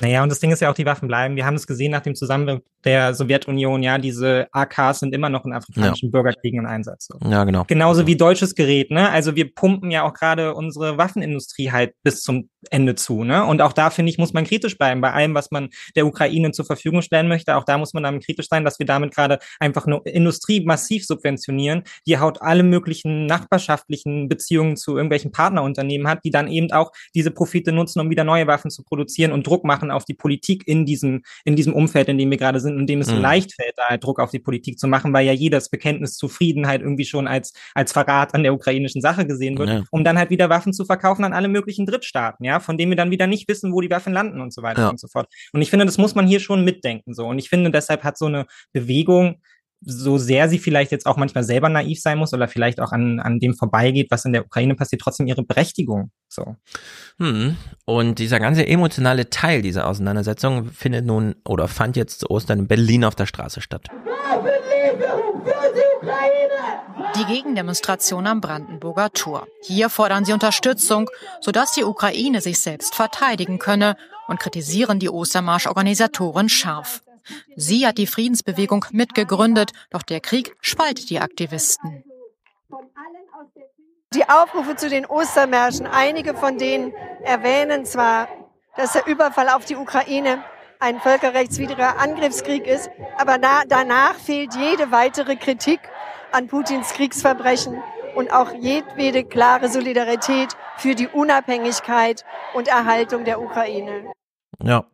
Naja, 0.00 0.22
und 0.22 0.30
das 0.30 0.40
Ding 0.40 0.50
ist 0.50 0.60
ja 0.60 0.70
auch, 0.70 0.74
die 0.74 0.86
Waffen 0.86 1.08
bleiben. 1.08 1.36
Wir 1.36 1.46
haben 1.46 1.54
es 1.54 1.66
gesehen 1.66 1.92
nach 1.92 2.02
dem 2.02 2.14
Zusammenbruch 2.14 2.60
der 2.84 3.14
Sowjetunion, 3.14 3.82
ja, 3.82 3.98
diese 3.98 4.48
AKs 4.52 5.00
sind 5.00 5.14
immer 5.14 5.28
noch 5.28 5.44
in 5.44 5.52
afrikanischen 5.52 6.06
ja. 6.06 6.10
Bürgerkriegen 6.12 6.60
im 6.60 6.66
Einsatz. 6.66 7.08
So. 7.08 7.28
Ja, 7.28 7.44
genau. 7.44 7.64
Genauso 7.66 8.06
wie 8.06 8.16
deutsches 8.16 8.54
Gerät, 8.54 8.90
ne? 8.90 9.10
Also 9.10 9.36
wir 9.36 9.54
pumpen 9.54 9.90
ja 9.90 10.02
auch 10.02 10.14
gerade 10.14 10.54
unsere 10.54 10.96
Waffenindustrie 10.96 11.70
halt 11.70 11.94
bis 12.02 12.22
zum 12.22 12.48
Ende 12.70 12.94
zu, 12.94 13.24
ne? 13.24 13.44
Und 13.44 13.60
auch 13.60 13.72
da, 13.72 13.90
finde 13.90 14.10
ich, 14.10 14.18
muss 14.18 14.32
man 14.32 14.44
kritisch 14.44 14.78
bleiben 14.78 15.00
bei 15.00 15.12
allem, 15.12 15.34
was 15.34 15.50
man 15.50 15.68
der 15.94 16.06
Ukraine 16.06 16.52
zur 16.52 16.64
Verfügung 16.64 17.02
stellen 17.02 17.28
möchte. 17.28 17.56
Auch 17.56 17.64
da 17.64 17.76
muss 17.76 17.92
man 17.92 18.02
damit 18.02 18.24
kritisch 18.24 18.46
sein, 18.48 18.64
dass 18.64 18.78
wir 18.78 18.86
damit 18.86 19.14
gerade 19.14 19.38
einfach 19.58 19.86
nur 19.86 20.06
Industrie 20.06 20.64
massiv 20.64 21.06
subventionieren, 21.06 21.82
die 22.06 22.18
haut 22.18 22.40
alle 22.40 22.62
möglichen 22.62 23.26
nachbarschaftlichen 23.26 24.09
Beziehungen 24.28 24.76
zu 24.76 24.96
irgendwelchen 24.96 25.32
Partnerunternehmen 25.32 26.08
hat, 26.08 26.24
die 26.24 26.30
dann 26.30 26.48
eben 26.48 26.70
auch 26.72 26.92
diese 27.14 27.30
Profite 27.30 27.72
nutzen, 27.72 28.00
um 28.00 28.10
wieder 28.10 28.24
neue 28.24 28.46
Waffen 28.46 28.70
zu 28.70 28.82
produzieren 28.82 29.32
und 29.32 29.46
Druck 29.46 29.64
machen 29.64 29.90
auf 29.90 30.04
die 30.04 30.14
Politik 30.14 30.62
in 30.66 30.86
diesem, 30.86 31.22
in 31.44 31.56
diesem 31.56 31.72
Umfeld, 31.72 32.08
in 32.08 32.18
dem 32.18 32.30
wir 32.30 32.38
gerade 32.38 32.60
sind, 32.60 32.78
in 32.78 32.86
dem 32.86 33.00
es 33.00 33.08
mhm. 33.08 33.16
so 33.16 33.20
leicht 33.20 33.54
fällt, 33.54 33.74
da 33.76 33.84
halt 33.88 34.04
Druck 34.04 34.20
auf 34.20 34.30
die 34.30 34.38
Politik 34.38 34.78
zu 34.78 34.88
machen, 34.88 35.12
weil 35.12 35.26
ja 35.26 35.32
jedes 35.32 35.68
Bekenntnis 35.68 36.16
zu 36.16 36.28
Frieden 36.28 36.66
halt 36.66 36.82
irgendwie 36.82 37.04
schon 37.04 37.26
als, 37.26 37.52
als 37.74 37.92
Verrat 37.92 38.34
an 38.34 38.42
der 38.42 38.54
ukrainischen 38.54 39.00
Sache 39.00 39.26
gesehen 39.26 39.58
wird, 39.58 39.68
ja. 39.68 39.84
um 39.90 40.04
dann 40.04 40.18
halt 40.18 40.30
wieder 40.30 40.48
Waffen 40.50 40.72
zu 40.72 40.84
verkaufen 40.84 41.24
an 41.24 41.32
alle 41.32 41.48
möglichen 41.48 41.86
Drittstaaten, 41.86 42.44
ja, 42.44 42.60
von 42.60 42.78
denen 42.78 42.90
wir 42.90 42.96
dann 42.96 43.10
wieder 43.10 43.26
nicht 43.26 43.48
wissen, 43.48 43.72
wo 43.72 43.80
die 43.80 43.90
Waffen 43.90 44.12
landen 44.12 44.40
und 44.40 44.52
so 44.52 44.62
weiter 44.62 44.82
ja. 44.82 44.88
und 44.88 45.00
so 45.00 45.08
fort. 45.08 45.28
Und 45.52 45.62
ich 45.62 45.70
finde, 45.70 45.86
das 45.86 45.98
muss 45.98 46.14
man 46.14 46.26
hier 46.26 46.40
schon 46.40 46.64
mitdenken, 46.64 47.14
so. 47.14 47.26
Und 47.26 47.38
ich 47.38 47.48
finde, 47.48 47.70
deshalb 47.70 48.04
hat 48.04 48.18
so 48.18 48.26
eine 48.26 48.46
Bewegung, 48.72 49.40
so 49.80 50.18
sehr 50.18 50.48
sie 50.48 50.58
vielleicht 50.58 50.92
jetzt 50.92 51.06
auch 51.06 51.16
manchmal 51.16 51.44
selber 51.44 51.68
naiv 51.68 52.00
sein 52.00 52.18
muss 52.18 52.34
oder 52.34 52.48
vielleicht 52.48 52.80
auch 52.80 52.92
an, 52.92 53.18
an 53.18 53.38
dem 53.38 53.54
vorbeigeht, 53.54 54.10
was 54.10 54.24
in 54.24 54.32
der 54.32 54.44
Ukraine 54.44 54.74
passiert, 54.74 55.00
trotzdem 55.00 55.26
ihre 55.26 55.42
Berechtigung. 55.42 56.10
So. 56.28 56.56
Hm. 57.18 57.56
Und 57.86 58.18
dieser 58.18 58.40
ganze 58.40 58.66
emotionale 58.66 59.30
Teil 59.30 59.62
dieser 59.62 59.86
Auseinandersetzung 59.86 60.66
findet 60.66 61.06
nun 61.06 61.34
oder 61.46 61.66
fand 61.66 61.96
jetzt 61.96 62.20
zu 62.20 62.30
Ostern 62.30 62.60
in 62.60 62.68
Berlin 62.68 63.04
auf 63.04 63.14
der 63.14 63.26
Straße 63.26 63.60
statt. 63.60 63.88
Die 67.16 67.24
Gegendemonstration 67.24 68.26
am 68.26 68.40
Brandenburger 68.40 69.10
Tor. 69.12 69.46
Hier 69.62 69.88
fordern 69.88 70.24
sie 70.24 70.32
Unterstützung, 70.32 71.10
sodass 71.40 71.72
die 71.72 71.84
Ukraine 71.84 72.40
sich 72.40 72.60
selbst 72.60 72.94
verteidigen 72.94 73.58
könne 73.58 73.96
und 74.28 74.38
kritisieren 74.38 74.98
die 75.00 75.10
Ostermarsch-Organisatoren 75.10 76.48
scharf. 76.48 77.02
Sie 77.56 77.86
hat 77.86 77.98
die 77.98 78.06
Friedensbewegung 78.06 78.84
mitgegründet, 78.92 79.72
doch 79.90 80.02
der 80.02 80.20
Krieg 80.20 80.56
spaltet 80.60 81.10
die 81.10 81.20
Aktivisten. 81.20 82.04
Die 84.12 84.28
Aufrufe 84.28 84.74
zu 84.76 84.88
den 84.88 85.06
Ostermärschen, 85.06 85.86
einige 85.86 86.34
von 86.34 86.58
denen 86.58 86.92
erwähnen 87.22 87.84
zwar, 87.84 88.28
dass 88.76 88.92
der 88.92 89.06
Überfall 89.06 89.48
auf 89.48 89.64
die 89.64 89.76
Ukraine 89.76 90.42
ein 90.80 90.98
völkerrechtswidriger 90.98 91.98
Angriffskrieg 91.98 92.66
ist, 92.66 92.90
aber 93.18 93.38
da, 93.38 93.62
danach 93.68 94.14
fehlt 94.14 94.54
jede 94.56 94.90
weitere 94.90 95.36
Kritik 95.36 95.80
an 96.32 96.48
Putins 96.48 96.92
Kriegsverbrechen 96.94 97.82
und 98.14 98.32
auch 98.32 98.52
jedwede 98.52 99.24
klare 99.24 99.68
Solidarität 99.68 100.56
für 100.78 100.94
die 100.94 101.06
Unabhängigkeit 101.06 102.24
und 102.54 102.68
Erhaltung 102.68 103.24
der 103.24 103.40
Ukraine. 103.40 104.10
Ja, 104.62 104.86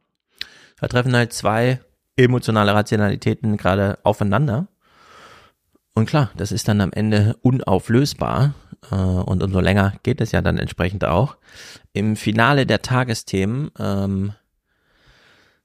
da 0.81 0.89
treffen 0.89 1.17
halt 1.17 1.33
zwei 1.33 1.81
emotionale 2.17 2.75
Rationalitäten 2.75 3.57
gerade 3.57 3.99
aufeinander. 4.03 4.69
Und 5.95 6.07
klar, 6.07 6.31
das 6.37 6.53
ist 6.53 6.69
dann 6.69 6.81
am 6.81 6.93
Ende 6.93 7.37
unauflösbar. 7.43 8.55
Äh, 8.91 8.95
und 8.95 9.43
umso 9.43 9.61
länger 9.61 9.95
geht 10.03 10.21
es 10.21 10.33
ja 10.33 10.43
dann 10.43 10.59
entsprechend 10.59 11.05
auch. 11.05 11.37
Im 11.93 12.17
Finale 12.17 12.67
der 12.67 12.83
Tagesthemen 12.83 13.71
ähm, 13.79 14.33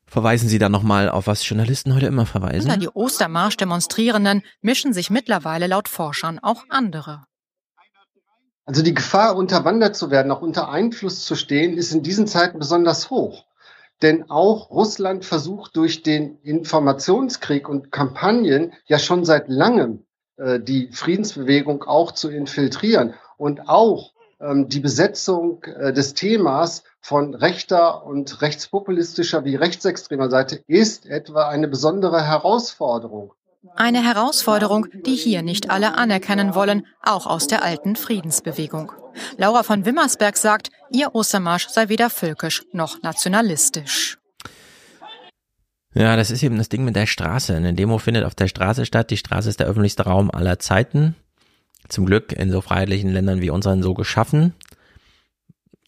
verweisen 0.05 0.49
Sie 0.49 0.59
dann 0.59 0.71
nochmal 0.71 1.09
auf 1.09 1.27
was 1.27 1.47
Journalisten 1.47 1.95
heute 1.95 2.05
immer 2.05 2.25
verweisen. 2.25 2.69
Unter 2.69 2.79
die 2.79 2.89
Ostermarsch-Demonstrierenden 2.89 4.43
mischen 4.61 4.93
sich 4.93 5.09
mittlerweile 5.09 5.67
laut 5.67 5.87
Forschern 5.87 6.39
auch 6.39 6.63
andere. 6.69 7.23
Also 8.65 8.83
die 8.83 8.93
Gefahr, 8.93 9.35
unterwandert 9.35 9.95
zu 9.95 10.11
werden, 10.11 10.31
auch 10.31 10.41
unter 10.41 10.69
Einfluss 10.69 11.25
zu 11.25 11.35
stehen, 11.35 11.77
ist 11.77 11.91
in 11.91 12.03
diesen 12.03 12.27
Zeiten 12.27 12.59
besonders 12.59 13.09
hoch. 13.09 13.45
Denn 14.01 14.29
auch 14.29 14.71
Russland 14.71 15.25
versucht 15.25 15.75
durch 15.75 16.01
den 16.01 16.39
Informationskrieg 16.41 17.69
und 17.69 17.91
Kampagnen 17.91 18.73
ja 18.85 18.97
schon 18.97 19.25
seit 19.25 19.47
langem 19.47 20.05
äh, 20.37 20.59
die 20.59 20.89
Friedensbewegung 20.91 21.83
auch 21.83 22.11
zu 22.11 22.29
infiltrieren 22.29 23.13
und 23.37 23.69
auch 23.69 24.13
ähm, 24.39 24.67
die 24.67 24.79
Besetzung 24.79 25.63
äh, 25.63 25.93
des 25.93 26.15
Themas 26.15 26.83
von 26.99 27.35
rechter 27.35 28.05
und 28.05 28.41
rechtspopulistischer 28.41 29.45
wie 29.45 29.55
rechtsextremer 29.55 30.29
Seite 30.29 30.63
ist 30.67 31.05
etwa 31.05 31.47
eine 31.47 31.67
besondere 31.67 32.25
Herausforderung. 32.25 33.33
Eine 33.75 34.03
Herausforderung, 34.03 34.87
die 35.05 35.15
hier 35.15 35.43
nicht 35.43 35.69
alle 35.69 35.95
anerkennen 35.95 36.55
wollen, 36.55 36.87
auch 37.03 37.27
aus 37.27 37.45
der 37.45 37.63
alten 37.63 37.95
Friedensbewegung. 37.95 38.91
Laura 39.37 39.61
von 39.61 39.85
Wimmersberg 39.85 40.35
sagt, 40.35 40.71
ihr 40.91 41.13
Ostermarsch 41.13 41.67
sei 41.67 41.87
weder 41.87 42.09
völkisch 42.09 42.63
noch 42.73 43.01
nationalistisch. 43.03 44.17
Ja, 45.93 46.15
das 46.15 46.31
ist 46.31 46.41
eben 46.41 46.57
das 46.57 46.69
Ding 46.69 46.85
mit 46.85 46.95
der 46.95 47.05
Straße. 47.05 47.55
Eine 47.55 47.73
Demo 47.73 47.99
findet 47.99 48.23
auf 48.23 48.33
der 48.33 48.47
Straße 48.47 48.85
statt. 48.85 49.11
Die 49.11 49.17
Straße 49.17 49.49
ist 49.49 49.59
der 49.59 49.67
öffentlichste 49.67 50.03
Raum 50.03 50.31
aller 50.31 50.57
Zeiten. 50.57 51.15
Zum 51.87 52.05
Glück 52.05 52.31
in 52.31 52.51
so 52.51 52.61
freiheitlichen 52.61 53.11
Ländern 53.11 53.41
wie 53.41 53.49
unseren 53.49 53.83
so 53.83 53.93
geschaffen. 53.93 54.55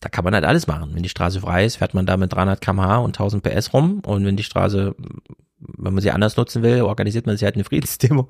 da 0.01 0.09
kann 0.09 0.25
man 0.25 0.35
halt 0.35 0.43
alles 0.43 0.67
machen. 0.67 0.91
Wenn 0.93 1.03
die 1.03 1.09
Straße 1.09 1.39
frei 1.39 1.65
ist, 1.65 1.77
fährt 1.77 1.93
man 1.93 2.05
da 2.05 2.17
mit 2.17 2.33
300 2.33 2.59
km/h 2.61 2.97
und 2.97 3.15
1000 3.17 3.41
PS 3.41 3.73
rum. 3.73 4.01
Und 4.05 4.25
wenn 4.25 4.35
die 4.35 4.43
Straße, 4.43 4.95
wenn 5.77 5.93
man 5.93 6.01
sie 6.01 6.11
anders 6.11 6.37
nutzen 6.37 6.63
will, 6.63 6.81
organisiert 6.81 7.25
man 7.25 7.35
sich 7.35 7.43
halt 7.43 7.55
eine 7.55 7.63
Friedensdemo. 7.63 8.27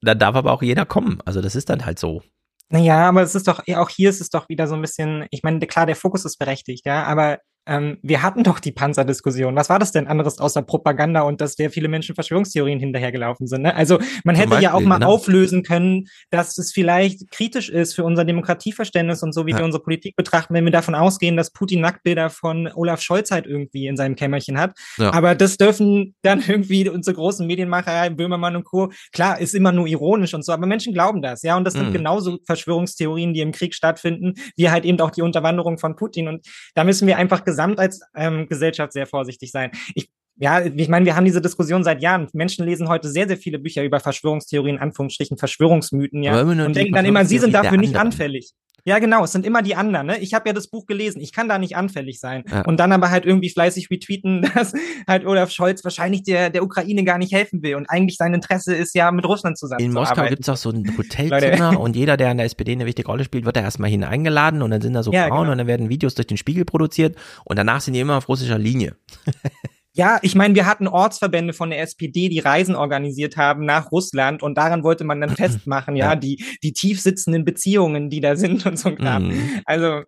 Dann 0.00 0.18
darf 0.18 0.34
aber 0.34 0.52
auch 0.52 0.62
jeder 0.62 0.84
kommen. 0.84 1.20
Also 1.24 1.40
das 1.40 1.54
ist 1.54 1.70
dann 1.70 1.84
halt 1.84 1.98
so. 1.98 2.22
Naja, 2.68 3.08
aber 3.08 3.22
es 3.22 3.34
ist 3.34 3.46
doch, 3.48 3.62
auch 3.74 3.90
hier 3.90 4.08
ist 4.08 4.20
es 4.20 4.30
doch 4.30 4.48
wieder 4.48 4.66
so 4.66 4.74
ein 4.74 4.80
bisschen, 4.80 5.26
ich 5.30 5.42
meine, 5.42 5.60
klar, 5.66 5.86
der 5.86 5.96
Fokus 5.96 6.24
ist 6.24 6.38
berechtigt, 6.38 6.86
ja, 6.86 7.04
aber 7.04 7.38
ähm, 7.66 7.98
wir 8.02 8.22
hatten 8.22 8.42
doch 8.42 8.58
die 8.58 8.72
Panzerdiskussion. 8.72 9.54
Was 9.54 9.68
war 9.68 9.78
das 9.78 9.92
denn 9.92 10.08
anderes 10.08 10.38
außer 10.38 10.62
Propaganda 10.62 11.22
und 11.22 11.40
dass 11.40 11.54
sehr 11.54 11.70
viele 11.70 11.88
Menschen 11.88 12.14
Verschwörungstheorien 12.14 12.80
hinterhergelaufen 12.80 13.46
sind? 13.46 13.62
Ne? 13.62 13.74
Also 13.74 13.98
man 14.24 14.34
hätte 14.34 14.50
Beispiel, 14.50 14.64
ja 14.64 14.74
auch 14.74 14.80
mal 14.80 14.98
ne? 14.98 15.06
auflösen 15.06 15.62
können, 15.62 16.06
dass 16.30 16.58
es 16.58 16.72
vielleicht 16.72 17.30
kritisch 17.30 17.68
ist 17.68 17.94
für 17.94 18.02
unser 18.04 18.24
Demokratieverständnis 18.24 19.22
und 19.22 19.32
so, 19.32 19.46
wie 19.46 19.52
ja. 19.52 19.58
wir 19.58 19.64
unsere 19.64 19.82
Politik 19.82 20.16
betrachten, 20.16 20.54
wenn 20.54 20.64
wir 20.64 20.72
davon 20.72 20.96
ausgehen, 20.96 21.36
dass 21.36 21.52
Putin 21.52 21.80
Nacktbilder 21.80 22.30
von 22.30 22.68
Olaf 22.74 23.00
Scholz 23.00 23.30
halt 23.30 23.46
irgendwie 23.46 23.86
in 23.86 23.96
seinem 23.96 24.16
Kämmerchen 24.16 24.58
hat. 24.58 24.76
Ja. 24.98 25.12
Aber 25.12 25.36
das 25.36 25.56
dürfen 25.56 26.16
dann 26.22 26.42
irgendwie 26.46 26.88
unsere 26.88 27.14
großen 27.14 27.46
Medienmacher, 27.46 28.10
Böhmermann 28.10 28.56
und 28.56 28.64
Co. 28.64 28.90
Klar, 29.12 29.40
ist 29.40 29.54
immer 29.54 29.70
nur 29.70 29.86
ironisch 29.86 30.34
und 30.34 30.44
so, 30.44 30.52
aber 30.52 30.66
Menschen 30.66 30.94
glauben 30.94 31.22
das, 31.22 31.42
ja. 31.42 31.56
Und 31.56 31.64
das 31.64 31.74
sind 31.74 31.90
mhm. 31.90 31.92
genauso 31.92 32.38
Verschwörungstheorien, 32.44 33.34
die 33.34 33.40
im 33.40 33.52
Krieg 33.52 33.74
stattfinden, 33.74 34.34
wie 34.56 34.70
halt 34.70 34.84
eben 34.84 35.00
auch 35.00 35.10
die 35.10 35.22
Unterwanderung 35.22 35.78
von 35.78 35.94
Putin. 35.94 36.26
Und 36.26 36.44
da 36.74 36.82
müssen 36.82 37.06
wir 37.06 37.18
einfach 37.18 37.44
gesamt 37.52 37.78
als 37.78 38.00
ähm, 38.14 38.48
Gesellschaft 38.48 38.92
sehr 38.92 39.06
vorsichtig 39.06 39.50
sein. 39.50 39.70
Ich 39.94 40.10
ja, 40.36 40.64
ich 40.64 40.88
meine, 40.88 41.04
wir 41.04 41.14
haben 41.14 41.26
diese 41.26 41.42
Diskussion 41.42 41.84
seit 41.84 42.02
Jahren. 42.02 42.26
Menschen 42.32 42.64
lesen 42.64 42.88
heute 42.88 43.08
sehr, 43.08 43.28
sehr 43.28 43.36
viele 43.36 43.58
Bücher 43.58 43.84
über 43.84 44.00
Verschwörungstheorien, 44.00 44.78
Anführungsstrichen 44.78 45.36
Verschwörungsmythen, 45.36 46.22
ja, 46.22 46.40
und 46.40 46.74
denken 46.74 46.94
dann 46.94 47.04
immer, 47.04 47.24
sie 47.26 47.38
sind 47.38 47.54
dafür 47.54 47.76
nicht 47.76 47.96
anfällig. 47.96 48.52
Ja, 48.84 48.98
genau, 48.98 49.22
es 49.22 49.32
sind 49.32 49.46
immer 49.46 49.62
die 49.62 49.76
anderen. 49.76 50.08
Ne? 50.08 50.18
Ich 50.18 50.34
habe 50.34 50.48
ja 50.48 50.52
das 50.52 50.66
Buch 50.66 50.86
gelesen, 50.86 51.20
ich 51.20 51.32
kann 51.32 51.48
da 51.48 51.58
nicht 51.58 51.76
anfällig 51.76 52.18
sein. 52.18 52.42
Ja. 52.50 52.62
Und 52.62 52.78
dann 52.80 52.90
aber 52.90 53.10
halt 53.10 53.24
irgendwie 53.24 53.48
fleißig 53.48 53.90
retweeten, 53.90 54.42
dass 54.54 54.72
halt 55.06 55.24
Olaf 55.24 55.50
Scholz 55.50 55.84
wahrscheinlich 55.84 56.24
der, 56.24 56.50
der 56.50 56.64
Ukraine 56.64 57.04
gar 57.04 57.18
nicht 57.18 57.32
helfen 57.32 57.62
will. 57.62 57.76
Und 57.76 57.86
eigentlich 57.86 58.16
sein 58.16 58.34
Interesse 58.34 58.74
ist 58.74 58.94
ja, 58.94 59.12
mit 59.12 59.24
Russland 59.24 59.56
zusammen. 59.56 59.84
In 59.84 59.92
Moskau 59.92 60.26
gibt 60.26 60.42
es 60.42 60.48
auch 60.48 60.56
so 60.56 60.70
ein 60.70 60.96
Hotelzimmer 60.98 61.78
und 61.78 61.94
jeder, 61.94 62.16
der 62.16 62.30
an 62.30 62.38
der 62.38 62.46
SPD 62.46 62.72
eine 62.72 62.86
wichtige 62.86 63.06
Rolle 63.06 63.24
spielt, 63.24 63.44
wird 63.44 63.56
da 63.56 63.60
erstmal 63.60 63.90
hineingeladen 63.90 64.62
und 64.62 64.70
dann 64.70 64.80
sind 64.80 64.94
da 64.94 65.02
so 65.02 65.12
ja, 65.12 65.28
Frauen 65.28 65.42
genau. 65.42 65.52
und 65.52 65.58
dann 65.58 65.66
werden 65.66 65.88
Videos 65.88 66.14
durch 66.14 66.26
den 66.26 66.36
Spiegel 66.36 66.64
produziert 66.64 67.16
und 67.44 67.56
danach 67.56 67.80
sind 67.80 67.94
die 67.94 68.00
immer 68.00 68.16
auf 68.16 68.28
russischer 68.28 68.58
Linie. 68.58 68.96
Ja, 69.94 70.18
ich 70.22 70.34
meine, 70.34 70.54
wir 70.54 70.66
hatten 70.66 70.88
Ortsverbände 70.88 71.52
von 71.52 71.70
der 71.70 71.80
SPD, 71.80 72.28
die 72.28 72.38
Reisen 72.38 72.74
organisiert 72.74 73.36
haben 73.36 73.66
nach 73.66 73.92
Russland 73.92 74.42
und 74.42 74.56
daran 74.56 74.84
wollte 74.84 75.04
man 75.04 75.20
dann 75.20 75.30
festmachen, 75.36 75.96
ja, 75.96 76.10
ja. 76.10 76.16
die, 76.16 76.44
die 76.62 76.72
tief 76.72 77.00
sitzenden 77.00 77.44
Beziehungen, 77.44 78.08
die 78.08 78.20
da 78.20 78.36
sind 78.36 78.64
und 78.66 78.78
so. 78.78 78.90
Mhm. 78.90 79.60
Also 79.64 80.02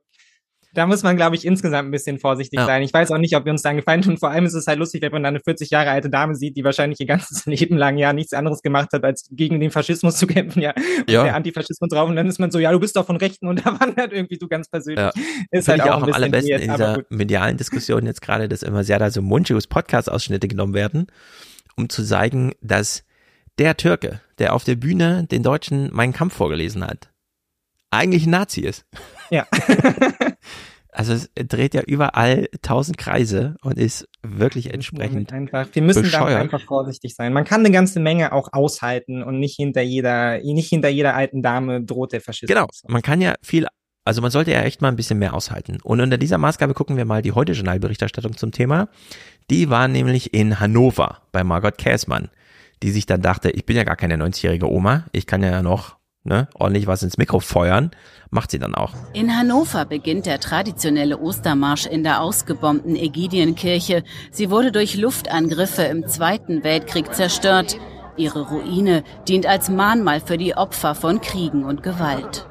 da 0.75 0.87
muss 0.87 1.03
man, 1.03 1.17
glaube 1.17 1.37
ich, 1.37 1.47
insgesamt 1.47 1.89
ein 1.89 1.91
bisschen 1.93 2.19
vorsichtig 2.19 2.59
ja. 2.59 2.67
sein. 2.67 2.83
Ich 2.83 2.93
weiß 2.93 3.11
auch 3.13 3.19
nicht, 3.19 3.37
ob 3.37 3.45
wir 3.45 3.53
uns 3.53 3.63
dann 3.63 3.77
gefallen 3.77 4.03
tun. 4.03 4.19
Vor 4.19 4.31
allem 4.31 4.45
ist 4.45 4.55
es 4.55 4.67
halt 4.67 4.79
lustig, 4.79 5.03
wenn 5.03 5.13
man 5.13 5.23
da 5.23 5.29
eine 5.29 5.41
40 5.41 5.71
Jahre 5.71 5.91
alte 5.91 6.11
Dame 6.11 6.35
sieht, 6.35 6.57
die 6.57 6.65
wahrscheinlich 6.65 6.99
ihr 7.01 7.07
ganzes 7.07 7.47
Leben 7.47 7.77
lang 7.77 7.97
ja 7.97 8.13
nichts 8.13 8.33
anderes 8.33 8.61
gemacht 8.61 8.89
hat, 8.93 9.05
als 9.05 9.29
gegen 9.31 9.61
den 9.61 9.71
Faschismus 9.71 10.17
zu 10.17 10.27
kämpfen, 10.27 10.61
ja. 10.61 10.75
ja. 11.09 11.23
Der 11.25 11.35
Antifaschismus 11.37 11.89
drauf. 11.89 12.09
Und 12.09 12.17
dann 12.17 12.27
ist 12.27 12.41
man 12.41 12.51
so, 12.51 12.59
ja, 12.59 12.73
du 12.73 12.81
bist 12.81 12.97
doch 12.97 13.07
von 13.07 13.17
Rechten 13.17 13.47
und 13.47 13.65
da 13.65 13.79
wandert 13.81 14.13
irgendwie 14.13 14.37
du 14.37 14.49
ganz 14.49 14.69
persönlich. 14.69 14.99
Ja. 14.99 15.13
Ist 15.53 15.69
halt 15.69 15.83
auch, 15.83 15.99
auch 15.99 16.03
am 16.03 16.13
allerbesten 16.13 16.61
in 16.61 16.71
dieser 16.71 17.05
medialen 17.09 17.57
Diskussion 17.57 18.05
jetzt 18.07 18.21
gerade, 18.21 18.49
dass 18.49 18.63
immer 18.63 18.83
sehr 18.83 18.99
da 18.99 19.11
so 19.11 19.23
Munchus 19.23 19.67
Podcast-Ausschnitte 19.69 20.49
genommen 20.49 20.75
werden, 20.75 21.07
um 21.77 21.89
zu 21.89 22.05
zeigen, 22.05 22.53
dass 22.61 23.05
der 23.59 23.77
Türke, 23.77 24.21
der 24.39 24.55
auf 24.55 24.65
der 24.65 24.75
Bühne 24.75 25.25
den 25.31 25.43
Deutschen 25.45 25.95
meinen 25.95 26.13
Kampf 26.13 26.35
vorgelesen 26.35 26.85
hat, 26.85 27.11
eigentlich 27.91 28.27
ein 28.27 28.31
Nazi 28.31 28.63
ist. 28.63 28.85
Ja. 29.31 29.47
also 30.95 31.13
es 31.13 31.31
dreht 31.35 31.75
ja 31.75 31.83
überall 31.83 32.49
tausend 32.63 32.99
Kreise 32.99 33.57
und 33.63 33.79
ist 33.79 34.09
wirklich 34.23 34.73
entsprechend. 34.73 35.33
Einfach, 35.33 35.67
wir 35.73 35.83
müssen 35.83 36.11
da 36.11 36.25
einfach 36.25 36.63
vorsichtig 36.63 37.15
sein. 37.15 37.33
Man 37.33 37.45
kann 37.45 37.61
eine 37.61 37.71
ganze 37.71 38.01
Menge 38.01 38.33
auch 38.33 38.49
aushalten 38.53 39.23
und 39.23 39.41
nicht 39.41 39.57
hinter 39.57 39.83
jeder, 39.83 40.39
nicht 40.39 40.69
hinter 40.69 40.89
jeder 40.89 41.15
alten 41.15 41.43
Dame 41.43 41.83
droht 41.83 42.13
der 42.13 42.21
Faschismus. 42.21 42.49
Genau, 42.49 42.69
man 42.87 43.03
kann 43.03 43.21
ja 43.21 43.35
viel, 43.43 43.67
also 44.05 44.23
man 44.23 44.31
sollte 44.31 44.53
ja 44.53 44.63
echt 44.63 44.83
mal 44.83 44.89
ein 44.89 44.97
bisschen 44.97 45.19
mehr 45.19 45.35
aushalten. 45.35 45.79
Und 45.83 46.01
unter 46.01 46.17
dieser 46.17 46.39
Maßgabe 46.39 46.75
gucken 46.75 46.97
wir 46.97 47.05
mal 47.05 47.23
die 47.23 47.33
heute 47.33 47.53
Journalberichterstattung 47.53 48.37
zum 48.37 48.53
Thema. 48.53 48.89
Die 49.51 49.69
war 49.71 49.89
nämlich 49.89 50.33
in 50.33 50.61
Hannover 50.61 51.23
bei 51.33 51.43
Margot 51.43 51.77
Käßmann, 51.77 52.31
die 52.83 52.91
sich 52.91 53.07
dann 53.07 53.21
dachte, 53.21 53.51
ich 53.51 53.67
bin 53.67 53.77
ja 53.77 53.85
gar 53.85 53.97
keine 53.97 54.17
90-jährige 54.17 54.71
Oma, 54.71 55.05
ich 55.13 55.27
kann 55.27 55.43
ja 55.43 55.63
noch 55.63 55.97
ne, 56.25 56.49
ordentlich 56.55 56.87
was 56.87 57.03
ins 57.03 57.19
Mikro 57.19 57.41
feuern, 57.41 57.91
macht 58.31 58.51
sie 58.51 58.59
dann 58.59 58.75
auch. 58.75 58.93
In 59.13 59.37
Hannover 59.37 59.85
beginnt 59.85 60.27
der 60.27 60.41
traditionelle 60.41 61.19
Ostermarsch 61.19 61.87
in 61.87 62.03
der 62.03 62.21
ausgebombten 62.21 62.97
Ägidienkirche. 62.97 64.03
Sie 64.31 64.51
wurde 64.51 64.73
durch 64.73 64.97
Luftangriffe 64.97 65.83
im 65.83 66.09
Zweiten 66.09 66.65
Weltkrieg 66.65 67.15
zerstört. 67.15 67.77
Ihre 68.17 68.49
Ruine 68.49 69.05
dient 69.29 69.47
als 69.47 69.69
Mahnmal 69.69 70.21
für 70.21 70.39
die 70.39 70.57
Opfer 70.57 70.95
von 70.95 71.21
Kriegen 71.21 71.65
und 71.65 71.83
Gewalt. 71.83 72.47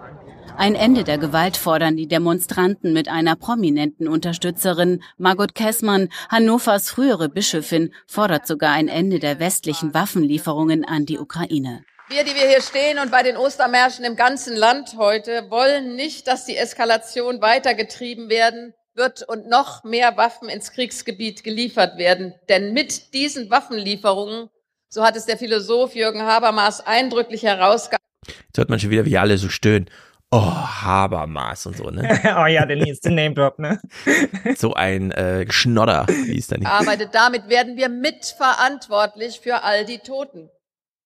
Ein 0.56 0.76
Ende 0.76 1.04
der 1.04 1.18
Gewalt 1.18 1.58
fordern 1.58 1.98
die 1.98 2.08
Demonstranten 2.08 2.94
mit 2.94 3.08
einer 3.10 3.36
prominenten 3.36 4.08
Unterstützerin. 4.08 5.02
Margot 5.18 5.56
Kessmann, 5.56 6.10
Hannovers 6.30 6.91
frühere 6.91 7.28
Bischöfin, 7.28 7.91
fordert 8.06 8.45
sogar 8.45 8.72
ein 8.72 8.88
Ende 8.88 9.18
der 9.18 9.40
westlichen 9.40 9.95
Waffenlieferungen 9.95 10.86
an 10.86 11.08
die 11.08 11.18
Ukraine. 11.18 11.84
Wir, 12.10 12.26
die 12.26 12.36
wir 12.36 12.48
hier 12.48 12.62
stehen 12.62 13.00
und 13.00 13.12
bei 13.12 13.24
den 13.24 13.38
Ostermärschen 13.38 14.04
im 14.04 14.18
ganzen 14.18 14.56
Land 14.56 14.96
heute, 14.98 15.50
wollen 15.50 15.96
nicht, 15.96 16.28
dass 16.28 16.46
die 16.46 16.58
Eskalation 16.58 17.42
weitergetrieben 17.42 18.30
werden 18.30 18.74
wird 18.94 19.24
und 19.24 19.48
noch 19.48 19.84
mehr 19.86 20.18
Waffen 20.18 20.50
ins 20.50 20.72
Kriegsgebiet 20.72 21.44
geliefert 21.44 21.98
werden. 21.98 22.34
Denn 22.50 22.74
mit 22.74 23.14
diesen 23.14 23.50
Waffenlieferungen, 23.50 24.50
so 24.90 25.04
hat 25.04 25.16
es 25.16 25.26
der 25.26 25.38
Philosoph 25.38 25.96
Jürgen 25.96 26.22
Habermas 26.22 26.82
eindrücklich 26.86 27.44
herausgearbeitet. 27.44 28.04
Jetzt 28.28 28.58
hört 28.58 28.70
man 28.70 28.80
schon 28.80 28.90
wieder, 28.90 29.06
wie 29.06 29.18
alle 29.18 29.38
so 29.38 29.48
stöhnen. 29.50 29.90
Oh, 30.30 30.42
Habermas 30.42 31.66
und 31.66 31.78
so, 31.78 31.90
ne? 31.90 32.20
oh 32.38 32.48
ja, 32.48 32.66
der 32.66 32.76
nächste 32.76 33.12
Name 33.12 33.34
Drop, 33.34 33.60
ne? 33.60 33.80
so 34.58 34.74
ein 34.74 35.12
äh, 35.12 35.50
Schnodder, 35.50 36.06
wie 36.08 36.38
ist 36.38 36.52
da 36.52 36.58
nicht. 36.58 36.68
Arbeitet 36.68 37.10
damit 37.14 37.50
werden 37.50 37.78
wir 37.78 37.88
mitverantwortlich 37.88 39.40
für 39.40 39.64
all 39.64 39.86
die 39.86 40.00
Toten. 40.00 40.50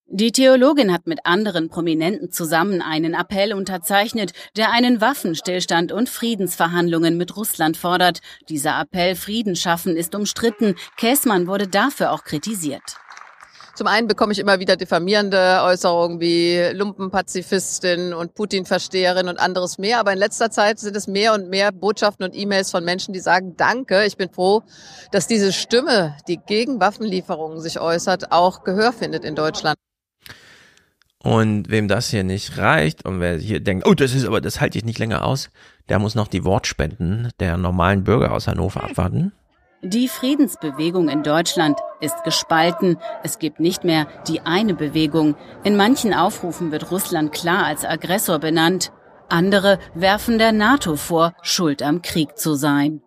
Die 0.10 0.32
Theologin 0.32 0.94
hat 0.94 1.06
mit 1.06 1.26
anderen 1.26 1.68
Prominenten 1.68 2.32
zusammen 2.32 2.82
einen 2.82 3.14
Appell 3.14 3.54
unterzeichnet, 3.54 4.32
der 4.56 4.72
einen 4.72 5.02
Waffenstillstand 5.02 5.92
und 5.92 6.08
Friedensverhandlungen 6.08 7.18
mit 7.18 7.36
Russland 7.36 7.76
fordert. 7.76 8.22
Dieser 8.48 8.80
Appell 8.80 9.16
Frieden 9.16 9.58
schaffen 9.58 9.98
ist 9.98 10.16
umstritten. 10.16 10.76
Käßmann 10.96 11.48
wurde 11.48 11.68
dafür 11.68 12.14
auch 12.14 12.24
kritisiert. 12.24 12.96
Zum 13.76 13.88
einen 13.88 14.08
bekomme 14.08 14.32
ich 14.32 14.40
immer 14.40 14.62
wieder 14.62 14.78
diffamierende 14.78 15.60
Äußerungen 15.64 16.22
wie 16.22 16.58
Lumpenpazifistin 16.72 18.14
und 18.14 18.34
Putin-Versteherin 18.34 19.28
und 19.28 19.42
anderes 19.42 19.78
mehr. 19.78 20.00
Aber 20.00 20.14
in 20.14 20.20
letzter 20.20 20.50
Zeit 20.50 20.80
sind 20.80 20.96
es 20.96 21.08
mehr 21.08 21.34
und 21.34 21.50
mehr 21.50 21.74
Botschaften 21.74 22.26
und 22.26 22.34
E-Mails 22.34 22.72
von 22.72 22.86
Menschen, 22.86 23.14
die 23.14 23.20
sagen, 23.20 23.56
danke, 23.58 24.06
ich 24.06 24.16
bin 24.16 24.30
froh, 24.30 24.64
dass 25.12 25.28
diese 25.28 25.52
Stimme, 25.52 26.16
die 26.30 26.38
gegen 26.38 26.80
Waffenlieferungen 26.80 27.60
sich 27.60 27.82
äußert, 27.82 28.32
auch 28.32 28.64
Gehör 28.64 28.94
findet 28.94 29.26
in 29.26 29.36
Deutschland. 29.36 29.78
Und 31.28 31.70
wem 31.70 31.90
das 31.90 32.10
hier 32.10 32.24
nicht 32.24 32.58
reicht 32.58 33.04
und 33.04 33.20
wer 33.20 33.38
hier 33.38 33.60
denkt, 33.60 33.86
oh, 33.86 33.94
das 33.94 34.14
ist 34.14 34.26
aber, 34.26 34.40
das 34.40 34.62
halte 34.62 34.78
ich 34.78 34.86
nicht 34.86 34.98
länger 34.98 35.26
aus, 35.26 35.50
der 35.90 36.00
muss 36.00 36.16
noch 36.16 36.30
die 36.30 36.46
Wortspenden 36.46 37.32
der 37.42 37.58
normalen 37.58 38.06
Bürger 38.06 38.32
aus 38.32 38.48
Hannover 38.48 38.82
abwarten. 38.86 39.34
Die 39.84 40.08
Friedensbewegung 40.08 41.10
in 41.10 41.24
Deutschland 41.24 41.80
ist 42.00 42.24
gespalten. 42.24 42.96
Es 43.24 43.40
gibt 43.40 43.60
nicht 43.60 43.84
mehr 43.84 44.08
die 44.30 44.40
eine 44.46 44.74
Bewegung. 44.74 45.36
In 45.66 45.76
manchen 45.76 46.14
Aufrufen 46.14 46.72
wird 46.72 46.92
Russland 46.92 47.34
klar 47.34 47.66
als 47.66 47.84
Aggressor 47.84 48.40
benannt. 48.40 48.94
Andere 49.28 49.80
werfen 49.94 50.38
der 50.38 50.54
NATO 50.54 50.96
vor, 50.96 51.34
schuld 51.42 51.84
am 51.84 52.02
Krieg 52.02 52.38
zu 52.38 52.54
sein. 52.54 53.02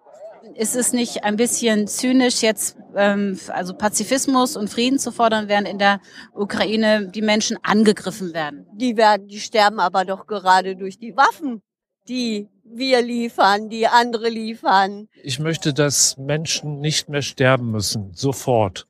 Ist 0.61 0.77
es 0.77 0.93
nicht 0.93 1.24
ein 1.24 1.37
bisschen 1.37 1.87
zynisch, 1.87 2.43
jetzt 2.43 2.77
ähm, 2.95 3.41
also 3.49 3.73
Pazifismus 3.73 4.59
und 4.59 4.69
Frieden 4.69 4.99
zu 4.99 5.11
fordern, 5.11 5.49
während 5.49 5.66
in 5.66 5.78
der 5.78 6.03
Ukraine 6.35 7.09
die 7.09 7.23
Menschen 7.23 7.57
angegriffen 7.62 8.35
werden? 8.35 8.66
Die 8.74 8.99
werden, 8.99 9.27
die 9.27 9.41
sterben 9.41 9.81
aber 9.81 10.05
doch 10.05 10.27
gerade 10.27 10.77
durch 10.77 10.99
die 10.99 11.16
Waffen, 11.16 11.62
die 12.11 12.51
wir 12.62 13.01
liefern, 13.01 13.70
die 13.70 13.87
andere 13.87 14.28
liefern. 14.28 15.09
Ich 15.23 15.39
möchte, 15.39 15.73
dass 15.73 16.19
Menschen 16.19 16.81
nicht 16.81 17.09
mehr 17.09 17.23
sterben 17.23 17.70
müssen, 17.70 18.12
sofort. 18.12 18.87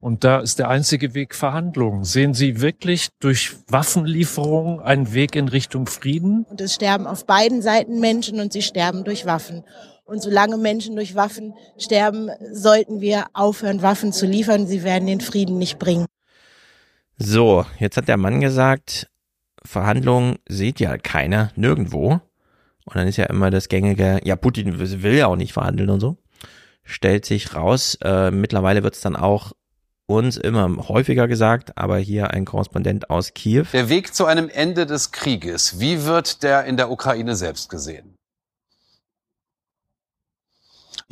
Und 0.00 0.24
da 0.24 0.40
ist 0.40 0.58
der 0.58 0.70
einzige 0.70 1.12
Weg 1.12 1.34
Verhandlungen. 1.34 2.04
Sehen 2.04 2.32
Sie 2.32 2.62
wirklich 2.62 3.10
durch 3.20 3.54
Waffenlieferungen 3.68 4.80
einen 4.80 5.12
Weg 5.12 5.36
in 5.36 5.48
Richtung 5.48 5.86
Frieden? 5.86 6.46
Und 6.48 6.62
es 6.62 6.74
sterben 6.74 7.06
auf 7.06 7.26
beiden 7.26 7.60
Seiten 7.60 8.00
Menschen 8.00 8.40
und 8.40 8.52
sie 8.52 8.62
sterben 8.62 9.04
durch 9.04 9.26
Waffen. 9.26 9.62
Und 10.12 10.22
solange 10.22 10.58
Menschen 10.58 10.94
durch 10.94 11.14
Waffen 11.14 11.54
sterben, 11.78 12.28
sollten 12.52 13.00
wir 13.00 13.28
aufhören, 13.32 13.80
Waffen 13.80 14.12
zu 14.12 14.26
liefern. 14.26 14.66
Sie 14.66 14.84
werden 14.84 15.06
den 15.06 15.22
Frieden 15.22 15.56
nicht 15.56 15.78
bringen. 15.78 16.04
So, 17.16 17.64
jetzt 17.78 17.96
hat 17.96 18.08
der 18.08 18.18
Mann 18.18 18.42
gesagt, 18.42 19.08
Verhandlungen 19.64 20.36
sieht 20.46 20.80
ja 20.80 20.98
keiner 20.98 21.50
nirgendwo. 21.56 22.20
Und 22.84 22.94
dann 22.94 23.08
ist 23.08 23.16
ja 23.16 23.24
immer 23.24 23.48
das 23.50 23.70
gängige, 23.70 24.20
ja, 24.22 24.36
Putin 24.36 24.78
will 24.78 25.14
ja 25.14 25.28
auch 25.28 25.36
nicht 25.36 25.54
verhandeln 25.54 25.88
und 25.88 26.00
so. 26.00 26.18
Stellt 26.84 27.24
sich 27.24 27.54
raus, 27.54 27.96
äh, 28.02 28.30
mittlerweile 28.30 28.82
wird 28.82 28.96
es 28.96 29.00
dann 29.00 29.16
auch 29.16 29.52
uns 30.04 30.36
immer 30.36 30.88
häufiger 30.88 31.26
gesagt, 31.26 31.78
aber 31.78 31.96
hier 31.96 32.32
ein 32.32 32.44
Korrespondent 32.44 33.08
aus 33.08 33.32
Kiew. 33.32 33.64
Der 33.72 33.88
Weg 33.88 34.14
zu 34.14 34.26
einem 34.26 34.50
Ende 34.50 34.84
des 34.84 35.10
Krieges, 35.10 35.80
wie 35.80 36.04
wird 36.04 36.42
der 36.42 36.64
in 36.64 36.76
der 36.76 36.90
Ukraine 36.90 37.34
selbst 37.34 37.70
gesehen? 37.70 38.11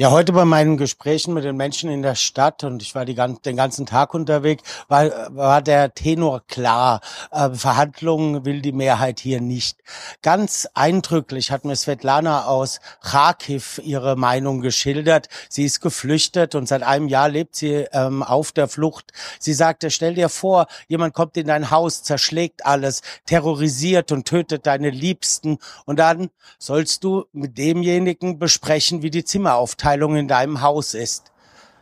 Ja, 0.00 0.10
heute 0.12 0.32
bei 0.32 0.46
meinen 0.46 0.78
Gesprächen 0.78 1.34
mit 1.34 1.44
den 1.44 1.58
Menschen 1.58 1.90
in 1.90 2.00
der 2.00 2.14
Stadt 2.14 2.64
und 2.64 2.80
ich 2.80 2.94
war 2.94 3.04
die, 3.04 3.14
den 3.14 3.56
ganzen 3.56 3.84
Tag 3.84 4.14
unterwegs, 4.14 4.62
war, 4.88 5.36
war 5.36 5.60
der 5.60 5.92
Tenor 5.92 6.40
klar. 6.48 7.02
Äh, 7.30 7.50
Verhandlungen 7.50 8.46
will 8.46 8.62
die 8.62 8.72
Mehrheit 8.72 9.20
hier 9.20 9.42
nicht. 9.42 9.76
Ganz 10.22 10.66
eindrücklich 10.72 11.50
hat 11.50 11.66
mir 11.66 11.76
Svetlana 11.76 12.46
aus 12.46 12.80
Kharkiv 13.02 13.78
ihre 13.84 14.16
Meinung 14.16 14.62
geschildert. 14.62 15.28
Sie 15.50 15.66
ist 15.66 15.82
geflüchtet 15.82 16.54
und 16.54 16.66
seit 16.66 16.82
einem 16.82 17.08
Jahr 17.08 17.28
lebt 17.28 17.54
sie 17.54 17.86
ähm, 17.92 18.22
auf 18.22 18.52
der 18.52 18.68
Flucht. 18.68 19.12
Sie 19.38 19.52
sagte, 19.52 19.90
stell 19.90 20.14
dir 20.14 20.30
vor, 20.30 20.66
jemand 20.88 21.12
kommt 21.12 21.36
in 21.36 21.48
dein 21.48 21.70
Haus, 21.70 22.02
zerschlägt 22.04 22.64
alles, 22.64 23.02
terrorisiert 23.26 24.12
und 24.12 24.26
tötet 24.26 24.64
deine 24.64 24.88
Liebsten 24.88 25.58
und 25.84 25.98
dann 25.98 26.30
sollst 26.58 27.04
du 27.04 27.26
mit 27.34 27.58
demjenigen 27.58 28.38
besprechen, 28.38 29.02
wie 29.02 29.10
die 29.10 29.24
Zimmer 29.24 29.56
aufteilen 29.56 29.89
Abteilung 29.90 30.14
in 30.14 30.28
deinem 30.28 30.60
Haus 30.60 30.94
ist. 30.94 31.32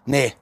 Nee, 0.06 0.32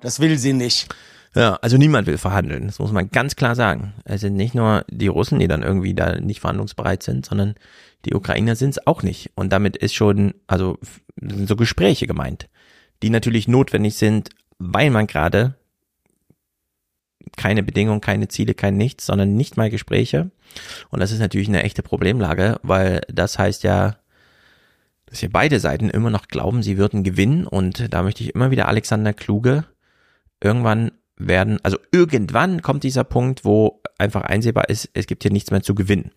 das 0.00 0.20
will 0.20 0.38
sie 0.38 0.52
nicht. 0.52 0.94
Ja, 1.34 1.58
also 1.60 1.76
niemand 1.76 2.06
will 2.06 2.18
verhandeln, 2.18 2.66
das 2.66 2.78
muss 2.78 2.92
man 2.92 3.10
ganz 3.10 3.34
klar 3.34 3.56
sagen. 3.56 3.94
Es 4.04 4.20
sind 4.20 4.36
nicht 4.36 4.54
nur 4.54 4.84
die 4.88 5.08
Russen, 5.08 5.40
die 5.40 5.48
dann 5.48 5.64
irgendwie 5.64 5.92
da 5.92 6.20
nicht 6.20 6.40
verhandlungsbereit 6.40 7.02
sind, 7.02 7.26
sondern 7.26 7.56
die 8.04 8.14
Ukrainer 8.14 8.54
sind 8.54 8.70
es 8.70 8.86
auch 8.86 9.02
nicht. 9.02 9.32
Und 9.34 9.52
damit 9.52 9.76
ist 9.76 9.92
schon, 9.92 10.34
also 10.46 10.78
sind 11.20 11.48
so 11.48 11.56
Gespräche 11.56 12.06
gemeint, 12.06 12.48
die 13.02 13.10
natürlich 13.10 13.48
notwendig 13.48 13.96
sind, 13.96 14.30
weil 14.58 14.90
man 14.90 15.08
gerade 15.08 15.56
keine 17.36 17.64
Bedingungen, 17.64 18.00
keine 18.00 18.28
Ziele, 18.28 18.54
kein 18.54 18.76
Nichts, 18.76 19.04
sondern 19.04 19.34
nicht 19.34 19.56
mal 19.56 19.68
Gespräche. 19.68 20.30
Und 20.90 21.00
das 21.00 21.10
ist 21.10 21.18
natürlich 21.18 21.48
eine 21.48 21.64
echte 21.64 21.82
Problemlage, 21.82 22.60
weil 22.62 23.00
das 23.12 23.36
heißt 23.36 23.64
ja, 23.64 23.96
dass 25.16 25.20
hier 25.20 25.32
beide 25.32 25.60
Seiten 25.60 25.88
immer 25.88 26.10
noch 26.10 26.28
glauben, 26.28 26.62
sie 26.62 26.76
würden 26.76 27.02
gewinnen 27.02 27.46
und 27.46 27.90
da 27.94 28.02
möchte 28.02 28.22
ich 28.22 28.34
immer 28.34 28.50
wieder 28.50 28.68
Alexander 28.68 29.14
Kluge 29.14 29.64
irgendwann 30.44 30.92
werden, 31.16 31.58
also 31.62 31.78
irgendwann 31.90 32.60
kommt 32.60 32.84
dieser 32.84 33.04
Punkt, 33.04 33.42
wo 33.42 33.80
einfach 33.96 34.20
einsehbar 34.24 34.68
ist, 34.68 34.90
es 34.92 35.06
gibt 35.06 35.22
hier 35.22 35.32
nichts 35.32 35.50
mehr 35.50 35.62
zu 35.62 35.74
gewinnen. 35.74 36.12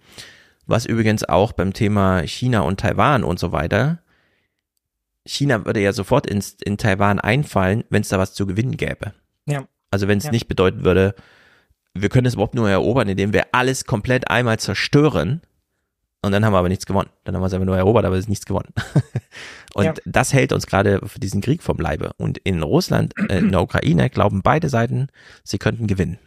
Was 0.66 0.86
übrigens 0.86 1.24
auch 1.24 1.54
beim 1.54 1.72
Thema 1.72 2.24
China 2.24 2.60
und 2.60 2.82
Taiwan 2.82 3.24
und 3.24 3.40
so 3.40 3.54
weiter, 3.54 4.00
China 5.26 5.66
würde 5.66 5.80
ja 5.80 5.94
sofort 5.94 6.28
ins, 6.28 6.58
in 6.62 6.78
Taiwan 6.78 7.22
einfallen, 7.22 7.86
wenn 7.90 8.02
es 8.02 8.10
da 8.10 8.20
was 8.20 8.34
zu 8.34 8.46
gewinnen 8.48 8.76
gäbe. 8.76 9.14
Ja. 9.46 9.66
Also 9.92 10.10
wenn 10.10 10.18
es 10.18 10.26
Ja. 10.26 10.32
nicht 10.32 10.50
bedeuten 10.50 10.84
würde, 10.84 11.16
wir 11.94 12.10
können 12.10 12.28
es 12.28 12.34
überhaupt 12.34 12.56
nur 12.56 12.70
erobern, 12.70 13.08
indem 13.08 13.32
wir 13.32 13.46
alles 13.54 13.86
komplett 13.86 14.30
einmal 14.30 14.60
zerstören, 14.60 15.42
und 16.22 16.32
dann 16.32 16.44
haben 16.44 16.54
wir 16.54 16.58
aber 16.60 16.70
nichts 16.70 16.86
gewonnen. 16.86 17.10
Dann 17.24 17.36
haben 17.36 17.42
wir 17.42 17.48
es 17.48 17.54
einfach 17.54 17.66
nur 17.66 17.78
erobert, 17.78 18.06
aber 18.06 18.16
es 18.16 18.22
ist 18.26 18.30
nichts 18.30 18.46
gewonnen. 18.46 18.74
Und 19.76 19.86
Ja. 19.86 19.94
das 20.06 20.34
hält 20.34 20.52
uns 20.52 20.66
gerade 20.68 21.00
für 21.06 21.20
diesen 21.20 21.42
Krieg 21.42 21.62
vom 21.64 21.78
Leibe. 21.78 22.12
Und 22.18 22.40
in 22.40 22.64
Russland, 22.64 23.14
äh, 23.30 23.38
in 23.38 23.52
der 23.52 23.62
Ukraine 23.62 24.10
glauben 24.10 24.42
beide 24.42 24.68
Seiten, 24.68 25.08
sie 25.44 25.60
könnten 25.60 25.86
gewinnen. 25.88 26.18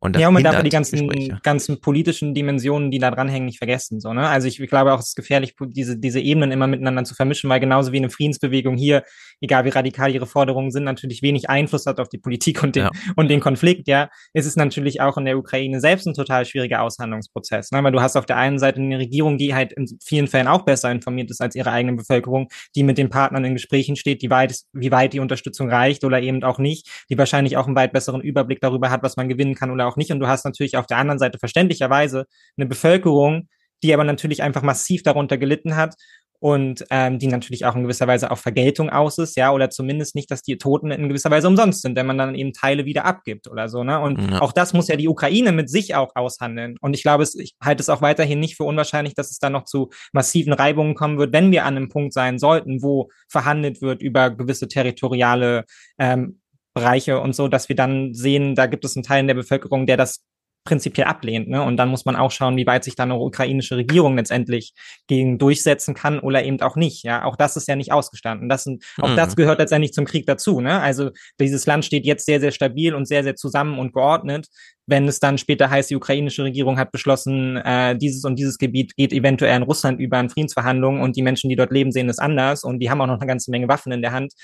Und 0.00 0.14
das 0.14 0.22
ja, 0.22 0.28
und 0.28 0.34
man 0.34 0.44
darf 0.44 0.62
die 0.62 0.68
ganzen, 0.68 1.08
Gespräche. 1.08 1.40
ganzen 1.42 1.80
politischen 1.80 2.32
Dimensionen, 2.32 2.92
die 2.92 3.00
da 3.00 3.10
dranhängen, 3.10 3.46
nicht 3.46 3.58
vergessen. 3.58 3.98
So, 3.98 4.12
ne? 4.12 4.28
Also 4.28 4.46
ich, 4.46 4.60
ich 4.60 4.70
glaube 4.70 4.92
auch, 4.92 5.00
es 5.00 5.08
ist 5.08 5.16
gefährlich, 5.16 5.56
diese, 5.60 5.98
diese 5.98 6.20
Ebenen 6.20 6.52
immer 6.52 6.68
miteinander 6.68 7.02
zu 7.02 7.16
vermischen, 7.16 7.50
weil 7.50 7.58
genauso 7.58 7.90
wie 7.90 7.96
eine 7.96 8.10
Friedensbewegung 8.10 8.76
hier, 8.76 9.02
egal 9.40 9.64
wie 9.64 9.70
radikal 9.70 10.12
ihre 10.12 10.26
Forderungen 10.26 10.70
sind, 10.70 10.84
natürlich 10.84 11.22
wenig 11.22 11.48
Einfluss 11.48 11.86
hat 11.86 12.00
auf 12.00 12.08
die 12.08 12.18
Politik 12.18 12.62
und 12.62 12.76
den, 12.76 12.84
Ja. 12.84 12.90
und 13.16 13.28
den 13.28 13.40
Konflikt, 13.40 13.88
ja, 13.88 14.08
ist 14.32 14.46
es 14.46 14.56
natürlich 14.56 15.00
auch 15.00 15.16
in 15.16 15.24
der 15.24 15.38
Ukraine 15.38 15.80
selbst 15.80 16.06
ein 16.06 16.14
total 16.14 16.44
schwieriger 16.44 16.82
Aushandlungsprozess. 16.82 17.70
Ne? 17.70 17.82
Weil 17.82 17.92
du 17.92 18.00
hast 18.00 18.16
auf 18.16 18.26
der 18.26 18.36
einen 18.36 18.58
Seite 18.58 18.80
eine 18.80 18.98
Regierung, 18.98 19.38
die 19.38 19.54
halt 19.54 19.72
in 19.72 19.86
vielen 20.02 20.26
Fällen 20.26 20.48
auch 20.48 20.62
besser 20.62 20.90
informiert 20.90 21.30
ist 21.30 21.40
als 21.40 21.54
ihre 21.54 21.70
eigene 21.70 21.96
Bevölkerung, 21.96 22.48
die 22.74 22.82
mit 22.82 22.98
den 22.98 23.10
Partnern 23.10 23.44
in 23.44 23.54
Gesprächen 23.54 23.96
steht, 23.96 24.22
die 24.22 24.30
weit, 24.30 24.54
wie 24.72 24.90
weit 24.90 25.12
die 25.12 25.20
Unterstützung 25.20 25.70
reicht 25.70 26.04
oder 26.04 26.20
eben 26.20 26.42
auch 26.42 26.58
nicht, 26.58 26.88
die 27.10 27.18
wahrscheinlich 27.18 27.56
auch 27.56 27.66
einen 27.66 27.76
weit 27.76 27.92
besseren 27.92 28.20
Überblick 28.20 28.60
darüber 28.60 28.90
hat, 28.90 29.02
was 29.02 29.16
man 29.16 29.28
gewinnen 29.28 29.54
kann 29.54 29.70
oder 29.70 29.86
auch 29.86 29.96
nicht. 29.96 30.10
Und 30.10 30.20
du 30.20 30.28
hast 30.28 30.44
natürlich 30.44 30.76
auf 30.76 30.86
der 30.86 30.98
anderen 30.98 31.18
Seite 31.18 31.38
verständlicherweise 31.38 32.26
eine 32.56 32.66
Bevölkerung, 32.66 33.48
die 33.82 33.94
aber 33.94 34.04
natürlich 34.04 34.42
einfach 34.42 34.62
massiv 34.62 35.02
darunter 35.02 35.38
gelitten 35.38 35.76
hat 35.76 35.94
und 36.40 36.84
ähm, 36.90 37.18
die 37.18 37.26
natürlich 37.26 37.64
auch 37.64 37.74
in 37.74 37.82
gewisser 37.82 38.06
Weise 38.06 38.30
auf 38.30 38.40
Vergeltung 38.40 38.90
aus 38.90 39.18
ist, 39.18 39.36
ja, 39.36 39.52
oder 39.52 39.70
zumindest 39.70 40.14
nicht, 40.14 40.30
dass 40.30 40.42
die 40.42 40.56
Toten 40.58 40.90
in 40.90 41.08
gewisser 41.08 41.30
Weise 41.30 41.48
umsonst 41.48 41.82
sind, 41.82 41.96
wenn 41.96 42.06
man 42.06 42.18
dann 42.18 42.34
eben 42.34 42.52
Teile 42.52 42.84
wieder 42.84 43.04
abgibt 43.04 43.48
oder 43.48 43.68
so, 43.68 43.84
ne? 43.84 44.00
Und 44.00 44.20
Ja. 44.20 44.40
auch 44.40 44.52
das 44.52 44.72
muss 44.72 44.88
ja 44.88 44.96
die 44.96 45.08
Ukraine 45.08 45.52
mit 45.52 45.68
sich 45.70 45.94
auch 45.94 46.14
aushandeln. 46.14 46.76
Und 46.80 46.94
ich 46.94 47.02
glaube, 47.02 47.22
es, 47.22 47.34
ich 47.34 47.54
halte 47.62 47.80
es 47.80 47.88
auch 47.88 48.02
weiterhin 48.02 48.40
nicht 48.40 48.56
für 48.56 48.64
unwahrscheinlich, 48.64 49.14
dass 49.14 49.30
es 49.30 49.38
da 49.38 49.50
noch 49.50 49.64
zu 49.64 49.90
massiven 50.12 50.52
Reibungen 50.52 50.94
kommen 50.94 51.18
wird, 51.18 51.32
wenn 51.32 51.50
wir 51.52 51.64
an 51.64 51.76
einem 51.76 51.88
Punkt 51.88 52.12
sein 52.12 52.38
sollten, 52.38 52.82
wo 52.82 53.10
verhandelt 53.28 53.82
wird 53.82 54.02
über 54.02 54.30
gewisse 54.30 54.68
territoriale 54.68 55.64
ähm, 55.98 56.40
Bereiche 56.74 57.20
und 57.20 57.34
so, 57.34 57.48
dass 57.48 57.68
wir 57.68 57.76
dann 57.76 58.14
sehen, 58.14 58.54
da 58.54 58.66
gibt 58.66 58.84
es 58.84 58.96
einen 58.96 59.02
Teil 59.02 59.20
in 59.20 59.26
der 59.26 59.34
Bevölkerung, 59.34 59.86
der 59.86 59.96
das 59.96 60.24
prinzipiell 60.68 61.06
ablehnt. 61.06 61.48
Ne? 61.48 61.62
Und 61.62 61.78
dann 61.78 61.88
muss 61.88 62.04
man 62.04 62.14
auch 62.14 62.30
schauen, 62.30 62.58
wie 62.58 62.66
weit 62.66 62.84
sich 62.84 62.94
dann 62.94 63.10
eine 63.10 63.18
ukrainische 63.18 63.76
Regierung 63.76 64.16
letztendlich 64.18 64.74
gegen 65.06 65.38
durchsetzen 65.38 65.94
kann 65.94 66.18
oder 66.20 66.44
eben 66.44 66.60
auch 66.60 66.76
nicht. 66.76 67.04
Ja, 67.04 67.24
auch 67.24 67.36
das 67.36 67.56
ist 67.56 67.68
ja 67.68 67.74
nicht 67.74 67.90
ausgestanden. 67.90 68.50
Das 68.50 68.64
sind, 68.64 68.84
auch 69.00 69.08
Mhm. 69.08 69.16
das 69.16 69.34
gehört 69.34 69.58
letztendlich 69.58 69.94
zum 69.94 70.04
Krieg 70.04 70.26
dazu. 70.26 70.60
Ne? 70.60 70.78
Also 70.78 71.10
dieses 71.40 71.64
Land 71.64 71.86
steht 71.86 72.04
jetzt 72.04 72.26
sehr, 72.26 72.38
sehr 72.40 72.52
stabil 72.52 72.94
und 72.94 73.06
sehr, 73.08 73.22
sehr 73.24 73.34
zusammen 73.34 73.78
und 73.78 73.94
geordnet. 73.94 74.48
Wenn 74.86 75.08
es 75.08 75.20
dann 75.20 75.38
später 75.38 75.70
heißt, 75.70 75.88
die 75.90 75.96
ukrainische 75.96 76.44
Regierung 76.44 76.78
hat 76.78 76.92
beschlossen, 76.92 77.56
äh, 77.56 77.96
dieses 77.96 78.24
und 78.24 78.38
dieses 78.38 78.58
Gebiet 78.58 78.94
geht 78.96 79.14
eventuell 79.14 79.56
in 79.56 79.62
Russland 79.62 80.00
über 80.00 80.18
an 80.18 80.28
Friedensverhandlungen 80.28 81.00
und 81.00 81.16
die 81.16 81.22
Menschen, 81.22 81.48
die 81.48 81.56
dort 81.56 81.72
leben, 81.72 81.92
sehen 81.92 82.10
es 82.10 82.18
anders 82.18 82.62
und 82.64 82.78
die 82.80 82.90
haben 82.90 83.00
auch 83.00 83.06
noch 83.06 83.18
eine 83.18 83.26
ganze 83.26 83.50
Menge 83.50 83.68
Waffen 83.68 83.92
in 83.92 84.02
der 84.02 84.12
Hand. 84.12 84.34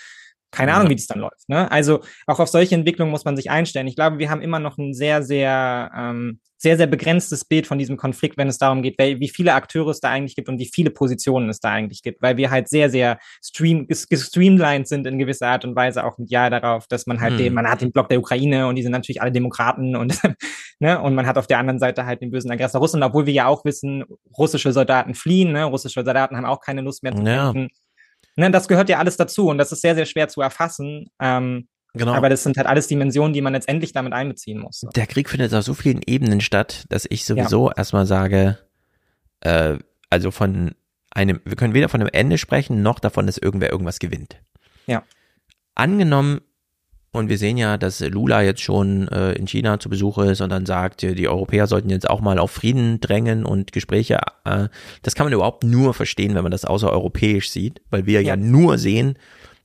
Keine 0.55 0.73
Ahnung, 0.75 0.91
wie 0.91 0.97
das 0.97 1.07
dann 1.07 1.21
läuft. 1.21 1.49
Ne? 1.49 1.71
Also 1.71 2.01
auch 2.27 2.41
auf 2.41 2.49
solche 2.49 2.75
Entwicklungen 2.75 3.11
muss 3.11 3.25
man 3.25 3.37
sich 3.37 3.51
einstellen. 3.51 3.87
Ich 3.87 3.97
glaube, 3.97 4.19
wir 4.19 4.31
haben 4.31 4.41
immer 4.43 4.59
noch 4.59 4.79
ein 4.79 4.95
sehr, 4.95 5.23
sehr, 5.23 5.91
ähm, 5.97 6.41
sehr, 6.57 6.79
sehr 6.79 6.87
begrenztes 6.87 7.45
Bild 7.45 7.67
von 7.67 7.79
diesem 7.79 7.99
Konflikt, 7.99 8.39
wenn 8.39 8.49
es 8.49 8.57
darum 8.57 8.81
geht, 8.81 8.97
wie 8.99 9.29
viele 9.29 9.53
Akteure 9.53 9.89
es 9.91 10.01
da 10.01 10.09
eigentlich 10.09 10.35
gibt 10.35 10.49
und 10.49 10.59
wie 10.59 10.71
viele 10.73 10.89
Positionen 10.89 11.51
es 11.51 11.61
da 11.61 11.69
eigentlich 11.73 12.03
gibt, 12.03 12.23
weil 12.23 12.39
wir 12.39 12.51
halt 12.51 12.69
sehr, 12.69 12.89
sehr 12.89 13.19
stream, 13.43 13.83
ges- 13.87 14.09
gestreamlined 14.09 14.89
sind 14.89 15.07
in 15.07 15.19
gewisser 15.19 15.49
Art 15.49 15.67
und 15.67 15.77
Weise 15.77 16.05
auch 16.05 16.17
mit 16.17 16.31
Ja 16.31 16.49
darauf, 16.49 16.87
dass 16.87 17.07
man 17.07 17.21
halt 17.21 17.33
Hm. 17.33 17.39
den, 17.39 17.55
man 17.55 17.69
hat 17.69 17.83
den 17.83 17.93
Block 17.93 18.09
der 18.09 18.19
Ukraine 18.19 18.67
und 18.67 18.77
die 18.77 18.83
sind 18.83 18.93
natürlich 18.93 19.21
alle 19.21 19.33
Demokraten 19.33 19.95
und, 19.95 20.19
ne, 20.81 20.99
und 21.03 21.15
man 21.15 21.27
hat 21.27 21.37
auf 21.37 21.47
der 21.47 21.59
anderen 21.59 21.81
Seite 21.81 22.07
halt 22.07 22.23
den 22.23 22.31
bösen 22.31 22.51
Aggressor 22.51 22.81
Russland, 22.81 23.05
obwohl 23.05 23.27
wir 23.27 23.35
ja 23.35 23.47
auch 23.47 23.67
wissen, 23.67 24.05
russische 24.39 24.73
Soldaten 24.73 25.13
fliehen, 25.15 25.53
ne, 25.53 25.65
russische 25.65 26.03
Soldaten 26.03 26.35
haben 26.35 26.47
auch 26.47 26.61
keine 26.63 26.81
Lust 26.81 27.03
mehr 27.03 27.15
zu 27.15 27.23
Ja. 27.23 27.53
Ne, 28.37 28.51
das 28.51 28.69
gehört 28.69 28.89
ja 28.89 28.99
alles 28.99 29.17
dazu 29.17 29.49
und 29.49 29.59
das 29.59 29.73
ist 29.73 29.81
sehr, 29.81 29.95
sehr 29.95 30.07
schwer 30.07 30.29
zu 30.29 30.41
erfassen. 30.41 31.11
Ähm, 31.21 31.69
Genau. 31.97 32.13
Aber 32.13 32.29
das 32.29 32.43
sind 32.43 32.57
halt 32.57 32.67
alles 32.67 32.89
Dimensionen, 32.89 33.33
die 33.33 33.41
man 33.41 33.53
letztendlich 33.53 33.93
damit 33.93 34.13
einbeziehen 34.13 34.59
muss. 34.59 34.85
Der 34.97 35.07
Krieg 35.07 35.31
findet 35.31 35.55
auf 35.55 35.63
so 35.63 35.75
vielen 35.75 36.01
Ebenen 36.05 36.41
statt, 36.41 36.87
dass 36.89 37.07
ich 37.09 37.25
sowieso 37.25 37.71
erstmal 37.71 38.05
sage, 38.05 38.59
äh, 39.41 39.79
also 40.11 40.33
von 40.33 40.75
einem, 41.11 41.41
wir 41.45 41.55
können 41.55 41.73
weder 41.73 41.89
von 41.89 42.01
einem 42.01 42.11
Ende 42.13 42.37
sprechen, 42.37 42.83
noch 42.83 42.99
davon, 42.99 43.27
dass 43.27 43.39
irgendwer 43.39 43.71
irgendwas 43.71 44.01
gewinnt. 44.01 44.43
Ja. 44.87 45.05
Angenommen, 45.77 46.41
und 47.15 47.29
wir 47.29 47.39
sehen 47.39 47.57
ja, 47.57 47.77
dass 47.79 48.01
Lula 48.01 48.43
jetzt 48.43 48.61
schon 48.61 49.07
äh, 49.07 49.33
in 49.35 49.47
China 49.47 49.79
zu 49.79 49.89
Besuch 49.89 50.19
ist 50.19 50.41
und 50.41 50.51
dann 50.51 50.67
sagt, 50.67 51.05
äh, 51.05 51.15
die 51.15 51.29
Europäer 51.29 51.69
sollten 51.69 51.89
jetzt 51.89 52.11
auch 52.11 52.21
mal 52.21 52.41
auf 52.41 52.51
Frieden 52.51 52.99
drängen 52.99 53.45
und 53.45 53.71
Gespräche, 53.71 54.19
äh, 54.45 54.67
das 55.03 55.15
kann 55.15 55.27
man 55.27 55.33
überhaupt 55.33 55.63
nur 55.63 55.95
verstehen, 55.95 56.35
wenn 56.35 56.43
man 56.43 56.51
das 56.51 56.65
außereuropäisch 56.65 57.51
sieht, 57.51 57.81
weil 57.91 58.07
wir 58.07 58.21
ja, 58.23 58.35
Ja. 58.35 58.37
nur 58.37 58.79
sehen, 58.79 59.17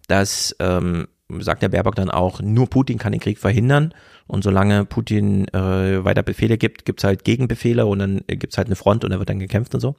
dass, 0.08 0.56
ähm, 0.60 1.08
sagt 1.40 1.64
der 1.64 1.70
Baerbock 1.70 1.96
dann 1.96 2.12
auch, 2.12 2.40
nur 2.40 2.70
Putin 2.70 3.00
kann 3.00 3.14
den 3.14 3.22
Krieg 3.22 3.40
verhindern 3.40 3.96
und 4.28 4.44
solange 4.44 4.86
Putin 4.86 5.48
äh, 5.48 6.06
weiter 6.06 6.22
Befehle 6.22 6.60
gibt, 6.60 6.86
gibt's 6.86 7.04
halt 7.04 7.24
Gegenbefehle 7.24 7.88
und 7.88 7.98
dann 7.98 8.22
gibt's 8.28 8.60
halt 8.60 8.68
eine 8.68 8.76
Front 8.76 9.04
und 9.04 9.10
da 9.10 9.18
wird 9.18 9.30
dann 9.30 9.40
gekämpft 9.40 9.74
und 9.74 9.80
so. 9.80 9.96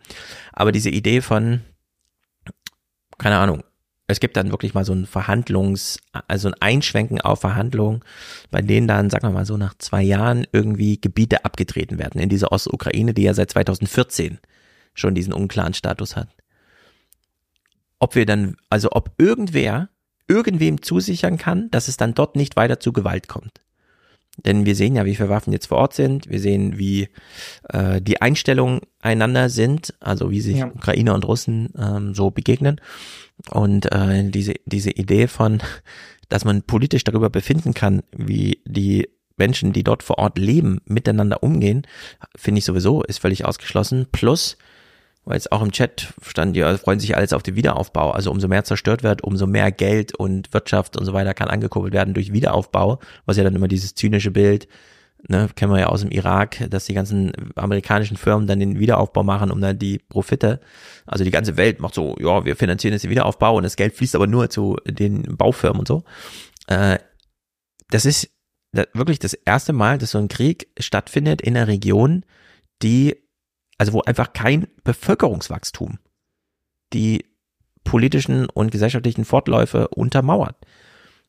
Aber 0.52 0.70
diese 0.70 0.90
Idee 0.90 1.20
von, 1.20 1.62
keine 3.18 3.38
Ahnung, 3.38 3.64
es 4.10 4.20
gibt 4.20 4.36
dann 4.36 4.50
wirklich 4.50 4.74
mal 4.74 4.84
so 4.84 4.92
ein 4.92 5.06
Verhandlungs, 5.06 5.98
also 6.28 6.48
ein 6.48 6.54
Einschwenken 6.60 7.20
auf 7.20 7.40
Verhandlungen, 7.40 8.02
bei 8.50 8.62
denen 8.62 8.88
dann, 8.88 9.10
sagen 9.10 9.26
wir 9.26 9.32
mal 9.32 9.46
so, 9.46 9.56
nach 9.56 9.74
zwei 9.78 10.02
Jahren 10.02 10.46
irgendwie 10.52 11.00
Gebiete 11.00 11.44
abgetreten 11.44 11.98
werden 11.98 12.20
in 12.20 12.28
dieser 12.28 12.52
Ostukraine, 12.52 13.14
die 13.14 13.22
ja 13.22 13.34
seit 13.34 13.50
2014 13.50 14.38
schon 14.94 15.14
diesen 15.14 15.32
unklaren 15.32 15.74
Status 15.74 16.16
hat. 16.16 16.28
Ob 17.98 18.14
wir 18.14 18.26
dann, 18.26 18.56
also 18.70 18.90
ob 18.92 19.12
irgendwer 19.18 19.88
irgendwem 20.28 20.80
zusichern 20.82 21.38
kann, 21.38 21.70
dass 21.70 21.88
es 21.88 21.96
dann 21.96 22.14
dort 22.14 22.36
nicht 22.36 22.56
weiter 22.56 22.78
zu 22.78 22.92
Gewalt 22.92 23.28
kommt. 23.28 23.60
Denn 24.44 24.64
wir 24.64 24.74
sehen 24.74 24.94
ja, 24.94 25.04
wie 25.04 25.16
viele 25.16 25.28
Waffen 25.28 25.52
jetzt 25.52 25.66
vor 25.66 25.78
Ort 25.78 25.94
sind. 25.94 26.30
Wir 26.30 26.40
sehen, 26.40 26.78
wie 26.78 27.08
äh, 27.68 28.00
die 28.00 28.22
Einstellungen 28.22 28.80
einander 29.00 29.50
sind, 29.50 29.94
also 30.00 30.30
wie 30.30 30.40
sich 30.40 30.58
ja. 30.58 30.66
Ukrainer 30.66 31.14
und 31.14 31.26
Russen 31.26 31.70
ähm, 31.76 32.14
so 32.14 32.30
begegnen. 32.30 32.80
Und 33.50 33.90
äh, 33.92 34.28
diese, 34.30 34.54
diese 34.66 34.90
Idee 34.90 35.26
von, 35.26 35.62
dass 36.28 36.44
man 36.44 36.62
politisch 36.62 37.04
darüber 37.04 37.30
befinden 37.30 37.74
kann, 37.74 38.02
wie 38.16 38.60
die 38.64 39.08
Menschen, 39.36 39.72
die 39.72 39.84
dort 39.84 40.02
vor 40.02 40.18
Ort 40.18 40.38
leben, 40.38 40.80
miteinander 40.84 41.42
umgehen, 41.42 41.86
finde 42.36 42.58
ich 42.58 42.64
sowieso, 42.64 43.02
ist 43.02 43.18
völlig 43.18 43.44
ausgeschlossen. 43.44 44.06
Plus, 44.12 44.58
weil 45.24 45.36
es 45.36 45.50
auch 45.50 45.62
im 45.62 45.72
Chat 45.72 46.12
stand, 46.22 46.56
ja, 46.56 46.76
freuen 46.76 47.00
sich 47.00 47.16
alles 47.16 47.32
auf 47.32 47.42
den 47.42 47.56
Wiederaufbau. 47.56 48.10
Also 48.10 48.30
umso 48.30 48.48
mehr 48.48 48.64
zerstört 48.64 49.02
wird, 49.02 49.22
umso 49.22 49.46
mehr 49.46 49.72
Geld 49.72 50.14
und 50.14 50.52
Wirtschaft 50.52 50.96
und 50.96 51.04
so 51.04 51.12
weiter 51.12 51.34
kann 51.34 51.48
angekurbelt 51.48 51.94
werden 51.94 52.14
durch 52.14 52.32
Wiederaufbau, 52.32 53.00
was 53.26 53.36
ja 53.36 53.44
dann 53.44 53.54
immer 53.54 53.68
dieses 53.68 53.94
zynische 53.94 54.30
Bild, 54.30 54.68
ne, 55.28 55.48
kennen 55.54 55.72
wir 55.72 55.80
ja 55.80 55.86
aus 55.86 56.00
dem 56.00 56.10
Irak, 56.10 56.66
dass 56.70 56.86
die 56.86 56.94
ganzen 56.94 57.32
amerikanischen 57.54 58.16
Firmen 58.16 58.46
dann 58.46 58.60
den 58.60 58.78
Wiederaufbau 58.78 59.22
machen, 59.22 59.50
um 59.50 59.60
dann 59.60 59.78
die 59.78 59.98
Profite, 59.98 60.60
also 61.06 61.24
die 61.24 61.30
ganze 61.30 61.56
Welt 61.56 61.80
macht 61.80 61.94
so, 61.94 62.16
ja, 62.20 62.44
wir 62.44 62.56
finanzieren 62.56 62.92
jetzt 62.92 63.02
den 63.02 63.10
Wiederaufbau 63.10 63.56
und 63.56 63.62
das 63.62 63.76
Geld 63.76 63.94
fließt 63.94 64.14
aber 64.14 64.26
nur 64.26 64.50
zu 64.50 64.76
den 64.86 65.36
Baufirmen 65.36 65.80
und 65.80 65.88
so. 65.88 66.04
Äh, 66.66 66.98
das 67.90 68.04
ist 68.04 68.30
wirklich 68.92 69.18
das 69.18 69.34
erste 69.34 69.72
Mal, 69.72 69.98
dass 69.98 70.12
so 70.12 70.18
ein 70.18 70.28
Krieg 70.28 70.68
stattfindet 70.78 71.42
in 71.42 71.56
einer 71.56 71.68
Region, 71.68 72.24
die, 72.82 73.16
also 73.78 73.92
wo 73.92 74.02
einfach 74.02 74.32
kein 74.32 74.68
Bevölkerungswachstum 74.84 75.98
die 76.92 77.24
politischen 77.84 78.46
und 78.46 78.70
gesellschaftlichen 78.70 79.24
Fortläufe 79.24 79.88
untermauert. 79.88 80.56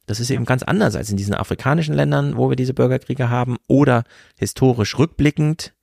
Das 0.07 0.19
ist 0.19 0.29
eben 0.29 0.45
ganz 0.45 0.63
anders 0.63 0.95
als 0.95 1.09
in 1.09 1.17
diesen 1.17 1.35
afrikanischen 1.35 1.95
Ländern, 1.95 2.35
wo 2.37 2.49
wir 2.49 2.55
diese 2.55 2.73
Bürgerkriege 2.73 3.29
haben 3.29 3.57
oder 3.67 4.03
historisch 4.37 4.97
rückblickend, 4.97 5.73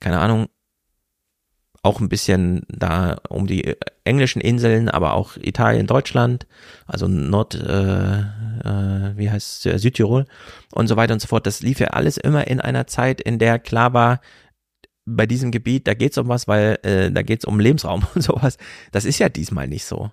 keine 0.00 0.20
Ahnung, 0.20 0.48
auch 1.82 2.00
ein 2.00 2.08
bisschen 2.08 2.62
da 2.68 3.18
um 3.28 3.46
die 3.46 3.64
äh, 3.64 3.76
englischen 4.04 4.40
Inseln, 4.40 4.88
aber 4.88 5.14
auch 5.14 5.36
Italien, 5.36 5.86
Deutschland, 5.86 6.46
also 6.86 7.08
Nord, 7.08 7.54
äh, 7.54 8.18
äh, 8.20 9.16
wie 9.16 9.30
heißt 9.30 9.66
es, 9.66 9.82
Südtirol 9.82 10.26
und 10.72 10.88
so 10.88 10.96
weiter 10.96 11.14
und 11.14 11.20
so 11.20 11.28
fort. 11.28 11.46
Das 11.46 11.60
lief 11.60 11.80
ja 11.80 11.88
alles 11.88 12.16
immer 12.16 12.46
in 12.48 12.60
einer 12.60 12.86
Zeit, 12.86 13.20
in 13.20 13.38
der 13.38 13.58
klar 13.58 13.92
war, 13.92 14.20
bei 15.06 15.26
diesem 15.26 15.50
Gebiet, 15.50 15.86
da 15.88 15.94
geht's 15.94 16.18
um 16.18 16.28
was, 16.28 16.48
weil 16.48 16.78
äh, 16.82 17.10
da 17.10 17.22
geht's 17.22 17.44
um 17.44 17.60
Lebensraum 17.60 18.06
und 18.14 18.22
sowas. 18.22 18.58
Das 18.92 19.04
ist 19.04 19.18
ja 19.18 19.28
diesmal 19.28 19.68
nicht 19.68 19.86
so. 19.86 20.10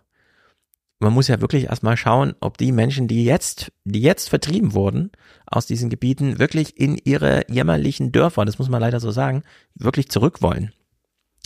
Man 1.00 1.14
muss 1.14 1.28
ja 1.28 1.42
wirklich 1.42 1.66
erstmal 1.66 1.98
schauen, 1.98 2.34
ob 2.40 2.58
die 2.58 2.72
Menschen, 2.72 3.08
die 3.08 3.26
jetzt, 3.26 3.72
die 3.84 4.02
jetzt 4.02 4.30
vertrieben 4.30 4.74
wurden 4.74 5.12
aus 5.46 5.66
diesen 5.66 5.90
Gebieten, 5.90 6.40
wirklich 6.40 6.80
in 6.80 6.98
ihre 7.04 7.44
jämmerlichen 7.52 8.12
Dörfer, 8.12 8.46
das 8.46 8.60
muss 8.60 8.70
man 8.70 8.82
leider 8.82 9.00
so 9.00 9.12
sagen, 9.12 9.44
wirklich 9.76 10.10
zurück 10.10 10.42
wollen 10.42 10.72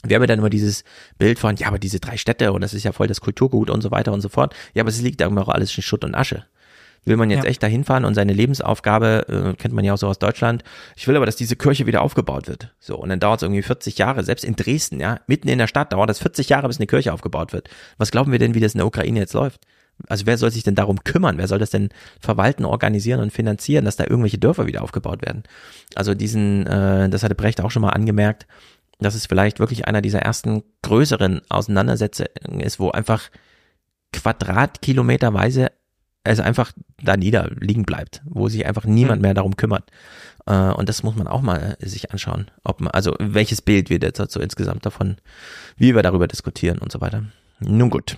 wir 0.03 0.15
haben 0.15 0.23
ja 0.23 0.27
dann 0.27 0.39
immer 0.39 0.49
dieses 0.49 0.83
Bild 1.17 1.39
von, 1.39 1.55
ja, 1.57 1.67
aber 1.67 1.79
diese 1.79 1.99
drei 1.99 2.17
Städte 2.17 2.53
und 2.53 2.61
das 2.61 2.73
ist 2.73 2.83
ja 2.83 2.91
voll 2.91 3.07
das 3.07 3.21
Kulturgut 3.21 3.69
und 3.69 3.81
so 3.81 3.91
weiter 3.91 4.13
und 4.13 4.21
so 4.21 4.29
fort. 4.29 4.55
Ja, 4.73 4.83
aber 4.83 4.89
es 4.89 5.01
liegt 5.01 5.19
da 5.19 5.27
immer 5.27 5.41
auch 5.41 5.49
alles 5.49 5.75
in 5.75 5.83
Schutt 5.83 6.03
und 6.03 6.15
Asche. 6.15 6.45
Will 7.05 7.17
man 7.17 7.29
jetzt 7.29 7.43
ja. 7.43 7.49
echt 7.49 7.63
dahin 7.63 7.83
fahren 7.83 8.05
und 8.05 8.13
seine 8.13 8.33
Lebensaufgabe, 8.33 9.53
äh, 9.53 9.55
kennt 9.55 9.73
man 9.73 9.85
ja 9.85 9.93
auch 9.93 9.97
so 9.97 10.07
aus 10.07 10.19
Deutschland, 10.19 10.63
ich 10.95 11.07
will 11.07 11.15
aber, 11.15 11.25
dass 11.25 11.35
diese 11.35 11.55
Kirche 11.55 11.85
wieder 11.85 12.01
aufgebaut 12.01 12.47
wird. 12.47 12.73
So, 12.79 12.97
und 12.97 13.09
dann 13.09 13.19
dauert 13.19 13.39
es 13.39 13.43
irgendwie 13.43 13.61
40 13.61 13.97
Jahre, 13.97 14.23
selbst 14.23 14.43
in 14.43 14.55
Dresden, 14.55 14.99
ja, 14.99 15.19
mitten 15.27 15.47
in 15.47 15.57
der 15.57 15.67
Stadt 15.67 15.93
dauert 15.93 16.09
das 16.09 16.19
40 16.19 16.49
Jahre, 16.49 16.67
bis 16.67 16.77
eine 16.77 16.87
Kirche 16.87 17.13
aufgebaut 17.13 17.53
wird. 17.53 17.69
Was 17.97 18.11
glauben 18.11 18.31
wir 18.31 18.39
denn, 18.39 18.53
wie 18.53 18.59
das 18.59 18.73
in 18.73 18.79
der 18.79 18.87
Ukraine 18.87 19.19
jetzt 19.19 19.33
läuft? 19.33 19.61
Also 20.07 20.25
wer 20.25 20.37
soll 20.37 20.51
sich 20.51 20.63
denn 20.63 20.75
darum 20.75 21.03
kümmern? 21.03 21.37
Wer 21.37 21.47
soll 21.47 21.59
das 21.59 21.71
denn 21.71 21.89
verwalten, 22.21 22.63
organisieren 22.63 23.19
und 23.19 23.33
finanzieren, 23.33 23.85
dass 23.85 23.97
da 23.97 24.05
irgendwelche 24.05 24.37
Dörfer 24.37 24.65
wieder 24.65 24.81
aufgebaut 24.81 25.21
werden? 25.25 25.43
Also 25.95 26.13
diesen, 26.13 26.65
äh, 26.67 27.09
das 27.09 27.23
hatte 27.23 27.35
Brecht 27.35 27.59
auch 27.61 27.71
schon 27.71 27.81
mal 27.81 27.89
angemerkt, 27.89 28.47
dass 28.99 29.15
es 29.15 29.25
vielleicht 29.25 29.59
wirklich 29.59 29.87
einer 29.87 30.01
dieser 30.01 30.19
ersten 30.19 30.63
größeren 30.83 31.41
Auseinandersetzungen 31.49 32.59
ist, 32.59 32.79
wo 32.79 32.91
einfach 32.91 33.29
Quadratkilometerweise 34.13 35.71
es 36.23 36.39
einfach 36.39 36.71
da 37.01 37.17
niederliegen 37.17 37.83
bleibt, 37.83 38.21
wo 38.25 38.49
sich 38.49 38.65
einfach 38.65 38.85
niemand 38.85 39.17
hm. 39.17 39.21
mehr 39.21 39.33
darum 39.33 39.55
kümmert. 39.55 39.89
Äh, 40.45 40.71
und 40.71 40.89
das 40.89 41.03
muss 41.03 41.15
man 41.15 41.27
auch 41.27 41.41
mal 41.41 41.77
sich 41.79 42.11
anschauen, 42.11 42.51
ob 42.63 42.81
man, 42.81 42.91
also 42.91 43.15
welches 43.19 43.61
Bild 43.61 43.89
wir 43.89 43.99
jetzt 43.99 44.31
so 44.31 44.39
insgesamt 44.39 44.85
davon, 44.85 45.17
wie 45.77 45.95
wir 45.95 46.03
darüber 46.03 46.27
diskutieren 46.27 46.79
und 46.79 46.91
so 46.91 47.01
weiter. 47.01 47.23
Nun 47.59 47.89
gut. 47.89 48.17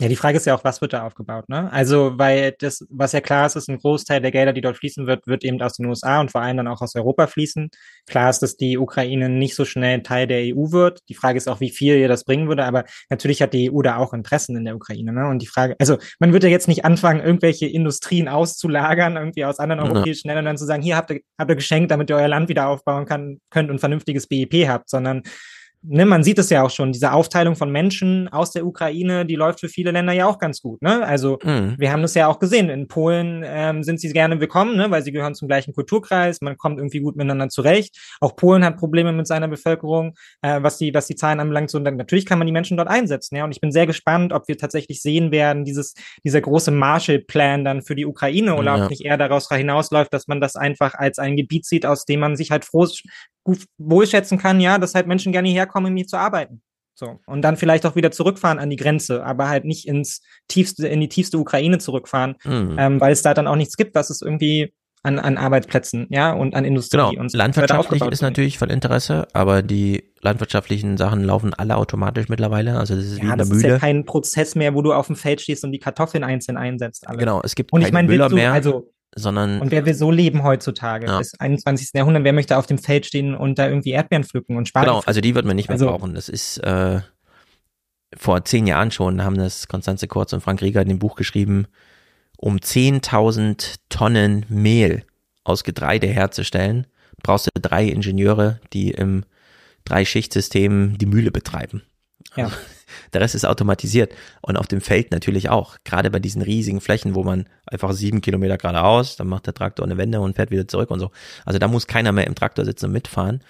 Ja, 0.00 0.06
die 0.06 0.16
Frage 0.16 0.36
ist 0.36 0.46
ja 0.46 0.54
auch, 0.54 0.62
was 0.62 0.80
wird 0.80 0.92
da 0.92 1.04
aufgebaut, 1.04 1.48
ne? 1.48 1.72
Also, 1.72 2.16
weil 2.18 2.54
das, 2.60 2.86
was 2.88 3.10
ja 3.10 3.20
klar 3.20 3.46
ist, 3.46 3.56
ist, 3.56 3.68
ein 3.68 3.78
Großteil 3.78 4.20
der 4.20 4.30
Gelder, 4.30 4.52
die 4.52 4.60
dort 4.60 4.76
fließen 4.76 5.08
wird, 5.08 5.26
wird 5.26 5.42
eben 5.42 5.60
aus 5.60 5.72
den 5.72 5.86
USA 5.86 6.20
und 6.20 6.30
vor 6.30 6.40
allem 6.40 6.56
dann 6.56 6.68
auch 6.68 6.80
aus 6.82 6.94
Europa 6.94 7.26
fließen. 7.26 7.68
Klar 8.06 8.30
ist, 8.30 8.38
dass 8.38 8.56
die 8.56 8.78
Ukraine 8.78 9.28
nicht 9.28 9.56
so 9.56 9.64
schnell 9.64 10.00
Teil 10.02 10.28
der 10.28 10.54
EU 10.54 10.70
wird. 10.70 11.00
Die 11.08 11.14
Frage 11.14 11.36
ist 11.36 11.48
auch, 11.48 11.58
wie 11.58 11.70
viel 11.70 11.96
ihr 11.96 12.06
das 12.06 12.24
bringen 12.24 12.46
würde, 12.46 12.64
aber 12.64 12.84
natürlich 13.10 13.42
hat 13.42 13.52
die 13.52 13.72
EU 13.72 13.82
da 13.82 13.96
auch 13.96 14.12
Interessen 14.12 14.56
in 14.56 14.64
der 14.64 14.76
Ukraine, 14.76 15.12
ne? 15.12 15.26
Und 15.26 15.42
die 15.42 15.48
Frage, 15.48 15.74
also, 15.80 15.98
man 16.20 16.32
würde 16.32 16.46
ja 16.46 16.52
jetzt 16.52 16.68
nicht 16.68 16.84
anfangen, 16.84 17.20
irgendwelche 17.20 17.66
Industrien 17.66 18.28
auszulagern, 18.28 19.16
irgendwie 19.16 19.44
aus 19.44 19.58
anderen 19.58 19.82
europäischen 19.82 20.28
Ländern 20.28 20.44
und 20.44 20.50
dann 20.50 20.58
zu 20.58 20.66
sagen, 20.66 20.82
hier 20.82 20.96
habt 20.96 21.10
ihr, 21.10 21.20
habt 21.36 21.50
ihr 21.50 21.56
geschenkt, 21.56 21.90
damit 21.90 22.08
ihr 22.08 22.16
euer 22.16 22.28
Land 22.28 22.48
wieder 22.48 22.68
aufbauen 22.68 23.04
kann, 23.04 23.40
könnt 23.50 23.68
und 23.68 23.80
vernünftiges 23.80 24.28
BIP 24.28 24.68
habt, 24.68 24.90
sondern 24.90 25.24
ne, 25.82 26.06
man 26.06 26.22
sieht 26.22 26.38
es 26.38 26.50
ja 26.50 26.62
auch 26.62 26.70
schon, 26.70 26.92
diese 26.92 27.12
Aufteilung 27.12 27.56
von 27.56 27.70
Menschen 27.70 28.28
aus 28.28 28.50
der 28.50 28.66
Ukraine, 28.66 29.24
die 29.26 29.36
läuft 29.36 29.60
für 29.60 29.68
viele 29.68 29.90
Länder 29.90 30.12
ja 30.12 30.26
auch 30.26 30.38
ganz 30.38 30.60
gut. 30.60 30.82
Ne? 30.82 31.04
Also 31.04 31.38
mhm. 31.42 31.76
wir 31.78 31.92
haben 31.92 32.02
das 32.02 32.14
ja 32.14 32.26
auch 32.28 32.38
gesehen. 32.38 32.68
In 32.68 32.88
Polen 32.88 33.42
ähm, 33.46 33.82
sind 33.82 34.00
sie 34.00 34.12
gerne 34.12 34.40
willkommen, 34.40 34.76
ne? 34.76 34.90
weil 34.90 35.02
sie 35.02 35.12
gehören 35.12 35.34
zum 35.34 35.48
gleichen 35.48 35.72
Kulturkreis, 35.72 36.40
man 36.40 36.56
kommt 36.56 36.78
irgendwie 36.78 37.00
gut 37.00 37.16
miteinander 37.16 37.48
zurecht. 37.48 37.98
Auch 38.20 38.36
Polen 38.36 38.64
hat 38.64 38.76
Probleme 38.76 39.12
mit 39.12 39.26
seiner 39.26 39.48
Bevölkerung, 39.48 40.14
äh, 40.42 40.62
was 40.62 40.78
die, 40.78 40.92
was 40.94 41.06
die 41.06 41.16
Zahlen 41.16 41.40
anbelangt. 41.40 41.74
Und 41.74 41.84
dann, 41.84 41.96
natürlich 41.96 42.26
kann 42.26 42.38
man 42.38 42.46
die 42.46 42.52
Menschen 42.52 42.76
dort 42.76 42.88
einsetzen. 42.88 43.36
Ja? 43.36 43.44
Und 43.44 43.52
ich 43.52 43.60
bin 43.60 43.72
sehr 43.72 43.86
gespannt, 43.86 44.32
ob 44.32 44.48
wir 44.48 44.58
tatsächlich 44.58 45.02
sehen 45.02 45.30
werden, 45.30 45.64
dieses, 45.64 45.94
dieser 46.24 46.40
große 46.40 46.70
Marshall-Plan 46.70 47.64
dann 47.64 47.82
für 47.82 47.94
die 47.94 48.06
Ukraine 48.06 48.54
oder 48.54 48.76
ja. 48.76 48.84
ob 48.84 48.90
nicht 48.90 49.04
eher 49.04 49.16
daraus 49.16 49.48
hinausläuft, 49.48 50.12
dass 50.12 50.28
man 50.28 50.40
das 50.40 50.56
einfach 50.56 50.94
als 50.94 51.18
ein 51.18 51.36
Gebiet 51.36 51.66
sieht, 51.66 51.86
aus 51.86 52.04
dem 52.04 52.20
man 52.20 52.36
sich 52.36 52.50
halt 52.50 52.64
froh 52.64 52.86
gut 53.48 53.64
wohlschätzen 53.78 54.36
kann, 54.36 54.60
ja, 54.60 54.76
dass 54.76 54.94
halt 54.94 55.06
Menschen 55.06 55.32
gerne 55.32 55.48
herkommen, 55.48 55.92
um 55.92 55.96
hier 55.96 56.06
zu 56.06 56.18
arbeiten. 56.18 56.60
So. 56.94 57.18
Und 57.26 57.40
dann 57.40 57.56
vielleicht 57.56 57.86
auch 57.86 57.96
wieder 57.96 58.10
zurückfahren 58.10 58.58
an 58.58 58.68
die 58.68 58.76
Grenze, 58.76 59.24
aber 59.24 59.48
halt 59.48 59.64
nicht 59.64 59.88
ins 59.88 60.20
tiefste, 60.48 60.86
in 60.86 61.00
die 61.00 61.08
tiefste 61.08 61.38
Ukraine 61.38 61.78
zurückfahren, 61.78 62.34
mhm. 62.44 62.76
ähm, 62.78 63.00
weil 63.00 63.12
es 63.12 63.22
da 63.22 63.32
dann 63.32 63.46
auch 63.46 63.56
nichts 63.56 63.78
gibt, 63.78 63.94
was 63.94 64.10
es 64.10 64.20
irgendwie 64.20 64.74
an, 65.02 65.18
an 65.18 65.38
Arbeitsplätzen, 65.38 66.08
ja, 66.10 66.32
und 66.32 66.54
an 66.54 66.66
Industrie 66.66 66.98
genau. 66.98 67.20
und 67.20 67.30
so 67.30 67.38
Landwirtschaftlich 67.38 68.02
ist 68.02 68.20
natürlich 68.20 68.58
von 68.58 68.68
Interesse, 68.68 69.28
aber 69.32 69.62
die 69.62 70.12
landwirtschaftlichen 70.20 70.98
Sachen 70.98 71.24
laufen 71.24 71.54
alle 71.54 71.76
automatisch 71.76 72.28
mittlerweile. 72.28 72.76
Also 72.76 72.96
das 72.96 73.04
ist 73.04 73.18
ja, 73.18 73.22
wie 73.22 73.22
in 73.22 73.28
der 73.28 73.36
das 73.38 73.48
Mühle. 73.48 73.60
ist 73.60 73.70
ja 73.70 73.78
kein 73.78 74.04
Prozess 74.04 74.56
mehr, 74.56 74.74
wo 74.74 74.82
du 74.82 74.92
auf 74.92 75.06
dem 75.06 75.16
Feld 75.16 75.40
stehst 75.40 75.64
und 75.64 75.72
die 75.72 75.78
Kartoffeln 75.78 76.24
einzeln 76.24 76.58
einsetzt. 76.58 77.08
Alle. 77.08 77.16
Genau, 77.16 77.40
es 77.42 77.54
gibt 77.54 77.72
und 77.72 77.80
keine 77.80 77.88
ich 77.88 77.94
mein, 77.94 78.06
Müller 78.06 78.28
du, 78.28 78.34
mehr. 78.34 78.52
Also 78.52 78.90
sondern. 79.18 79.60
Und 79.60 79.70
wer 79.70 79.84
will 79.86 79.94
so 79.94 80.10
leben 80.10 80.42
heutzutage, 80.42 81.06
ja. 81.06 81.18
des 81.18 81.38
21. 81.38 81.90
Jahrhunderts, 81.94 82.24
wer 82.24 82.32
möchte 82.32 82.56
auf 82.56 82.66
dem 82.66 82.78
Feld 82.78 83.06
stehen 83.06 83.34
und 83.34 83.58
da 83.58 83.68
irgendwie 83.68 83.90
Erdbeeren 83.90 84.24
pflücken 84.24 84.56
und 84.56 84.68
Spargel 84.68 84.92
Genau, 84.92 85.02
also 85.04 85.20
die 85.20 85.34
wird 85.34 85.44
man 85.44 85.56
nicht 85.56 85.68
mehr 85.68 85.74
also, 85.74 85.86
brauchen. 85.86 86.14
Das 86.14 86.28
ist 86.28 86.58
äh, 86.58 87.00
vor 88.16 88.44
zehn 88.44 88.66
Jahren 88.66 88.90
schon, 88.90 89.22
haben 89.22 89.36
das 89.36 89.68
Konstanze 89.68 90.08
Kurz 90.08 90.32
und 90.32 90.40
Frank 90.40 90.62
Rieger 90.62 90.82
in 90.82 90.88
dem 90.88 90.98
Buch 90.98 91.16
geschrieben, 91.16 91.66
um 92.36 92.56
10.000 92.56 93.76
Tonnen 93.88 94.46
Mehl 94.48 95.04
aus 95.44 95.64
Getreide 95.64 96.06
herzustellen, 96.06 96.86
brauchst 97.22 97.46
du 97.46 97.50
drei 97.60 97.86
Ingenieure, 97.86 98.60
die 98.72 98.90
im 98.90 99.24
Drei-Schicht-System 99.84 100.98
die 100.98 101.06
Mühle 101.06 101.30
betreiben. 101.30 101.82
Ja. 102.36 102.50
Der 103.12 103.20
Rest 103.20 103.34
ist 103.34 103.44
automatisiert 103.44 104.14
und 104.40 104.56
auf 104.56 104.66
dem 104.66 104.80
Feld 104.80 105.10
natürlich 105.10 105.48
auch. 105.48 105.76
Gerade 105.84 106.10
bei 106.10 106.18
diesen 106.18 106.42
riesigen 106.42 106.80
Flächen, 106.80 107.14
wo 107.14 107.24
man 107.24 107.48
einfach 107.66 107.92
sieben 107.92 108.20
Kilometer 108.20 108.58
geradeaus, 108.58 109.16
dann 109.16 109.28
macht 109.28 109.46
der 109.46 109.54
Traktor 109.54 109.84
eine 109.84 109.96
Wende 109.96 110.20
und 110.20 110.36
fährt 110.36 110.50
wieder 110.50 110.68
zurück 110.68 110.90
und 110.90 111.00
so. 111.00 111.10
Also 111.44 111.58
da 111.58 111.68
muss 111.68 111.86
keiner 111.86 112.12
mehr 112.12 112.26
im 112.26 112.34
Traktor 112.34 112.64
sitzen 112.64 112.86
und 112.86 112.92
mitfahren. 112.92 113.40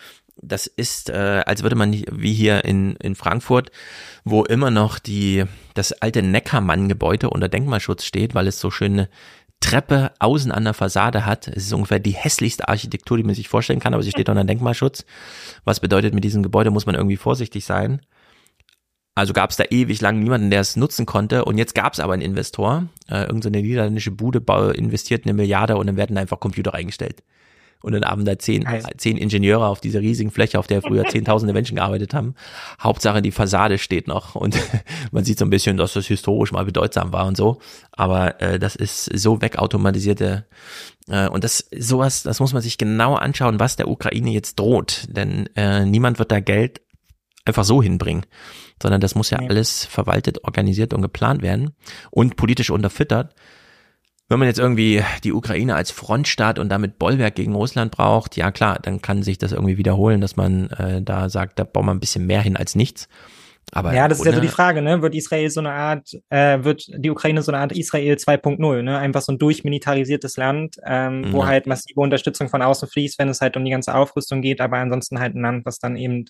Das 0.41 0.67
ist, 0.69 1.11
äh, 1.11 1.43
als 1.47 1.63
würde 1.63 1.75
man 1.75 1.93
wie 1.93 2.33
hier 2.33 2.65
in, 2.65 2.95
in 2.97 3.17
Frankfurt, 3.17 3.73
wo 4.25 4.45
immer 4.45 4.71
noch 4.71 5.01
die, 5.01 5.45
das 5.75 5.93
alte 5.93 6.23
Neckermann-Gebäude 6.23 7.31
unter 7.31 7.49
Denkmalschutz 7.49 8.05
steht, 8.05 8.35
weil 8.35 8.47
es 8.47 8.61
so 8.61 8.71
schöne 8.71 9.09
Treppe 9.61 10.13
außen 10.21 10.53
an 10.53 10.65
der 10.65 10.75
Fassade 10.75 11.27
hat. 11.27 11.49
Es 11.49 11.65
ist 11.65 11.73
ungefähr 11.73 11.99
die 11.99 12.13
hässlichste 12.13 12.69
Architektur, 12.69 13.17
die 13.17 13.25
man 13.25 13.35
sich 13.35 13.49
vorstellen 13.49 13.81
kann, 13.81 13.95
aber 13.95 14.03
sie 14.03 14.11
steht 14.11 14.29
unter 14.29 14.45
Denkmalschutz. 14.45 15.05
Was 15.65 15.81
bedeutet, 15.81 16.15
mit 16.15 16.23
diesem 16.23 16.45
Gebäude 16.45 16.71
muss 16.71 16.87
man 16.87 16.95
irgendwie 16.95 17.17
vorsichtig 17.17 17.65
sein. 17.65 18.01
Also 19.19 19.33
gab 19.33 19.51
es 19.51 19.57
da 19.57 19.65
ewig 19.69 20.01
lang 20.01 20.21
niemanden, 20.21 20.49
der 20.49 20.61
es 20.61 20.77
nutzen 20.77 21.05
konnte. 21.05 21.45
Und 21.45 21.59
jetzt 21.59 21.75
gab 21.75 21.93
es 21.93 21.99
aber 21.99 22.13
einen 22.13 22.23
Investor, 22.23 22.87
äh, 23.11 23.25
irgendeine 23.25 23.63
niederländische 23.63 24.13
Bude 24.13 24.41
investiert 24.77 25.25
eine 25.25 25.35
Milliarde 25.35 25.77
und 25.77 25.89
dann 25.89 25.97
werden 25.97 26.15
da 26.15 26.21
einfach 26.21 26.39
Computer 26.39 26.73
eingestellt. 26.73 27.25
Und 27.83 27.95
dann 27.95 28.05
haben 28.05 28.25
da 28.25 28.39
zehn, 28.39 28.65
zehn 28.97 29.17
Ingenieure 29.17 29.67
auf 29.67 29.81
dieser 29.81 30.01
riesigen 30.01 30.31
Fläche, 30.31 30.57
auf 30.57 30.69
der 30.69 30.83
früher 30.83 31.05
zehntausende 31.09 31.53
Menschen 31.53 31.75
gearbeitet 31.75 32.15
haben. 32.15 32.37
Hauptsache 32.81 33.21
die 33.21 33.33
Fassade 33.33 33.79
steht 33.79 34.07
noch 34.07 34.37
und 34.37 34.57
man 35.11 35.25
sieht 35.25 35.41
so 35.41 35.45
ein 35.45 35.51
bisschen, 35.51 35.77
dass 35.77 35.95
das 35.95 36.07
historisch 36.07 36.53
mal 36.53 36.65
bedeutsam 36.65 37.13
war 37.13 37.27
und 37.27 37.37
so. 37.37 37.59
Aber 37.91 38.41
äh, 38.41 38.61
das 38.61 38.77
ist 38.77 39.07
so 39.19 39.43
wegautomatisierte 39.43 40.47
äh, 41.09 41.29
und 41.29 41.43
das 41.43 41.69
sowas, 41.77 42.23
das 42.23 42.39
muss 42.39 42.53
man 42.53 42.63
sich 42.63 42.79
genau 42.79 43.17
anschauen, 43.17 43.59
was 43.59 43.75
der 43.75 43.89
Ukraine 43.89 44.31
jetzt 44.31 44.61
droht. 44.61 45.07
Denn 45.09 45.49
äh, 45.57 45.85
niemand 45.85 46.21
wird 46.21 46.31
da 46.31 46.39
Geld 46.39 46.83
einfach 47.49 47.65
so 47.65 47.83
hinbringen, 47.83 48.25
sondern 48.83 49.01
das 49.01 49.15
muss 49.15 49.31
ja 49.31 49.39
alles 49.39 49.85
verwaltet, 49.85 50.45
organisiert 50.45 50.95
und 50.95 51.03
geplant 51.03 51.43
werden 51.43 51.71
und 52.11 52.37
politisch 52.37 52.71
unterfüttert. 52.71 53.35
Wenn 54.29 54.39
man 54.39 54.49
jetzt 54.49 54.59
irgendwie 54.59 55.03
die 55.25 55.33
Ukraine 55.33 55.75
als 55.75 55.91
Frontstaat 55.91 56.59
und 56.59 56.69
damit 56.69 56.99
Bollwerk 56.99 57.35
gegen 57.35 57.55
Russland 57.55 57.91
braucht, 57.91 58.37
ja 58.37 58.51
klar, 58.51 58.79
dann 58.81 59.01
kann 59.01 59.23
sich 59.23 59.39
das 59.39 59.53
irgendwie 59.53 59.79
wiederholen, 59.79 60.21
dass 60.21 60.37
man 60.37 60.69
äh, 60.71 61.01
da 61.01 61.31
sagt, 61.31 61.59
da 61.59 61.65
bauen 61.65 61.87
wir 61.87 61.93
ein 61.93 62.01
bisschen 62.01 62.27
mehr 62.27 62.43
hin 62.43 62.57
als 62.57 62.75
nichts. 62.75 63.09
Aber 63.73 63.95
ja, 63.95 64.09
das 64.09 64.19
ist 64.19 64.27
ja 64.27 64.33
so 64.33 64.41
die 64.41 64.49
Frage, 64.49 64.83
ne? 64.83 65.03
Wird 65.03 65.15
Israel 65.15 65.51
so 65.51 65.61
eine 65.61 65.73
Art, 65.73 66.11
äh, 66.31 66.63
wird 66.65 66.87
die 66.89 67.11
Ukraine 67.11 67.43
so 67.43 67.53
eine 67.53 67.61
Art 67.61 67.73
Israel 67.73 68.15
2.0, 68.15 68.83
ne? 68.83 68.99
Einfach 68.99 69.21
so 69.21 69.33
ein 69.33 69.39
durchmilitarisiertes 69.39 70.37
Land, 70.37 70.77
ähm, 70.87 71.27
wo 71.33 71.47
halt 71.47 71.67
massive 71.67 72.01
Unterstützung 72.01 72.49
von 72.49 72.63
außen 72.63 72.89
fließt, 72.89 73.19
wenn 73.19 73.29
es 73.29 73.41
halt 73.41 73.57
um 73.57 73.65
die 73.65 73.71
ganze 73.71 73.95
Aufrüstung 73.95 74.43
geht, 74.43 74.61
aber 74.61 74.79
ansonsten 74.79 75.21
halt 75.21 75.35
ein 75.35 75.43
Land, 75.43 75.67
was 75.67 75.79
dann 75.79 75.97
eben 75.97 76.27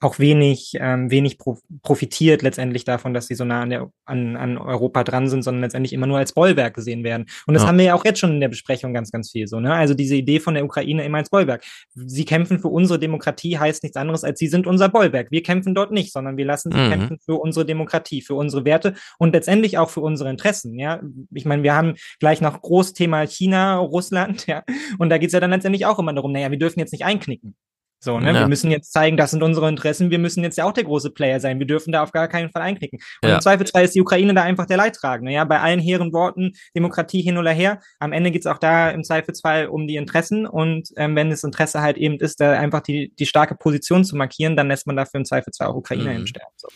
auch 0.00 0.18
wenig, 0.18 0.72
ähm, 0.80 1.10
wenig 1.10 1.36
pro 1.38 1.58
profitiert 1.82 2.42
letztendlich 2.42 2.84
davon, 2.84 3.12
dass 3.14 3.26
sie 3.26 3.34
so 3.34 3.44
nah 3.44 3.62
an, 3.62 3.70
der, 3.70 3.90
an, 4.06 4.36
an 4.36 4.56
Europa 4.58 5.04
dran 5.04 5.28
sind, 5.28 5.42
sondern 5.42 5.60
letztendlich 5.62 5.92
immer 5.92 6.06
nur 6.06 6.16
als 6.18 6.32
Bollwerk 6.32 6.74
gesehen 6.74 7.04
werden. 7.04 7.26
Und 7.46 7.54
das 7.54 7.62
Ja. 7.64 7.68
haben 7.68 7.78
wir 7.78 7.84
ja 7.84 7.94
auch 7.94 8.04
jetzt 8.04 8.18
schon 8.18 8.32
in 8.32 8.40
der 8.40 8.48
Besprechung 8.48 8.94
ganz, 8.94 9.10
ganz 9.12 9.30
viel 9.30 9.46
so, 9.46 9.60
ne? 9.60 9.74
Also 9.74 9.92
diese 9.94 10.16
Idee 10.16 10.40
von 10.40 10.54
der 10.54 10.64
Ukraine 10.64 11.04
immer 11.04 11.18
als 11.18 11.28
Bollwerk. 11.30 11.62
Sie 11.94 12.24
kämpfen 12.24 12.58
für 12.58 12.68
unsere 12.68 12.98
Demokratie 12.98 13.58
heißt 13.58 13.82
nichts 13.82 13.96
anderes 13.96 14.24
als 14.24 14.38
sie 14.38 14.48
sind 14.48 14.66
unser 14.66 14.88
Bollwerk. 14.88 15.30
Wir 15.30 15.42
kämpfen 15.42 15.74
dort 15.74 15.92
nicht, 15.92 16.12
sondern 16.12 16.36
wir 16.36 16.44
lassen 16.46 16.72
sie 16.72 16.78
Mhm. 16.78 16.90
kämpfen 16.90 17.18
für 17.24 17.34
unsere 17.34 17.66
Demokratie, 17.66 18.22
für 18.22 18.34
unsere 18.34 18.64
Werte 18.64 18.94
und 19.18 19.32
letztendlich 19.34 19.76
auch 19.78 19.90
für 19.90 20.00
unsere 20.00 20.30
Interessen, 20.30 20.78
ja? 20.78 21.00
Ich 21.34 21.44
meine, 21.44 21.62
wir 21.62 21.74
haben 21.74 21.94
gleich 22.20 22.40
noch 22.40 22.62
Großthema 22.62 23.26
China, 23.26 23.76
Russland, 23.78 24.46
ja? 24.46 24.62
Und 24.98 25.10
da 25.10 25.18
geht's 25.18 25.34
ja 25.34 25.40
dann 25.40 25.50
letztendlich 25.50 25.84
auch 25.86 25.98
immer 25.98 26.14
darum, 26.14 26.32
naja, 26.32 26.50
wir 26.50 26.58
dürfen 26.58 26.80
jetzt 26.80 26.92
nicht 26.92 27.04
einknicken. 27.04 27.54
So, 28.02 28.18
ne? 28.18 28.32
Ja. 28.32 28.40
Wir 28.40 28.48
müssen 28.48 28.70
jetzt 28.70 28.92
zeigen, 28.94 29.18
das 29.18 29.30
sind 29.30 29.42
unsere 29.42 29.68
Interessen. 29.68 30.10
Wir 30.10 30.18
müssen 30.18 30.42
jetzt 30.42 30.56
ja 30.56 30.64
auch 30.64 30.72
der 30.72 30.84
große 30.84 31.10
Player 31.10 31.38
sein. 31.38 31.58
Wir 31.58 31.66
dürfen 31.66 31.92
da 31.92 32.02
auf 32.02 32.12
gar 32.12 32.28
keinen 32.28 32.50
Fall 32.50 32.62
einknicken. 32.62 32.98
Und 33.22 33.28
Ja. 33.28 33.34
im 33.34 33.40
Zweifelsfall 33.42 33.84
ist 33.84 33.94
die 33.94 34.00
Ukraine 34.00 34.32
da 34.32 34.42
einfach 34.42 34.64
der 34.64 34.78
Leidtragende. 34.78 35.32
Ja, 35.32 35.44
bei 35.44 35.60
allen 35.60 35.80
hehren 35.80 36.12
Worten, 36.14 36.52
Demokratie 36.74 37.20
hin 37.20 37.36
oder 37.36 37.50
her. 37.52 37.80
Am 37.98 38.12
Ende 38.12 38.30
geht's 38.30 38.46
auch 38.46 38.56
da 38.58 38.88
im 38.90 39.04
Zweifelsfall 39.04 39.66
um 39.66 39.86
die 39.86 39.96
Interessen. 39.96 40.46
Und 40.46 40.88
ähm, 40.96 41.14
wenn 41.14 41.28
das 41.28 41.44
Interesse 41.44 41.82
halt 41.82 41.98
eben 41.98 42.18
ist, 42.18 42.40
da 42.40 42.52
einfach 42.52 42.80
die, 42.80 43.12
die 43.18 43.26
starke 43.26 43.54
Position 43.54 44.02
zu 44.04 44.16
markieren, 44.16 44.56
dann 44.56 44.68
lässt 44.68 44.86
man 44.86 44.96
dafür 44.96 45.18
im 45.20 45.26
Zweifelsfall 45.26 45.68
auch 45.68 45.74
Ukraine 45.76 46.10
Mhm. 46.10 46.16
im 46.20 46.26
Sterben. 46.26 46.52
So. 46.56 46.68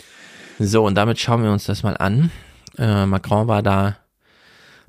So, 0.58 0.84
und 0.86 0.94
damit 0.94 1.18
schauen 1.18 1.42
wir 1.42 1.50
uns 1.50 1.64
das 1.64 1.82
mal 1.82 1.96
an. 1.96 2.30
Äh, 2.76 3.06
Macron 3.06 3.48
war 3.48 3.62
da, 3.62 3.96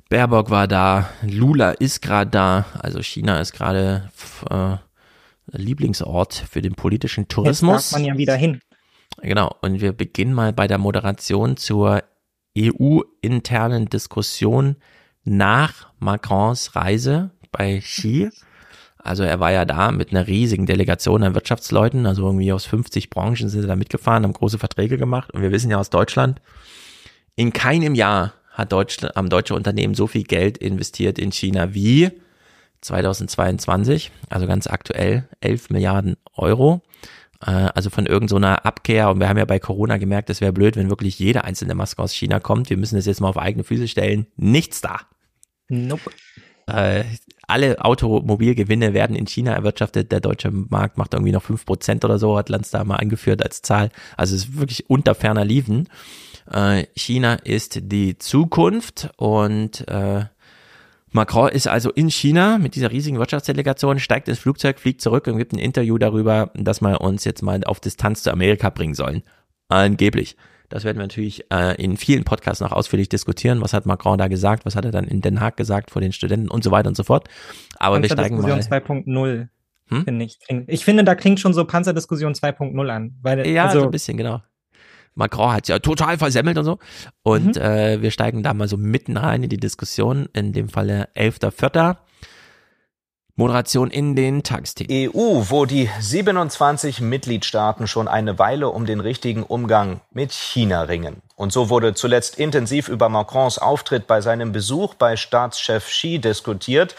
Baerbock 0.10 0.50
war 0.52 0.68
da, 0.68 1.10
Lula 1.24 1.72
ist 1.72 2.02
gerade 2.02 2.30
da, 2.30 2.66
also 2.80 3.02
China 3.02 3.40
ist 3.40 3.54
gerade 3.54 4.10
äh, 4.52 4.76
Lieblingsort 5.52 6.34
für 6.34 6.62
den 6.62 6.76
politischen 6.76 7.22
Jetzt 7.22 7.32
Tourismus. 7.34 7.90
darf 7.90 8.00
man 8.00 8.06
ja 8.06 8.18
wieder 8.18 8.36
hin. 8.36 8.60
Genau, 9.22 9.56
und 9.62 9.82
wir 9.82 9.94
beginnen 9.94 10.34
mal 10.34 10.54
bei 10.54 10.68
der 10.68 10.78
Moderation 10.78 11.58
zur 11.58 12.04
EU-internen 12.58 13.88
Diskussion 13.88 14.76
nach 15.24 15.88
Macrons 16.00 16.76
Reise 16.76 17.32
bei 17.52 17.80
Xi. 17.80 18.30
Also 18.98 19.24
er 19.24 19.40
war 19.40 19.52
ja 19.52 19.66
da 19.66 19.92
mit 19.92 20.12
einer 20.12 20.26
riesigen 20.26 20.66
Delegation 20.66 21.24
an 21.24 21.36
Wirtschaftsleuten, 21.36 22.06
also 22.08 22.26
irgendwie 22.26 22.52
aus 22.52 22.66
50 22.66 23.10
Branchen 23.12 23.50
sind 23.50 23.62
sie 23.62 23.68
da 23.68 23.76
mitgefahren, 23.76 24.24
haben 24.24 24.34
große 24.34 24.58
Verträge 24.58 24.98
gemacht. 24.98 25.32
Und 25.32 25.42
wir 25.42 25.52
wissen 25.52 25.70
ja 25.70 25.78
aus 25.78 25.92
Deutschland, 25.92 26.42
in 27.36 27.54
keinem 27.54 27.94
Jahr 27.94 28.34
hat 28.52 28.72
Deutschland, 28.72 29.16
haben 29.16 29.30
deutsche 29.30 29.54
Unternehmen 29.54 29.94
so 29.94 30.08
viel 30.08 30.24
Geld 30.24 30.58
investiert 30.58 31.20
in 31.20 31.32
China 31.32 31.74
wie 31.74 32.12
2022, 32.86 34.12
also 34.30 34.48
ganz 34.48 34.68
aktuell 34.68 35.28
11 35.42 35.70
Milliarden 35.70 36.16
Euro. 36.34 36.82
Äh, 37.46 37.70
Also 37.76 37.90
von 37.90 38.06
irgendeiner 38.06 38.66
Abkehr. 38.66 39.10
Und 39.10 39.20
wir 39.20 39.28
haben 39.30 39.38
ja 39.38 39.46
bei 39.46 39.60
Corona 39.60 39.98
gemerkt, 39.98 40.30
es 40.30 40.42
wäre 40.42 40.54
blöd, 40.54 40.76
wenn 40.76 40.90
wirklich 40.90 41.20
jede 41.20 41.44
einzelne 41.44 41.76
Maske 41.76 42.02
aus 42.02 42.14
China 42.14 42.40
kommt. 42.40 42.70
Wir 42.70 42.78
müssen 42.78 42.96
das 42.96 43.06
jetzt 43.06 43.22
mal 43.22 43.30
auf 43.30 43.38
eigene 43.38 43.64
Füße 43.64 43.88
stellen. 43.88 44.28
Nichts 44.38 44.82
da. 44.82 45.02
Nope. 45.68 46.12
Äh, 46.68 47.04
alle 47.48 47.84
Automobilgewinne 47.84 48.94
werden 48.94 49.16
in 49.16 49.28
China 49.28 49.54
erwirtschaftet. 49.54 50.12
Der 50.12 50.20
deutsche 50.20 50.50
Markt 50.52 50.98
macht 50.98 51.14
irgendwie 51.14 51.32
noch 51.32 51.44
fünf 51.44 51.66
Prozent 51.66 52.04
oder 52.04 52.18
so, 52.18 52.38
hat 52.38 52.50
Lanz 52.50 52.72
da 52.72 52.84
mal 52.84 52.96
angeführt 52.96 53.44
als 53.44 53.62
Zahl. 53.62 53.90
Also 54.18 54.36
es 54.36 54.46
ist 54.46 54.60
wirklich 54.60 54.90
unter 54.90 55.14
ferner 55.14 55.46
Liefen. 55.46 55.90
Äh, 56.52 56.86
China 56.96 57.36
ist 57.36 57.80
die 57.84 58.18
Zukunft 58.18 59.10
und 59.18 59.88
äh, 59.88 60.26
Macron 61.16 61.50
ist 61.50 61.68
also 61.68 61.92
in 61.92 62.10
China 62.10 62.58
mit 62.58 62.76
dieser 62.76 62.92
riesigen 62.92 63.18
Wirtschaftsdelegation, 63.20 64.00
steigt 64.00 64.28
ins 64.28 64.38
Flugzeug, 64.38 64.80
fliegt 64.80 65.00
zurück 65.00 65.28
und 65.28 65.38
gibt 65.38 65.54
ein 65.54 65.60
Interview 65.60 65.98
darüber, 65.98 66.52
dass 66.56 66.82
wir 66.82 67.00
uns 67.00 67.24
jetzt 67.24 67.42
mal 67.42 67.64
auf 67.64 67.80
Distanz 67.80 68.22
zu 68.22 68.32
Amerika 68.34 68.70
bringen 68.70 68.94
sollen. 68.94 69.24
Angeblich. 69.70 70.36
Das 70.68 70.84
werden 70.84 70.98
wir 70.98 71.04
natürlich 71.04 71.50
äh, 71.54 71.82
in 71.82 71.96
vielen 71.96 72.26
Podcasts 72.26 72.60
noch 72.60 72.74
ausführlich 72.74 73.08
diskutieren. 73.08 73.62
Was 73.62 73.72
hat 73.72 73.86
Macron 73.86 74.18
da 74.18 74.28
gesagt? 74.28 74.66
Was 74.66 74.76
hat 74.76 74.84
er 74.84 74.92
dann 74.92 75.06
in 75.06 75.22
Den 75.22 75.40
Haag 75.40 75.56
gesagt 75.56 75.90
vor 75.90 76.02
den 76.02 76.12
Studenten 76.12 76.50
und 76.50 76.66
so 76.66 76.72
weiter 76.72 76.90
und 76.90 76.98
so 76.98 77.04
fort. 77.04 77.30
Aber 77.78 78.02
wir 78.02 78.10
steigen 78.10 78.42
mal. 78.42 78.50
Panzerdiskussion 78.50 79.06
2.0, 79.06 79.48
Hm? 79.88 80.04
finde 80.04 80.26
ich. 80.26 80.40
Ich 80.68 80.84
finde, 80.84 81.06
da 81.06 81.16
klingt 81.16 81.40
schon 81.40 81.54
so 81.54 81.64
Panzerdiskussion 81.64 82.34
2.0 82.34 82.90
an. 82.90 83.16
Weil, 83.22 83.48
Ja, 83.48 83.68
also, 83.68 83.80
so 83.80 83.86
ein 83.86 83.92
bisschen, 83.92 84.18
genau. 84.18 84.42
Macron 85.16 85.54
hat 85.54 85.68
ja 85.68 85.80
total 85.80 86.18
versemmelt 86.18 86.58
und 86.58 86.66
so. 86.66 86.80
Und 87.24 87.58
äh, 87.58 88.02
wir 88.02 88.12
steigen 88.12 88.44
da 88.44 88.54
mal 88.54 88.68
so 88.68 88.78
mitten 88.78 89.18
rein 89.18 89.44
in 89.44 89.50
die 89.50 89.58
Diskussion. 89.58 90.28
In 90.34 90.54
dem 90.54 90.70
Falle 90.70 91.10
11.04. 91.16 91.96
Moderation 93.38 93.92
in 93.92 94.16
den 94.16 94.44
Tagsteam. 94.44 94.88
EU, 94.90 95.44
wo 95.50 95.66
die 95.66 95.90
27 96.00 97.02
Mitgliedstaaten 97.02 97.86
schon 97.86 98.08
eine 98.08 98.40
Weile 98.40 98.70
um 98.70 98.86
den 98.86 99.02
richtigen 99.02 99.44
Umgang 99.44 100.00
mit 100.12 100.32
China 100.32 100.84
ringen. 100.84 101.22
Und 101.36 101.52
so 101.52 101.70
wurde 101.70 101.94
zuletzt 101.96 102.40
intensiv 102.40 102.88
über 102.88 103.10
Macrons 103.10 103.58
Auftritt 103.58 104.08
bei 104.08 104.22
seinem 104.22 104.54
Besuch 104.54 104.94
bei 104.94 105.18
Staatschef 105.18 105.86
Xi 105.86 106.20
diskutiert. 106.20 106.96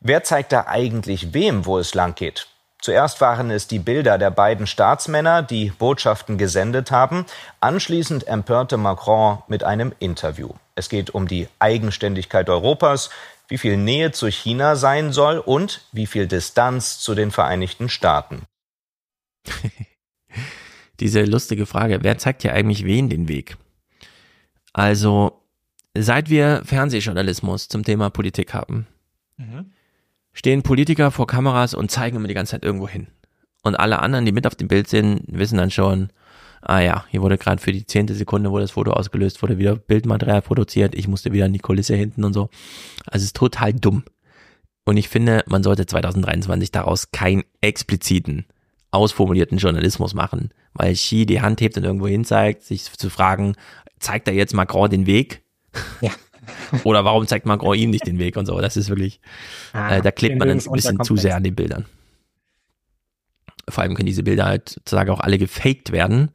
Wer 0.00 0.24
zeigt 0.24 0.50
da 0.50 0.66
eigentlich 0.66 1.32
wem, 1.32 1.66
wo 1.66 1.78
es 1.78 1.94
lang 1.94 2.16
geht? 2.16 2.48
Zuerst 2.80 3.20
waren 3.20 3.50
es 3.50 3.66
die 3.66 3.78
Bilder 3.78 4.18
der 4.18 4.30
beiden 4.30 4.66
Staatsmänner, 4.66 5.42
die 5.42 5.70
Botschaften 5.70 6.38
gesendet 6.38 6.90
haben. 6.90 7.26
Anschließend 7.60 8.28
empörte 8.28 8.76
Macron 8.76 9.38
mit 9.48 9.64
einem 9.64 9.92
Interview. 9.98 10.50
Es 10.74 10.88
geht 10.88 11.10
um 11.10 11.26
die 11.26 11.48
Eigenständigkeit 11.58 12.48
Europas, 12.48 13.10
wie 13.48 13.58
viel 13.58 13.76
Nähe 13.76 14.12
zu 14.12 14.28
China 14.28 14.76
sein 14.76 15.12
soll 15.12 15.38
und 15.38 15.86
wie 15.92 16.06
viel 16.06 16.26
Distanz 16.26 16.98
zu 16.98 17.14
den 17.14 17.30
Vereinigten 17.30 17.88
Staaten. 17.88 18.42
Diese 21.00 21.24
lustige 21.24 21.66
Frage, 21.66 21.98
wer 22.02 22.18
zeigt 22.18 22.42
hier 22.42 22.52
eigentlich 22.52 22.84
wen 22.84 23.08
den 23.08 23.28
Weg? 23.28 23.56
Also, 24.72 25.42
seit 25.94 26.30
wir 26.30 26.62
Fernsehjournalismus 26.64 27.68
zum 27.68 27.84
Thema 27.84 28.10
Politik 28.10 28.54
haben, 28.54 28.86
Mhm. 29.36 29.72
Stehen 30.36 30.62
Politiker 30.62 31.10
vor 31.10 31.26
Kameras 31.26 31.74
und 31.74 31.90
zeigen 31.90 32.16
immer 32.16 32.28
die 32.28 32.34
ganze 32.34 32.52
Zeit 32.52 32.64
irgendwo 32.64 32.86
hin. 32.86 33.08
Und 33.62 33.74
alle 33.74 33.98
anderen, 34.00 34.26
die 34.26 34.32
mit 34.32 34.46
auf 34.46 34.54
dem 34.54 34.68
Bild 34.68 34.86
sind, 34.86 35.22
wissen 35.26 35.56
dann 35.56 35.70
schon, 35.70 36.10
ah 36.60 36.78
ja, 36.78 37.04
hier 37.08 37.22
wurde 37.22 37.38
gerade 37.38 37.60
für 37.60 37.72
die 37.72 37.86
zehnte 37.86 38.14
Sekunde, 38.14 38.50
wo 38.50 38.58
das 38.58 38.72
Foto 38.72 38.92
ausgelöst 38.92 39.42
wurde, 39.42 39.58
wieder 39.58 39.74
Bildmaterial 39.74 40.42
produziert, 40.42 40.94
ich 40.94 41.08
musste 41.08 41.32
wieder 41.32 41.46
in 41.46 41.54
die 41.54 41.58
Kulisse 41.58 41.96
hinten 41.96 42.22
und 42.22 42.34
so. 42.34 42.50
Also 43.06 43.22
es 43.22 43.24
ist 43.24 43.36
total 43.36 43.72
dumm. 43.72 44.04
Und 44.84 44.98
ich 44.98 45.08
finde, 45.08 45.42
man 45.46 45.62
sollte 45.62 45.86
2023 45.86 46.70
daraus 46.70 47.10
keinen 47.10 47.42
expliziten, 47.60 48.44
ausformulierten 48.90 49.58
Journalismus 49.58 50.14
machen, 50.14 50.50
weil 50.74 50.92
Xi 50.92 51.24
die 51.24 51.40
Hand 51.40 51.60
hebt 51.62 51.78
und 51.78 51.84
irgendwo 51.84 52.06
hin 52.06 52.24
zeigt, 52.24 52.62
sich 52.62 52.84
zu 52.92 53.10
fragen, 53.10 53.56
zeigt 53.98 54.28
er 54.28 54.34
jetzt 54.34 54.54
Macron 54.54 54.90
den 54.90 55.06
Weg? 55.06 55.42
Ja. 56.00 56.10
Oder 56.84 57.04
warum 57.04 57.26
zeigt 57.26 57.46
Macron 57.46 57.76
ihm 57.76 57.90
nicht 57.90 58.06
den 58.06 58.18
Weg 58.18 58.36
und 58.36 58.46
so? 58.46 58.60
Das 58.60 58.76
ist 58.76 58.88
wirklich, 58.88 59.20
Ah, 59.72 59.96
äh, 59.96 60.02
da 60.02 60.10
klebt 60.10 60.38
man 60.38 60.48
ein 60.50 60.58
bisschen 60.58 61.02
zu 61.02 61.16
sehr 61.16 61.36
an 61.36 61.42
den 61.44 61.54
Bildern. 61.54 61.86
Vor 63.68 63.82
allem 63.82 63.94
können 63.94 64.06
diese 64.06 64.22
Bilder 64.22 64.44
halt 64.46 64.68
sozusagen 64.68 65.10
auch 65.10 65.20
alle 65.20 65.38
gefaked 65.38 65.90
werden. 65.92 66.30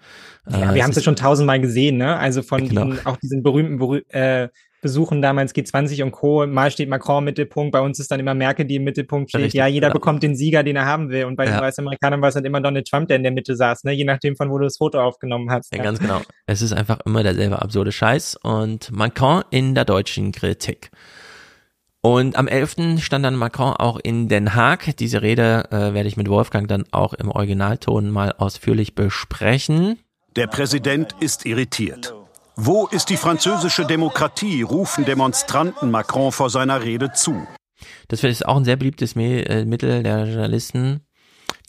Ja, 0.49 0.71
Äh, 0.71 0.75
wir 0.75 0.83
haben 0.83 0.89
es 0.89 0.97
ja 0.97 1.01
schon 1.01 1.15
tausendmal 1.15 1.61
gesehen, 1.61 1.97
ne? 1.97 2.17
Also 2.17 2.41
von 2.41 2.67
Genau. 2.67 2.85
diesen, 2.85 3.05
auch 3.05 3.17
diesen 3.17 3.41
berühmten 3.43 3.77
berüh 3.77 4.01
äh, 4.09 4.49
Besuchen 4.81 5.21
damals 5.21 5.53
G20 5.53 6.03
und 6.03 6.11
Co. 6.11 6.45
Mal 6.47 6.71
steht 6.71 6.89
Macron 6.89 7.19
im 7.19 7.25
Mittelpunkt, 7.25 7.71
bei 7.71 7.79
uns 7.79 7.99
ist 7.99 8.11
dann 8.11 8.19
immer 8.19 8.33
Merkel, 8.33 8.65
die 8.65 8.75
im 8.75 8.83
Mittelpunkt 8.83 9.29
steht. 9.29 9.41
Richtig, 9.41 9.59
ja, 9.59 9.67
jeder 9.67 9.87
genau. 9.87 9.99
bekommt 9.99 10.23
den 10.23 10.35
Sieger, 10.35 10.63
den 10.63 10.75
er 10.75 10.85
haben 10.85 11.09
will. 11.09 11.25
Und 11.25 11.35
bei 11.35 11.45
den 11.45 11.53
Ja. 11.53 11.61
US-Amerikanern 11.61 12.21
war 12.21 12.29
es 12.29 12.33
dann 12.33 12.45
immer 12.45 12.61
Donald 12.61 12.87
Trump, 12.87 13.07
der 13.07 13.17
in 13.17 13.23
der 13.23 13.31
Mitte 13.31 13.55
saß, 13.55 13.83
ne? 13.83 13.91
Je 13.91 14.03
nachdem, 14.03 14.35
von 14.35 14.49
wo 14.49 14.57
du 14.57 14.63
das 14.65 14.77
Foto 14.77 14.99
aufgenommen 14.99 15.51
hast. 15.51 15.75
Ja, 15.75 15.83
ganz 15.83 15.99
genau. 15.99 16.21
Es 16.47 16.61
ist 16.61 16.73
einfach 16.73 16.99
immer 17.05 17.23
derselbe 17.23 17.61
absurde 17.61 17.91
Scheiß 17.91 18.37
und 18.43 18.91
Macron 18.91 19.43
in 19.51 19.75
der 19.75 19.85
deutschen 19.85 20.31
Kritik. 20.31 20.89
Und 22.01 22.35
am 22.35 22.47
11. 22.47 22.99
stand 22.99 23.23
dann 23.23 23.35
Macron 23.35 23.73
auch 23.73 23.99
in 24.01 24.27
Den 24.27 24.55
Haag. 24.55 24.97
Diese 24.97 25.21
Rede 25.21 25.65
äh, 25.69 25.93
werde 25.93 26.07
ich 26.07 26.17
mit 26.17 26.27
Wolfgang 26.27 26.67
dann 26.67 26.85
auch 26.91 27.13
im 27.13 27.29
Originalton 27.29 28.09
mal 28.09 28.33
ausführlich 28.35 28.95
besprechen. 28.95 29.99
Der 30.35 30.47
Präsident 30.47 31.15
ist 31.19 31.45
irritiert. 31.45 32.15
Wo 32.55 32.87
ist 32.87 33.09
die 33.09 33.17
französische 33.17 33.85
Demokratie, 33.85 34.61
rufen 34.61 35.05
Demonstranten 35.05 35.89
Macron 35.89 36.31
vor 36.31 36.49
seiner 36.49 36.83
Rede 36.83 37.13
zu. 37.13 37.47
Das 38.09 38.23
ist 38.23 38.45
auch 38.45 38.57
ein 38.57 38.65
sehr 38.65 38.75
beliebtes 38.75 39.15
äh, 39.15 39.65
Mittel 39.65 40.03
der 40.03 40.25
Journalisten. 40.25 41.01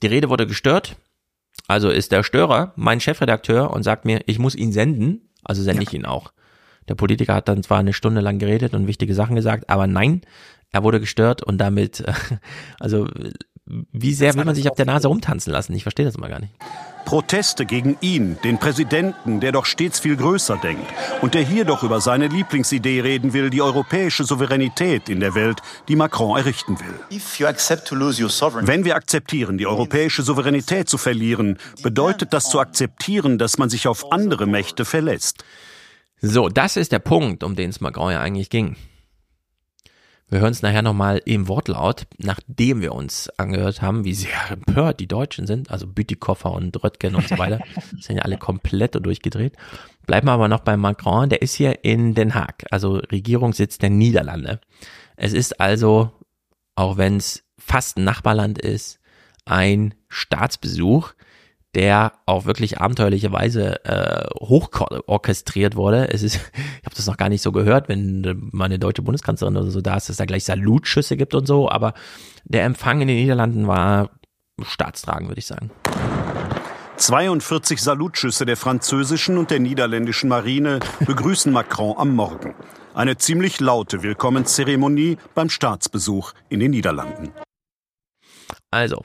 Die 0.02 0.08
Rede 0.08 0.28
wurde 0.28 0.46
gestört. 0.46 0.96
Also 1.68 1.88
ist 1.88 2.12
der 2.12 2.24
Störer 2.24 2.72
mein 2.76 3.00
Chefredakteur 3.00 3.70
und 3.70 3.84
sagt 3.84 4.04
mir, 4.04 4.20
ich 4.26 4.38
muss 4.38 4.54
ihn 4.54 4.72
senden. 4.72 5.30
Also 5.44 5.62
sende 5.62 5.82
ich 5.82 5.92
ihn 5.92 6.04
auch. 6.04 6.32
Der 6.88 6.96
Politiker 6.96 7.34
hat 7.34 7.48
dann 7.48 7.62
zwar 7.62 7.78
eine 7.78 7.92
Stunde 7.92 8.20
lang 8.20 8.38
geredet 8.38 8.74
und 8.74 8.86
wichtige 8.88 9.14
Sachen 9.14 9.36
gesagt, 9.36 9.70
aber 9.70 9.86
nein, 9.86 10.22
er 10.72 10.82
wurde 10.82 11.00
gestört 11.00 11.42
und 11.42 11.58
damit, 11.58 12.04
also 12.80 13.08
wie 13.66 14.14
sehr 14.14 14.34
will 14.34 14.44
man 14.44 14.56
sich 14.56 14.68
auf 14.68 14.76
der 14.76 14.86
Nase 14.86 15.08
rumtanzen 15.08 15.52
lassen? 15.52 15.74
Ich 15.74 15.84
verstehe 15.84 16.04
das 16.04 16.16
immer 16.16 16.28
gar 16.28 16.40
nicht. 16.40 16.52
Proteste 17.04 17.66
gegen 17.66 17.96
ihn, 18.00 18.38
den 18.44 18.58
Präsidenten, 18.58 19.40
der 19.40 19.52
doch 19.52 19.64
stets 19.64 20.00
viel 20.00 20.16
größer 20.16 20.56
denkt 20.56 20.86
und 21.20 21.34
der 21.34 21.42
hier 21.42 21.64
doch 21.64 21.82
über 21.82 22.00
seine 22.00 22.28
Lieblingsidee 22.28 23.00
reden 23.00 23.32
will, 23.32 23.50
die 23.50 23.62
europäische 23.62 24.24
Souveränität 24.24 25.08
in 25.08 25.20
der 25.20 25.34
Welt, 25.34 25.60
die 25.88 25.96
Macron 25.96 26.38
errichten 26.38 26.78
will. 26.80 26.94
Wenn 28.66 28.84
wir 28.84 28.96
akzeptieren, 28.96 29.58
die 29.58 29.66
europäische 29.66 30.22
Souveränität 30.22 30.88
zu 30.88 30.98
verlieren, 30.98 31.58
bedeutet 31.82 32.32
das 32.32 32.48
zu 32.48 32.60
akzeptieren, 32.60 33.38
dass 33.38 33.58
man 33.58 33.68
sich 33.68 33.88
auf 33.88 34.12
andere 34.12 34.46
Mächte 34.46 34.84
verlässt. 34.84 35.44
So, 36.20 36.48
das 36.48 36.76
ist 36.76 36.92
der 36.92 37.00
Punkt, 37.00 37.42
um 37.42 37.56
den 37.56 37.70
es 37.70 37.80
Macron 37.80 38.12
ja 38.12 38.20
eigentlich 38.20 38.48
ging. 38.48 38.76
Wir 40.32 40.40
hören 40.40 40.52
es 40.52 40.62
nachher 40.62 40.80
nochmal 40.80 41.20
im 41.26 41.46
Wortlaut, 41.46 42.06
nachdem 42.16 42.80
wir 42.80 42.94
uns 42.94 43.28
angehört 43.38 43.82
haben, 43.82 44.06
wie 44.06 44.14
sehr 44.14 44.50
empört 44.50 44.98
die 44.98 45.06
Deutschen 45.06 45.46
sind, 45.46 45.70
also 45.70 45.86
Bütikofer 45.86 46.52
und 46.52 46.82
Röttgen 46.82 47.16
und 47.16 47.28
so 47.28 47.36
weiter, 47.36 47.60
sind 48.00 48.16
ja 48.16 48.22
alle 48.22 48.38
komplett 48.38 48.94
durchgedreht. 48.94 49.52
Bleiben 50.06 50.28
wir 50.28 50.32
aber 50.32 50.48
noch 50.48 50.60
bei 50.60 50.78
Macron, 50.78 51.28
der 51.28 51.42
ist 51.42 51.52
hier 51.52 51.84
in 51.84 52.14
Den 52.14 52.34
Haag, 52.34 52.64
also 52.70 52.94
Regierungssitz 52.94 53.76
der 53.76 53.90
Niederlande. 53.90 54.62
Es 55.16 55.34
ist 55.34 55.60
also, 55.60 56.12
auch 56.76 56.96
wenn 56.96 57.18
es 57.18 57.44
fast 57.58 57.98
ein 57.98 58.04
Nachbarland 58.04 58.58
ist, 58.58 59.00
ein 59.44 59.92
Staatsbesuch, 60.08 61.12
der 61.74 62.12
auch 62.26 62.44
wirklich 62.44 62.80
abenteuerlicherweise 62.80 63.84
äh, 63.84 64.28
hochorchestriert 64.40 65.74
wurde. 65.74 66.12
Es 66.12 66.22
ist, 66.22 66.36
ich 66.80 66.84
habe 66.84 66.94
das 66.94 67.06
noch 67.06 67.16
gar 67.16 67.28
nicht 67.28 67.42
so 67.42 67.52
gehört, 67.52 67.88
wenn 67.88 68.50
meine 68.52 68.78
deutsche 68.78 69.02
Bundeskanzlerin 69.02 69.56
oder 69.56 69.70
so 69.70 69.80
da 69.80 69.96
ist, 69.96 70.08
dass 70.08 70.16
da 70.16 70.24
gleich 70.24 70.44
Salutschüsse 70.44 71.16
gibt 71.16 71.34
und 71.34 71.46
so, 71.46 71.70
aber 71.70 71.94
der 72.44 72.64
Empfang 72.64 73.00
in 73.00 73.08
den 73.08 73.16
Niederlanden 73.16 73.66
war 73.66 74.10
staatstragend, 74.60 75.28
würde 75.28 75.38
ich 75.38 75.46
sagen. 75.46 75.70
42 76.96 77.82
Salutschüsse 77.82 78.44
der 78.44 78.56
französischen 78.56 79.38
und 79.38 79.50
der 79.50 79.58
niederländischen 79.58 80.28
Marine 80.28 80.78
begrüßen 81.00 81.52
Macron 81.52 81.96
am 81.96 82.14
Morgen. 82.14 82.54
Eine 82.94 83.16
ziemlich 83.16 83.58
laute 83.58 84.02
Willkommenszeremonie 84.02 85.16
beim 85.34 85.48
Staatsbesuch 85.48 86.32
in 86.50 86.60
den 86.60 86.70
Niederlanden. 86.72 87.32
Also, 88.70 89.02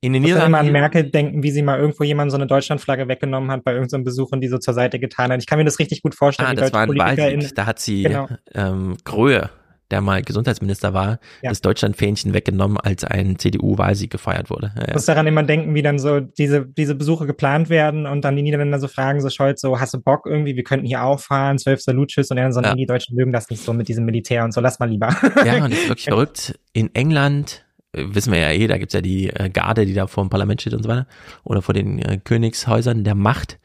in 0.00 0.12
den 0.12 0.22
Niederlanden. 0.22 0.54
An 0.54 0.72
Merkel 0.72 1.10
denken, 1.10 1.42
wie 1.42 1.50
sie 1.50 1.62
mal 1.62 1.78
irgendwo 1.78 2.04
jemand 2.04 2.30
so 2.30 2.36
eine 2.36 2.46
Deutschlandflagge 2.46 3.08
weggenommen 3.08 3.50
hat 3.50 3.64
bei 3.64 3.74
irgendeinem 3.74 4.04
Besuch 4.04 4.32
und 4.32 4.40
die 4.40 4.48
so 4.48 4.58
zur 4.58 4.74
Seite 4.74 4.98
getan 4.98 5.30
hat. 5.30 5.40
Ich 5.40 5.46
kann 5.46 5.58
mir 5.58 5.64
das 5.64 5.78
richtig 5.78 6.02
gut 6.02 6.14
vorstellen. 6.14 6.48
Ah, 6.50 6.54
das 6.54 6.72
war 6.72 6.82
ein 6.82 6.96
Wahlsieg. 6.96 7.54
Da 7.54 7.66
hat 7.66 7.78
sie 7.78 8.04
genau. 8.04 8.28
ähm, 8.54 8.96
Gröhe, 9.04 9.50
der 9.90 10.00
mal 10.00 10.22
Gesundheitsminister 10.22 10.94
war, 10.94 11.18
ja. 11.42 11.50
das 11.50 11.60
Deutschlandfähnchen 11.60 12.32
weggenommen, 12.32 12.78
als 12.78 13.04
ein 13.04 13.38
CDU-Wahlsieg 13.38 14.10
gefeiert 14.10 14.48
wurde. 14.48 14.72
Ja. 14.76 14.88
Ich 14.88 14.94
muss 14.94 15.04
daran 15.04 15.26
immer 15.26 15.42
denken, 15.42 15.74
wie 15.74 15.82
dann 15.82 15.98
so 15.98 16.20
diese, 16.20 16.64
diese 16.64 16.94
Besuche 16.94 17.26
geplant 17.26 17.68
werden 17.68 18.06
und 18.06 18.24
dann 18.24 18.36
die 18.36 18.42
Niederländer 18.42 18.78
so 18.78 18.88
fragen, 18.88 19.20
so 19.20 19.28
Scholz, 19.28 19.60
so, 19.60 19.80
hast 19.80 19.92
du 19.92 19.98
Bock 19.98 20.24
irgendwie, 20.24 20.56
wir 20.56 20.64
könnten 20.64 20.86
hier 20.86 21.02
auch 21.02 21.20
fahren, 21.20 21.58
zwölf 21.58 21.82
Salutschiss 21.82 22.30
und 22.30 22.38
dann 22.38 22.54
so, 22.54 22.62
ja. 22.62 22.74
die 22.74 22.86
Deutschen 22.86 23.16
mögen 23.16 23.32
das 23.32 23.50
nicht 23.50 23.62
so 23.62 23.74
mit 23.74 23.88
diesem 23.88 24.06
Militär 24.06 24.44
und 24.44 24.54
so, 24.54 24.62
lass 24.62 24.78
mal 24.78 24.88
lieber. 24.88 25.14
Ja, 25.44 25.62
und 25.62 25.72
das 25.72 25.80
ist 25.80 25.88
wirklich 25.88 26.06
verrückt. 26.06 26.58
In 26.72 26.94
England 26.94 27.64
wissen 27.92 28.32
wir 28.32 28.40
ja 28.40 28.50
eh, 28.50 28.66
da 28.66 28.78
gibt's 28.78 28.94
ja 28.94 29.00
die 29.00 29.28
äh, 29.28 29.50
Garde, 29.50 29.86
die 29.86 29.94
da 29.94 30.06
vor 30.06 30.24
dem 30.24 30.30
Parlament 30.30 30.60
steht 30.60 30.74
und 30.74 30.82
so 30.82 30.88
weiter, 30.88 31.06
oder 31.44 31.62
vor 31.62 31.74
den 31.74 31.98
äh, 31.98 32.18
Königshäusern 32.22 33.04
der 33.04 33.14
Macht. 33.14 33.58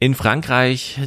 In 0.00 0.14
Frankreich 0.14 1.00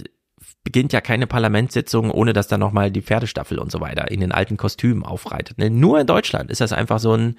beginnt 0.64 0.94
ja 0.94 1.02
keine 1.02 1.28
Parlamentssitzung, 1.28 2.12
ohne 2.12 2.34
dass 2.34 2.48
da 2.48 2.58
nochmal 2.58 2.92
die 2.92 3.02
Pferdestaffel 3.02 3.58
und 3.58 3.72
so 3.72 3.82
weiter 3.82 4.12
in 4.12 4.20
den 4.20 4.32
alten 4.32 4.58
Kostümen 4.58 5.04
aufreitet. 5.04 5.58
Ne? 5.58 5.70
Nur 5.70 6.00
in 6.00 6.08
Deutschland 6.08 6.52
ist 6.52 6.62
das 6.62 6.74
einfach 6.74 7.00
so 7.00 7.16
ein, 7.16 7.38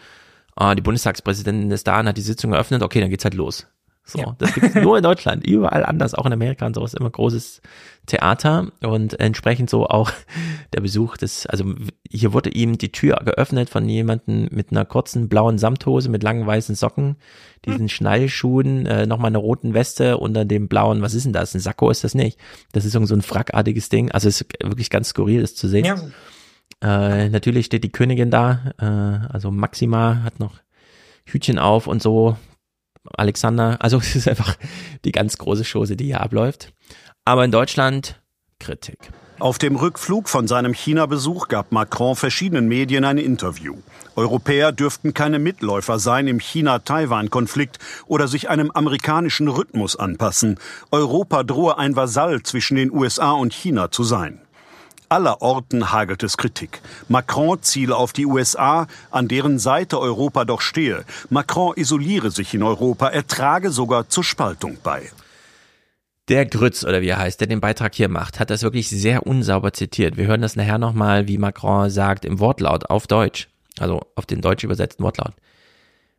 ah, 0.57 0.75
die 0.75 0.83
Bundestagspräsidentin 0.83 1.71
ist 1.71 1.87
da 1.87 2.01
und 2.01 2.09
hat 2.09 2.17
die 2.17 2.23
Sitzung 2.23 2.53
eröffnet, 2.53 2.83
okay, 2.83 3.01
dann 3.01 3.11
geht's 3.11 3.25
halt 3.25 3.35
los. 3.35 3.69
So, 4.05 4.19
ja. 4.19 4.35
das 4.39 4.53
gibt's 4.55 4.75
nur 4.75 4.97
in 4.97 5.03
Deutschland, 5.05 5.47
überall 5.47 5.85
anders, 5.85 6.15
auch 6.15 6.27
in 6.27 6.33
Amerika 6.33 6.67
und 6.67 6.75
sowas, 6.75 6.93
immer 6.95 7.11
großes 7.11 7.63
Theater 8.07 8.67
und 8.81 9.21
entsprechend 9.21 9.71
so 9.71 9.87
auch 9.87 10.11
der 10.73 10.81
Besuch 10.81 11.17
des, 11.17 11.47
also 11.47 11.65
hier 12.11 12.33
wurde 12.33 12.51
ihm 12.51 12.79
die 12.79 12.91
Tür 12.91 13.23
geöffnet 13.25 13.71
von 13.71 13.89
jemandem 13.89 14.49
mit 14.51 14.73
einer 14.73 14.85
kurzen 14.85 15.29
blauen 15.29 15.57
Samthose 15.57 16.09
mit 16.09 16.25
langen 16.25 16.45
weißen 16.45 16.75
Socken, 16.75 17.17
diesen 17.65 17.83
hm. 17.83 17.89
Schnallschuhen, 17.89 18.87
äh, 18.87 19.07
nochmal 19.07 19.29
eine 19.29 19.39
roten 19.39 19.73
Weste 19.73 20.19
unter 20.19 20.45
dem 20.45 20.67
blauen, 20.67 21.01
was 21.01 21.15
ist 21.15 21.25
denn 21.25 21.33
das? 21.33 21.55
Ein 21.55 21.61
Sakko 21.61 21.89
ist 21.91 22.03
das 22.03 22.17
nicht. 22.17 22.41
Das 22.73 22.85
ist 22.85 22.93
so 22.93 23.15
ein 23.15 23.23
frackartiges 23.23 23.89
Ding, 23.89 24.11
also 24.11 24.29
es 24.29 24.41
ist 24.41 24.53
wirklich 24.61 24.91
ganz 24.91 25.11
skurril, 25.11 25.43
das 25.43 25.55
zu 25.55 25.69
sehen. 25.69 25.85
Ja. 25.85 25.97
Äh, 26.83 27.29
natürlich 27.29 27.67
steht 27.67 27.85
die 27.85 27.93
Königin 27.93 28.33
da, 28.33 28.73
äh, 28.81 29.33
also 29.33 29.53
Maxima 29.53 30.23
hat 30.25 30.41
noch 30.41 30.55
Hütchen 31.25 31.61
auf 31.61 31.87
und 31.87 32.03
so, 32.03 32.37
Alexander. 33.17 33.77
Also 33.81 33.99
es 34.03 34.17
ist 34.17 34.29
einfach 34.29 34.57
die 35.05 35.13
ganz 35.13 35.39
große 35.39 35.65
Chose, 35.65 35.97
die 35.97 36.07
hier 36.07 36.21
abläuft. 36.21 36.73
Aber 37.25 37.45
in 37.45 37.51
Deutschland 37.51 38.21
Kritik. 38.59 38.99
Auf 39.39 39.59
dem 39.59 39.75
Rückflug 39.75 40.29
von 40.29 40.47
seinem 40.47 40.73
China-Besuch 40.73 41.49
gab 41.49 41.73
Macron 41.73 42.15
verschiedenen 42.15 42.69
Medien 42.69 43.05
ein 43.05 43.19
Interview. 43.19 43.75
Europäer 44.15 44.71
dürften 44.71 45.15
keine 45.15 45.41
Mitläufer 45.41 45.99
sein 45.99 46.29
im 46.29 46.39
China-Taiwan-Konflikt 46.39 47.81
oder 48.07 48.29
sich 48.29 48.51
einem 48.51 48.71
amerikanischen 48.71 49.49
Rhythmus 49.49 49.97
anpassen. 49.97 50.61
Europa 50.93 51.43
drohe 51.43 51.77
ein 51.77 51.97
Vasall 51.97 52.45
zwischen 52.45 52.77
den 52.77 52.93
USA 52.93 53.33
und 53.33 53.53
China 53.53 53.91
zu 53.91 54.05
sein 54.05 54.41
aller 55.13 55.43
Orten 55.43 55.93
hagelt 55.93 56.23
es 56.23 56.39
Kritik. 56.39 56.81
Macron 57.09 57.63
ziele 57.63 57.95
auf 57.95 58.15
die 58.15 58.25
USA, 58.25 58.87
an 59.11 59.29
deren 59.29 59.59
Seite 59.59 60.01
Europa 60.01 60.47
doch 60.47 60.63
stehe. 60.63 61.05
Macron 61.29 61.75
isoliere 61.77 62.31
sich 62.31 62.55
in 62.55 62.63
Europa, 62.63 63.09
er 63.09 63.27
trage 63.27 63.71
sogar 63.71 64.09
zur 64.09 64.25
Spaltung 64.25 64.79
bei. 64.83 65.11
Der 66.29 66.47
Grütz, 66.47 66.83
oder 66.83 67.03
wie 67.03 67.09
er 67.09 67.19
heißt, 67.19 67.41
der 67.41 67.47
den 67.47 67.61
Beitrag 67.61 67.95
hier 67.95 68.09
macht, 68.09 68.41
hat 68.41 68.49
das 68.49 68.63
wirklich 68.63 68.89
sehr 68.89 69.27
unsauber 69.27 69.75
zitiert. 69.75 70.17
Wir 70.17 70.27
hören 70.27 70.41
das 70.41 70.57
nachher 70.57 70.79
nochmal, 70.79 71.29
wie 71.29 71.37
Macron 71.37 71.91
sagt, 71.91 72.25
im 72.25 72.41
Wortlaut 72.41 72.89
auf 72.89 73.07
Deutsch, 73.07 73.51
also 73.79 74.01
auf 74.17 74.25
den 74.25 74.41
deutsch 74.41 74.65
übersetzten 74.65 75.05
Wortlaut. 75.05 75.35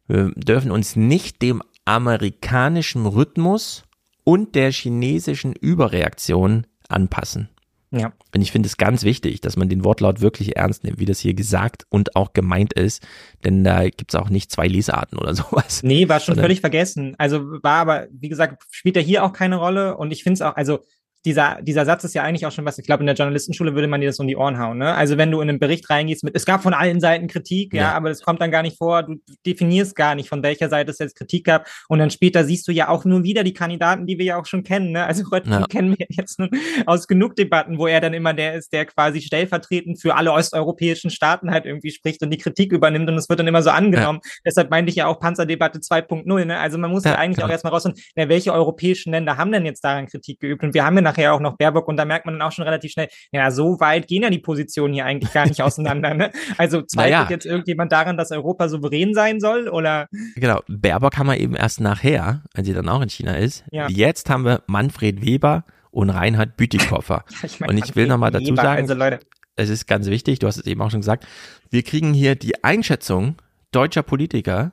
Wir 0.07 0.31
dürfen 0.35 0.69
uns 0.69 0.95
nicht 0.95 1.41
dem 1.41 1.63
amerikanischen 1.85 3.07
Rhythmus 3.07 3.85
und 4.23 4.53
der 4.53 4.71
chinesischen 4.71 5.53
Überreaktion 5.53 6.67
anpassen. 6.89 7.49
Ja. 7.95 8.11
Und 8.33 8.41
ich 8.41 8.51
finde 8.51 8.67
es 8.67 8.77
ganz 8.77 9.03
wichtig, 9.03 9.41
dass 9.41 9.55
man 9.55 9.69
den 9.69 9.85
Wortlaut 9.85 10.19
wirklich 10.19 10.57
ernst 10.57 10.83
nimmt, 10.83 10.99
wie 10.99 11.05
das 11.05 11.19
hier 11.19 11.35
gesagt 11.35 11.85
und 11.89 12.15
auch 12.15 12.33
gemeint 12.33 12.73
ist. 12.73 13.05
Denn 13.45 13.63
da 13.63 13.87
gibt's 13.87 14.15
auch 14.15 14.29
nicht 14.29 14.51
zwei 14.51 14.67
Lesarten 14.67 15.19
oder 15.19 15.35
sowas. 15.35 15.83
Nee, 15.83 16.09
war 16.09 16.19
schon 16.19 16.35
völlig 16.35 16.59
vergessen. 16.59 17.13
Also 17.19 17.61
war 17.61 17.77
aber, 17.77 18.07
wie 18.11 18.29
gesagt, 18.29 18.63
spielt 18.71 18.97
er 18.97 19.03
hier 19.03 19.23
auch 19.23 19.31
keine 19.31 19.57
Rolle. 19.57 19.95
Und 19.95 20.11
ich 20.11 20.23
finde 20.23 20.35
es 20.35 20.41
auch, 20.41 20.55
also 20.55 20.79
dieser, 21.25 21.61
dieser 21.61 21.85
Satz 21.85 22.03
ist 22.03 22.13
ja 22.13 22.23
eigentlich 22.23 22.45
auch 22.45 22.51
schon 22.51 22.65
was, 22.65 22.77
ich 22.77 22.85
glaube, 22.85 23.01
in 23.01 23.07
der 23.07 23.15
Journalistenschule 23.15 23.75
würde 23.75 23.87
man 23.87 24.01
dir 24.01 24.07
das 24.07 24.19
um 24.19 24.27
die 24.27 24.35
Ohren 24.35 24.59
hauen. 24.59 24.77
Ne? 24.77 24.93
Also 24.93 25.17
wenn 25.17 25.31
du 25.31 25.39
in 25.39 25.49
einen 25.49 25.59
Bericht 25.59 25.89
reingehst 25.89 26.23
mit, 26.23 26.35
es 26.35 26.45
gab 26.45 26.61
von 26.61 26.73
allen 26.73 26.99
Seiten 26.99 27.27
Kritik, 27.27 27.73
ja, 27.73 27.81
ja 27.81 27.93
aber 27.93 28.09
das 28.09 28.21
kommt 28.21 28.41
dann 28.41 28.51
gar 28.51 28.61
nicht 28.61 28.77
vor, 28.77 29.03
du 29.03 29.15
definierst 29.45 29.95
gar 29.95 30.15
nicht, 30.15 30.27
von 30.27 30.43
welcher 30.43 30.69
Seite 30.69 30.91
es 30.91 30.99
jetzt 30.99 31.15
Kritik 31.15 31.45
gab. 31.45 31.67
Und 31.87 31.99
dann 31.99 32.09
später 32.09 32.43
siehst 32.43 32.67
du 32.67 32.71
ja 32.71 32.89
auch 32.89 33.05
nur 33.05 33.23
wieder 33.23 33.43
die 33.43 33.53
Kandidaten, 33.53 34.05
die 34.05 34.17
wir 34.17 34.25
ja 34.25 34.39
auch 34.39 34.45
schon 34.45 34.63
kennen. 34.63 34.91
Ne? 34.91 35.05
Also 35.05 35.23
Röttgen 35.31 35.53
ja. 35.53 35.65
kennen 35.67 35.95
wir 35.97 36.05
jetzt 36.09 36.39
nun 36.39 36.49
aus 36.85 37.07
genug 37.07 37.35
Debatten, 37.35 37.77
wo 37.77 37.87
er 37.87 38.01
dann 38.01 38.13
immer 38.13 38.33
der 38.33 38.55
ist, 38.55 38.73
der 38.73 38.85
quasi 38.85 39.21
stellvertretend 39.21 40.01
für 40.01 40.15
alle 40.15 40.33
osteuropäischen 40.33 41.09
Staaten 41.09 41.51
halt 41.51 41.65
irgendwie 41.65 41.91
spricht 41.91 42.21
und 42.21 42.31
die 42.31 42.37
Kritik 42.37 42.73
übernimmt 42.73 43.09
und 43.09 43.15
es 43.15 43.29
wird 43.29 43.39
dann 43.39 43.47
immer 43.47 43.63
so 43.63 43.69
angenommen. 43.69 44.19
Ja. 44.23 44.31
Deshalb 44.45 44.69
meinte 44.69 44.89
ich 44.89 44.97
ja 44.97 45.07
auch 45.07 45.19
Panzerdebatte 45.19 45.79
2.0. 45.79 46.45
Ne? 46.45 46.59
Also 46.59 46.77
man 46.77 46.91
muss 46.91 47.05
ja, 47.05 47.15
eigentlich 47.15 47.43
auch 47.45 47.49
erstmal 47.49 47.71
rausfinden, 47.71 48.01
na, 48.15 48.27
welche 48.27 48.51
europäischen 48.51 49.11
Länder 49.11 49.37
haben 49.37 49.51
denn 49.53 49.65
jetzt 49.65 49.83
daran 49.83 50.07
Kritik 50.07 50.39
geübt? 50.39 50.63
Und 50.63 50.73
wir 50.73 50.83
haben 50.83 50.95
ja 50.95 51.12
nachher 51.13 51.33
auch 51.33 51.39
noch 51.39 51.57
Baerbock 51.57 51.87
und 51.87 51.97
da 51.97 52.05
merkt 52.05 52.25
man 52.25 52.37
dann 52.37 52.47
auch 52.47 52.51
schon 52.51 52.65
relativ 52.65 52.91
schnell, 52.91 53.07
ja, 53.31 53.51
so 53.51 53.79
weit 53.79 54.07
gehen 54.07 54.23
ja 54.23 54.29
die 54.29 54.39
Positionen 54.39 54.93
hier 54.93 55.05
eigentlich 55.05 55.31
gar 55.33 55.45
nicht 55.47 55.61
auseinander. 55.61 56.13
Ne? 56.13 56.31
Also 56.57 56.81
zweifelt 56.87 57.13
naja. 57.13 57.27
jetzt 57.29 57.45
irgendjemand 57.45 57.91
daran, 57.91 58.17
dass 58.17 58.31
Europa 58.31 58.67
souverän 58.69 59.13
sein 59.13 59.39
soll 59.39 59.67
oder? 59.69 60.07
Genau, 60.35 60.61
Baerbock 60.67 61.17
haben 61.17 61.27
wir 61.27 61.37
eben 61.37 61.55
erst 61.55 61.81
nachher, 61.81 62.43
als 62.53 62.67
sie 62.67 62.73
dann 62.73 62.89
auch 62.89 63.01
in 63.01 63.09
China 63.09 63.35
ist. 63.35 63.63
Ja. 63.71 63.87
Jetzt 63.89 64.29
haben 64.29 64.45
wir 64.45 64.63
Manfred 64.67 65.25
Weber 65.25 65.65
und 65.91 66.09
Reinhard 66.09 66.57
Bütikofer. 66.57 67.23
ich 67.43 67.59
mein, 67.59 67.69
und 67.69 67.77
ich 67.77 67.95
will 67.95 68.07
nochmal 68.07 68.31
dazu 68.31 68.55
sagen, 68.55 68.81
also 68.81 68.93
Leute. 68.93 69.19
es 69.55 69.69
ist 69.69 69.87
ganz 69.87 70.07
wichtig, 70.07 70.39
du 70.39 70.47
hast 70.47 70.57
es 70.57 70.65
eben 70.65 70.81
auch 70.81 70.91
schon 70.91 71.01
gesagt, 71.01 71.27
wir 71.69 71.83
kriegen 71.83 72.13
hier 72.13 72.35
die 72.35 72.63
Einschätzung 72.63 73.35
deutscher 73.71 74.03
Politiker, 74.03 74.71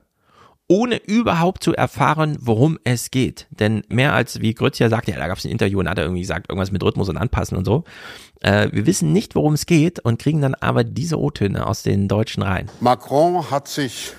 ohne 0.70 0.98
überhaupt 0.98 1.64
zu 1.64 1.74
erfahren, 1.74 2.38
worum 2.40 2.78
es 2.84 3.10
geht. 3.10 3.48
Denn 3.50 3.82
mehr 3.88 4.14
als, 4.14 4.40
wie 4.40 4.54
Grütz 4.54 4.78
ja 4.78 4.88
sagt, 4.88 5.08
ja, 5.08 5.16
da 5.16 5.26
gab 5.26 5.36
es 5.36 5.44
ein 5.44 5.50
Interview 5.50 5.80
und 5.80 5.88
hat 5.88 5.98
er 5.98 6.04
irgendwie 6.04 6.20
gesagt, 6.20 6.48
irgendwas 6.48 6.70
mit 6.70 6.80
Rhythmus 6.84 7.08
und 7.08 7.16
Anpassen 7.16 7.58
und 7.58 7.64
so. 7.64 7.82
Äh, 8.40 8.68
wir 8.70 8.86
wissen 8.86 9.12
nicht, 9.12 9.34
worum 9.34 9.54
es 9.54 9.66
geht 9.66 9.98
und 9.98 10.20
kriegen 10.20 10.40
dann 10.40 10.54
aber 10.54 10.84
diese 10.84 11.18
O-Töne 11.18 11.66
aus 11.66 11.82
den 11.82 12.06
Deutschen 12.06 12.44
rein. 12.44 12.70
Macron 12.78 13.50
hat 13.50 13.66
sich 13.66 14.12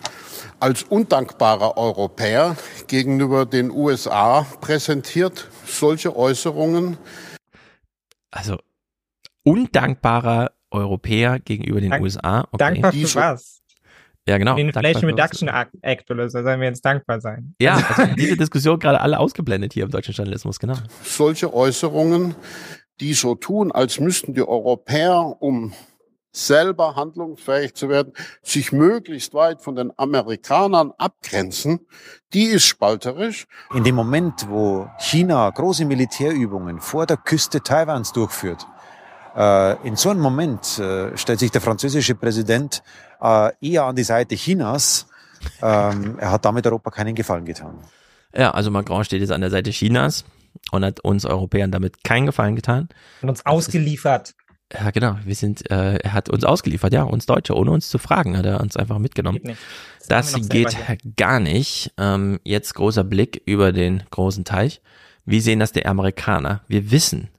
als 0.60 0.84
undankbarer 0.84 1.78
Europäer 1.78 2.58
gegenüber 2.88 3.46
den 3.46 3.72
USA 3.72 4.46
präsentiert. 4.60 5.48
Solche 5.66 6.18
Äußerungen. 6.18 6.98
Also 8.30 8.58
undankbarer 9.44 10.52
Europäer 10.70 11.40
gegenüber 11.40 11.80
den 11.80 11.92
Dank, 11.92 12.04
USA. 12.04 12.42
Okay. 12.52 12.58
Dankbar 12.58 12.92
für 12.92 13.16
was? 13.16 13.61
Ja, 14.28 14.38
genau. 14.38 14.56
Den 14.56 14.68
Inflation 14.68 15.06
Reduction 15.06 15.50
Act 15.82 16.12
oder 16.12 16.30
so, 16.30 16.44
sollen 16.44 16.60
wir 16.60 16.68
jetzt 16.68 16.86
dankbar 16.86 17.20
sein. 17.22 17.56
Ja, 17.60 17.76
also 17.96 18.14
diese 18.16 18.38
Diskussion 18.38 18.78
gerade 18.80 19.02
alle 19.02 19.20
ausgeblendet 19.20 19.74
hier 19.74 19.84
im 19.84 19.90
deutschen 19.90 20.14
Journalismus, 20.14 20.60
genau. 20.60 20.76
Solche 21.04 21.54
Äußerungen, 21.54 22.36
die 23.00 23.14
so 23.14 23.36
tun, 23.36 23.72
als 23.72 24.00
müssten 24.00 24.34
die 24.34 24.48
Europäer, 24.48 25.36
um 25.40 25.74
selber 26.34 26.96
handlungsfähig 26.96 27.74
zu 27.74 27.90
werden, 27.90 28.14
sich 28.42 28.72
möglichst 28.72 29.34
weit 29.34 29.62
von 29.62 29.76
den 29.76 29.92
Amerikanern 29.98 30.94
abgrenzen, 30.98 31.88
die 32.34 32.46
ist 32.46 32.66
spalterisch. 32.66 33.48
In 33.74 33.84
dem 33.84 33.96
Moment, 33.96 34.48
wo 34.50 34.88
China 35.00 35.50
große 35.50 35.84
Militärübungen 35.84 36.80
vor 36.80 37.06
der 37.06 37.18
Küste 37.18 37.62
Taiwans 37.62 38.14
durchführt, 38.14 38.66
äh, 39.36 39.88
in 39.88 39.96
so 39.96 40.10
einem 40.10 40.22
Moment 40.22 40.80
äh, 40.80 41.18
stellt 41.18 41.40
sich 41.40 41.52
der 41.52 41.62
französische 41.62 42.16
Präsident 42.16 42.84
eher 43.62 43.86
an 43.86 43.96
die 43.96 44.04
Seite 44.04 44.36
Chinas. 44.36 45.08
Ähm, 45.62 46.18
er 46.20 46.32
hat 46.32 46.46
damit 46.46 46.66
Europa 46.66 46.92
keinen 46.92 47.16
Gefallen 47.16 47.46
getan. 47.46 47.80
Ja, 48.36 48.52
also 48.52 48.72
Macron 48.72 49.04
steht 49.04 49.22
jetzt 49.22 49.32
an 49.32 49.42
der 49.42 49.50
Seite 49.50 49.72
Chinas 49.72 50.24
und 50.72 50.86
hat 50.86 51.00
uns 51.02 51.26
Europäern 51.26 51.72
damit 51.72 52.04
keinen 52.04 52.26
Gefallen 52.26 52.56
getan. 52.56 52.90
Und 53.22 53.30
uns 53.30 53.46
ausgeliefert. 53.46 54.36
Ja, 54.74 54.92
genau. 54.92 55.18
Wir 55.26 55.36
sind, 55.36 55.70
äh, 55.70 55.96
er 55.98 56.14
hat 56.14 56.30
uns 56.30 56.46
ausgeliefert, 56.46 56.94
ja, 56.94 57.04
uns 57.04 57.26
Deutsche, 57.26 57.56
ohne 57.56 57.72
uns 57.72 57.90
zu 57.90 57.98
fragen, 57.98 58.38
hat 58.38 58.46
er 58.46 58.62
uns 58.62 58.78
einfach 58.78 59.00
mitgenommen. 59.00 59.40
Das, 60.08 60.32
das 60.32 60.50
geht 60.50 60.78
gar 61.18 61.40
nicht. 61.40 61.94
Ähm, 61.98 62.40
jetzt 62.44 62.74
großer 62.76 63.04
Blick 63.04 63.42
über 63.46 63.74
den 63.74 64.04
großen 64.12 64.46
Teich. 64.46 64.82
Wie 65.26 65.42
sehen 65.42 65.60
das 65.60 65.74
die 65.74 65.86
Amerikaner? 65.86 66.62
Wir 66.68 66.90
wissen, 66.92 67.30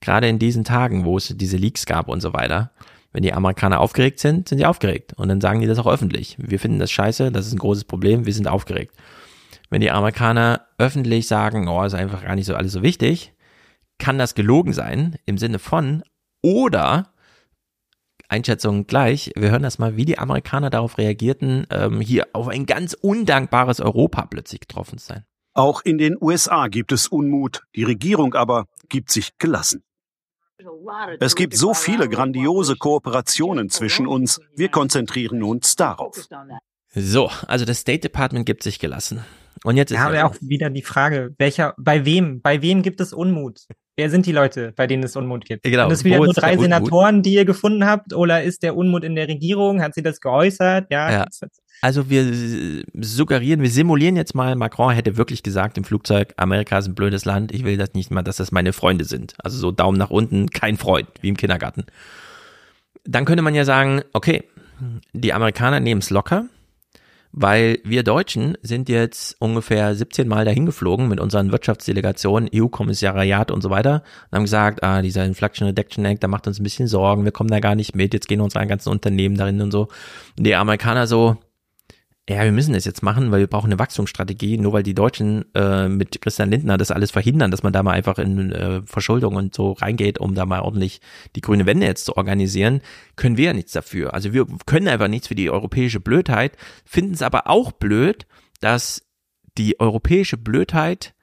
gerade 0.00 0.28
in 0.28 0.38
diesen 0.38 0.64
Tagen, 0.64 1.04
wo 1.04 1.16
es 1.16 1.32
diese 1.36 1.56
Leaks 1.56 1.86
gab 1.86 2.08
und 2.08 2.20
so 2.20 2.32
weiter, 2.32 2.72
wenn 3.14 3.22
die 3.22 3.32
Amerikaner 3.32 3.80
aufgeregt 3.80 4.18
sind, 4.18 4.48
sind 4.48 4.58
sie 4.58 4.66
aufgeregt. 4.66 5.14
Und 5.16 5.28
dann 5.28 5.40
sagen 5.40 5.60
die 5.60 5.66
das 5.66 5.78
auch 5.78 5.86
öffentlich. 5.86 6.36
Wir 6.38 6.58
finden 6.58 6.80
das 6.80 6.90
scheiße, 6.90 7.30
das 7.30 7.46
ist 7.46 7.52
ein 7.54 7.58
großes 7.58 7.84
Problem, 7.84 8.26
wir 8.26 8.34
sind 8.34 8.48
aufgeregt. 8.48 8.94
Wenn 9.70 9.80
die 9.80 9.92
Amerikaner 9.92 10.66
öffentlich 10.78 11.28
sagen, 11.28 11.68
oh, 11.68 11.82
ist 11.84 11.94
einfach 11.94 12.24
gar 12.24 12.34
nicht 12.34 12.46
so 12.46 12.56
alles 12.56 12.72
so 12.72 12.82
wichtig, 12.82 13.32
kann 13.98 14.18
das 14.18 14.34
gelogen 14.34 14.72
sein 14.72 15.16
im 15.26 15.38
Sinne 15.38 15.60
von, 15.60 16.02
oder 16.42 17.12
Einschätzung 18.28 18.88
gleich, 18.88 19.30
wir 19.36 19.50
hören 19.50 19.62
das 19.62 19.78
mal, 19.78 19.96
wie 19.96 20.04
die 20.04 20.18
Amerikaner 20.18 20.70
darauf 20.70 20.98
reagierten, 20.98 21.68
ähm, 21.70 22.00
hier 22.00 22.26
auf 22.32 22.48
ein 22.48 22.66
ganz 22.66 22.94
undankbares 22.94 23.80
Europa 23.80 24.26
plötzlich 24.26 24.60
getroffen 24.60 24.98
zu 24.98 25.06
sein. 25.06 25.24
Auch 25.52 25.82
in 25.82 25.98
den 25.98 26.16
USA 26.20 26.66
gibt 26.66 26.90
es 26.90 27.06
Unmut, 27.06 27.62
die 27.76 27.84
Regierung 27.84 28.34
aber 28.34 28.66
gibt 28.88 29.12
sich 29.12 29.38
gelassen. 29.38 29.84
Es 31.20 31.34
gibt 31.34 31.56
so 31.56 31.74
viele 31.74 32.08
grandiose 32.08 32.76
Kooperationen 32.76 33.70
zwischen 33.70 34.06
uns, 34.06 34.40
wir 34.56 34.68
konzentrieren 34.68 35.42
uns 35.42 35.76
darauf. 35.76 36.16
So, 36.94 37.30
also 37.46 37.64
das 37.64 37.80
State 37.80 38.00
Department 38.00 38.46
gibt 38.46 38.62
sich 38.62 38.78
gelassen. 38.78 39.24
Und 39.64 39.76
jetzt 39.76 39.90
ist 39.90 39.96
ja, 39.96 40.06
aber 40.06 40.26
auch 40.26 40.36
wieder 40.40 40.70
die 40.70 40.82
Frage, 40.82 41.34
welcher, 41.38 41.74
bei 41.78 42.04
wem, 42.04 42.42
bei 42.42 42.60
wem 42.60 42.82
gibt 42.82 43.00
es 43.00 43.12
Unmut? 43.12 43.60
Wer 43.96 44.10
sind 44.10 44.26
die 44.26 44.32
Leute, 44.32 44.72
bei 44.76 44.86
denen 44.86 45.04
es 45.04 45.16
Unmut 45.16 45.44
gibt? 45.44 45.62
Genau. 45.62 45.84
Sind 45.84 45.92
es 45.92 46.04
wieder 46.04 46.16
nur 46.18 46.34
drei 46.34 46.56
Senatoren, 46.56 47.22
die 47.22 47.34
ihr 47.34 47.44
gefunden 47.44 47.86
habt, 47.86 48.12
oder 48.12 48.42
ist 48.42 48.62
der 48.62 48.76
Unmut 48.76 49.04
in 49.04 49.14
der 49.14 49.28
Regierung? 49.28 49.82
Hat 49.82 49.94
sie 49.94 50.02
das 50.02 50.20
geäußert? 50.20 50.88
Ja. 50.90 51.10
ja. 51.10 51.26
Also 51.84 52.08
wir 52.08 52.32
suggerieren, 52.98 53.60
wir 53.60 53.68
simulieren 53.68 54.16
jetzt 54.16 54.34
mal, 54.34 54.56
Macron 54.56 54.94
hätte 54.94 55.18
wirklich 55.18 55.42
gesagt 55.42 55.76
im 55.76 55.84
Flugzeug, 55.84 56.32
Amerika 56.38 56.78
ist 56.78 56.86
ein 56.86 56.94
blödes 56.94 57.26
Land, 57.26 57.52
ich 57.52 57.62
will 57.62 57.76
das 57.76 57.92
nicht 57.92 58.10
mal, 58.10 58.22
dass 58.22 58.36
das 58.36 58.52
meine 58.52 58.72
Freunde 58.72 59.04
sind. 59.04 59.34
Also 59.36 59.58
so 59.58 59.70
Daumen 59.70 59.98
nach 59.98 60.08
unten, 60.08 60.48
kein 60.48 60.78
Freund, 60.78 61.08
wie 61.20 61.28
im 61.28 61.36
Kindergarten. 61.36 61.84
Dann 63.04 63.26
könnte 63.26 63.42
man 63.42 63.54
ja 63.54 63.66
sagen, 63.66 64.00
okay, 64.14 64.44
die 65.12 65.34
Amerikaner 65.34 65.78
nehmen 65.78 66.00
es 66.00 66.08
locker, 66.08 66.46
weil 67.32 67.80
wir 67.84 68.02
Deutschen 68.02 68.56
sind 68.62 68.88
jetzt 68.88 69.36
ungefähr 69.38 69.94
17 69.94 70.26
Mal 70.26 70.46
dahin 70.46 70.64
geflogen 70.64 71.06
mit 71.08 71.20
unseren 71.20 71.52
Wirtschaftsdelegationen, 71.52 72.48
EU-Kommissariat 72.54 73.50
und 73.50 73.60
so 73.60 73.68
weiter 73.68 74.04
und 74.30 74.36
haben 74.36 74.44
gesagt, 74.44 74.82
ah, 74.82 75.02
dieser 75.02 75.26
Inflation 75.26 75.68
Reduction 75.68 76.06
Act, 76.06 76.22
da 76.22 76.28
macht 76.28 76.46
uns 76.46 76.58
ein 76.58 76.62
bisschen 76.62 76.88
Sorgen, 76.88 77.26
wir 77.26 77.32
kommen 77.32 77.50
da 77.50 77.60
gar 77.60 77.74
nicht 77.74 77.94
mit, 77.94 78.14
jetzt 78.14 78.26
gehen 78.26 78.40
unsere 78.40 78.66
ganzen 78.66 78.88
Unternehmen 78.88 79.36
darin 79.36 79.60
und 79.60 79.70
so. 79.70 79.88
Und 80.38 80.46
die 80.46 80.54
Amerikaner 80.54 81.06
so, 81.06 81.36
ja, 82.28 82.42
wir 82.42 82.52
müssen 82.52 82.72
das 82.72 82.86
jetzt 82.86 83.02
machen, 83.02 83.30
weil 83.30 83.40
wir 83.40 83.46
brauchen 83.46 83.66
eine 83.66 83.78
Wachstumsstrategie. 83.78 84.56
Nur 84.56 84.72
weil 84.72 84.82
die 84.82 84.94
Deutschen 84.94 85.44
äh, 85.54 85.88
mit 85.88 86.22
Christian 86.22 86.50
Lindner 86.50 86.78
das 86.78 86.90
alles 86.90 87.10
verhindern, 87.10 87.50
dass 87.50 87.62
man 87.62 87.74
da 87.74 87.82
mal 87.82 87.92
einfach 87.92 88.18
in 88.18 88.50
äh, 88.50 88.80
Verschuldung 88.86 89.36
und 89.36 89.54
so 89.54 89.72
reingeht, 89.72 90.18
um 90.18 90.34
da 90.34 90.46
mal 90.46 90.60
ordentlich 90.60 91.02
die 91.36 91.42
grüne 91.42 91.66
Wende 91.66 91.86
jetzt 91.86 92.06
zu 92.06 92.16
organisieren, 92.16 92.80
können 93.16 93.36
wir 93.36 93.46
ja 93.46 93.52
nichts 93.52 93.72
dafür. 93.72 94.14
Also 94.14 94.32
wir 94.32 94.46
können 94.64 94.88
einfach 94.88 95.08
nichts 95.08 95.28
für 95.28 95.34
die 95.34 95.50
europäische 95.50 96.00
Blödheit, 96.00 96.56
finden 96.86 97.12
es 97.12 97.20
aber 97.20 97.46
auch 97.46 97.72
blöd, 97.72 98.26
dass 98.60 99.02
die 99.58 99.78
europäische 99.78 100.38
Blödheit 100.38 101.14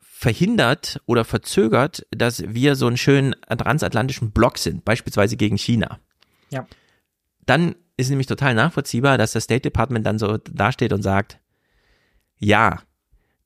verhindert 0.00 1.02
oder 1.04 1.24
verzögert, 1.24 2.06
dass 2.10 2.42
wir 2.46 2.76
so 2.76 2.86
einen 2.86 2.96
schönen 2.96 3.36
transatlantischen 3.46 4.30
Block 4.32 4.56
sind, 4.56 4.86
beispielsweise 4.86 5.36
gegen 5.36 5.58
China. 5.58 6.00
Ja. 6.50 6.66
Dann 7.44 7.76
ist 7.98 8.08
nämlich 8.08 8.28
total 8.28 8.54
nachvollziehbar, 8.54 9.18
dass 9.18 9.32
das 9.32 9.44
State 9.44 9.62
Department 9.62 10.06
dann 10.06 10.18
so 10.18 10.38
dasteht 10.38 10.92
und 10.94 11.02
sagt, 11.02 11.38
ja, 12.38 12.80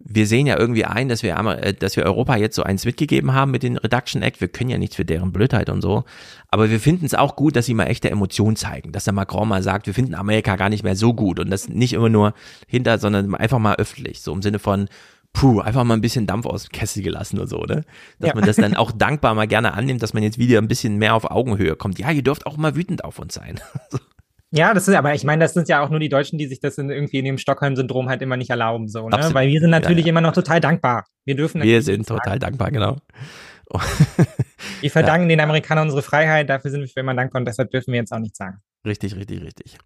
wir 0.05 0.27
sehen 0.27 0.47
ja 0.47 0.59
irgendwie 0.59 0.85
ein, 0.85 1.09
dass 1.09 1.23
wir, 1.23 1.37
äh, 1.37 1.73
dass 1.74 1.97
wir 1.97 2.05
Europa 2.05 2.37
jetzt 2.37 2.57
so 2.57 2.62
eins 2.62 2.85
mitgegeben 2.85 3.33
haben 3.33 3.51
mit 3.51 3.62
dem 3.62 3.77
Reduction 3.77 4.23
Act. 4.23 4.41
Wir 4.41 4.49
können 4.49 4.70
ja 4.70 4.79
nichts 4.79 4.97
für 4.97 5.05
deren 5.05 5.33
Blödheit 5.33 5.70
und 5.70 5.81
so. 5.81 6.05
Aber 6.49 6.70
wir 6.70 6.81
finden 6.81 7.07
es 7.07 7.15
auch 7.15 7.37
gut, 7.37 7.57
dass 7.57 7.66
sie 7.66 7.74
mal 7.74 7.87
echte 7.87 8.11
Emotionen 8.11 8.57
zeigen. 8.57 8.93
Dass 8.93 9.05
der 9.05 9.15
Macron 9.15 9.49
mal 9.49 9.62
sagt, 9.62 9.87
wir 9.87 9.95
finden 9.95 10.15
Amerika 10.15 10.57
gar 10.57 10.69
nicht 10.69 10.83
mehr 10.83 10.97
so 10.97 11.15
gut. 11.15 11.39
Und 11.39 11.51
das 11.51 11.69
nicht 11.69 11.93
immer 11.93 12.09
nur 12.09 12.35
hinter, 12.66 12.99
sondern 12.99 13.35
einfach 13.35 13.59
mal 13.59 13.77
öffentlich. 13.77 14.20
So 14.20 14.33
im 14.33 14.43
Sinne 14.43 14.59
von, 14.59 14.89
puh, 15.33 15.61
einfach 15.61 15.85
mal 15.85 15.95
ein 15.95 16.01
bisschen 16.01 16.27
Dampf 16.27 16.47
aus 16.47 16.65
dem 16.65 16.73
Kessel 16.73 17.03
gelassen 17.03 17.39
oder 17.39 17.49
so, 17.49 17.62
ne? 17.62 17.85
Dass 18.19 18.29
ja. 18.29 18.35
man 18.35 18.45
das 18.45 18.57
dann 18.57 18.77
auch 18.77 18.93
dankbar 18.93 19.35
mal 19.35 19.47
gerne 19.47 19.74
annimmt, 19.74 20.03
dass 20.03 20.15
man 20.15 20.23
jetzt 20.23 20.39
wieder 20.39 20.59
ein 20.59 20.69
bisschen 20.69 20.97
mehr 20.97 21.15
auf 21.15 21.31
Augenhöhe 21.31 21.77
kommt. 21.77 21.99
Ja, 21.99 22.11
ihr 22.11 22.23
dürft 22.23 22.47
auch 22.47 22.57
mal 22.57 22.74
wütend 22.74 23.05
auf 23.05 23.19
uns 23.19 23.35
sein. 23.35 23.61
Ja, 24.55 24.74
das 24.74 24.87
ist, 24.87 24.95
aber 24.95 25.15
ich 25.15 25.24
meine, 25.24 25.43
das 25.43 25.55
sind 25.55 25.69
ja 25.69 25.83
auch 25.83 25.89
nur 25.89 25.99
die 25.99 26.11
Deutschen, 26.11 26.39
die 26.39 26.47
sich 26.47 26.61
das 26.61 26.77
in, 26.77 26.91
irgendwie 26.91 27.19
in 27.19 27.24
dem 27.24 27.39
Stockholm-Syndrom 27.39 28.11
halt 28.11 28.20
immer 28.20 28.37
nicht 28.37 28.51
erlauben, 28.51 28.87
so, 28.87 29.09
ne? 29.09 29.16
Absolut. 29.16 29.35
Weil 29.35 29.49
wir 29.49 29.61
sind 29.61 29.70
natürlich 29.70 30.01
ja, 30.01 30.07
ja. 30.07 30.11
immer 30.11 30.20
noch 30.20 30.35
total 30.35 30.61
dankbar. 30.61 31.07
Wir 31.24 31.35
dürfen. 31.35 31.62
Wir 31.62 31.81
sind 31.81 32.07
total 32.07 32.39
dankbar, 32.39 32.70
genau. 32.70 32.99
wir 34.83 34.91
verdanken 34.91 35.31
ja. 35.31 35.37
den 35.37 35.41
Amerikanern 35.41 35.85
unsere 35.85 36.03
Freiheit, 36.03 36.51
dafür 36.51 36.70
sind 36.70 36.83
wir 36.83 37.01
immer 37.01 37.15
dankbar 37.15 37.41
und 37.41 37.47
deshalb 37.47 37.70
dürfen 37.70 37.93
wir 37.93 38.01
jetzt 38.01 38.12
auch 38.12 38.19
nichts 38.19 38.37
sagen. 38.37 38.59
Richtig, 38.87 39.16
richtig, 39.16 39.43
richtig. 39.43 39.79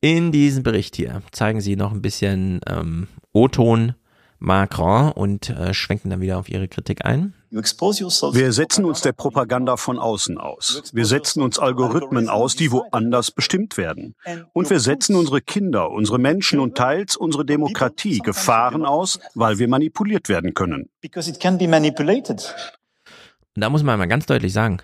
In 0.00 0.30
diesem 0.30 0.62
Bericht 0.62 0.94
hier 0.94 1.22
zeigen 1.32 1.60
sie 1.60 1.74
noch 1.74 1.90
ein 1.90 2.02
bisschen 2.02 2.60
ähm, 2.68 3.08
O-Ton 3.32 3.94
Macron 4.38 5.10
und 5.10 5.50
äh, 5.50 5.74
schwenken 5.74 6.10
dann 6.10 6.20
wieder 6.20 6.38
auf 6.38 6.48
ihre 6.48 6.68
Kritik 6.68 7.04
ein. 7.04 7.34
Wir 7.54 8.52
setzen 8.52 8.84
uns 8.84 9.00
der 9.00 9.12
Propaganda 9.12 9.76
von 9.76 9.98
außen 9.98 10.38
aus. 10.38 10.82
Wir 10.92 11.06
setzen 11.06 11.42
uns 11.42 11.58
Algorithmen 11.58 12.28
aus, 12.28 12.56
die 12.56 12.72
woanders 12.72 13.30
bestimmt 13.30 13.76
werden. 13.76 14.14
Und 14.52 14.70
wir 14.70 14.80
setzen 14.80 15.14
unsere 15.16 15.40
Kinder, 15.40 15.90
unsere 15.90 16.18
Menschen 16.18 16.58
und 16.58 16.76
teils 16.76 17.16
unsere 17.16 17.44
Demokratie 17.44 18.18
Gefahren 18.18 18.84
aus, 18.84 19.20
weil 19.34 19.58
wir 19.58 19.68
manipuliert 19.68 20.28
werden 20.28 20.54
können. 20.54 20.90
Und 23.56 23.60
da 23.60 23.70
muss 23.70 23.82
man 23.82 23.98
mal 23.98 24.06
ganz 24.06 24.26
deutlich 24.26 24.52
sagen, 24.52 24.78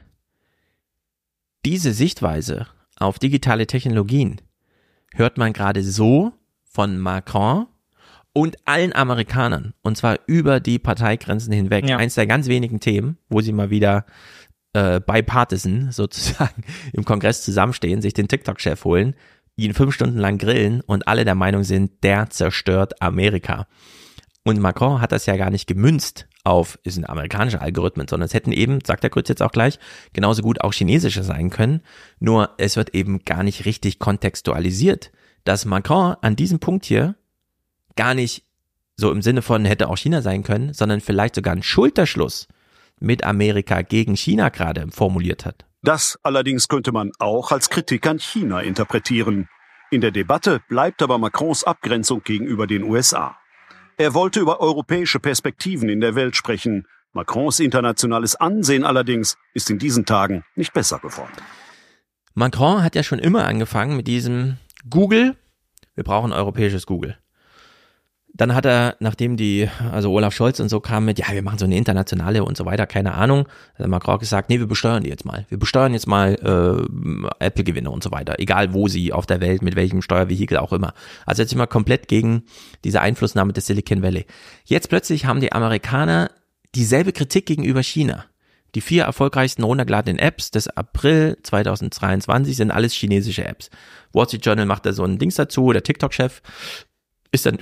diese 1.65 1.93
Sichtweise 1.93 2.67
auf 2.99 3.19
digitale 3.19 3.67
Technologien 3.67 4.41
hört 5.15 5.39
man 5.39 5.53
gerade 5.53 5.83
so 5.83 6.33
von 6.65 6.99
Macron 6.99 7.67
und 8.33 8.57
allen 8.65 8.95
Amerikanern. 8.95 9.75
Und 9.83 9.97
zwar 9.97 10.19
über 10.27 10.61
die 10.61 10.79
Parteigrenzen 10.79 11.53
hinweg. 11.53 11.89
Ja. 11.89 11.97
Eins 11.97 12.15
der 12.15 12.27
ganz 12.27 12.49
wenigen 12.49 12.81
Themen, 12.81 13.19
wo 13.29 13.41
sie 13.41 13.53
mal 13.53 13.71
wieder 13.71 14.07
äh, 14.73 15.01
bipartisan 15.01 15.93
sozusagen 15.93 16.65
im 16.93 17.05
Kongress 17.05 17.43
zusammenstehen, 17.43 18.03
sich 18.03 18.15
den 18.15 18.29
TikTok-Chef 18.29 18.85
holen, 18.85 19.15
ihn 19.57 19.75
fünf 19.75 19.95
Stunden 19.95 20.19
lang 20.19 20.39
grillen 20.39 20.81
und 20.81 21.09
alle 21.09 21.25
der 21.25 21.35
Meinung 21.35 21.65
sind, 21.65 22.03
der 22.03 22.31
zerstört 22.31 23.03
Amerika. 23.03 23.67
Und 24.45 24.59
Macron 24.59 25.01
hat 25.01 25.13
das 25.13 25.27
ja 25.27 25.37
gar 25.37 25.51
nicht 25.51 25.67
gemünzt 25.67 26.27
auf, 26.45 26.79
ist 26.85 26.97
ein 26.97 27.07
amerikanischer 27.07 27.61
Algorithmen, 27.61 28.09
sondern 28.09 28.27
es 28.27 28.33
hätten 28.33 28.53
eben, 28.53 28.79
sagt 28.87 29.03
der 29.03 29.11
Grütz 29.11 29.29
jetzt 29.29 29.43
auch 29.43 29.53
gleich, 29.53 29.79
genauso 30.15 30.41
gut 30.43 30.63
auch 30.63 30.73
chinesische 30.73 31.23
sein 31.23 31.51
können. 31.51 31.83
Nur 32.19 32.55
es 32.57 32.77
wird 32.77 32.95
eben 32.95 33.25
gar 33.25 33.43
nicht 33.43 33.67
richtig 33.67 33.99
kontextualisiert, 33.99 35.13
dass 35.45 35.67
Macron 35.67 36.17
an 36.23 36.37
diesem 36.37 36.59
Punkt 36.59 36.87
hier 36.87 37.17
gar 38.01 38.15
nicht 38.15 38.45
so 38.97 39.13
im 39.13 39.21
Sinne 39.21 39.43
von 39.43 39.67
hätte 39.67 39.91
auch 39.91 39.99
China 39.99 40.23
sein 40.23 40.43
können, 40.43 40.73
sondern 40.73 41.03
vielleicht 41.03 41.35
sogar 41.35 41.53
einen 41.53 41.63
Schulterschluss 41.63 42.49
mit 42.99 43.25
Amerika 43.25 43.83
gegen 43.83 44.17
China 44.17 44.49
gerade 44.49 44.87
formuliert 44.91 45.45
hat. 45.45 45.67
Das 45.83 46.19
allerdings 46.23 46.69
könnte 46.69 46.93
man 46.93 47.13
auch 47.19 47.53
als 47.53 47.69
Kritik 47.69 48.07
an 48.07 48.19
China 48.19 48.61
interpretieren. 48.61 49.51
In 49.91 50.01
der 50.01 50.13
Debatte 50.13 50.63
bleibt 50.67 51.03
aber 51.03 51.19
Macrons 51.19 51.63
Abgrenzung 51.63 52.23
gegenüber 52.23 52.67
den 52.67 52.85
USA. 52.85 53.37
Er 53.99 54.15
wollte 54.15 54.41
über 54.41 54.61
europäische 54.61 55.21
Perspektiven 55.21 55.91
in 55.91 56.01
der 56.01 56.15
Welt 56.15 56.37
sprechen. 56.37 56.87
Macrons 57.13 57.61
internationales 57.61 58.35
Ansehen 58.35 58.85
allerdings 58.85 59.37
ist 59.53 59.69
in 59.69 59.79
diesen 59.79 60.07
Tagen 60.07 60.43
nicht 60.55 60.73
besser 60.73 61.01
geworden. 61.01 61.33
Macron 62.33 62.83
hat 62.83 62.95
ja 62.95 63.03
schon 63.03 63.19
immer 63.19 63.45
angefangen 63.47 63.95
mit 63.95 64.07
diesem 64.07 64.57
Google. 64.89 65.37
Wir 65.95 66.05
brauchen 66.05 66.33
europäisches 66.33 66.87
Google. 66.87 67.19
Dann 68.41 68.55
hat 68.55 68.65
er, 68.65 68.97
nachdem 69.01 69.37
die, 69.37 69.69
also 69.93 70.11
Olaf 70.11 70.33
Scholz 70.33 70.61
und 70.61 70.71
so 70.71 70.81
kam 70.81 71.05
mit, 71.05 71.19
ja, 71.19 71.27
wir 71.31 71.43
machen 71.43 71.59
so 71.59 71.67
eine 71.67 71.77
internationale 71.77 72.43
und 72.43 72.57
so 72.57 72.65
weiter, 72.65 72.87
keine 72.87 73.13
Ahnung, 73.13 73.47
hat 73.79 73.87
Macron 73.87 74.19
gesagt, 74.19 74.49
nee, 74.49 74.59
wir 74.59 74.67
besteuern 74.67 75.03
die 75.03 75.11
jetzt 75.11 75.27
mal. 75.27 75.45
Wir 75.51 75.59
besteuern 75.59 75.93
jetzt 75.93 76.07
mal 76.07 76.37
äh, 76.37 77.45
Apple-Gewinne 77.45 77.91
und 77.91 78.03
so 78.03 78.13
weiter, 78.13 78.37
egal 78.39 78.73
wo 78.73 78.89
sie 78.89 79.13
auf 79.13 79.27
der 79.27 79.43
Welt, 79.43 79.61
mit 79.61 79.77
welchem 79.77 80.01
Steuervehikel 80.01 80.57
auch 80.57 80.73
immer. 80.73 80.95
Also 81.27 81.43
jetzt 81.43 81.53
immer 81.53 81.67
komplett 81.67 82.09
gegen 82.09 82.45
diese 82.83 83.03
Einflussnahme 83.03 83.53
des 83.53 83.67
Silicon 83.67 84.03
Valley. 84.03 84.25
Jetzt 84.65 84.89
plötzlich 84.89 85.27
haben 85.27 85.41
die 85.41 85.53
Amerikaner 85.53 86.31
dieselbe 86.75 87.13
Kritik 87.13 87.45
gegenüber 87.45 87.83
China. 87.83 88.25
Die 88.75 88.81
vier 88.81 89.03
erfolgreichsten 89.03 89.65
runtergeladenen 89.65 90.19
Apps 90.19 90.51
des 90.51 90.67
April 90.67 91.37
2023 91.43 92.57
sind 92.57 92.71
alles 92.71 92.95
chinesische 92.95 93.45
Apps. 93.45 93.69
Wall 94.15 94.27
Street 94.27 94.47
Journal 94.47 94.65
macht 94.65 94.87
da 94.87 94.95
so 94.95 95.05
ein 95.05 95.19
Dings 95.19 95.35
dazu, 95.35 95.75
der 95.75 95.83
TikTok-Chef 95.83 96.41
ist 97.33 97.47
dann 97.47 97.59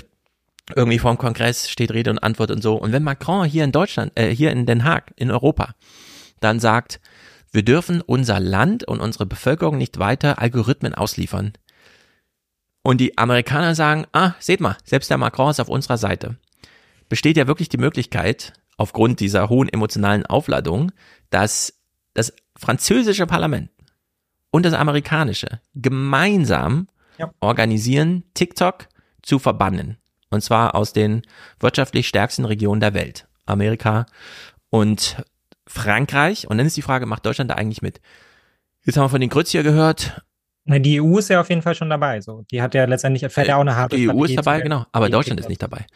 irgendwie 0.74 0.98
vorm 0.98 1.18
Kongress 1.18 1.70
steht 1.70 1.92
Rede 1.92 2.10
und 2.10 2.18
Antwort 2.18 2.50
und 2.50 2.62
so. 2.62 2.74
Und 2.74 2.92
wenn 2.92 3.02
Macron 3.02 3.46
hier 3.46 3.64
in 3.64 3.72
Deutschland, 3.72 4.12
äh, 4.14 4.34
hier 4.34 4.50
in 4.50 4.66
Den 4.66 4.84
Haag, 4.84 5.12
in 5.16 5.30
Europa, 5.30 5.74
dann 6.40 6.60
sagt, 6.60 7.00
wir 7.50 7.62
dürfen 7.62 8.02
unser 8.02 8.40
Land 8.40 8.84
und 8.84 9.00
unsere 9.00 9.26
Bevölkerung 9.26 9.78
nicht 9.78 9.98
weiter 9.98 10.40
Algorithmen 10.40 10.94
ausliefern. 10.94 11.52
Und 12.82 13.00
die 13.00 13.18
Amerikaner 13.18 13.74
sagen, 13.74 14.06
ah, 14.12 14.34
seht 14.38 14.60
mal, 14.60 14.76
selbst 14.84 15.10
der 15.10 15.18
Macron 15.18 15.50
ist 15.50 15.60
auf 15.60 15.68
unserer 15.68 15.98
Seite. 15.98 16.36
Besteht 17.08 17.36
ja 17.36 17.46
wirklich 17.46 17.68
die 17.68 17.78
Möglichkeit, 17.78 18.52
aufgrund 18.76 19.20
dieser 19.20 19.48
hohen 19.48 19.68
emotionalen 19.68 20.24
Aufladung, 20.24 20.92
dass 21.30 21.74
das 22.14 22.32
französische 22.56 23.26
Parlament 23.26 23.70
und 24.50 24.64
das 24.64 24.74
amerikanische 24.74 25.60
gemeinsam 25.74 26.88
ja. 27.18 27.30
organisieren, 27.40 28.24
TikTok 28.34 28.88
zu 29.22 29.38
verbannen. 29.38 29.98
Und 30.30 30.42
zwar 30.42 30.74
aus 30.74 30.92
den 30.92 31.22
wirtschaftlich 31.60 32.08
stärksten 32.08 32.44
Regionen 32.44 32.80
der 32.80 32.94
Welt. 32.94 33.26
Amerika 33.46 34.06
und 34.70 35.22
Frankreich. 35.66 36.48
Und 36.48 36.58
dann 36.58 36.66
ist 36.66 36.76
die 36.76 36.82
Frage, 36.82 37.06
macht 37.06 37.24
Deutschland 37.26 37.50
da 37.50 37.54
eigentlich 37.54 37.82
mit? 37.82 38.00
Jetzt 38.84 38.96
haben 38.96 39.04
wir 39.04 39.10
von 39.10 39.20
den 39.20 39.30
Grütz 39.30 39.50
hier 39.50 39.62
gehört. 39.62 40.22
Na, 40.64 40.78
die 40.78 41.00
EU 41.00 41.18
ist 41.18 41.30
ja 41.30 41.40
auf 41.40 41.48
jeden 41.48 41.62
Fall 41.62 41.74
schon 41.74 41.88
dabei. 41.88 42.20
So, 42.20 42.44
die 42.50 42.60
hat 42.60 42.74
ja 42.74 42.84
letztendlich 42.84 43.30
fährt 43.32 43.48
ja 43.48 43.56
auch 43.56 43.62
eine 43.62 43.76
harte 43.76 43.96
Die 43.96 44.08
EU 44.08 44.24
ist 44.24 44.36
dabei, 44.36 44.60
genau. 44.60 44.84
Aber 44.92 45.08
Deutschland 45.08 45.40
ist 45.40 45.48
nicht 45.48 45.62
dabei. 45.62 45.86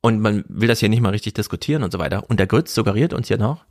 Und 0.00 0.20
man 0.20 0.44
will 0.48 0.68
das 0.68 0.78
hier 0.80 0.88
nicht 0.88 1.00
mal 1.00 1.10
richtig 1.10 1.34
diskutieren 1.34 1.82
und 1.82 1.92
so 1.92 1.98
weiter. 1.98 2.28
Und 2.28 2.38
der 2.40 2.46
Grütz 2.46 2.74
suggeriert 2.74 3.12
uns 3.12 3.28
hier 3.28 3.38
noch, 3.38 3.64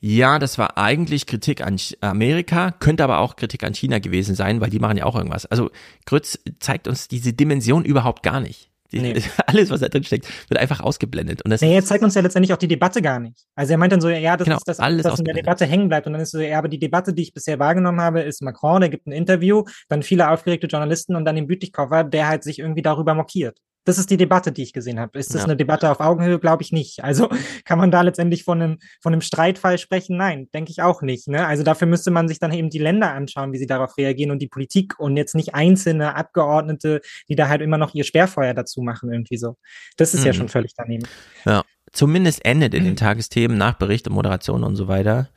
ja, 0.00 0.38
das 0.38 0.56
war 0.56 0.78
eigentlich 0.78 1.26
Kritik 1.26 1.60
an 1.60 1.78
Amerika, 2.00 2.70
könnte 2.70 3.04
aber 3.04 3.18
auch 3.18 3.36
Kritik 3.36 3.62
an 3.62 3.74
China 3.74 3.98
gewesen 3.98 4.34
sein, 4.34 4.60
weil 4.62 4.70
die 4.70 4.78
machen 4.78 4.96
ja 4.96 5.04
auch 5.04 5.14
irgendwas. 5.14 5.44
Also 5.44 5.70
Grütz 6.06 6.38
zeigt 6.58 6.88
uns 6.88 7.06
diese 7.06 7.34
Dimension 7.34 7.84
überhaupt 7.84 8.22
gar 8.22 8.40
nicht. 8.40 8.69
Nee. 8.92 9.22
Alles, 9.46 9.70
was 9.70 9.80
da 9.80 9.88
drin 9.88 10.04
steckt, 10.04 10.26
wird 10.48 10.60
einfach 10.60 10.80
ausgeblendet. 10.80 11.42
Und 11.42 11.50
das 11.50 11.60
nee, 11.60 11.74
jetzt 11.74 11.88
zeigt 11.88 12.02
uns 12.02 12.14
ja 12.14 12.22
letztendlich 12.22 12.52
auch 12.52 12.58
die 12.58 12.68
Debatte 12.68 13.02
gar 13.02 13.20
nicht. 13.20 13.46
Also 13.54 13.72
er 13.72 13.78
meint 13.78 13.92
dann 13.92 14.00
so, 14.00 14.08
ja, 14.08 14.36
das 14.36 14.44
genau, 14.44 14.56
ist 14.56 14.68
das, 14.68 14.80
alles 14.80 15.04
was 15.04 15.18
in 15.18 15.24
der 15.24 15.34
Debatte 15.34 15.66
hängen 15.66 15.88
bleibt. 15.88 16.06
Und 16.06 16.14
dann 16.14 16.22
ist 16.22 16.32
so, 16.32 16.40
ja, 16.40 16.58
aber 16.58 16.68
die 16.68 16.78
Debatte, 16.78 17.12
die 17.12 17.22
ich 17.22 17.34
bisher 17.34 17.58
wahrgenommen 17.58 18.00
habe, 18.00 18.20
ist 18.20 18.42
Macron, 18.42 18.80
der 18.80 18.90
gibt 18.90 19.06
ein 19.06 19.12
Interview, 19.12 19.64
dann 19.88 20.02
viele 20.02 20.30
aufgeregte 20.30 20.66
Journalisten 20.66 21.14
und 21.14 21.24
dann 21.24 21.36
den 21.36 21.46
Bütikofer, 21.46 22.04
der 22.04 22.28
halt 22.28 22.42
sich 22.42 22.58
irgendwie 22.58 22.82
darüber 22.82 23.14
mokiert. 23.14 23.58
Das 23.84 23.98
ist 23.98 24.10
die 24.10 24.16
Debatte, 24.16 24.52
die 24.52 24.62
ich 24.62 24.72
gesehen 24.72 25.00
habe. 25.00 25.18
Ist 25.18 25.34
das 25.34 25.42
ja. 25.42 25.44
eine 25.46 25.56
Debatte 25.56 25.90
auf 25.90 26.00
Augenhöhe? 26.00 26.38
Glaube 26.38 26.62
ich 26.62 26.72
nicht. 26.72 27.02
Also 27.02 27.28
kann 27.64 27.78
man 27.78 27.90
da 27.90 28.02
letztendlich 28.02 28.44
von 28.44 28.60
einem, 28.60 28.78
von 29.00 29.12
einem 29.12 29.22
Streitfall 29.22 29.78
sprechen? 29.78 30.16
Nein, 30.16 30.48
denke 30.52 30.70
ich 30.70 30.82
auch 30.82 31.02
nicht. 31.02 31.28
Ne? 31.28 31.46
Also 31.46 31.62
dafür 31.62 31.86
müsste 31.86 32.10
man 32.10 32.28
sich 32.28 32.38
dann 32.38 32.52
eben 32.52 32.70
die 32.70 32.78
Länder 32.78 33.12
anschauen, 33.12 33.52
wie 33.52 33.58
sie 33.58 33.66
darauf 33.66 33.96
reagieren 33.96 34.30
und 34.30 34.40
die 34.40 34.48
Politik 34.48 34.98
und 34.98 35.16
jetzt 35.16 35.34
nicht 35.34 35.54
einzelne 35.54 36.14
Abgeordnete, 36.14 37.00
die 37.28 37.36
da 37.36 37.48
halt 37.48 37.62
immer 37.62 37.78
noch 37.78 37.94
ihr 37.94 38.04
Sperrfeuer 38.04 38.54
dazu 38.54 38.82
machen, 38.82 39.12
irgendwie 39.12 39.38
so. 39.38 39.56
Das 39.96 40.14
ist 40.14 40.20
mhm. 40.20 40.26
ja 40.26 40.32
schon 40.34 40.48
völlig 40.48 40.72
daneben. 40.76 41.06
Ja, 41.44 41.62
zumindest 41.92 42.44
endet 42.44 42.74
in 42.74 42.84
den 42.84 42.96
Tagesthemen 42.96 43.56
nach 43.56 43.74
Bericht 43.74 44.06
und 44.08 44.14
Moderation 44.14 44.64
und 44.64 44.76
so 44.76 44.88
weiter 44.88 45.28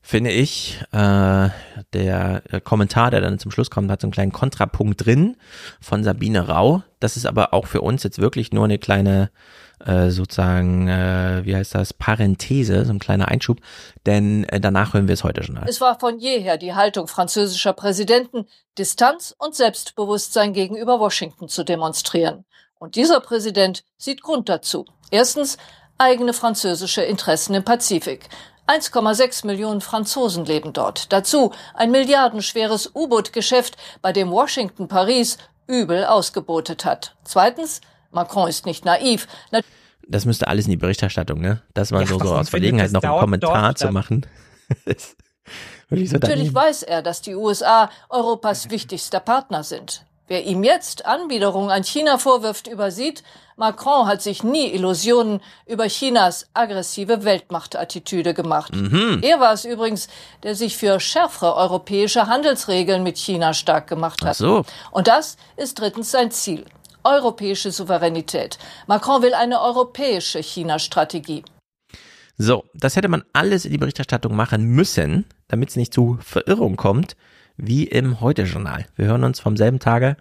finde 0.00 0.30
ich. 0.30 0.80
Äh, 0.92 1.48
der 1.92 2.42
Kommentar, 2.64 3.10
der 3.10 3.20
dann 3.20 3.38
zum 3.38 3.50
Schluss 3.50 3.70
kommt, 3.70 3.90
hat 3.90 4.00
so 4.00 4.06
einen 4.06 4.12
kleinen 4.12 4.32
Kontrapunkt 4.32 5.04
drin 5.04 5.36
von 5.80 6.04
Sabine 6.04 6.48
Rau. 6.48 6.82
Das 7.00 7.16
ist 7.16 7.26
aber 7.26 7.54
auch 7.54 7.66
für 7.66 7.80
uns 7.80 8.02
jetzt 8.02 8.18
wirklich 8.18 8.52
nur 8.52 8.64
eine 8.64 8.78
kleine, 8.78 9.30
äh, 9.84 10.10
sozusagen, 10.10 10.88
äh, 10.88 11.42
wie 11.44 11.54
heißt 11.54 11.74
das, 11.74 11.92
Parenthese, 11.92 12.84
so 12.84 12.92
ein 12.92 12.98
kleiner 12.98 13.28
Einschub, 13.28 13.60
denn 14.06 14.44
äh, 14.44 14.60
danach 14.60 14.94
hören 14.94 15.08
wir 15.08 15.14
es 15.14 15.24
heute 15.24 15.42
schon. 15.42 15.58
Es 15.66 15.80
war 15.80 15.98
von 15.98 16.18
jeher 16.18 16.58
die 16.58 16.74
Haltung 16.74 17.06
französischer 17.06 17.72
Präsidenten, 17.72 18.46
Distanz 18.76 19.34
und 19.38 19.54
Selbstbewusstsein 19.54 20.52
gegenüber 20.52 21.00
Washington 21.00 21.48
zu 21.48 21.64
demonstrieren. 21.64 22.44
Und 22.78 22.96
dieser 22.96 23.20
Präsident 23.20 23.84
sieht 23.96 24.22
Grund 24.22 24.48
dazu. 24.48 24.84
Erstens 25.10 25.58
eigene 25.98 26.32
französische 26.32 27.02
Interessen 27.02 27.54
im 27.54 27.64
Pazifik. 27.64 28.28
1,6 28.68 29.46
Millionen 29.46 29.80
Franzosen 29.80 30.44
leben 30.44 30.72
dort. 30.72 31.12
Dazu 31.12 31.52
ein 31.74 31.90
milliardenschweres 31.90 32.94
U-Boot-Geschäft, 32.94 33.76
bei 34.02 34.12
dem 34.12 34.30
Washington 34.30 34.88
Paris 34.88 35.38
übel 35.66 36.04
ausgebotet 36.04 36.84
hat. 36.84 37.16
Zweitens, 37.24 37.80
Macron 38.10 38.48
ist 38.48 38.66
nicht 38.66 38.84
naiv. 38.84 39.26
Na 39.50 39.60
das 40.10 40.24
müsste 40.24 40.48
alles 40.48 40.64
in 40.64 40.70
die 40.70 40.76
Berichterstattung, 40.76 41.40
ne? 41.40 41.62
Das 41.74 41.92
war 41.92 42.00
ja, 42.00 42.06
so, 42.06 42.18
so 42.18 42.34
aus 42.34 42.48
Verlegenheit 42.48 42.92
noch 42.92 43.02
einen 43.02 43.20
Kommentar 43.20 43.74
zu 43.74 43.90
machen. 43.90 44.26
Natürlich 45.90 46.54
weiß 46.54 46.82
er, 46.82 47.02
dass 47.02 47.22
die 47.22 47.34
USA 47.34 47.90
Europas 48.08 48.70
wichtigster 48.70 49.20
Partner 49.20 49.62
sind. 49.62 50.04
Wer 50.28 50.44
ihm 50.44 50.62
jetzt 50.62 51.06
Anbiederung 51.06 51.70
an 51.70 51.84
China 51.84 52.18
vorwirft, 52.18 52.66
übersieht, 52.66 53.22
Macron 53.56 54.06
hat 54.06 54.20
sich 54.20 54.44
nie 54.44 54.66
Illusionen 54.74 55.40
über 55.66 55.88
Chinas 55.88 56.46
aggressive 56.52 57.24
Weltmachtattitüde 57.24 58.34
gemacht. 58.34 58.74
Mhm. 58.74 59.20
Er 59.22 59.40
war 59.40 59.54
es 59.54 59.64
übrigens, 59.64 60.08
der 60.42 60.54
sich 60.54 60.76
für 60.76 61.00
schärfere 61.00 61.56
europäische 61.56 62.26
Handelsregeln 62.26 63.02
mit 63.02 63.16
China 63.16 63.54
stark 63.54 63.86
gemacht 63.88 64.20
hat. 64.20 64.32
Ach 64.32 64.34
so. 64.34 64.64
Und 64.90 65.08
das 65.08 65.38
ist 65.56 65.80
drittens 65.80 66.10
sein 66.10 66.30
Ziel. 66.30 66.66
Europäische 67.04 67.72
Souveränität. 67.72 68.58
Macron 68.86 69.22
will 69.22 69.32
eine 69.32 69.62
europäische 69.62 70.40
China-Strategie. 70.40 71.42
So, 72.36 72.64
das 72.74 72.96
hätte 72.96 73.08
man 73.08 73.24
alles 73.32 73.64
in 73.64 73.72
die 73.72 73.78
Berichterstattung 73.78 74.36
machen 74.36 74.64
müssen, 74.66 75.24
damit 75.48 75.70
es 75.70 75.76
nicht 75.76 75.94
zu 75.94 76.18
Verirrung 76.20 76.76
kommt 76.76 77.16
wie 77.58 77.84
im 77.84 78.20
Heute-Journal. 78.20 78.86
Wir 78.96 79.06
hören 79.06 79.24
uns 79.24 79.40
vom 79.40 79.56
selben 79.56 79.80
Tage 79.80 80.16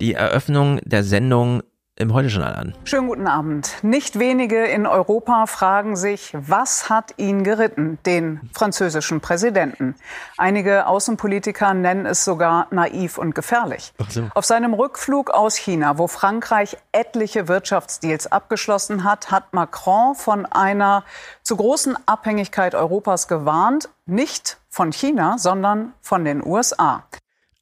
die 0.00 0.12
Eröffnung 0.12 0.80
der 0.84 1.04
Sendung 1.04 1.62
im 1.96 2.12
Heute-Journal 2.12 2.54
an. 2.54 2.74
Schönen 2.84 3.06
guten 3.06 3.28
Abend. 3.28 3.72
Nicht 3.82 4.18
wenige 4.18 4.64
in 4.64 4.86
Europa 4.86 5.46
fragen 5.46 5.94
sich, 5.96 6.32
was 6.34 6.90
hat 6.90 7.14
ihn 7.18 7.44
geritten, 7.44 7.98
den 8.04 8.50
französischen 8.52 9.20
Präsidenten? 9.20 9.94
Einige 10.36 10.88
Außenpolitiker 10.88 11.72
nennen 11.72 12.04
es 12.04 12.24
sogar 12.24 12.66
naiv 12.72 13.16
und 13.16 13.34
gefährlich. 13.34 13.92
So. 14.08 14.28
Auf 14.34 14.44
seinem 14.44 14.74
Rückflug 14.74 15.30
aus 15.30 15.56
China, 15.56 15.96
wo 15.96 16.08
Frankreich 16.08 16.76
etliche 16.90 17.46
Wirtschaftsdeals 17.46 18.26
abgeschlossen 18.26 19.04
hat, 19.04 19.30
hat 19.30 19.52
Macron 19.52 20.16
von 20.16 20.46
einer 20.46 21.04
zu 21.42 21.56
großen 21.56 21.96
Abhängigkeit 22.06 22.74
Europas 22.74 23.28
gewarnt, 23.28 23.88
nicht 24.04 24.58
von 24.68 24.90
China, 24.90 25.38
sondern 25.38 25.92
von 26.00 26.24
den 26.24 26.44
USA. 26.44 27.04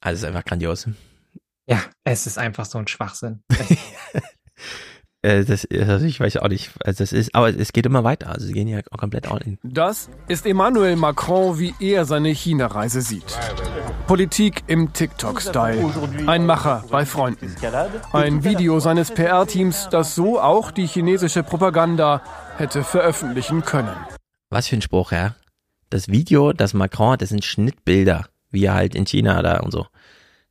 Also 0.01 0.25
ist 0.25 0.25
einfach 0.25 0.43
grandios. 0.43 0.87
Ja, 1.67 1.81
es 2.03 2.27
ist 2.27 2.37
einfach 2.37 2.65
so 2.65 2.77
ein 2.77 2.87
Schwachsinn. 2.87 3.41
äh, 5.21 5.45
das, 5.45 5.65
also 5.71 6.05
ich 6.05 6.19
weiß 6.19 6.37
auch 6.37 6.49
nicht, 6.49 6.71
also 6.83 7.03
das 7.03 7.13
ist, 7.13 7.33
aber 7.33 7.49
es 7.49 7.71
geht 7.71 7.85
immer 7.85 8.03
weiter. 8.03 8.29
Also 8.29 8.47
sie 8.47 8.53
gehen 8.53 8.67
ja 8.67 8.81
komplett 8.81 9.31
all 9.31 9.41
in. 9.41 9.57
Das 9.63 10.09
ist 10.27 10.45
Emmanuel 10.45 10.97
Macron, 10.97 11.59
wie 11.59 11.73
er 11.79 12.03
seine 12.05 12.29
China-Reise 12.29 13.01
sieht. 13.01 13.39
Politik 14.07 14.63
im 14.67 14.91
TikTok-Style. 14.91 15.89
Ein 16.27 16.45
Macher 16.45 16.83
bei 16.89 17.05
Freunden. 17.05 17.55
Ein 18.11 18.43
Video 18.43 18.81
seines 18.81 19.11
PR-Teams, 19.11 19.87
das 19.89 20.15
so 20.15 20.41
auch 20.41 20.71
die 20.71 20.87
chinesische 20.87 21.43
Propaganda 21.43 22.21
hätte 22.57 22.83
veröffentlichen 22.83 23.63
können. 23.63 23.95
Was 24.49 24.67
für 24.67 24.75
ein 24.75 24.81
Spruch, 24.81 25.13
ja. 25.13 25.35
Das 25.89 26.09
Video, 26.09 26.51
das 26.51 26.73
Macron, 26.73 27.17
das 27.17 27.29
sind 27.29 27.45
Schnittbilder, 27.45 28.27
wie 28.49 28.65
er 28.65 28.73
halt 28.73 28.95
in 28.95 29.05
China 29.05 29.41
da 29.41 29.61
und 29.61 29.71
so 29.71 29.87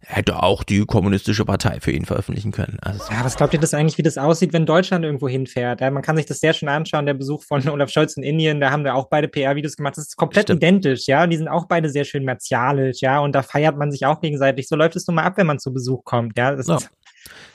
hätte 0.05 0.43
auch 0.43 0.65
die 0.65 0.85
kommunistische 0.85 1.45
Partei 1.45 1.79
für 1.81 1.93
ihn 1.93 2.05
veröffentlichen 2.05 2.51
können. 2.51 2.79
Also 2.81 3.05
ja, 3.11 3.25
was 3.25 3.37
glaubt 3.37 3.55
ihr 3.55 3.61
das 3.61 3.73
eigentlich, 3.73 3.99
wie 3.99 4.03
das 4.03 4.19
aussieht, 4.19 4.53
wenn 4.53 4.67
Deutschland 4.67 5.05
irgendwo 5.05 5.29
hinfährt? 5.29 5.81
Ja, 5.81 5.91
man 5.91 6.03
kann 6.03 6.17
sich 6.17 6.27
das 6.27 6.41
sehr 6.41 6.53
schön 6.53 6.69
anschauen, 6.69 7.07
der 7.07 7.15
Besuch 7.15 7.43
von 7.43 7.67
Olaf 7.69 7.91
Scholz 7.91 8.17
in 8.17 8.23
Indien, 8.23 8.61
da 8.61 8.71
haben 8.71 8.85
wir 8.85 8.95
auch 8.95 9.09
beide 9.09 9.29
PR-Videos 9.29 9.77
gemacht. 9.77 9.97
Das 9.97 10.09
ist 10.09 10.17
komplett 10.17 10.47
Stimmt. 10.47 10.63
identisch, 10.63 11.07
ja. 11.07 11.23
Und 11.25 11.31
die 11.31 11.37
sind 11.37 11.49
auch 11.49 11.67
beide 11.67 11.89
sehr 11.89 12.05
schön 12.05 12.25
martialisch, 12.25 13.01
ja. 13.01 13.21
Und 13.21 13.35
da 13.35 13.43
feiert 13.43 13.77
man 13.77 13.91
sich 13.91 14.05
auch 14.07 14.21
gegenseitig. 14.21 14.69
So 14.69 14.77
läuft 14.77 14.97
es 14.97 15.07
nun 15.07 15.17
mal 15.17 15.25
ab, 15.25 15.37
wenn 15.37 15.47
man 15.47 15.59
zu 15.59 15.73
Besuch 15.73 16.05
kommt, 16.05 16.37
ja. 16.37 16.55
Das 16.55 16.67
ja. 16.67 16.77
ist 16.77 16.91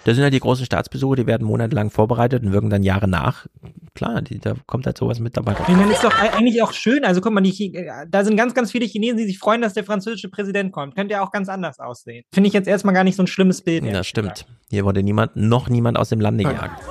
das 0.03 0.15
sind 0.15 0.23
halt 0.23 0.33
die 0.33 0.39
großen 0.39 0.65
Staatsbesuche, 0.65 1.17
die 1.17 1.27
werden 1.27 1.45
monatelang 1.45 1.89
vorbereitet 1.89 2.43
und 2.43 2.53
wirken 2.53 2.69
dann 2.69 2.83
Jahre 2.83 3.07
nach. 3.07 3.45
Klar, 3.93 4.21
die, 4.21 4.39
da 4.39 4.53
kommt 4.65 4.85
halt 4.85 4.97
sowas 4.97 5.19
mit 5.19 5.35
dabei. 5.35 5.55
Ich 5.67 5.75
meine, 5.75 5.91
ist 5.91 6.03
doch 6.03 6.17
eigentlich 6.17 6.61
auch 6.61 6.71
schön. 6.71 7.03
Also 7.03 7.19
guck 7.19 7.33
mal, 7.33 7.41
die, 7.41 7.89
da 8.07 8.23
sind 8.23 8.37
ganz, 8.37 8.53
ganz 8.53 8.71
viele 8.71 8.85
Chinesen, 8.85 9.17
die 9.17 9.25
sich 9.25 9.39
freuen, 9.39 9.61
dass 9.61 9.73
der 9.73 9.83
französische 9.83 10.29
Präsident 10.29 10.71
kommt. 10.71 10.95
Könnte 10.95 11.13
ja 11.13 11.21
auch 11.21 11.31
ganz 11.31 11.49
anders 11.49 11.79
aussehen. 11.79 12.23
Finde 12.31 12.47
ich 12.47 12.53
jetzt 12.53 12.67
erstmal 12.67 12.93
gar 12.93 13.03
nicht 13.03 13.15
so 13.15 13.23
ein 13.23 13.27
schlimmes 13.27 13.61
Bild. 13.61 13.83
Ja, 13.83 14.03
stimmt. 14.03 14.45
Hier 14.69 14.85
wurde 14.85 15.03
niemand, 15.03 15.35
noch 15.35 15.67
niemand 15.67 15.97
aus 15.97 16.09
dem 16.09 16.21
Lande 16.21 16.43
gejagt. 16.43 16.81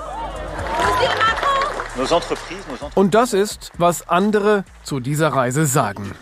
Und 2.95 3.15
das 3.15 3.33
ist, 3.33 3.73
was 3.79 4.07
andere 4.09 4.65
zu 4.83 5.01
dieser 5.01 5.29
Reise 5.29 5.65
sagen. 5.65 6.13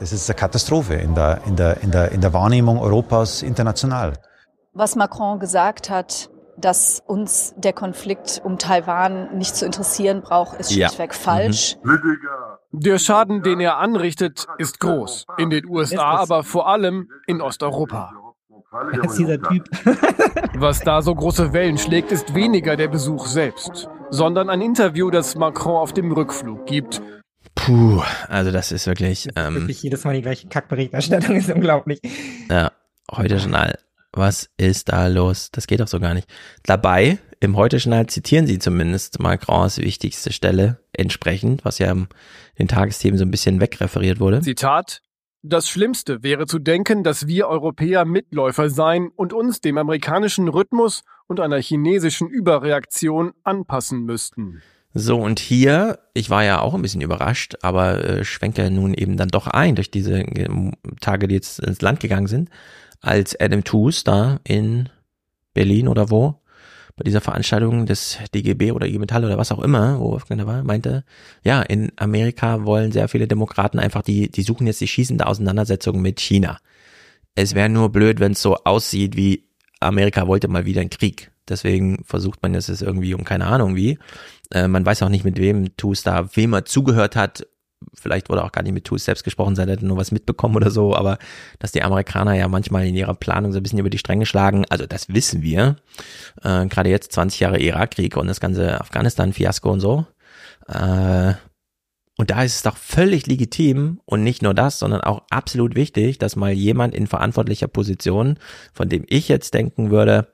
Das 0.00 0.12
ist 0.12 0.30
eine 0.30 0.36
Katastrophe 0.36 0.94
in 0.94 1.14
der, 1.14 1.42
in 1.46 1.56
der, 1.56 1.82
in 1.82 1.90
der, 1.90 2.10
in 2.10 2.22
der 2.22 2.32
Wahrnehmung 2.32 2.78
Europas 2.78 3.42
international. 3.42 4.14
Was 4.72 4.96
Macron 4.96 5.38
gesagt 5.38 5.90
hat, 5.90 6.30
dass 6.56 7.02
uns 7.06 7.54
der 7.58 7.74
Konflikt 7.74 8.40
um 8.42 8.56
Taiwan 8.56 9.36
nicht 9.36 9.54
zu 9.54 9.66
interessieren 9.66 10.22
braucht, 10.22 10.58
ist 10.58 10.72
schlichtweg 10.72 11.12
ja. 11.12 11.18
falsch. 11.18 11.76
Mhm. 11.82 11.98
Der 12.72 12.98
Schaden, 12.98 13.42
den 13.42 13.60
er 13.60 13.76
anrichtet, 13.76 14.46
ist 14.56 14.80
groß. 14.80 15.26
In 15.36 15.50
den 15.50 15.66
USA, 15.66 16.16
aber 16.16 16.44
vor 16.44 16.66
allem 16.66 17.10
in 17.26 17.42
Osteuropa. 17.42 18.12
ist 19.02 19.18
dieser 19.18 19.40
Typ. 19.42 19.68
Was 20.54 20.80
da 20.80 21.02
so 21.02 21.14
große 21.14 21.52
Wellen 21.52 21.76
schlägt, 21.76 22.10
ist 22.10 22.34
weniger 22.34 22.76
der 22.76 22.88
Besuch 22.88 23.26
selbst, 23.26 23.88
sondern 24.08 24.48
ein 24.48 24.62
Interview, 24.62 25.10
das 25.10 25.34
Macron 25.34 25.76
auf 25.76 25.92
dem 25.92 26.12
Rückflug 26.12 26.64
gibt 26.64 27.02
Puh, 27.66 28.02
also 28.28 28.50
das 28.50 28.72
ist 28.72 28.86
wirklich. 28.86 29.28
Ähm, 29.36 29.54
wirklich 29.54 29.82
jedes 29.82 30.04
Mal 30.04 30.14
die 30.14 30.22
gleiche 30.22 30.48
Kackberichterstattung 30.48 31.36
ist 31.36 31.50
unglaublich. 31.50 32.00
Ja, 32.48 32.72
heute 33.10 33.36
Journal. 33.36 33.78
Was 34.12 34.48
ist 34.56 34.88
da 34.88 35.06
los? 35.06 35.50
Das 35.52 35.66
geht 35.66 35.80
doch 35.80 35.86
so 35.86 36.00
gar 36.00 36.14
nicht. 36.14 36.26
Dabei, 36.64 37.18
im 37.38 37.56
heute 37.56 37.76
Journal 37.76 38.06
zitieren 38.06 38.46
sie 38.46 38.58
zumindest 38.58 39.20
Macrons 39.20 39.78
wichtigste 39.78 40.32
Stelle 40.32 40.80
entsprechend, 40.92 41.64
was 41.64 41.78
ja 41.78 41.92
in 41.92 42.08
den 42.58 42.68
Tagesthemen 42.68 43.18
so 43.18 43.24
ein 43.24 43.30
bisschen 43.30 43.60
wegreferiert 43.60 44.20
wurde. 44.20 44.40
Zitat. 44.40 45.02
Das 45.42 45.68
Schlimmste 45.68 46.22
wäre 46.22 46.46
zu 46.46 46.58
denken, 46.58 47.02
dass 47.02 47.26
wir 47.26 47.48
Europäer 47.48 48.04
Mitläufer 48.04 48.68
seien 48.68 49.08
und 49.08 49.32
uns 49.32 49.62
dem 49.62 49.78
amerikanischen 49.78 50.48
Rhythmus 50.48 51.02
und 51.28 51.40
einer 51.40 51.60
chinesischen 51.60 52.28
Überreaktion 52.28 53.32
anpassen 53.42 54.04
müssten. 54.04 54.60
So, 54.92 55.20
und 55.20 55.38
hier, 55.38 56.00
ich 56.14 56.30
war 56.30 56.44
ja 56.44 56.60
auch 56.60 56.74
ein 56.74 56.82
bisschen 56.82 57.00
überrascht, 57.00 57.56
aber 57.62 58.04
äh, 58.04 58.24
schwenke 58.24 58.70
nun 58.70 58.92
eben 58.94 59.16
dann 59.16 59.28
doch 59.28 59.46
ein 59.46 59.76
durch 59.76 59.90
diese 59.90 60.20
äh, 60.20 60.48
Tage, 61.00 61.28
die 61.28 61.36
jetzt 61.36 61.60
ins 61.60 61.80
Land 61.80 62.00
gegangen 62.00 62.26
sind, 62.26 62.50
als 63.00 63.38
Adam 63.38 63.62
Tooze 63.62 64.02
da 64.04 64.40
in 64.44 64.88
Berlin 65.54 65.86
oder 65.86 66.10
wo, 66.10 66.40
bei 66.96 67.04
dieser 67.04 67.20
Veranstaltung 67.20 67.86
des 67.86 68.18
DGB 68.34 68.72
oder 68.72 68.86
IG 68.86 68.98
Metall 68.98 69.24
oder 69.24 69.38
was 69.38 69.52
auch 69.52 69.60
immer, 69.60 70.00
wo 70.00 70.10
Wolfgang 70.10 70.40
da 70.40 70.46
war, 70.46 70.62
meinte, 70.64 71.04
ja, 71.44 71.62
in 71.62 71.92
Amerika 71.96 72.64
wollen 72.64 72.90
sehr 72.92 73.08
viele 73.08 73.28
Demokraten 73.28 73.78
einfach, 73.78 74.02
die, 74.02 74.30
die 74.30 74.42
suchen 74.42 74.66
jetzt 74.66 74.80
die 74.80 74.88
schießende 74.88 75.26
Auseinandersetzung 75.26 76.02
mit 76.02 76.20
China. 76.20 76.58
Es 77.36 77.54
wäre 77.54 77.68
nur 77.68 77.90
blöd, 77.90 78.18
wenn 78.20 78.32
es 78.32 78.42
so 78.42 78.56
aussieht 78.64 79.16
wie 79.16 79.48
Amerika 79.78 80.26
wollte 80.26 80.48
mal 80.48 80.66
wieder 80.66 80.80
einen 80.80 80.90
Krieg. 80.90 81.30
Deswegen 81.48 82.04
versucht 82.04 82.42
man 82.42 82.54
es 82.54 82.68
irgendwie 82.68 83.14
um 83.14 83.24
keine 83.24 83.46
Ahnung 83.46 83.76
wie. 83.76 83.98
Äh, 84.52 84.68
man 84.68 84.84
weiß 84.84 85.02
auch 85.02 85.08
nicht, 85.08 85.24
mit 85.24 85.38
wem 85.38 85.76
Tus 85.76 86.02
da, 86.02 86.28
wem 86.34 86.52
er 86.52 86.64
zugehört 86.64 87.16
hat. 87.16 87.46
Vielleicht 87.94 88.28
wurde 88.28 88.44
auch 88.44 88.52
gar 88.52 88.62
nicht 88.62 88.74
mit 88.74 88.84
Tus 88.84 89.06
selbst 89.06 89.24
gesprochen, 89.24 89.56
sei 89.56 89.66
hätte 89.66 89.86
nur 89.86 89.96
was 89.96 90.12
mitbekommen 90.12 90.54
oder 90.54 90.70
so, 90.70 90.94
aber 90.94 91.18
dass 91.58 91.72
die 91.72 91.82
Amerikaner 91.82 92.34
ja 92.34 92.46
manchmal 92.46 92.86
in 92.86 92.94
ihrer 92.94 93.14
Planung 93.14 93.52
so 93.52 93.58
ein 93.58 93.62
bisschen 93.62 93.78
über 93.78 93.88
die 93.88 93.98
Stränge 93.98 94.26
schlagen, 94.26 94.66
also 94.68 94.86
das 94.86 95.08
wissen 95.08 95.40
wir. 95.40 95.76
Äh, 96.42 96.66
Gerade 96.66 96.90
jetzt 96.90 97.12
20 97.12 97.40
Jahre 97.40 97.58
Irakkrieg 97.58 98.16
und 98.18 98.26
das 98.26 98.40
ganze 98.40 98.80
Afghanistan-Fiasko 98.80 99.70
und 99.70 99.80
so. 99.80 100.06
Äh, 100.68 101.34
und 102.18 102.30
da 102.30 102.42
ist 102.42 102.56
es 102.56 102.62
doch 102.62 102.76
völlig 102.76 103.26
legitim 103.26 104.02
und 104.04 104.22
nicht 104.22 104.42
nur 104.42 104.52
das, 104.52 104.78
sondern 104.78 105.00
auch 105.00 105.22
absolut 105.30 105.74
wichtig, 105.74 106.18
dass 106.18 106.36
mal 106.36 106.52
jemand 106.52 106.94
in 106.94 107.06
verantwortlicher 107.06 107.68
Position, 107.68 108.36
von 108.74 108.90
dem 108.90 109.06
ich 109.08 109.28
jetzt 109.28 109.54
denken 109.54 109.90
würde, 109.90 110.28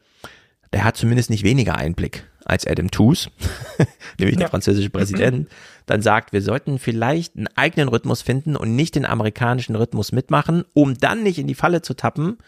der 0.72 0.82
hat 0.82 0.96
zumindest 0.96 1.30
nicht 1.30 1.44
weniger 1.44 1.76
Einblick 1.76 2.26
als 2.46 2.66
Adam 2.66 2.90
Tooze, 2.90 3.30
nämlich 4.18 4.36
der 4.36 4.48
französische 4.48 4.90
Präsident, 4.90 5.48
dann 5.86 6.00
sagt, 6.00 6.32
wir 6.32 6.42
sollten 6.42 6.78
vielleicht 6.78 7.36
einen 7.36 7.48
eigenen 7.56 7.88
Rhythmus 7.88 8.22
finden 8.22 8.56
und 8.56 8.74
nicht 8.74 8.94
den 8.94 9.04
amerikanischen 9.04 9.76
Rhythmus 9.76 10.12
mitmachen, 10.12 10.64
um 10.72 10.96
dann 10.96 11.22
nicht 11.22 11.38
in 11.38 11.46
die 11.46 11.54
Falle 11.54 11.82
zu 11.82 11.94
tappen, 11.94 12.38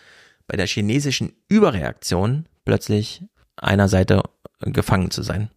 bei 0.47 0.57
der 0.57 0.67
chinesischen 0.67 1.33
Überreaktion 1.49 2.47
plötzlich 2.65 3.23
einer 3.57 3.89
Seite 3.89 4.23
gefangen 4.61 5.11
zu 5.11 5.23
sein. 5.23 5.51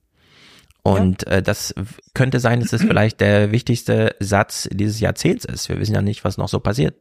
Und 0.83 1.23
ja. 1.23 1.33
äh, 1.33 1.43
das 1.43 1.73
könnte 2.13 2.39
sein, 2.39 2.59
dass 2.59 2.73
es 2.73 2.81
vielleicht 2.87 3.21
der 3.21 3.51
wichtigste 3.51 4.15
Satz 4.19 4.67
dieses 4.71 4.99
Jahrzehnts 4.99 5.45
ist. 5.45 5.69
Wir 5.69 5.79
wissen 5.79 5.95
ja 5.95 6.01
nicht, 6.01 6.23
was 6.23 6.37
noch 6.37 6.49
so 6.49 6.59
passiert. 6.59 6.95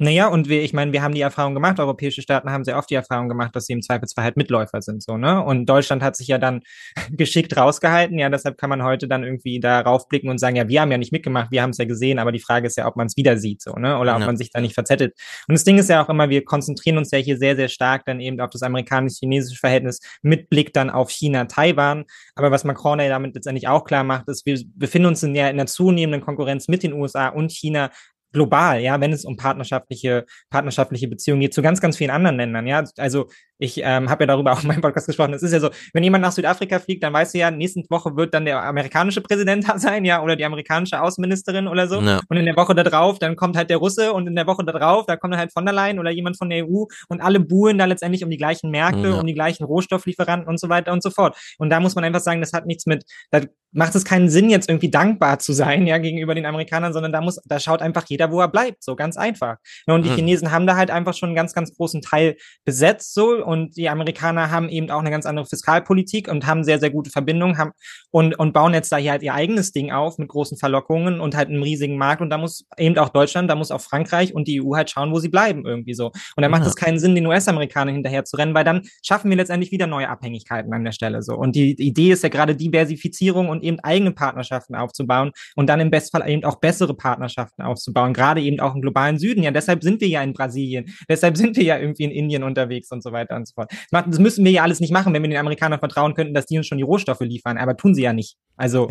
Naja, 0.00 0.28
und 0.28 0.48
wir, 0.48 0.62
ich 0.62 0.72
meine, 0.72 0.92
wir 0.92 1.02
haben 1.02 1.12
die 1.12 1.20
Erfahrung 1.20 1.54
gemacht, 1.54 1.80
europäische 1.80 2.22
Staaten 2.22 2.50
haben 2.50 2.62
sehr 2.62 2.78
oft 2.78 2.88
die 2.88 2.94
Erfahrung 2.94 3.28
gemacht, 3.28 3.56
dass 3.56 3.66
sie 3.66 3.72
im 3.72 3.82
Zweifelsfall 3.82 4.22
halt 4.22 4.36
Mitläufer 4.36 4.80
sind, 4.80 5.02
so, 5.02 5.16
ne? 5.16 5.42
Und 5.42 5.66
Deutschland 5.66 6.04
hat 6.04 6.14
sich 6.14 6.28
ja 6.28 6.38
dann 6.38 6.60
geschickt 7.10 7.56
rausgehalten, 7.56 8.16
ja, 8.16 8.28
deshalb 8.28 8.58
kann 8.58 8.70
man 8.70 8.84
heute 8.84 9.08
dann 9.08 9.24
irgendwie 9.24 9.58
da 9.58 9.80
raufblicken 9.80 10.30
und 10.30 10.38
sagen, 10.38 10.54
ja, 10.54 10.68
wir 10.68 10.80
haben 10.80 10.92
ja 10.92 10.98
nicht 10.98 11.10
mitgemacht, 11.10 11.50
wir 11.50 11.62
haben 11.62 11.70
es 11.70 11.78
ja 11.78 11.84
gesehen, 11.84 12.20
aber 12.20 12.30
die 12.30 12.38
Frage 12.38 12.68
ist 12.68 12.76
ja, 12.76 12.86
ob 12.86 12.94
man 12.94 13.08
es 13.08 13.16
wieder 13.16 13.38
sieht, 13.38 13.60
so, 13.60 13.72
ne? 13.72 13.98
Oder 13.98 14.12
ja. 14.12 14.18
ob 14.18 14.26
man 14.26 14.36
sich 14.36 14.50
da 14.52 14.60
nicht 14.60 14.74
verzettelt. 14.74 15.14
Und 15.48 15.54
das 15.54 15.64
Ding 15.64 15.78
ist 15.78 15.90
ja 15.90 16.04
auch 16.04 16.08
immer, 16.08 16.28
wir 16.28 16.44
konzentrieren 16.44 16.96
uns 16.96 17.10
ja 17.10 17.18
hier 17.18 17.36
sehr, 17.36 17.56
sehr 17.56 17.68
stark 17.68 18.04
dann 18.04 18.20
eben 18.20 18.40
auf 18.40 18.50
das 18.50 18.62
amerikanisch-chinesische 18.62 19.58
Verhältnis 19.58 19.98
mit 20.22 20.48
Blick 20.48 20.72
dann 20.74 20.90
auf 20.90 21.10
China, 21.10 21.46
Taiwan. 21.46 22.04
Aber 22.36 22.52
was 22.52 22.62
Macron 22.62 23.00
ja 23.00 23.08
damit 23.08 23.34
letztendlich 23.34 23.66
auch 23.66 23.84
klar 23.84 24.04
macht, 24.04 24.28
ist, 24.28 24.46
wir 24.46 24.60
befinden 24.76 25.06
uns 25.06 25.24
in 25.24 25.34
ja 25.34 25.48
in 25.48 25.56
einer 25.56 25.66
zunehmenden 25.66 26.20
Konkurrenz 26.20 26.68
mit 26.68 26.84
den 26.84 26.92
USA 26.92 27.28
und 27.28 27.50
China 27.50 27.90
global, 28.32 28.80
ja, 28.80 29.00
wenn 29.00 29.12
es 29.12 29.24
um 29.24 29.36
partnerschaftliche, 29.36 30.24
partnerschaftliche 30.50 31.08
Beziehungen 31.08 31.40
geht, 31.40 31.54
zu 31.54 31.62
ganz, 31.62 31.80
ganz 31.80 31.96
vielen 31.96 32.10
anderen 32.10 32.36
Ländern, 32.36 32.66
ja. 32.66 32.84
Also 32.98 33.28
ich 33.58 33.80
ähm, 33.82 34.08
habe 34.08 34.24
ja 34.24 34.26
darüber 34.26 34.52
auch 34.52 34.62
in 34.62 34.68
meinem 34.68 34.80
Podcast 34.80 35.06
gesprochen. 35.06 35.34
Es 35.34 35.42
ist 35.42 35.52
ja 35.52 35.60
so, 35.60 35.70
wenn 35.92 36.02
jemand 36.02 36.22
nach 36.22 36.32
Südafrika 36.32 36.78
fliegt, 36.78 37.02
dann 37.02 37.12
weißt 37.12 37.34
du 37.34 37.38
ja, 37.38 37.50
nächste 37.50 37.82
Woche 37.90 38.16
wird 38.16 38.34
dann 38.34 38.44
der 38.44 38.62
amerikanische 38.62 39.20
Präsident 39.20 39.68
da 39.68 39.78
sein, 39.78 40.04
ja, 40.04 40.22
oder 40.22 40.36
die 40.36 40.44
amerikanische 40.44 41.00
Außenministerin 41.00 41.68
oder 41.68 41.88
so. 41.88 42.00
Ja. 42.00 42.20
Und 42.28 42.36
in 42.36 42.46
der 42.46 42.56
Woche 42.56 42.74
da 42.74 42.84
drauf, 42.84 43.18
dann 43.18 43.36
kommt 43.36 43.56
halt 43.56 43.70
der 43.70 43.78
Russe 43.78 44.12
und 44.12 44.26
in 44.26 44.36
der 44.36 44.46
Woche 44.46 44.64
da 44.64 44.72
drauf, 44.72 45.06
da 45.06 45.16
kommt 45.16 45.36
halt 45.36 45.52
von 45.52 45.64
der 45.64 45.74
Leyen 45.74 45.98
oder 45.98 46.10
jemand 46.10 46.38
von 46.38 46.50
der 46.50 46.66
EU 46.66 46.84
und 47.08 47.20
alle 47.20 47.40
buhlen 47.40 47.78
da 47.78 47.84
letztendlich 47.84 48.24
um 48.24 48.30
die 48.30 48.36
gleichen 48.36 48.70
Märkte, 48.70 49.08
ja. 49.08 49.20
um 49.20 49.26
die 49.26 49.34
gleichen 49.34 49.64
Rohstofflieferanten 49.64 50.48
und 50.48 50.60
so 50.60 50.68
weiter 50.68 50.92
und 50.92 51.02
so 51.02 51.10
fort. 51.10 51.36
Und 51.58 51.70
da 51.70 51.80
muss 51.80 51.94
man 51.94 52.04
einfach 52.04 52.20
sagen, 52.20 52.40
das 52.40 52.52
hat 52.52 52.66
nichts 52.66 52.86
mit, 52.86 53.04
da 53.30 53.40
macht 53.72 53.94
es 53.94 54.04
keinen 54.04 54.30
Sinn, 54.30 54.50
jetzt 54.50 54.68
irgendwie 54.68 54.90
dankbar 54.90 55.38
zu 55.38 55.52
sein, 55.52 55.86
ja, 55.86 55.98
gegenüber 55.98 56.34
den 56.34 56.46
Amerikanern, 56.46 56.92
sondern 56.92 57.12
da 57.12 57.20
muss, 57.20 57.40
da 57.44 57.60
schaut 57.60 57.82
einfach 57.82 58.04
jeder, 58.08 58.32
wo 58.32 58.40
er 58.40 58.48
bleibt, 58.48 58.82
so 58.82 58.96
ganz 58.96 59.16
einfach. 59.16 59.56
Und 59.86 60.04
die 60.04 60.10
mhm. 60.10 60.14
Chinesen 60.14 60.50
haben 60.50 60.66
da 60.66 60.76
halt 60.76 60.90
einfach 60.90 61.14
schon 61.14 61.30
einen 61.30 61.36
ganz, 61.36 61.52
ganz 61.52 61.74
großen 61.74 62.00
Teil 62.00 62.36
besetzt, 62.64 63.14
so, 63.14 63.44
und 63.48 63.76
die 63.76 63.88
Amerikaner 63.88 64.50
haben 64.50 64.70
eben 64.70 64.90
auch 64.90 65.00
eine 65.00 65.10
ganz 65.10 65.26
andere 65.26 65.44
Fiskalpolitik 65.46 66.28
und 66.28 66.46
haben 66.46 66.64
sehr, 66.64 66.78
sehr 66.78 66.90
gute 66.90 67.10
Verbindungen, 67.10 67.58
haben, 67.58 67.72
und, 68.10 68.38
und 68.38 68.52
bauen 68.52 68.72
jetzt 68.72 68.90
da 68.90 68.96
hier 68.96 69.10
halt 69.10 69.22
ihr 69.22 69.34
eigenes 69.34 69.72
Ding 69.72 69.92
auf 69.92 70.18
mit 70.18 70.28
großen 70.28 70.56
Verlockungen 70.56 71.20
und 71.20 71.36
halt 71.36 71.48
einem 71.48 71.62
riesigen 71.62 71.98
Markt. 71.98 72.22
Und 72.22 72.30
da 72.30 72.38
muss 72.38 72.64
eben 72.78 72.96
auch 72.96 73.10
Deutschland, 73.10 73.50
da 73.50 73.54
muss 73.54 73.70
auch 73.70 73.82
Frankreich 73.82 74.34
und 74.34 74.48
die 74.48 74.62
EU 74.62 74.76
halt 74.76 74.90
schauen, 74.90 75.12
wo 75.12 75.18
sie 75.18 75.28
bleiben, 75.28 75.66
irgendwie 75.66 75.94
so. 75.94 76.06
Und 76.36 76.42
da 76.42 76.48
macht 76.48 76.66
es 76.66 76.74
keinen 76.74 76.98
Sinn, 76.98 77.14
den 77.14 77.26
US-Amerikanern 77.26 77.94
hinterher 77.94 78.24
zu 78.24 78.36
rennen, 78.36 78.54
weil 78.54 78.64
dann 78.64 78.82
schaffen 79.04 79.28
wir 79.30 79.36
letztendlich 79.36 79.72
wieder 79.72 79.86
neue 79.86 80.08
Abhängigkeiten 80.08 80.72
an 80.72 80.84
der 80.84 80.92
Stelle, 80.92 81.22
so. 81.22 81.34
Und 81.34 81.54
die, 81.54 81.72
Idee 81.78 82.12
ist 82.12 82.22
ja 82.22 82.28
gerade 82.28 82.56
Diversifizierung 82.56 83.48
und 83.48 83.58
und 83.58 83.64
eben 83.64 83.80
eigene 83.80 84.12
Partnerschaften 84.12 84.74
aufzubauen 84.74 85.32
und 85.56 85.68
dann 85.68 85.80
im 85.80 85.90
Bestfall 85.90 86.28
eben 86.28 86.44
auch 86.44 86.60
bessere 86.60 86.94
Partnerschaften 86.94 87.62
aufzubauen, 87.62 88.12
gerade 88.12 88.40
eben 88.40 88.60
auch 88.60 88.74
im 88.74 88.80
globalen 88.80 89.18
Süden. 89.18 89.42
Ja, 89.42 89.50
deshalb 89.50 89.82
sind 89.82 90.00
wir 90.00 90.08
ja 90.08 90.22
in 90.22 90.32
Brasilien, 90.32 90.86
deshalb 91.08 91.36
sind 91.36 91.56
wir 91.56 91.64
ja 91.64 91.78
irgendwie 91.78 92.04
in 92.04 92.10
Indien 92.10 92.42
unterwegs 92.42 92.90
und 92.90 93.02
so 93.02 93.12
weiter 93.12 93.36
und 93.38 93.48
so 93.48 93.54
fort. 93.54 93.72
Das 93.90 94.18
müssen 94.18 94.44
wir 94.44 94.52
ja 94.52 94.62
alles 94.62 94.80
nicht 94.80 94.92
machen, 94.92 95.12
wenn 95.14 95.22
wir 95.22 95.28
den 95.28 95.38
Amerikanern 95.38 95.78
vertrauen 95.78 96.14
könnten, 96.14 96.34
dass 96.34 96.46
die 96.46 96.58
uns 96.58 96.66
schon 96.66 96.78
die 96.78 96.84
Rohstoffe 96.84 97.20
liefern, 97.20 97.58
aber 97.58 97.76
tun 97.76 97.94
sie 97.94 98.02
ja 98.02 98.12
nicht. 98.12 98.36
Also. 98.56 98.90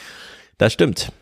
das 0.58 0.72
stimmt. 0.72 1.12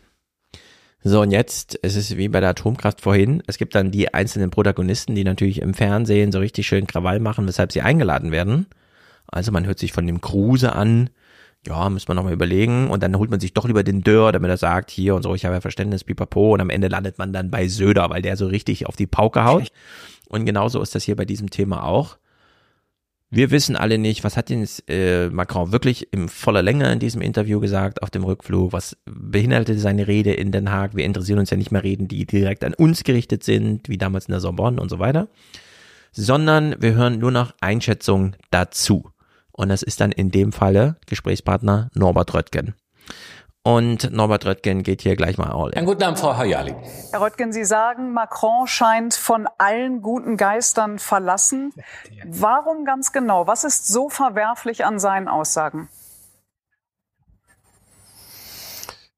So, 1.01 1.21
und 1.21 1.31
jetzt, 1.31 1.79
es 1.81 1.95
ist 1.95 2.17
wie 2.17 2.27
bei 2.27 2.41
der 2.41 2.49
Atomkraft 2.49 3.01
vorhin, 3.01 3.41
es 3.47 3.57
gibt 3.57 3.73
dann 3.73 3.89
die 3.89 4.13
einzelnen 4.13 4.49
Protagonisten, 4.49 5.15
die 5.15 5.23
natürlich 5.23 5.61
im 5.61 5.73
Fernsehen 5.73 6.31
so 6.31 6.39
richtig 6.39 6.67
schön 6.67 6.87
Krawall 6.87 7.19
machen, 7.19 7.47
weshalb 7.47 7.71
sie 7.71 7.81
eingeladen 7.81 8.31
werden. 8.31 8.67
Also 9.27 9.51
man 9.51 9.65
hört 9.65 9.79
sich 9.79 9.93
von 9.93 10.05
dem 10.05 10.19
Kruse 10.19 10.73
an, 10.73 11.09
ja, 11.67 11.89
müssen 11.89 12.07
wir 12.07 12.15
nochmal 12.15 12.33
überlegen. 12.33 12.89
Und 12.89 13.03
dann 13.03 13.17
holt 13.17 13.29
man 13.29 13.39
sich 13.39 13.53
doch 13.53 13.65
lieber 13.65 13.83
den 13.83 14.01
Dörr, 14.01 14.31
damit 14.31 14.49
er 14.49 14.57
sagt, 14.57 14.91
hier 14.91 15.15
und 15.15 15.23
so, 15.23 15.35
ich 15.35 15.45
habe 15.45 15.55
ja 15.55 15.61
Verständnis, 15.61 16.03
pipapo. 16.03 16.53
Und 16.53 16.61
am 16.61 16.69
Ende 16.69 16.87
landet 16.87 17.17
man 17.17 17.33
dann 17.33 17.51
bei 17.51 17.67
Söder, 17.67 18.09
weil 18.09 18.21
der 18.21 18.37
so 18.37 18.47
richtig 18.47 18.87
auf 18.87 18.95
die 18.95 19.07
Pauke 19.07 19.43
haut. 19.43 19.69
Und 20.29 20.45
genauso 20.45 20.79
ist 20.81 20.93
das 20.93 21.03
hier 21.03 21.15
bei 21.15 21.25
diesem 21.25 21.49
Thema 21.49 21.83
auch. 21.83 22.17
Wir 23.31 23.51
wissen 23.51 23.75
alle 23.75 23.99
nicht, 23.99 24.23
was 24.23 24.35
hat 24.35 24.49
denn 24.49 24.67
äh, 24.87 25.27
Macron 25.29 25.71
wirklich 25.71 26.11
in 26.11 26.29
voller 26.29 26.63
Länge 26.63 26.91
in 26.91 26.97
diesem 26.97 27.21
Interview 27.21 27.59
gesagt 27.59 28.01
auf 28.01 28.09
dem 28.09 28.23
Rückflug? 28.23 28.73
Was 28.73 28.97
behinderte 29.05 29.77
seine 29.77 30.07
Rede 30.07 30.33
in 30.33 30.51
Den 30.51 30.71
Haag? 30.71 30.95
Wir 30.95 31.05
interessieren 31.05 31.37
uns 31.37 31.51
ja 31.51 31.57
nicht 31.57 31.71
mehr 31.71 31.83
Reden, 31.83 32.07
die 32.07 32.25
direkt 32.25 32.63
an 32.63 32.73
uns 32.73 33.03
gerichtet 33.03 33.43
sind, 33.43 33.87
wie 33.87 33.99
damals 33.99 34.25
in 34.25 34.31
der 34.31 34.39
Sorbonne 34.39 34.81
und 34.81 34.89
so 34.89 34.97
weiter. 34.97 35.27
Sondern 36.11 36.75
wir 36.79 36.95
hören 36.95 37.19
nur 37.19 37.29
noch 37.29 37.53
Einschätzungen 37.61 38.35
dazu. 38.49 39.11
Und 39.51 39.69
das 39.69 39.83
ist 39.83 40.01
dann 40.01 40.11
in 40.11 40.31
dem 40.31 40.51
Falle 40.51 40.97
Gesprächspartner 41.05 41.91
Norbert 41.93 42.33
Röttgen. 42.33 42.73
Und 43.63 44.11
Norbert 44.13 44.45
Röttgen 44.45 44.83
geht 44.83 45.01
hier 45.01 45.15
gleich 45.15 45.37
mal 45.37 45.51
all 45.51 45.69
in. 45.71 45.77
Einen 45.77 45.85
guten 45.85 46.03
Abend, 46.03 46.17
Frau 46.17 46.35
Hayali. 46.35 46.73
Herr 47.11 47.21
Röttgen, 47.21 47.51
Sie 47.51 47.65
sagen, 47.65 48.13
Macron 48.13 48.67
scheint 48.67 49.13
von 49.13 49.47
allen 49.57 50.01
guten 50.01 50.37
Geistern 50.37 50.97
verlassen. 50.97 51.73
Warum 52.25 52.85
ganz 52.85 53.11
genau? 53.11 53.47
Was 53.47 53.65
ist 53.65 53.87
so 53.87 54.09
verwerflich 54.09 54.85
an 54.85 54.97
seinen 54.97 55.27
Aussagen? 55.27 55.89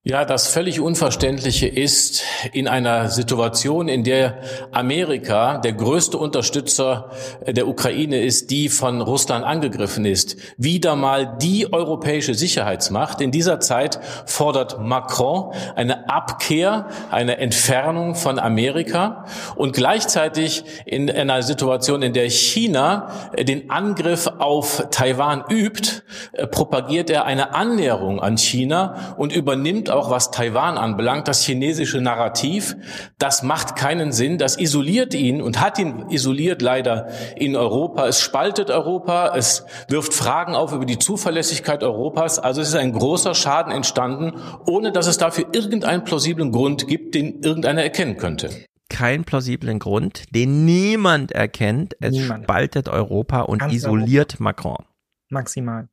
Ja, 0.04 0.26
das 0.26 0.48
völlig 0.48 0.80
Unverständliche 0.80 1.68
ist, 1.68 2.24
in 2.54 2.68
einer 2.68 3.10
Situation, 3.10 3.88
in 3.88 4.04
der 4.04 4.40
Amerika 4.72 5.60
der 5.60 5.74
größte 5.74 6.18
Unterstützer 6.18 7.12
der 7.46 7.68
Ukraine 7.68 8.20
ist, 8.20 8.50
die 8.50 8.70
von 8.70 9.02
Russland 9.02 9.46
angegriffen 9.46 10.06
ist, 10.06 10.38
wieder 10.58 10.96
mal 10.96 11.38
die 11.40 11.72
europäische 11.72 12.34
Sicherheitsmacht. 12.34 13.22
In 13.22 13.30
dieser 13.30 13.60
Zeit 13.60 14.00
fordert 14.26 14.82
Macron 14.82 15.54
eine 15.76 16.10
Abkehr, 16.10 16.88
eine 17.12 17.38
Entfernung 17.38 18.16
von 18.16 18.40
Amerika 18.40 19.26
und 19.56 19.74
gleichzeitig 19.74 20.64
in 20.88 21.12
einer 21.12 21.44
Situation, 21.44 22.02
in 22.02 22.14
der 22.14 22.28
China 22.32 23.12
den 23.38 23.70
Angriff 23.70 24.26
auf 24.40 24.84
Taiwan 24.90 25.44
übt, 25.48 26.02
propagiert 26.50 27.12
er 27.12 27.26
eine 27.26 27.54
Annäherung 27.54 28.20
an 28.20 28.40
China 28.40 29.14
und 29.20 29.32
übernimmt 29.32 29.91
auch 29.92 30.10
was 30.10 30.32
Taiwan 30.32 30.78
anbelangt, 30.78 31.28
das 31.28 31.44
chinesische 31.44 32.02
Narrativ, 32.02 32.76
das 33.18 33.44
macht 33.44 33.76
keinen 33.76 34.12
Sinn, 34.12 34.38
das 34.38 34.58
isoliert 34.58 35.14
ihn 35.14 35.42
und 35.42 35.60
hat 35.60 35.80
ihn 35.80 36.10
isoliert 36.10 36.62
leider 36.62 37.10
in 37.36 37.56
Europa. 37.56 38.08
Es 38.08 38.22
spaltet 38.22 38.70
Europa, 38.70 39.34
es 39.36 39.66
wirft 39.88 40.14
Fragen 40.14 40.56
auf 40.56 40.74
über 40.74 40.86
die 40.86 41.00
Zuverlässigkeit 41.00 41.84
Europas. 41.84 42.40
Also 42.40 42.62
es 42.62 42.70
ist 42.70 42.76
ein 42.76 42.94
großer 42.94 43.36
Schaden 43.36 43.72
entstanden, 43.72 44.34
ohne 44.66 44.92
dass 44.92 45.08
es 45.08 45.18
dafür 45.18 45.48
irgendeinen 45.54 46.04
plausiblen 46.04 46.52
Grund 46.52 46.88
gibt, 46.88 47.16
den 47.16 47.42
irgendeiner 47.42 47.84
erkennen 47.84 48.18
könnte 48.18 48.50
keinen 48.92 49.24
plausiblen 49.24 49.80
Grund, 49.80 50.26
den 50.36 50.66
niemand 50.66 51.32
erkennt. 51.32 51.96
Es 52.02 52.12
niemand. 52.12 52.44
spaltet 52.44 52.90
Europa 52.90 53.42
und 53.42 53.60
Ganz 53.60 53.74
isoliert 53.74 54.34
Europa. 54.34 54.44
Macron. 54.44 54.86
Maximal. 55.30 55.88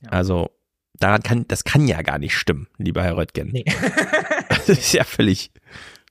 Ja. 0.00 0.10
Also 0.10 0.50
daran 0.94 1.22
kann, 1.22 1.48
das 1.48 1.64
kann 1.64 1.86
ja 1.88 2.02
gar 2.02 2.18
nicht 2.18 2.36
stimmen, 2.36 2.68
lieber 2.78 3.02
Herr 3.02 3.16
Röttgen. 3.16 3.50
Nee. 3.52 3.64
das 4.48 4.68
ist 4.68 4.92
ja 4.92 5.04
völlig, 5.04 5.50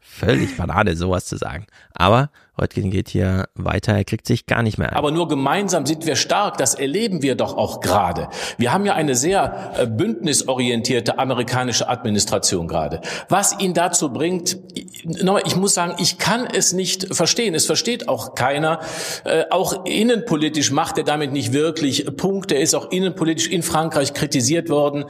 völlig 0.02 0.56
Banane, 0.58 0.96
sowas 0.96 1.26
zu 1.26 1.38
sagen. 1.38 1.66
Aber 1.94 2.30
Röttgen 2.60 2.92
geht 2.92 3.10
hier 3.10 3.46
weiter, 3.56 3.94
er 3.94 4.04
kriegt 4.04 4.28
sich 4.28 4.46
gar 4.46 4.62
nicht 4.62 4.78
mehr 4.78 4.92
ein. 4.92 4.96
Aber 4.96 5.12
nur 5.12 5.28
gemeinsam 5.28 5.86
sind 5.86 6.06
wir 6.06 6.16
stark, 6.16 6.58
das 6.58 6.76
erleben 6.76 7.24
wir 7.24 7.36
doch 7.36 7.58
auch 7.58 7.80
gerade. 7.80 8.28
Wir 8.58 8.72
haben 8.72 8.86
ja 8.86 8.94
eine 8.94 9.16
sehr 9.16 9.74
äh, 9.78 9.88
bündnisorientierte 9.88 11.18
amerikanische 11.18 11.90
Administration 11.90 12.68
gerade. 12.68 13.02
Was 13.28 13.60
ihn 13.60 13.74
dazu 13.74 14.14
bringt, 14.14 14.60
ich 14.76 15.56
muss 15.56 15.74
sagen, 15.74 15.96
ich 16.00 16.18
kann 16.18 16.46
es 16.46 16.74
nicht 16.74 17.14
verstehen. 17.16 17.56
Es 17.56 17.66
versteht 17.66 18.08
auch 18.08 18.36
keiner. 18.36 18.80
Äh, 19.24 19.46
auch 19.50 19.86
innenpolitisch 19.86 20.72
macht 20.72 20.98
er 20.98 21.04
damit 21.04 21.32
nicht 21.32 21.54
wirklich 21.54 22.06
Punkte. 22.18 22.56
Er 22.56 22.62
ist 22.62 22.76
auch 22.76 22.92
innenpolitisch 22.92 23.48
in 23.48 23.64
Frankreich 23.64 24.14
kritisiert 24.14 24.70
worden. 24.70 25.06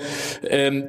Ähm, 0.48 0.88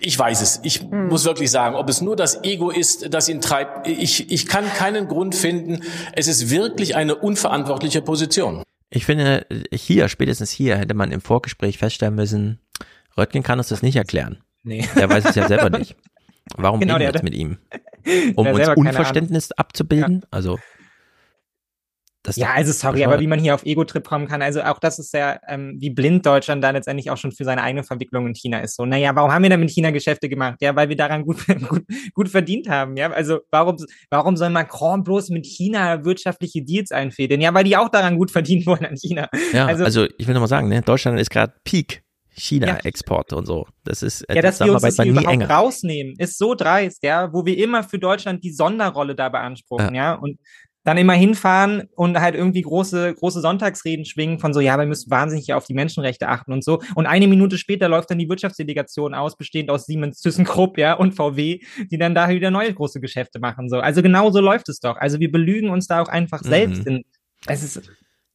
ich 0.00 0.18
weiß 0.18 0.40
es. 0.42 0.60
Ich 0.62 0.80
hm. 0.80 1.08
muss 1.08 1.24
wirklich 1.24 1.50
sagen, 1.50 1.74
ob 1.74 1.88
es 1.88 2.00
nur 2.00 2.16
das 2.16 2.44
Ego 2.44 2.70
ist, 2.70 3.12
das 3.12 3.28
ihn 3.28 3.40
treibt. 3.40 3.86
Ich, 3.86 4.30
ich 4.30 4.46
kann 4.46 4.64
keinen 4.72 5.08
Grund 5.08 5.34
finden, 5.34 5.80
es 6.12 6.28
ist 6.28 6.50
wirklich 6.50 6.96
eine 6.96 7.14
unverantwortliche 7.14 8.02
Position. 8.02 8.62
Ich 8.90 9.04
finde, 9.04 9.46
hier, 9.72 10.08
spätestens 10.08 10.50
hier, 10.50 10.76
hätte 10.76 10.94
man 10.94 11.10
im 11.12 11.20
Vorgespräch 11.20 11.78
feststellen 11.78 12.14
müssen, 12.14 12.58
Röttgen 13.16 13.42
kann 13.42 13.58
uns 13.58 13.68
das 13.68 13.82
nicht 13.82 13.96
erklären. 13.96 14.38
Nee. 14.62 14.88
Der 14.96 15.08
weiß 15.10 15.26
es 15.26 15.34
ja 15.34 15.48
selber 15.48 15.70
nicht. 15.78 15.96
Warum 16.56 16.80
genau, 16.80 16.94
reden 16.94 17.06
wir 17.06 17.12
jetzt 17.12 17.22
mit 17.22 17.34
ihm? 17.34 17.58
Um 18.36 18.46
uns 18.46 18.68
Unverständnis 18.68 19.52
abzubilden? 19.52 20.20
Ja. 20.22 20.28
Also 20.30 20.58
ja, 22.36 22.52
also 22.54 22.72
sorry, 22.72 23.04
aber 23.04 23.20
wie 23.20 23.26
man 23.26 23.38
hier 23.38 23.54
auf 23.54 23.64
Ego-Trip 23.64 24.04
kommen 24.04 24.26
kann, 24.26 24.42
also 24.42 24.62
auch 24.62 24.78
das 24.78 24.98
ist 24.98 25.12
ja, 25.14 25.38
ähm, 25.48 25.76
wie 25.78 25.90
blind 25.90 26.24
Deutschland 26.26 26.62
da 26.62 26.70
letztendlich 26.70 27.10
auch 27.10 27.16
schon 27.16 27.32
für 27.32 27.44
seine 27.44 27.62
eigene 27.62 27.84
Verwicklung 27.84 28.26
in 28.26 28.34
China 28.34 28.60
ist. 28.60 28.76
So, 28.76 28.84
naja, 28.84 29.14
warum 29.14 29.32
haben 29.32 29.42
wir 29.42 29.50
denn 29.50 29.60
mit 29.60 29.70
China 29.70 29.90
Geschäfte 29.90 30.28
gemacht? 30.28 30.58
Ja, 30.60 30.74
weil 30.76 30.88
wir 30.88 30.96
daran 30.96 31.24
gut, 31.24 31.38
gut, 31.68 31.84
gut 32.14 32.28
verdient 32.28 32.68
haben. 32.68 32.96
Ja, 32.96 33.10
also 33.10 33.40
warum, 33.50 33.76
warum 34.10 34.36
soll 34.36 34.50
Macron 34.50 35.04
bloß 35.04 35.30
mit 35.30 35.46
China 35.46 36.04
wirtschaftliche 36.04 36.62
Deals 36.62 36.92
einfädeln? 36.92 37.40
Ja, 37.40 37.52
weil 37.54 37.64
die 37.64 37.76
auch 37.76 37.88
daran 37.88 38.16
gut 38.16 38.30
verdienen 38.30 38.66
wollen 38.66 38.84
an 38.84 38.96
China. 38.96 39.28
Ja, 39.52 39.66
also, 39.66 39.84
also 39.84 40.06
ich 40.18 40.26
will 40.26 40.34
nochmal 40.34 40.48
sagen, 40.48 40.68
ne, 40.68 40.82
Deutschland 40.82 41.18
ist 41.20 41.30
gerade 41.30 41.54
Peak. 41.64 42.02
China-Exporte 42.38 43.34
ja. 43.34 43.38
und 43.38 43.46
so. 43.46 43.66
Das 43.84 44.02
ist 44.02 44.24
ja, 44.32 44.40
dass 44.40 44.60
wir 44.60 44.72
uns 44.72 44.82
das 44.82 44.96
hier 44.96 45.06
überhaupt 45.06 45.32
enger. 45.32 45.50
rausnehmen, 45.50 46.14
ist 46.18 46.38
so 46.38 46.54
dreist, 46.54 47.02
ja, 47.02 47.32
wo 47.32 47.44
wir 47.44 47.58
immer 47.58 47.82
für 47.82 47.98
Deutschland 47.98 48.44
die 48.44 48.52
Sonderrolle 48.52 49.14
da 49.14 49.28
beanspruchen, 49.28 49.94
ja, 49.94 50.12
ja? 50.12 50.14
und 50.14 50.38
dann 50.88 50.96
immer 50.96 51.12
hinfahren 51.12 51.82
und 51.96 52.18
halt 52.18 52.34
irgendwie 52.34 52.62
große, 52.62 53.12
große 53.12 53.42
Sonntagsreden 53.42 54.06
schwingen 54.06 54.38
von 54.38 54.54
so, 54.54 54.60
ja, 54.60 54.78
wir 54.78 54.86
müssen 54.86 55.10
wahnsinnig 55.10 55.52
auf 55.52 55.66
die 55.66 55.74
Menschenrechte 55.74 56.28
achten 56.28 56.50
und 56.50 56.64
so. 56.64 56.80
Und 56.94 57.04
eine 57.04 57.28
Minute 57.28 57.58
später 57.58 57.90
läuft 57.90 58.10
dann 58.10 58.18
die 58.18 58.26
Wirtschaftsdelegation 58.26 59.12
aus, 59.12 59.36
bestehend 59.36 59.68
aus 59.68 59.84
Siemens, 59.84 60.22
ThyssenKrupp, 60.22 60.78
ja, 60.78 60.94
und 60.94 61.12
VW, 61.12 61.60
die 61.90 61.98
dann 61.98 62.14
da 62.14 62.30
wieder 62.30 62.50
neue 62.50 62.72
große 62.72 63.00
Geschäfte 63.00 63.38
machen, 63.38 63.68
so. 63.68 63.80
Also 63.80 64.00
genau 64.00 64.30
so 64.30 64.40
läuft 64.40 64.70
es 64.70 64.80
doch. 64.80 64.96
Also 64.96 65.20
wir 65.20 65.30
belügen 65.30 65.68
uns 65.68 65.88
da 65.88 66.00
auch 66.00 66.08
einfach 66.08 66.42
mhm. 66.42 66.48
selbst. 66.48 66.86
In, 66.86 67.04
es 67.46 67.62
ist, 67.62 67.82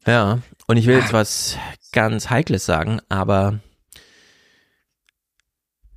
ja, 0.05 0.37
und 0.67 0.77
ich 0.77 0.85
will 0.85 0.97
jetzt 0.97 1.11
was 1.11 1.57
ganz 1.91 2.29
Heikles 2.29 2.67
sagen, 2.67 2.99
aber 3.09 3.61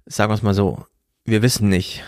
sagen 0.07 0.31
wir 0.31 0.37
es 0.37 0.43
mal 0.43 0.55
so, 0.55 0.87
wir 1.27 1.43
wissen 1.43 1.69
nicht, 1.69 2.03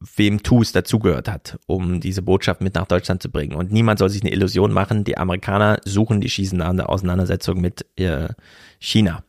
wem 0.00 0.42
TUS 0.42 0.72
dazugehört 0.72 1.28
hat, 1.28 1.58
um 1.66 2.00
diese 2.00 2.22
Botschaft 2.22 2.60
mit 2.60 2.74
nach 2.74 2.86
Deutschland 2.86 3.22
zu 3.22 3.30
bringen. 3.30 3.54
Und 3.54 3.72
niemand 3.72 3.98
soll 3.98 4.10
sich 4.10 4.22
eine 4.22 4.32
Illusion 4.32 4.72
machen, 4.72 5.04
die 5.04 5.16
Amerikaner 5.16 5.78
suchen 5.84 6.20
die 6.20 6.28
schießende 6.28 6.88
Auseinandersetzung 6.88 7.60
mit 7.60 7.86
äh, 7.96 8.28
China. 8.78 9.24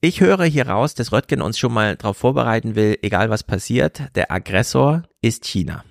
Ich 0.00 0.20
höre 0.20 0.44
hier 0.44 0.66
raus, 0.66 0.94
dass 0.94 1.12
Röttgen 1.12 1.42
uns 1.42 1.58
schon 1.58 1.74
mal 1.74 1.94
darauf 1.96 2.16
vorbereiten 2.16 2.74
will, 2.74 2.98
egal 3.02 3.28
was 3.28 3.44
passiert, 3.44 4.02
der 4.14 4.32
Aggressor 4.32 5.02
ist 5.20 5.44
China. 5.44 5.84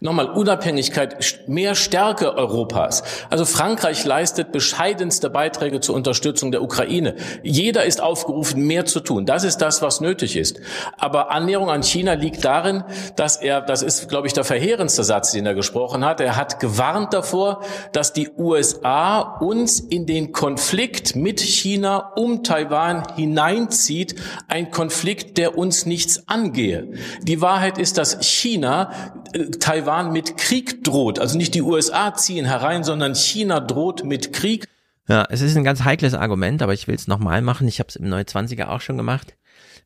Nochmal 0.00 0.30
Unabhängigkeit, 0.30 1.46
mehr 1.46 1.76
Stärke 1.76 2.34
Europas. 2.34 3.04
Also 3.28 3.44
Frankreich 3.44 4.04
leistet 4.04 4.50
bescheidenste 4.50 5.30
Beiträge 5.30 5.80
zur 5.80 5.94
Unterstützung 5.94 6.50
der 6.50 6.62
Ukraine. 6.62 7.14
Jeder 7.44 7.84
ist 7.84 8.02
aufgerufen, 8.02 8.66
mehr 8.66 8.84
zu 8.86 8.98
tun. 8.98 9.26
Das 9.26 9.44
ist 9.44 9.58
das, 9.58 9.80
was 9.80 10.00
nötig 10.00 10.36
ist. 10.36 10.58
Aber 10.98 11.30
Annäherung 11.30 11.70
an 11.70 11.84
China 11.84 12.14
liegt 12.14 12.44
darin, 12.44 12.82
dass 13.14 13.36
er, 13.36 13.60
das 13.60 13.82
ist, 13.82 14.08
glaube 14.08 14.26
ich, 14.26 14.32
der 14.32 14.42
verheerendste 14.42 15.04
Satz, 15.04 15.30
den 15.32 15.46
er 15.46 15.54
gesprochen 15.54 16.04
hat. 16.04 16.20
Er 16.20 16.36
hat 16.36 16.58
gewarnt 16.58 17.14
davor, 17.14 17.62
dass 17.92 18.12
die 18.12 18.30
USA 18.36 19.20
uns 19.20 19.78
in 19.78 20.04
den 20.06 20.32
Konflikt 20.32 21.14
mit 21.14 21.40
China 21.40 22.12
um 22.16 22.42
Taiwan 22.42 23.04
hineinzieht. 23.14 24.16
Ein 24.48 24.72
Konflikt, 24.72 25.38
der 25.38 25.56
uns 25.56 25.86
nichts 25.86 26.26
angehe. 26.26 26.88
Die 27.22 27.40
Wahrheit 27.40 27.78
ist, 27.78 27.98
dass 27.98 28.18
China 28.20 29.19
Taiwan 29.58 30.12
mit 30.12 30.36
Krieg 30.36 30.84
droht. 30.84 31.18
Also 31.18 31.36
nicht 31.36 31.54
die 31.54 31.62
USA 31.62 32.14
ziehen 32.14 32.46
herein, 32.46 32.84
sondern 32.84 33.14
China 33.14 33.60
droht 33.60 34.04
mit 34.04 34.32
Krieg. 34.32 34.66
Ja, 35.08 35.26
es 35.28 35.40
ist 35.40 35.56
ein 35.56 35.64
ganz 35.64 35.84
heikles 35.84 36.14
Argument, 36.14 36.62
aber 36.62 36.72
ich 36.72 36.86
will 36.86 36.94
es 36.94 37.08
nochmal 37.08 37.42
machen. 37.42 37.66
Ich 37.66 37.80
habe 37.80 37.88
es 37.88 37.96
im 37.96 38.06
29er 38.06 38.68
auch 38.68 38.80
schon 38.80 38.96
gemacht. 38.96 39.36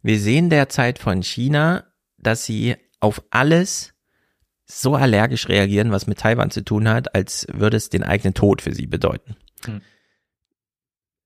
Wir 0.03 0.19
sehen 0.21 0.51
derzeit 0.51 0.99
von 0.99 1.23
China, 1.23 1.85
dass 2.19 2.45
sie 2.45 2.77
auf 3.01 3.23
alles 3.31 3.95
so 4.67 4.95
allergisch 4.95 5.49
reagieren, 5.49 5.93
was 5.93 6.07
mit 6.07 6.19
Taiwan 6.19 6.51
zu 6.51 6.63
tun 6.63 6.89
hat, 6.89 7.15
als 7.15 7.47
würde 7.53 7.77
es 7.77 7.91
den 7.91 8.03
eigenen 8.03 8.35
Tod 8.35 8.63
für 8.63 8.75
sie 8.75 8.87
bedeuten. 8.87 9.37
Hm. 9.65 9.81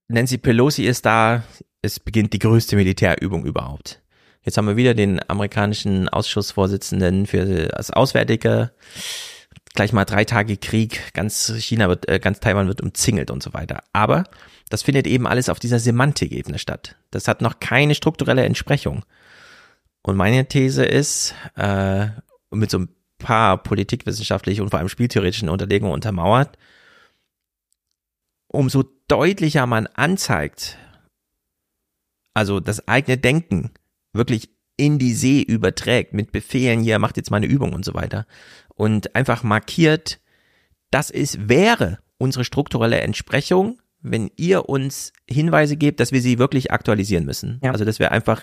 Nancy 0.09 0.39
Pelosi 0.39 0.85
ist 0.85 1.07
da, 1.07 1.45
es 1.83 2.01
beginnt 2.01 2.33
die 2.33 2.39
größte 2.39 2.77
Militärübung 2.77 3.45
überhaupt. 3.45 4.03
Jetzt 4.49 4.57
haben 4.57 4.67
wir 4.67 4.79
wieder 4.79 4.95
den 4.95 5.21
amerikanischen 5.29 6.09
Ausschussvorsitzenden 6.09 7.27
für 7.27 7.69
das 7.69 7.91
Auswärtige. 7.91 8.71
Gleich 9.75 9.93
mal 9.93 10.07
drei 10.07 10.25
Tage 10.25 10.57
Krieg, 10.57 11.13
ganz 11.13 11.53
China 11.59 11.91
wird, 11.91 12.09
äh, 12.09 12.19
ganz 12.19 12.41
Taiwan 12.41 12.67
wird 12.67 12.81
umzingelt 12.81 13.31
und 13.31 13.43
so 13.43 13.53
weiter. 13.53 13.83
Aber 13.93 14.25
das 14.71 14.83
findet 14.83 15.07
eben 15.07 15.27
alles 15.27 15.51
auf 15.51 15.59
dieser 15.59 15.79
Semantikebene 15.79 16.59
statt. 16.59 16.97
Das 17.11 17.29
hat 17.29 17.43
noch 17.43 17.61
keine 17.61 17.95
strukturelle 17.95 18.43
Entsprechung. 18.43 19.05
Und 20.01 20.17
meine 20.17 20.49
These 20.49 20.83
ist, 20.83 21.35
äh, 21.55 22.07
mit 22.51 22.71
so 22.71 22.79
ein 22.79 22.89
paar 23.19 23.63
politikwissenschaftlichen 23.63 24.63
und 24.63 24.71
vor 24.71 24.79
allem 24.79 24.89
spieltheoretischen 24.89 25.51
Unterlegungen 25.51 25.93
untermauert, 25.93 26.57
umso 28.47 28.83
deutlicher 29.09 29.67
man 29.67 29.89
anzeigt, 29.89 30.79
also 32.33 32.61
das 32.61 32.89
eigene 32.89 33.19
Denken 33.19 33.73
wirklich 34.13 34.51
in 34.77 34.99
die 34.99 35.13
See 35.13 35.43
überträgt 35.43 36.15
mit 36.15 36.33
Befehlen, 36.33 36.81
hier 36.81 36.99
macht 36.99 37.17
jetzt 37.17 37.31
mal 37.31 37.39
eine 37.39 37.47
Übung 37.47 37.73
und 37.73 37.85
so 37.85 37.95
weiter 37.95 38.27
und 38.75 39.15
einfach 39.15 39.43
markiert, 39.43 40.21
das 40.91 41.11
ist, 41.11 41.49
wäre 41.49 41.99
unsere 42.17 42.45
strukturelle 42.45 43.01
Entsprechung, 43.01 43.81
wenn 44.01 44.31
ihr 44.37 44.69
uns 44.69 45.13
Hinweise 45.29 45.77
gebt, 45.77 46.01
dass 46.01 46.13
wir 46.13 46.21
sie 46.21 46.39
wirklich 46.39 46.71
aktualisieren 46.71 47.27
müssen. 47.27 47.61
Ja. 47.63 47.73
Also 47.73 47.85
dass 47.85 47.99
wir 47.99 48.13
einfach, 48.13 48.43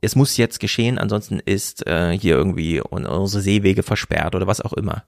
es 0.00 0.14
muss 0.14 0.36
jetzt 0.36 0.60
geschehen, 0.60 0.98
ansonsten 0.98 1.40
ist 1.40 1.86
äh, 1.86 2.16
hier 2.16 2.36
irgendwie 2.36 2.80
unsere 2.80 3.42
Seewege 3.42 3.82
versperrt 3.82 4.34
oder 4.34 4.46
was 4.46 4.60
auch 4.60 4.72
immer. 4.72 5.04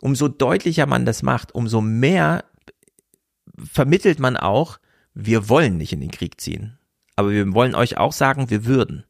Umso 0.00 0.28
deutlicher 0.28 0.86
man 0.86 1.06
das 1.06 1.22
macht, 1.22 1.54
umso 1.54 1.80
mehr 1.80 2.44
vermittelt 3.56 4.18
man 4.18 4.36
auch, 4.36 4.78
wir 5.14 5.48
wollen 5.48 5.78
nicht 5.78 5.92
in 5.92 6.00
den 6.00 6.10
Krieg 6.10 6.40
ziehen. 6.40 6.78
Aber 7.16 7.30
wir 7.30 7.54
wollen 7.54 7.74
euch 7.74 7.96
auch 7.96 8.12
sagen, 8.12 8.50
wir 8.50 8.66
würden. 8.66 9.04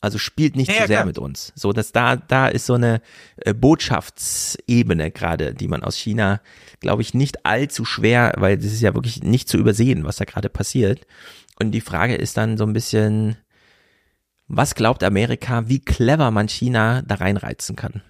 Also 0.00 0.18
spielt 0.18 0.56
nicht 0.56 0.68
ja, 0.68 0.82
zu 0.82 0.86
sehr 0.86 0.98
klar. 0.98 1.06
mit 1.06 1.18
uns. 1.18 1.52
So, 1.56 1.72
dass 1.72 1.90
da, 1.90 2.16
da 2.16 2.48
ist 2.48 2.66
so 2.66 2.74
eine 2.74 3.00
äh, 3.36 3.54
Botschaftsebene 3.54 5.10
gerade, 5.10 5.54
die 5.54 5.68
man 5.68 5.82
aus 5.82 5.96
China, 5.96 6.40
glaube 6.80 7.02
ich, 7.02 7.14
nicht 7.14 7.46
allzu 7.46 7.84
schwer, 7.84 8.34
weil 8.36 8.56
das 8.56 8.66
ist 8.66 8.82
ja 8.82 8.94
wirklich 8.94 9.22
nicht 9.22 9.48
zu 9.48 9.56
übersehen, 9.56 10.04
was 10.04 10.16
da 10.16 10.24
gerade 10.24 10.48
passiert. 10.48 11.06
Und 11.58 11.72
die 11.72 11.80
Frage 11.80 12.14
ist 12.14 12.36
dann 12.36 12.58
so 12.58 12.64
ein 12.64 12.74
bisschen, 12.74 13.36
was 14.48 14.74
glaubt 14.74 15.02
Amerika, 15.02 15.68
wie 15.68 15.80
clever 15.80 16.30
man 16.30 16.48
China 16.48 17.02
da 17.02 17.16
reinreizen 17.16 17.74
kann? 17.74 18.02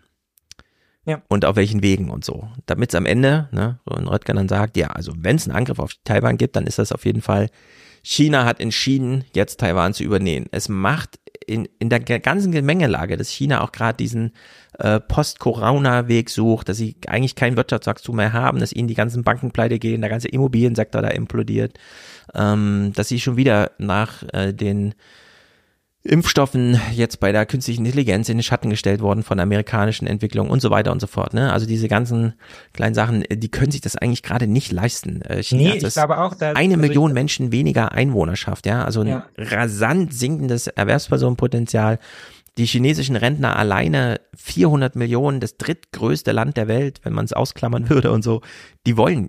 Ja. 1.07 1.23
Und 1.29 1.45
auf 1.45 1.55
welchen 1.55 1.83
Wegen 1.83 2.11
und 2.11 2.25
so. 2.25 2.49
Damit 2.67 2.91
es 2.91 2.97
am 2.97 3.07
Ende, 3.07 3.49
ne, 3.53 3.79
so 3.87 3.95
ein 3.95 4.09
Röttgen 4.09 4.37
dann 4.37 4.49
sagt, 4.49 4.77
ja, 4.77 4.89
also 4.89 5.13
wenn 5.17 5.37
es 5.37 5.47
einen 5.47 5.57
Angriff 5.57 5.79
auf 5.79 5.93
Taiwan 6.03 6.37
gibt, 6.37 6.57
dann 6.57 6.67
ist 6.67 6.81
das 6.81 6.91
auf 6.91 7.05
jeden 7.05 7.23
Fall, 7.23 7.49
China 8.03 8.45
hat 8.45 8.61
entschieden, 8.61 9.25
jetzt 9.35 9.61
Taiwan 9.61 9.95
zu 9.95 10.03
übernehmen. 10.03 10.47
Es 10.51 10.69
macht 10.69 11.19
in, 11.47 11.69
in 11.79 11.89
der 11.89 12.01
ganzen 12.01 12.53
Gemengelage, 12.53 13.17
dass 13.17 13.31
China 13.31 13.63
auch 13.63 13.73
gerade 13.73 13.97
diesen 13.97 14.33
äh, 14.79 15.01
Post-Corona-Weg 15.01 16.29
sucht, 16.29 16.69
dass 16.69 16.77
sie 16.77 16.97
eigentlich 17.07 17.37
kein 17.37 17.57
Wirtschaftswachstum 17.57 18.17
mehr 18.17 18.33
haben, 18.33 18.59
dass 18.59 18.73
ihnen 18.73 18.89
die 18.89 18.95
ganzen 18.95 19.23
Banken 19.23 19.53
pleite 19.53 19.79
gehen, 19.79 20.01
der 20.01 20.11
ganze 20.11 20.29
Immobiliensektor 20.29 21.03
da 21.03 21.09
implodiert, 21.09 21.79
ähm, 22.35 22.93
dass 22.95 23.09
sie 23.09 23.21
schon 23.21 23.37
wieder 23.37 23.71
nach 23.79 24.23
äh, 24.33 24.53
den 24.53 24.95
Impfstoffen 26.07 26.81
jetzt 26.93 27.21
bei 27.21 27.33
der 27.33 27.47
künstlichen 27.47 27.85
Intelligenz 27.85 28.29
in 28.29 28.39
den 28.39 28.43
Schatten 28.43 28.71
gestellt 28.71 29.01
worden 29.01 29.23
von 29.23 29.41
amerikanischen 29.41 30.07
Entwicklungen 30.07 30.51
und 30.51 30.61
so 30.61 30.71
weiter 30.71 30.93
und 30.93 31.01
so 31.01 31.07
fort. 31.07 31.35
Ne? 31.35 31.53
Also 31.53 31.67
diese 31.67 31.89
ganzen 31.89 32.35
kleinen 32.73 32.95
Sachen, 32.95 33.25
die 33.31 33.51
können 33.51 33.71
sich 33.71 33.81
das 33.81 33.97
eigentlich 33.97 34.23
gerade 34.23 34.47
nicht 34.47 34.73
leisten. 34.73 35.23
Äh, 35.23 35.43
China 35.43 35.75
nee, 35.75 35.79
ich 35.79 35.95
glaube 35.95 36.19
auch, 36.19 36.35
dass, 36.35 36.57
eine 36.57 36.75
also 36.75 36.87
Million 36.87 37.13
Menschen 37.13 37.53
weniger 37.53 37.93
Einwohnerschaft, 37.93 38.67
ja, 38.67 38.85
also 38.85 39.01
ein 39.01 39.09
ja. 39.09 39.27
rasant 39.37 40.15
sinkendes 40.15 40.67
Erwerbspersonenpotenzial. 40.69 41.99
Die 42.59 42.65
chinesischen 42.65 43.17
Rentner 43.17 43.57
alleine 43.57 44.21
400 44.35 44.97
Millionen, 44.97 45.41
das 45.41 45.59
drittgrößte 45.59 46.33
Land 46.33 46.57
der 46.57 46.69
Welt, 46.69 47.01
wenn 47.03 47.13
man 47.13 47.27
es 47.27 47.35
ausklammern 47.35 47.91
würde 47.91 48.13
und 48.13 48.23
so, 48.23 48.41
die 48.87 48.97
wollen 48.97 49.29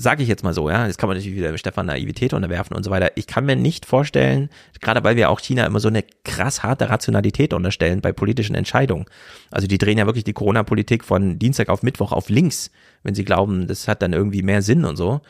sage 0.00 0.22
ich 0.22 0.28
jetzt 0.28 0.42
mal 0.42 0.54
so, 0.54 0.70
ja, 0.70 0.86
das 0.86 0.96
kann 0.96 1.08
man 1.08 1.16
natürlich 1.16 1.36
wieder 1.36 1.56
Stefan 1.58 1.86
Naivität 1.86 2.32
unterwerfen 2.32 2.74
und 2.74 2.82
so 2.82 2.90
weiter. 2.90 3.12
Ich 3.16 3.26
kann 3.26 3.44
mir 3.44 3.54
nicht 3.54 3.84
vorstellen, 3.84 4.48
gerade 4.80 5.04
weil 5.04 5.16
wir 5.16 5.28
auch 5.28 5.40
China 5.40 5.66
immer 5.66 5.80
so 5.80 5.88
eine 5.88 6.02
krass 6.24 6.62
harte 6.62 6.88
Rationalität 6.88 7.52
unterstellen 7.52 8.00
bei 8.00 8.12
politischen 8.12 8.54
Entscheidungen. 8.54 9.04
Also 9.50 9.66
die 9.66 9.76
drehen 9.76 9.98
ja 9.98 10.06
wirklich 10.06 10.24
die 10.24 10.32
Corona-Politik 10.32 11.04
von 11.04 11.38
Dienstag 11.38 11.68
auf 11.68 11.82
Mittwoch 11.82 12.12
auf 12.12 12.30
links, 12.30 12.70
wenn 13.02 13.14
sie 13.14 13.24
glauben, 13.24 13.66
das 13.66 13.88
hat 13.88 14.00
dann 14.00 14.14
irgendwie 14.14 14.42
mehr 14.42 14.62
Sinn 14.62 14.86
und 14.86 14.96
so. 14.96 15.20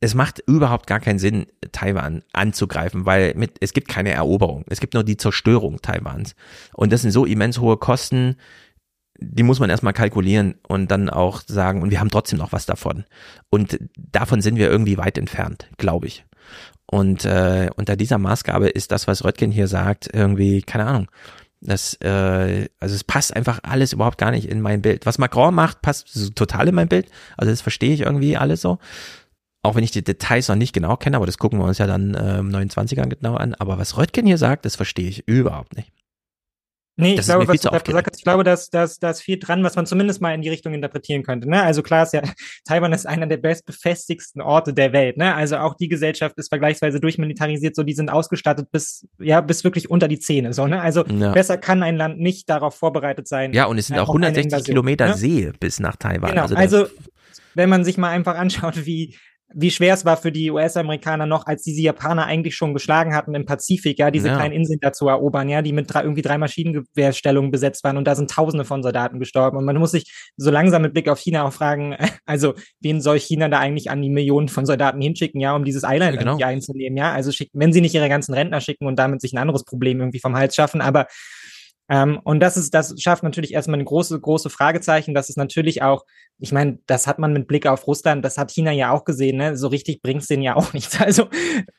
Es 0.00 0.14
macht 0.14 0.40
überhaupt 0.46 0.86
gar 0.86 1.00
keinen 1.00 1.18
Sinn, 1.18 1.46
Taiwan 1.72 2.22
anzugreifen, 2.32 3.06
weil 3.06 3.34
mit, 3.34 3.56
es 3.60 3.72
gibt 3.72 3.88
keine 3.88 4.10
Eroberung. 4.10 4.64
Es 4.68 4.80
gibt 4.80 4.94
nur 4.94 5.02
die 5.02 5.16
Zerstörung 5.16 5.80
Taiwans. 5.80 6.36
Und 6.74 6.92
das 6.92 7.02
sind 7.02 7.10
so 7.10 7.24
immens 7.24 7.58
hohe 7.58 7.78
Kosten, 7.78 8.36
die 9.18 9.42
muss 9.42 9.60
man 9.60 9.68
erstmal 9.68 9.92
kalkulieren 9.92 10.54
und 10.66 10.90
dann 10.90 11.10
auch 11.10 11.42
sagen, 11.46 11.82
und 11.82 11.90
wir 11.90 12.00
haben 12.00 12.10
trotzdem 12.10 12.38
noch 12.38 12.52
was 12.52 12.66
davon. 12.66 13.04
Und 13.50 13.78
davon 13.96 14.40
sind 14.40 14.56
wir 14.56 14.70
irgendwie 14.70 14.96
weit 14.96 15.18
entfernt, 15.18 15.68
glaube 15.76 16.06
ich. 16.06 16.24
Und 16.86 17.24
äh, 17.24 17.68
unter 17.76 17.96
dieser 17.96 18.18
Maßgabe 18.18 18.68
ist 18.68 18.92
das, 18.92 19.06
was 19.06 19.24
Röttgen 19.24 19.50
hier 19.50 19.68
sagt, 19.68 20.08
irgendwie, 20.12 20.62
keine 20.62 20.86
Ahnung. 20.86 21.10
Das, 21.60 21.94
äh, 21.94 22.68
also 22.78 22.94
es 22.94 23.04
passt 23.04 23.34
einfach 23.34 23.58
alles 23.64 23.92
überhaupt 23.92 24.18
gar 24.18 24.30
nicht 24.30 24.48
in 24.48 24.60
mein 24.60 24.80
Bild. 24.80 25.04
Was 25.04 25.18
Macron 25.18 25.54
macht, 25.54 25.82
passt 25.82 26.36
total 26.36 26.68
in 26.68 26.74
mein 26.74 26.88
Bild. 26.88 27.10
Also 27.36 27.50
das 27.50 27.60
verstehe 27.60 27.92
ich 27.92 28.02
irgendwie 28.02 28.36
alles 28.36 28.60
so. 28.60 28.78
Auch 29.62 29.74
wenn 29.74 29.82
ich 29.82 29.90
die 29.90 30.04
Details 30.04 30.48
noch 30.48 30.54
nicht 30.54 30.72
genau 30.72 30.96
kenne, 30.96 31.16
aber 31.16 31.26
das 31.26 31.36
gucken 31.36 31.58
wir 31.58 31.64
uns 31.66 31.78
ja 31.78 31.88
dann 31.88 32.14
äh, 32.14 32.38
im 32.38 32.50
29er 32.50 33.08
genau 33.08 33.34
an. 33.34 33.54
Aber 33.54 33.76
was 33.76 33.96
Röttgen 33.96 34.24
hier 34.24 34.38
sagt, 34.38 34.64
das 34.64 34.76
verstehe 34.76 35.08
ich 35.08 35.26
überhaupt 35.26 35.76
nicht. 35.76 35.92
Nee, 37.00 37.14
ich 37.14 37.20
glaube, 37.20 37.46
was 37.46 37.60
du 37.60 37.68
gerade 37.68 37.84
gesagt 37.84 38.08
hast, 38.10 38.18
ich 38.18 38.24
glaube, 38.24 38.42
dass, 38.42 38.70
dass, 38.70 38.98
da 38.98 39.10
ist 39.10 39.22
viel 39.22 39.38
dran, 39.38 39.62
was 39.62 39.76
man 39.76 39.86
zumindest 39.86 40.20
mal 40.20 40.34
in 40.34 40.42
die 40.42 40.48
Richtung 40.48 40.74
interpretieren 40.74 41.22
könnte. 41.22 41.48
Ne? 41.48 41.62
Also 41.62 41.80
klar 41.82 42.02
ist 42.02 42.12
ja, 42.12 42.22
Taiwan 42.64 42.92
ist 42.92 43.06
einer 43.06 43.28
der 43.28 43.36
bestbefestigsten 43.36 44.42
Orte 44.42 44.74
der 44.74 44.92
Welt. 44.92 45.16
Ne? 45.16 45.32
Also 45.32 45.58
auch 45.58 45.74
die 45.74 45.86
Gesellschaft 45.88 46.36
ist 46.38 46.48
vergleichsweise 46.48 46.98
durchmilitarisiert, 46.98 47.76
so 47.76 47.84
die 47.84 47.92
sind 47.92 48.10
ausgestattet 48.10 48.72
bis, 48.72 49.06
ja, 49.20 49.40
bis 49.40 49.62
wirklich 49.62 49.88
unter 49.90 50.08
die 50.08 50.18
Zähne. 50.18 50.52
So, 50.52 50.66
ne? 50.66 50.82
Also 50.82 51.06
ja. 51.06 51.30
besser 51.30 51.56
kann 51.56 51.84
ein 51.84 51.96
Land 51.96 52.18
nicht 52.18 52.50
darauf 52.50 52.74
vorbereitet 52.74 53.28
sein. 53.28 53.52
Ja, 53.52 53.66
und 53.66 53.78
es 53.78 53.86
sind 53.86 53.96
äh, 53.96 54.00
auch 54.00 54.08
160 54.08 54.64
Kilometer 54.64 55.06
ne? 55.06 55.14
See 55.14 55.52
bis 55.60 55.78
nach 55.78 55.94
Taiwan. 55.94 56.30
Genau, 56.30 56.42
also, 56.42 56.56
also 56.56 56.86
wenn 57.54 57.68
man 57.68 57.84
sich 57.84 57.96
mal 57.96 58.10
einfach 58.10 58.36
anschaut, 58.36 58.86
wie, 58.86 59.16
wie 59.54 59.70
schwer 59.70 59.94
es 59.94 60.04
war 60.04 60.18
für 60.18 60.30
die 60.30 60.50
US-Amerikaner 60.50 61.24
noch, 61.24 61.46
als 61.46 61.62
diese 61.62 61.80
Japaner 61.80 62.26
eigentlich 62.26 62.54
schon 62.54 62.74
geschlagen 62.74 63.14
hatten 63.14 63.34
im 63.34 63.46
Pazifik, 63.46 63.98
ja, 63.98 64.10
diese 64.10 64.28
ja. 64.28 64.36
kleinen 64.36 64.52
Inseln 64.52 64.78
da 64.80 64.92
zu 64.92 65.08
erobern, 65.08 65.48
ja, 65.48 65.62
die 65.62 65.72
mit 65.72 65.92
drei, 65.92 66.02
irgendwie 66.02 66.22
drei 66.22 66.36
Maschinengewehrstellungen 66.36 67.50
besetzt 67.50 67.82
waren 67.82 67.96
und 67.96 68.04
da 68.04 68.14
sind 68.14 68.30
Tausende 68.30 68.66
von 68.66 68.82
Soldaten 68.82 69.18
gestorben. 69.18 69.56
Und 69.56 69.64
man 69.64 69.76
muss 69.76 69.92
sich 69.92 70.30
so 70.36 70.50
langsam 70.50 70.82
mit 70.82 70.92
Blick 70.92 71.08
auf 71.08 71.18
China 71.18 71.44
auch 71.44 71.52
fragen, 71.52 71.96
also 72.26 72.54
wen 72.80 73.00
soll 73.00 73.18
China 73.18 73.48
da 73.48 73.58
eigentlich 73.58 73.90
an 73.90 74.02
die 74.02 74.10
Millionen 74.10 74.48
von 74.48 74.66
Soldaten 74.66 75.00
hinschicken, 75.00 75.40
ja, 75.40 75.56
um 75.56 75.64
dieses 75.64 75.82
Eiland 75.82 76.14
ja, 76.14 76.18
genau. 76.18 76.32
irgendwie 76.32 76.44
einzunehmen, 76.44 76.98
ja? 76.98 77.12
Also 77.12 77.32
schicken, 77.32 77.58
wenn 77.58 77.72
sie 77.72 77.80
nicht 77.80 77.94
ihre 77.94 78.10
ganzen 78.10 78.34
Rentner 78.34 78.60
schicken 78.60 78.86
und 78.86 78.98
damit 78.98 79.22
sich 79.22 79.32
ein 79.32 79.38
anderes 79.38 79.64
Problem 79.64 80.00
irgendwie 80.00 80.20
vom 80.20 80.36
Hals 80.36 80.54
schaffen, 80.54 80.82
aber 80.82 81.06
ähm, 81.88 82.20
und 82.22 82.40
das 82.40 82.56
ist, 82.56 82.74
das 82.74 82.94
schafft 83.00 83.22
natürlich 83.22 83.54
erstmal 83.54 83.78
ein 83.78 83.84
große, 83.84 84.20
große 84.20 84.50
Fragezeichen. 84.50 85.14
Das 85.14 85.30
ist 85.30 85.36
natürlich 85.36 85.82
auch, 85.82 86.04
ich 86.38 86.52
meine, 86.52 86.78
das 86.86 87.06
hat 87.06 87.18
man 87.18 87.32
mit 87.32 87.48
Blick 87.48 87.66
auf 87.66 87.86
Russland, 87.86 88.24
das 88.24 88.36
hat 88.36 88.50
China 88.50 88.70
ja 88.70 88.92
auch 88.92 89.04
gesehen, 89.04 89.38
ne? 89.38 89.56
So 89.56 89.68
richtig 89.68 90.02
bringt's 90.02 90.26
denen 90.26 90.42
ja 90.42 90.54
auch 90.54 90.72
nichts. 90.74 91.00
Also 91.00 91.28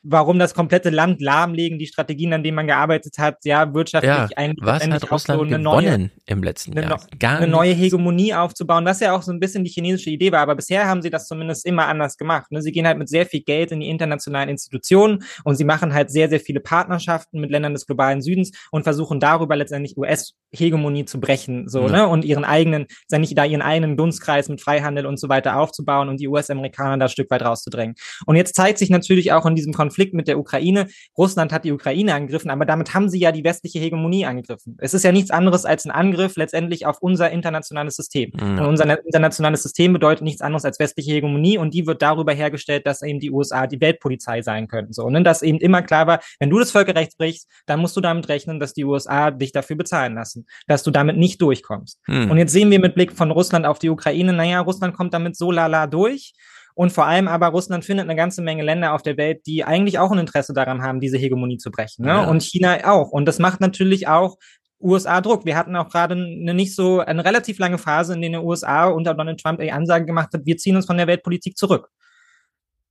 warum 0.02 0.38
das 0.38 0.52
komplette 0.52 0.90
Land 0.90 1.20
lahmlegen, 1.20 1.78
die 1.78 1.86
Strategien, 1.86 2.32
an 2.32 2.42
denen 2.42 2.56
man 2.56 2.66
gearbeitet 2.66 3.18
hat, 3.18 3.38
ja, 3.44 3.72
wirtschaftlich 3.72 4.12
ja, 4.12 4.28
eigentlich 4.36 4.66
was 4.66 4.86
hat 4.86 5.10
Russland 5.10 5.40
so 5.40 5.46
eine 5.46 5.58
neue, 5.58 6.10
im 6.26 6.42
letzten 6.42 6.76
eine, 6.76 6.88
Jahr? 6.88 7.00
Gar 7.18 7.38
eine 7.38 7.46
neue 7.46 7.72
Hegemonie 7.72 8.34
aufzubauen, 8.34 8.84
was 8.84 9.00
ja 9.00 9.14
auch 9.14 9.22
so 9.22 9.32
ein 9.32 9.40
bisschen 9.40 9.64
die 9.64 9.70
chinesische 9.70 10.10
Idee 10.10 10.32
war. 10.32 10.40
Aber 10.40 10.56
bisher 10.56 10.86
haben 10.88 11.02
sie 11.02 11.10
das 11.10 11.28
zumindest 11.28 11.64
immer 11.64 11.86
anders 11.86 12.16
gemacht. 12.16 12.50
Ne? 12.50 12.60
Sie 12.62 12.72
gehen 12.72 12.86
halt 12.86 12.98
mit 12.98 13.08
sehr 13.08 13.26
viel 13.26 13.42
Geld 13.42 13.70
in 13.70 13.80
die 13.80 13.88
internationalen 13.88 14.48
Institutionen 14.48 15.22
und 15.44 15.54
sie 15.54 15.64
machen 15.64 15.94
halt 15.94 16.10
sehr, 16.10 16.28
sehr 16.28 16.40
viele 16.40 16.60
Partnerschaften 16.60 17.40
mit 17.40 17.50
Ländern 17.50 17.74
des 17.74 17.86
globalen 17.86 18.20
Südens 18.20 18.50
und 18.70 18.82
versuchen 18.82 19.20
darüber 19.20 19.56
letztendlich 19.56 19.96
US-Hegemonie 20.00 21.04
zu 21.04 21.20
brechen, 21.20 21.68
so, 21.68 21.82
ja. 21.82 21.88
ne? 21.88 22.08
Und 22.08 22.24
ihren 22.24 22.44
eigenen, 22.44 22.86
nicht 23.10 23.36
da 23.36 23.44
ihren 23.44 23.62
eigenen 23.62 23.96
Dunstkreis 23.96 24.48
mit 24.48 24.60
Freihandel 24.60 25.06
und 25.06 25.18
so 25.18 25.28
weiter 25.28 25.58
aufzubauen 25.58 26.08
und 26.08 26.20
die 26.20 26.28
US-Amerikaner 26.28 26.98
da 26.98 27.06
ein 27.06 27.10
Stück 27.10 27.30
weit 27.30 27.42
rauszudrängen. 27.42 27.94
Und 28.26 28.36
jetzt 28.36 28.54
zeigt 28.54 28.78
sich 28.78 28.90
natürlich 28.90 29.32
auch 29.32 29.46
in 29.46 29.54
diesem 29.54 29.72
Konflikt 29.72 30.14
mit 30.14 30.28
der 30.28 30.38
Ukraine, 30.38 30.88
Russland 31.16 31.52
hat 31.52 31.64
die 31.64 31.72
Ukraine 31.72 32.14
angegriffen, 32.14 32.50
aber 32.50 32.64
damit 32.64 32.94
haben 32.94 33.08
sie 33.08 33.20
ja 33.20 33.32
die 33.32 33.44
westliche 33.44 33.78
Hegemonie 33.78 34.26
angegriffen. 34.26 34.76
Es 34.80 34.94
ist 34.94 35.04
ja 35.04 35.12
nichts 35.12 35.30
anderes 35.30 35.64
als 35.64 35.84
ein 35.84 35.90
Angriff 35.90 36.36
letztendlich 36.36 36.86
auf 36.86 36.98
unser 37.00 37.30
internationales 37.30 37.96
System. 37.96 38.32
Ja. 38.38 38.46
Und 38.46 38.66
unser 38.66 39.04
internationales 39.04 39.62
System 39.62 39.92
bedeutet 39.92 40.22
nichts 40.22 40.40
anderes 40.40 40.64
als 40.64 40.78
westliche 40.78 41.12
Hegemonie 41.12 41.58
und 41.58 41.74
die 41.74 41.86
wird 41.86 42.02
darüber 42.02 42.32
hergestellt, 42.32 42.86
dass 42.86 43.02
eben 43.02 43.20
die 43.20 43.30
USA 43.30 43.66
die 43.66 43.80
Weltpolizei 43.80 44.42
sein 44.42 44.68
können. 44.68 44.92
So, 44.92 45.08
ne? 45.10 45.22
Dass 45.22 45.42
eben 45.42 45.58
immer 45.58 45.82
klar 45.82 46.06
war, 46.06 46.20
wenn 46.38 46.50
du 46.50 46.58
das 46.58 46.70
Völkerrecht 46.70 47.16
brichst, 47.18 47.48
dann 47.66 47.80
musst 47.80 47.96
du 47.96 48.00
damit 48.00 48.28
rechnen, 48.28 48.60
dass 48.60 48.72
die 48.72 48.84
USA 48.84 49.30
dich 49.30 49.52
dafür 49.52 49.76
bezahlen 49.76 49.89
bezahlen 49.90 50.14
lassen, 50.14 50.46
dass 50.66 50.82
du 50.82 50.90
damit 50.90 51.16
nicht 51.16 51.40
durchkommst. 51.42 52.00
Hm. 52.06 52.30
Und 52.30 52.38
jetzt 52.38 52.52
sehen 52.52 52.70
wir 52.70 52.80
mit 52.80 52.94
Blick 52.94 53.12
von 53.12 53.30
Russland 53.30 53.66
auf 53.66 53.78
die 53.78 53.90
Ukraine, 53.90 54.32
naja, 54.32 54.60
Russland 54.60 54.94
kommt 54.94 55.14
damit 55.14 55.36
so 55.36 55.50
lala 55.50 55.86
durch. 55.86 56.32
Und 56.74 56.92
vor 56.92 57.04
allem 57.04 57.28
aber 57.28 57.48
Russland 57.48 57.84
findet 57.84 58.04
eine 58.04 58.16
ganze 58.16 58.42
Menge 58.42 58.62
Länder 58.62 58.94
auf 58.94 59.02
der 59.02 59.16
Welt, 59.16 59.44
die 59.44 59.64
eigentlich 59.64 59.98
auch 59.98 60.12
ein 60.12 60.18
Interesse 60.18 60.54
daran 60.54 60.82
haben, 60.82 61.00
diese 61.00 61.18
Hegemonie 61.18 61.58
zu 61.58 61.70
brechen. 61.70 62.04
Ne? 62.04 62.12
Ja. 62.12 62.24
Und 62.24 62.42
China 62.42 62.78
auch. 62.84 63.10
Und 63.10 63.26
das 63.26 63.38
macht 63.38 63.60
natürlich 63.60 64.06
auch 64.08 64.36
USA 64.80 65.20
Druck. 65.20 65.44
Wir 65.44 65.56
hatten 65.56 65.76
auch 65.76 65.90
gerade 65.90 66.14
eine 66.14 66.54
nicht 66.54 66.74
so, 66.74 67.00
eine 67.00 67.24
relativ 67.24 67.58
lange 67.58 67.76
Phase, 67.76 68.14
in 68.14 68.22
der 68.22 68.30
die 68.30 68.36
USA 68.36 68.86
unter 68.86 69.14
Donald 69.14 69.40
Trump 69.40 69.60
die 69.60 69.72
Ansage 69.72 70.06
gemacht 70.06 70.30
hat, 70.32 70.46
wir 70.46 70.56
ziehen 70.56 70.76
uns 70.76 70.86
von 70.86 70.96
der 70.96 71.08
Weltpolitik 71.08 71.58
zurück. 71.58 71.90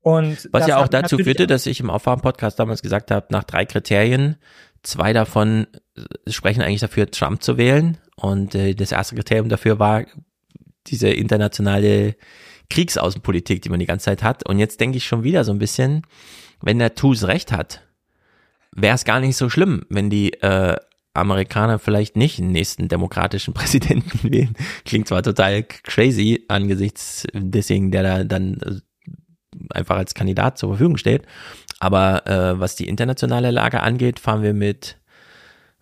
Und 0.01 0.47
Was 0.51 0.67
ja 0.67 0.77
auch 0.77 0.87
dazu 0.87 1.17
führte, 1.17 1.47
dass 1.47 1.65
ich 1.65 1.79
im 1.79 1.89
Aufwachen-Podcast 1.89 2.59
damals 2.59 2.81
gesagt 2.81 3.11
habe, 3.11 3.27
nach 3.31 3.43
drei 3.43 3.65
Kriterien, 3.65 4.37
zwei 4.83 5.13
davon 5.13 5.67
äh, 5.95 6.31
sprechen 6.31 6.61
eigentlich 6.61 6.81
dafür, 6.81 7.09
Trump 7.09 7.43
zu 7.43 7.57
wählen. 7.57 7.97
Und 8.15 8.55
äh, 8.55 8.73
das 8.75 8.91
erste 8.91 9.15
Kriterium 9.15 9.49
dafür 9.49 9.79
war 9.79 10.05
diese 10.87 11.09
internationale 11.09 12.15
Kriegsaußenpolitik, 12.69 13.61
die 13.61 13.69
man 13.69 13.79
die 13.79 13.85
ganze 13.85 14.05
Zeit 14.05 14.23
hat. 14.23 14.47
Und 14.47 14.59
jetzt 14.59 14.79
denke 14.79 14.97
ich 14.97 15.05
schon 15.05 15.23
wieder 15.23 15.43
so 15.43 15.51
ein 15.51 15.59
bisschen, 15.59 16.03
wenn 16.61 16.79
der 16.79 16.95
Tools 16.95 17.27
recht 17.27 17.51
hat, 17.51 17.81
wäre 18.75 18.95
es 18.95 19.05
gar 19.05 19.19
nicht 19.19 19.37
so 19.37 19.49
schlimm, 19.49 19.85
wenn 19.89 20.09
die 20.09 20.33
äh, 20.41 20.75
Amerikaner 21.13 21.79
vielleicht 21.79 22.15
nicht 22.15 22.39
einen 22.39 22.51
nächsten 22.51 22.87
demokratischen 22.87 23.53
Präsidenten 23.55 24.31
wählen. 24.31 24.55
Klingt 24.85 25.07
zwar 25.07 25.23
total 25.23 25.63
crazy 25.63 26.45
angesichts 26.47 27.27
deswegen, 27.33 27.91
der 27.91 28.03
da 28.03 28.23
dann 28.23 28.59
äh, 28.61 28.79
einfach 29.71 29.97
als 29.97 30.13
Kandidat 30.13 30.57
zur 30.57 30.69
Verfügung 30.69 30.97
steht, 30.97 31.25
aber 31.79 32.27
äh, 32.27 32.59
was 32.59 32.75
die 32.75 32.87
internationale 32.87 33.51
Lage 33.51 33.81
angeht, 33.81 34.19
fahren 34.19 34.43
wir 34.43 34.53
mit 34.53 34.97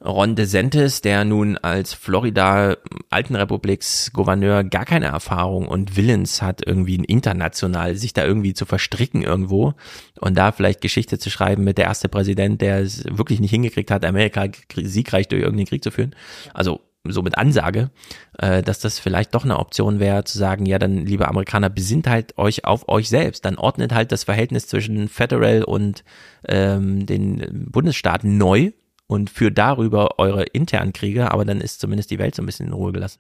Ron 0.04 0.36
DeSantis, 0.36 1.02
der 1.02 1.26
nun 1.26 1.58
als 1.58 1.94
Florida 1.94 2.78
Altenrepubliks 3.10 4.12
Gouverneur 4.14 4.64
gar 4.64 4.86
keine 4.86 5.08
Erfahrung 5.08 5.68
und 5.68 5.98
Willens 5.98 6.44
hat, 6.44 6.62
irgendwie 6.66 6.96
international 6.98 7.96
sich 7.96 8.14
da 8.14 8.24
irgendwie 8.24 8.54
zu 8.54 8.68
verstricken 8.68 9.24
irgendwo 9.24 9.74
und 10.20 10.38
da 10.38 10.52
vielleicht 10.52 10.82
Geschichte 10.82 11.18
zu 11.18 11.32
schreiben 11.32 11.64
mit 11.64 11.80
der 11.80 11.86
erste 11.86 12.10
Präsident, 12.10 12.62
der 12.62 12.82
es 12.82 13.06
wirklich 13.06 13.40
nicht 13.40 13.50
hingekriegt 13.50 13.90
hat, 13.90 14.06
Amerika 14.06 14.48
siegreich 14.76 15.30
durch 15.30 15.42
irgendeinen 15.42 15.68
Krieg 15.68 15.84
zu 15.84 15.90
führen. 15.90 16.16
Also 16.54 16.82
so 17.12 17.22
mit 17.22 17.38
Ansage, 17.38 17.92
äh, 18.38 18.62
dass 18.62 18.80
das 18.80 19.00
vielleicht 19.00 19.36
doch 19.36 19.44
eine 19.44 19.60
Option 19.60 20.00
wäre, 20.00 20.24
zu 20.24 20.38
sagen, 20.38 20.66
ja, 20.66 20.80
dann, 20.80 21.06
liebe 21.06 21.28
Amerikaner, 21.28 21.70
besinnt 21.70 22.08
halt 22.08 22.38
euch 22.38 22.66
auf 22.66 22.88
euch 22.90 23.10
selbst. 23.10 23.46
Dann 23.46 23.58
ordnet 23.58 23.94
halt 23.94 24.12
das 24.12 24.26
Verhältnis 24.26 24.68
zwischen 24.68 25.08
Federal 25.08 25.64
und 25.64 26.04
ähm, 26.48 27.06
den 27.06 27.68
Bundesstaaten 27.72 28.38
neu 28.38 28.72
und 29.08 29.30
führt 29.30 29.58
darüber 29.58 30.20
eure 30.20 30.44
internen 30.44 30.94
Kriege, 30.94 31.32
aber 31.32 31.46
dann 31.46 31.62
ist 31.62 31.80
zumindest 31.80 32.12
die 32.12 32.20
Welt 32.20 32.36
so 32.36 32.44
ein 32.44 32.46
bisschen 32.46 32.68
in 32.68 32.74
Ruhe 32.74 32.92
gelassen. 32.92 33.20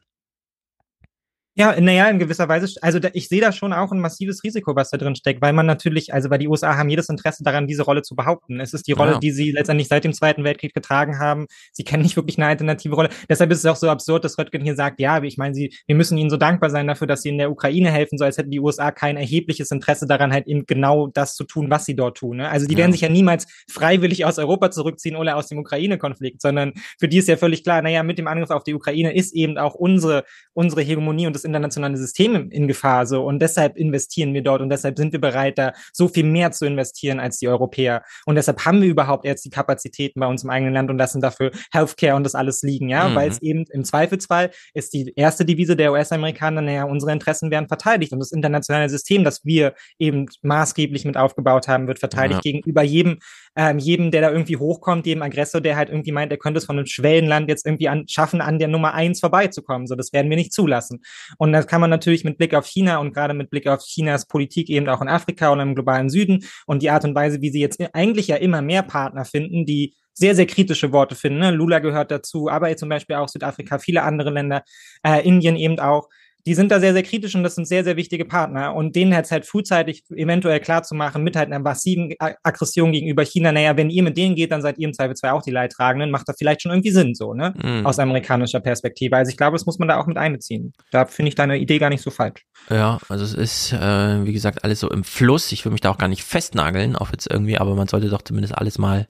Ja, 1.59 1.79
naja, 1.81 2.07
in 2.07 2.19
gewisser 2.19 2.47
Weise, 2.47 2.71
also 2.83 2.99
da, 2.99 3.09
ich 3.13 3.29
sehe 3.29 3.41
da 3.41 3.51
schon 3.51 3.73
auch 3.73 3.91
ein 3.91 3.99
massives 3.99 4.43
Risiko, 4.43 4.75
was 4.75 4.91
da 4.91 4.97
drin 4.97 5.15
steckt, 5.15 5.41
weil 5.41 5.53
man 5.53 5.65
natürlich, 5.65 6.13
also 6.13 6.29
weil 6.29 6.37
die 6.37 6.47
USA 6.47 6.77
haben 6.77 6.87
jedes 6.87 7.09
Interesse 7.09 7.43
daran, 7.43 7.65
diese 7.65 7.81
Rolle 7.81 8.03
zu 8.03 8.15
behaupten. 8.15 8.59
Es 8.59 8.73
ist 8.75 8.87
die 8.87 8.91
Rolle, 8.91 9.13
Ja. 9.13 9.17
die 9.19 9.31
sie 9.31 9.51
letztendlich 9.51 9.87
seit 9.87 10.03
dem 10.03 10.13
Zweiten 10.13 10.43
Weltkrieg 10.43 10.75
getragen 10.75 11.17
haben. 11.17 11.47
Sie 11.73 11.83
kennen 11.83 12.03
nicht 12.03 12.15
wirklich 12.15 12.37
eine 12.37 12.45
alternative 12.45 12.93
Rolle. 12.93 13.09
Deshalb 13.27 13.51
ist 13.51 13.57
es 13.57 13.65
auch 13.65 13.75
so 13.75 13.89
absurd, 13.89 14.23
dass 14.23 14.37
Röttgen 14.37 14.61
hier 14.61 14.75
sagt, 14.75 14.99
ja, 14.99 15.23
ich 15.23 15.37
meine, 15.39 15.55
sie, 15.55 15.73
wir 15.87 15.95
müssen 15.95 16.15
ihnen 16.19 16.29
so 16.29 16.37
dankbar 16.37 16.69
sein 16.69 16.85
dafür, 16.85 17.07
dass 17.07 17.23
sie 17.23 17.29
in 17.29 17.39
der 17.39 17.49
Ukraine 17.49 17.89
helfen, 17.91 18.19
so 18.19 18.25
als 18.25 18.37
hätten 18.37 18.51
die 18.51 18.59
USA 18.59 18.91
kein 18.91 19.17
erhebliches 19.17 19.71
Interesse 19.71 20.05
daran, 20.05 20.31
halt 20.31 20.45
eben 20.45 20.67
genau 20.67 21.07
das 21.07 21.33
zu 21.33 21.43
tun, 21.43 21.71
was 21.71 21.85
sie 21.85 21.95
dort 21.95 22.17
tun. 22.17 22.37
Ne? 22.37 22.49
Also 22.49 22.67
die 22.67 22.73
Ja. 22.73 22.79
werden 22.81 22.91
sich 22.91 23.01
ja 23.01 23.09
niemals 23.09 23.47
freiwillig 23.67 24.25
aus 24.25 24.37
Europa 24.37 24.69
zurückziehen 24.69 25.15
oder 25.15 25.35
aus 25.37 25.47
dem 25.47 25.57
Ukraine-Konflikt, 25.57 26.39
sondern 26.39 26.73
für 26.99 27.07
die 27.07 27.17
ist 27.17 27.27
ja 27.27 27.35
völlig 27.35 27.63
klar, 27.63 27.81
naja, 27.81 28.03
mit 28.03 28.19
dem 28.19 28.27
Angriff 28.27 28.51
auf 28.51 28.63
die 28.63 28.75
Ukraine 28.75 29.15
ist 29.15 29.33
eben 29.33 29.57
auch 29.57 29.73
unsere, 29.73 30.23
unsere 30.53 30.81
Hegemonie 30.83 31.25
und 31.25 31.33
das 31.33 31.46
internationale 31.47 31.97
System 31.97 32.51
in, 32.51 32.67
Gefahr 32.67 33.05
so 33.07 33.25
und 33.25 33.39
deshalb 33.39 33.77
investieren 33.77 34.33
wir 34.33 34.43
dort 34.43 34.61
und 34.61 34.69
deshalb 34.69 34.97
sind 34.97 35.13
wir 35.13 35.21
bereit, 35.21 35.57
da 35.57 35.73
so 35.93 36.07
viel 36.07 36.25
mehr 36.25 36.51
zu 36.51 36.65
investieren 36.65 37.19
als 37.19 37.39
die 37.39 37.47
Europäer 37.47 38.03
und 38.25 38.35
deshalb 38.35 38.65
haben 38.65 38.81
wir 38.81 38.89
überhaupt 38.89 39.25
jetzt 39.25 39.45
die 39.45 39.49
Kapazitäten 39.49 40.19
bei 40.19 40.27
uns 40.27 40.43
im 40.43 40.49
eigenen 40.49 40.73
Land 40.73 40.89
und 40.89 40.97
lassen 40.97 41.21
dafür 41.21 41.51
Healthcare 41.71 42.15
und 42.15 42.23
das 42.23 42.35
alles 42.35 42.61
liegen, 42.61 42.89
ja, 42.89 43.07
Mhm. 43.09 43.15
weil 43.15 43.29
es 43.29 43.41
eben 43.41 43.63
im 43.71 43.83
Zweifelsfall 43.83 44.51
ist 44.73 44.93
die 44.93 45.13
erste 45.15 45.45
Devise 45.45 45.75
der 45.75 45.91
US-Amerikaner, 45.93 46.61
naja, 46.61 46.83
unsere 46.83 47.11
Interessen 47.13 47.49
werden 47.51 47.67
verteidigt 47.67 48.11
und 48.13 48.19
das 48.19 48.31
internationale 48.31 48.89
System, 48.89 49.23
das 49.23 49.45
wir 49.45 49.73
eben 49.99 50.25
maßgeblich 50.41 51.05
mit 51.05 51.15
aufgebaut 51.17 51.67
haben, 51.67 51.87
wird 51.87 51.99
verteidigt 51.99 52.43
Ja. 52.45 52.51
gegenüber 52.51 52.81
jedem, 52.83 53.19
ähm, 53.57 53.79
jedem, 53.79 54.11
der 54.11 54.21
da 54.21 54.31
irgendwie 54.31 54.57
hochkommt, 54.57 55.07
jedem 55.07 55.23
Aggressor, 55.23 55.59
der 55.59 55.75
halt 55.75 55.89
irgendwie 55.89 56.11
meint, 56.11 56.31
er 56.31 56.37
könnte 56.37 56.59
es 56.59 56.65
von 56.65 56.77
einem 56.77 56.85
Schwellenland 56.85 57.49
jetzt 57.49 57.65
irgendwie 57.65 57.89
an, 57.89 58.07
schaffen, 58.07 58.39
an 58.39 58.59
der 58.59 58.67
Nummer 58.67 58.93
eins 58.93 59.19
vorbeizukommen. 59.19 59.87
So, 59.87 59.95
das 59.95 60.13
werden 60.13 60.29
wir 60.29 60.37
nicht 60.37 60.53
zulassen. 60.53 61.01
Und 61.39 61.53
das 61.53 61.65
kann 61.65 61.81
man 61.81 61.89
natürlich 61.89 62.23
mit 62.23 62.37
Blick 62.37 62.53
auf 62.53 62.67
China 62.67 62.99
und 62.99 63.13
gerade 63.13 63.33
mit 63.33 63.49
Blick 63.49 63.65
auf 63.65 63.81
Chinas 63.81 64.27
Politik 64.27 64.69
eben 64.69 64.87
auch 64.87 65.01
in 65.01 65.07
Afrika 65.07 65.49
und 65.49 65.59
im 65.59 65.73
globalen 65.73 66.11
Süden 66.11 66.45
und 66.67 66.83
die 66.83 66.91
Art 66.91 67.03
und 67.03 67.15
Weise, 67.15 67.41
wie 67.41 67.49
sie 67.49 67.59
jetzt 67.59 67.81
eigentlich 67.93 68.27
ja 68.27 68.35
immer 68.35 68.61
mehr 68.61 68.83
Partner 68.83 69.25
finden, 69.25 69.65
die 69.65 69.95
sehr, 70.13 70.35
sehr 70.35 70.45
kritische 70.45 70.91
Worte 70.91 71.15
finden. 71.15 71.39
Ne? 71.39 71.49
Lula 71.49 71.79
gehört 71.79 72.11
dazu, 72.11 72.49
aber 72.49 72.75
zum 72.77 72.89
Beispiel 72.89 73.15
auch 73.15 73.27
Südafrika, 73.27 73.79
viele 73.79 74.03
andere 74.03 74.29
Länder, 74.29 74.63
äh, 75.03 75.27
Indien 75.27 75.55
eben 75.55 75.79
auch. 75.79 76.09
Die 76.47 76.55
sind 76.55 76.71
da 76.71 76.79
sehr, 76.79 76.93
sehr 76.93 77.03
kritisch 77.03 77.35
und 77.35 77.43
das 77.43 77.55
sind 77.55 77.67
sehr, 77.67 77.83
sehr 77.83 77.97
wichtige 77.97 78.23
Partner. 78.25 78.73
Und 78.73 78.95
denen 78.95 79.11
jetzt 79.11 79.31
halt 79.31 79.45
frühzeitig 79.45 80.03
eventuell 80.15 80.59
klar 80.61 80.81
zu 80.81 80.95
machen, 80.95 81.21
mit 81.23 81.35
halt 81.35 81.47
einer 81.47 81.59
massiven 81.59 82.13
A- 82.19 82.35
Aggression 82.41 82.93
gegenüber 82.93 83.23
China, 83.25 83.51
naja, 83.51 83.75
wenn 83.75 83.89
ihr 83.89 84.01
mit 84.01 84.17
denen 84.17 84.33
geht, 84.35 84.51
dann 84.51 84.61
seid 84.61 84.77
ihr 84.79 84.87
im 84.87 84.93
Zweifelsfall 84.93 85.31
auch 85.31 85.41
die 85.43 85.51
Leidtragenden, 85.51 86.09
macht 86.09 86.27
das 86.29 86.37
vielleicht 86.39 86.61
schon 86.61 86.71
irgendwie 86.71 86.91
Sinn, 86.91 87.13
so, 87.15 87.33
ne? 87.33 87.53
Mhm. 87.61 87.85
Aus 87.85 87.99
amerikanischer 87.99 88.61
Perspektive. 88.61 89.17
Also 89.17 89.29
ich 89.29 89.35
glaube, 89.37 89.55
das 89.57 89.65
muss 89.65 89.77
man 89.77 89.89
da 89.89 89.99
auch 89.99 90.07
mit 90.07 90.17
einbeziehen. 90.17 90.71
Da 90.91 91.05
finde 91.05 91.29
ich 91.29 91.35
deine 91.35 91.57
Idee 91.57 91.77
gar 91.79 91.89
nicht 91.89 92.01
so 92.01 92.09
falsch. 92.11 92.45
Ja, 92.69 92.97
also 93.09 93.25
es 93.25 93.33
ist, 93.33 93.73
äh, 93.73 94.25
wie 94.25 94.31
gesagt, 94.33 94.63
alles 94.63 94.79
so 94.79 94.89
im 94.89 95.03
Fluss. 95.03 95.51
Ich 95.51 95.65
will 95.65 95.73
mich 95.73 95.81
da 95.81 95.89
auch 95.91 95.97
gar 95.97 96.07
nicht 96.07 96.23
festnageln, 96.23 96.95
auf 96.95 97.11
jetzt 97.11 97.29
irgendwie, 97.29 97.57
aber 97.57 97.75
man 97.75 97.89
sollte 97.89 98.07
doch 98.09 98.21
zumindest 98.21 98.57
alles 98.57 98.77
mal 98.77 99.07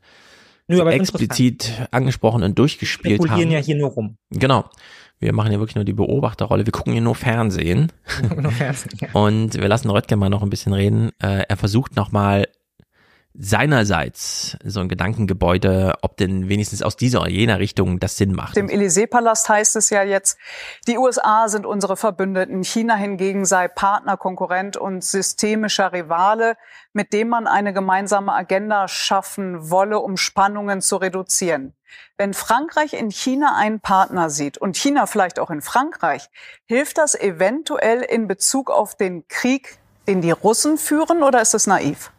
Nö, 0.67 0.85
explizit 0.89 1.71
angesprochen 1.91 2.43
und 2.43 2.59
durchgespielt 2.59 3.21
spekulieren 3.21 3.49
haben. 3.49 3.51
ja 3.51 3.59
hier 3.59 3.75
nur 3.77 3.89
rum. 3.91 4.17
Genau. 4.31 4.65
Wir 5.19 5.33
machen 5.33 5.51
ja 5.51 5.59
wirklich 5.59 5.75
nur 5.75 5.85
die 5.85 5.93
Beobachterrolle. 5.93 6.65
Wir 6.65 6.71
gucken 6.71 6.93
hier 6.93 7.01
nur 7.01 7.15
Fernsehen. 7.15 7.91
Nur 8.35 8.51
Fernsehen, 8.51 8.99
ja. 9.01 9.07
Und 9.13 9.55
wir 9.55 9.67
lassen 9.67 9.89
Röttgen 9.89 10.19
mal 10.19 10.29
noch 10.29 10.43
ein 10.43 10.49
bisschen 10.49 10.73
reden. 10.73 11.11
Äh, 11.19 11.43
er 11.47 11.57
versucht 11.57 11.95
nochmal 11.95 12.47
seinerseits 13.39 14.57
so 14.63 14.79
ein 14.79 14.89
Gedankengebäude, 14.89 15.95
ob 16.01 16.17
denn 16.17 16.49
wenigstens 16.49 16.81
aus 16.81 16.95
dieser 16.97 17.21
oder 17.21 17.29
jener 17.29 17.59
Richtung 17.59 17.99
das 17.99 18.17
Sinn 18.17 18.33
macht. 18.33 18.55
Dem 18.55 18.67
Élysée-Palast 18.67 19.47
heißt 19.47 19.75
es 19.75 19.91
ja 19.91 20.01
jetzt, 20.03 20.39
die 20.87 20.97
USA 20.97 21.47
sind 21.47 21.65
unsere 21.65 21.97
Verbündeten, 21.97 22.63
China 22.63 22.95
hingegen 22.95 23.45
sei 23.45 23.67
Partner, 23.67 24.17
Konkurrent 24.17 24.75
und 24.75 25.03
systemischer 25.03 25.93
Rivale, 25.93 26.57
mit 26.93 27.13
dem 27.13 27.29
man 27.29 27.45
eine 27.45 27.73
gemeinsame 27.73 28.33
Agenda 28.33 28.87
schaffen 28.87 29.69
wolle, 29.69 29.99
um 29.99 30.17
Spannungen 30.17 30.81
zu 30.81 30.95
reduzieren. 30.97 31.73
Wenn 32.17 32.33
Frankreich 32.33 32.93
in 32.93 33.11
China 33.11 33.55
einen 33.55 33.79
Partner 33.79 34.31
sieht 34.31 34.57
und 34.57 34.75
China 34.75 35.05
vielleicht 35.05 35.39
auch 35.39 35.51
in 35.51 35.61
Frankreich, 35.61 36.27
hilft 36.65 36.97
das 36.97 37.13
eventuell 37.13 38.01
in 38.01 38.27
Bezug 38.27 38.71
auf 38.71 38.95
den 38.95 39.27
Krieg, 39.27 39.77
den 40.07 40.21
die 40.21 40.31
Russen 40.31 40.77
führen, 40.77 41.21
oder 41.21 41.41
ist 41.41 41.53
es 41.53 41.67
naiv? 41.67 42.11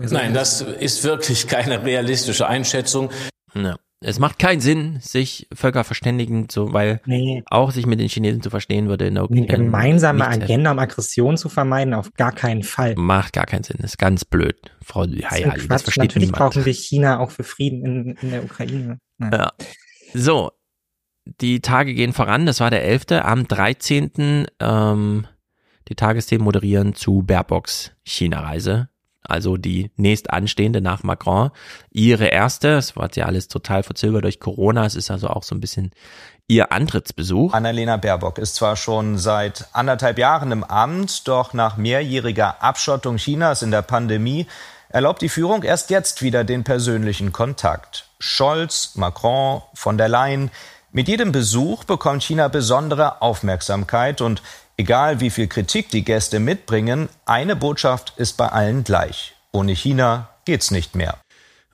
Nein, 0.00 0.34
das 0.34 0.60
ist 0.60 1.04
wirklich 1.04 1.46
keine 1.46 1.84
realistische 1.84 2.46
Einschätzung. 2.48 3.10
Ja. 3.54 3.76
Es 4.00 4.20
macht 4.20 4.38
keinen 4.38 4.60
Sinn, 4.60 5.00
sich 5.00 5.48
Völker 5.52 5.82
verständigen 5.82 6.48
zu, 6.48 6.72
weil 6.72 7.00
Nee. 7.04 7.42
auch 7.50 7.72
sich 7.72 7.84
mit 7.84 7.98
den 7.98 8.08
Chinesen 8.08 8.40
zu 8.42 8.48
verstehen 8.48 8.88
würde 8.88 9.08
in 9.08 9.16
der 9.16 9.24
Eine 9.28 9.46
gemeinsame 9.46 10.20
nicht- 10.28 10.42
Agenda, 10.44 10.70
um 10.70 10.78
Aggression 10.78 11.36
zu 11.36 11.48
vermeiden, 11.48 11.94
auf 11.94 12.14
gar 12.14 12.30
keinen 12.30 12.62
Fall. 12.62 12.94
Macht 12.96 13.32
gar 13.32 13.44
keinen 13.46 13.64
Sinn, 13.64 13.78
ist 13.82 13.98
ganz 13.98 14.24
blöd. 14.24 14.56
Frau 14.84 15.04
Das 15.04 15.16
ist 15.16 15.30
Hayali, 15.32 15.66
das 15.66 15.82
versteht 15.82 16.04
Natürlich 16.04 16.28
niemand. 16.28 16.38
brauchen 16.54 16.64
wir 16.64 16.72
China 16.72 17.18
auch 17.18 17.32
für 17.32 17.42
Frieden 17.42 17.84
in, 17.84 18.16
in 18.22 18.30
der 18.30 18.44
Ukraine. 18.44 18.98
Ja. 19.18 19.30
Ja. 19.32 19.52
So, 20.14 20.52
die 21.40 21.58
Tage 21.60 21.92
gehen 21.92 22.12
voran, 22.12 22.46
das 22.46 22.60
war 22.60 22.70
der 22.70 22.84
11. 22.84 23.20
Am 23.24 23.48
13. 23.48 24.46
Ähm, 24.60 25.26
die 25.88 25.96
Tagesthemen 25.96 26.44
moderieren 26.44 26.94
zu 26.94 27.22
Baerbocks 27.22 27.90
China-Reise. 28.04 28.90
Also 29.22 29.56
die 29.56 29.90
nächst 29.96 30.30
anstehende 30.30 30.80
nach 30.80 31.02
Macron. 31.02 31.50
Ihre 31.90 32.26
erste, 32.26 32.76
es 32.76 32.96
war 32.96 33.10
ja 33.14 33.26
alles 33.26 33.48
total 33.48 33.82
verzögert 33.82 34.24
durch 34.24 34.40
Corona, 34.40 34.86
es 34.86 34.94
ist 34.94 35.10
also 35.10 35.28
auch 35.28 35.42
so 35.42 35.54
ein 35.54 35.60
bisschen 35.60 35.92
ihr 36.46 36.72
Antrittsbesuch. 36.72 37.52
Annalena 37.52 37.98
Baerbock 37.98 38.38
ist 38.38 38.54
zwar 38.54 38.76
schon 38.76 39.18
seit 39.18 39.66
anderthalb 39.72 40.18
Jahren 40.18 40.50
im 40.50 40.64
Amt, 40.64 41.28
doch 41.28 41.52
nach 41.52 41.76
mehrjähriger 41.76 42.62
Abschottung 42.62 43.16
Chinas 43.18 43.62
in 43.62 43.70
der 43.70 43.82
Pandemie 43.82 44.46
erlaubt 44.88 45.20
die 45.20 45.28
Führung 45.28 45.62
erst 45.62 45.90
jetzt 45.90 46.22
wieder 46.22 46.44
den 46.44 46.64
persönlichen 46.64 47.32
Kontakt. 47.32 48.08
Scholz, 48.18 48.92
Macron, 48.94 49.62
von 49.74 49.98
der 49.98 50.08
Leyen. 50.08 50.50
Mit 50.90 51.08
jedem 51.08 51.32
Besuch 51.32 51.84
bekommt 51.84 52.22
China 52.22 52.48
besondere 52.48 53.20
Aufmerksamkeit 53.20 54.22
und 54.22 54.42
egal 54.78 55.20
wie 55.20 55.28
viel 55.28 55.48
Kritik 55.48 55.90
die 55.90 56.04
Gäste 56.04 56.40
mitbringen, 56.40 57.10
eine 57.26 57.56
Botschaft 57.56 58.14
ist 58.16 58.38
bei 58.38 58.48
allen 58.48 58.84
gleich. 58.84 59.34
Ohne 59.52 59.74
China 59.74 60.30
geht's 60.46 60.70
nicht 60.70 60.94
mehr. 60.94 61.18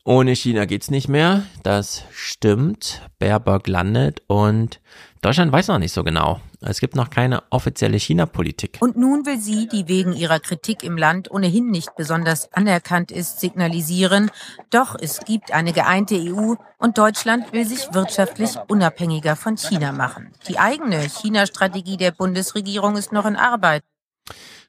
Ohne 0.05 0.35
China 0.35 0.64
geht's 0.64 0.90
nicht 0.90 1.09
mehr. 1.09 1.44
Das 1.62 2.05
stimmt. 2.12 3.02
Baerbock 3.18 3.68
landet 3.68 4.22
und 4.26 4.81
Deutschland 5.24 5.52
weiß 5.52 5.68
noch 5.68 5.78
nicht 5.78 5.94
so 5.94 6.05
genau. 6.05 6.38
Es 6.60 6.80
gibt 6.80 6.96
noch 6.96 7.09
keine 7.09 7.44
offizielle 7.48 7.98
China-Politik. 7.98 8.76
Und 8.80 8.98
nun 8.98 9.24
will 9.24 9.40
sie, 9.40 9.66
die 9.66 9.88
wegen 9.88 10.12
ihrer 10.12 10.38
Kritik 10.38 10.82
im 10.82 10.98
Land 10.98 11.30
ohnehin 11.30 11.70
nicht 11.70 11.96
besonders 11.96 12.52
anerkannt 12.52 13.10
ist, 13.10 13.40
signalisieren, 13.40 14.30
doch 14.68 14.94
es 15.01 15.20
gibt 15.20 15.51
eine 15.51 15.72
geeinte 15.72 16.16
EU 16.16 16.56
und 16.76 16.98
Deutschland 16.98 17.55
will 17.55 17.64
sich 17.64 17.94
wirtschaftlich 17.94 18.51
unabhängiger 18.68 19.34
von 19.34 19.56
China 19.56 19.92
machen. 19.92 20.30
Die 20.46 20.59
eigene 20.59 21.01
China-Strategie 21.09 21.96
der 21.96 22.10
Bundesregierung 22.10 22.98
ist 22.98 23.10
noch 23.10 23.24
in 23.24 23.36
Arbeit. 23.36 23.82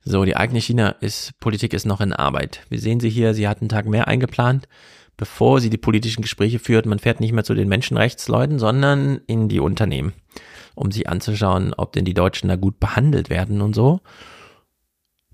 So, 0.06 0.24
die 0.24 0.38
eigene 0.38 0.62
China-Politik 0.62 1.74
ist 1.74 1.86
noch 1.86 2.00
in 2.00 2.14
Arbeit. 2.14 2.62
Wir 2.70 2.80
sehen 2.80 3.02
sie 3.02 3.10
hier, 3.10 3.34
sie 3.34 3.50
hat 3.50 3.60
einen 3.60 3.68
Tag 3.68 3.88
mehr 3.88 4.08
eingeplant 4.08 4.70
bevor 5.18 5.62
sie 5.62 5.70
die 5.70 5.78
politischen 5.78 6.22
Gespräche 6.22 6.60
führt. 6.60 6.86
Man 6.86 7.00
fährt 7.00 7.20
nicht 7.20 7.34
mehr 7.34 7.44
zu 7.44 7.54
den 7.54 7.70
Menschenrechtsleuten, 7.70 8.60
sondern 8.60 9.22
in 9.28 9.50
die 9.50 9.60
Unternehmen, 9.60 10.14
um 10.76 10.92
sich 10.92 11.08
anzuschauen, 11.10 11.74
ob 11.76 11.94
denn 11.94 12.06
die 12.06 12.14
Deutschen 12.14 12.50
da 12.50 12.56
gut 12.56 12.80
behandelt 12.80 13.30
werden 13.30 13.62
und 13.62 13.74
so. 13.74 14.02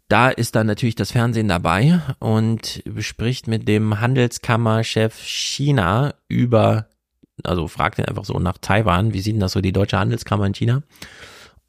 Da 0.08 0.30
ist 0.30 0.56
dann 0.56 0.68
natürlich 0.68 0.96
das 0.96 1.12
Fernsehen 1.12 1.48
dabei 1.48 2.02
und 2.20 2.84
bespricht 2.84 3.48
mit 3.48 3.68
dem 3.68 4.02
Handelskammerchef 4.02 5.18
China 5.18 6.16
über, 6.28 6.88
also 7.44 7.70
fragt 7.70 7.98
ihn 7.98 8.06
einfach 8.06 8.26
so 8.26 8.38
nach 8.38 8.58
Taiwan, 8.58 9.14
wie 9.14 9.22
sieht 9.22 9.36
denn 9.36 9.40
das 9.40 9.54
so 9.54 9.62
die 9.62 9.72
deutsche 9.72 9.98
Handelskammer 9.98 10.46
in 10.46 10.54
China? 10.54 10.84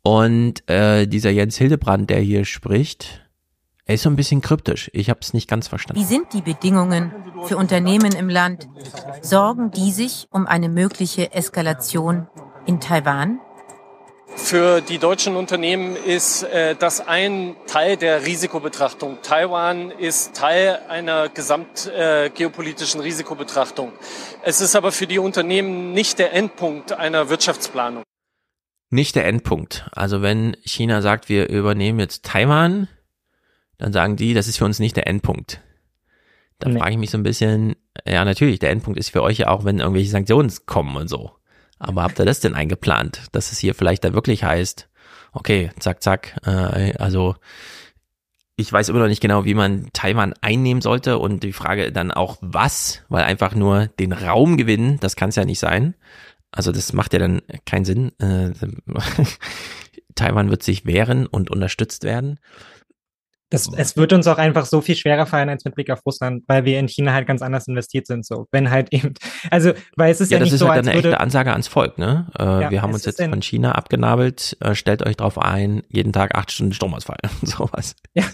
Und 0.03 0.69
äh, 0.69 1.07
dieser 1.07 1.31
Jens 1.31 1.57
Hildebrand, 1.57 2.11
der 2.11 2.19
hier 2.19 2.45
spricht, 2.45 3.22
er 3.85 3.97
ist 3.97 4.03
so 4.03 4.11
ein 4.11 4.17
bisschen 4.17 4.41
kryptisch. 4.41 4.91
Ich 4.93 5.11
habe 5.11 5.21
es 5.21 5.35
nicht 5.35 5.49
ganz 5.49 5.69
verstanden. 5.69 6.01
Wie 6.01 6.07
sind 6.07 6.33
die 6.33 6.43
Bedingungen 6.43 7.13
für 7.45 7.57
Unternehmen 7.57 8.15
im 8.15 8.29
Land? 8.29 8.69
Sorgen 9.21 9.71
die 9.73 9.91
sich 9.91 10.29
um 10.31 10.47
eine 10.47 10.69
mögliche 10.69 11.33
Eskalation 11.33 12.29
in 12.67 12.81
Taiwan? 12.81 13.41
Für 14.35 14.81
die 14.81 14.99
deutschen 14.99 15.37
Unternehmen 15.37 15.95
ist 15.95 16.43
äh, 16.45 16.75
das 16.75 17.07
ein 17.07 17.55
Teil 17.67 17.97
der 17.97 18.25
Risikobetrachtung. 18.25 19.19
Taiwan 19.23 19.91
ist 19.91 20.35
Teil 20.35 20.79
einer 20.89 21.29
gesamtgeopolitischen 21.29 23.01
äh, 23.01 23.05
Risikobetrachtung. 23.05 23.93
Es 24.43 24.61
ist 24.61 24.75
aber 24.75 24.91
für 24.91 25.07
die 25.07 25.19
Unternehmen 25.19 25.93
nicht 25.93 26.19
der 26.19 26.33
Endpunkt 26.33 26.93
einer 26.93 27.29
Wirtschaftsplanung. 27.29 28.05
Nicht 28.91 29.17
der 29.17 29.27
Endpunkt. 29.27 29.89
Also 29.93 30.23
wenn 30.23 30.57
China 30.65 31.03
sagt, 31.03 31.29
wir 31.29 31.49
übernehmen 31.49 32.01
jetzt 32.01 32.25
Taiwan, 32.25 32.89
dann 33.83 33.93
sagen 33.93 34.15
die, 34.15 34.33
das 34.33 34.47
ist 34.47 34.59
für 34.59 34.65
uns 34.65 34.79
nicht 34.79 34.97
der 34.97 35.09
Endpunkt. 35.09 35.61
Da 36.61 36.69
nee. 36.69 36.79
frage 36.79 36.93
ich 36.93 36.99
mich 36.99 37.11
so 37.11 37.19
ein 37.19 37.25
bisschen, 37.25 37.75
ja 38.07 38.25
natürlich, 38.25 38.61
der 38.61 38.71
Endpunkt 38.71 38.97
ist 38.97 39.11
für 39.11 39.25
euch 39.25 39.39
ja 39.39 39.49
auch, 39.49 39.65
wenn 39.65 39.81
irgendwelche 39.81 40.11
Sanktionen 40.11 40.53
kommen 40.67 40.95
und 40.95 41.09
so. 41.09 41.33
Aber 41.81 42.05
habt 42.05 42.21
ihr 42.21 42.25
das 42.25 42.39
denn 42.39 42.55
eingeplant, 42.55 43.23
dass 43.33 43.51
es 43.51 43.59
hier 43.59 43.75
vielleicht 43.75 44.05
da 44.05 44.13
wirklich 44.13 44.45
heißt, 44.45 44.89
okay, 45.33 45.71
zack, 45.81 46.01
zack, 46.01 46.37
äh, 46.47 46.95
also 46.97 47.35
ich 48.55 48.73
weiß 48.73 48.89
immer 48.89 49.01
noch 49.01 49.09
nicht 49.09 49.21
genau, 49.21 49.45
wie 49.45 49.55
man 49.55 49.89
Taiwan 49.93 50.33
einnehmen 50.43 50.81
sollte 50.81 51.19
und 51.19 51.43
die 51.43 51.53
Frage 51.53 51.91
dann 51.91 52.13
auch 52.13 52.37
was, 52.41 53.03
weil 53.09 53.25
einfach 53.25 53.57
nur 53.57 53.89
den 53.89 54.13
Raum 54.13 54.57
gewinnen, 54.57 55.01
das 55.01 55.17
kann 55.17 55.31
es 55.31 55.37
ja 55.37 55.45
nicht 55.45 55.59
sein. 55.59 55.97
Also 56.53 56.71
das 56.71 56.93
macht 56.93 57.15
ja 57.15 57.19
dann 57.19 57.43
keinen 57.67 57.85
Sinn. 57.85 58.13
Äh, 58.21 58.53
Taiwan 60.15 60.51
wird 60.51 60.63
sich 60.63 60.87
wehren 60.87 61.27
und 61.27 61.51
unterstützt 61.51 62.05
werden. 62.05 62.39
Das, 63.53 63.69
es 63.77 63.97
wird 63.99 64.15
uns 64.15 64.27
auch 64.27 64.39
einfach 64.39 64.65
so 64.65 64.81
viel 64.81 64.97
schwerer 64.97 65.27
fallen 65.27 65.51
als 65.51 65.65
mit 65.67 65.75
Blick 65.75 65.91
auf 65.91 66.01
Russland, 66.07 66.43
weil 66.47 66.65
wir 66.65 66.79
in 66.79 66.89
China 66.89 67.13
halt 67.13 67.27
ganz 67.27 67.43
anders 67.43 67.69
investiert 67.69 68.07
sind. 68.07 68.25
So, 68.25 68.47
wenn 68.51 68.71
halt 68.71 68.93
eben, 68.93 69.13
also, 69.51 69.73
weil 69.95 70.11
es 70.11 70.23
ist 70.23 70.31
ja, 70.31 70.39
ja 70.39 70.45
nicht 70.45 70.57
so, 70.57 70.69
halt 70.71 70.89
eine 70.89 70.97
echte 70.97 71.21
Ansage 71.21 71.53
ans 71.53 71.69
Volk, 71.69 71.99
ne? 71.99 72.29
Äh, 72.39 72.45
ja, 72.45 72.71
wir 72.71 72.81
haben 72.81 72.95
uns 72.95 73.05
jetzt 73.05 73.23
von 73.23 73.43
China 73.43 73.73
abgenabelt. 73.73 74.57
Äh, 74.61 74.75
stellt 74.75 75.05
euch 75.05 75.19
drauf 75.19 75.39
ein, 75.39 75.83
jeden 75.91 76.15
Tag 76.15 76.35
acht 76.35 76.51
Stunden 76.51 76.73
Stromausfall, 76.73 77.19
sowas. 77.43 77.95
Ja, 78.15 78.25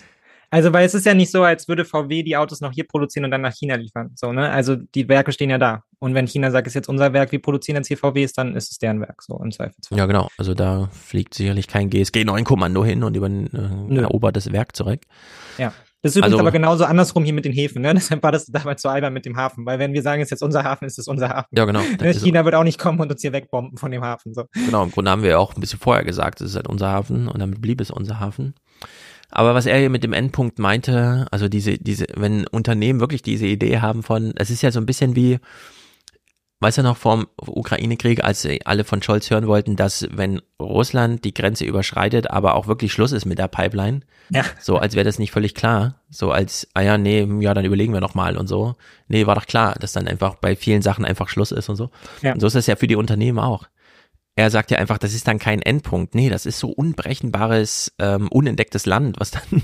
also, 0.50 0.72
weil 0.72 0.86
es 0.86 0.94
ist 0.94 1.04
ja 1.04 1.14
nicht 1.14 1.30
so, 1.30 1.42
als 1.42 1.68
würde 1.68 1.84
VW 1.84 2.22
die 2.22 2.36
Autos 2.36 2.60
noch 2.60 2.72
hier 2.72 2.86
produzieren 2.86 3.26
und 3.26 3.30
dann 3.30 3.42
nach 3.42 3.54
China 3.54 3.74
liefern. 3.74 4.12
So, 4.14 4.32
ne? 4.32 4.50
Also 4.50 4.76
die 4.76 5.08
Werke 5.08 5.32
stehen 5.32 5.50
ja 5.50 5.58
da. 5.58 5.82
Und 5.98 6.14
wenn 6.14 6.26
China 6.26 6.50
sagt, 6.50 6.66
es 6.66 6.70
ist 6.70 6.76
jetzt 6.76 6.88
unser 6.88 7.12
Werk, 7.12 7.32
wir 7.32 7.42
produzieren 7.42 7.76
jetzt 7.76 7.88
hier 7.88 7.98
VWs, 7.98 8.32
dann 8.32 8.56
ist 8.56 8.70
es 8.70 8.78
deren 8.78 9.00
Werk, 9.00 9.22
so 9.22 9.38
im 9.42 9.50
Zweifelsfall. 9.50 9.98
Ja, 9.98 10.06
genau. 10.06 10.28
Also 10.38 10.54
da 10.54 10.88
fliegt 10.92 11.34
sicherlich 11.34 11.66
kein 11.66 11.90
GSG-9-Kommando 11.90 12.84
hin 12.84 13.02
und 13.02 13.16
über, 13.16 13.28
äh, 13.28 13.96
erobert 13.96 14.36
das 14.36 14.52
Werk 14.52 14.74
zurück. 14.74 15.00
Ja. 15.58 15.72
Das 16.00 16.12
ist 16.12 16.16
übrigens 16.16 16.34
also, 16.34 16.42
aber 16.42 16.52
genauso 16.52 16.84
andersrum 16.84 17.24
hier 17.24 17.34
mit 17.34 17.44
den 17.44 17.52
Häfen. 17.52 17.82
Ne? 17.82 17.92
Deshalb 17.94 18.22
war 18.22 18.30
das 18.30 18.46
damals 18.46 18.82
so 18.82 18.88
albern 18.88 19.12
mit 19.12 19.26
dem 19.26 19.36
Hafen. 19.36 19.66
Weil 19.66 19.80
wenn 19.80 19.92
wir 19.92 20.02
sagen, 20.02 20.22
es 20.22 20.28
ist 20.28 20.30
jetzt 20.30 20.42
unser 20.42 20.62
Hafen, 20.62 20.84
ist 20.84 20.98
es 20.98 21.08
unser 21.08 21.28
Hafen. 21.28 21.48
Ja, 21.56 21.64
genau. 21.64 21.80
Ne? 22.00 22.14
China 22.14 22.44
wird 22.44 22.54
auch 22.54 22.62
nicht 22.62 22.78
kommen 22.78 23.00
und 23.00 23.10
uns 23.10 23.20
hier 23.20 23.32
wegbomben 23.32 23.76
von 23.76 23.90
dem 23.90 24.02
Hafen. 24.02 24.32
So. 24.32 24.44
Genau, 24.52 24.84
im 24.84 24.92
Grunde 24.92 25.10
haben 25.10 25.22
wir 25.22 25.30
ja 25.30 25.38
auch 25.38 25.56
ein 25.56 25.60
bisschen 25.60 25.80
vorher 25.80 26.04
gesagt, 26.04 26.40
es 26.40 26.50
ist 26.50 26.56
halt 26.56 26.68
unser 26.68 26.88
Hafen 26.88 27.26
und 27.26 27.40
damit 27.40 27.60
blieb 27.60 27.80
es 27.80 27.90
unser 27.90 28.20
Hafen. 28.20 28.54
Aber 29.30 29.55
was 29.55 29.66
er 29.66 29.78
hier 29.78 29.90
mit 29.90 30.05
dem 30.05 30.12
Endpunkt 30.12 30.59
meinte, 30.59 31.26
also 31.30 31.48
diese, 31.48 31.78
diese, 31.78 32.06
wenn 32.16 32.46
Unternehmen 32.46 33.00
wirklich 33.00 33.22
diese 33.22 33.46
Idee 33.46 33.80
haben 33.80 34.02
von, 34.02 34.32
es 34.36 34.50
ist 34.50 34.62
ja 34.62 34.70
so 34.70 34.80
ein 34.80 34.86
bisschen 34.86 35.16
wie, 35.16 35.38
weißt 36.60 36.78
du 36.78 36.82
noch, 36.82 36.96
vor 36.96 37.16
dem 37.16 37.26
Ukraine-Krieg, 37.36 38.24
als 38.24 38.48
alle 38.64 38.84
von 38.84 39.02
Scholz 39.02 39.30
hören 39.30 39.46
wollten, 39.46 39.76
dass 39.76 40.09
wenn 40.10 40.40
Russland 40.60 41.24
die 41.24 41.34
Grenze 41.34 41.64
überschreitet, 41.64 42.30
aber 42.30 42.55
auch 42.55 42.66
wirklich 42.66 42.92
Schluss 42.92 43.12
ist 43.12 43.26
mit 43.26 43.38
der 43.38 43.48
Pipeline, 43.48 44.00
ja. 44.30 44.44
so 44.60 44.78
als 44.78 44.94
wäre 44.94 45.05
das 45.05 45.18
nicht 45.18 45.30
völlig 45.30 45.55
klar, 45.55 46.00
so 46.10 46.32
als, 46.32 46.66
ah 46.72 46.80
ja, 46.80 46.96
nee, 46.96 47.28
ja, 47.40 47.52
dann 47.52 47.66
überlegen 47.66 47.92
wir 47.92 48.00
noch 48.00 48.14
mal 48.14 48.36
und 48.36 48.46
so. 48.46 48.76
Nee, 49.09 49.26
war 49.26 49.34
doch 49.34 49.46
klar, 49.46 49.74
dass 49.78 49.92
dann 49.92 50.09
einfach 50.09 50.36
bei 50.36 50.56
vielen 50.56 50.82
Sachen 50.82 51.05
einfach 51.05 51.28
Schluss 51.28 51.52
ist 51.52 51.68
und 51.68 51.76
so. 51.76 51.90
Ja. 52.22 52.32
Und 52.32 52.40
so 52.40 52.46
ist 52.46 52.56
das 52.56 52.66
ja 52.66 52.76
für 52.76 52.86
die 52.86 52.96
Unternehmen 52.96 53.38
auch. 53.38 53.66
Er 54.39 54.51
sagt 54.51 54.70
ja 54.70 54.78
einfach, 54.78 54.98
das 54.98 55.15
ist 55.15 55.27
dann 55.27 55.40
kein 55.40 55.60
Endpunkt. 55.60 56.15
Nee, 56.15 56.28
das 56.28 56.47
ist 56.47 56.60
so 56.60 56.69
unbrechenbares, 56.69 57.93
ähm, 57.98 58.28
unentdecktes 58.28 58.86
Land, 58.86 59.19
was 59.19 59.32
dann 59.32 59.62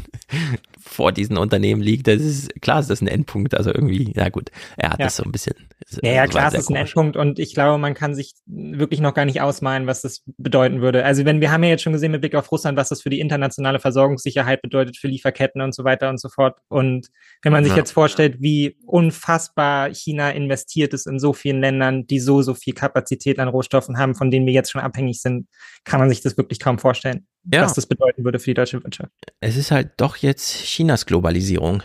vor 0.85 1.13
diesen 1.13 1.39
Unternehmen 1.39 1.81
liegt. 1.81 2.07
Das 2.07 2.21
ist 2.21 2.61
klar, 2.61 2.79
ist 2.79 2.91
das 2.91 3.01
ein 3.01 3.09
Endpunkt. 3.09 3.55
Also 3.55 3.73
irgendwie, 3.73 4.13
ja 4.15 4.29
gut, 4.29 4.51
er 4.77 4.91
hat 4.91 4.99
ja. 5.01 5.07
das 5.07 5.17
so 5.17 5.25
ein 5.25 5.33
bisschen. 5.33 5.55
Ja, 6.03 6.13
ja 6.13 6.27
klar, 6.27 6.49
es 6.49 6.55
ist 6.55 6.71
ein 6.71 6.77
Endpunkt 6.77 7.17
und 7.17 7.39
ich 7.39 7.55
glaube, 7.55 7.79
man 7.79 7.95
kann 7.95 8.15
sich 8.15 8.35
wirklich 8.47 9.01
noch 9.01 9.15
gar 9.15 9.25
nicht 9.25 9.41
ausmalen, 9.41 9.87
was 9.87 10.03
das 10.03 10.23
bedeuten 10.37 10.83
würde. 10.83 11.05
Also 11.05 11.25
wenn 11.25 11.41
wir 11.41 11.51
haben 11.51 11.63
ja 11.63 11.71
jetzt 11.71 11.83
schon 11.83 11.93
gesehen 11.93 12.13
mit 12.13 12.21
Blick 12.21 12.35
auf 12.35 12.53
Russland, 12.53 12.77
was 12.77 12.91
das 12.91 13.03
für 13.03 13.11
die 13.11 13.21
internationale 13.21 13.81
Versorgungssicherheit 13.81 14.63
bedeutet, 14.63 14.97
für 14.97 15.09
Lieferketten 15.09 15.63
und 15.63 15.75
so 15.75 15.85
weiter 15.85 16.11
und 16.11 16.21
so 16.21 16.29
fort. 16.29 16.59
Und 16.69 17.09
wenn 17.43 17.53
man 17.53 17.65
sich 17.65 17.73
ja. 17.73 17.79
jetzt 17.79 17.93
vorstellt, 17.93 18.37
wie 18.41 18.77
unfassbar 18.87 19.93
China 19.95 20.31
investiert 20.31 20.93
ist 20.93 21.07
in 21.07 21.19
so 21.19 21.33
vielen 21.33 21.61
Ländern, 21.61 22.07
die 22.07 22.21
so, 22.21 22.43
so 22.43 22.55
viel 22.55 22.75
Kapazität 22.75 23.39
an 23.39 23.49
Rohstoffen 23.49 23.99
haben, 23.99 24.15
von 24.15 24.31
denen 24.31 24.47
wir 24.47 24.53
jetzt 24.53 24.71
schon 24.71 24.83
abhängig 24.83 25.21
sind, 25.21 25.49
kann 25.85 26.01
man 26.01 26.11
sich 26.11 26.21
das 26.21 26.37
wirklich 26.37 26.61
kaum 26.61 26.79
vorstellen, 26.79 27.27
ja. 27.51 27.63
was 27.63 27.75
das 27.75 27.87
bedeuten 27.87 28.25
würde 28.25 28.39
für 28.39 28.51
die 28.51 28.55
deutsche 28.55 28.83
Wirtschaft. 28.83 29.13
Es 29.41 29.57
ist 29.57 29.71
halt 29.71 29.93
doch 29.97 30.17
jetzt 30.17 30.65
Chinas 30.65 31.07
Globalisierung, 31.07 31.83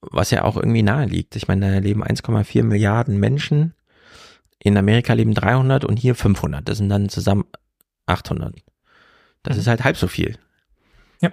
was 0.00 0.30
ja 0.30 0.44
auch 0.44 0.56
irgendwie 0.56 0.82
nahe 0.82 1.06
liegt. 1.06 1.36
Ich 1.36 1.48
meine, 1.48 1.72
da 1.72 1.78
leben 1.78 2.04
1,4 2.04 2.62
Milliarden 2.62 3.18
Menschen. 3.18 3.74
In 4.62 4.76
Amerika 4.76 5.14
leben 5.14 5.34
300 5.34 5.84
und 5.84 5.98
hier 5.98 6.14
500. 6.14 6.68
Das 6.68 6.78
sind 6.78 6.90
dann 6.90 7.08
zusammen 7.08 7.44
800. 8.06 8.54
Das 9.42 9.56
mhm. 9.56 9.60
ist 9.60 9.66
halt 9.66 9.84
halb 9.84 9.96
so 9.96 10.06
viel. 10.06 10.36
Ja. 11.20 11.30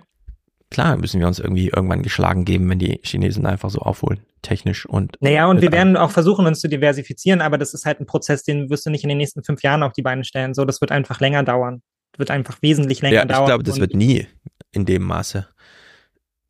Klar 0.70 0.98
müssen 0.98 1.20
wir 1.20 1.28
uns 1.28 1.40
irgendwie 1.40 1.68
irgendwann 1.68 2.04
geschlagen 2.04 2.46
geben, 2.46 2.70
wenn 2.70 2.80
die 2.80 3.00
Chinesen 3.04 3.46
einfach 3.46 3.70
so 3.70 3.80
aufholen, 3.80 4.22
technisch 4.42 4.86
und. 4.86 5.18
Naja, 5.20 5.48
und 5.48 5.62
wir 5.62 5.72
werden 5.72 5.98
auch 5.98 6.12
versuchen, 6.12 6.46
uns 6.46 6.62
zu 6.62 6.70
diversifizieren, 6.70 7.42
aber 7.42 7.58
das 7.58 7.74
ist 7.74 7.86
halt 7.86 8.00
ein 8.00 8.06
Prozess, 8.06 8.44
den 8.44 8.70
wirst 8.70 8.86
du 8.86 8.90
nicht 8.90 9.04
in 9.04 9.10
den 9.10 9.18
nächsten 9.18 9.44
fünf 9.44 9.62
Jahren 9.62 9.84
auf 9.84 9.94
die 9.94 10.02
Beine 10.02 10.24
stellen. 10.24 10.54
So, 10.54 10.64
das 10.64 10.80
wird 10.80 10.92
einfach 10.92 11.20
länger 11.20 11.44
dauern. 11.44 11.82
Wird 12.18 12.32
einfach 12.32 12.62
wesentlich 12.62 13.02
länger 13.02 13.16
ja, 13.16 13.26
dauern. 13.26 13.44
Ich 13.44 13.48
glaube, 13.48 13.64
das 13.64 13.80
wird 13.80 13.96
nie 13.96 14.28
in 14.72 14.86
dem 14.86 15.04
Maße. 15.04 15.48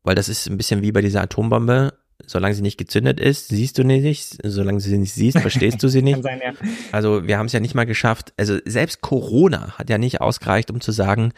Weil 0.02 0.14
das 0.14 0.28
ist 0.28 0.48
ein 0.48 0.56
bisschen 0.56 0.82
wie 0.82 0.92
bei 0.92 1.02
dieser 1.02 1.22
Atombombe. 1.22 1.94
Solange 2.26 2.54
sie 2.54 2.62
nicht 2.62 2.78
gezündet 2.78 3.20
ist, 3.20 3.48
siehst 3.48 3.78
du 3.78 3.84
nicht. 3.84 4.38
Solange 4.42 4.80
sie 4.80 4.98
nicht 4.98 5.12
siehst, 5.12 5.38
verstehst 5.38 5.82
du 5.82 5.88
sie 5.88 6.02
nicht. 6.02 6.22
sein, 6.22 6.40
ja. 6.42 6.52
Also 6.90 7.26
wir 7.26 7.38
haben 7.38 7.46
es 7.46 7.52
ja 7.52 7.60
nicht 7.60 7.74
mal 7.74 7.86
geschafft. 7.86 8.32
Also 8.36 8.58
selbst 8.64 9.02
Corona 9.02 9.78
hat 9.78 9.88
ja 9.88 9.98
nicht 9.98 10.20
ausgereicht, 10.20 10.70
um 10.70 10.80
zu 10.80 10.90
sagen, 10.90 11.32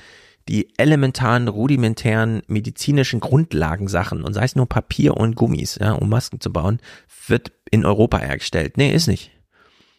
die 0.49 0.73
elementaren, 0.79 1.49
rudimentären 1.49 2.43
medizinischen 2.47 3.21
Grundlagensachen 3.21 4.23
und 4.23 4.33
sei 4.33 4.45
es 4.45 4.57
nur 4.57 4.69
Papier 4.69 5.17
und 5.17 5.37
Gummis, 5.37 5.79
ja, 5.81 5.93
um 5.93 6.09
Masken 6.09 6.41
zu 6.41 6.53
bauen, 6.53 6.81
wird 7.27 7.53
in 7.71 7.85
Europa 7.85 8.19
hergestellt. 8.19 8.77
Nee, 8.77 8.93
ist 8.93 9.07
nicht. 9.07 9.31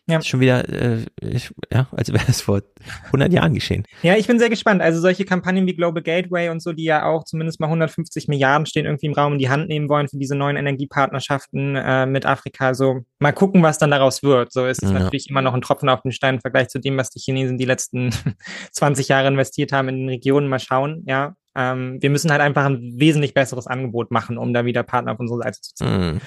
Ja. 0.07 0.18
Das 0.18 0.26
ist 0.26 0.30
schon 0.30 0.40
wieder, 0.40 0.68
äh, 0.68 1.06
ich, 1.22 1.53
ja, 1.72 1.88
als 1.91 2.11
wäre 2.11 2.26
es 2.28 2.41
vor 2.41 2.61
100 3.06 3.32
Jahren 3.32 3.53
geschehen. 3.53 3.86
Ja, 4.02 4.15
ich 4.15 4.28
bin 4.28 4.40
sehr 4.40 4.49
gespannt. 4.49 4.82
Also 4.82 4.99
solche 4.99 5.26
Kampagnen 5.26 5.68
wie 5.68 5.76
Global 5.76 6.02
Gateway 6.02 6.49
und 6.49 6.61
so, 6.61 6.73
die 6.73 6.84
ja 6.84 7.06
auch 7.06 7.23
zumindest 7.23 7.60
mal 7.60 7.68
150 7.68 8.28
Milliarden 8.28 8.65
stehen 8.65 8.86
irgendwie 8.86 9.06
im 9.06 9.14
Raum 9.14 9.34
in 9.34 9.40
die 9.40 9.49
Hand 9.49 9.69
nehmen 9.69 9.90
wollen 9.90 10.07
für 10.07 10.18
diese 10.18 10.36
neuen 10.36 10.57
Energiepartnerschaften 10.57 11.76
äh, 11.76 12.06
mit 12.07 12.26
Afrika. 12.26 12.73
So 12.73 13.02
mal 13.19 13.32
gucken, 13.32 13.61
was 13.61 13.78
dann 13.78 13.91
daraus 13.91 14.23
wird. 14.23 14.52
So 14.52 14.65
ist 14.65 14.82
es 14.84 14.91
ja. 14.91 14.99
natürlich 14.99 15.30
immer 15.30 15.41
noch 15.41 15.53
ein 15.53 15.61
Tropfen 15.61 15.88
auf 15.88 16.02
den 16.02 16.11
Stein 16.11 16.36
im 16.36 16.41
Vergleich 16.41 16.69
zu 16.69 16.80
dem, 16.80 16.98
was 16.98 17.11
die 17.11 17.19
Chinesen 17.19 17.57
die 17.57 17.65
letzten 17.65 18.11
20 18.72 19.07
Jahre 19.07 19.28
investiert 19.28 19.72
haben 19.72 19.90
in 19.90 19.99
den 19.99 20.10
Regionen. 20.10 20.48
Mal 20.48 20.60
schauen, 20.60 21.03
ja. 21.06 21.36
Ähm, 21.53 21.98
wir 22.02 22.10
müssen 22.10 22.32
halt 22.32 22.41
einfach 22.41 22.65
ein 22.65 22.94
wesentlich 22.95 23.34
besseres 23.34 23.68
Angebot 23.68 24.10
machen, 24.10 24.38
um 24.38 24.53
da 24.53 24.65
wieder 24.65 24.84
Partner 24.84 25.11
auf 25.11 25.19
unsere 25.19 25.41
Seite 25.41 25.60
zu 25.61 25.73
ziehen. 25.76 26.14
Mhm. 26.14 26.22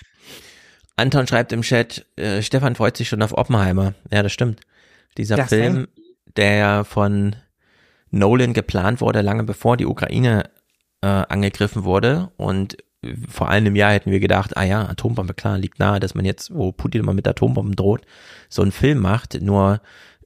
Anton 0.96 1.26
schreibt 1.26 1.52
im 1.52 1.62
Chat, 1.62 2.06
äh, 2.16 2.42
Stefan 2.42 2.76
freut 2.76 2.96
sich 2.96 3.08
schon 3.08 3.22
auf 3.22 3.36
Oppenheimer. 3.36 3.94
Ja, 4.12 4.22
das 4.22 4.32
stimmt. 4.32 4.60
Dieser 5.16 5.36
das 5.36 5.48
Film, 5.48 5.88
der 6.36 6.84
von 6.84 7.36
Nolan 8.10 8.52
geplant 8.52 9.00
wurde, 9.00 9.20
lange 9.22 9.44
bevor 9.44 9.76
die 9.76 9.86
Ukraine 9.86 10.50
äh, 11.02 11.06
angegriffen 11.06 11.84
wurde 11.84 12.30
und 12.36 12.76
vor 13.28 13.48
einem 13.48 13.76
Jahr 13.76 13.92
hätten 13.92 14.10
wir 14.10 14.20
gedacht, 14.20 14.56
ah 14.56 14.64
ja, 14.64 14.88
Atombombe, 14.88 15.34
klar, 15.34 15.58
liegt 15.58 15.78
nahe, 15.78 16.00
dass 16.00 16.14
man 16.14 16.24
jetzt, 16.24 16.54
wo 16.54 16.72
Putin 16.72 17.02
immer 17.02 17.14
mit 17.14 17.28
Atombomben 17.28 17.76
droht, 17.76 18.02
so 18.48 18.62
einen 18.62 18.72
Film 18.72 18.98
macht. 19.00 19.40
Nur 19.40 19.80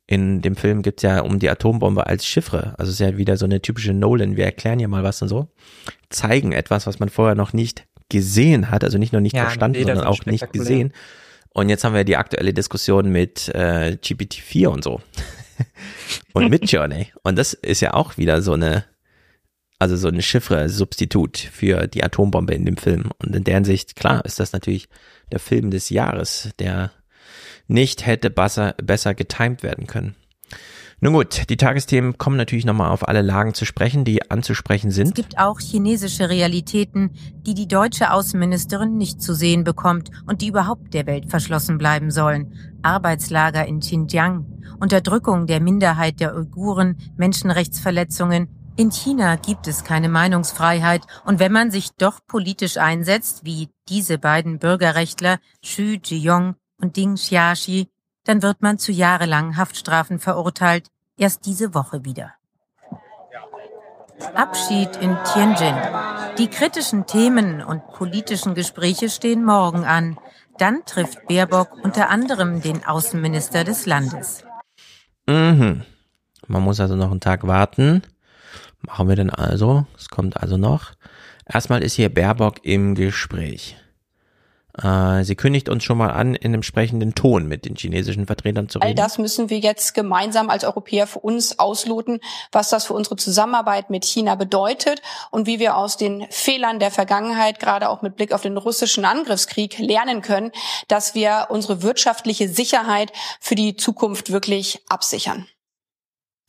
in 0.07 0.40
dem 0.43 0.57
Film 0.57 0.82
gibt's 0.82 1.03
ja 1.03 1.20
um 1.20 1.39
die 1.39 1.51
Atombombe 1.51 2.07
als 2.07 2.27
Chiffre. 2.27 2.74
Also 2.78 2.90
es 2.90 3.01
ist 3.01 3.01
ja 3.01 3.16
wieder 3.16 3.36
so 3.36 3.45
eine 3.45 3.61
typische 3.61 3.93
Nolan, 3.93 4.36
wir 4.36 4.45
erklären 4.45 4.81
ja 4.81 4.89
mal 4.89 5.03
was 5.03 5.20
und 5.23 5.28
so. 5.28 5.49
Zeigen 6.09 6.53
etwas, 6.53 6.86
was 6.86 6.99
man 6.99 7.09
vorher 7.09 7.35
noch 7.35 7.53
nicht 7.53 7.86
gesehen 8.09 8.70
hat, 8.70 8.85
also 8.85 8.98
nicht 8.98 9.12
nur 9.12 9.20
nicht 9.20 9.36
ja, 9.36 9.44
verstanden, 9.44 9.78
sondern 9.78 10.06
auch 10.06 10.24
nicht 10.26 10.52
gesehen. 10.52 10.93
Und 11.51 11.68
jetzt 11.68 11.85
haben 11.85 11.94
wir 11.94 12.05
die 12.05 12.16
aktuelle 12.16 12.52
Diskussion 12.52 13.10
mit 13.10 13.48
äh, 13.48 13.98
GPT-4 14.02 14.68
und 14.68 14.85
so. 14.85 15.01
und 16.32 16.51
mit 16.51 16.70
Journey. 16.70 17.09
Und 17.22 17.36
das 17.36 17.52
ist 17.52 17.80
ja 17.80 17.94
auch 17.94 18.16
wieder 18.16 18.43
so 18.43 18.52
eine 18.52 18.85
also 19.78 19.97
so 19.97 20.09
ein 20.09 20.20
Chiffre-Substitut 20.20 21.39
für 21.39 21.86
die 21.86 22.02
Atombombe 22.02 22.55
in 22.55 22.64
dem 22.64 22.76
Film. 22.76 23.10
Und 23.18 23.35
in 23.35 23.44
deren 23.44 23.64
Sicht, 23.64 23.97
klar, 23.97 24.24
ist 24.24 24.40
das 24.40 24.52
natürlich 24.52 24.89
der 25.30 25.39
Film 25.39 25.70
des 25.70 25.89
Jahres, 25.90 26.51
der 26.59 26.90
nicht 27.68 28.06
hätte 28.06 28.30
besser, 28.30 28.74
besser 28.82 29.14
getimed 29.14 29.62
werden 29.62 29.86
können. 29.86 30.16
Nun 31.01 31.12
gut, 31.12 31.49
die 31.49 31.57
Tagesthemen 31.57 32.19
kommen 32.19 32.37
natürlich 32.37 32.65
nochmal 32.65 32.91
auf 32.91 33.07
alle 33.07 33.23
Lagen 33.23 33.55
zu 33.55 33.65
sprechen, 33.65 34.05
die 34.05 34.33
anzusprechen 34.33 34.91
sind. 34.91 35.09
Es 35.09 35.15
gibt 35.15 35.39
auch 35.39 35.61
chinesische 35.61 36.29
Realitäten, 36.29 37.11
die 37.47 37.55
die 37.55 37.69
deutsche 37.69 38.12
Außenministerin 38.12 38.97
nicht 38.97 39.23
zu 39.23 39.33
sehen 39.33 39.62
bekommt 39.62 40.11
und 40.27 40.43
die 40.43 40.49
überhaupt 40.49 40.95
der 40.95 41.07
Welt 41.07 41.31
verschlossen 41.31 41.79
bleiben 41.79 42.11
sollen. 42.11 42.53
Arbeitslager 42.83 43.65
in 43.65 43.79
Xinjiang, 43.79 44.45
Unterdrückung 44.81 45.47
der 45.47 45.61
Minderheit 45.61 46.19
der 46.19 46.35
Uiguren, 46.35 46.97
Menschenrechtsverletzungen, 47.16 48.49
in 48.77 48.91
China 48.91 49.37
gibt 49.37 49.69
es 49.69 49.85
keine 49.85 50.09
Meinungsfreiheit 50.09 51.03
und 51.25 51.39
wenn 51.39 51.53
man 51.53 51.70
sich 51.70 51.91
doch 51.99 52.20
politisch 52.27 52.77
einsetzt, 52.77 53.45
wie 53.45 53.69
diese 53.89 54.19
beiden 54.19 54.59
Bürgerrechtler 54.59 55.39
Xu 55.65 55.97
Zhiyong 56.01 56.55
und 56.81 56.97
Ding 56.97 57.15
Xiaxi, 57.15 57.89
dann 58.29 58.43
wird 58.43 58.63
man 58.63 58.79
zu 58.79 58.93
jahrelangen 58.93 59.57
Haftstrafen 59.57 60.19
verurteilt, 60.19 60.89
erst 61.17 61.47
diese 61.47 61.75
Woche 61.75 62.05
wieder. 62.05 62.35
Abschied 64.35 64.97
in 64.97 65.17
Tianjin. 65.33 65.75
Die 66.39 66.49
kritischen 66.49 67.07
Themen 67.07 67.63
und 67.63 67.87
politischen 67.93 68.55
Gespräche 68.55 69.09
stehen 69.09 69.45
morgen 69.45 69.85
an. 69.85 70.19
Dann 70.59 70.85
trifft 70.85 71.27
Baerbock 71.29 71.73
unter 71.83 72.11
anderem 72.11 72.61
den 72.61 72.85
Außenminister 72.85 73.65
des 73.65 73.87
Landes. 73.87 74.45
Mhm. 75.27 75.85
Man 76.47 76.63
muss 76.63 76.81
also 76.81 76.97
noch 76.97 77.11
einen 77.11 77.21
Tag 77.21 77.47
warten 77.47 78.03
machen 78.83 79.09
wir 79.09 79.17
denn 79.17 79.31
also? 79.31 79.87
Es 79.97 80.09
kommt 80.09 80.37
also 80.37 80.57
noch. 80.57 80.93
Erstmal 81.47 81.83
ist 81.83 81.95
hier 81.95 82.13
Baerbock 82.13 82.65
im 82.65 82.95
Gespräch. 82.95 83.77
Äh, 84.83 85.25
sie 85.25 85.35
kündigt 85.35 85.69
uns 85.69 85.83
schon 85.83 85.99
mal 85.99 86.11
an, 86.11 86.35
in 86.35 86.53
einem 86.53 86.63
sprechenden 86.63 87.15
Ton 87.15 87.47
mit 87.47 87.65
den 87.65 87.75
chinesischen 87.75 88.27
Vertretern 88.27 88.69
zu 88.69 88.79
reden. 88.79 88.89
All 88.89 88.95
das 88.95 89.19
müssen 89.19 89.51
wir 89.51 89.59
jetzt 89.59 89.95
gemeinsam 89.95 90.51
als 90.51 90.65
Europäer 90.65 91.07
für 91.07 91.19
uns 91.19 91.59
ausloten, 91.59 92.21
was 92.53 92.71
das 92.71 92.87
für 92.87 92.95
unsere 92.95 93.17
Zusammenarbeit 93.17 93.91
mit 93.91 94.05
China 94.05 94.37
bedeutet 94.37 95.03
und 95.31 95.47
wie 95.47 95.59
wir 95.59 95.77
aus 95.77 95.97
den 95.97 96.27
Fehlern 96.31 96.79
der 96.79 96.91
Vergangenheit, 96.91 97.59
gerade 97.59 97.89
auch 97.89 98.03
mit 98.03 98.17
Blick 98.17 98.33
auf 98.33 98.43
den 98.43 98.57
russischen 98.57 99.05
Angriffskrieg, 99.05 99.79
lernen 99.79 100.23
können, 100.23 100.53
dass 100.87 101.15
wir 101.15 101.49
unsere 101.51 101.83
wirtschaftliche 101.83 102.49
Sicherheit 102.49 103.13
für 103.41 103.57
die 103.57 103.75
Zukunft 103.77 104.31
wirklich 104.31 104.81
absichern. 104.89 105.47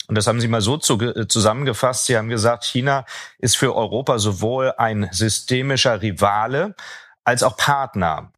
Und 0.07 0.15
das 0.17 0.25
haben 0.25 0.41
Sie 0.41 0.47
mal 0.47 0.61
so 0.61 0.77
zu, 0.77 0.97
zusammengefasst. 1.27 2.07
Sie 2.07 2.17
haben 2.17 2.29
gesagt, 2.29 2.63
China 2.65 3.05
ist 3.37 3.57
für 3.57 3.75
Europa 3.75 4.17
sowohl 4.17 4.73
ein 4.77 5.07
systemischer 5.11 6.01
Rivale 6.01 6.75
als 7.29 7.43
auch 7.43 7.57
Partner. 7.57 8.31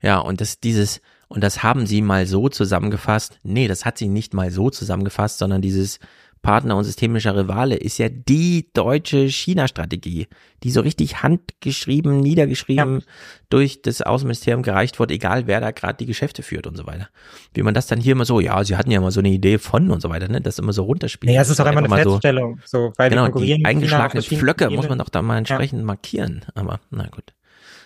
Ja, 0.00 0.18
und 0.18 0.40
das, 0.40 0.60
dieses, 0.60 1.00
und 1.28 1.42
das 1.42 1.62
haben 1.62 1.86
Sie 1.86 2.02
mal 2.02 2.26
so 2.26 2.48
zusammengefasst. 2.48 3.38
Nee, 3.42 3.68
das 3.68 3.84
hat 3.84 3.98
sie 3.98 4.08
nicht 4.08 4.34
mal 4.34 4.50
so 4.50 4.68
zusammengefasst, 4.70 5.38
sondern 5.38 5.62
dieses, 5.62 5.98
Partner 6.42 6.76
und 6.76 6.82
systemischer 6.82 7.36
Rivale 7.36 7.76
ist 7.76 7.98
ja 7.98 8.08
die 8.08 8.68
deutsche 8.74 9.28
China-Strategie, 9.28 10.26
die 10.64 10.70
so 10.72 10.80
richtig 10.80 11.22
handgeschrieben, 11.22 12.20
niedergeschrieben 12.20 12.98
ja. 12.98 13.06
durch 13.48 13.80
das 13.80 14.02
Außenministerium 14.02 14.62
gereicht 14.62 14.98
wurde, 14.98 15.14
egal 15.14 15.46
wer 15.46 15.60
da 15.60 15.70
gerade 15.70 15.98
die 15.98 16.06
Geschäfte 16.06 16.42
führt 16.42 16.66
und 16.66 16.76
so 16.76 16.84
weiter. 16.84 17.08
Wie 17.54 17.62
man 17.62 17.74
das 17.74 17.86
dann 17.86 18.00
hier 18.00 18.12
immer 18.12 18.24
so, 18.24 18.40
ja, 18.40 18.62
sie 18.64 18.76
hatten 18.76 18.90
ja 18.90 18.98
immer 18.98 19.12
so 19.12 19.20
eine 19.20 19.30
Idee 19.30 19.58
von 19.58 19.90
und 19.90 20.02
so 20.02 20.10
weiter, 20.10 20.26
ne, 20.26 20.40
das 20.40 20.58
immer 20.58 20.72
so 20.72 20.82
runterspielt. 20.82 21.32
Ja, 21.32 21.42
es 21.42 21.48
ist 21.48 21.60
doch 21.60 21.66
immer 21.66 21.78
eine 21.78 21.88
Feststellung. 21.88 22.58
So, 22.64 22.88
so 22.88 22.92
weil 22.96 23.10
genau, 23.10 23.28
die 23.28 23.64
eingeschlagene 23.64 24.22
Flöcke 24.22 24.68
muss 24.70 24.88
man 24.88 24.98
doch 24.98 25.10
da 25.10 25.22
mal 25.22 25.38
entsprechend 25.38 25.80
ja. 25.80 25.86
markieren, 25.86 26.44
aber 26.54 26.80
na 26.90 27.06
gut. 27.06 27.32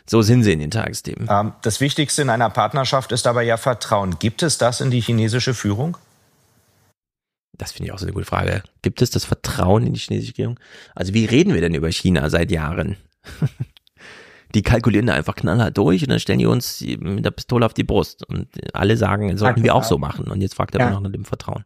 So 0.08 0.22
sind 0.22 0.44
sie 0.44 0.52
in 0.52 0.60
den 0.60 0.70
Tagesthemen. 0.70 1.28
Ähm, 1.30 1.52
das 1.62 1.80
Wichtigste 1.80 2.22
in 2.22 2.30
einer 2.30 2.50
Partnerschaft 2.50 3.12
ist 3.12 3.26
aber 3.26 3.42
ja 3.42 3.56
Vertrauen. 3.56 4.18
Gibt 4.18 4.42
es 4.42 4.58
das 4.58 4.80
in 4.80 4.90
die 4.90 5.00
chinesische 5.00 5.52
Führung? 5.52 5.96
Das 7.58 7.72
finde 7.72 7.88
ich 7.88 7.92
auch 7.92 7.98
so 7.98 8.06
eine 8.06 8.12
gute 8.12 8.26
Frage. 8.26 8.62
Gibt 8.82 9.02
es 9.02 9.10
das 9.10 9.24
Vertrauen 9.24 9.86
in 9.86 9.94
die 9.94 10.00
chinesische 10.00 10.32
Regierung? 10.32 10.60
Also 10.94 11.14
wie 11.14 11.24
reden 11.24 11.54
wir 11.54 11.60
denn 11.60 11.74
über 11.74 11.90
China 11.90 12.28
seit 12.30 12.50
Jahren? 12.50 12.96
die 14.54 14.62
kalkulieren 14.62 15.06
da 15.06 15.14
einfach 15.14 15.34
knallhart 15.34 15.76
durch 15.76 16.02
und 16.02 16.10
dann 16.10 16.20
stellen 16.20 16.38
die 16.38 16.46
uns 16.46 16.80
mit 16.80 17.24
der 17.24 17.30
Pistole 17.30 17.66
auf 17.66 17.74
die 17.74 17.84
Brust. 17.84 18.24
Und 18.28 18.48
alle 18.74 18.96
sagen, 18.96 19.36
sollten 19.36 19.62
wir 19.62 19.74
auch 19.74 19.84
so 19.84 19.98
machen. 19.98 20.30
Und 20.30 20.40
jetzt 20.40 20.54
fragt 20.54 20.74
er 20.74 20.82
ja. 20.82 20.90
noch 20.90 21.00
nach 21.00 21.10
dem 21.10 21.24
Vertrauen. 21.24 21.64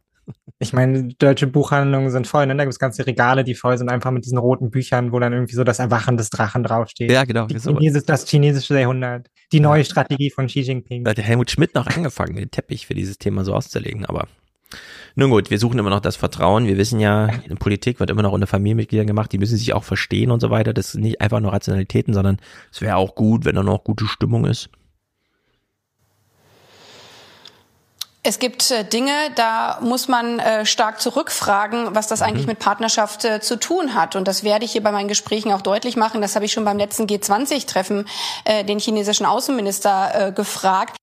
Ich 0.59 0.73
meine, 0.73 1.09
deutsche 1.15 1.47
Buchhandlungen 1.47 2.11
sind 2.11 2.27
voll, 2.27 2.45
ne? 2.45 2.55
Da 2.55 2.63
gibt 2.63 2.73
es 2.73 2.79
ganze 2.79 3.05
Regale, 3.05 3.43
die 3.43 3.55
voll 3.55 3.77
sind, 3.77 3.89
einfach 3.89 4.11
mit 4.11 4.25
diesen 4.25 4.37
roten 4.37 4.69
Büchern, 4.69 5.11
wo 5.11 5.19
dann 5.19 5.33
irgendwie 5.33 5.55
so 5.55 5.63
das 5.63 5.79
Erwachen 5.79 6.17
des 6.17 6.29
Drachen 6.29 6.63
draufsteht. 6.63 7.11
Ja, 7.11 7.25
genau. 7.25 7.47
Chinesis, 7.47 8.05
das 8.05 8.27
chinesische 8.27 8.79
Jahrhundert. 8.79 9.27
Die 9.51 9.59
neue 9.59 9.83
Strategie 9.83 10.29
von 10.29 10.47
Xi 10.47 10.61
Jinping. 10.61 11.03
Da 11.03 11.11
hat 11.11 11.17
Helmut 11.17 11.51
Schmidt 11.51 11.75
noch 11.75 11.87
angefangen, 11.87 12.35
den 12.35 12.51
Teppich 12.51 12.87
für 12.87 12.93
dieses 12.93 13.17
Thema 13.17 13.43
so 13.43 13.53
auszulegen, 13.53 14.05
aber 14.05 14.27
nun 15.15 15.29
gut, 15.29 15.49
wir 15.49 15.59
suchen 15.59 15.77
immer 15.79 15.89
noch 15.89 15.99
das 15.99 16.15
Vertrauen. 16.15 16.67
Wir 16.67 16.77
wissen 16.77 16.99
ja, 16.99 17.25
in 17.47 17.57
Politik 17.57 17.99
wird 17.99 18.09
immer 18.09 18.21
noch 18.21 18.31
unter 18.31 18.47
Familienmitgliedern 18.47 19.07
gemacht, 19.07 19.31
die 19.31 19.37
müssen 19.37 19.57
sich 19.57 19.73
auch 19.73 19.83
verstehen 19.83 20.31
und 20.31 20.39
so 20.39 20.49
weiter. 20.49 20.73
Das 20.73 20.93
sind 20.93 21.01
nicht 21.01 21.19
einfach 21.19 21.41
nur 21.41 21.51
Rationalitäten, 21.51 22.13
sondern 22.13 22.37
es 22.71 22.81
wäre 22.81 22.95
auch 22.95 23.15
gut, 23.15 23.45
wenn 23.45 23.55
da 23.55 23.63
noch 23.63 23.83
gute 23.83 24.05
Stimmung 24.05 24.45
ist. 24.45 24.69
Es 28.23 28.37
gibt 28.37 28.69
äh, 28.69 28.85
Dinge, 28.85 29.13
da 29.35 29.79
muss 29.81 30.07
man 30.07 30.37
äh, 30.37 30.65
stark 30.65 31.01
zurückfragen, 31.01 31.95
was 31.95 32.07
das 32.07 32.21
eigentlich 32.21 32.45
mhm. 32.45 32.51
mit 32.51 32.59
Partnerschaft 32.59 33.25
äh, 33.25 33.41
zu 33.41 33.57
tun 33.57 33.95
hat. 33.95 34.15
Und 34.15 34.27
das 34.27 34.43
werde 34.43 34.63
ich 34.63 34.73
hier 34.73 34.83
bei 34.83 34.91
meinen 34.91 35.07
Gesprächen 35.07 35.51
auch 35.51 35.63
deutlich 35.63 35.97
machen. 35.97 36.21
Das 36.21 36.35
habe 36.35 36.45
ich 36.45 36.51
schon 36.51 36.63
beim 36.63 36.77
letzten 36.77 37.05
G20-Treffen 37.07 38.05
äh, 38.45 38.63
den 38.63 38.77
chinesischen 38.77 39.25
Außenminister 39.25 40.33
gefragt. 40.35 40.97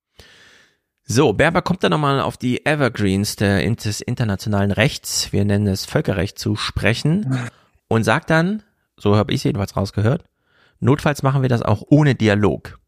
So, 1.04 1.32
Berber 1.32 1.62
kommt 1.62 1.82
dann 1.82 1.90
nochmal 1.90 2.20
auf 2.20 2.36
die 2.36 2.64
Evergreens 2.66 3.36
des 3.36 4.00
internationalen 4.00 4.70
Rechts, 4.70 5.32
wir 5.32 5.44
nennen 5.44 5.66
es 5.66 5.86
Völkerrecht, 5.86 6.38
zu 6.38 6.54
sprechen 6.54 7.48
und 7.88 8.04
sagt 8.04 8.30
dann, 8.30 8.62
so 8.96 9.16
habe 9.16 9.32
ich 9.32 9.40
es 9.40 9.44
jedenfalls 9.44 9.76
rausgehört, 9.76 10.24
notfalls 10.80 11.22
machen 11.22 11.40
wir 11.40 11.48
das 11.48 11.62
auch 11.62 11.82
ohne 11.88 12.14
Dialog. 12.14 12.78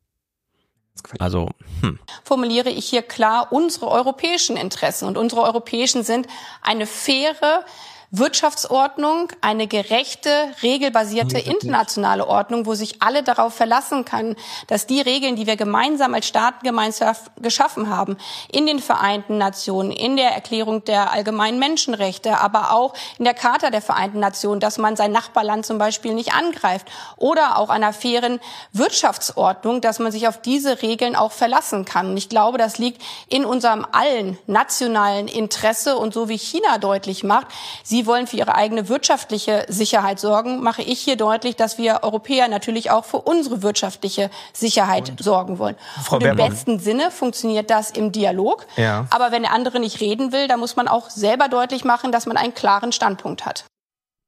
Also, 1.19 1.49
hm. 1.81 1.99
formuliere 2.25 2.71
ich 2.71 2.87
hier 2.87 3.03
klar 3.03 3.49
unsere 3.51 3.89
europäischen 3.89 4.57
Interessen. 4.57 5.07
Und 5.07 5.17
unsere 5.17 5.43
europäischen 5.43 6.03
sind 6.03 6.27
eine 6.63 6.87
faire, 6.87 7.65
Wirtschaftsordnung, 8.13 9.29
eine 9.41 9.69
gerechte, 9.69 10.31
regelbasierte 10.65 11.39
internationale 11.39 12.27
Ordnung, 12.27 12.67
wo 12.67 12.75
sich 12.75 13.01
alle 13.03 13.23
darauf 13.23 13.55
verlassen 13.55 14.05
kann, 14.05 14.35
dass 14.67 14.89
die 14.89 15.01
Regeln, 15.01 15.37
die 15.37 15.47
wir 15.47 15.55
gemeinsam 15.55 16.15
als 16.15 16.27
Staatengemeinschaft 16.27 17.31
geschaffen 17.41 17.89
haben, 17.89 18.17
in 18.51 18.67
den 18.67 18.81
Vereinten 18.81 19.39
Nationen, 19.39 19.93
in 19.93 20.17
der 20.17 20.33
Erklärung 20.33 20.85
der 20.85 21.13
allgemeinen 21.13 21.61
Menschenrechte, 21.61 22.39
aber 22.39 22.73
auch 22.73 22.95
in 23.19 23.25
der 23.25 23.35
Charta 23.35 23.71
der 23.71 23.81
Vereinten 23.81 24.19
Nationen, 24.19 24.59
dass 24.59 24.77
man 24.77 24.97
sein 24.97 25.13
Nachbarland 25.13 25.65
zum 25.65 25.79
Beispiel 25.79 26.13
nicht 26.13 26.35
angreift 26.35 26.89
oder 27.17 27.59
auch 27.59 27.69
einer 27.69 27.93
fairen 27.93 28.41
Wirtschaftsordnung, 28.73 29.81
dass 29.81 30.01
man 30.01 30.11
sich 30.11 30.27
auf 30.27 30.43
diese 30.43 30.83
Regeln 30.83 31.15
auch 31.15 31.31
verlassen 31.31 31.85
kann. 31.85 32.11
Und 32.11 32.17
ich 32.17 32.29
glaube, 32.29 32.59
das 32.59 32.79
liegt 32.79 33.01
in 33.29 33.45
unserem 33.45 33.87
allen 33.93 34.37
nationalen 34.49 35.29
Interesse 35.29 35.97
und 35.97 36.13
so 36.13 36.29
wie 36.29 36.39
China 36.39 36.79
deutlich 36.79 37.23
macht, 37.23 37.47
sie 37.85 38.00
Sie 38.01 38.07
wollen 38.07 38.27
für 38.27 38.39
ihre 38.39 38.55
eigene 38.55 38.89
wirtschaftliche 38.89 39.67
Sicherheit 39.69 40.19
sorgen, 40.19 40.63
mache 40.63 40.81
ich 40.81 41.01
hier 41.01 41.17
deutlich, 41.17 41.57
dass 41.57 41.77
wir 41.77 42.01
Europäer 42.03 42.49
natürlich 42.49 42.91
auch 42.91 43.05
für 43.05 43.19
unsere 43.19 43.63
wirtschaftliche 43.63 44.31
Sicherheit 44.55 45.11
und 45.11 45.23
sorgen 45.23 45.59
wollen. 45.59 45.77
Frau 46.03 46.17
und 46.17 46.23
im 46.23 46.35
Bermann. 46.35 46.49
besten 46.49 46.79
Sinne 46.79 47.11
funktioniert 47.11 47.69
das 47.69 47.91
im 47.91 48.11
Dialog. 48.11 48.67
Ja. 48.79 49.05
Aber 49.11 49.33
wenn 49.33 49.43
der 49.43 49.53
andere 49.53 49.81
nicht 49.81 50.01
reden 50.01 50.33
will, 50.33 50.49
dann 50.49 50.61
muss 50.61 50.77
man 50.77 50.89
auch 50.89 51.11
selber 51.11 51.49
deutlich 51.49 51.85
machen, 51.85 52.11
dass 52.11 52.25
man 52.25 52.39
einen 52.39 52.55
klaren 52.55 52.93
Standpunkt 52.93 53.45
hat. 53.45 53.67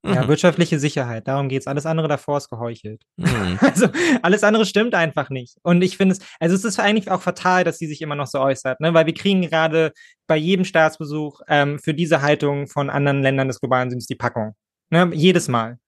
Ja, 0.05 0.23
mhm. 0.23 0.27
wirtschaftliche 0.27 0.79
Sicherheit, 0.79 1.29
darum 1.29 1.47
geht's. 1.47 1.65
Alles 1.65 1.85
andere 1.85 2.09
davor 2.09 2.37
ist 2.37 2.49
geheuchelt. 2.49 3.03
Mhm. 3.15 3.57
Also 3.61 3.87
alles 4.21 4.43
andere 4.43 4.65
stimmt 4.65 4.95
einfach 4.95 5.29
nicht. 5.29 5.57
Und 5.63 5.81
ich 5.81 5.95
finde 5.95 6.15
es, 6.15 6.19
also 6.39 6.55
es 6.55 6.65
ist 6.65 6.79
eigentlich 6.79 7.09
auch 7.09 7.21
fatal, 7.21 7.63
dass 7.63 7.77
sie 7.77 7.87
sich 7.87 8.01
immer 8.01 8.15
noch 8.15 8.27
so 8.27 8.39
äußert, 8.39 8.81
ne? 8.81 8.93
weil 8.93 9.05
wir 9.05 9.13
kriegen 9.13 9.41
gerade 9.41 9.93
bei 10.27 10.35
jedem 10.35 10.65
Staatsbesuch 10.65 11.39
ähm, 11.47 11.79
für 11.79 11.93
diese 11.93 12.21
Haltung 12.21 12.67
von 12.67 12.89
anderen 12.89 13.21
Ländern 13.21 13.47
des 13.47 13.61
globalen 13.61 13.89
Südens 13.89 14.07
die 14.07 14.15
Packung. 14.15 14.55
Ne? 14.89 15.09
Jedes 15.13 15.47
Mal. 15.47 15.79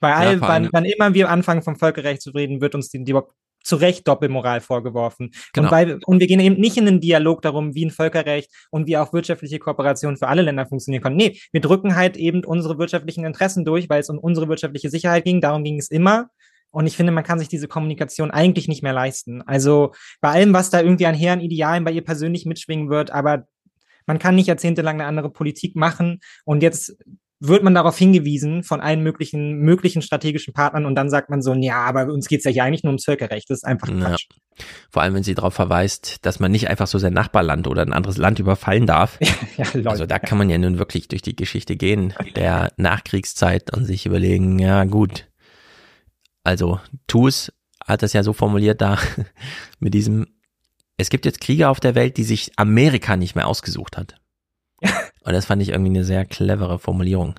Bei 0.00 0.14
all, 0.14 0.34
ja, 0.34 0.40
wann, 0.42 0.68
wann 0.72 0.84
immer 0.84 1.14
wir 1.14 1.30
anfangen, 1.30 1.62
vom 1.62 1.76
Völkerrecht 1.76 2.20
zu 2.20 2.30
reden, 2.30 2.60
wird 2.60 2.74
uns 2.74 2.90
die, 2.90 3.02
die 3.02 3.14
zu 3.64 3.76
Recht 3.76 4.06
Doppelmoral 4.06 4.60
vorgeworfen. 4.60 5.32
Genau. 5.52 5.66
Und, 5.66 5.72
weil, 5.72 5.98
und 6.06 6.20
wir 6.20 6.26
gehen 6.26 6.40
eben 6.40 6.60
nicht 6.60 6.76
in 6.76 6.84
den 6.86 7.00
Dialog 7.00 7.42
darum, 7.42 7.74
wie 7.74 7.86
ein 7.86 7.90
Völkerrecht 7.90 8.50
und 8.70 8.86
wie 8.86 8.96
auch 8.96 9.12
wirtschaftliche 9.12 9.58
Kooperation 9.58 10.16
für 10.16 10.28
alle 10.28 10.42
Länder 10.42 10.66
funktionieren 10.66 11.02
kann. 11.02 11.16
Nee, 11.16 11.38
wir 11.50 11.60
drücken 11.60 11.96
halt 11.96 12.16
eben 12.16 12.44
unsere 12.44 12.78
wirtschaftlichen 12.78 13.24
Interessen 13.24 13.64
durch, 13.64 13.88
weil 13.88 14.00
es 14.00 14.10
um 14.10 14.18
unsere 14.18 14.48
wirtschaftliche 14.48 14.90
Sicherheit 14.90 15.24
ging. 15.24 15.40
Darum 15.40 15.64
ging 15.64 15.78
es 15.78 15.90
immer. 15.90 16.28
Und 16.70 16.86
ich 16.86 16.96
finde, 16.96 17.12
man 17.12 17.24
kann 17.24 17.38
sich 17.38 17.48
diese 17.48 17.68
Kommunikation 17.68 18.32
eigentlich 18.32 18.66
nicht 18.66 18.82
mehr 18.82 18.92
leisten. 18.92 19.42
Also 19.42 19.92
bei 20.20 20.30
allem, 20.30 20.52
was 20.52 20.70
da 20.70 20.80
irgendwie 20.80 21.06
an 21.06 21.14
hehren 21.14 21.40
Idealen 21.40 21.84
bei 21.84 21.92
ihr 21.92 22.02
persönlich 22.02 22.46
mitschwingen 22.46 22.90
wird, 22.90 23.12
aber 23.12 23.46
man 24.06 24.18
kann 24.18 24.34
nicht 24.34 24.48
jahrzehntelang 24.48 24.96
eine 25.00 25.06
andere 25.08 25.30
Politik 25.30 25.76
machen 25.76 26.18
und 26.44 26.62
jetzt 26.62 26.96
wird 27.40 27.62
man 27.62 27.74
darauf 27.74 27.98
hingewiesen 27.98 28.62
von 28.62 28.80
allen 28.80 29.02
möglichen, 29.02 29.58
möglichen 29.58 30.02
strategischen 30.02 30.54
Partnern 30.54 30.86
und 30.86 30.94
dann 30.94 31.10
sagt 31.10 31.30
man 31.30 31.42
so, 31.42 31.52
ja, 31.54 31.84
aber 31.84 32.06
uns 32.12 32.28
geht's 32.28 32.44
ja 32.44 32.50
hier 32.50 32.64
eigentlich 32.64 32.84
nur 32.84 32.90
ums 32.90 33.04
Völkerrecht. 33.04 33.50
Das 33.50 33.58
ist 33.58 33.64
einfach 33.64 33.88
Quatsch. 33.88 34.26
Ja. 34.30 34.64
Vor 34.90 35.02
allem, 35.02 35.14
wenn 35.14 35.24
sie 35.24 35.34
darauf 35.34 35.54
verweist, 35.54 36.24
dass 36.24 36.38
man 36.38 36.52
nicht 36.52 36.68
einfach 36.68 36.86
so 36.86 36.98
sein 36.98 37.12
Nachbarland 37.12 37.66
oder 37.66 37.82
ein 37.82 37.92
anderes 37.92 38.16
Land 38.16 38.38
überfallen 38.38 38.86
darf. 38.86 39.18
ja, 39.56 39.66
Leute, 39.74 39.90
also 39.90 40.06
da 40.06 40.18
kann 40.18 40.38
man 40.38 40.48
ja 40.48 40.58
nun 40.58 40.78
wirklich 40.78 41.08
durch 41.08 41.22
die 41.22 41.36
Geschichte 41.36 41.76
gehen, 41.76 42.14
der 42.36 42.72
Nachkriegszeit 42.76 43.74
und 43.76 43.84
sich 43.84 44.06
überlegen, 44.06 44.58
ja 44.58 44.84
gut, 44.84 45.28
also 46.44 46.78
TUS 47.06 47.52
hat 47.84 48.02
das 48.02 48.12
ja 48.12 48.22
so 48.22 48.32
formuliert 48.32 48.80
da 48.80 48.98
mit 49.80 49.92
diesem, 49.92 50.26
es 50.96 51.10
gibt 51.10 51.26
jetzt 51.26 51.40
Kriege 51.40 51.68
auf 51.68 51.80
der 51.80 51.94
Welt, 51.94 52.16
die 52.16 52.24
sich 52.24 52.52
Amerika 52.56 53.16
nicht 53.16 53.34
mehr 53.34 53.48
ausgesucht 53.48 53.96
hat. 53.96 54.14
Und 55.24 55.32
das 55.32 55.46
fand 55.46 55.62
ich 55.62 55.70
irgendwie 55.70 55.90
eine 55.90 56.04
sehr 56.04 56.24
clevere 56.24 56.78
Formulierung. 56.78 57.34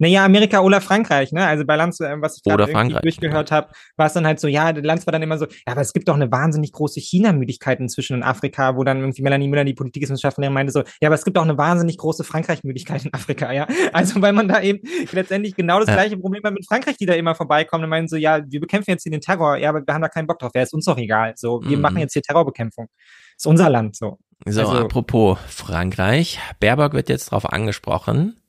Naja, 0.00 0.24
Amerika 0.24 0.60
oder 0.60 0.80
Frankreich, 0.80 1.30
ne? 1.30 1.46
Also 1.46 1.66
bei 1.66 1.76
Lanz, 1.76 2.00
äh, 2.00 2.16
was 2.20 2.38
ich 2.38 2.42
gerade 2.42 3.00
durchgehört 3.02 3.52
habe, 3.52 3.68
war 3.96 4.06
es 4.06 4.14
dann 4.14 4.26
halt 4.26 4.40
so, 4.40 4.48
ja, 4.48 4.70
Lanz 4.70 5.06
war 5.06 5.12
dann 5.12 5.20
immer 5.20 5.36
so, 5.36 5.44
ja, 5.44 5.72
aber 5.72 5.82
es 5.82 5.92
gibt 5.92 6.08
doch 6.08 6.14
eine 6.14 6.32
wahnsinnig 6.32 6.72
große 6.72 7.00
China-Müdigkeit 7.00 7.80
inzwischen 7.80 8.16
in 8.16 8.22
Afrika, 8.22 8.76
wo 8.76 8.82
dann 8.82 9.00
irgendwie 9.00 9.20
Melanie 9.20 9.46
Müller, 9.46 9.66
die 9.66 9.74
Politikwissenschaftlin, 9.74 10.54
meinte 10.54 10.72
so, 10.72 10.80
ja, 11.02 11.08
aber 11.08 11.16
es 11.16 11.24
gibt 11.24 11.36
auch 11.36 11.42
eine 11.42 11.58
wahnsinnig 11.58 11.98
große 11.98 12.24
Frankreich-Müdigkeit 12.24 13.04
in 13.04 13.12
Afrika, 13.12 13.52
ja. 13.52 13.68
Also 13.92 14.22
weil 14.22 14.32
man 14.32 14.48
da 14.48 14.62
eben 14.62 14.80
letztendlich 15.12 15.54
genau 15.54 15.80
das 15.80 15.88
ja. 15.88 15.94
gleiche 15.96 16.16
Problem 16.16 16.42
hat 16.44 16.54
mit 16.54 16.66
Frankreich, 16.66 16.96
die 16.96 17.04
da 17.04 17.12
immer 17.12 17.34
vorbeikommen 17.34 17.84
und 17.84 17.90
meinen 17.90 18.08
so, 18.08 18.16
ja, 18.16 18.40
wir 18.48 18.60
bekämpfen 18.60 18.92
jetzt 18.92 19.02
hier 19.02 19.12
den 19.12 19.20
Terror, 19.20 19.58
ja, 19.58 19.68
aber 19.68 19.86
wir 19.86 19.92
haben 19.92 20.02
da 20.02 20.08
keinen 20.08 20.26
Bock 20.26 20.38
drauf, 20.38 20.52
ja, 20.54 20.62
ist 20.62 20.72
uns 20.72 20.86
doch 20.86 20.96
egal. 20.96 21.34
So, 21.36 21.60
wir 21.62 21.76
mhm. 21.76 21.82
machen 21.82 21.98
jetzt 21.98 22.14
hier 22.14 22.22
Terrorbekämpfung. 22.22 22.88
Ist 23.36 23.46
unser 23.46 23.68
Land 23.68 23.96
so. 23.96 24.18
So, 24.46 24.60
also, 24.60 24.84
apropos 24.84 25.38
Frankreich. 25.48 26.38
Baerbock 26.60 26.94
wird 26.94 27.08
jetzt 27.08 27.28
darauf 27.28 27.52
angesprochen. 27.52 28.40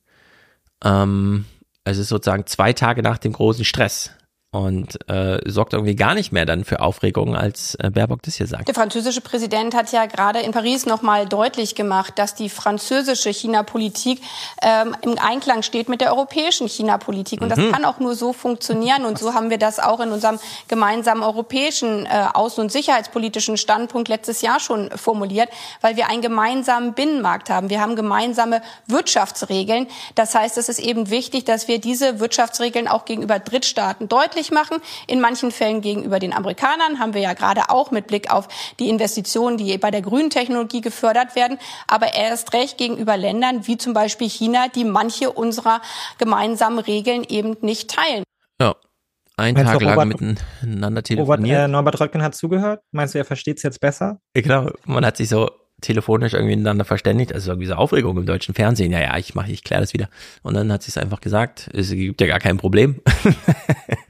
Ähm, 0.84 1.46
es 1.84 1.98
ist 1.98 2.10
sozusagen 2.10 2.46
zwei 2.46 2.74
Tage 2.74 3.02
nach 3.02 3.18
dem 3.18 3.34
großen 3.34 3.66
Stress 3.66 4.12
und 4.54 5.10
äh, 5.10 5.40
sorgt 5.50 5.72
irgendwie 5.72 5.96
gar 5.96 6.14
nicht 6.14 6.34
mehr 6.34 6.46
dann 6.46 6.66
für 6.66 6.82
Aufregung, 6.82 7.38
als 7.38 7.76
äh, 7.76 7.90
Baerbock 7.90 8.22
das 8.24 8.36
hier 8.36 8.48
sagt. 8.48 8.68
Der 8.68 8.76
französische 8.76 9.22
Präsident 9.22 9.74
hat 9.74 9.94
ja 9.94 10.08
gerade 10.08 10.40
in 10.40 10.52
Paris 10.52 10.86
nochmal 10.86 11.26
deutlich 11.26 11.74
gemacht, 11.74 12.20
dass 12.20 12.36
die 12.36 12.50
französische 12.50 13.30
China-Politik 13.30 14.20
ähm, 14.62 14.94
im 15.04 15.18
Einklang 15.18 15.64
steht 15.64 15.88
mit 15.88 16.02
der 16.02 16.12
europäischen 16.12 16.68
China-Politik. 16.68 17.40
Und 17.40 17.48
mhm. 17.48 17.56
das 17.56 17.72
kann 17.72 17.86
auch 17.86 18.00
nur 18.00 18.14
so 18.14 18.34
funktionieren. 18.34 19.06
Und 19.06 19.18
so 19.20 19.34
haben 19.34 19.50
wir 19.50 19.58
das 19.58 19.80
auch 19.80 20.02
in 20.02 20.12
unserem 20.12 20.38
gemeinsamen 20.68 21.24
europäischen 21.24 22.06
äh, 22.06 22.10
außen- 22.10 22.60
und 22.60 22.74
sicherheitspolitischen 22.74 23.56
Standpunkt 23.56 24.10
letztes 24.10 24.42
Jahr 24.42 24.60
schon 24.60 24.90
formuliert, 24.92 25.48
weil 25.80 25.96
wir 25.96 26.10
einen 26.10 26.22
gemeinsamen 26.22 26.92
Binnenmarkt 26.92 27.50
haben. 27.50 27.70
Wir 27.70 27.80
haben 27.80 27.96
gemeinsame 27.96 28.62
Wirtschaftsregeln. 28.88 29.88
Das 30.16 30.36
heißt, 30.36 30.58
es 30.58 30.68
ist 30.68 30.80
eben 30.80 31.10
wichtig, 31.10 31.46
dass 31.46 31.70
wir 31.70 31.80
diese 31.80 32.20
Wirtschaftsregeln 32.20 32.90
auch 32.90 33.06
gegenüber 33.06 33.40
Drittstaaten 33.40 34.10
deutlich 34.10 34.41
deutlich 34.42 34.52
machen. 34.52 34.78
In 35.08 35.22
manchen 35.22 35.52
Fällen 35.52 35.82
gegenüber 35.82 36.20
den 36.20 36.34
Amerikanern 36.34 37.00
haben 37.00 37.14
wir 37.14 37.22
ja 37.22 37.34
gerade 37.34 37.70
auch 37.70 37.92
mit 37.92 38.08
Blick 38.08 38.32
auf 38.32 38.48
die 38.80 38.90
Investitionen, 38.90 39.58
die 39.58 39.78
bei 39.78 39.92
der 39.92 40.02
grünen 40.02 40.30
Technologie 40.30 40.82
gefördert 40.82 41.36
werden, 41.36 41.58
aber 41.88 42.14
erst 42.14 42.54
recht 42.54 42.78
gegenüber 42.78 43.18
Ländern 43.18 43.68
wie 43.68 43.78
zum 43.78 43.94
Beispiel 43.94 44.30
China, 44.30 44.68
die 44.74 44.84
manche 44.84 45.32
unserer 45.32 45.82
gemeinsamen 46.18 46.80
Regeln 46.80 47.24
eben 47.28 47.58
nicht 47.62 47.90
teilen. 47.92 48.24
Ja. 48.60 48.76
Ein 49.38 49.56
Tag 49.56 49.82
lang 49.82 50.08
miteinander 50.08 51.02
telefoniert. 51.02 51.40
Robert, 51.40 51.66
äh, 51.66 51.68
Norbert 51.68 52.00
Röttgen 52.00 52.22
hat 52.22 52.36
zugehört. 52.36 52.82
Meinst 52.92 53.16
du, 53.16 53.18
er 53.18 53.26
versteht 53.26 53.58
es 53.58 53.64
jetzt 53.64 53.80
besser? 53.80 54.20
Genau, 54.34 54.70
man 54.86 55.04
hat 55.06 55.18
sich 55.18 55.30
so 55.30 55.50
telefonisch 55.82 56.34
irgendwie 56.34 56.56
miteinander 56.56 56.86
verständigt, 56.86 57.34
also 57.34 57.52
irgendwie 57.52 57.68
so 57.68 57.74
Aufregung 57.74 58.18
im 58.18 58.26
deutschen 58.26 58.54
Fernsehen. 58.54 58.92
Ja, 58.92 59.00
ja, 59.00 59.18
ich 59.18 59.34
mache, 59.34 59.52
ich 59.52 59.64
kläre 59.64 59.82
das 59.82 59.94
wieder. 59.94 60.10
Und 60.44 60.54
dann 60.54 60.72
hat 60.72 60.84
sie 60.84 60.90
es 60.90 60.98
einfach 60.98 61.22
gesagt, 61.22 61.70
es 61.74 61.90
gibt 61.90 62.22
ja 62.22 62.28
gar 62.28 62.40
kein 62.40 62.58
Problem. 62.58 63.02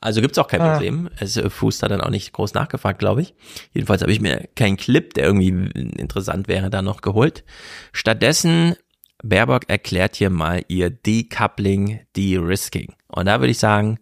Also 0.00 0.20
gibt's 0.20 0.38
auch 0.38 0.48
kein 0.48 0.60
ah. 0.60 0.72
Problem. 0.72 1.10
Es 1.18 1.36
äh, 1.36 1.50
Fuß 1.50 1.82
hat 1.82 1.90
dann 1.90 2.00
auch 2.00 2.10
nicht 2.10 2.32
groß 2.32 2.54
nachgefragt, 2.54 2.98
glaube 2.98 3.22
ich. 3.22 3.34
Jedenfalls 3.72 4.02
habe 4.02 4.12
ich 4.12 4.20
mir 4.20 4.48
keinen 4.54 4.76
Clip, 4.76 5.12
der 5.14 5.24
irgendwie 5.24 5.48
interessant 5.48 6.48
wäre, 6.48 6.70
da 6.70 6.82
noch 6.82 7.00
geholt. 7.00 7.44
Stattdessen 7.92 8.76
Baerbock 9.22 9.68
erklärt 9.68 10.16
hier 10.16 10.30
mal 10.30 10.62
ihr 10.68 10.90
Decoupling, 10.90 12.00
De-Risking. 12.16 12.94
Und 13.08 13.26
da 13.26 13.40
würde 13.40 13.50
ich 13.50 13.58
sagen, 13.58 13.98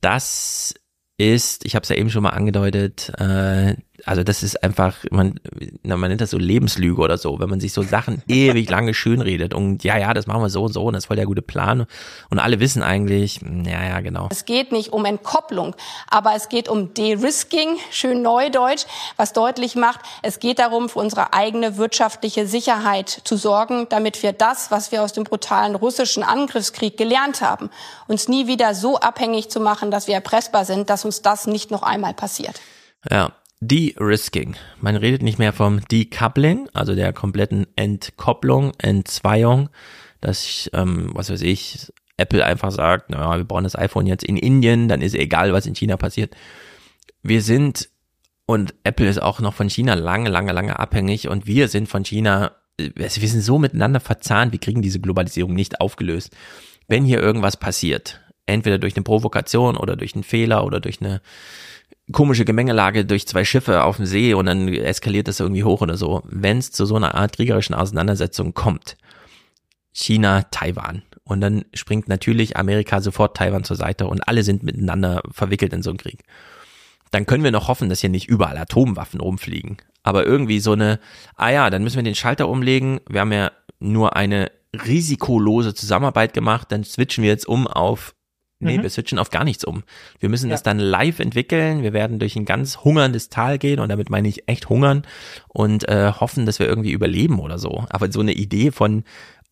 das 0.00 0.74
ist, 1.16 1.64
ich 1.64 1.76
habe 1.76 1.84
es 1.84 1.88
ja 1.88 1.96
eben 1.96 2.10
schon 2.10 2.24
mal 2.24 2.30
angedeutet, 2.30 3.12
äh, 3.18 3.76
also 4.04 4.22
das 4.24 4.42
ist 4.42 4.62
einfach, 4.62 4.96
man, 5.10 5.40
man 5.82 6.00
nennt 6.00 6.20
das 6.20 6.30
so 6.30 6.38
Lebenslüge 6.38 7.00
oder 7.00 7.18
so, 7.18 7.38
wenn 7.38 7.48
man 7.48 7.60
sich 7.60 7.72
so 7.72 7.82
Sachen 7.82 8.22
ewig 8.28 8.68
lange 8.68 8.94
schönredet 8.94 9.54
und 9.54 9.84
ja, 9.84 9.96
ja, 9.96 10.14
das 10.14 10.26
machen 10.26 10.42
wir 10.42 10.50
so 10.50 10.64
und 10.64 10.72
so 10.72 10.84
und 10.84 10.94
das 10.94 11.04
ist 11.04 11.06
voll 11.06 11.16
der 11.16 11.26
gute 11.26 11.42
Plan 11.42 11.86
und 12.30 12.38
alle 12.38 12.60
wissen 12.60 12.82
eigentlich, 12.82 13.40
ja, 13.42 13.84
ja, 13.84 14.00
genau. 14.00 14.28
Es 14.30 14.44
geht 14.44 14.72
nicht 14.72 14.92
um 14.92 15.04
Entkopplung, 15.04 15.74
aber 16.08 16.34
es 16.34 16.48
geht 16.48 16.68
um 16.68 16.94
De-Risking, 16.94 17.76
schön 17.90 18.22
neudeutsch, 18.22 18.84
was 19.16 19.32
deutlich 19.32 19.76
macht, 19.76 20.00
es 20.22 20.40
geht 20.40 20.58
darum, 20.58 20.88
für 20.88 20.98
unsere 20.98 21.32
eigene 21.32 21.76
wirtschaftliche 21.76 22.46
Sicherheit 22.46 23.08
zu 23.08 23.36
sorgen, 23.36 23.86
damit 23.88 24.22
wir 24.22 24.32
das, 24.32 24.70
was 24.70 24.92
wir 24.92 25.02
aus 25.02 25.12
dem 25.12 25.24
brutalen 25.24 25.74
russischen 25.74 26.22
Angriffskrieg 26.22 26.96
gelernt 26.96 27.40
haben, 27.40 27.70
uns 28.08 28.28
nie 28.28 28.46
wieder 28.46 28.74
so 28.74 28.98
abhängig 28.98 29.50
zu 29.50 29.60
machen, 29.60 29.90
dass 29.90 30.06
wir 30.06 30.14
erpressbar 30.14 30.64
sind, 30.64 30.90
dass 30.90 31.04
uns 31.04 31.22
das 31.22 31.46
nicht 31.46 31.70
noch 31.70 31.82
einmal 31.82 32.14
passiert. 32.14 32.60
Ja, 33.10 33.32
De-Risking. 33.64 34.56
Man 34.80 34.96
redet 34.96 35.22
nicht 35.22 35.38
mehr 35.38 35.52
vom 35.52 35.86
Decoupling, 35.86 36.68
also 36.72 36.96
der 36.96 37.12
kompletten 37.12 37.68
Entkopplung, 37.76 38.72
Entzweiung, 38.78 39.68
dass, 40.20 40.68
ähm, 40.72 41.10
was 41.14 41.30
weiß 41.30 41.42
ich, 41.42 41.92
Apple 42.16 42.44
einfach 42.44 42.72
sagt, 42.72 43.10
naja, 43.10 43.36
wir 43.36 43.44
brauchen 43.44 43.62
das 43.62 43.78
iPhone 43.78 44.06
jetzt 44.06 44.24
in 44.24 44.36
Indien, 44.36 44.88
dann 44.88 45.00
ist 45.00 45.14
egal, 45.14 45.52
was 45.52 45.66
in 45.66 45.76
China 45.76 45.96
passiert. 45.96 46.34
Wir 47.22 47.40
sind, 47.40 47.88
und 48.46 48.74
Apple 48.82 49.08
ist 49.08 49.22
auch 49.22 49.38
noch 49.38 49.54
von 49.54 49.70
China 49.70 49.94
lange, 49.94 50.28
lange, 50.28 50.50
lange 50.50 50.80
abhängig 50.80 51.28
und 51.28 51.46
wir 51.46 51.68
sind 51.68 51.88
von 51.88 52.04
China, 52.04 52.50
äh, 52.78 52.90
wir 52.96 53.08
sind 53.08 53.42
so 53.42 53.60
miteinander 53.60 54.00
verzahnt, 54.00 54.50
wir 54.50 54.58
kriegen 54.58 54.82
diese 54.82 54.98
Globalisierung 54.98 55.54
nicht 55.54 55.80
aufgelöst. 55.80 56.36
Wenn 56.88 57.04
hier 57.04 57.20
irgendwas 57.20 57.56
passiert, 57.56 58.20
entweder 58.46 58.78
durch 58.78 58.96
eine 58.96 59.04
Provokation 59.04 59.76
oder 59.76 59.94
durch 59.94 60.14
einen 60.14 60.24
Fehler 60.24 60.64
oder 60.64 60.80
durch 60.80 61.00
eine 61.00 61.20
komische 62.10 62.44
Gemengelage 62.44 63.04
durch 63.04 63.28
zwei 63.28 63.44
Schiffe 63.44 63.84
auf 63.84 63.96
dem 63.96 64.06
See 64.06 64.34
und 64.34 64.46
dann 64.46 64.68
eskaliert 64.68 65.28
das 65.28 65.40
irgendwie 65.40 65.64
hoch 65.64 65.80
oder 65.80 65.96
so. 65.96 66.22
Wenn 66.24 66.58
es 66.58 66.72
zu 66.72 66.84
so 66.84 66.96
einer 66.96 67.14
Art 67.14 67.36
kriegerischen 67.36 67.74
Auseinandersetzung 67.74 68.54
kommt, 68.54 68.96
China, 69.92 70.42
Taiwan. 70.50 71.02
Und 71.24 71.40
dann 71.40 71.64
springt 71.72 72.08
natürlich 72.08 72.56
Amerika 72.56 73.00
sofort 73.00 73.36
Taiwan 73.36 73.64
zur 73.64 73.76
Seite 73.76 74.06
und 74.06 74.26
alle 74.26 74.42
sind 74.42 74.64
miteinander 74.64 75.22
verwickelt 75.30 75.72
in 75.72 75.82
so 75.82 75.90
einen 75.90 75.98
Krieg. 75.98 76.24
Dann 77.12 77.26
können 77.26 77.44
wir 77.44 77.52
noch 77.52 77.68
hoffen, 77.68 77.88
dass 77.88 78.00
hier 78.00 78.10
nicht 78.10 78.28
überall 78.28 78.58
Atomwaffen 78.58 79.20
rumfliegen. 79.20 79.76
Aber 80.02 80.26
irgendwie 80.26 80.58
so 80.58 80.72
eine, 80.72 80.98
ah 81.36 81.50
ja, 81.50 81.70
dann 81.70 81.84
müssen 81.84 81.96
wir 81.96 82.02
den 82.02 82.14
Schalter 82.14 82.48
umlegen. 82.48 83.00
Wir 83.08 83.20
haben 83.20 83.32
ja 83.32 83.52
nur 83.78 84.16
eine 84.16 84.50
risikolose 84.74 85.74
Zusammenarbeit 85.74 86.32
gemacht, 86.32 86.72
dann 86.72 86.84
switchen 86.84 87.22
wir 87.22 87.30
jetzt 87.30 87.46
um 87.46 87.66
auf 87.66 88.14
Nee, 88.62 88.78
mhm. 88.78 88.82
wir 88.82 88.90
switchen 88.90 89.18
auf 89.18 89.30
gar 89.30 89.44
nichts 89.44 89.64
um. 89.64 89.82
Wir 90.20 90.28
müssen 90.28 90.48
ja. 90.48 90.54
das 90.54 90.62
dann 90.62 90.78
live 90.78 91.18
entwickeln. 91.18 91.82
Wir 91.82 91.92
werden 91.92 92.18
durch 92.18 92.36
ein 92.36 92.44
ganz 92.44 92.78
hungerndes 92.78 93.28
Tal 93.28 93.58
gehen 93.58 93.80
und 93.80 93.88
damit 93.88 94.08
meine 94.08 94.28
ich 94.28 94.48
echt 94.48 94.68
hungern 94.68 95.04
und 95.48 95.88
äh, 95.88 96.12
hoffen, 96.12 96.46
dass 96.46 96.58
wir 96.58 96.66
irgendwie 96.66 96.92
überleben 96.92 97.40
oder 97.40 97.58
so. 97.58 97.84
Aber 97.90 98.12
so 98.12 98.20
eine 98.20 98.32
Idee 98.32 98.70
von 98.70 99.04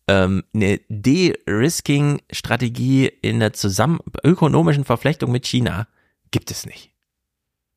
ähm, 0.07 0.43
eine 0.53 0.79
De-Risking-Strategie 0.89 3.07
in 3.21 3.39
der 3.39 3.53
zusammen 3.53 3.99
ökonomischen 4.23 4.85
Verflechtung 4.85 5.31
mit 5.31 5.45
China 5.45 5.87
gibt 6.31 6.51
es 6.51 6.65
nicht. 6.65 6.91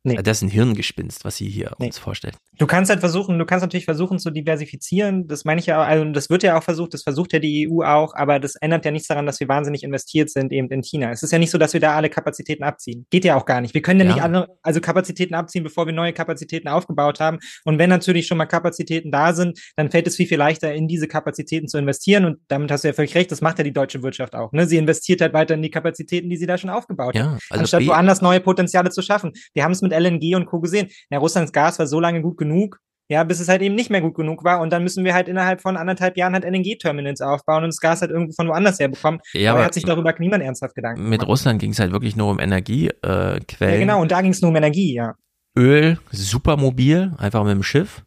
Nee. 0.04 0.16
Das 0.16 0.38
ist 0.38 0.42
ein 0.42 0.50
Hirngespinst, 0.50 1.24
was 1.24 1.36
sie 1.36 1.48
hier 1.48 1.74
nee. 1.78 1.86
uns 1.86 1.98
vorstellt. 1.98 2.36
Du 2.58 2.66
kannst 2.66 2.90
halt 2.90 3.00
versuchen, 3.00 3.38
du 3.38 3.44
kannst 3.44 3.62
natürlich 3.62 3.84
versuchen 3.84 4.18
zu 4.18 4.30
diversifizieren. 4.30 5.26
Das 5.26 5.44
meine 5.44 5.60
ich 5.60 5.66
ja, 5.66 5.82
also 5.82 6.04
das 6.12 6.30
wird 6.30 6.42
ja 6.42 6.56
auch 6.56 6.62
versucht, 6.62 6.94
das 6.94 7.02
versucht 7.02 7.32
ja 7.32 7.38
die 7.38 7.68
EU 7.68 7.82
auch, 7.82 8.14
aber 8.14 8.38
das 8.38 8.54
ändert 8.56 8.84
ja 8.84 8.90
nichts 8.90 9.08
daran, 9.08 9.26
dass 9.26 9.40
wir 9.40 9.48
wahnsinnig 9.48 9.82
investiert 9.82 10.30
sind 10.30 10.52
eben 10.52 10.68
in 10.68 10.82
China. 10.82 11.10
Es 11.10 11.22
ist 11.22 11.32
ja 11.32 11.38
nicht 11.38 11.50
so, 11.50 11.58
dass 11.58 11.72
wir 11.72 11.80
da 11.80 11.96
alle 11.96 12.10
Kapazitäten 12.10 12.62
abziehen. 12.62 13.06
Geht 13.10 13.24
ja 13.24 13.36
auch 13.36 13.44
gar 13.44 13.60
nicht. 13.60 13.74
Wir 13.74 13.82
können 13.82 14.00
ja, 14.00 14.06
ja. 14.06 14.12
nicht 14.12 14.22
alle, 14.22 14.48
also 14.62 14.80
Kapazitäten 14.80 15.34
abziehen, 15.34 15.64
bevor 15.64 15.86
wir 15.86 15.92
neue 15.92 16.12
Kapazitäten 16.12 16.68
aufgebaut 16.68 17.18
haben. 17.18 17.38
Und 17.64 17.78
wenn 17.78 17.90
natürlich 17.90 18.26
schon 18.26 18.38
mal 18.38 18.46
Kapazitäten 18.46 19.10
da 19.10 19.32
sind, 19.32 19.58
dann 19.76 19.90
fällt 19.90 20.06
es 20.06 20.16
viel, 20.16 20.26
viel 20.26 20.38
leichter, 20.38 20.72
in 20.72 20.86
diese 20.86 21.08
Kapazitäten 21.08 21.66
zu 21.66 21.78
investieren. 21.78 22.24
Und 22.24 22.38
damit 22.48 22.70
hast 22.70 22.84
du 22.84 22.88
ja 22.88 22.94
völlig 22.94 23.14
recht, 23.14 23.32
das 23.32 23.40
macht 23.40 23.58
ja 23.58 23.64
die 23.64 23.72
deutsche 23.72 24.02
Wirtschaft 24.02 24.34
auch. 24.34 24.52
Ne? 24.52 24.66
Sie 24.66 24.76
investiert 24.76 25.20
halt 25.20 25.32
weiter 25.32 25.54
in 25.54 25.62
die 25.62 25.70
Kapazitäten, 25.70 26.30
die 26.30 26.36
sie 26.36 26.46
da 26.46 26.56
schon 26.56 26.70
aufgebaut 26.70 27.14
ja, 27.16 27.32
hat, 27.32 27.40
also 27.50 27.60
anstatt 27.60 27.86
woanders 27.86 28.22
neue 28.22 28.40
Potenziale 28.40 28.90
zu 28.90 29.02
schaffen. 29.02 29.32
Wir 29.54 29.64
haben 29.64 29.72
es 29.72 29.82
mit 29.82 29.92
LNG 29.92 30.36
und 30.36 30.46
Co. 30.46 30.60
gesehen. 30.60 30.88
Ja, 31.10 31.18
Russlands 31.18 31.52
Gas 31.52 31.78
war 31.78 31.86
so 31.86 31.98
lange 31.98 32.22
gut 32.22 32.36
genug, 32.44 32.78
ja, 33.08 33.22
bis 33.24 33.40
es 33.40 33.48
halt 33.48 33.60
eben 33.62 33.74
nicht 33.74 33.90
mehr 33.90 34.00
gut 34.00 34.14
genug 34.14 34.44
war. 34.44 34.60
Und 34.60 34.72
dann 34.72 34.82
müssen 34.82 35.04
wir 35.04 35.14
halt 35.14 35.28
innerhalb 35.28 35.60
von 35.60 35.76
anderthalb 35.76 36.16
Jahren 36.16 36.32
halt 36.32 36.44
LNG-Terminals 36.44 37.20
aufbauen 37.20 37.64
und 37.64 37.70
das 37.70 37.80
Gas 37.80 38.00
halt 38.00 38.10
irgendwo 38.10 38.32
von 38.32 38.48
woanders 38.48 38.80
her 38.80 38.88
bekommen. 38.88 39.20
Ja, 39.32 39.50
aber, 39.50 39.58
aber 39.58 39.66
hat 39.66 39.74
sich 39.74 39.84
darüber 39.84 40.14
niemand 40.18 40.42
ernsthaft 40.42 40.74
Gedanken 40.74 41.02
Mit 41.02 41.20
gemacht. 41.20 41.28
Russland 41.28 41.60
ging 41.60 41.72
es 41.72 41.78
halt 41.78 41.92
wirklich 41.92 42.16
nur 42.16 42.30
um 42.30 42.40
Energiequellen. 42.40 43.44
Äh, 43.60 43.72
ja, 43.72 43.78
genau, 43.78 44.00
und 44.00 44.10
da 44.10 44.22
ging 44.22 44.30
es 44.32 44.40
nur 44.40 44.50
um 44.50 44.56
Energie, 44.56 44.94
ja. 44.94 45.14
Öl, 45.56 45.98
super 46.10 46.56
mobil, 46.56 47.12
einfach 47.18 47.44
mit 47.44 47.52
dem 47.52 47.62
Schiff. 47.62 48.04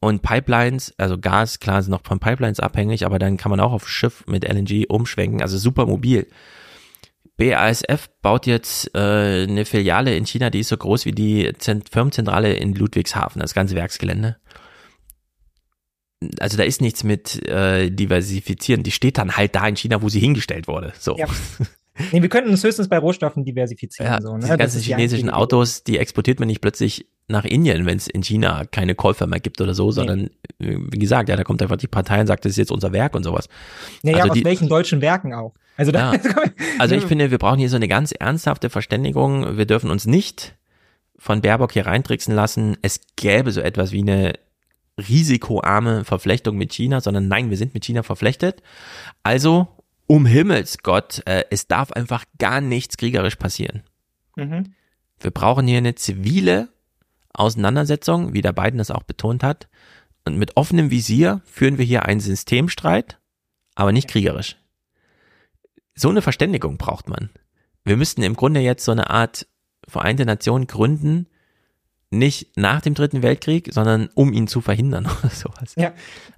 Und 0.00 0.22
Pipelines, 0.22 0.92
also 0.98 1.16
Gas, 1.18 1.60
klar, 1.60 1.80
sind 1.80 1.92
noch 1.92 2.02
von 2.04 2.18
Pipelines 2.18 2.60
abhängig, 2.60 3.06
aber 3.06 3.18
dann 3.18 3.36
kann 3.36 3.50
man 3.50 3.60
auch 3.60 3.72
auf 3.72 3.88
Schiff 3.88 4.24
mit 4.26 4.44
LNG 4.44 4.86
umschwenken, 4.88 5.40
also 5.40 5.58
super 5.58 5.86
mobil. 5.86 6.26
BASF 7.42 8.08
baut 8.22 8.46
jetzt 8.46 8.94
äh, 8.94 8.98
eine 9.48 9.64
Filiale 9.64 10.14
in 10.16 10.26
China, 10.26 10.50
die 10.50 10.60
ist 10.60 10.68
so 10.68 10.76
groß 10.76 11.04
wie 11.06 11.12
die 11.12 11.52
Zent 11.58 11.88
Firmenzentrale 11.88 12.52
in 12.54 12.74
Ludwigshafen, 12.74 13.40
das 13.40 13.54
ganze 13.54 13.74
Werksgelände. 13.74 14.36
Also 16.38 16.56
da 16.56 16.62
ist 16.62 16.80
nichts 16.80 17.02
mit 17.02 17.44
äh, 17.48 17.90
diversifizieren. 17.90 18.84
Die 18.84 18.92
steht 18.92 19.18
dann 19.18 19.36
halt 19.36 19.56
da 19.56 19.66
in 19.66 19.74
China, 19.74 20.02
wo 20.02 20.08
sie 20.08 20.20
hingestellt 20.20 20.68
wurde. 20.68 20.92
So. 20.98 21.16
Ja. 21.16 21.26
Nee, 22.10 22.22
wir 22.22 22.30
könnten 22.30 22.48
uns 22.48 22.64
höchstens 22.64 22.88
bei 22.88 22.96
Rohstoffen 22.96 23.44
diversifizieren. 23.44 24.10
Ja, 24.10 24.22
so, 24.22 24.34
ne? 24.34 24.48
Die 24.50 24.56
ganzen 24.56 24.80
chinesischen 24.80 25.26
die 25.26 25.32
Autos, 25.34 25.84
die 25.84 25.98
exportiert 25.98 26.40
man 26.40 26.46
nicht 26.46 26.62
plötzlich 26.62 27.06
nach 27.28 27.44
Indien, 27.44 27.84
wenn 27.84 27.98
es 27.98 28.08
in 28.08 28.22
China 28.22 28.64
keine 28.64 28.94
Käufer 28.94 29.26
mehr 29.26 29.40
gibt 29.40 29.60
oder 29.60 29.74
so, 29.74 29.88
nee. 29.88 29.92
sondern 29.92 30.30
wie 30.58 30.98
gesagt, 30.98 31.28
ja, 31.28 31.36
da 31.36 31.44
kommt 31.44 31.60
einfach 31.60 31.76
die 31.76 31.88
Partei 31.88 32.22
und 32.22 32.28
sagt, 32.28 32.46
das 32.46 32.52
ist 32.52 32.56
jetzt 32.56 32.72
unser 32.72 32.92
Werk 32.92 33.14
und 33.14 33.24
sowas. 33.24 33.46
Naja, 34.02 34.20
also 34.20 34.30
aus 34.30 34.38
die, 34.38 34.44
welchen 34.46 34.70
deutschen 34.70 35.02
Werken 35.02 35.34
auch? 35.34 35.52
Also, 35.76 35.92
da, 35.92 36.14
ja. 36.14 36.20
also 36.78 36.94
ich 36.94 37.04
finde, 37.04 37.30
wir 37.30 37.38
brauchen 37.38 37.58
hier 37.58 37.70
so 37.70 37.76
eine 37.76 37.88
ganz 37.88 38.12
ernsthafte 38.12 38.70
Verständigung. 38.70 39.56
Wir 39.56 39.66
dürfen 39.66 39.90
uns 39.90 40.06
nicht 40.06 40.56
von 41.16 41.40
Baerbock 41.40 41.72
hier 41.72 41.86
reintricksen 41.86 42.34
lassen. 42.34 42.76
Es 42.82 43.00
gäbe 43.16 43.52
so 43.52 43.60
etwas 43.60 43.92
wie 43.92 44.00
eine 44.00 44.34
risikoarme 44.98 46.04
Verflechtung 46.04 46.56
mit 46.56 46.72
China, 46.72 47.00
sondern 47.00 47.28
nein, 47.28 47.50
wir 47.50 47.56
sind 47.56 47.74
mit 47.74 47.84
China 47.84 48.02
verflechtet. 48.02 48.62
Also 49.22 49.68
um 50.06 50.26
Himmels 50.26 50.78
Gott, 50.82 51.22
äh, 51.26 51.44
es 51.50 51.68
darf 51.68 51.92
einfach 51.92 52.24
gar 52.38 52.60
nichts 52.60 52.96
kriegerisch 52.96 53.36
passieren. 53.36 53.82
Mhm. 54.36 54.74
Wir 55.20 55.30
brauchen 55.30 55.66
hier 55.66 55.78
eine 55.78 55.94
zivile 55.94 56.68
Auseinandersetzung, 57.32 58.34
wie 58.34 58.42
der 58.42 58.52
Biden 58.52 58.78
das 58.78 58.90
auch 58.90 59.04
betont 59.04 59.42
hat. 59.42 59.68
Und 60.24 60.36
mit 60.36 60.56
offenem 60.56 60.90
Visier 60.90 61.40
führen 61.44 61.78
wir 61.78 61.84
hier 61.84 62.04
einen 62.04 62.20
Systemstreit, 62.20 63.18
aber 63.74 63.92
nicht 63.92 64.08
kriegerisch. 64.08 64.56
So 65.94 66.08
eine 66.08 66.22
Verständigung 66.22 66.78
braucht 66.78 67.08
man. 67.08 67.30
Wir 67.84 67.96
müssten 67.96 68.22
im 68.22 68.34
Grunde 68.34 68.60
jetzt 68.60 68.84
so 68.84 68.92
eine 68.92 69.10
Art 69.10 69.46
Vereinte 69.86 70.24
Nation 70.24 70.66
gründen, 70.68 71.26
nicht 72.10 72.56
nach 72.56 72.80
dem 72.80 72.94
Dritten 72.94 73.22
Weltkrieg, 73.22 73.70
sondern 73.72 74.10
um 74.14 74.32
ihn 74.32 74.46
zu 74.46 74.60
verhindern 74.60 75.06
oder 75.20 75.30
sowas. 75.30 75.74
Ja. 75.76 75.92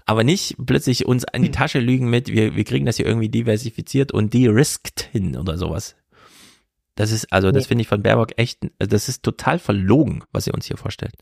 Aber 0.06 0.24
nicht 0.24 0.56
plötzlich 0.64 1.06
uns 1.06 1.24
an 1.24 1.42
die 1.42 1.50
Tasche 1.50 1.80
lügen 1.80 2.08
mit, 2.08 2.28
wir, 2.28 2.56
wir 2.56 2.64
kriegen 2.64 2.86
das 2.86 2.96
hier 2.96 3.06
irgendwie 3.06 3.28
diversifiziert 3.28 4.12
und 4.12 4.32
de-risked 4.32 5.08
hin 5.12 5.36
oder 5.36 5.58
sowas. 5.58 5.96
Das 6.96 7.10
ist, 7.10 7.32
also 7.32 7.50
das 7.50 7.66
finde 7.66 7.82
ich 7.82 7.88
von 7.88 8.02
Baerbock 8.02 8.32
echt, 8.36 8.60
das 8.78 9.08
ist 9.08 9.24
total 9.24 9.58
verlogen, 9.58 10.22
was 10.30 10.44
sie 10.44 10.52
uns 10.52 10.66
hier 10.66 10.76
vorstellt. 10.76 11.14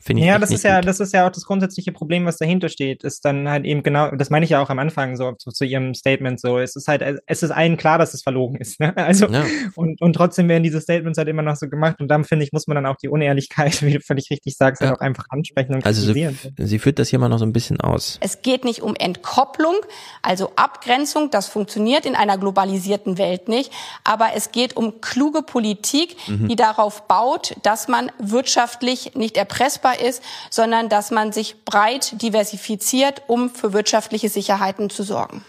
Finde 0.00 0.22
ich 0.22 0.28
ja, 0.28 0.40
das 0.40 0.50
ist 0.50 0.64
ja, 0.64 0.80
gut. 0.80 0.88
das 0.88 0.98
ist 0.98 1.14
ja 1.14 1.24
auch 1.24 1.30
das 1.30 1.44
grundsätzliche 1.44 1.92
Problem, 1.92 2.26
was 2.26 2.36
dahinter 2.36 2.68
steht, 2.68 3.04
ist 3.04 3.24
dann 3.24 3.48
halt 3.48 3.64
eben 3.64 3.84
genau, 3.84 4.10
das 4.10 4.30
meine 4.30 4.44
ich 4.44 4.50
ja 4.50 4.60
auch 4.60 4.70
am 4.70 4.80
Anfang 4.80 5.16
so 5.16 5.30
zu, 5.32 5.52
zu 5.52 5.64
ihrem 5.64 5.94
Statement 5.94 6.40
so, 6.40 6.58
es 6.58 6.74
ist 6.74 6.88
halt, 6.88 7.02
es 7.26 7.42
ist 7.44 7.52
allen 7.52 7.76
klar, 7.76 7.98
dass 7.98 8.12
es 8.12 8.22
verlogen 8.22 8.56
ist, 8.56 8.80
ne? 8.80 8.92
Also, 9.04 9.26
ja. 9.26 9.44
und, 9.76 10.00
und 10.00 10.14
trotzdem 10.14 10.48
werden 10.48 10.62
diese 10.62 10.80
Statements 10.80 11.18
halt 11.18 11.28
immer 11.28 11.42
noch 11.42 11.56
so 11.56 11.68
gemacht 11.68 12.00
und 12.00 12.08
dann 12.08 12.24
finde 12.24 12.44
ich, 12.44 12.52
muss 12.52 12.66
man 12.66 12.74
dann 12.74 12.86
auch 12.86 12.96
die 12.96 13.08
Unehrlichkeit, 13.08 13.82
wie 13.86 13.92
du 13.92 14.00
völlig 14.00 14.30
richtig 14.30 14.56
sagst, 14.56 14.82
ja. 14.82 14.88
halt 14.88 14.98
auch 14.98 15.00
einfach 15.00 15.26
ansprechen 15.28 15.74
und 15.74 15.86
also 15.86 16.12
sie, 16.12 16.28
sie 16.58 16.78
führt 16.78 16.98
das 16.98 17.10
hier 17.10 17.20
mal 17.20 17.28
noch 17.28 17.38
so 17.38 17.46
ein 17.46 17.52
bisschen 17.52 17.80
aus. 17.80 18.18
Es 18.20 18.42
geht 18.42 18.64
nicht 18.64 18.82
um 18.82 18.96
Entkopplung, 18.96 19.76
also 20.22 20.50
Abgrenzung, 20.56 21.30
das 21.30 21.46
funktioniert 21.46 22.04
in 22.04 22.16
einer 22.16 22.36
globalisierten 22.36 23.16
Welt 23.18 23.48
nicht, 23.48 23.70
aber 24.02 24.30
es 24.34 24.50
geht 24.50 24.76
um 24.76 25.00
kluge 25.04 25.42
Politik, 25.42 26.16
mhm. 26.26 26.48
die 26.48 26.56
darauf 26.56 27.06
baut, 27.06 27.54
dass 27.62 27.88
man 27.88 28.10
wirtschaftlich 28.18 29.14
nicht 29.14 29.36
erpressbar 29.36 30.00
ist, 30.00 30.22
sondern 30.50 30.88
dass 30.88 31.10
man 31.10 31.32
sich 31.32 31.64
breit 31.64 32.20
diversifiziert, 32.22 33.22
um 33.26 33.50
für 33.50 33.74
wirtschaftliche 33.74 34.30
Sicherheiten 34.30 34.88
zu 34.88 35.02
sorgen. 35.02 35.44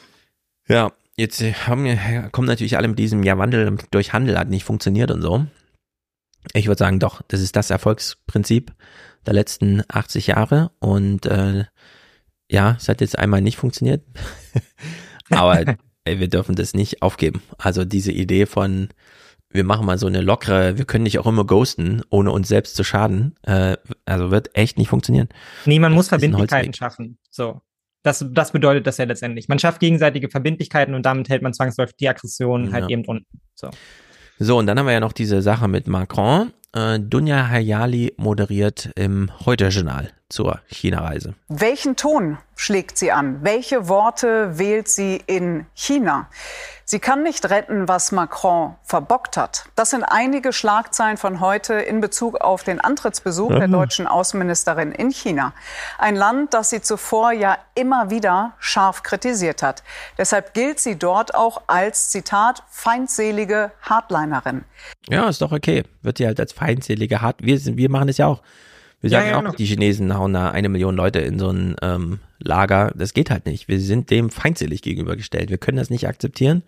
Ja, 0.67 0.92
jetzt 1.16 1.42
haben, 1.42 2.30
kommen 2.32 2.48
natürlich 2.48 2.75
alle 2.75 2.90
mit 2.90 3.00
diesem 3.00 3.24
Ja, 3.24 3.38
Wandel 3.38 3.77
durch 3.92 4.11
Handel 4.11 4.38
hat 4.38 4.50
nicht 4.50 4.66
funktioniert 4.66 5.09
und 5.11 5.22
so. 5.22 5.45
Ich 6.53 6.67
würde 6.67 6.80
sagen, 6.80 7.00
doch, 7.00 7.22
das 7.27 7.40
ist 7.40 7.56
das 7.56 7.69
Erfolgsprinzip 7.69 8.74
der 9.25 9.34
letzten 9.34 9.84
80 9.88 10.27
Jahre 10.27 10.72
und 10.80 11.25
äh, 11.25 11.66
ja, 12.51 12.75
es 12.77 12.90
hat 12.90 13.01
jetzt 13.01 13.17
einmal 13.17 13.42
nicht 13.42 13.58
funktioniert. 13.58 14.03
Aber 15.30 15.77
ey, 16.06 16.19
wir 16.19 16.27
dürfen 16.27 16.56
das 16.56 16.74
nicht 16.74 17.01
aufgeben. 17.01 17.42
Also 17.58 17.85
diese 17.85 18.11
Idee 18.11 18.45
von 18.45 18.90
wir 19.56 19.64
machen 19.64 19.85
mal 19.85 19.98
so 19.98 20.08
eine 20.08 20.22
lockere, 20.22 20.77
wir 20.77 20.85
können 20.85 21.03
nicht 21.03 21.19
auch 21.19 21.27
immer 21.27 21.45
ghosten, 21.45 22.01
ohne 22.09 22.32
uns 22.32 22.48
selbst 22.48 22.75
zu 22.75 22.84
schaden. 22.84 23.35
Äh, 23.43 23.77
also 24.06 24.32
wird 24.32 24.56
echt 24.56 24.77
nicht 24.77 24.90
funktionieren. 24.90 25.30
Nee, 25.66 25.80
man 25.80 25.92
das 25.92 25.95
muss 25.98 26.08
Verbindlichkeiten 26.09 26.74
schaffen. 26.74 27.17
So. 27.30 27.61
Das, 28.03 28.24
das 28.30 28.51
bedeutet 28.51 28.85
das 28.85 28.98
ja 28.98 29.06
letztendlich. 29.06 29.48
Man 29.48 29.58
schafft 29.58 29.80
gegenseitige 29.80 30.30
Verbindlichkeiten 30.30 30.93
und 30.93 31.08
damit 31.08 31.27
hält 31.30 31.42
man 31.42 31.53
zwangsläufig 31.53 31.95
die 31.95 32.08
Aggression 32.08 32.72
halt 32.72 32.84
ja. 32.84 32.90
eben 32.90 33.06
unten. 33.06 33.25
So. 33.56 33.72
So, 34.38 34.59
und 34.59 34.67
dann 34.67 34.77
haben 34.77 34.85
wir 34.85 34.93
ja 34.93 35.00
noch 35.00 35.14
diese 35.14 35.42
Sache 35.42 35.67
mit 35.67 35.88
Macron. 35.88 36.51
Äh, 36.74 37.00
Dunja 37.00 37.50
Hayali 37.50 38.14
moderiert 38.17 38.92
im 38.95 39.32
Heute-Journal 39.45 40.11
zur 40.30 40.60
China-Reise. 40.68 41.36
Welchen 41.48 41.95
Ton 41.95 42.38
schlägt 42.56 42.98
sie 42.98 43.12
an? 43.12 43.44
Welche 43.44 43.88
Worte 43.88 44.58
wählt 44.58 44.88
sie 44.88 45.22
in 45.28 45.66
China? 45.74 46.28
Sie 46.88 47.00
kann 47.00 47.24
nicht 47.24 47.50
retten, 47.50 47.88
was 47.88 48.12
Macron 48.12 48.76
verbockt 48.84 49.38
hat. 49.38 49.66
Das 49.76 49.90
sind 49.90 50.04
einige 50.04 50.54
Schlagzeilen 50.54 51.18
von 51.18 51.40
heute 51.40 51.74
in 51.74 52.00
Bezug 52.00 52.42
auf 52.42 52.64
den 52.64 52.80
Antrittsbesuch 52.80 53.50
der 53.50 53.68
deutschen 53.68 54.06
Außenministerin 54.06 54.92
in 54.92 55.10
China. 55.10 55.54
Ein 55.98 56.16
Land, 56.16 56.54
das 56.54 56.70
sie 56.70 56.82
zuvor 56.82 57.32
ja 57.32 57.58
immer 57.74 58.12
wieder 58.12 58.54
scharf 58.60 59.02
kritisiert 59.02 59.64
hat. 59.64 59.82
Deshalb 60.20 60.54
gilt 60.54 60.80
sie 60.80 60.95
dort 60.98 61.34
auch 61.34 61.64
als, 61.66 62.10
Zitat, 62.10 62.62
feindselige 62.70 63.72
Hardlinerin. 63.82 64.64
Ja, 65.10 65.28
ist 65.28 65.42
doch 65.42 65.52
okay. 65.52 65.84
Wird 66.04 66.20
sie 66.20 66.28
halt 66.28 66.40
als 66.40 66.54
feindselige 66.54 67.22
Hard... 67.22 67.38
Wir, 67.42 67.60
wir 67.64 67.90
machen 67.90 68.10
es 68.10 68.18
ja 68.18 68.28
auch. 68.28 68.44
Wir 69.06 69.11
sagen 69.11 69.27
ja, 69.27 69.32
ja, 69.34 69.38
auch, 69.38 69.43
genau. 69.43 69.56
die 69.56 69.66
Chinesen 69.66 70.17
hauen 70.17 70.34
da 70.34 70.50
eine 70.50 70.67
Million 70.67 70.95
Leute 70.95 71.19
in 71.19 71.38
so 71.38 71.51
ein 71.51 71.75
ähm, 71.84 72.22
Lager. 72.40 72.92
Das 72.95 73.14
geht 73.14 73.30
halt 73.30 73.45
nicht. 73.45 73.67
Wir 73.67 73.80
sind 73.80 74.09
dem 74.09 74.32
feindselig 74.32 74.82
gegenübergestellt. 74.82 75.51
Wir 75.51 75.59
können 75.59 75.77
das 75.77 75.92
nicht 75.92 76.08
akzeptieren. 76.08 76.64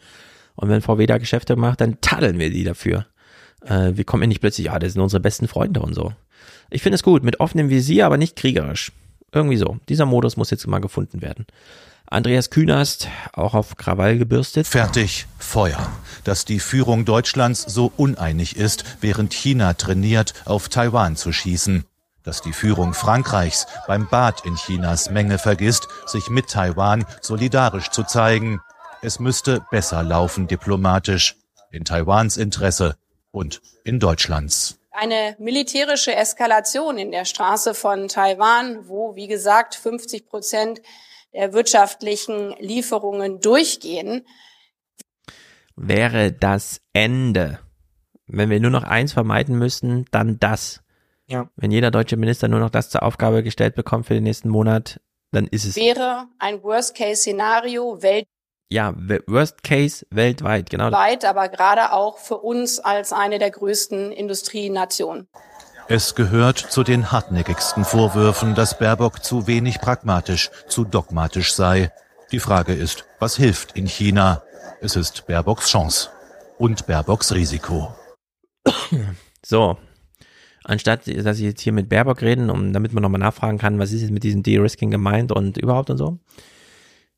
Und 0.56 0.69
wenn 0.69 0.83
VW 0.83 1.07
da 1.07 1.17
Geschäfte 1.17 1.56
macht, 1.56 1.82
dann 1.82 1.99
tadeln 1.99 2.38
wir 2.38 2.51
die 2.51 2.64
dafür. 2.64 3.07
Äh, 3.66 3.93
wir 3.95 4.03
kommen 4.03 4.22
ja 4.22 4.27
nicht 4.27 4.41
plötzlich, 4.41 4.69
ah, 4.69 4.77
das 4.77 4.93
sind 4.93 5.01
unsere 5.01 5.19
besten 5.19 5.48
Freunde 5.48 5.80
und 5.80 5.95
so. 5.95 6.14
Ich 6.69 6.83
finde 6.83 6.98
es 6.98 7.01
gut, 7.01 7.24
mit 7.24 7.40
offenem 7.40 7.72
Visier, 7.72 8.06
aber 8.06 8.17
nicht 8.17 8.35
kriegerisch. 8.35 8.91
Irgendwie 9.32 9.57
so. 9.57 9.80
Dieser 9.90 10.06
Modus 10.06 10.38
muss 10.38 10.51
jetzt 10.51 10.67
mal 10.67 10.77
gefunden 10.77 11.24
werden. 11.24 11.48
Andreas 12.06 12.51
Künast, 12.51 13.07
auch 13.33 13.56
auf 13.56 13.77
Krawall 13.77 14.19
gebürstet. 14.19 14.67
Fertig, 14.67 15.25
Feuer. 15.40 15.91
Dass 16.24 16.45
die 16.45 16.59
Führung 16.59 17.03
Deutschlands 17.03 17.64
so 17.64 17.91
uneinig 17.98 18.57
ist, 18.57 18.83
während 19.01 19.33
China 19.33 19.74
trainiert, 19.74 20.35
auf 20.45 20.69
Taiwan 20.69 21.16
zu 21.16 21.33
schießen 21.33 21.83
dass 22.27 22.41
die 22.41 22.51
Führung 22.51 22.93
Frankreichs 22.93 23.67
beim 23.88 24.09
Bad 24.09 24.45
in 24.45 24.56
Chinas 24.56 25.09
Menge 25.09 25.39
vergisst, 25.39 25.88
sich 26.06 26.30
mit 26.30 26.49
Taiwan 26.49 27.06
solidarisch 27.22 27.89
zu 27.89 28.03
zeigen. 28.03 28.61
Es 29.01 29.19
müsste 29.19 29.65
besser 29.72 30.03
laufen 30.03 30.45
diplomatisch, 30.47 31.38
in 31.72 31.85
Taiwans 31.85 32.35
Interesse 32.35 32.97
und 33.31 33.61
in 33.85 33.99
Deutschlands. 33.99 34.77
Eine 34.91 35.38
militärische 35.39 36.15
Eskalation 36.15 36.97
in 36.97 37.11
der 37.11 37.23
Straße 37.23 37.73
von 37.73 38.09
Taiwan, 38.09 38.89
wo, 38.89 39.15
wie 39.15 39.27
gesagt, 39.27 39.75
50 39.75 40.27
Prozent 40.27 40.81
der 41.33 41.53
wirtschaftlichen 41.53 42.56
Lieferungen 42.59 43.39
durchgehen. 43.39 44.25
Wäre 45.77 46.33
das 46.33 46.81
Ende. 46.91 47.59
Wenn 48.25 48.49
wir 48.49 48.59
nur 48.59 48.72
noch 48.72 48.83
eins 48.83 49.14
vermeiden 49.14 49.57
müssen, 49.57 50.06
dann 50.11 50.39
das 50.39 50.81
Ja. 51.30 51.49
Wenn 51.56 51.72
jeder 51.72 51.91
deutsche 51.91 52.17
Minister 52.17 52.47
nur 52.47 52.59
noch 52.59 52.69
das 52.69 52.89
zur 52.89 53.03
Aufgabe 53.03 53.43
gestellt 53.43 53.75
bekommt 53.75 54.06
für 54.07 54.14
den 54.14 54.23
nächsten 54.23 54.49
Monat, 54.49 55.01
dann 55.31 55.47
ist 55.47 55.65
es. 55.65 55.75
Wäre 55.75 56.27
ein 56.39 56.64
Worst-Case-Szenario 56.64 58.01
weltweit, 58.01 58.27
Ja, 58.69 58.93
Worst 59.27 59.64
Case 59.64 60.06
weltweit, 60.09 60.69
genau. 60.69 60.89
aber 60.91 61.49
gerade 61.49 61.91
auch 61.91 62.17
für 62.17 62.38
uns 62.38 62.80
als 62.80 63.11
eine 63.11 63.39
der 63.39 63.51
größten 63.51 64.11
Industrienationen. 64.11 65.27
Es 65.89 66.15
gehört 66.15 66.57
zu 66.57 66.83
den 66.83 67.11
hartnäckigsten 67.14 67.85
Vorwürfen, 67.85 68.56
dass 68.56 68.77
Baerbock 68.77 69.23
zu 69.23 69.47
wenig 69.47 69.80
pragmatisch, 69.80 70.51
zu 70.67 70.83
dogmatisch 70.83 71.53
sei. 71.53 71.91
Die 72.31 72.39
Frage 72.39 72.73
ist, 72.73 73.06
was 73.19 73.38
hilft 73.38 73.77
in 73.77 73.85
China? 73.88 74.43
Es 74.81 74.97
ist 74.97 75.27
Baerbocks 75.27 75.69
Chance 75.69 76.09
und 76.57 76.88
Baerbocks 76.88 77.33
Risiko. 77.33 77.95
So, 79.45 79.77
anstatt 80.67 81.07
dass 81.07 81.37
ich 81.39 81.45
jetzt 81.45 81.61
hier 81.61 81.73
mit 81.73 81.89
Baerbock 81.89 82.21
reden, 82.21 82.49
um, 82.49 82.73
damit 82.73 82.93
man 82.93 83.01
nochmal 83.01 83.19
nachfragen 83.19 83.57
kann, 83.57 83.79
was 83.79 83.93
ist 83.93 84.01
jetzt 84.01 84.11
mit 84.11 84.23
diesem 84.23 84.43
De-Risking 84.43 84.91
gemeint 84.91 85.31
und 85.31 85.57
überhaupt 85.57 85.89
und 85.89 85.97
so. 85.97 86.19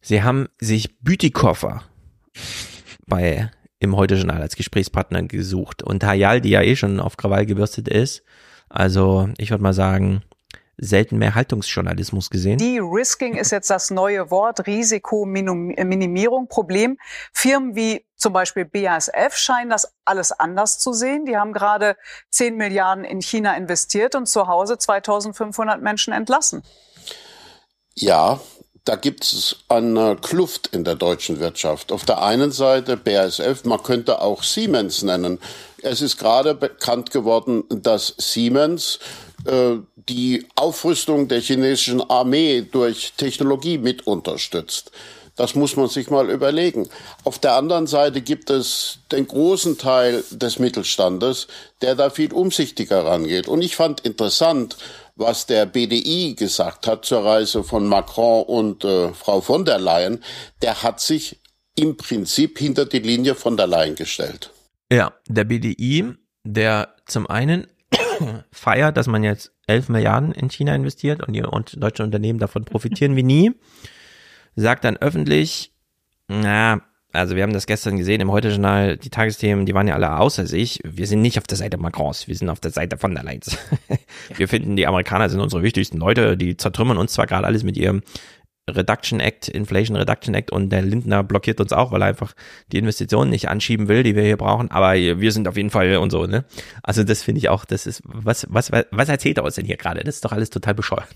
Sie 0.02 0.24
haben 0.24 0.48
sich 0.60 0.98
Bütikofer 1.00 1.84
bei 3.08 3.52
im 3.80 3.96
Heute-Journal 3.96 4.42
als 4.42 4.56
Gesprächspartner 4.56 5.24
gesucht 5.24 5.84
und 5.84 6.04
Hayal, 6.04 6.42
die 6.42 6.50
ja 6.50 6.62
eh 6.62 6.76
schon 6.76 7.00
auf 7.00 7.18
Krawall 7.18 7.46
gebürstet 7.46 7.88
ist, 7.88 8.24
also 8.70 9.30
ich 9.38 9.50
würde 9.50 9.64
mal 9.64 9.74
sagen, 9.74 10.22
selten 10.82 11.18
mehr 11.18 11.36
Haltungsjournalismus 11.36 12.30
gesehen. 12.30 12.58
De-Risking 12.58 13.36
ist 13.36 13.52
jetzt 13.52 13.70
das 13.70 13.92
neue 13.92 14.32
Wort, 14.32 14.66
Risikominimierung, 14.66 16.48
Problem. 16.48 16.98
Firmen 17.34 17.76
wie 17.76 18.06
zum 18.16 18.34
Beispiel 18.34 18.66
BASF 18.66 19.36
scheinen 19.36 19.70
das 19.70 19.94
alles 20.06 20.32
anders 20.32 20.80
zu 20.80 20.94
sehen. 20.94 21.26
Die 21.26 21.38
haben 21.38 21.54
gerade 21.54 21.96
10 22.32 22.56
Milliarden 22.56 23.04
in 23.04 23.22
China 23.22 23.56
investiert 23.56 24.16
und 24.16 24.28
zu 24.28 24.48
Hause 24.48 24.78
2500 24.78 25.82
Menschen 25.82 26.14
entlassen. 26.14 26.64
Ja, 27.96 28.40
da 28.86 28.96
gibt 28.96 29.24
es 29.24 29.58
eine 29.68 30.16
Kluft 30.16 30.68
in 30.68 30.84
der 30.84 30.96
deutschen 30.96 31.40
Wirtschaft. 31.40 31.92
Auf 31.92 32.06
der 32.06 32.22
einen 32.22 32.52
Seite 32.52 32.98
BASF, 32.98 33.64
man 33.66 33.84
könnte 33.84 34.22
auch 34.22 34.44
Siemens 34.44 35.04
nennen. 35.04 35.40
Es 35.82 36.02
ist 36.02 36.18
gerade 36.18 36.56
bekannt 36.56 37.12
geworden, 37.12 37.64
dass 37.70 38.16
Siemens 38.18 38.98
äh, 38.98 39.29
die 39.46 40.46
Aufrüstung 40.56 41.28
der 41.28 41.40
chinesischen 41.40 42.02
Armee 42.10 42.62
durch 42.62 43.14
Technologie 43.16 43.78
mit 43.78 44.06
unterstützt. 44.06 44.92
Das 45.40 45.56
muss 45.56 45.78
man 45.78 45.88
sich 45.88 46.10
mal 46.10 46.30
überlegen. 46.30 46.90
Auf 47.24 47.40
der 47.40 47.54
anderen 47.54 47.88
Seite 47.88 48.20
gibt 48.20 48.50
es 48.50 49.00
den 49.10 49.26
großen 49.26 49.78
Teil 49.78 50.22
des 50.32 50.60
Mittelstandes, 50.60 51.48
der 51.82 51.96
da 51.96 52.10
viel 52.10 52.34
umsichtiger 52.34 53.06
rangeht. 53.06 53.48
Und 53.48 53.62
ich 53.62 53.78
fand 53.78 54.02
interessant, 54.02 54.76
was 55.16 55.46
der 55.46 55.66
BDI 55.66 56.36
gesagt 56.38 56.88
hat 56.88 57.06
zur 57.06 57.24
Reise 57.24 57.64
von 57.64 57.88
Macron 57.88 58.44
und 58.44 58.84
äh, 58.84 59.14
Frau 59.14 59.40
von 59.40 59.64
der 59.64 59.80
Leyen. 59.80 60.22
Der 60.62 60.84
hat 60.84 61.00
sich 61.00 61.40
im 61.74 61.96
Prinzip 61.96 62.60
hinter 62.60 62.86
die 62.86 63.00
Linie 63.00 63.34
von 63.34 63.56
der 63.56 63.68
Leyen 63.68 63.96
gestellt. 63.96 64.52
Ja, 64.92 65.14
der 65.30 65.46
BDI, 65.46 66.16
der 66.44 66.96
zum 67.06 67.28
einen 67.28 67.66
feiert, 68.52 68.98
dass 68.98 69.08
man 69.08 69.24
jetzt 69.24 69.54
11 69.68 69.90
Milliarden 69.90 70.32
in 70.32 70.50
China 70.50 70.76
investiert 70.76 71.26
und 71.26 71.34
die 71.34 71.42
deutschen 71.42 72.06
Unternehmen 72.06 72.40
davon 72.40 72.66
profitieren 72.66 73.16
wie 73.16 73.24
nie, 73.24 73.52
sagt 74.56 74.84
dann 74.84 74.98
öffentlich, 74.98 75.74
na, 76.28 76.82
also 77.12 77.36
wir 77.36 77.42
haben 77.42 77.54
das 77.54 77.66
gestern 77.66 77.98
gesehen 77.98 78.22
im 78.22 78.32
Heute-Journal, 78.32 78.98
die 78.98 79.10
Tagesthemen, 79.10 79.66
die 79.66 79.74
waren 79.74 79.88
ja 79.88 79.96
alle 79.96 80.18
außer 80.18 80.46
sich. 80.46 80.80
Wir 80.84 81.08
sind 81.08 81.22
nicht 81.22 81.40
auf 81.40 81.46
der 81.46 81.58
Seite 81.58 81.78
Macrons, 81.78 82.28
wir 82.28 82.36
sind 82.36 82.50
auf 82.50 82.60
der 82.60 82.70
Seite 82.70 82.98
von 82.98 83.16
der 83.16 83.24
Leyen. 83.24 83.42
wir 84.36 84.48
finden, 84.48 84.76
die 84.76 84.86
Amerikaner 84.86 85.28
sind 85.28 85.40
unsere 85.40 85.64
wichtigsten 85.64 85.98
Leute, 85.98 86.38
die 86.38 86.56
zertrümmern 86.56 86.98
uns 86.98 87.14
zwar 87.14 87.26
gerade 87.26 87.48
alles 87.48 87.64
mit 87.64 87.78
ihrem 87.78 88.04
Reduction 88.76 89.20
Act, 89.20 89.48
Inflation 89.48 89.96
Reduction 89.96 90.34
Act 90.34 90.52
und 90.52 90.70
der 90.70 90.82
Lindner 90.82 91.24
blockiert 91.24 91.60
uns 91.60 91.74
auch, 91.74 91.92
weil 91.92 92.02
er 92.02 92.08
einfach 92.08 92.34
die 92.72 92.78
Investitionen 92.78 93.30
nicht 93.30 93.50
anschieben 93.50 93.88
will, 93.88 94.04
die 94.04 94.16
wir 94.16 94.24
hier 94.24 94.38
brauchen, 94.38 94.72
aber 94.72 94.94
wir 94.96 95.32
sind 95.32 95.48
auf 95.48 95.58
jeden 95.58 95.70
Fall 95.70 95.98
und 95.98 96.12
so, 96.12 96.26
ne? 96.26 96.46
Also 96.84 97.04
das 97.04 97.24
finde 97.24 97.40
ich 97.40 97.50
auch, 97.50 97.66
das 97.66 97.86
ist, 97.86 98.02
was, 98.06 98.46
was, 98.50 98.72
was 98.72 99.10
erzählt 99.10 99.38
er 99.38 99.44
uns 99.44 99.56
denn 99.56 99.66
hier 99.66 99.78
gerade? 99.78 100.04
Das 100.04 100.16
ist 100.16 100.26
doch 100.26 100.32
alles 100.32 100.50
total 100.50 100.74
bescheuert. 100.74 101.10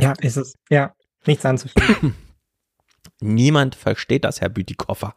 Ja, 0.00 0.14
ist 0.20 0.36
es, 0.36 0.54
ja, 0.70 0.94
nichts 1.26 1.44
anzufügen. 1.44 2.14
Niemand 3.20 3.74
versteht 3.74 4.24
das, 4.24 4.40
Herr 4.40 4.48
Bütikofer. 4.48 5.14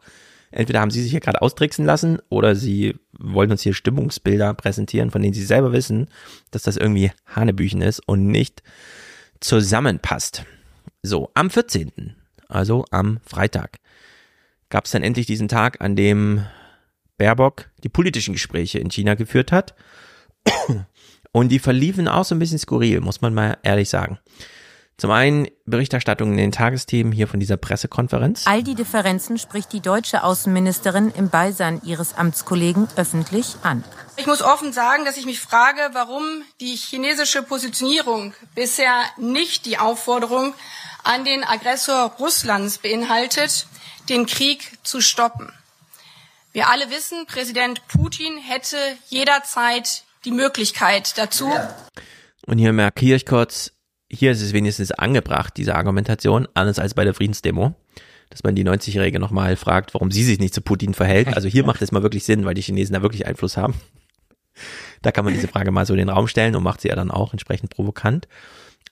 Entweder 0.50 0.80
haben 0.80 0.90
Sie 0.90 1.02
sich 1.02 1.10
hier 1.10 1.20
gerade 1.20 1.42
austricksen 1.42 1.84
lassen 1.84 2.18
oder 2.28 2.54
Sie 2.54 2.94
wollen 3.18 3.50
uns 3.50 3.62
hier 3.62 3.74
Stimmungsbilder 3.74 4.54
präsentieren, 4.54 5.10
von 5.10 5.22
denen 5.22 5.34
Sie 5.34 5.44
selber 5.44 5.72
wissen, 5.72 6.08
dass 6.50 6.62
das 6.62 6.76
irgendwie 6.76 7.10
Hanebüchen 7.26 7.82
ist 7.82 8.00
und 8.06 8.26
nicht 8.26 8.62
zusammenpasst. 9.40 10.44
So, 11.06 11.30
am 11.34 11.50
14., 11.50 12.16
also 12.48 12.84
am 12.90 13.20
Freitag, 13.24 13.78
gab 14.70 14.86
es 14.86 14.90
dann 14.90 15.04
endlich 15.04 15.26
diesen 15.26 15.46
Tag, 15.46 15.80
an 15.80 15.94
dem 15.94 16.44
Baerbock 17.16 17.70
die 17.84 17.88
politischen 17.88 18.34
Gespräche 18.34 18.80
in 18.80 18.90
China 18.90 19.14
geführt 19.14 19.52
hat. 19.52 19.74
Und 21.32 21.50
die 21.50 21.58
verliefen 21.58 22.08
auch 22.08 22.24
so 22.24 22.34
ein 22.34 22.38
bisschen 22.38 22.58
skurril, 22.58 23.00
muss 23.00 23.20
man 23.20 23.34
mal 23.34 23.58
ehrlich 23.62 23.88
sagen. 23.88 24.18
Zum 24.98 25.10
einen 25.10 25.48
Berichterstattung 25.66 26.30
in 26.30 26.38
den 26.38 26.52
Tagesthemen 26.52 27.12
hier 27.12 27.28
von 27.28 27.38
dieser 27.38 27.58
Pressekonferenz. 27.58 28.46
All 28.46 28.62
die 28.62 28.74
Differenzen 28.74 29.36
spricht 29.36 29.74
die 29.74 29.80
deutsche 29.80 30.24
Außenministerin 30.24 31.10
im 31.10 31.28
Beisein 31.28 31.82
ihres 31.84 32.14
Amtskollegen 32.14 32.88
öffentlich 32.96 33.56
an. 33.62 33.84
Ich 34.16 34.26
muss 34.26 34.40
offen 34.40 34.72
sagen, 34.72 35.04
dass 35.04 35.18
ich 35.18 35.26
mich 35.26 35.38
frage, 35.38 35.80
warum 35.92 36.24
die 36.60 36.76
chinesische 36.76 37.42
Positionierung 37.42 38.32
bisher 38.54 39.02
nicht 39.18 39.66
die 39.66 39.76
Aufforderung 39.76 40.54
an 41.04 41.26
den 41.26 41.44
Aggressor 41.44 42.12
Russlands 42.18 42.78
beinhaltet, 42.78 43.66
den 44.08 44.24
Krieg 44.24 44.78
zu 44.82 45.02
stoppen. 45.02 45.52
Wir 46.52 46.70
alle 46.70 46.88
wissen, 46.90 47.26
Präsident 47.26 47.86
Putin 47.86 48.38
hätte 48.38 48.78
jederzeit 49.08 50.04
die 50.24 50.30
Möglichkeit 50.30 51.18
dazu. 51.18 51.52
Und 52.46 52.56
hier 52.56 52.72
markiere 52.72 53.16
ich 53.16 53.26
kurz, 53.26 53.75
hier 54.10 54.30
ist 54.30 54.42
es 54.42 54.52
wenigstens 54.52 54.92
angebracht, 54.92 55.54
diese 55.56 55.74
Argumentation, 55.74 56.46
anders 56.54 56.78
als 56.78 56.94
bei 56.94 57.04
der 57.04 57.14
Friedensdemo, 57.14 57.74
dass 58.30 58.44
man 58.44 58.54
die 58.54 58.64
90-Jährige 58.64 59.18
nochmal 59.18 59.56
fragt, 59.56 59.94
warum 59.94 60.10
sie 60.10 60.24
sich 60.24 60.38
nicht 60.38 60.54
zu 60.54 60.60
Putin 60.60 60.94
verhält. 60.94 61.28
Also 61.34 61.48
hier 61.48 61.64
macht 61.64 61.82
es 61.82 61.92
mal 61.92 62.02
wirklich 62.02 62.24
Sinn, 62.24 62.44
weil 62.44 62.54
die 62.54 62.62
Chinesen 62.62 62.94
da 62.94 63.02
wirklich 63.02 63.26
Einfluss 63.26 63.56
haben. 63.56 63.74
Da 65.02 65.12
kann 65.12 65.24
man 65.24 65.34
diese 65.34 65.48
Frage 65.48 65.70
mal 65.70 65.86
so 65.86 65.92
in 65.94 65.98
den 65.98 66.08
Raum 66.08 66.28
stellen 66.28 66.56
und 66.56 66.62
macht 66.62 66.80
sie 66.80 66.88
ja 66.88 66.96
dann 66.96 67.10
auch 67.10 67.32
entsprechend 67.32 67.70
provokant. 67.70 68.26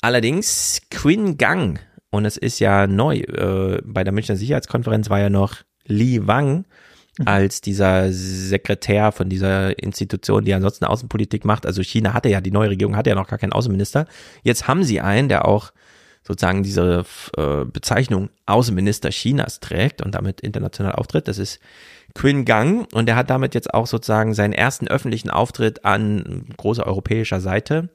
Allerdings 0.00 0.82
Quinn 0.90 1.38
Gang, 1.38 1.80
und 2.10 2.24
es 2.26 2.36
ist 2.36 2.60
ja 2.60 2.86
neu, 2.86 3.18
äh, 3.20 3.80
bei 3.84 4.04
der 4.04 4.12
Münchner 4.12 4.36
Sicherheitskonferenz 4.36 5.10
war 5.10 5.20
ja 5.20 5.30
noch 5.30 5.56
Li 5.86 6.26
Wang 6.26 6.66
als 7.24 7.60
dieser 7.60 8.12
Sekretär 8.12 9.12
von 9.12 9.28
dieser 9.28 9.78
Institution, 9.78 10.44
die 10.44 10.54
ansonsten 10.54 10.84
Außenpolitik 10.84 11.44
macht. 11.44 11.66
Also 11.66 11.82
China 11.82 12.12
hatte 12.12 12.28
ja, 12.28 12.40
die 12.40 12.50
neue 12.50 12.70
Regierung 12.70 12.96
hatte 12.96 13.10
ja 13.10 13.16
noch 13.16 13.28
gar 13.28 13.38
keinen 13.38 13.52
Außenminister. 13.52 14.06
Jetzt 14.42 14.66
haben 14.66 14.84
sie 14.84 15.00
einen, 15.00 15.28
der 15.28 15.46
auch 15.46 15.72
sozusagen 16.26 16.62
diese 16.62 17.04
äh, 17.36 17.64
Bezeichnung 17.66 18.30
Außenminister 18.46 19.10
Chinas 19.10 19.60
trägt 19.60 20.02
und 20.02 20.14
damit 20.14 20.40
international 20.40 20.92
auftritt. 20.92 21.28
Das 21.28 21.38
ist 21.38 21.60
Quinn 22.14 22.44
Gang 22.44 22.90
und 22.92 23.06
der 23.06 23.16
hat 23.16 23.30
damit 23.30 23.54
jetzt 23.54 23.74
auch 23.74 23.86
sozusagen 23.86 24.34
seinen 24.34 24.52
ersten 24.52 24.88
öffentlichen 24.88 25.30
Auftritt 25.30 25.84
an 25.84 26.46
großer 26.56 26.86
europäischer 26.86 27.40
Seite 27.40 27.90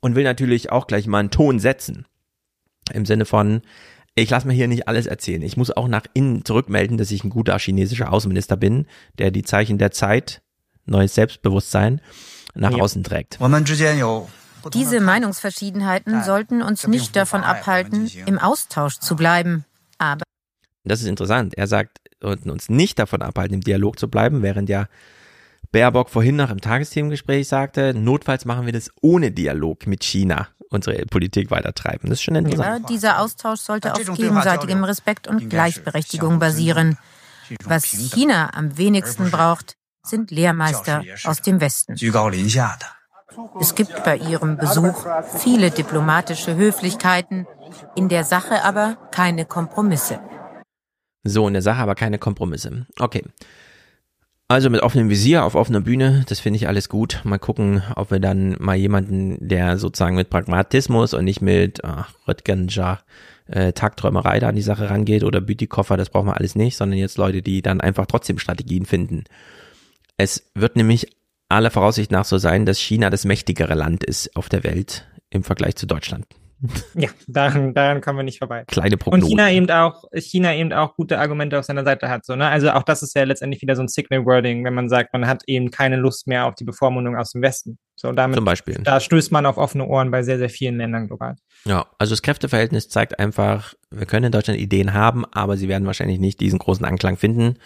und 0.00 0.14
will 0.14 0.24
natürlich 0.24 0.70
auch 0.70 0.86
gleich 0.86 1.06
mal 1.06 1.18
einen 1.18 1.30
Ton 1.30 1.58
setzen. 1.58 2.06
Im 2.92 3.04
Sinne 3.04 3.24
von, 3.24 3.62
ich 4.18 4.30
lasse 4.30 4.46
mir 4.46 4.54
hier 4.54 4.66
nicht 4.66 4.88
alles 4.88 5.06
erzählen. 5.06 5.42
Ich 5.42 5.56
muss 5.56 5.70
auch 5.70 5.88
nach 5.88 6.06
innen 6.14 6.44
zurückmelden, 6.44 6.96
dass 6.96 7.10
ich 7.10 7.22
ein 7.22 7.30
guter 7.30 7.58
chinesischer 7.58 8.12
Außenminister 8.12 8.56
bin, 8.56 8.86
der 9.18 9.30
die 9.30 9.42
Zeichen 9.42 9.76
der 9.78 9.90
Zeit, 9.90 10.42
neues 10.86 11.14
Selbstbewusstsein 11.14 12.00
nach 12.54 12.72
ja. 12.72 12.82
außen 12.82 13.04
trägt. 13.04 13.38
Diese 14.72 15.00
Meinungsverschiedenheiten 15.00 16.24
sollten 16.24 16.62
uns 16.62 16.86
nicht 16.88 17.14
davon 17.14 17.44
abhalten, 17.44 18.10
im 18.24 18.38
Austausch 18.38 18.98
zu 18.98 19.14
bleiben. 19.14 19.64
Aber 19.98 20.24
das 20.84 21.02
ist 21.02 21.06
interessant. 21.06 21.54
Er 21.56 21.66
sagt, 21.66 21.98
sollten 22.20 22.50
uns 22.50 22.68
nicht 22.68 22.98
davon 22.98 23.20
abhalten, 23.20 23.54
im 23.54 23.60
Dialog 23.60 23.98
zu 23.98 24.08
bleiben, 24.08 24.42
während 24.42 24.68
ja 24.68 24.86
Baerbock 25.76 26.08
vorhin 26.08 26.36
noch 26.36 26.48
im 26.48 26.62
Tagesthemengespräch 26.62 27.48
sagte, 27.48 27.92
notfalls 27.92 28.46
machen 28.46 28.64
wir 28.64 28.72
das 28.72 28.90
ohne 29.02 29.30
Dialog 29.30 29.86
mit 29.86 30.04
China 30.04 30.48
unsere 30.70 31.04
Politik 31.04 31.50
weitertreiben. 31.50 32.08
Das 32.08 32.18
ist 32.18 32.22
schon 32.22 32.34
interessant. 32.34 32.80
Ja, 32.80 32.88
dieser 32.88 33.20
Austausch 33.20 33.60
sollte 33.60 33.92
auf 33.92 34.14
gegenseitigem 34.14 34.84
Respekt 34.84 35.28
und 35.28 35.50
Gleichberechtigung 35.50 36.38
basieren. 36.38 36.96
Was 37.64 37.84
China 37.84 38.54
am 38.54 38.78
wenigsten 38.78 39.30
braucht, 39.30 39.76
sind 40.02 40.30
Lehrmeister 40.30 41.02
aus 41.24 41.42
dem 41.42 41.60
Westen. 41.60 41.94
Es 43.60 43.74
gibt 43.74 44.02
bei 44.02 44.16
ihrem 44.16 44.56
Besuch 44.56 45.04
viele 45.40 45.70
diplomatische 45.70 46.56
Höflichkeiten, 46.56 47.46
in 47.94 48.08
der 48.08 48.24
Sache 48.24 48.64
aber 48.64 48.96
keine 49.10 49.44
Kompromisse. 49.44 50.20
So, 51.22 51.46
in 51.46 51.52
der 51.52 51.60
Sache 51.60 51.82
aber 51.82 51.96
keine 51.96 52.18
Kompromisse. 52.18 52.86
Okay. 52.98 53.22
Also 54.48 54.70
mit 54.70 54.82
offenem 54.82 55.10
Visier 55.10 55.44
auf 55.44 55.56
offener 55.56 55.80
Bühne, 55.80 56.24
das 56.28 56.38
finde 56.38 56.58
ich 56.58 56.68
alles 56.68 56.88
gut. 56.88 57.20
Mal 57.24 57.38
gucken, 57.38 57.82
ob 57.96 58.12
wir 58.12 58.20
dann 58.20 58.54
mal 58.60 58.76
jemanden, 58.76 59.36
der 59.40 59.76
sozusagen 59.76 60.14
mit 60.14 60.30
Pragmatismus 60.30 61.14
und 61.14 61.24
nicht 61.24 61.42
mit 61.42 61.82
ach, 61.84 62.12
Röttgenger 62.28 63.00
äh, 63.48 63.72
Tagträumerei 63.72 64.38
da 64.38 64.48
an 64.48 64.54
die 64.54 64.62
Sache 64.62 64.88
rangeht 64.88 65.24
oder 65.24 65.40
Bütikofer, 65.40 65.96
das 65.96 66.10
brauchen 66.10 66.28
wir 66.28 66.36
alles 66.36 66.54
nicht, 66.54 66.76
sondern 66.76 66.98
jetzt 66.98 67.18
Leute, 67.18 67.42
die 67.42 67.60
dann 67.60 67.80
einfach 67.80 68.06
trotzdem 68.06 68.38
Strategien 68.38 68.86
finden. 68.86 69.24
Es 70.16 70.48
wird 70.54 70.76
nämlich 70.76 71.08
aller 71.48 71.70
Voraussicht 71.72 72.12
nach 72.12 72.24
so 72.24 72.38
sein, 72.38 72.66
dass 72.66 72.78
China 72.78 73.10
das 73.10 73.24
mächtigere 73.24 73.74
Land 73.74 74.04
ist 74.04 74.36
auf 74.36 74.48
der 74.48 74.62
Welt 74.62 75.08
im 75.30 75.42
Vergleich 75.42 75.74
zu 75.74 75.86
Deutschland. 75.86 76.24
Ja, 76.94 77.08
daran, 77.26 77.74
daran 77.74 78.00
kommen 78.00 78.18
wir 78.18 78.22
nicht 78.22 78.38
vorbei. 78.38 78.64
Kleine 78.66 78.96
Prognose. 78.96 79.24
Und 79.24 79.30
China 79.30 79.50
eben 79.50 79.70
auch, 79.70 80.04
China 80.14 80.54
eben 80.54 80.72
auch 80.72 80.96
gute 80.96 81.18
Argumente 81.18 81.58
auf 81.58 81.64
seiner 81.64 81.84
Seite 81.84 82.08
hat. 82.08 82.24
So, 82.24 82.36
ne? 82.36 82.48
Also 82.48 82.70
auch 82.70 82.82
das 82.82 83.02
ist 83.02 83.14
ja 83.14 83.24
letztendlich 83.24 83.60
wieder 83.62 83.76
so 83.76 83.82
ein 83.82 83.88
Signal-Wording, 83.88 84.64
wenn 84.64 84.74
man 84.74 84.88
sagt, 84.88 85.12
man 85.12 85.26
hat 85.26 85.42
eben 85.46 85.70
keine 85.70 85.96
Lust 85.96 86.26
mehr 86.26 86.46
auf 86.46 86.54
die 86.54 86.64
Bevormundung 86.64 87.16
aus 87.16 87.32
dem 87.32 87.42
Westen. 87.42 87.78
So, 87.96 88.12
damit, 88.12 88.36
Zum 88.36 88.44
Beispiel. 88.44 88.78
Da 88.82 89.00
stößt 89.00 89.32
man 89.32 89.46
auf 89.46 89.56
offene 89.56 89.86
Ohren 89.86 90.10
bei 90.10 90.22
sehr, 90.22 90.38
sehr 90.38 90.50
vielen 90.50 90.76
Ländern 90.76 91.06
global. 91.06 91.36
Ja, 91.64 91.86
also 91.98 92.12
das 92.12 92.22
Kräfteverhältnis 92.22 92.88
zeigt 92.88 93.18
einfach, 93.18 93.74
wir 93.90 94.06
können 94.06 94.26
in 94.26 94.32
Deutschland 94.32 94.60
Ideen 94.60 94.92
haben, 94.92 95.24
aber 95.32 95.56
sie 95.56 95.68
werden 95.68 95.86
wahrscheinlich 95.86 96.18
nicht 96.18 96.40
diesen 96.40 96.58
großen 96.58 96.84
Anklang 96.84 97.16
finden. 97.16 97.56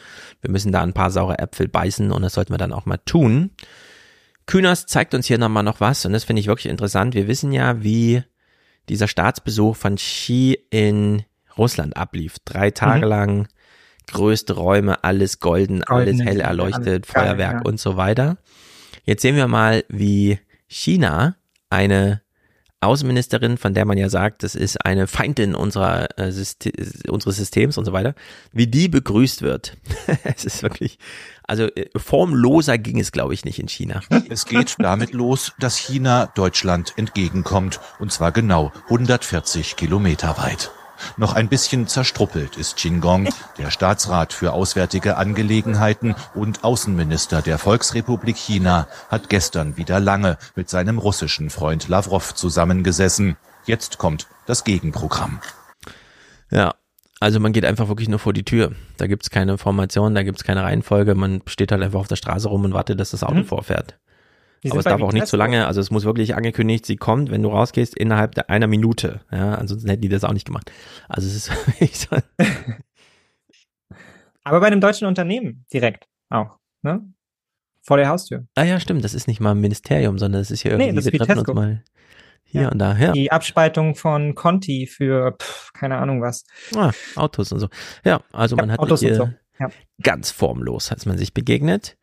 Wir 0.41 0.51
müssen 0.51 0.73
da 0.73 0.83
ein 0.83 0.93
paar 0.93 1.11
saure 1.11 1.39
Äpfel 1.39 1.69
beißen 1.69 2.13
und 2.13 2.23
das 2.23 2.35
sollten 2.35 2.53
wir 2.53 2.59
dann 2.59 2.73
auch 2.73 2.87
mal 2.87 2.99
tun. 2.99 3.51
Kühners 4.47 4.87
zeigt 4.87 5.15
uns 5.15 5.27
hier 5.27 5.39
nochmal 5.39 5.63
noch 5.63 5.81
was 5.81 6.05
und 6.07 6.13
das 6.13 6.25
finde 6.25 6.41
ich 6.41 6.47
wirklich 6.47 6.71
interessant. 6.71 7.15
Wir 7.15 7.29
wissen 7.29 7.53
ja, 7.53 7.83
wie 7.83 8.23
dieser 8.91 9.09
Staatsbesuch 9.09 9.77
von 9.77 9.97
Xi 9.97 10.59
in 10.71 11.23
Russland 11.57 11.97
ablief. 11.97 12.37
Drei 12.45 12.71
Tage 12.71 13.07
mhm. 13.07 13.11
lang 13.11 13.49
größte 14.09 14.55
Räume, 14.55 15.05
alles 15.05 15.39
golden, 15.39 15.85
alles 15.85 16.21
hell 16.21 16.41
erleuchtet, 16.41 17.07
alles 17.07 17.07
Feuerwerk 17.07 17.53
geil, 17.53 17.63
ja. 17.65 17.71
und 17.71 17.79
so 17.79 17.97
weiter. 17.97 18.39
Jetzt 19.05 19.23
sehen 19.23 19.37
wir 19.37 19.47
mal, 19.47 19.85
wie 19.89 20.41
China 20.67 21.37
eine 21.71 22.21
Außenministerin, 22.81 23.59
von 23.59 23.75
der 23.75 23.85
man 23.85 23.99
ja 23.99 24.09
sagt, 24.09 24.43
das 24.43 24.55
ist 24.55 24.85
eine 24.85 25.07
Feindin 25.07 25.55
unserer 25.55 26.19
äh, 26.19 26.33
System, 26.33 26.73
unseres 27.09 27.37
Systems 27.37 27.79
und 27.79 27.85
so 27.85 27.93
weiter, 27.93 28.15
wie 28.53 28.67
die 28.67 28.89
begrüßt 28.89 29.43
wird. 29.43 29.77
es 30.25 30.45
ist 30.45 30.63
wirklich, 30.63 30.99
also 31.51 31.65
äh, 31.65 31.91
formloser 31.97 32.79
ging 32.79 33.01
es, 33.01 33.11
glaube 33.11 33.35
ich, 33.35 33.45
nicht 33.45 33.59
in 33.59 33.69
China. 33.69 34.01
Es 34.31 34.45
geht 34.45 34.77
damit 34.79 35.13
los, 35.13 35.53
dass 35.59 35.77
China 35.77 36.27
Deutschland 36.35 36.95
entgegenkommt, 36.97 37.81
und 37.99 38.13
zwar 38.13 38.31
genau 38.31 38.73
140 38.85 39.75
Kilometer 39.75 40.39
weit. 40.39 40.71
Noch 41.17 41.35
ein 41.35 41.49
bisschen 41.49 41.89
zerstruppelt 41.89 42.57
ist 42.57 42.77
Qingong, 42.77 43.29
der 43.59 43.71
Staatsrat 43.71 44.33
für 44.33 44.53
Auswärtige 44.53 45.17
Angelegenheiten 45.17 46.15
und 46.35 46.63
Außenminister 46.63 47.43
der 47.43 47.59
Volksrepublik 47.59 48.37
China, 48.37 48.87
hat 49.09 49.29
gestern 49.29 49.77
wieder 49.77 49.99
lange 49.99 50.39
mit 50.55 50.69
seinem 50.69 50.99
russischen 50.99 51.51
Freund 51.51 51.89
Lavrov 51.89 52.35
zusammengesessen. 52.35 53.37
Jetzt 53.67 53.99
kommt 53.99 54.29
das 54.47 54.63
Gegenprogramm. 54.63 55.41
Ja, 56.51 56.75
also 57.21 57.39
man 57.39 57.53
geht 57.53 57.67
einfach 57.67 57.89
wirklich 57.89 58.09
nur 58.09 58.19
vor 58.19 58.33
die 58.33 58.45
Tür. 58.45 58.73
Da 58.97 59.07
gibt's 59.07 59.29
keine 59.29 59.59
Formation, 59.59 60.15
da 60.15 60.23
gibt's 60.23 60.43
keine 60.43 60.63
Reihenfolge. 60.63 61.15
Man 61.15 61.43
steht 61.47 61.71
halt 61.71 61.83
einfach 61.83 62.01
auf 62.01 62.09
der 62.09 62.17
Straße 62.17 62.49
rum 62.49 62.65
und 62.65 62.73
wartet, 62.73 62.99
dass 62.99 63.11
das 63.11 63.23
Auto 63.23 63.41
mhm. 63.41 63.45
vorfährt. 63.45 63.99
Aber 64.69 64.79
es 64.79 64.85
darf 64.85 65.01
auch 65.01 65.13
nicht 65.13 65.27
zu 65.27 65.33
so 65.33 65.37
lange, 65.37 65.67
also 65.67 65.81
es 65.81 65.91
muss 65.91 66.05
wirklich 66.05 66.35
angekündigt, 66.35 66.85
sie 66.85 66.97
kommt, 66.97 67.31
wenn 67.31 67.43
du 67.43 67.49
rausgehst, 67.49 67.97
innerhalb 67.97 68.35
der 68.35 68.51
einer 68.51 68.67
Minute. 68.67 69.21
Ja, 69.31 69.55
ansonsten 69.55 69.89
hätten 69.89 70.03
die 70.03 70.09
das 70.09 70.25
auch 70.25 70.33
nicht 70.33 70.47
gemacht. 70.47 70.71
Also 71.09 71.29
es 71.29 71.49
ist 71.49 72.09
so. 72.11 72.17
Aber 74.45 74.61
bei 74.61 74.67
einem 74.67 74.81
deutschen 74.81 75.07
Unternehmen 75.07 75.65
direkt 75.73 76.09
auch, 76.31 76.57
ne? 76.83 77.03
Vor 77.83 77.97
der 77.97 78.09
Haustür. 78.09 78.47
Ah 78.55 78.65
ja, 78.65 78.79
stimmt, 78.81 79.05
das 79.05 79.15
ist 79.15 79.27
nicht 79.27 79.41
mal 79.41 79.53
ein 79.53 79.61
Ministerium, 79.61 80.19
sondern 80.19 80.43
es 80.43 80.51
ist 80.51 80.61
hier 80.61 80.73
irgendwie, 80.73 80.93
nee, 80.93 81.13
wir 81.13 81.19
treffen 81.19 81.39
uns 81.39 81.55
mal 81.55 81.83
hier 82.51 82.63
ja. 82.63 82.69
und 82.69 82.79
da. 82.79 82.97
Ja. 82.97 83.13
Die 83.13 83.31
Abspaltung 83.31 83.95
von 83.95 84.35
Conti 84.35 84.87
für 84.87 85.33
pff, 85.33 85.73
keine 85.73 85.99
Ahnung 85.99 86.21
was. 86.21 86.45
Ah, 86.75 86.91
Autos 87.17 87.53
und 87.53 87.61
so. 87.61 87.69
Ja, 88.05 88.21
also 88.33 88.57
man 88.57 88.69
ja, 88.69 88.73
hat 88.73 88.81
Autos 88.81 89.01
hier 89.01 89.15
so. 89.15 89.29
ja. 89.59 89.69
ganz 90.03 90.31
formlos, 90.31 90.91
hat 90.91 91.05
man 91.07 91.19
sich 91.19 91.33
begegnet. 91.33 91.97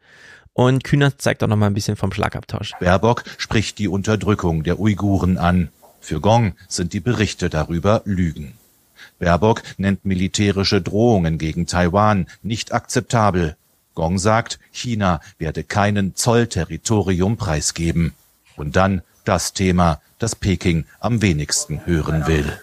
Und 0.54 0.84
Kühner 0.84 1.18
zeigt 1.18 1.44
auch 1.44 1.48
noch 1.48 1.56
mal 1.56 1.68
ein 1.68 1.76
bisschen 1.76 1.98
vom 1.98 2.12
Schlagabtausch. 2.12 2.72
Baerbock 2.80 3.24
spricht 3.38 3.78
die 3.78 3.88
Unterdrückung 3.88 4.64
der 4.64 4.80
Uiguren 4.80 5.38
an. 5.38 5.70
Für 6.00 6.20
Gong 6.20 6.54
sind 6.68 6.94
die 6.94 7.00
Berichte 7.00 7.50
darüber 7.50 8.02
Lügen. 8.06 8.54
Baerbock 9.20 9.62
nennt 9.78 10.06
militärische 10.06 10.82
Drohungen 10.82 11.38
gegen 11.38 11.68
Taiwan 11.68 12.28
nicht 12.42 12.74
akzeptabel. 12.74 13.56
Gong 13.94 14.18
sagt, 14.18 14.60
China 14.72 15.22
werde 15.38 15.64
keinen 15.64 16.16
Zollterritorium 16.16 17.38
preisgeben. 17.38 18.14
Und 18.56 18.76
dann 18.76 19.02
das 19.28 19.54
Thema, 19.54 20.02
das 20.20 20.36
Peking 20.36 20.86
am 21.00 21.22
wenigsten 21.22 21.86
hören 21.86 22.28
will. 22.28 22.60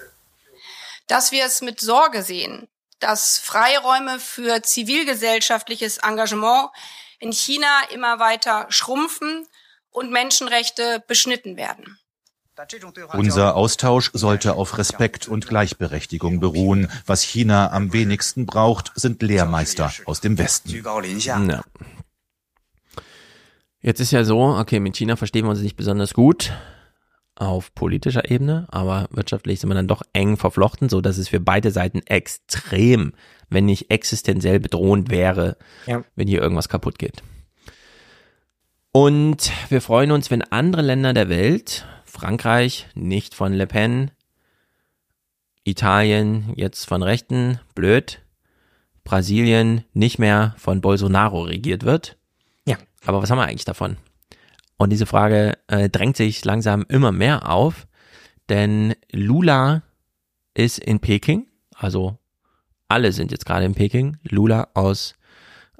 Dass 1.07 1.33
wir 1.33 1.44
es 1.44 1.60
mit 1.60 1.81
Sorge 1.81 2.23
sehen, 2.23 2.68
dass 3.01 3.39
Freiräume 3.39 4.18
für 4.18 4.62
zivilgesellschaftliches 4.62 5.99
Engagement 5.99 6.70
in 7.18 7.33
China 7.33 7.83
immer 7.93 8.18
weiter 8.18 8.67
schrumpfen 8.70 9.47
und 9.91 10.10
Menschenrechte 10.10 11.02
beschnitten 11.07 11.57
werden. 11.57 11.99
Unser 13.12 13.57
Austausch 13.57 14.10
sollte 14.15 14.55
auf 14.55 14.78
Respekt 14.78 15.26
und 15.26 15.49
Gleichberechtigung 15.49 16.39
beruhen. 16.39 16.91
Was 17.05 17.23
China 17.23 17.73
am 17.73 17.93
wenigsten 17.93 18.47
braucht, 18.47 18.93
sind 18.94 19.23
Lehrmeister 19.23 19.93
aus 20.07 20.20
dem 20.20 20.39
Westen. 20.39 20.70
Ja. 21.18 21.65
Jetzt 23.84 24.00
ist 24.00 24.12
ja 24.12 24.24
so, 24.24 24.40
okay, 24.40 24.80
mit 24.80 24.96
China 24.96 25.14
verstehen 25.14 25.44
wir 25.44 25.50
uns 25.50 25.60
nicht 25.60 25.76
besonders 25.76 26.14
gut 26.14 26.54
auf 27.36 27.74
politischer 27.74 28.30
Ebene, 28.30 28.66
aber 28.70 29.08
wirtschaftlich 29.10 29.60
sind 29.60 29.68
wir 29.68 29.74
dann 29.74 29.88
doch 29.88 30.00
eng 30.14 30.38
verflochten, 30.38 30.88
so 30.88 31.02
dass 31.02 31.18
es 31.18 31.28
für 31.28 31.38
beide 31.38 31.70
Seiten 31.70 32.00
extrem, 32.06 33.12
wenn 33.50 33.66
nicht 33.66 33.90
existenziell 33.90 34.58
bedrohend 34.58 35.10
wäre, 35.10 35.58
ja. 35.86 36.02
wenn 36.16 36.28
hier 36.28 36.40
irgendwas 36.40 36.70
kaputt 36.70 36.98
geht. 36.98 37.22
Und 38.90 39.52
wir 39.68 39.82
freuen 39.82 40.12
uns, 40.12 40.30
wenn 40.30 40.40
andere 40.40 40.80
Länder 40.80 41.12
der 41.12 41.28
Welt, 41.28 41.84
Frankreich 42.06 42.86
nicht 42.94 43.34
von 43.34 43.52
Le 43.52 43.66
Pen, 43.66 44.12
Italien 45.64 46.54
jetzt 46.56 46.86
von 46.86 47.02
Rechten, 47.02 47.60
blöd, 47.74 48.22
Brasilien 49.02 49.84
nicht 49.92 50.18
mehr 50.18 50.54
von 50.56 50.80
Bolsonaro 50.80 51.42
regiert 51.42 51.82
wird. 51.82 52.16
Aber 53.07 53.23
was 53.23 53.31
haben 53.31 53.39
wir 53.39 53.44
eigentlich 53.44 53.65
davon? 53.65 53.97
Und 54.76 54.91
diese 54.91 55.07
Frage 55.07 55.58
äh, 55.68 55.89
drängt 55.89 56.16
sich 56.16 56.44
langsam 56.44 56.84
immer 56.89 57.12
mehr 57.12 57.50
auf, 57.50 57.86
denn 58.49 58.94
Lula 59.12 59.83
ist 60.55 60.78
in 60.78 61.00
Peking, 61.00 61.47
also 61.74 62.18
alle 62.89 63.12
sind 63.12 63.31
jetzt 63.31 63.47
gerade 63.47 63.65
in 63.65 63.74
Peking, 63.74 64.18
Lula 64.23 64.68
aus 64.74 65.15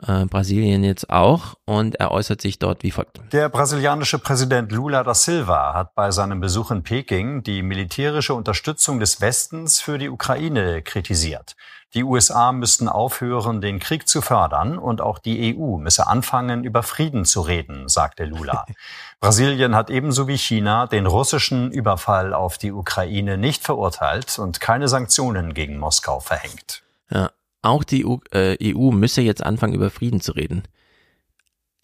äh, 0.07 0.25
Brasilien 0.27 0.85
jetzt 0.85 1.11
auch 1.11 1.55
und 1.65 1.97
er 1.97 2.11
äußert 2.11 2.41
sich 2.41 2.59
dort 2.59 2.83
wie 2.83 2.91
folgt. 2.91 3.21
Der 3.33 3.49
brasilianische 3.49 4.19
Präsident 4.19 4.73
Lula 4.73 5.03
da 5.03 5.15
Silva 5.15 5.75
hat 5.75 5.95
bei 5.95 6.11
seinem 6.11 6.41
Besuch 6.41 6.71
in 6.71 6.83
Peking 6.83 7.43
die 7.43 7.63
militärische 7.63 8.35
Unterstützung 8.35 9.01
des 9.01 9.21
Westens 9.21 9.81
für 9.81 9.99
die 9.99 10.09
Ukraine 10.09 10.83
kritisiert. 10.83 11.57
Die 11.95 12.03
USA 12.03 12.51
müssten 12.51 12.89
aufhören, 12.89 13.61
den 13.61 13.79
Krieg 13.79 14.09
zu 14.09 14.21
fördern 14.21 14.79
und 14.79 15.01
auch 15.01 15.21
die 15.21 15.57
EU 15.57 15.77
müsse 15.79 16.09
anfangen, 16.09 16.65
über 16.65 16.83
Frieden 16.83 17.25
zu 17.25 17.41
reden, 17.41 17.89
sagte 17.89 18.25
Lula. 18.25 18.67
Brasilien 19.21 19.77
hat 19.77 19.91
ebenso 19.91 20.27
wie 20.27 20.37
China 20.37 20.89
den 20.89 21.07
russischen 21.07 21.71
Überfall 21.71 22.35
auf 22.35 22.59
die 22.59 22.73
Ukraine 22.73 23.39
nicht 23.39 23.63
verurteilt 23.63 24.41
und 24.41 24.61
keine 24.61 24.89
Sanktionen 24.89 25.55
gegen 25.55 25.79
Moskau 25.79 26.19
verhängt. 26.19 26.83
Ja, 27.11 27.31
auch 27.65 27.85
die 27.85 28.07
EU, 28.07 28.17
äh, 28.33 28.57
EU 28.75 28.91
müsse 28.91 29.23
jetzt 29.23 29.45
anfangen, 29.45 29.75
über 29.75 29.91
Frieden 29.91 30.21
zu 30.21 30.33
reden. 30.33 30.63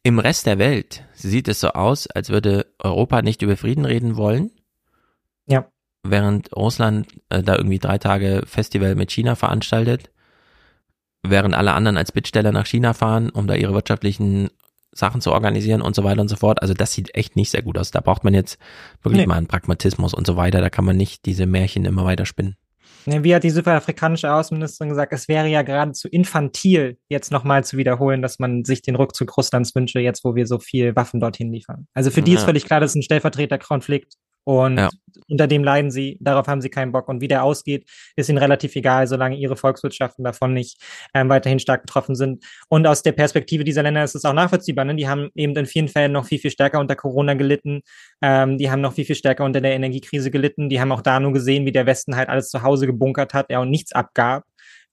Im 0.03 0.19
Rest 0.19 0.47
der 0.47 0.59
Welt 0.59 1.05
sieht 1.13 1.49
es 1.49 1.61
so 1.61 1.71
aus, 1.71 2.07
als 2.07 2.31
würde 2.31 2.67
Europa 2.79 3.23
nicht 3.23 3.43
über 3.43 3.57
Frieden 3.57 3.85
reden 3.85 4.17
wollen. 4.17 4.51
Ja 5.47 5.67
während 6.03 6.55
Russland 6.55 7.09
äh, 7.29 7.43
da 7.43 7.57
irgendwie 7.57 7.79
drei 7.79 7.99
Tage 7.99 8.43
Festival 8.47 8.95
mit 8.95 9.11
China 9.11 9.35
veranstaltet, 9.35 10.11
während 11.23 11.55
alle 11.55 11.73
anderen 11.73 11.97
als 11.97 12.13
Bittsteller 12.13 12.53
nach 12.53 12.67
China 12.67 12.95
fahren, 12.95 13.31
um 13.31 13.47
da 13.47 13.55
ihre 13.55 13.75
wirtschaftlichen 13.75 14.49
Sachen 14.93 15.21
zu 15.21 15.33
organisieren 15.33 15.83
und 15.83 15.95
so 15.95 16.03
weiter 16.03 16.21
und 16.21 16.29
so 16.29 16.37
fort. 16.37 16.63
Also 16.63 16.75
das 16.75 16.93
sieht 16.93 17.15
echt 17.15 17.37
nicht 17.37 17.51
sehr 17.51 17.63
gut 17.63 17.79
aus. 17.79 17.91
Da 17.91 18.01
braucht 18.01 18.25
man 18.25 18.35
jetzt 18.35 18.59
wirklich 19.03 19.21
nee. 19.21 19.27
mal 19.27 19.37
einen 19.37 19.47
Pragmatismus 19.47 20.15
und 20.15 20.27
so 20.27 20.37
weiter. 20.37 20.61
Da 20.61 20.71
kann 20.71 20.85
man 20.85 20.97
nicht 20.97 21.27
diese 21.27 21.47
Märchen 21.47 21.85
immer 21.85 22.05
weiter 22.05 22.27
spinnen. 22.27 22.57
Wie 23.07 23.35
hat 23.35 23.45
die 23.45 23.51
südafrikanische 23.51 24.33
Außenministerin 24.33 24.91
gesagt, 24.91 25.13
es 25.13 25.29
wäre 25.29 25.49
ja 25.49 25.63
geradezu 25.63 26.09
infantil, 26.09 26.99
jetzt 27.09 27.31
nochmal 27.31 27.65
zu 27.65 27.77
wiederholen, 27.77 28.23
dass 28.23 28.39
man 28.39 28.65
sich 28.65 28.83
den 28.83 28.97
Rückzug 28.97 29.37
Russlands 29.37 29.75
wünsche, 29.75 30.01
jetzt 30.01 30.25
wo 30.25 30.35
wir 30.35 30.47
so 30.47 30.59
viel 30.59 30.95
Waffen 30.97 31.21
dorthin 31.21 31.53
liefern. 31.53 31.87
Also 31.95 32.11
für 32.11 32.23
die 32.23 32.33
ja. 32.33 32.39
ist 32.39 32.45
völlig 32.45 32.65
klar, 32.65 32.81
das 32.81 32.93
ist 32.93 32.97
ein 32.97 33.03
Stellvertreterkonflikt 33.03 34.15
Und 34.45 34.79
ja. 34.79 34.89
unter 35.29 35.47
dem 35.47 35.63
leiden 35.63 35.91
sie, 35.91 36.17
darauf 36.21 36.47
haben 36.47 36.61
sie 36.61 36.71
keinen 36.71 36.93
Bock. 36.93 37.09
Und 37.09 37.21
wie 37.21 37.29
der 37.29 37.45
ausgeht, 37.45 37.89
ist 38.17 38.29
ihnen 38.29 38.39
relativ 38.39 38.75
egal, 38.77 39.07
solange 39.07 39.37
ihre 39.37 39.57
Volkswirtschaften 39.57 40.25
davon 40.25 40.55
nicht 40.55 40.81
ähm, 41.15 41.29
weiterhin 41.29 41.59
stark 41.59 41.83
betroffen 41.83 42.15
sind. 42.15 42.45
Und 42.69 42.87
aus 42.87 43.03
der 43.03 43.13
Perspektive 43.13 43.65
dieser 43.65 43.83
Länder 43.83 44.03
ist 44.03 44.15
es 44.15 44.25
auch 44.25 44.33
nachvollziehbar. 44.33 44.85
Ne? 44.85 44.97
Die 44.97 45.09
haben 45.09 45.29
eben 45.35 45.55
in 45.55 45.67
vielen 45.67 45.89
Fällen 45.89 46.13
noch 46.13 46.25
viel, 46.25 46.39
viel 46.39 46.51
stärker 46.51 46.81
unter 46.81 46.97
Corona 46.97 47.35
gelitten. 47.35 47.83
Ähm, 48.23 48.59
die 48.59 48.71
haben 48.71 48.81
noch 48.81 48.95
viel, 48.95 49.05
viel 49.05 49.17
stärker 49.17 49.45
unter 49.45 49.61
der 49.61 49.75
Energiekrise 49.75 50.31
gelitten. 50.31 50.69
Die 50.69 50.81
haben 50.81 50.93
auch 50.93 51.03
da 51.03 51.21
nur 51.21 51.33
gesehen, 51.33 51.67
wie 51.67 51.73
der 51.73 51.87
Westen 51.87 52.17
halt 52.17 52.29
alles 52.29 52.49
zu 52.49 52.63
Hause 52.63 52.87
gebunkert 52.87 53.35
hat, 53.35 53.51
ja, 53.51 53.61
und 53.61 53.71
nichts 53.71 53.93
abgab 53.93 54.45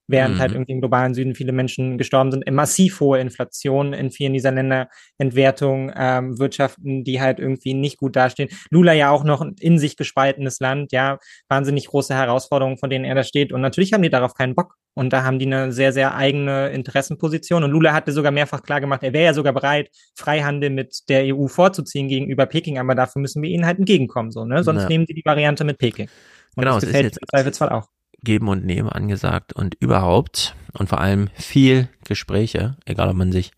während 0.08 0.32
halt 0.32 0.38
mhm. 0.38 0.42
halt 0.42 0.52
irgendwie 0.54 0.72
im 0.74 0.82
globalen 0.82 1.14
Süden 1.14 1.36
viele 1.36 1.52
Menschen 1.52 1.98
gestorben 1.98 2.32
sind, 2.32 2.50
massiv 2.52 3.00
hohe 3.00 3.20
Inflation 3.20 3.94
in 3.94 4.12
vielen 4.12 4.34
dieser 4.34 4.52
Länder, 4.52 4.90
Entwertung, 5.18 5.92
ähm, 5.96 6.40
Wirtschaften, 6.40 7.04
die 7.04 7.22
halt 7.22 7.40
irgendwie 7.40 7.74
nicht 7.74 7.98
gut 7.98 8.16
dastehen. 8.16 8.50
Lula 8.70 8.94
ja 8.94 9.10
auch 9.12 9.24
noch 9.24 9.42
ein 9.42 9.56
in 9.60 9.80
sich 9.80 9.98
gespaltenes 9.98 10.60
Land, 10.60 10.92
ja, 10.92 11.20
wahnsinnig 11.50 11.88
große 11.88 12.14
Herausforderungen, 12.14 12.78
von 12.78 12.90
denen 12.90 13.06
er 13.06 13.16
da 13.16 13.24
steht. 13.24 13.52
Und 13.52 13.62
natürlich 13.62 13.94
haben 13.94 14.02
die 14.02 14.10
darauf 14.10 14.34
keinen 14.34 14.56
Bock. 14.56 14.76
Und 14.94 15.14
da 15.14 15.24
haben 15.24 15.38
die 15.38 15.46
eine 15.46 15.72
sehr, 15.72 15.94
sehr 15.94 16.16
eigene 16.16 16.70
Interessenposition. 16.70 17.64
Und 17.64 17.70
Lula 17.70 17.94
hatte 17.94 18.12
sogar 18.12 18.32
mehrfach 18.32 18.64
klar 18.64 18.82
gemacht, 18.82 19.04
er 19.04 19.14
wäre 19.14 19.26
ja 19.26 19.34
sogar 19.36 19.54
bereit, 19.54 19.92
Freihandel 20.16 20.72
mit 20.72 21.08
der 21.08 21.36
EU 21.36 21.46
vorzuziehen 21.46 22.08
gegenüber 22.08 22.48
Peking, 22.48 22.80
aber 22.80 22.96
dafür 22.96 23.22
müssen 23.22 23.44
wir 23.44 23.50
ihnen 23.52 23.68
halt 23.68 23.78
entgegenkommen, 23.78 24.32
so, 24.32 24.44
ne? 24.44 24.64
Sonst 24.64 24.84
ja. 24.84 24.90
nehmen 24.90 25.06
die 25.06 25.14
die 25.14 25.24
Variante 25.24 25.64
mit 25.66 25.78
Peking. 25.78 26.10
Und 26.56 26.64
genau, 26.64 26.76
das 26.76 26.86
gefällt 26.86 27.06
jetzt, 27.06 27.20
Zweifelsfall 27.30 27.70
auch. 27.70 27.88
Geben 28.28 28.50
und 28.50 28.66
Nehmen 28.66 28.90
angesagt 28.90 29.54
und 29.54 29.76
überhaupt 29.80 30.54
und 30.74 30.90
vor 30.90 31.00
allem 31.00 31.30
viel 31.34 31.88
Gespräche, 32.04 32.76
egal 32.84 33.08
ob 33.08 33.16
man 33.16 33.32
sich 33.32 33.52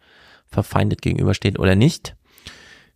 verfeindet 0.45 1.01
gegenübersteht 1.01 1.57
oder 1.57 1.75
nicht. 1.75 2.15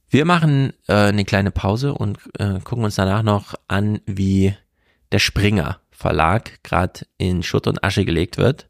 Wir 0.08 0.26
machen 0.26 0.74
äh, 0.88 0.94
eine 0.94 1.26
kleine 1.26 1.50
Pause 1.50 1.96
und 1.96 2.20
äh, 2.38 2.60
gucken 2.60 2.86
uns 2.86 2.94
danach 2.94 3.24
noch 3.24 3.56
an, 3.68 4.02
wie 4.06 4.54
der 5.12 5.18
Springer 5.18 5.80
Verlag 5.90 6.62
gerade 6.62 7.08
in 7.18 7.42
Schutt 7.42 7.66
und 7.66 7.84
Asche 7.84 8.06
gelegt 8.06 8.38
wird. 8.38 8.70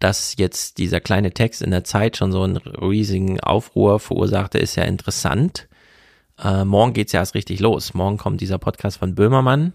Dass 0.00 0.34
jetzt 0.36 0.78
dieser 0.78 1.00
kleine 1.00 1.32
Text 1.32 1.62
in 1.62 1.70
der 1.70 1.84
Zeit 1.84 2.16
schon 2.16 2.32
so 2.32 2.42
einen 2.42 2.56
riesigen 2.56 3.38
Aufruhr 3.38 4.00
verursachte, 4.00 4.58
ist 4.58 4.74
ja 4.74 4.82
interessant. 4.82 5.68
Äh, 6.42 6.64
morgen 6.64 6.92
geht's 6.92 7.12
ja 7.12 7.20
erst 7.20 7.36
richtig 7.36 7.60
los. 7.60 7.94
Morgen 7.94 8.16
kommt 8.16 8.40
dieser 8.40 8.58
Podcast 8.58 8.98
von 8.98 9.14
Böhmermann 9.14 9.74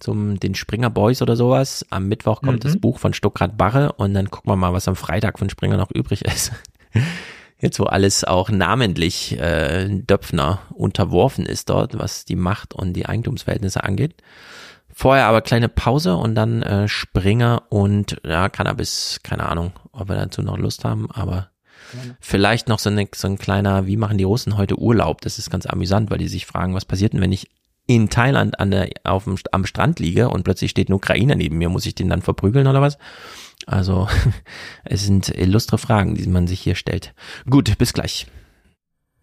zum 0.00 0.40
den 0.40 0.54
Springer 0.54 0.90
Boys 0.90 1.22
oder 1.22 1.36
sowas. 1.36 1.86
Am 1.90 2.08
Mittwoch 2.08 2.42
kommt 2.42 2.64
mhm. 2.64 2.68
das 2.68 2.78
Buch 2.78 2.98
von 2.98 3.14
Stuckrad 3.14 3.56
Barre 3.56 3.92
und 3.92 4.14
dann 4.14 4.30
gucken 4.30 4.50
wir 4.50 4.56
mal, 4.56 4.72
was 4.72 4.88
am 4.88 4.96
Freitag 4.96 5.38
von 5.38 5.50
Springer 5.50 5.76
noch 5.76 5.90
übrig 5.90 6.24
ist. 6.24 6.52
Jetzt 7.60 7.78
wo 7.78 7.84
alles 7.84 8.24
auch 8.24 8.48
namentlich 8.48 9.38
äh, 9.38 9.86
Döpfner 9.88 10.60
unterworfen 10.70 11.44
ist 11.44 11.68
dort, 11.68 11.98
was 11.98 12.24
die 12.24 12.36
Macht 12.36 12.74
und 12.74 12.94
die 12.94 13.04
Eigentumsverhältnisse 13.04 13.84
angeht. 13.84 14.14
Vorher 14.92 15.26
aber 15.26 15.42
kleine 15.42 15.68
Pause 15.68 16.16
und 16.16 16.34
dann 16.34 16.62
äh, 16.62 16.88
Springer 16.88 17.62
und 17.68 18.20
ja, 18.26 18.48
Cannabis, 18.48 19.20
keine 19.22 19.46
Ahnung, 19.46 19.72
ob 19.92 20.08
wir 20.08 20.16
dazu 20.16 20.42
noch 20.42 20.56
Lust 20.56 20.84
haben, 20.84 21.10
aber 21.10 21.50
vielleicht 22.20 22.68
noch 22.68 22.78
so, 22.78 22.90
eine, 22.90 23.08
so 23.14 23.28
ein 23.28 23.38
kleiner, 23.38 23.86
wie 23.86 23.96
machen 23.96 24.18
die 24.18 24.24
Russen 24.24 24.56
heute 24.56 24.78
Urlaub? 24.78 25.20
Das 25.20 25.38
ist 25.38 25.50
ganz 25.50 25.66
amüsant, 25.66 26.10
weil 26.10 26.18
die 26.18 26.28
sich 26.28 26.46
fragen, 26.46 26.74
was 26.74 26.84
passiert 26.84 27.12
denn, 27.12 27.20
wenn 27.20 27.32
ich 27.32 27.50
in 27.90 28.08
Thailand 28.08 28.60
an 28.60 28.70
der, 28.70 28.88
auf 29.02 29.24
dem, 29.24 29.36
am 29.50 29.66
Strand 29.66 29.98
liege 29.98 30.28
und 30.28 30.44
plötzlich 30.44 30.70
steht 30.70 30.88
ein 30.88 30.92
Ukrainer 30.92 31.34
neben 31.34 31.58
mir, 31.58 31.68
muss 31.68 31.86
ich 31.86 31.96
den 31.96 32.08
dann 32.08 32.22
verprügeln 32.22 32.68
oder 32.68 32.80
was? 32.80 32.98
Also, 33.66 34.06
es 34.84 35.02
sind 35.02 35.28
illustre 35.28 35.76
Fragen, 35.76 36.14
die 36.14 36.28
man 36.28 36.46
sich 36.46 36.60
hier 36.60 36.76
stellt. 36.76 37.12
Gut, 37.50 37.76
bis 37.78 37.92
gleich. 37.92 38.28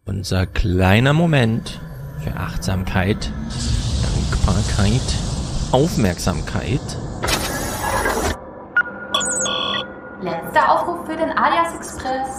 Unser 0.03 0.45
kleiner 0.47 1.13
Moment 1.13 1.79
für 2.21 2.35
Achtsamkeit, 2.35 3.31
Dankbarkeit, 4.03 5.01
Aufmerksamkeit. 5.71 6.81
Letzter 10.21 10.71
Aufruf 10.71 11.05
für 11.05 11.15
den 11.15 11.31
Alias 11.37 11.73
Express. 11.73 12.37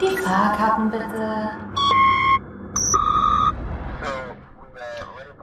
Die 0.00 0.16
Fahrkarten 0.18 0.90
bitte. 0.90 1.85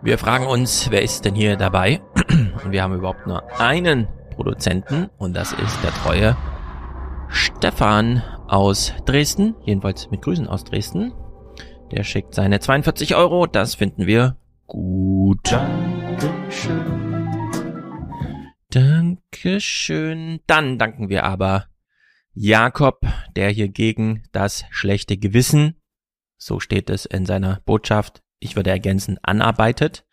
Wir 0.04 0.18
fragen 0.18 0.48
uns, 0.48 0.92
wer 0.92 1.02
ist 1.02 1.24
denn 1.24 1.34
hier 1.34 1.56
dabei? 1.56 2.02
Und 2.66 2.74
wir 2.74 2.84
haben 2.84 2.94
überhaupt 2.94 3.26
nur 3.26 3.50
einen 3.58 4.10
Produzenten 4.32 5.10
und 5.18 5.34
das 5.34 5.54
ist 5.54 5.82
der 5.82 5.92
treue 5.92 6.36
Stefan 7.30 8.22
aus 8.48 8.94
Dresden, 9.06 9.56
jedenfalls 9.64 10.12
mit 10.12 10.22
Grüßen 10.22 10.48
aus 10.48 10.66
Dresden. 10.66 11.14
Der 11.92 12.04
schickt 12.04 12.36
seine 12.36 12.60
42 12.60 13.16
Euro, 13.16 13.46
das 13.46 13.76
finden 13.76 14.06
wir 14.06 14.36
gut. 14.66 15.52
Dankeschön. 15.52 16.82
Dankeschön. 18.72 20.40
Dann 20.48 20.78
danken 20.80 21.08
wir 21.08 21.24
aber 21.24 21.68
Jakob, 22.34 23.00
der 23.36 23.52
hier 23.52 23.70
gegen 23.70 24.24
das 24.32 24.66
schlechte 24.70 25.16
Gewissen, 25.16 25.80
so 26.36 26.60
steht 26.60 26.90
es 26.90 27.06
in 27.06 27.26
seiner 27.26 27.62
Botschaft, 27.66 28.23
ich 28.44 28.56
würde 28.56 28.70
ergänzen, 28.70 29.18
anarbeitet, 29.24 30.06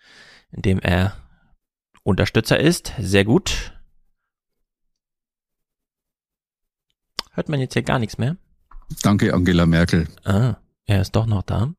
indem 0.50 0.78
er 0.78 1.14
Unterstützer 2.02 2.58
ist. 2.58 2.92
Sehr 2.98 3.24
gut. 3.24 3.72
Hört 7.32 7.48
man 7.48 7.60
jetzt 7.60 7.74
hier 7.74 7.82
gar 7.82 7.98
nichts 7.98 8.18
mehr? 8.18 8.36
Danke, 9.02 9.32
Angela 9.34 9.66
Merkel. 9.66 10.08
Ah, 10.24 10.56
er 10.86 11.00
ist 11.00 11.14
doch 11.14 11.26
noch 11.26 11.42
da. 11.42 11.72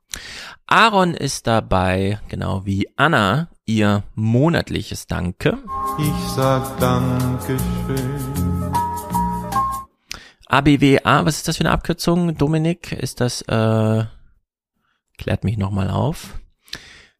Aaron 0.65 1.13
ist 1.13 1.47
dabei, 1.47 2.19
genau 2.29 2.65
wie 2.65 2.87
Anna, 2.95 3.49
ihr 3.65 4.03
monatliches 4.15 5.07
Danke. 5.07 5.57
Ich 5.99 6.29
sag 6.29 6.79
Dankeschön. 6.79 8.31
ABWA, 10.47 11.25
was 11.25 11.37
ist 11.37 11.47
das 11.47 11.57
für 11.57 11.63
eine 11.63 11.71
Abkürzung, 11.71 12.37
Dominik? 12.37 12.91
Ist 12.91 13.21
das, 13.21 13.41
äh, 13.43 14.05
klärt 15.17 15.43
mich 15.43 15.57
nochmal 15.57 15.89
auf. 15.89 16.40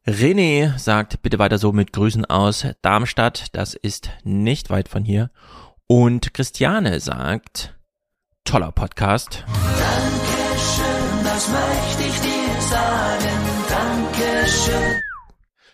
René 0.08 0.76
sagt, 0.80 1.22
bitte 1.22 1.38
weiter 1.38 1.60
so 1.60 1.72
mit 1.72 1.94
Grüßen 1.94 2.26
aus 2.26 2.66
Darmstadt. 2.82 3.56
Das 3.56 3.76
ist 3.76 4.10
nicht 4.24 4.72
weit 4.72 4.90
von 4.90 5.04
hier. 5.04 5.30
Und 5.86 6.34
Christiane 6.34 7.00
sagt, 7.00 7.80
toller 8.44 8.72
Podcast. 8.72 9.46
Dankeschön, 9.48 11.24
das 11.24 11.48
möchte 11.50 12.04
ich 12.10 12.20
dir 12.20 12.62
sagen. 12.62 13.30
Dankeschön. 13.70 15.02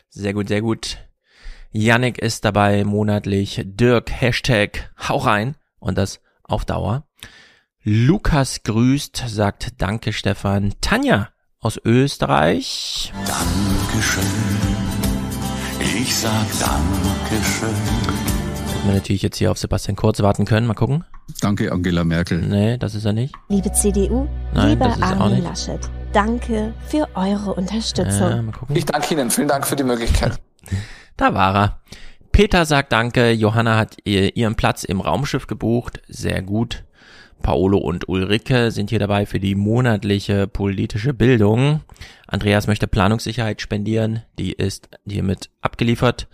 Sehr 0.10 0.34
gut, 0.34 0.50
sehr 0.50 0.62
gut. 0.62 0.98
Yannick 1.72 2.18
ist 2.18 2.44
dabei 2.44 2.84
monatlich. 2.84 3.62
Dirk, 3.64 4.12
Hashtag, 4.12 4.92
hau 5.08 5.20
rein. 5.20 5.56
Und 5.80 5.98
das 5.98 6.20
auf 6.44 6.66
Dauer. 6.66 7.08
Lukas 7.82 8.64
grüßt, 8.64 9.24
sagt 9.28 9.82
Danke, 9.82 10.12
Stefan. 10.12 10.74
Tanja 10.82 11.30
aus 11.60 11.80
Österreich. 11.84 13.12
Dankeschön. 13.26 14.24
Ich 16.00 16.16
sag 16.16 16.46
Dankeschön. 16.60 17.70
Hätten 17.70 18.88
wir 18.88 18.94
natürlich 18.94 19.22
jetzt 19.24 19.38
hier 19.38 19.52
auf 19.52 19.58
Sebastian 19.58 19.96
Kurz 19.96 20.22
warten 20.22 20.46
können. 20.46 20.68
Mal 20.68 20.76
gucken. 20.76 21.04
Danke, 21.42 21.72
Angela 21.72 22.04
Merkel. 22.04 22.40
Nee, 22.40 22.78
das 22.78 22.96
ist 22.96 23.06
er 23.06 23.14
nicht. 23.14 23.34
Liebe 23.50 23.72
CDU, 23.72 24.28
Nein, 24.54 24.70
lieber 24.70 24.96
Armin 25.02 25.44
Laschet, 25.44 25.80
danke 26.14 26.74
für 26.88 27.08
eure 27.16 27.54
Unterstützung. 27.54 28.30
Äh, 28.32 28.42
mal 28.42 28.52
gucken. 28.54 28.76
Ich 28.76 28.86
danke 28.86 29.14
Ihnen. 29.14 29.30
Vielen 29.30 29.48
Dank 29.48 29.68
für 29.68 29.76
die 29.76 29.84
Möglichkeit. 29.84 30.40
Da 31.20 31.34
war 31.34 31.56
er. 31.56 31.80
Peter 32.32 32.66
sagt 32.66 32.92
Danke. 32.92 33.32
Johanna 33.32 33.76
hat 33.76 33.98
ihren 34.06 34.54
Platz 34.54 34.84
im 34.84 35.02
Raumschiff 35.02 35.48
gebucht. 35.48 36.04
Sehr 36.08 36.44
gut. 36.44 36.84
Paolo 37.42 37.78
und 37.78 38.10
Ulrike 38.10 38.72
sind 38.72 38.90
hier 38.90 39.00
dabei 39.00 39.26
für 39.26 39.40
die 39.40 39.56
monatliche 39.56 40.48
politische 40.48 41.14
Bildung. 41.14 41.82
Andreas 42.28 42.68
möchte 42.68 42.88
Planungssicherheit 42.88 43.62
spendieren, 43.62 44.24
die 44.38 44.52
ist 44.52 44.90
hiermit 45.08 45.50
abgeliefert. 45.62 46.28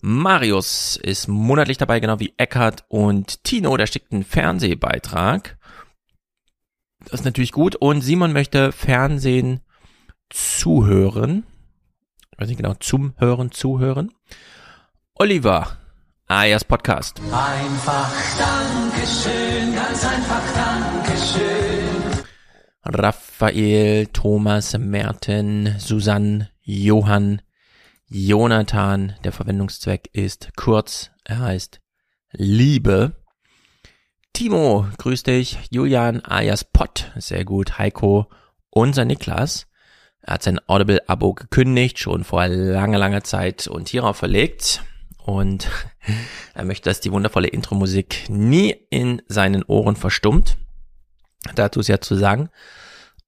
Marius 0.00 0.96
ist 1.02 1.28
monatlich 1.28 1.78
dabei, 1.78 2.00
genau 2.00 2.20
wie 2.20 2.34
Eckart 2.36 2.84
und 2.88 3.42
Tino, 3.44 3.76
der 3.76 3.86
schickt 3.86 4.12
einen 4.12 4.24
Fernsehbeitrag. 4.24 5.56
Das 7.04 7.20
ist 7.20 7.24
natürlich 7.24 7.52
gut. 7.52 7.76
Und 7.76 8.00
Simon 8.00 8.32
möchte 8.32 8.72
Fernsehen 8.72 9.60
zuhören. 10.30 11.44
Ich 12.32 12.38
weiß 12.38 12.48
nicht 12.48 12.56
genau, 12.56 12.74
zum 12.74 13.14
Hören, 13.18 13.52
zuhören. 13.52 14.12
Oliver 15.14 15.78
Ayers 16.26 16.64
Podcast. 16.64 17.20
Einfach 17.20 18.10
Dankeschön, 18.38 19.74
ganz 19.74 20.06
einfach 20.06 20.42
Dankeschön. 20.54 22.24
Raphael, 22.82 24.06
Thomas, 24.06 24.76
Merten, 24.78 25.74
Susanne, 25.78 26.48
Johann, 26.62 27.42
Jonathan. 28.08 29.16
Der 29.22 29.32
Verwendungszweck 29.32 30.08
ist 30.14 30.56
kurz. 30.56 31.10
Er 31.24 31.40
heißt 31.40 31.82
Liebe. 32.32 33.22
Timo, 34.32 34.86
grüß 34.96 35.24
dich. 35.24 35.58
Julian, 35.70 36.24
Ayers 36.24 36.64
Pott, 36.64 37.12
sehr 37.16 37.44
gut. 37.44 37.78
Heiko, 37.78 38.30
unser 38.70 39.04
Niklas. 39.04 39.66
Er 40.22 40.34
hat 40.34 40.42
sein 40.42 40.58
Audible-Abo 40.68 41.34
gekündigt, 41.34 41.98
schon 41.98 42.24
vor 42.24 42.46
langer, 42.48 42.96
langer 42.98 43.24
Zeit 43.24 43.66
und 43.68 43.90
hierauf 43.90 44.16
verlegt. 44.16 44.82
Und 45.24 45.70
er 46.54 46.64
möchte, 46.64 46.90
dass 46.90 47.00
die 47.00 47.10
wundervolle 47.10 47.48
Intro-Musik 47.48 48.26
nie 48.28 48.76
in 48.90 49.22
seinen 49.26 49.62
Ohren 49.64 49.96
verstummt. 49.96 50.56
Dazu 51.54 51.80
ist 51.80 51.88
ja 51.88 52.00
zu 52.00 52.14
sagen, 52.14 52.50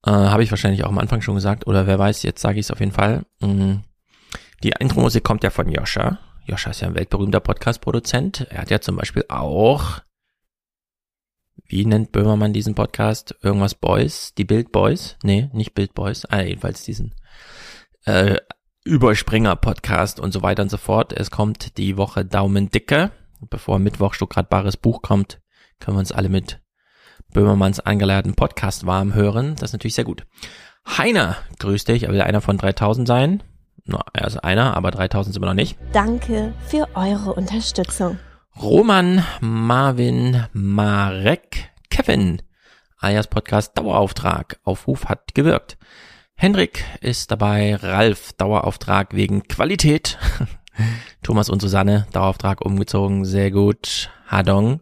äh, 0.04 0.10
habe 0.10 0.42
ich 0.42 0.50
wahrscheinlich 0.50 0.84
auch 0.84 0.90
am 0.90 0.98
Anfang 0.98 1.22
schon 1.22 1.34
gesagt, 1.34 1.66
oder 1.66 1.86
wer 1.86 1.98
weiß, 1.98 2.22
jetzt 2.22 2.42
sage 2.42 2.60
ich 2.60 2.66
es 2.66 2.70
auf 2.70 2.80
jeden 2.80 2.92
Fall. 2.92 3.24
Mm, 3.40 3.76
die 4.62 4.74
Intro-Musik 4.78 5.24
kommt 5.24 5.42
ja 5.42 5.50
von 5.50 5.68
Joscha. 5.70 6.18
Joscha 6.44 6.70
ist 6.70 6.80
ja 6.80 6.88
ein 6.88 6.94
weltberühmter 6.94 7.40
Podcast-Produzent. 7.40 8.46
Er 8.50 8.60
hat 8.60 8.70
ja 8.70 8.80
zum 8.80 8.96
Beispiel 8.96 9.24
auch 9.28 10.00
wie 11.68 11.84
nennt 11.84 12.12
Böhmermann 12.12 12.52
diesen 12.52 12.74
Podcast? 12.74 13.34
Irgendwas 13.42 13.74
Boys? 13.74 14.34
Die 14.34 14.44
Bild 14.44 14.70
Boys? 14.70 15.16
Nee, 15.22 15.50
nicht 15.52 15.74
Bild 15.74 15.94
Boys. 15.94 16.24
Ah, 16.26 16.42
jedenfalls 16.42 16.84
diesen 16.84 17.14
äh, 18.04 18.36
Überspringer-Podcast 18.86 20.20
und 20.20 20.32
so 20.32 20.42
weiter 20.42 20.62
und 20.62 20.70
so 20.70 20.76
fort. 20.76 21.12
Es 21.12 21.32
kommt 21.32 21.76
die 21.76 21.96
Woche 21.96 22.24
Daumen 22.24 22.70
dicke. 22.70 23.10
Bevor 23.50 23.80
Mittwoch 23.80 24.14
Stuttgart 24.14 24.48
Bares 24.48 24.76
Buch 24.76 25.02
kommt, 25.02 25.40
können 25.80 25.96
wir 25.96 25.98
uns 25.98 26.12
alle 26.12 26.28
mit 26.28 26.60
Böhmermanns 27.32 27.80
angeleierten 27.80 28.34
Podcast 28.34 28.86
warm 28.86 29.12
hören. 29.12 29.56
Das 29.56 29.70
ist 29.70 29.72
natürlich 29.72 29.96
sehr 29.96 30.04
gut. 30.04 30.24
Heiner, 30.86 31.36
grüß 31.58 31.84
dich. 31.84 32.04
Er 32.04 32.12
will 32.12 32.20
einer 32.20 32.40
von 32.40 32.58
3000 32.58 33.08
sein. 33.08 33.42
No, 33.86 33.98
er 34.12 34.28
ist 34.28 34.36
einer, 34.38 34.76
aber 34.76 34.92
3000 34.92 35.34
sind 35.34 35.42
wir 35.42 35.46
noch 35.46 35.54
nicht. 35.54 35.76
Danke 35.92 36.54
für 36.68 36.86
eure 36.94 37.32
Unterstützung. 37.32 38.20
Roman, 38.62 39.24
Marvin, 39.40 40.46
Marek, 40.52 41.70
Kevin, 41.90 42.40
alias 42.98 43.26
Podcast 43.26 43.76
Dauerauftrag. 43.76 44.60
Aufruf 44.62 45.06
hat 45.06 45.34
gewirkt. 45.34 45.76
Hendrik 46.38 46.84
ist 47.00 47.30
dabei, 47.30 47.76
Ralf, 47.76 48.34
Dauerauftrag 48.34 49.14
wegen 49.14 49.44
Qualität. 49.44 50.18
Thomas 51.22 51.48
und 51.48 51.62
Susanne, 51.62 52.06
Dauerauftrag 52.12 52.60
umgezogen, 52.60 53.24
sehr 53.24 53.50
gut. 53.50 54.10
Hadong, 54.26 54.80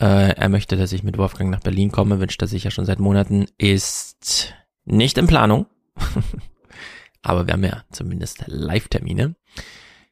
äh, 0.00 0.34
er 0.34 0.48
möchte, 0.48 0.76
dass 0.76 0.92
ich 0.92 1.04
mit 1.04 1.16
Wolfgang 1.16 1.50
nach 1.50 1.60
Berlin 1.60 1.92
komme, 1.92 2.18
wünscht 2.18 2.42
er 2.42 2.48
sich 2.48 2.64
ja 2.64 2.72
schon 2.72 2.86
seit 2.86 2.98
Monaten, 2.98 3.46
ist 3.56 4.52
nicht 4.84 5.16
in 5.16 5.28
Planung. 5.28 5.66
Aber 7.22 7.46
wir 7.46 7.52
haben 7.54 7.64
ja 7.64 7.84
zumindest 7.92 8.42
Live-Termine. 8.46 9.36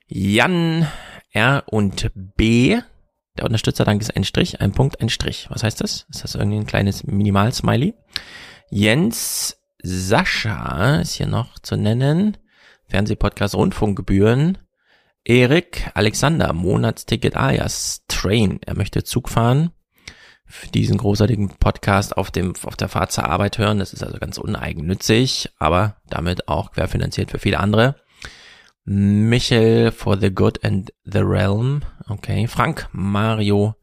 Jan 0.06 0.86
R 1.32 1.64
und 1.66 2.10
B. 2.14 2.78
Der 3.36 3.44
Unterstützerdank 3.44 4.00
ist 4.00 4.14
ein 4.16 4.24
Strich, 4.24 4.60
ein 4.60 4.72
Punkt, 4.72 5.00
ein 5.00 5.08
Strich. 5.08 5.48
Was 5.50 5.64
heißt 5.64 5.80
das? 5.80 6.06
Ist 6.08 6.22
das 6.22 6.36
irgendwie 6.36 6.58
ein 6.58 6.66
kleines 6.66 7.02
Minimal-Smiley? 7.02 7.94
Jens 8.70 9.56
Sascha 9.88 10.96
ist 10.96 11.14
hier 11.14 11.28
noch 11.28 11.60
zu 11.60 11.76
nennen. 11.76 12.36
Fernsehpodcast 12.88 13.54
Rundfunkgebühren. 13.54 14.58
Erik 15.24 15.92
Alexander, 15.94 16.52
Monatsticket 16.52 17.36
alias 17.36 18.02
Train. 18.08 18.58
Er 18.66 18.76
möchte 18.76 19.04
Zug 19.04 19.28
fahren. 19.28 19.70
Für 20.44 20.66
diesen 20.66 20.98
großartigen 20.98 21.50
Podcast 21.60 22.16
auf 22.16 22.32
dem, 22.32 22.54
auf 22.64 22.74
der 22.74 22.88
Fahrt 22.88 23.12
zur 23.12 23.26
Arbeit 23.26 23.58
hören. 23.58 23.78
Das 23.78 23.92
ist 23.92 24.02
also 24.02 24.18
ganz 24.18 24.38
uneigennützig, 24.38 25.50
aber 25.58 25.98
damit 26.08 26.48
auch 26.48 26.72
querfinanziert 26.72 27.30
für 27.30 27.38
viele 27.38 27.60
andere. 27.60 27.94
Michel 28.84 29.92
for 29.92 30.18
the 30.18 30.34
Good 30.34 30.64
and 30.64 30.92
the 31.04 31.20
Realm. 31.20 31.82
Okay. 32.08 32.48
Frank, 32.48 32.88
Mario, 32.90 33.76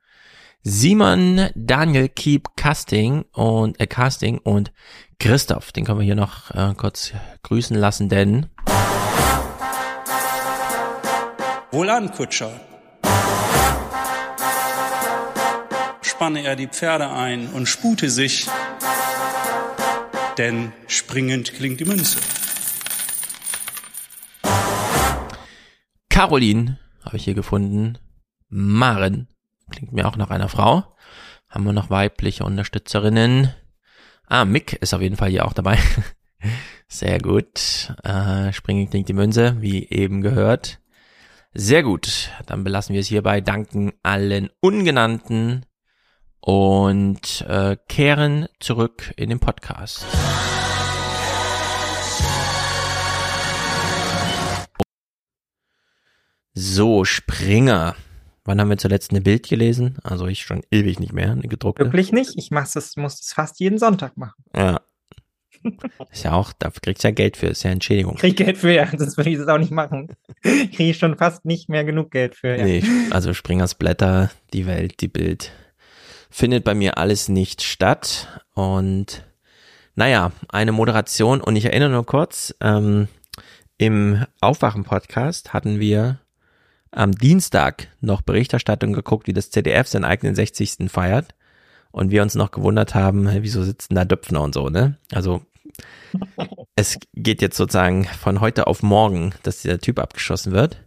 Simon, 0.64 1.50
Daniel, 1.56 2.10
Keep 2.10 2.56
Casting 2.56 3.24
und 3.34 3.80
äh, 3.80 3.88
Casting 3.88 4.38
und 4.38 4.72
Christoph. 5.24 5.72
Den 5.72 5.86
können 5.86 6.00
wir 6.00 6.06
hier 6.06 6.16
noch 6.16 6.52
äh, 6.52 6.74
kurz 6.76 7.14
grüßen 7.44 7.78
lassen, 7.78 8.10
denn 8.10 8.48
Wohlan, 11.72 12.12
Kutscher. 12.12 12.52
Spanne 16.02 16.44
er 16.44 16.58
die 16.58 16.68
Pferde 16.68 17.10
ein 17.10 17.48
und 17.54 17.68
spute 17.68 18.10
sich, 18.10 18.50
denn 20.38 20.74
springend 20.88 21.54
klingt 21.54 21.80
die 21.80 21.86
Münze. 21.86 22.20
Caroline 26.10 26.80
habe 27.06 27.16
ich 27.16 27.24
hier 27.24 27.34
gefunden. 27.34 27.98
Maren 28.50 29.30
klingt 29.72 29.94
mir 29.94 30.06
auch 30.06 30.18
nach 30.18 30.32
einer 30.32 30.50
Frau. 30.50 30.84
Haben 31.50 31.64
wir 31.64 31.72
noch 31.72 31.90
weibliche 31.90 32.44
Unterstützerinnen? 32.44 33.54
Ah, 34.34 34.46
Mick 34.46 34.74
ist 34.82 34.96
auf 34.96 35.02
jeden 35.02 35.16
Fall 35.16 35.30
hier 35.30 35.46
auch 35.46 35.54
dabei. 35.54 35.78
Sehr 36.88 37.20
gut. 37.20 37.94
Äh, 38.02 38.52
springen 38.52 38.90
klingt 38.90 39.08
die 39.08 39.14
Münze, 39.14 39.62
wie 39.62 39.88
eben 39.88 40.24
gehört. 40.24 40.80
Sehr 41.54 41.84
gut. 41.84 42.32
Dann 42.48 42.64
belassen 42.64 42.94
wir 42.94 43.02
es 43.02 43.08
hierbei. 43.08 43.42
Danken 43.42 43.94
allen 44.02 44.50
Ungenannten 44.60 45.68
und 46.40 47.46
äh, 47.48 47.78
kehren 47.88 48.48
zurück 48.60 49.14
in 49.18 49.30
den 49.30 49.40
Podcast. 49.40 50.04
So, 56.56 57.06
Springer. 57.06 57.96
Wann 58.46 58.60
haben 58.60 58.70
wir 58.70 58.78
zuletzt 58.78 59.12
eine 59.12 59.22
Bild 59.22 59.48
gelesen? 59.48 59.98
Also 60.04 60.28
ich 60.28 60.42
schon 60.42 60.64
ewig 60.70 61.00
nicht 61.00 61.14
mehr, 61.14 61.32
eine 61.32 61.48
gedruckte. 61.48 61.86
Wirklich 61.86 62.12
nicht? 62.12 62.38
Ich 62.38 62.52
mach's 62.52 62.74
das, 62.74 62.98
muss 62.98 63.20
das 63.20 63.34
fast 63.34 63.60
jeden 63.60 63.78
Sonntag 63.78 64.18
machen. 64.18 64.44
Ja. 64.56 64.82
Ist 66.12 66.24
ja 66.24 66.34
auch, 66.34 66.52
da 66.52 66.70
kriegst 66.70 67.04
du 67.04 67.08
ja 67.08 67.14
Geld 67.14 67.38
für, 67.38 67.48
ist 67.48 67.64
ja 67.64 67.72
Entschädigung. 67.72 68.16
Krieg 68.16 68.36
Geld 68.36 68.58
für, 68.58 68.74
ja, 68.74 68.86
sonst 68.88 69.16
würde 69.16 69.30
ich 69.30 69.38
das 69.38 69.48
auch 69.48 69.58
nicht 69.58 69.72
machen. 69.72 70.10
Kriege 70.42 70.90
ich 70.90 70.98
schon 70.98 71.18
fast 71.18 71.46
nicht 71.46 71.70
mehr 71.70 71.86
genug 71.86 72.12
Geld 72.12 72.36
für, 72.36 72.58
ja. 72.58 72.66
Nee, 72.66 72.84
also 73.12 73.34
Springers 73.34 73.76
Blätter, 73.76 74.30
die 74.52 74.66
Welt, 74.66 75.00
die 75.00 75.08
Bild. 75.08 75.52
Findet 76.30 76.66
bei 76.66 76.76
mir 76.76 76.98
alles 76.98 77.30
nicht 77.30 77.62
statt. 77.62 78.42
Und 78.54 79.24
naja, 79.96 80.34
eine 80.50 80.74
Moderation 80.74 81.40
und 81.40 81.56
ich 81.56 81.66
erinnere 81.66 81.92
nur 81.92 82.06
kurz, 82.06 82.54
ähm, 82.60 83.08
im 83.78 84.26
Aufwachen-Podcast 84.42 85.54
hatten 85.54 85.80
wir 85.80 86.20
am 86.96 87.12
Dienstag 87.14 87.88
noch 88.02 88.22
Berichterstattung 88.22 88.94
geguckt, 88.94 89.28
wie 89.28 89.34
das 89.34 89.50
ZDF 89.50 89.88
seinen 89.88 90.06
eigenen 90.06 90.36
60. 90.36 90.90
feiert. 90.90 91.36
Und 91.92 92.10
wir 92.10 92.24
uns 92.24 92.34
noch 92.34 92.52
gewundert 92.52 92.96
haben, 92.96 93.30
wieso 93.44 93.64
sitzen 93.64 93.94
da 93.94 94.04
Döpfner 94.04 94.42
und 94.42 94.54
so, 94.56 94.70
ne? 94.70 94.98
Also 95.12 95.42
es 96.76 96.98
geht 97.14 97.42
jetzt 97.42 97.58
sozusagen 97.58 98.06
von 98.06 98.42
heute 98.42 98.68
auf 98.68 98.82
morgen, 98.82 99.34
dass 99.44 99.62
dieser 99.62 99.80
Typ 99.80 100.00
abgeschossen 100.00 100.54
wird. 100.54 100.78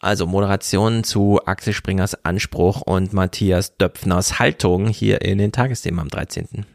Also 0.00 0.26
Moderation 0.26 1.02
zu 1.04 1.40
Axel 1.44 1.72
Springers 1.72 2.24
Anspruch 2.24 2.82
und 2.82 3.12
Matthias 3.12 3.76
Döpfners 3.76 4.38
Haltung 4.38 4.86
hier 4.86 5.22
in 5.22 5.38
den 5.38 5.52
Tagesthemen 5.52 6.00
am 6.00 6.08
13. 6.08 6.66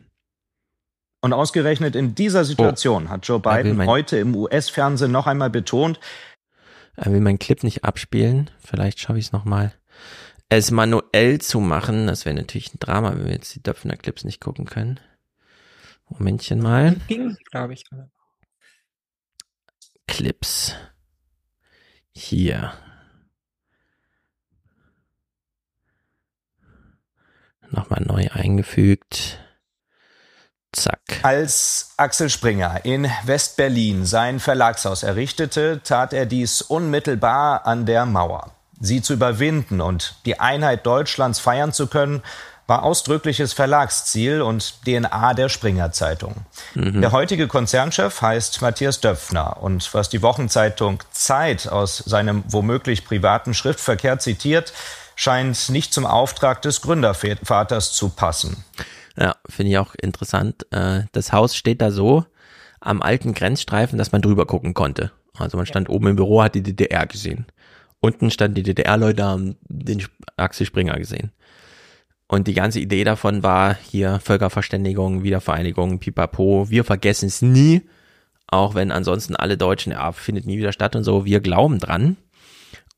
Und 1.21 1.31
ausgerechnet 1.31 1.95
in 1.95 2.15
dieser 2.15 2.43
Situation 2.43 3.05
oh, 3.07 3.09
hat 3.09 3.25
Joe 3.25 3.39
Biden 3.39 3.85
heute 3.87 4.17
im 4.17 4.35
US-Fernsehen 4.35 5.13
noch 5.13 5.25
einmal 5.25 5.49
betont, 5.49 6.01
er 6.95 7.11
will 7.11 7.21
meinen 7.21 7.39
Clip 7.39 7.63
nicht 7.63 7.83
abspielen. 7.83 8.49
Vielleicht 8.59 8.99
schaffe 8.99 9.19
ich 9.19 9.25
es 9.25 9.31
nochmal. 9.31 9.73
Es 10.49 10.71
manuell 10.71 11.39
zu 11.39 11.59
machen, 11.59 12.05
das 12.07 12.25
wäre 12.25 12.35
natürlich 12.35 12.73
ein 12.73 12.79
Drama, 12.79 13.11
wenn 13.15 13.25
wir 13.25 13.33
jetzt 13.33 13.55
die 13.55 13.63
Döpfner 13.63 13.97
Clips 13.97 14.23
nicht 14.23 14.39
gucken 14.39 14.65
können. 14.65 14.99
Momentchen 16.09 16.59
mal. 16.59 16.95
Ging, 17.07 17.35
glaube 17.49 17.73
ich. 17.73 17.85
Clips. 20.07 20.75
Hier. 22.11 22.73
Nochmal 27.71 28.03
neu 28.05 28.29
eingefügt. 28.29 29.39
Zack. 30.73 30.99
Als 31.21 31.93
Axel 31.97 32.29
Springer 32.29 32.83
in 32.83 33.09
West-Berlin 33.25 34.05
sein 34.05 34.39
Verlagshaus 34.39 35.03
errichtete, 35.03 35.81
tat 35.83 36.13
er 36.13 36.25
dies 36.25 36.61
unmittelbar 36.61 37.65
an 37.65 37.85
der 37.85 38.05
Mauer. 38.05 38.51
Sie 38.79 39.01
zu 39.01 39.13
überwinden 39.13 39.79
und 39.79 40.15
die 40.25 40.39
Einheit 40.39 40.85
Deutschlands 40.85 41.39
feiern 41.39 41.71
zu 41.71 41.87
können, 41.87 42.21
war 42.65 42.83
ausdrückliches 42.83 43.53
Verlagsziel 43.53 44.41
und 44.41 44.85
DNA 44.85 45.33
der 45.33 45.49
Springer 45.49 45.91
Zeitung. 45.91 46.45
Mhm. 46.73 47.01
Der 47.01 47.11
heutige 47.11 47.47
Konzernchef 47.47 48.21
heißt 48.21 48.61
Matthias 48.61 48.99
Döpfner 48.99 49.61
und 49.61 49.93
was 49.93 50.09
die 50.09 50.21
Wochenzeitung 50.21 51.03
Zeit 51.11 51.67
aus 51.67 51.97
seinem 51.97 52.43
womöglich 52.47 53.05
privaten 53.05 53.53
Schriftverkehr 53.53 54.19
zitiert, 54.19 54.73
scheint 55.15 55.69
nicht 55.69 55.93
zum 55.93 56.05
Auftrag 56.05 56.61
des 56.61 56.81
Gründervaters 56.81 57.93
zu 57.93 58.09
passen. 58.09 58.63
Ja, 59.17 59.35
finde 59.47 59.71
ich 59.71 59.77
auch 59.77 59.95
interessant. 59.95 60.65
Äh, 60.71 61.03
das 61.11 61.31
Haus 61.31 61.55
steht 61.55 61.81
da 61.81 61.91
so 61.91 62.25
am 62.79 63.01
alten 63.01 63.33
Grenzstreifen, 63.33 63.97
dass 63.97 64.11
man 64.11 64.21
drüber 64.21 64.45
gucken 64.45 64.73
konnte. 64.73 65.11
Also 65.37 65.57
man 65.57 65.65
stand 65.65 65.89
oben 65.89 66.07
im 66.07 66.15
Büro, 66.15 66.43
hat 66.43 66.55
die 66.55 66.63
DDR 66.63 67.05
gesehen. 67.05 67.45
Unten 68.01 68.31
standen 68.31 68.55
die 68.55 68.63
DDR-Leute, 68.63 69.23
haben 69.23 69.55
den 69.67 70.03
Axel 70.35 70.65
Springer 70.65 70.97
gesehen. 70.97 71.31
Und 72.27 72.47
die 72.47 72.53
ganze 72.53 72.79
Idee 72.79 73.03
davon 73.03 73.43
war 73.43 73.75
hier 73.75 74.19
Völkerverständigung, 74.19 75.23
Wiedervereinigung, 75.23 75.99
pipapo. 75.99 76.69
Wir 76.69 76.83
vergessen 76.83 77.27
es 77.27 77.41
nie. 77.41 77.83
auch 78.47 78.75
wenn 78.75 78.91
ansonsten 78.91 79.35
alle 79.35 79.57
Deutschen, 79.57 79.93
ja, 79.93 80.11
findet 80.11 80.45
nie 80.45 80.57
wieder 80.57 80.71
statt 80.73 80.95
und 80.95 81.03
so, 81.03 81.25
wir 81.25 81.39
glauben 81.39 81.79
dran. 81.79 82.17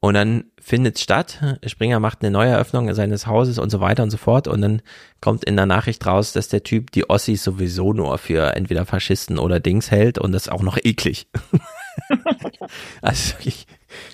Und 0.05 0.13
dann 0.13 0.43
findet 0.61 0.99
statt, 0.99 1.39
Springer 1.65 1.99
macht 1.99 2.21
eine 2.21 2.29
Neueröffnung 2.29 2.93
seines 2.93 3.25
Hauses 3.25 3.57
und 3.57 3.71
so 3.71 3.79
weiter 3.79 4.03
und 4.03 4.11
so 4.11 4.17
fort 4.17 4.47
und 4.47 4.61
dann 4.61 4.83
kommt 5.19 5.43
in 5.43 5.55
der 5.55 5.65
Nachricht 5.65 6.05
raus, 6.05 6.31
dass 6.31 6.47
der 6.47 6.61
Typ 6.61 6.91
die 6.91 7.09
Ossis 7.09 7.43
sowieso 7.43 7.91
nur 7.91 8.19
für 8.19 8.55
entweder 8.55 8.85
Faschisten 8.85 9.39
oder 9.39 9.59
Dings 9.59 9.89
hält 9.89 10.19
und 10.19 10.31
das 10.31 10.43
ist 10.43 10.51
auch 10.51 10.61
noch 10.61 10.77
eklig. 10.77 11.25
also 13.01 13.33
ich, 13.45 13.65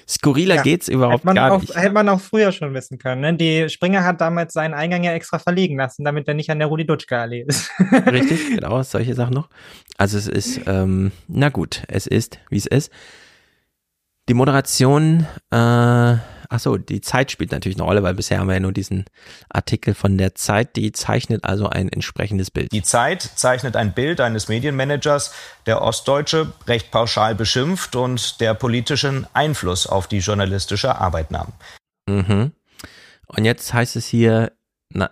skurriler 0.08 0.56
ja, 0.56 0.62
geht's 0.62 0.88
überhaupt 0.88 1.26
gar 1.26 1.52
auch, 1.52 1.60
nicht. 1.60 1.76
Hätte 1.76 1.92
man 1.92 2.08
auch 2.08 2.22
früher 2.22 2.54
schon 2.54 2.74
wissen 2.74 2.98
können. 2.98 3.20
Ne? 3.20 3.34
Die 3.34 3.68
Springer 3.68 4.06
hat 4.06 4.22
damals 4.22 4.54
seinen 4.54 4.74
Eingang 4.74 5.04
ja 5.04 5.12
extra 5.12 5.40
verlegen 5.40 5.78
lassen, 5.78 6.06
damit 6.06 6.26
er 6.26 6.36
nicht 6.36 6.50
an 6.52 6.60
der 6.60 6.70
Rudi 6.70 6.86
Dutschke 6.86 7.18
Allee 7.18 7.44
ist. 7.46 7.70
Richtig, 8.10 8.56
genau, 8.56 8.82
solche 8.84 9.14
Sachen 9.14 9.34
noch. 9.34 9.50
Also 9.98 10.18
es 10.18 10.30
ist, 10.30 10.62
ähm, 10.68 11.12
na 11.28 11.50
gut, 11.50 11.84
es 11.90 12.08
ist, 12.08 12.40
wie 12.50 12.60
es 12.60 12.66
ist. 12.66 12.94
Die 14.30 14.34
Moderation, 14.34 15.26
äh, 15.50 15.56
ach 15.56 16.60
so, 16.60 16.78
die 16.78 17.02
Zeit 17.02 17.32
spielt 17.32 17.52
natürlich 17.52 17.78
eine 17.78 17.86
Rolle, 17.86 18.04
weil 18.04 18.14
bisher 18.14 18.40
haben 18.40 18.48
wir 18.48 18.54
ja 18.54 18.60
nur 18.60 18.72
diesen 18.72 19.06
Artikel 19.50 19.94
von 19.94 20.18
der 20.18 20.36
Zeit, 20.36 20.76
die 20.76 20.92
zeichnet 20.92 21.44
also 21.44 21.68
ein 21.68 21.90
entsprechendes 21.90 22.52
Bild. 22.52 22.72
Die 22.72 22.84
Zeit 22.84 23.22
zeichnet 23.22 23.76
ein 23.76 23.94
Bild 23.94 24.22
eines 24.22 24.48
Medienmanagers, 24.48 25.34
der 25.66 25.82
Ostdeutsche 25.82 26.54
recht 26.68 26.92
pauschal 26.92 27.36
beschimpft 27.36 27.96
und 27.96 28.40
der 28.42 28.54
politischen 28.54 29.28
Einfluss 29.34 29.88
auf 29.88 30.08
die 30.08 30.20
journalistische 30.20 30.96
Arbeit 30.96 31.32
nahm. 31.32 31.54
Mhm. 32.08 32.52
Und 33.28 33.46
jetzt 33.46 33.74
heißt 33.74 33.96
es 33.96 34.06
hier, 34.06 34.52
na, 34.90 35.10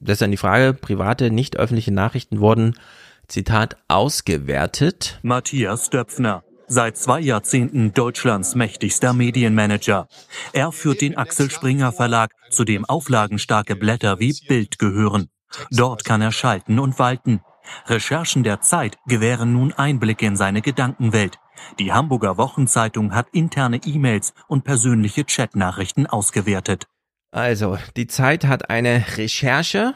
das 0.00 0.14
ist 0.14 0.22
dann 0.22 0.30
die 0.30 0.36
Frage, 0.36 0.74
private, 0.74 1.30
nicht 1.30 1.56
öffentliche 1.56 1.92
Nachrichten 1.92 2.40
wurden, 2.40 2.78
Zitat, 3.26 3.76
ausgewertet. 3.88 5.18
Matthias 5.22 5.90
Döpfner 5.90 6.44
seit 6.68 6.96
zwei 6.96 7.20
Jahrzehnten 7.20 7.92
Deutschlands 7.94 8.54
mächtigster 8.54 9.12
Medienmanager. 9.12 10.06
Er 10.52 10.70
führt 10.70 11.00
den 11.00 11.16
Axel 11.16 11.50
Springer 11.50 11.92
Verlag, 11.92 12.30
zu 12.50 12.64
dem 12.64 12.84
auflagenstarke 12.84 13.74
Blätter 13.74 14.20
wie 14.20 14.36
Bild 14.46 14.78
gehören. 14.78 15.30
Dort 15.70 16.04
kann 16.04 16.20
er 16.20 16.32
schalten 16.32 16.78
und 16.78 16.98
walten. 16.98 17.40
Recherchen 17.86 18.44
der 18.44 18.60
Zeit 18.60 18.96
gewähren 19.06 19.52
nun 19.52 19.72
Einblick 19.72 20.22
in 20.22 20.36
seine 20.36 20.62
Gedankenwelt. 20.62 21.38
Die 21.78 21.92
Hamburger 21.92 22.36
Wochenzeitung 22.36 23.14
hat 23.14 23.28
interne 23.32 23.80
E-Mails 23.84 24.32
und 24.46 24.64
persönliche 24.64 25.24
Chatnachrichten 25.24 26.06
ausgewertet. 26.06 26.86
Also, 27.30 27.78
die 27.96 28.06
Zeit 28.06 28.44
hat 28.44 28.70
eine 28.70 29.04
Recherche, 29.16 29.94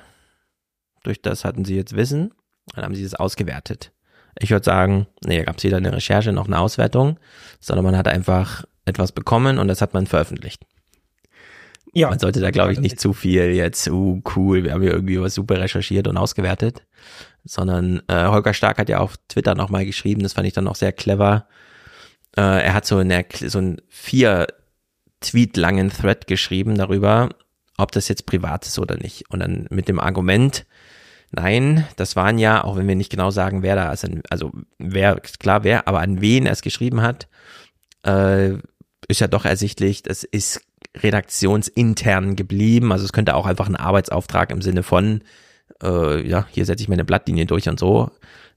durch 1.02 1.22
das 1.22 1.44
hatten 1.44 1.64
sie 1.64 1.76
jetzt 1.76 1.96
Wissen, 1.96 2.34
dann 2.74 2.84
haben 2.84 2.94
sie 2.94 3.04
es 3.04 3.14
ausgewertet. 3.14 3.92
Ich 4.38 4.50
würde 4.50 4.64
sagen, 4.64 5.06
nee, 5.24 5.38
da 5.38 5.44
gab 5.44 5.58
es 5.58 5.64
weder 5.64 5.76
eine 5.76 5.92
Recherche 5.92 6.32
noch 6.32 6.46
eine 6.46 6.58
Auswertung, 6.58 7.18
sondern 7.60 7.84
man 7.84 7.96
hat 7.96 8.08
einfach 8.08 8.64
etwas 8.84 9.12
bekommen 9.12 9.58
und 9.58 9.68
das 9.68 9.80
hat 9.80 9.94
man 9.94 10.06
veröffentlicht. 10.06 10.62
Ja. 11.94 12.08
Man 12.08 12.18
sollte 12.18 12.40
da, 12.40 12.50
glaube 12.50 12.72
ich, 12.72 12.80
nicht 12.80 12.98
zu 12.98 13.12
viel 13.12 13.50
jetzt, 13.50 13.88
uh, 13.88 14.22
cool, 14.34 14.64
wir 14.64 14.72
haben 14.72 14.82
hier 14.82 14.92
irgendwie 14.92 15.20
was 15.20 15.34
super 15.34 15.60
recherchiert 15.60 16.08
und 16.08 16.16
ausgewertet, 16.16 16.82
sondern 17.44 18.02
äh, 18.08 18.26
Holger 18.26 18.54
Stark 18.54 18.78
hat 18.78 18.88
ja 18.88 18.98
auf 18.98 19.16
Twitter 19.28 19.54
nochmal 19.54 19.84
geschrieben, 19.84 20.22
das 20.22 20.32
fand 20.32 20.46
ich 20.46 20.54
dann 20.54 20.68
auch 20.68 20.74
sehr 20.74 20.92
clever. 20.92 21.46
Äh, 22.34 22.64
er 22.64 22.72
hat 22.72 22.86
so, 22.86 22.96
eine, 22.96 23.26
so 23.30 23.58
einen 23.58 23.82
vier 23.88 24.46
Tweet 25.20 25.56
langen 25.58 25.90
Thread 25.90 26.26
geschrieben 26.26 26.76
darüber, 26.76 27.28
ob 27.76 27.92
das 27.92 28.08
jetzt 28.08 28.24
privat 28.24 28.66
ist 28.66 28.78
oder 28.78 28.96
nicht. 28.96 29.30
Und 29.30 29.40
dann 29.40 29.66
mit 29.70 29.88
dem 29.88 30.00
Argument, 30.00 30.64
Nein, 31.34 31.86
das 31.96 32.14
waren 32.14 32.38
ja, 32.38 32.62
auch 32.62 32.76
wenn 32.76 32.86
wir 32.86 32.94
nicht 32.94 33.10
genau 33.10 33.30
sagen, 33.30 33.62
wer 33.62 33.74
da, 33.74 33.88
also, 33.88 34.06
also 34.28 34.52
wer, 34.78 35.18
klar 35.18 35.64
wer, 35.64 35.88
aber 35.88 36.00
an 36.00 36.20
wen 36.20 36.44
er 36.44 36.52
es 36.52 36.60
geschrieben 36.60 37.00
hat, 37.00 37.26
äh, 38.04 38.52
ist 39.08 39.20
ja 39.20 39.28
doch 39.28 39.46
ersichtlich, 39.46 40.02
das 40.02 40.24
ist 40.24 40.60
redaktionsintern 40.96 42.36
geblieben. 42.36 42.92
Also 42.92 43.04
es 43.06 43.12
könnte 43.12 43.34
auch 43.34 43.46
einfach 43.46 43.66
ein 43.66 43.76
Arbeitsauftrag 43.76 44.50
im 44.50 44.60
Sinne 44.60 44.82
von, 44.82 45.22
äh, 45.82 46.26
ja, 46.26 46.46
hier 46.50 46.66
setze 46.66 46.82
ich 46.82 46.88
meine 46.88 47.04
Blattlinie 47.04 47.46
durch 47.46 47.68
und 47.68 47.80
so 47.80 48.10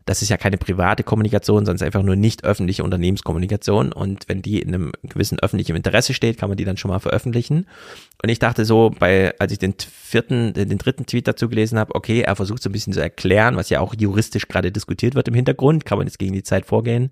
das 0.06 0.22
ist 0.22 0.30
ja 0.30 0.38
keine 0.38 0.58
private 0.58 1.04
Kommunikation, 1.04 1.66
sondern 1.66 1.86
einfach 1.86 2.04
nur 2.04 2.16
nicht 2.16 2.44
öffentliche 2.44 2.84
Unternehmenskommunikation. 2.84 3.92
Und 3.92 4.30
wenn 4.30 4.44
die 4.44 4.62
in 4.62 4.74
einem 4.74 4.92
gewissen 5.02 5.40
öffentlichen 5.40 5.76
Interesse 5.76 6.14
steht, 6.14 6.38
kann 6.38 6.50
man 6.50 6.58
die 6.58 6.64
dann 6.64 6.78
schon 6.78 6.92
mal 6.92 7.00
veröffentlichen. 7.00 7.66
Und 8.22 8.30
ich 8.30 8.38
dachte 8.38 8.66
so, 8.66 8.92
bei, 8.98 9.34
als 9.40 9.52
ich 9.52 9.58
den 9.58 9.74
vierten, 9.80 10.54
den 10.54 10.78
dritten 10.78 11.08
Tweet 11.08 11.28
dazu 11.28 11.50
gelesen 11.50 11.80
habe, 11.80 11.96
okay, 11.96 12.22
er 12.22 12.36
versucht 12.36 12.62
so 12.62 12.70
ein 12.70 12.74
bisschen 12.74 12.94
zu 12.94 13.02
erklären, 13.02 13.56
was 13.58 13.70
ja 13.70 13.80
auch 13.80 13.96
juristisch 13.98 14.48
gerade 14.48 14.72
diskutiert 14.72 15.16
wird 15.16 15.28
im 15.28 15.34
Hintergrund, 15.34 15.86
kann 15.86 15.98
man 15.98 16.06
jetzt 16.06 16.20
gegen 16.20 16.34
die 16.34 16.44
Zeit 16.44 16.68
vorgehen. 16.68 17.12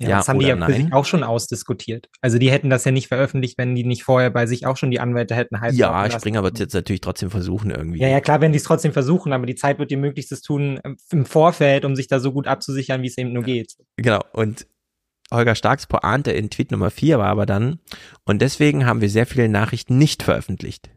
Ja, 0.00 0.08
ja 0.08 0.16
das 0.16 0.28
haben 0.28 0.38
die 0.38 0.46
ja 0.46 0.56
für 0.56 0.72
sich 0.72 0.92
auch 0.92 1.04
schon 1.04 1.22
ausdiskutiert. 1.22 2.08
Also 2.22 2.38
die 2.38 2.50
hätten 2.50 2.70
das 2.70 2.84
ja 2.84 2.90
nicht 2.92 3.08
veröffentlicht, 3.08 3.58
wenn 3.58 3.74
die 3.74 3.84
nicht 3.84 4.02
vorher 4.02 4.30
bei 4.30 4.46
sich 4.46 4.66
auch 4.66 4.76
schon 4.76 4.90
die 4.90 4.98
Anwälte 4.98 5.34
hätten 5.34 5.60
heißen 5.60 5.78
Ja, 5.78 6.10
Springer 6.10 6.42
wird 6.42 6.58
jetzt 6.58 6.74
natürlich 6.74 7.02
trotzdem 7.02 7.30
versuchen 7.30 7.70
irgendwie. 7.70 8.00
Ja, 8.00 8.08
ja, 8.08 8.20
klar, 8.20 8.40
wenn 8.40 8.52
die 8.52 8.58
es 8.58 8.64
trotzdem 8.64 8.92
versuchen, 8.92 9.32
aber 9.32 9.46
die 9.46 9.54
Zeit 9.54 9.78
wird 9.78 9.90
ihr 9.90 9.98
Möglichstes 9.98 10.40
tun 10.40 10.80
ähm, 10.84 10.96
im 11.10 11.26
Vorfeld, 11.26 11.84
um 11.84 11.94
sich 11.94 12.08
da 12.08 12.18
so 12.18 12.32
gut 12.32 12.46
abzusichern, 12.46 13.02
wie 13.02 13.08
es 13.08 13.18
eben 13.18 13.32
nur 13.32 13.42
geht. 13.42 13.76
Genau, 13.96 14.20
und 14.32 14.66
Holger 15.32 15.54
Starks 15.54 15.86
Pointe 15.86 16.32
in 16.32 16.50
Tweet 16.50 16.72
Nummer 16.72 16.90
4 16.90 17.18
war 17.18 17.28
aber 17.28 17.46
dann, 17.46 17.78
und 18.24 18.42
deswegen 18.42 18.86
haben 18.86 19.00
wir 19.00 19.10
sehr 19.10 19.26
viele 19.26 19.48
Nachrichten 19.48 19.98
nicht 19.98 20.22
veröffentlicht 20.22 20.90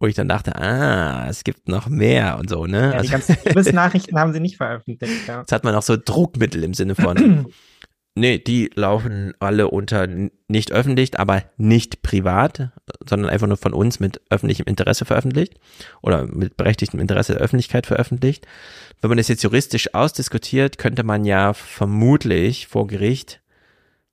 wo 0.00 0.06
ich 0.06 0.14
dann 0.14 0.28
dachte, 0.28 0.54
ah, 0.56 1.28
es 1.28 1.42
gibt 1.42 1.68
noch 1.68 1.88
mehr 1.88 2.38
und 2.38 2.48
so, 2.48 2.66
ne? 2.66 2.92
Ja, 2.94 3.02
die 3.02 3.12
also 3.12 3.34
ganzen 3.52 3.74
Nachrichten 3.74 4.18
haben 4.18 4.32
sie 4.32 4.40
nicht 4.40 4.56
veröffentlicht. 4.56 5.26
Ja. 5.26 5.40
Jetzt 5.40 5.52
hat 5.52 5.64
man 5.64 5.74
auch 5.74 5.82
so 5.82 5.96
Druckmittel 5.96 6.62
im 6.62 6.74
Sinne 6.74 6.94
von, 6.94 7.16
Nee, 8.14 8.38
die 8.38 8.70
laufen 8.74 9.34
alle 9.38 9.68
unter 9.68 10.08
nicht 10.48 10.72
öffentlich, 10.72 11.20
aber 11.20 11.44
nicht 11.56 12.02
privat, 12.02 12.70
sondern 13.08 13.30
einfach 13.30 13.46
nur 13.46 13.56
von 13.56 13.72
uns 13.72 14.00
mit 14.00 14.20
öffentlichem 14.28 14.66
Interesse 14.66 15.04
veröffentlicht 15.04 15.54
oder 16.02 16.26
mit 16.26 16.56
berechtigtem 16.56 16.98
Interesse 16.98 17.34
der 17.34 17.42
Öffentlichkeit 17.42 17.86
veröffentlicht. 17.86 18.46
Wenn 19.00 19.10
man 19.10 19.18
das 19.18 19.28
jetzt 19.28 19.44
juristisch 19.44 19.94
ausdiskutiert, 19.94 20.78
könnte 20.78 21.04
man 21.04 21.24
ja 21.24 21.52
vermutlich 21.54 22.66
vor 22.66 22.88
Gericht 22.88 23.40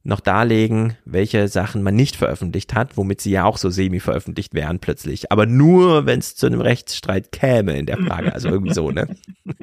noch 0.04 0.20
darlegen, 0.20 0.98
welche 1.06 1.48
Sachen 1.48 1.82
man 1.82 1.96
nicht 1.96 2.16
veröffentlicht 2.16 2.76
hat, 2.76 2.96
womit 2.96 3.22
sie 3.22 3.32
ja 3.32 3.46
auch 3.46 3.58
so 3.58 3.72
semi 3.72 4.00
veröffentlicht 4.00 4.54
wären 4.54 4.78
plötzlich. 4.78 5.32
Aber 5.32 5.48
nur, 5.48 6.06
wenn 6.06 6.20
es 6.20 6.36
zu 6.36 6.46
einem 6.46 6.62
Rechtsstreit 6.62 7.32
käme 7.32 7.76
in 7.76 7.88
der 7.88 7.98
Frage. 7.98 8.32
Also 8.32 8.50
irgendwie 8.50 8.74
so, 8.74 8.92
ne? 8.92 9.08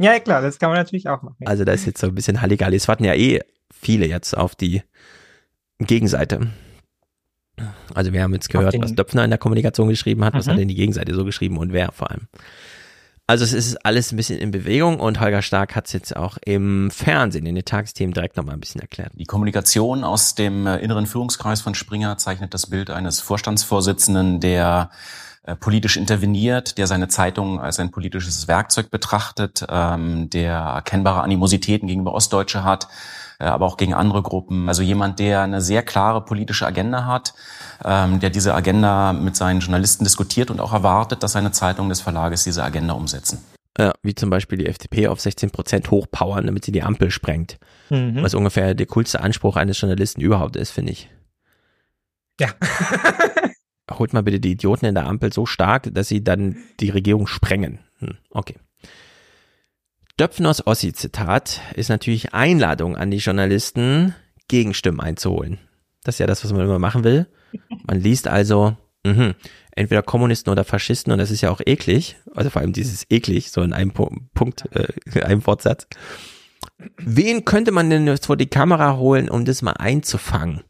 Ja, 0.00 0.20
klar, 0.20 0.42
das 0.42 0.60
kann 0.60 0.70
man 0.70 0.78
natürlich 0.78 1.08
auch 1.08 1.22
machen. 1.22 1.38
Also 1.44 1.64
da 1.64 1.72
ist 1.72 1.84
jetzt 1.84 2.00
so 2.00 2.06
ein 2.06 2.14
bisschen 2.14 2.40
Halligalli. 2.40 2.76
Es 2.76 2.86
warten 2.86 3.02
ja 3.02 3.14
eh 3.14 3.40
viele 3.72 4.06
jetzt 4.06 4.36
auf 4.36 4.54
die 4.54 4.82
Gegenseite. 5.78 6.48
Also 7.94 8.12
wir 8.12 8.22
haben 8.22 8.32
jetzt 8.34 8.50
gehört, 8.50 8.74
was 8.78 8.94
Döpfner 8.94 9.24
in 9.24 9.30
der 9.30 9.38
Kommunikation 9.38 9.88
geschrieben 9.88 10.24
hat, 10.24 10.34
mhm. 10.34 10.38
was 10.38 10.48
hat 10.48 10.58
denn 10.58 10.68
die 10.68 10.74
Gegenseite 10.74 11.14
so 11.14 11.24
geschrieben 11.24 11.58
und 11.58 11.72
wer 11.72 11.92
vor 11.92 12.10
allem. 12.10 12.28
Also 13.30 13.44
es 13.44 13.52
ist 13.52 13.84
alles 13.84 14.10
ein 14.10 14.16
bisschen 14.16 14.38
in 14.38 14.50
Bewegung 14.52 15.00
und 15.00 15.20
Holger 15.20 15.42
Stark 15.42 15.76
hat 15.76 15.86
es 15.86 15.92
jetzt 15.92 16.16
auch 16.16 16.38
im 16.46 16.90
Fernsehen, 16.90 17.44
in 17.44 17.56
den 17.56 17.64
Tagesthemen 17.64 18.14
direkt 18.14 18.38
nochmal 18.38 18.54
ein 18.54 18.60
bisschen 18.60 18.80
erklärt. 18.80 19.12
Die 19.16 19.26
Kommunikation 19.26 20.02
aus 20.02 20.34
dem 20.34 20.66
äh, 20.66 20.78
inneren 20.78 21.06
Führungskreis 21.06 21.60
von 21.60 21.74
Springer 21.74 22.16
zeichnet 22.16 22.54
das 22.54 22.70
Bild 22.70 22.88
eines 22.88 23.20
Vorstandsvorsitzenden, 23.20 24.40
der 24.40 24.90
äh, 25.42 25.56
politisch 25.56 25.98
interveniert, 25.98 26.78
der 26.78 26.86
seine 26.86 27.08
Zeitung 27.08 27.60
als 27.60 27.78
ein 27.78 27.90
politisches 27.90 28.48
Werkzeug 28.48 28.90
betrachtet, 28.90 29.62
ähm, 29.68 30.30
der 30.30 30.54
erkennbare 30.54 31.20
Animositäten 31.20 31.86
gegenüber 31.86 32.14
Ostdeutsche 32.14 32.64
hat, 32.64 32.88
aber 33.46 33.66
auch 33.66 33.76
gegen 33.76 33.94
andere 33.94 34.22
Gruppen. 34.22 34.68
Also 34.68 34.82
jemand, 34.82 35.18
der 35.18 35.42
eine 35.42 35.60
sehr 35.60 35.82
klare 35.82 36.24
politische 36.24 36.66
Agenda 36.66 37.06
hat, 37.06 37.34
ähm, 37.84 38.20
der 38.20 38.30
diese 38.30 38.54
Agenda 38.54 39.12
mit 39.12 39.36
seinen 39.36 39.60
Journalisten 39.60 40.04
diskutiert 40.04 40.50
und 40.50 40.60
auch 40.60 40.72
erwartet, 40.72 41.22
dass 41.22 41.32
seine 41.32 41.52
Zeitungen 41.52 41.88
des 41.88 42.00
Verlages 42.00 42.44
diese 42.44 42.64
Agenda 42.64 42.94
umsetzen. 42.94 43.44
Ja, 43.78 43.92
wie 44.02 44.14
zum 44.14 44.28
Beispiel 44.28 44.58
die 44.58 44.66
FDP 44.66 45.06
auf 45.06 45.20
16 45.20 45.50
Prozent 45.50 45.90
hochpowern, 45.90 46.46
damit 46.46 46.64
sie 46.64 46.72
die 46.72 46.82
Ampel 46.82 47.12
sprengt. 47.12 47.58
Mhm. 47.90 48.22
Was 48.22 48.34
ungefähr 48.34 48.74
der 48.74 48.86
coolste 48.86 49.20
Anspruch 49.20 49.56
eines 49.56 49.80
Journalisten 49.80 50.20
überhaupt 50.20 50.56
ist, 50.56 50.72
finde 50.72 50.92
ich. 50.92 51.08
Ja. 52.40 52.48
Holt 53.90 54.12
mal 54.12 54.22
bitte 54.22 54.40
die 54.40 54.52
Idioten 54.52 54.86
in 54.86 54.94
der 54.94 55.06
Ampel 55.06 55.32
so 55.32 55.46
stark, 55.46 55.88
dass 55.92 56.08
sie 56.08 56.22
dann 56.22 56.56
die 56.80 56.90
Regierung 56.90 57.26
sprengen. 57.26 57.78
Hm, 58.00 58.16
okay. 58.30 58.56
Döpfners 60.18 60.66
Ossi-Zitat 60.66 61.60
ist 61.76 61.90
natürlich 61.90 62.34
Einladung 62.34 62.96
an 62.96 63.12
die 63.12 63.18
Journalisten, 63.18 64.16
Gegenstimmen 64.48 65.00
einzuholen. 65.00 65.58
Das 66.02 66.16
ist 66.16 66.18
ja 66.18 66.26
das, 66.26 66.42
was 66.44 66.52
man 66.52 66.62
immer 66.62 66.80
machen 66.80 67.04
will. 67.04 67.28
Man 67.86 68.00
liest 68.00 68.26
also, 68.26 68.76
mh, 69.04 69.34
entweder 69.70 70.02
Kommunisten 70.02 70.50
oder 70.50 70.64
Faschisten 70.64 71.12
und 71.12 71.18
das 71.18 71.30
ist 71.30 71.42
ja 71.42 71.50
auch 71.50 71.60
eklig, 71.64 72.16
also 72.34 72.50
vor 72.50 72.62
allem 72.62 72.72
dieses 72.72 73.06
eklig, 73.10 73.52
so 73.52 73.62
in 73.62 73.72
einem 73.72 73.92
Punkt, 73.92 74.64
äh, 74.74 74.88
in 75.14 75.22
einem 75.22 75.46
Wortsatz. 75.46 75.86
Wen 76.96 77.44
könnte 77.44 77.70
man 77.70 77.88
denn 77.88 78.08
jetzt 78.08 78.26
vor 78.26 78.36
die 78.36 78.46
Kamera 78.46 78.96
holen, 78.96 79.28
um 79.28 79.44
das 79.44 79.62
mal 79.62 79.74
einzufangen? 79.74 80.62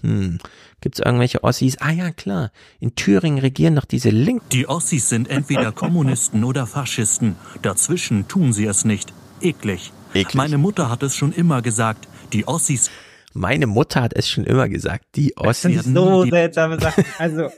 Hm. 0.00 0.38
Gibt 0.80 0.98
es 0.98 1.04
irgendwelche 1.04 1.42
Ossis? 1.42 1.76
Ah 1.80 1.90
ja, 1.90 2.10
klar. 2.12 2.50
In 2.78 2.94
Thüringen 2.94 3.38
regieren 3.38 3.74
noch 3.74 3.84
diese 3.84 4.10
Linken. 4.10 4.48
Die 4.52 4.68
Ossis 4.68 5.08
sind 5.08 5.28
entweder 5.28 5.72
Kommunisten 5.72 6.44
oder 6.44 6.66
Faschisten. 6.66 7.36
Dazwischen 7.62 8.28
tun 8.28 8.52
sie 8.52 8.66
es 8.66 8.84
nicht. 8.84 9.12
Eklig. 9.40 9.92
Eklig. 10.14 10.34
Meine 10.34 10.56
Mutter 10.58 10.88
hat 10.90 11.02
es 11.02 11.16
schon 11.16 11.32
immer 11.32 11.62
gesagt, 11.62 12.06
die 12.32 12.46
Ossis. 12.46 12.90
Meine 13.34 13.66
Mutter 13.66 14.02
hat 14.02 14.12
es 14.14 14.28
schon 14.28 14.44
immer 14.44 14.68
gesagt, 14.68 15.04
die 15.16 15.34
Das 15.36 15.62
sind 15.62 15.78
Ossis. 15.78 15.92
so 15.92 16.24
seltsame 16.30 16.80
Sachen. 16.80 17.04
Also 17.18 17.48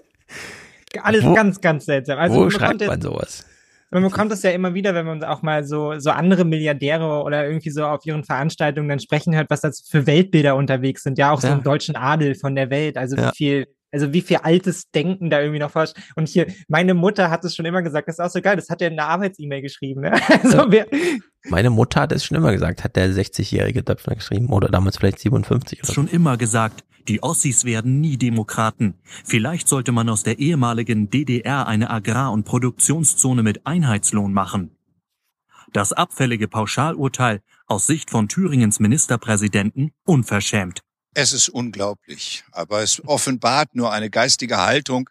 alles 1.03 1.25
Wo- 1.25 1.35
ganz, 1.35 1.61
ganz 1.61 1.85
seltsam. 1.85 2.19
Also 2.19 2.37
Wo 2.37 2.51
schreibt 2.51 2.87
man 2.87 3.01
sowas? 3.01 3.45
Man 3.93 4.05
bekommt 4.05 4.31
das 4.31 4.43
ja 4.45 4.51
immer 4.51 4.73
wieder, 4.75 4.95
wenn 4.95 5.05
man 5.05 5.25
auch 5.25 5.43
mal 5.43 5.65
so, 5.65 5.99
so 5.99 6.11
andere 6.11 6.45
Milliardäre 6.45 7.23
oder 7.25 7.45
irgendwie 7.47 7.71
so 7.71 7.85
auf 7.85 8.07
ihren 8.07 8.23
Veranstaltungen 8.23 8.89
dann 8.89 9.01
sprechen 9.01 9.35
hört, 9.35 9.51
was 9.51 9.63
das 9.63 9.81
für 9.81 10.07
Weltbilder 10.07 10.55
unterwegs 10.55 11.03
sind. 11.03 11.19
Ja, 11.19 11.33
auch 11.33 11.41
so 11.41 11.49
Ja. 11.49 11.55
im 11.55 11.63
deutschen 11.65 11.97
Adel 11.97 12.37
von 12.37 12.55
der 12.55 12.71
Welt. 12.71 12.97
Also 12.97 13.17
Ja. 13.17 13.31
wie 13.31 13.35
viel, 13.37 13.67
also 13.93 14.13
wie 14.13 14.21
viel 14.21 14.39
altes 14.39 14.91
Denken 14.91 15.31
da 15.31 15.41
irgendwie 15.41 15.59
noch 15.59 15.71
forscht. 15.71 15.97
Und 16.17 16.29
hier, 16.29 16.47
meine 16.69 16.95
Mutter 16.95 17.31
hat 17.31 17.45
es 17.45 17.55
schon 17.55 17.67
immer 17.67 17.83
gesagt, 17.83 18.09
das 18.09 18.19
ist 18.19 18.25
auch 18.25 18.31
so 18.31 18.41
geil, 18.41 18.57
das 18.57 18.71
hat 18.71 18.81
er 18.83 18.89
in 18.89 18.99
einer 18.99 19.09
Arbeits-E-Mail 19.09 19.63
geschrieben. 19.63 20.03
Ne? 20.03 20.13
Also 20.43 20.67
wer, 20.69 20.87
Meine 21.49 21.71
Mutter 21.71 22.03
hat 22.03 22.13
es 22.13 22.25
schon 22.25 22.37
immer 22.37 22.53
gesagt, 22.53 22.85
hat 22.85 22.97
der 22.97 23.11
60-jährige 23.11 23.83
Döpfner 23.83 24.15
geschrieben 24.15 24.49
oder 24.51 24.69
damals 24.69 24.97
vielleicht 24.99 25.19
57 25.19 25.81
oder 25.81 25.87
so. 25.87 25.93
schon 25.93 26.09
immer 26.09 26.37
gesagt, 26.37 26.85
die 27.09 27.23
Ossis 27.23 27.65
werden 27.65 28.01
nie 28.01 28.17
Demokraten. 28.17 28.95
Vielleicht 29.25 29.69
sollte 29.69 29.93
man 29.93 30.09
aus 30.09 30.23
der 30.23 30.39
ehemaligen 30.39 31.11
DDR 31.11 31.67
eine 31.67 31.91
Agrar- 31.91 32.33
und 32.33 32.45
Produktionszone 32.45 33.43
mit 33.43 33.67
Einheitslohn 33.67 34.33
machen. 34.33 34.77
Das 35.73 35.93
abfällige 35.93 36.49
Pauschalurteil 36.49 37.43
aus 37.67 37.87
Sicht 37.87 38.11
von 38.11 38.29
Thüringens 38.29 38.81
Ministerpräsidenten 38.81 39.93
unverschämt. 40.05 40.83
Es 41.13 41.33
ist 41.33 41.49
unglaublich, 41.49 42.45
aber 42.53 42.83
es 42.83 43.05
offenbart 43.05 43.75
nur 43.75 43.93
eine 43.93 44.11
geistige 44.11 44.59
Haltung, 44.59 45.11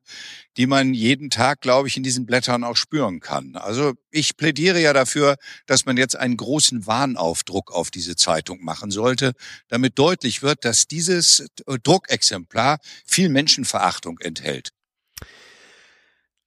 die 0.56 0.66
man 0.66 0.94
jeden 0.94 1.30
Tag, 1.30 1.60
glaube 1.60 1.90
ich, 1.90 1.98
in 1.98 2.04
diesen 2.04 2.26
Blättern 2.26 2.64
auch 2.64 2.78
spüren 2.78 3.20
kann. 3.20 3.56
Also 3.56 3.94
ich 4.10 4.38
plädiere 4.38 4.80
ja 4.80 4.94
dafür, 4.94 5.36
dass 5.66 5.86
man 5.86 5.98
jetzt 5.98 6.16
einen 6.16 6.38
großen 6.38 6.88
Warnaufdruck 6.88 7.72
auf 7.74 7.92
diese 7.92 8.16
Zeitung 8.16 8.64
machen 8.64 8.92
sollte, 8.92 9.34
damit 9.68 10.00
deutlich 10.00 10.42
wird, 10.42 10.64
dass 10.64 10.88
dieses 10.88 11.48
Druckexemplar 11.66 12.80
viel 13.06 13.28
Menschenverachtung 13.28 14.20
enthält. 14.20 14.72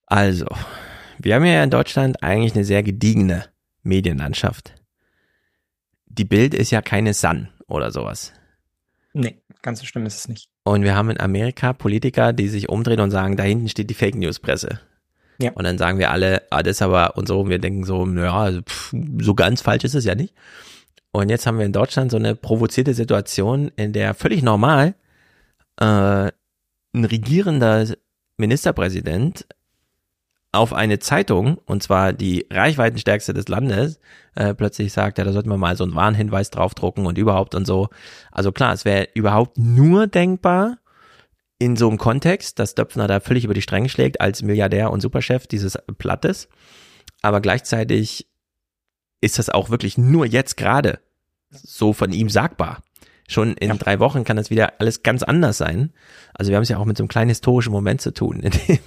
Also, 0.07 0.47
wir 1.19 1.35
haben 1.35 1.45
ja 1.45 1.63
in 1.63 1.71
Deutschland 1.71 2.23
eigentlich 2.23 2.55
eine 2.55 2.65
sehr 2.65 2.83
gediegene 2.83 3.49
Medienlandschaft. 3.83 4.75
Die 6.07 6.25
Bild 6.25 6.53
ist 6.53 6.71
ja 6.71 6.83
keine 6.83 7.15
Sun 7.15 7.49
oder 7.67 7.91
sowas. 7.91 8.33
nee, 9.15 9.42
ganz 9.63 9.81
so 9.81 9.87
schlimm 9.87 10.07
ist 10.07 10.17
es 10.17 10.29
nicht. 10.29 10.49
Und 10.65 10.83
wir 10.83 10.95
haben 10.95 11.11
in 11.11 11.21
Amerika 11.21 11.73
Politiker, 11.73 12.33
die 12.33 12.49
sich 12.49 12.69
umdrehen 12.69 13.01
und 13.01 13.11
sagen, 13.11 13.37
da 13.37 13.45
hinten 13.45 13.69
steht 13.69 13.91
die 13.91 13.95
Fake 13.95 14.15
News 14.15 14.39
Presse. 14.39 14.81
Ja. 15.39 15.53
Und 15.53 15.65
dann 15.65 15.79
sagen 15.79 15.99
wir 15.99 16.11
alle, 16.11 16.43
ah, 16.51 16.63
das 16.63 16.77
ist 16.77 16.83
aber 16.83 17.17
und 17.17 17.27
so, 17.27 17.41
und 17.41 17.49
wir 17.49 17.59
denken 17.59 17.85
so, 17.85 18.05
naja, 18.05 18.35
also, 18.35 18.61
pff, 18.63 18.95
so 19.21 19.35
ganz 19.35 19.61
falsch 19.61 19.85
ist 19.85 19.95
es 19.95 20.05
ja 20.05 20.15
nicht. 20.15 20.35
Und 21.11 21.29
jetzt 21.29 21.47
haben 21.47 21.59
wir 21.59 21.67
in 21.67 21.73
Deutschland 21.73 22.11
so 22.11 22.17
eine 22.17 22.35
provozierte 22.35 22.95
Situation, 22.95 23.71
in 23.77 23.93
der 23.93 24.15
völlig 24.15 24.43
normal 24.43 24.95
äh, 25.79 25.85
ein 26.95 27.05
regierender 27.05 27.87
Ministerpräsident 28.37 29.47
auf 30.53 30.75
eine 30.75 30.99
Zeitung, 30.99 31.57
und 31.65 31.83
zwar 31.83 32.13
die 32.13 32.47
reichweitenstärkste 32.51 33.33
des 33.33 33.49
Landes, 33.49 33.99
äh, 34.35 34.55
plötzlich 34.55 34.93
sagt, 34.93 35.17
ja, 35.17 35.25
da 35.25 35.33
sollten 35.33 35.49
wir 35.49 35.57
mal 35.57 35.77
so 35.77 35.85
einen 35.85 35.95
Warnhinweis 35.95 36.51
draufdrucken 36.51 37.07
und 37.07 37.17
überhaupt 37.17 37.55
und 37.55 37.67
so. 37.67 37.89
Also 38.31 38.53
klar, 38.53 38.75
es 38.75 38.85
wäre 38.85 39.09
überhaupt 39.15 39.57
nur 39.57 40.07
denkbar 40.07 40.79
in 41.59 41.77
so 41.77 41.89
einem 41.89 41.97
Kontext, 41.97 42.59
dass 42.59 42.75
Döpfner 42.75 43.09
da 43.09 43.21
völlig 43.21 43.45
über 43.45 43.55
die 43.55 43.63
Stränge 43.63 43.89
schlägt 43.89 44.21
als 44.21 44.43
Milliardär 44.43 44.91
und 44.91 45.01
Superchef 45.01 45.47
dieses 45.47 45.79
Plattes. 45.97 46.49
Aber 47.23 47.41
gleichzeitig 47.41 48.29
ist 49.21 49.39
das 49.39 49.49
auch 49.49 49.71
wirklich 49.71 49.97
nur 49.97 50.27
jetzt 50.27 50.57
gerade 50.57 50.99
so 51.51 51.93
von 51.93 52.13
ihm 52.13 52.29
sagbar. 52.29 52.83
Schon 53.33 53.55
in 53.55 53.77
drei 53.79 53.99
Wochen 53.99 54.25
kann 54.25 54.37
das 54.37 54.51
wieder 54.51 54.75
alles 54.79 55.03
ganz 55.03 55.23
anders 55.23 55.59
sein. 55.59 55.93
Also 56.35 56.51
wir 56.51 56.57
haben 56.57 56.63
es 56.63 56.69
ja 56.69 56.79
auch 56.79 56.85
mit 56.85 56.97
so 56.97 57.03
einem 57.03 57.09
kleinen 57.09 57.29
historischen 57.31 57.73
Moment 57.73 58.01
zu 58.01 58.13
tun, 58.13 58.41
in 58.41 58.51
dem 58.51 58.79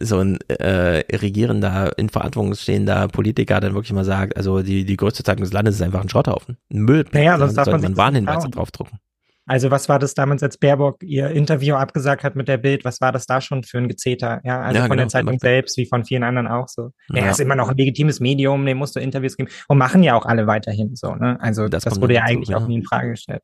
so 0.00 0.18
ein 0.18 0.38
äh, 0.48 1.04
regierender, 1.16 1.96
in 1.98 2.08
Verantwortung 2.08 2.54
stehender 2.54 3.08
Politiker 3.08 3.60
dann 3.60 3.74
wirklich 3.74 3.92
mal 3.92 4.04
sagt, 4.04 4.36
also 4.36 4.62
die, 4.62 4.84
die 4.84 4.96
größte 4.96 5.22
Zeitung 5.22 5.44
des 5.44 5.52
Landes 5.52 5.76
ist 5.76 5.82
einfach 5.82 6.02
ein 6.02 6.08
Schrotthaufen. 6.08 6.56
Ein 6.72 6.82
Müll. 6.82 7.04
Naja, 7.12 7.38
sonst 7.38 7.54
darf 7.54 7.68
man 7.68 7.80
man 7.80 7.96
Warnhinweise 7.96 8.48
draufdrucken. 8.50 8.98
Also 9.46 9.70
was 9.70 9.88
war 9.88 9.98
das 9.98 10.14
damals, 10.14 10.42
als 10.42 10.56
Baerbock 10.56 11.02
ihr 11.02 11.30
Interview 11.30 11.74
abgesagt 11.74 12.22
hat 12.22 12.36
mit 12.36 12.46
der 12.48 12.58
Bild? 12.58 12.84
Was 12.84 13.00
war 13.00 13.10
das 13.10 13.26
da 13.26 13.40
schon 13.40 13.64
für 13.64 13.78
ein 13.78 13.88
Gezeter? 13.88 14.40
Ja, 14.44 14.60
also 14.60 14.76
Ja, 14.76 14.82
von 14.82 14.90
genau, 14.90 15.02
der 15.02 15.08
Zeitung 15.08 15.38
selbst, 15.38 15.76
wie 15.76 15.86
von 15.86 16.04
vielen 16.04 16.22
anderen 16.22 16.46
auch 16.46 16.68
so. 16.68 16.90
Ja, 17.10 17.24
Ja. 17.24 17.30
ist 17.30 17.40
immer 17.40 17.56
noch 17.56 17.68
ein 17.68 17.76
legitimes 17.76 18.20
Medium, 18.20 18.64
dem 18.64 18.78
musst 18.78 18.94
du 18.94 19.00
Interviews 19.00 19.36
geben 19.36 19.50
und 19.68 19.78
machen 19.78 20.02
ja 20.02 20.14
auch 20.14 20.26
alle 20.26 20.46
weiterhin 20.46 20.94
so. 20.94 21.14
Ne? 21.14 21.38
Also 21.40 21.68
das, 21.68 21.84
kommt 21.84 22.00
wurde 22.00 22.14
ja 22.14 22.20
dazu, 22.20 22.32
eigentlich 22.32 22.54
auch 22.54 22.60
ja. 22.60 22.66
nie 22.68 22.76
in 22.76 22.84
Frage 22.84 23.10
gestellt. 23.10 23.42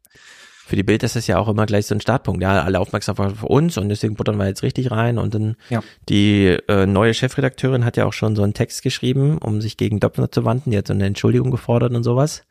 Für 0.69 0.77
die 0.77 0.83
Bild 0.83 1.03
ist 1.03 1.17
das 1.17 1.27
ja 1.27 1.39
auch 1.39 1.49
immer 1.49 1.65
gleich 1.65 1.87
so 1.87 1.95
ein 1.95 2.01
Startpunkt. 2.03 2.43
Ja, 2.43 2.63
alle 2.63 2.79
aufmerksam 2.79 3.17
auf 3.17 3.43
uns 3.43 3.79
und 3.79 3.89
deswegen 3.89 4.17
buttern 4.17 4.37
wir 4.37 4.47
jetzt 4.47 4.63
richtig 4.63 4.91
rein. 4.91 5.17
Und 5.17 5.35
dann 5.35 5.57
Ja. 5.71 5.83
die 6.11 6.59
äh, 6.69 6.85
neue 6.85 7.15
Chefredakteurin 7.15 7.87
hat 7.87 7.97
ja 7.97 8.05
auch 8.05 8.13
schon 8.13 8.37
so 8.37 8.43
einen 8.43 8.53
Text 8.53 8.83
geschrieben, 8.83 9.39
um 9.39 9.63
sich 9.63 9.79
gegen 9.79 9.99
Döpfner 9.99 10.31
zu 10.31 10.45
wandten. 10.45 10.71
Die 10.71 10.77
hat 10.77 10.87
so 10.87 10.93
eine 10.93 11.07
Entschuldigung 11.07 11.51
gefordert 11.51 11.95
und 11.95 12.05
sowas. 12.05 12.43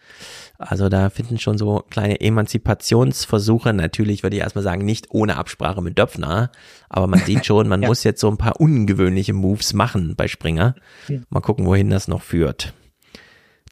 Also 0.60 0.90
da 0.90 1.10
finden 1.10 1.38
schon 1.38 1.58
so 1.58 1.84
kleine 1.90 2.19
Emanzipationsversuche. 2.19 3.74
Natürlich 3.74 4.24
würde 4.24 4.36
ich 4.38 4.42
erstmal 4.42 4.64
sagen, 4.64 4.86
nicht 4.86 5.08
ohne 5.11 5.38
Absprache 5.38 5.82
mit 5.82 5.98
Döpfner. 5.98 6.52
Aber 6.90 7.08
man 7.08 7.19
sieht 7.19 7.45
schon, 7.45 7.68
man 7.68 7.82
Ja. 7.88 7.88
muss 7.88 8.03
jetzt 8.03 8.22
so 8.22 8.30
ein 8.30 8.38
paar 8.38 8.60
ungewöhnliche 8.60 9.34
Moves 9.34 9.74
machen 9.74 10.16
bei 10.16 10.27
Springer. 10.27 10.76
Ja. 11.08 11.19
Mal 11.30 11.42
gucken, 11.42 11.66
wohin 11.66 11.90
das 11.90 12.08
noch 12.08 12.22
führt. 12.24 12.74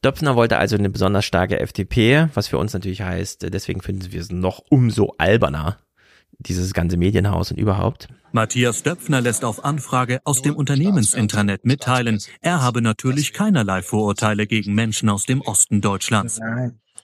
Döpfner 0.04 0.36
wollte 0.36 0.58
also 0.58 0.76
eine 0.78 0.90
besonders 0.92 1.26
starke 1.26 1.60
FDP, 1.60 2.28
was 2.36 2.48
für 2.48 2.60
uns 2.60 2.74
natürlich 2.74 3.02
heißt, 3.02 3.52
deswegen 3.52 3.82
finden 3.82 4.12
wir 4.12 4.22
es 4.22 4.30
noch 4.32 4.62
umso 4.70 5.16
alberner, 5.18 5.78
dieses 6.40 6.74
ganze 6.74 6.98
Medienhaus 6.98 7.52
und 7.52 7.58
überhaupt. 7.58 8.08
Matthias 8.32 8.84
Döpfner 8.84 9.22
lässt 9.22 9.46
auf 9.46 9.64
Anfrage 9.64 10.20
aus 10.26 10.42
dem 10.42 10.56
Unternehmensintranet 10.56 11.66
mitteilen, 11.66 12.20
er 12.42 12.62
habe 12.62 12.82
natürlich 12.82 13.34
keinerlei 13.34 13.82
Vorurteile 13.82 14.46
gegen 14.48 14.74
Menschen 14.74 15.10
aus 15.10 15.24
dem 15.26 15.42
Osten 15.42 15.82
Deutschlands. 15.82 16.40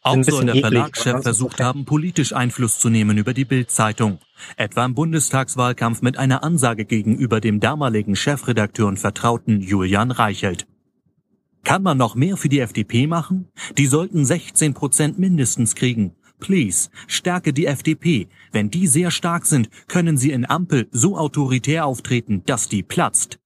Auch 0.03 0.23
soll 0.23 0.45
der 0.45 0.55
Verlagschef 0.55 1.21
versucht 1.21 1.61
haben, 1.61 1.85
politisch 1.85 2.33
Einfluss 2.33 2.79
zu 2.79 2.89
nehmen 2.89 3.17
über 3.17 3.33
die 3.33 3.45
Bild-Zeitung. 3.45 4.17
Etwa 4.57 4.83
im 4.83 4.95
Bundestagswahlkampf 4.95 6.01
mit 6.01 6.17
einer 6.17 6.43
Ansage 6.43 6.85
gegenüber 6.85 7.39
dem 7.39 7.59
damaligen 7.59 8.15
Chefredakteur 8.15 8.87
und 8.87 8.97
Vertrauten 8.97 9.61
Julian 9.61 10.09
Reichelt. 10.09 10.65
Kann 11.63 11.83
man 11.83 11.97
noch 11.97 12.15
mehr 12.15 12.37
für 12.37 12.49
die 12.49 12.59
FDP 12.59 13.05
machen? 13.05 13.49
Die 13.77 13.85
sollten 13.85 14.25
16 14.25 14.73
Prozent 14.73 15.19
mindestens 15.19 15.75
kriegen. 15.75 16.15
Please, 16.41 16.89
stärke 17.07 17.53
die 17.53 17.67
FDP. 17.67 18.27
Wenn 18.51 18.69
die 18.69 18.87
sehr 18.87 19.11
stark 19.11 19.45
sind, 19.45 19.69
können 19.87 20.17
sie 20.17 20.31
in 20.31 20.49
Ampel 20.49 20.89
so 20.91 21.17
autoritär 21.17 21.85
auftreten, 21.85 22.43
dass 22.45 22.67
die 22.67 22.83
platzt. 22.83 23.39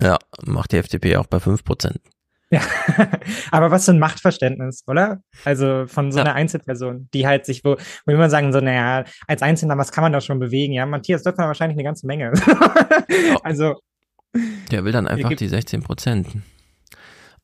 Ja, 0.00 0.16
macht 0.46 0.72
die 0.72 0.78
FDP 0.78 1.16
auch 1.16 1.26
bei 1.26 1.36
5%. 1.36 1.96
Ja, 2.50 2.62
aber 3.50 3.70
was 3.70 3.84
für 3.84 3.90
ein 3.90 3.98
Machtverständnis, 3.98 4.84
oder? 4.86 5.22
Also 5.44 5.84
von 5.86 6.12
so 6.12 6.20
einer 6.20 6.34
Einzelperson, 6.34 7.08
die 7.12 7.26
halt 7.26 7.44
sich, 7.44 7.62
wo, 7.62 7.76
wo 8.06 8.12
immer 8.12 8.30
sagen 8.30 8.52
so, 8.52 8.60
naja, 8.60 9.04
als 9.26 9.42
Einzelner, 9.42 9.76
was 9.76 9.92
kann 9.92 10.02
man 10.02 10.12
da 10.12 10.22
schon 10.22 10.38
bewegen? 10.38 10.72
Ja, 10.72 10.86
Matthias 10.86 11.22
Döpfner 11.24 11.46
wahrscheinlich 11.46 11.76
eine 11.76 11.84
ganze 11.84 12.06
Menge. 12.06 12.32
also, 13.42 13.74
Der 14.70 14.84
will 14.84 14.92
dann 14.92 15.06
einfach 15.06 15.34
die 15.34 15.48
16 15.48 15.82
Prozent. 15.82 16.28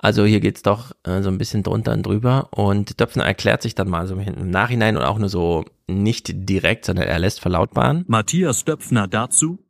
Also 0.04 0.26
hier 0.26 0.40
geht's 0.40 0.60
doch 0.60 0.92
äh, 1.04 1.22
so 1.22 1.30
ein 1.30 1.38
bisschen 1.38 1.62
drunter 1.62 1.92
und 1.92 2.04
drüber 2.04 2.48
und 2.50 3.00
Döpfner 3.00 3.24
erklärt 3.24 3.62
sich 3.62 3.74
dann 3.74 3.88
mal 3.88 4.06
so 4.06 4.16
im 4.16 4.50
Nachhinein 4.50 4.98
und 4.98 5.02
auch 5.02 5.18
nur 5.18 5.30
so 5.30 5.64
nicht 5.86 6.30
direkt, 6.46 6.84
sondern 6.84 7.06
er 7.06 7.18
lässt 7.18 7.40
verlautbaren. 7.40 8.04
Matthias 8.06 8.66
Döpfner 8.66 9.08
dazu. 9.08 9.60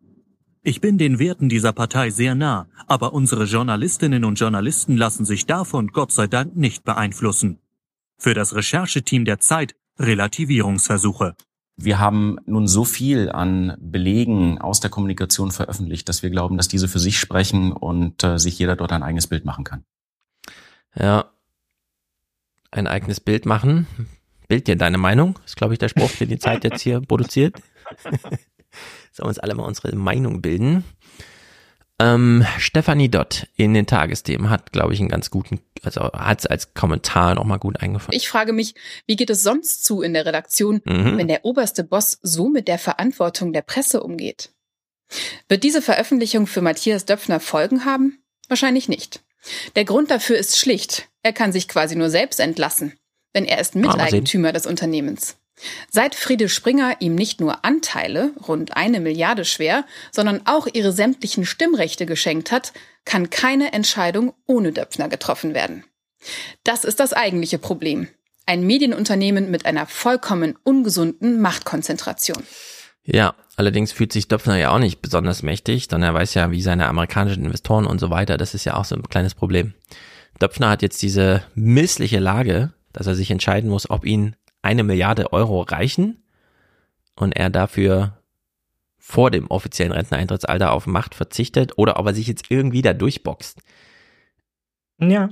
Ich 0.64 0.80
bin 0.80 0.98
den 0.98 1.20
Werten 1.20 1.48
dieser 1.48 1.72
Partei 1.72 2.10
sehr 2.10 2.34
nah, 2.34 2.66
aber 2.88 3.12
unsere 3.12 3.44
Journalistinnen 3.44 4.24
und 4.24 4.34
Journalisten 4.34 4.96
lassen 4.96 5.24
sich 5.24 5.46
davon 5.46 5.92
Gott 5.92 6.10
sei 6.10 6.26
Dank 6.26 6.56
nicht 6.56 6.82
beeinflussen. 6.82 7.60
Für 8.18 8.34
das 8.34 8.56
Rechercheteam 8.56 9.24
der 9.24 9.38
Zeit 9.38 9.76
Relativierungsversuche. 10.00 11.36
Wir 11.76 12.00
haben 12.00 12.38
nun 12.44 12.66
so 12.66 12.84
viel 12.84 13.30
an 13.30 13.76
Belegen 13.78 14.60
aus 14.60 14.80
der 14.80 14.90
Kommunikation 14.90 15.52
veröffentlicht, 15.52 16.08
dass 16.08 16.24
wir 16.24 16.30
glauben, 16.30 16.56
dass 16.56 16.66
diese 16.66 16.88
für 16.88 16.98
sich 16.98 17.20
sprechen 17.20 17.70
und 17.70 18.24
äh, 18.24 18.36
sich 18.40 18.58
jeder 18.58 18.74
dort 18.74 18.90
ein 18.90 19.04
eigenes 19.04 19.28
Bild 19.28 19.44
machen 19.44 19.62
kann. 19.62 19.84
Ja, 20.98 21.30
ein 22.70 22.86
eigenes 22.86 23.20
Bild 23.20 23.46
machen. 23.46 23.86
Bild 24.48 24.66
dir 24.66 24.76
deine 24.76 24.98
Meinung. 24.98 25.38
Ist, 25.44 25.56
glaube 25.56 25.74
ich, 25.74 25.78
der 25.78 25.88
Spruch, 25.88 26.10
den 26.12 26.28
die 26.28 26.38
Zeit 26.38 26.64
jetzt 26.64 26.82
hier 26.82 27.00
produziert. 27.00 27.56
Sollen 28.12 29.26
wir 29.26 29.26
uns 29.26 29.38
alle 29.38 29.54
mal 29.54 29.64
unsere 29.64 29.94
Meinung 29.94 30.42
bilden. 30.42 30.84
Ähm, 32.00 32.44
Stefanie 32.58 33.08
Dott 33.08 33.46
in 33.54 33.72
den 33.72 33.86
Tagesthemen 33.86 34.50
hat, 34.50 34.72
glaube 34.72 34.92
ich, 34.92 34.98
einen 35.00 35.08
ganz 35.08 35.30
guten, 35.30 35.60
also 35.84 36.00
hat 36.12 36.40
es 36.40 36.46
als 36.46 36.74
Kommentar 36.74 37.36
nochmal 37.36 37.60
gut 37.60 37.80
eingefangen. 37.80 38.16
Ich 38.16 38.28
frage 38.28 38.52
mich, 38.52 38.74
wie 39.06 39.14
geht 39.14 39.30
es 39.30 39.44
sonst 39.44 39.84
zu 39.84 40.02
in 40.02 40.12
der 40.12 40.26
Redaktion, 40.26 40.80
Mhm. 40.84 41.16
wenn 41.16 41.28
der 41.28 41.44
oberste 41.44 41.84
Boss 41.84 42.18
so 42.22 42.48
mit 42.48 42.66
der 42.66 42.78
Verantwortung 42.80 43.52
der 43.52 43.62
Presse 43.62 44.02
umgeht? 44.02 44.52
Wird 45.48 45.62
diese 45.62 45.82
Veröffentlichung 45.82 46.48
für 46.48 46.62
Matthias 46.62 47.04
Döpfner 47.04 47.38
Folgen 47.38 47.84
haben? 47.84 48.18
Wahrscheinlich 48.48 48.88
nicht. 48.88 49.22
Der 49.76 49.84
Grund 49.84 50.10
dafür 50.10 50.36
ist 50.36 50.58
schlicht. 50.58 51.08
Er 51.22 51.32
kann 51.32 51.52
sich 51.52 51.68
quasi 51.68 51.96
nur 51.96 52.10
selbst 52.10 52.40
entlassen, 52.40 52.98
denn 53.34 53.44
er 53.44 53.60
ist 53.60 53.74
Miteigentümer 53.74 54.52
des 54.52 54.66
Unternehmens. 54.66 55.36
Seit 55.90 56.14
Friede 56.14 56.48
Springer 56.48 56.96
ihm 57.00 57.14
nicht 57.14 57.40
nur 57.40 57.64
Anteile, 57.64 58.32
rund 58.48 58.76
eine 58.76 59.00
Milliarde 59.00 59.44
schwer, 59.44 59.84
sondern 60.10 60.42
auch 60.46 60.66
ihre 60.72 60.92
sämtlichen 60.92 61.46
Stimmrechte 61.46 62.06
geschenkt 62.06 62.50
hat, 62.50 62.72
kann 63.04 63.30
keine 63.30 63.72
Entscheidung 63.72 64.34
ohne 64.46 64.72
Döpfner 64.72 65.08
getroffen 65.08 65.54
werden. 65.54 65.84
Das 66.64 66.84
ist 66.84 67.00
das 67.00 67.12
eigentliche 67.12 67.58
Problem. 67.58 68.08
Ein 68.46 68.66
Medienunternehmen 68.66 69.50
mit 69.50 69.64
einer 69.64 69.86
vollkommen 69.86 70.58
ungesunden 70.64 71.40
Machtkonzentration. 71.40 72.44
Ja, 73.04 73.34
allerdings 73.56 73.92
fühlt 73.92 74.12
sich 74.12 74.28
Döpfner 74.28 74.56
ja 74.56 74.70
auch 74.70 74.78
nicht 74.78 75.02
besonders 75.02 75.42
mächtig, 75.42 75.88
denn 75.88 76.02
er 76.02 76.14
weiß 76.14 76.34
ja, 76.34 76.50
wie 76.50 76.62
seine 76.62 76.86
amerikanischen 76.88 77.44
Investoren 77.44 77.86
und 77.86 77.98
so 77.98 78.10
weiter, 78.10 78.36
das 78.36 78.54
ist 78.54 78.64
ja 78.64 78.76
auch 78.76 78.84
so 78.84 78.96
ein 78.96 79.02
kleines 79.02 79.34
Problem. 79.34 79.74
Döpfner 80.40 80.70
hat 80.70 80.82
jetzt 80.82 81.02
diese 81.02 81.42
missliche 81.54 82.18
Lage, 82.18 82.72
dass 82.92 83.06
er 83.06 83.14
sich 83.14 83.30
entscheiden 83.30 83.70
muss, 83.70 83.88
ob 83.90 84.04
ihn 84.04 84.36
eine 84.62 84.82
Milliarde 84.82 85.32
Euro 85.32 85.62
reichen 85.62 86.22
und 87.16 87.36
er 87.36 87.50
dafür 87.50 88.18
vor 88.98 89.30
dem 89.30 89.48
offiziellen 89.48 89.92
Renteneintrittsalter 89.92 90.72
auf 90.72 90.86
Macht 90.86 91.14
verzichtet 91.14 91.72
oder 91.76 91.98
ob 91.98 92.06
er 92.06 92.14
sich 92.14 92.26
jetzt 92.26 92.50
irgendwie 92.50 92.82
da 92.82 92.94
durchboxt. 92.94 93.60
Ja. 94.98 95.28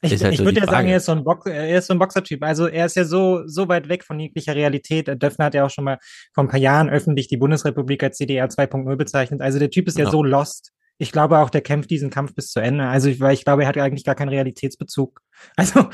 Ich, 0.00 0.22
halt 0.22 0.32
ich 0.32 0.38
so 0.38 0.44
würde 0.44 0.60
ja 0.60 0.66
sagen, 0.66 0.88
er 0.88 0.98
ist 0.98 1.06
so 1.06 1.12
ein, 1.12 1.24
Box, 1.24 1.46
er 1.46 1.76
ist 1.76 1.86
so 1.88 1.92
ein 1.94 1.98
Boxertyp. 1.98 2.42
Also 2.44 2.66
er 2.68 2.86
ist 2.86 2.94
ja 2.94 3.04
so, 3.04 3.42
so 3.46 3.66
weit 3.68 3.88
weg 3.88 4.04
von 4.04 4.20
jeglicher 4.20 4.54
Realität. 4.54 5.08
Döpfner 5.20 5.46
hat 5.46 5.54
ja 5.54 5.64
auch 5.66 5.70
schon 5.70 5.84
mal 5.84 5.98
vor 6.32 6.44
ein 6.44 6.48
paar 6.48 6.60
Jahren 6.60 6.88
öffentlich 6.88 7.26
die 7.26 7.36
Bundesrepublik 7.36 8.02
als 8.04 8.16
CDR 8.16 8.46
2.0 8.48 8.94
bezeichnet. 8.96 9.40
Also 9.40 9.58
der 9.58 9.70
Typ 9.70 9.88
ist 9.88 9.98
ja 9.98 10.04
Ja. 10.04 10.10
so 10.10 10.22
lost. 10.22 10.70
Ich 10.98 11.10
glaube 11.12 11.38
auch, 11.38 11.50
der 11.50 11.60
kämpft 11.62 11.90
diesen 11.90 12.10
Kampf 12.10 12.34
bis 12.34 12.50
zu 12.50 12.60
Ende. 12.60 12.86
Also 12.86 13.08
ich, 13.08 13.20
weil 13.20 13.34
ich 13.34 13.44
glaube, 13.44 13.62
er 13.62 13.68
hat 13.68 13.76
eigentlich 13.78 14.04
gar 14.04 14.14
keinen 14.14 14.30
Realitätsbezug. 14.30 15.20
Also 15.56 15.88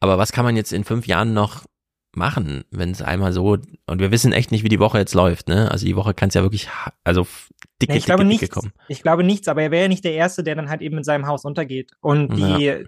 Aber 0.00 0.18
was 0.18 0.32
kann 0.32 0.44
man 0.44 0.56
jetzt 0.56 0.72
in 0.72 0.84
fünf 0.84 1.06
Jahren 1.06 1.32
noch 1.34 1.64
machen, 2.16 2.62
wenn 2.70 2.90
es 2.92 3.02
einmal 3.02 3.32
so, 3.32 3.56
und 3.86 3.98
wir 4.00 4.12
wissen 4.12 4.32
echt 4.32 4.52
nicht, 4.52 4.62
wie 4.62 4.68
die 4.68 4.78
Woche 4.78 4.98
jetzt 4.98 5.14
läuft, 5.14 5.48
ne? 5.48 5.68
Also 5.72 5.84
die 5.86 5.96
Woche 5.96 6.14
kann 6.14 6.28
es 6.28 6.34
ja 6.34 6.42
wirklich, 6.42 6.68
also 7.02 7.26
dicke, 7.82 7.92
Nee, 7.92 7.98
ich 7.98 8.04
glaube 8.04 8.22
dicke, 8.22 8.28
nichts. 8.28 8.40
dicke 8.42 8.54
kommen. 8.54 8.72
Ich 8.88 9.02
glaube 9.02 9.24
nichts, 9.24 9.48
aber 9.48 9.62
er 9.62 9.70
wäre 9.72 9.82
ja 9.82 9.88
nicht 9.88 10.04
der 10.04 10.12
Erste, 10.14 10.44
der 10.44 10.54
dann 10.54 10.68
halt 10.70 10.80
eben 10.80 10.96
in 10.98 11.02
seinem 11.04 11.26
Haus 11.26 11.44
untergeht. 11.44 11.90
Und 12.00 12.36
die, 12.36 12.84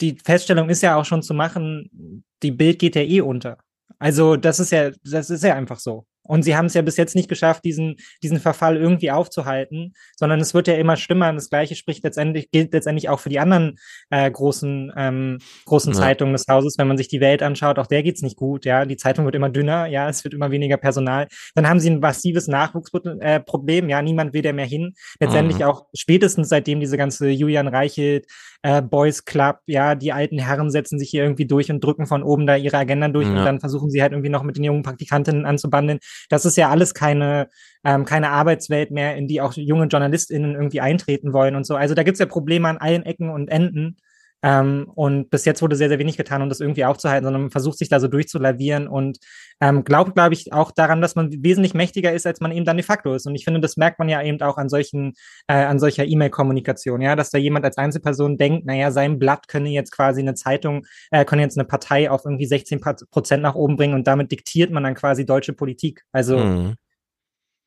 die 0.00 0.18
Feststellung 0.24 0.68
ist 0.68 0.82
ja 0.82 0.96
auch 0.96 1.04
schon 1.04 1.22
zu 1.22 1.34
machen, 1.34 2.24
die 2.42 2.50
Bild 2.50 2.78
geht 2.78 2.96
ja 2.96 3.02
eh 3.02 3.20
unter. 3.20 3.58
Also 3.98 4.36
das 4.36 4.60
ist 4.60 4.72
ja, 4.72 4.90
das 5.04 5.30
ist 5.30 5.44
ja 5.44 5.54
einfach 5.54 5.78
so. 5.78 6.06
Und 6.26 6.42
sie 6.42 6.56
haben 6.56 6.66
es 6.66 6.74
ja 6.74 6.82
bis 6.82 6.96
jetzt 6.96 7.14
nicht 7.14 7.28
geschafft, 7.28 7.64
diesen, 7.64 7.96
diesen 8.22 8.40
Verfall 8.40 8.76
irgendwie 8.76 9.10
aufzuhalten, 9.10 9.94
sondern 10.16 10.40
es 10.40 10.54
wird 10.54 10.68
ja 10.68 10.74
immer 10.74 10.96
schlimmer. 10.96 11.28
Und 11.28 11.36
das 11.36 11.50
Gleiche 11.50 11.74
spricht 11.76 12.02
letztendlich, 12.02 12.50
gilt 12.50 12.72
letztendlich 12.72 13.08
auch 13.08 13.20
für 13.20 13.28
die 13.28 13.38
anderen 13.38 13.78
äh, 14.10 14.30
großen, 14.30 14.92
ähm, 14.96 15.38
großen 15.66 15.92
Ja. 15.92 15.98
Zeitungen 16.00 16.32
des 16.32 16.46
Hauses. 16.48 16.76
Wenn 16.78 16.88
man 16.88 16.96
sich 16.96 17.08
die 17.08 17.20
Welt 17.20 17.42
anschaut, 17.42 17.78
auch 17.78 17.86
der 17.86 18.02
geht's 18.02 18.22
nicht 18.22 18.36
gut. 18.36 18.64
Ja, 18.64 18.84
die 18.86 18.96
Zeitung 18.96 19.24
wird 19.26 19.34
immer 19.34 19.50
dünner. 19.50 19.86
Ja, 19.86 20.08
es 20.08 20.24
wird 20.24 20.34
immer 20.34 20.50
weniger 20.50 20.76
Personal. 20.78 21.28
Dann 21.54 21.68
haben 21.68 21.78
sie 21.80 21.90
ein 21.90 22.00
massives 22.00 22.48
Nachwuchsproblem. 22.48 23.86
Äh, 23.88 23.90
ja, 23.90 24.02
niemand 24.02 24.32
will 24.32 24.42
da 24.42 24.52
mehr 24.52 24.64
hin. 24.66 24.94
Letztendlich 25.20 25.58
Mhm. 25.58 25.64
auch 25.66 25.86
spätestens 25.94 26.48
seitdem 26.48 26.80
diese 26.80 26.96
ganze 26.96 27.28
Julian 27.28 27.68
Reichelt, 27.68 28.26
äh, 28.62 28.80
Boys 28.80 29.24
Club, 29.26 29.58
ja, 29.66 29.94
die 29.94 30.12
alten 30.12 30.38
Herren 30.38 30.70
setzen 30.70 30.98
sich 30.98 31.10
hier 31.10 31.22
irgendwie 31.22 31.46
durch 31.46 31.70
und 31.70 31.84
drücken 31.84 32.06
von 32.06 32.22
oben 32.22 32.46
da 32.46 32.56
ihre 32.56 32.78
Agenda 32.78 33.08
durch 33.08 33.28
und 33.28 33.36
Ja. 33.36 33.44
dann 33.44 33.60
versuchen 33.60 33.90
sie 33.90 34.00
halt 34.00 34.12
irgendwie 34.12 34.30
noch 34.30 34.42
mit 34.42 34.56
den 34.56 34.64
jungen 34.64 34.82
Praktikantinnen 34.82 35.44
anzubandeln. 35.44 35.98
Das 36.28 36.44
ist 36.44 36.56
ja 36.56 36.70
alles 36.70 36.94
keine, 36.94 37.48
ähm, 37.84 38.04
keine 38.04 38.30
Arbeitswelt 38.30 38.90
mehr, 38.90 39.16
in 39.16 39.28
die 39.28 39.40
auch 39.40 39.52
junge 39.54 39.86
JournalistInnen 39.86 40.54
irgendwie 40.54 40.80
eintreten 40.80 41.32
wollen 41.32 41.56
und 41.56 41.66
so. 41.66 41.76
Also 41.76 41.94
da 41.94 42.02
gibt's 42.02 42.20
ja 42.20 42.26
Probleme 42.26 42.68
an 42.68 42.78
allen 42.78 43.04
Ecken 43.04 43.30
und 43.30 43.48
Enden. 43.48 43.96
Ähm, 44.44 44.90
und 44.94 45.30
bis 45.30 45.46
jetzt 45.46 45.62
wurde 45.62 45.74
sehr, 45.74 45.88
sehr 45.88 45.98
wenig 45.98 46.18
getan, 46.18 46.42
um 46.42 46.50
das 46.50 46.60
irgendwie 46.60 46.84
aufzuhalten, 46.84 47.24
sondern 47.24 47.42
man 47.42 47.50
versucht 47.50 47.78
sich 47.78 47.88
da 47.88 47.98
so 47.98 48.08
durchzulavieren 48.08 48.86
und 48.86 49.16
ähm, 49.58 49.84
glaubt, 49.84 50.14
glaube 50.14 50.34
ich, 50.34 50.52
auch 50.52 50.70
daran, 50.70 51.00
dass 51.00 51.14
man 51.14 51.30
wesentlich 51.42 51.72
mächtiger 51.72 52.12
ist, 52.12 52.26
als 52.26 52.40
man 52.40 52.52
eben 52.52 52.66
dann 52.66 52.76
de 52.76 52.84
facto 52.84 53.14
ist. 53.14 53.26
Und 53.26 53.34
ich 53.34 53.44
finde, 53.44 53.60
das 53.60 53.78
merkt 53.78 53.98
man 53.98 54.10
ja 54.10 54.22
eben 54.22 54.38
auch 54.42 54.58
an 54.58 54.68
solchen, 54.68 55.14
äh, 55.46 55.54
an 55.54 55.78
solcher 55.78 56.04
E-Mail-Kommunikation, 56.04 57.00
ja, 57.00 57.16
dass 57.16 57.30
da 57.30 57.38
jemand 57.38 57.64
als 57.64 57.78
Einzelperson 57.78 58.36
denkt, 58.36 58.66
naja, 58.66 58.90
sein 58.90 59.18
Blatt 59.18 59.48
könne 59.48 59.70
jetzt 59.70 59.92
quasi 59.92 60.20
eine 60.20 60.34
Zeitung, 60.34 60.84
äh, 61.10 61.24
könne 61.24 61.40
jetzt 61.40 61.56
eine 61.56 61.66
Partei 61.66 62.10
auf 62.10 62.26
irgendwie 62.26 62.44
16 62.46 62.82
Prozent 63.10 63.42
nach 63.42 63.54
oben 63.54 63.76
bringen 63.76 63.94
und 63.94 64.06
damit 64.06 64.30
diktiert 64.30 64.70
man 64.70 64.82
dann 64.84 64.94
quasi 64.94 65.24
deutsche 65.24 65.54
Politik. 65.54 66.02
Also 66.12 66.36
Mhm. 66.36 66.74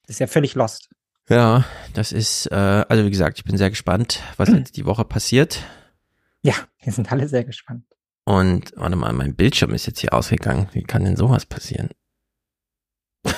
ist 0.07 0.19
ja 0.19 0.27
völlig 0.27 0.53
lost. 0.53 0.89
Ja, 1.27 1.65
das 1.93 2.11
ist, 2.11 2.45
äh, 2.51 2.55
also 2.55 3.03
wie 3.03 3.09
gesagt, 3.09 3.39
ich 3.39 3.43
bin 3.43 3.57
sehr 3.57 3.71
gespannt, 3.71 4.21
was 4.37 4.49
jetzt 4.53 4.77
die 4.77 4.85
Woche 4.85 5.05
passiert. 5.05 5.63
Ja, 6.47 6.55
wir 6.81 6.93
sind 6.93 7.11
alle 7.11 7.27
sehr 7.27 7.43
gespannt. 7.43 7.83
Und 8.23 8.71
warte 8.77 8.95
mal, 8.95 9.11
mein 9.11 9.35
Bildschirm 9.35 9.73
ist 9.73 9.85
jetzt 9.85 9.99
hier 9.99 10.13
ausgegangen. 10.13 10.69
Wie 10.71 10.83
kann 10.83 11.03
denn 11.03 11.17
sowas 11.17 11.45
passieren? 11.45 11.89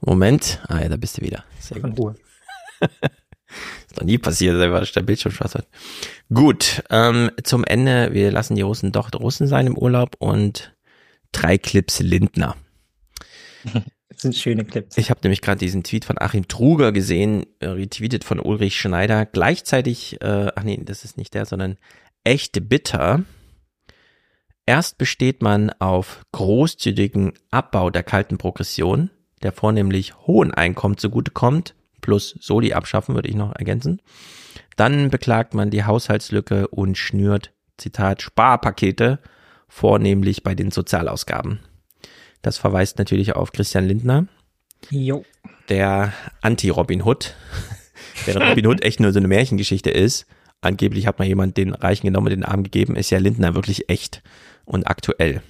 Moment. 0.00 0.60
Ah 0.66 0.80
ja, 0.80 0.88
da 0.88 0.96
bist 0.96 1.18
du 1.18 1.22
wieder. 1.22 1.44
Sehr 1.60 1.80
Von 1.80 1.94
gut. 1.94 1.98
Ruhe. 2.00 2.16
Ist 3.86 3.96
noch 3.96 4.02
nie 4.02 4.18
passiert, 4.18 4.58
weil 4.58 4.84
der 4.84 5.02
Bildschirm 5.02 5.30
schwarz 5.30 5.54
wird. 5.54 5.68
Gut, 6.34 6.82
ähm, 6.90 7.30
zum 7.44 7.62
Ende, 7.62 8.12
wir 8.12 8.32
lassen 8.32 8.56
die 8.56 8.62
Russen 8.62 8.90
doch 8.90 9.14
Russen 9.14 9.46
sein 9.46 9.68
im 9.68 9.78
Urlaub 9.78 10.16
und 10.18 10.76
drei 11.30 11.58
Clips 11.58 12.00
Lindner. 12.00 12.56
Das 14.16 14.22
sind 14.22 14.34
schöne 14.34 14.64
Clips. 14.64 14.96
Ich 14.96 15.10
habe 15.10 15.20
nämlich 15.22 15.42
gerade 15.42 15.58
diesen 15.58 15.84
Tweet 15.84 16.06
von 16.06 16.16
Achim 16.18 16.48
Truger 16.48 16.90
gesehen, 16.90 17.44
äh, 17.60 17.66
retweetet 17.66 18.24
von 18.24 18.40
Ulrich 18.40 18.80
Schneider. 18.80 19.26
Gleichzeitig, 19.26 20.22
äh, 20.22 20.50
ach 20.56 20.62
nee, 20.62 20.80
das 20.82 21.04
ist 21.04 21.18
nicht 21.18 21.34
der, 21.34 21.44
sondern 21.44 21.76
echte 22.24 22.62
Bitter. 22.62 23.24
Erst 24.64 24.96
besteht 24.96 25.42
man 25.42 25.70
auf 25.80 26.22
großzügigen 26.32 27.34
Abbau 27.50 27.90
der 27.90 28.02
kalten 28.04 28.38
Progression, 28.38 29.10
der 29.42 29.52
vornehmlich 29.52 30.16
hohen 30.26 30.54
Einkommen 30.54 30.96
zugutekommt, 30.96 31.74
plus 32.00 32.38
Soli 32.40 32.72
abschaffen, 32.72 33.14
würde 33.14 33.28
ich 33.28 33.34
noch 33.34 33.54
ergänzen. 33.54 34.00
Dann 34.76 35.10
beklagt 35.10 35.52
man 35.52 35.68
die 35.68 35.84
Haushaltslücke 35.84 36.68
und 36.68 36.96
schnürt, 36.96 37.52
Zitat, 37.76 38.22
Sparpakete, 38.22 39.18
vornehmlich 39.68 40.42
bei 40.42 40.54
den 40.54 40.70
Sozialausgaben. 40.70 41.60
Das 42.46 42.58
verweist 42.58 42.98
natürlich 42.98 43.34
auf 43.34 43.50
Christian 43.50 43.88
Lindner, 43.88 44.28
Jo. 44.88 45.24
der 45.68 46.12
Anti-Robin 46.42 47.04
Hood, 47.04 47.34
während 48.24 48.48
Robin 48.48 48.68
Hood 48.68 48.84
echt 48.84 49.00
nur 49.00 49.12
so 49.12 49.18
eine 49.18 49.26
Märchengeschichte 49.26 49.90
ist. 49.90 50.26
Angeblich 50.60 51.08
hat 51.08 51.18
mal 51.18 51.26
jemand 51.26 51.56
den 51.56 51.74
Reichen 51.74 52.06
genommen 52.06 52.28
und 52.28 52.30
den 52.30 52.44
Arm 52.44 52.62
gegeben, 52.62 52.94
ist 52.94 53.10
ja 53.10 53.18
Lindner 53.18 53.56
wirklich 53.56 53.88
echt 53.88 54.22
und 54.64 54.86
aktuell. 54.86 55.42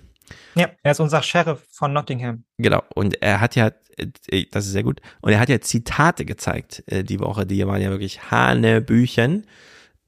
Ja, 0.54 0.70
er 0.82 0.92
ist 0.92 1.00
unser 1.00 1.22
Sheriff 1.22 1.66
von 1.70 1.92
Nottingham. 1.92 2.44
Genau. 2.56 2.82
Und 2.94 3.20
er 3.20 3.42
hat 3.42 3.56
ja, 3.56 3.72
äh, 3.98 4.46
das 4.50 4.64
ist 4.64 4.72
sehr 4.72 4.82
gut, 4.82 5.02
und 5.20 5.32
er 5.32 5.38
hat 5.38 5.50
ja 5.50 5.60
Zitate 5.60 6.24
gezeigt 6.24 6.82
äh, 6.86 7.04
die 7.04 7.20
Woche, 7.20 7.44
die 7.44 7.66
waren 7.66 7.82
ja 7.82 7.90
wirklich 7.90 8.30
Hanebüchen. 8.30 9.46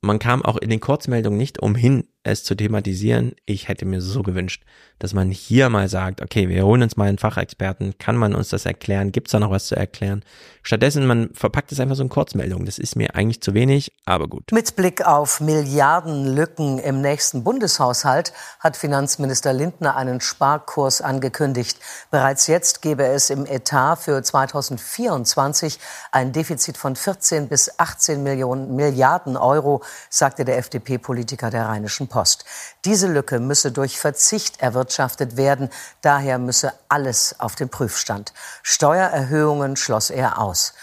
Man 0.01 0.19
kam 0.19 0.43
auch 0.43 0.57
in 0.57 0.71
den 0.71 0.81
Kurzmeldungen 0.81 1.37
nicht 1.37 1.61
umhin, 1.61 2.09
es 2.29 2.45
zu 2.45 2.55
thematisieren. 2.55 3.33
Ich 3.47 3.69
hätte 3.69 3.85
mir 3.85 4.01
so 4.01 4.23
gewünscht, 4.23 4.63
dass 4.99 5.15
man 5.15 5.31
hier 5.31 5.69
mal 5.69 5.89
sagt, 5.89 6.23
okay, 6.23 6.49
wir 6.49 6.65
holen 6.65 6.83
uns 6.83 6.97
mal 6.97 7.09
einen 7.09 7.19
Fachexperten, 7.19 7.99
kann 7.99 8.17
man 8.17 8.35
uns 8.35 8.49
das 8.49 8.67
erklären, 8.67 9.13
gibt's 9.13 9.33
da 9.33 9.39
noch 9.39 9.51
was 9.51 9.67
zu 9.67 9.77
erklären? 9.77 10.25
Stattdessen, 10.63 11.07
man 11.07 11.31
verpackt 11.33 11.73
es 11.73 11.81
einfach 11.81 11.97
so 11.97 12.03
in 12.03 12.11
Kurzmeldungen. 12.11 12.67
Das 12.67 12.79
ist 12.79 12.95
mir 12.95 13.15
eigentlich 13.15 13.41
zu 13.41 13.55
wenig, 13.55 13.93
aber 14.05 14.29
gut. 14.29 14.53
Mit 14.53 14.77
Blick 14.77 15.07
auf 15.07 15.41
Milliardenlücken 15.41 16.79
im 16.79 17.01
nächsten 17.01 17.43
Bundeshaushalt 17.43 18.33
hat 18.61 18.77
Finanzminister 18.77 19.53
Lindner 19.53 19.97
einen 19.97 20.21
Sparkurs 20.21 21.01
angekündigt. 21.01 21.79
Bereits 22.11 22.49
jetzt 22.49 22.83
gebe 22.83 23.07
es 23.07 23.31
im 23.31 23.47
Etat 23.47 23.97
für 23.97 24.23
2024 24.23 25.79
ein 26.13 26.33
Defizit 26.33 26.77
von 26.77 26.97
14 26.97 27.49
bis 27.49 27.79
18 27.79 28.23
Millionen 28.23 28.77
Milliarden 28.77 29.37
Euro, 29.39 29.83
sagte 30.11 30.45
der 30.45 30.59
FDP-Politiker 30.59 31.51
der 31.51 31.67
Rheinischen 31.67 32.09
Post. 32.09 32.18
Diese 32.85 33.07
Lücke 33.13 33.41
müsse 33.41 33.73
durch 33.73 33.99
Verzicht 33.99 34.61
erwirtschaftet 34.61 35.37
werden. 35.37 35.69
Daher 36.03 36.39
müsse 36.39 36.73
alles 36.89 37.39
auf 37.39 37.55
den 37.55 37.69
Prüfstand. 37.69 38.33
Steuererhöhungen 38.63 39.77
schloss 39.77 40.11
er 40.11 40.39
aus. 40.41 40.75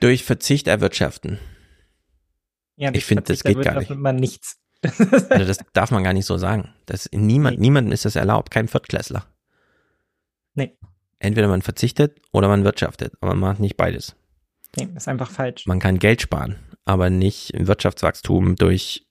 Durch 0.00 0.24
Verzicht 0.24 0.66
erwirtschaften. 0.68 1.38
Ja, 2.76 2.90
Ich 2.92 3.04
finde, 3.04 3.22
das 3.24 3.40
da 3.40 3.52
geht 3.52 3.62
gar 3.62 3.78
nicht. 3.78 3.90
man 3.90 4.16
nichts. 4.16 4.56
Also 5.30 5.44
das 5.46 5.58
darf 5.72 5.90
man 5.90 6.04
gar 6.04 6.12
nicht 6.12 6.26
so 6.26 6.36
sagen. 6.36 6.74
Das 6.84 7.08
niemand, 7.12 7.58
niemandem 7.58 7.92
ist 7.92 8.04
das 8.04 8.14
erlaubt, 8.14 8.50
kein 8.50 8.68
Viertklässler. 8.68 9.26
Nee. 10.54 10.76
Entweder 11.18 11.48
man 11.48 11.62
verzichtet 11.62 12.20
oder 12.32 12.48
man 12.48 12.62
wirtschaftet, 12.64 13.14
aber 13.20 13.34
man 13.34 13.50
macht 13.50 13.60
nicht 13.60 13.76
beides. 13.76 14.14
Nee, 14.76 14.88
ist 14.94 15.08
einfach 15.08 15.30
falsch. 15.30 15.66
Man 15.66 15.80
kann 15.80 15.98
Geld 15.98 16.20
sparen, 16.20 16.56
aber 16.84 17.08
nicht 17.08 17.50
im 17.54 17.66
Wirtschaftswachstum 17.66 18.56
durch 18.56 19.05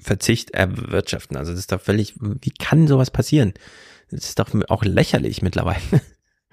Verzicht 0.00 0.50
erwirtschaften. 0.50 1.36
Also 1.36 1.52
das 1.52 1.60
ist 1.60 1.72
doch 1.72 1.80
völlig, 1.80 2.14
wie 2.20 2.50
kann 2.50 2.86
sowas 2.86 3.10
passieren? 3.10 3.54
Das 4.10 4.24
ist 4.24 4.38
doch 4.38 4.48
auch 4.68 4.84
lächerlich 4.84 5.42
mittlerweile. 5.42 5.80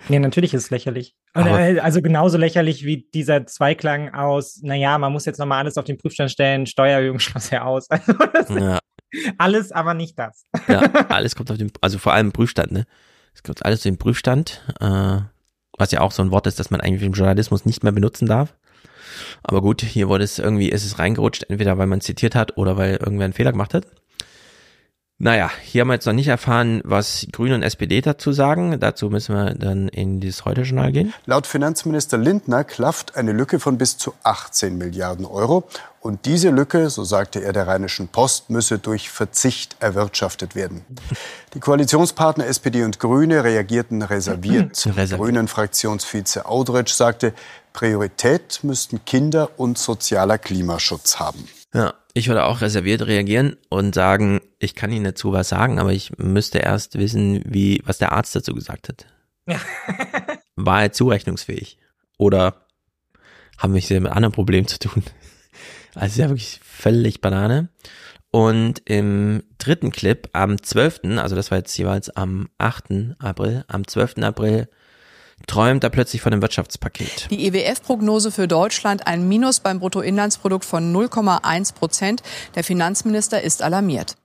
Ja, 0.09 0.19
natürlich 0.19 0.53
ist 0.53 0.63
es 0.65 0.69
lächerlich. 0.69 1.15
Aber 1.33 1.53
also 1.81 2.01
genauso 2.01 2.37
lächerlich 2.37 2.85
wie 2.85 3.07
dieser 3.13 3.47
Zweiklang 3.47 4.13
aus, 4.13 4.59
naja, 4.61 4.97
man 4.97 5.11
muss 5.11 5.25
jetzt 5.25 5.39
nochmal 5.39 5.59
alles 5.59 5.77
auf 5.77 5.85
den 5.85 5.97
Prüfstand 5.97 6.29
stellen, 6.29 6.65
Steuererhöhung 6.65 7.19
schloss 7.19 7.49
ja 7.49 7.63
aus. 7.63 7.89
Also 7.89 8.57
ja. 8.57 8.79
Alles, 9.37 9.71
aber 9.71 9.93
nicht 9.93 10.19
das. 10.19 10.45
Ja, 10.67 10.81
alles 11.09 11.35
kommt 11.35 11.49
auf 11.49 11.57
den, 11.57 11.71
also 11.81 11.97
vor 11.97 12.13
allem 12.13 12.33
Prüfstand, 12.33 12.71
ne? 12.71 12.85
Es 13.33 13.41
kommt 13.41 13.65
alles 13.65 13.79
auf 13.79 13.83
den 13.83 13.97
Prüfstand, 13.97 14.61
äh, 14.79 15.19
was 15.77 15.91
ja 15.91 16.01
auch 16.01 16.11
so 16.11 16.21
ein 16.21 16.31
Wort 16.31 16.45
ist, 16.47 16.59
das 16.59 16.71
man 16.71 16.81
eigentlich 16.81 17.03
im 17.03 17.13
Journalismus 17.13 17.65
nicht 17.65 17.83
mehr 17.83 17.93
benutzen 17.93 18.27
darf. 18.27 18.53
Aber 19.43 19.61
gut, 19.61 19.81
hier 19.81 20.09
wurde 20.09 20.23
es 20.23 20.39
irgendwie, 20.39 20.69
ist 20.69 20.85
es 20.85 20.99
reingerutscht, 20.99 21.45
entweder 21.49 21.77
weil 21.77 21.87
man 21.87 22.01
zitiert 22.01 22.35
hat 22.35 22.57
oder 22.57 22.77
weil 22.77 22.95
irgendwer 22.95 23.25
einen 23.25 23.33
Fehler 23.33 23.51
gemacht 23.51 23.73
hat. 23.73 23.85
Naja, 25.17 25.49
hier 25.63 25.81
haben 25.81 25.87
wir 25.87 25.93
jetzt 25.93 26.05
noch 26.05 26.13
nicht 26.13 26.27
erfahren, 26.27 26.81
was 26.83 27.25
Grüne 27.31 27.55
und 27.55 27.63
SPD 27.63 28.01
dazu 28.01 28.33
sagen. 28.33 28.77
Dazu 28.81 29.09
müssen 29.09 29.33
wir 29.33 29.55
dann 29.55 29.87
in 29.87 30.19
dieses 30.19 30.43
Heute-Journal 30.43 30.91
gehen. 30.91 31.13
Laut 31.25 31.47
Finanzminister 31.47 32.17
Lindner 32.17 32.65
klafft 32.65 33.15
eine 33.15 33.31
Lücke 33.31 33.61
von 33.61 33.77
bis 33.77 33.97
zu 33.97 34.13
18 34.23 34.77
Milliarden 34.77 35.25
Euro. 35.25 35.69
Und 36.01 36.25
diese 36.25 36.49
Lücke, 36.49 36.89
so 36.89 37.05
sagte 37.05 37.41
er 37.41 37.53
der 37.53 37.65
Rheinischen 37.65 38.09
Post, 38.09 38.49
müsse 38.49 38.77
durch 38.77 39.09
Verzicht 39.09 39.77
erwirtschaftet 39.79 40.53
werden. 40.53 40.85
Die 41.53 41.61
Koalitionspartner 41.61 42.45
SPD 42.45 42.83
und 42.83 42.99
Grüne 42.99 43.45
reagierten 43.45 44.01
reserviert. 44.01 44.85
Grünen-Fraktionsvize 44.85 46.45
Audretsch 46.45 46.93
sagte, 46.93 47.33
Priorität 47.75 48.61
müssten 48.63 49.03
Kinder 49.03 49.59
und 49.59 49.77
sozialer 49.77 50.37
Klimaschutz 50.37 51.19
haben. 51.19 51.45
Ja, 51.73 51.93
ich 52.13 52.29
würde 52.29 52.45
auch 52.45 52.61
reserviert 52.61 53.05
reagieren 53.05 53.57
und 53.67 53.93
sagen, 53.93 54.39
ich 54.59 54.75
kann 54.75 54.93
Ihnen 54.93 55.03
dazu 55.03 55.33
was 55.33 55.49
sagen, 55.49 55.77
aber 55.77 55.91
ich 55.91 56.17
müsste 56.17 56.59
erst 56.59 56.97
wissen, 56.97 57.41
wie, 57.45 57.81
was 57.83 57.97
der 57.97 58.13
Arzt 58.13 58.33
dazu 58.33 58.53
gesagt 58.53 58.87
hat. 58.87 59.07
Ja. 59.45 59.59
War 60.55 60.83
er 60.83 60.93
zurechnungsfähig? 60.93 61.77
Oder 62.17 62.65
haben 63.57 63.73
wir 63.73 63.81
hier 63.81 63.99
mit 63.99 64.13
anderen 64.13 64.33
Problemen 64.33 64.67
zu 64.67 64.79
tun? 64.79 65.03
Also 65.97 66.07
ist 66.07 66.17
ja 66.17 66.27
wirklich 66.27 66.59
völlig 66.61 67.21
Banane. 67.21 67.69
Und 68.29 68.81
im 68.83 69.43
dritten 69.57 69.91
Clip 69.91 70.27
am 70.33 70.61
12., 70.61 70.99
also 71.15 71.37
das 71.37 71.51
war 71.51 71.59
jetzt 71.59 71.77
jeweils 71.77 72.09
am 72.09 72.49
8. 72.57 73.15
April, 73.17 73.63
am 73.69 73.87
12. 73.87 74.17
April 74.17 74.67
träumt 75.47 75.83
er 75.83 75.89
plötzlich 75.89 76.21
von 76.21 76.33
einem 76.33 76.41
Wirtschaftspaket. 76.41 77.27
Die 77.29 77.47
IWF-Prognose 77.47 78.31
für 78.31 78.47
Deutschland 78.47 79.07
ein 79.07 79.27
Minus 79.27 79.59
beim 79.59 79.79
Bruttoinlandsprodukt 79.79 80.65
von 80.65 80.95
0,1 80.95 81.75
Prozent. 81.75 82.23
Der 82.55 82.63
Finanzminister 82.63 83.41
ist 83.41 83.61
alarmiert. 83.61 84.15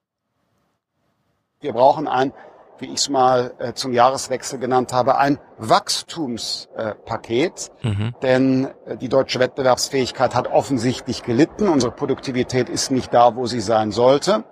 Wir 1.60 1.72
brauchen 1.72 2.08
ein, 2.08 2.32
wie 2.78 2.86
ich 2.86 3.00
es 3.00 3.08
mal 3.10 3.52
äh, 3.58 3.74
zum 3.74 3.92
Jahreswechsel 3.92 4.58
genannt 4.58 4.92
habe, 4.92 5.18
ein 5.18 5.38
Wachstumspaket. 5.58 7.70
Äh, 7.82 7.88
mhm. 7.88 8.14
Denn 8.22 8.68
äh, 8.86 8.96
die 8.96 9.08
deutsche 9.08 9.40
Wettbewerbsfähigkeit 9.40 10.34
hat 10.34 10.48
offensichtlich 10.48 11.22
gelitten. 11.22 11.68
Unsere 11.68 11.92
Produktivität 11.92 12.70
ist 12.70 12.90
nicht 12.90 13.12
da, 13.12 13.36
wo 13.36 13.46
sie 13.46 13.60
sein 13.60 13.92
sollte. 13.92 14.44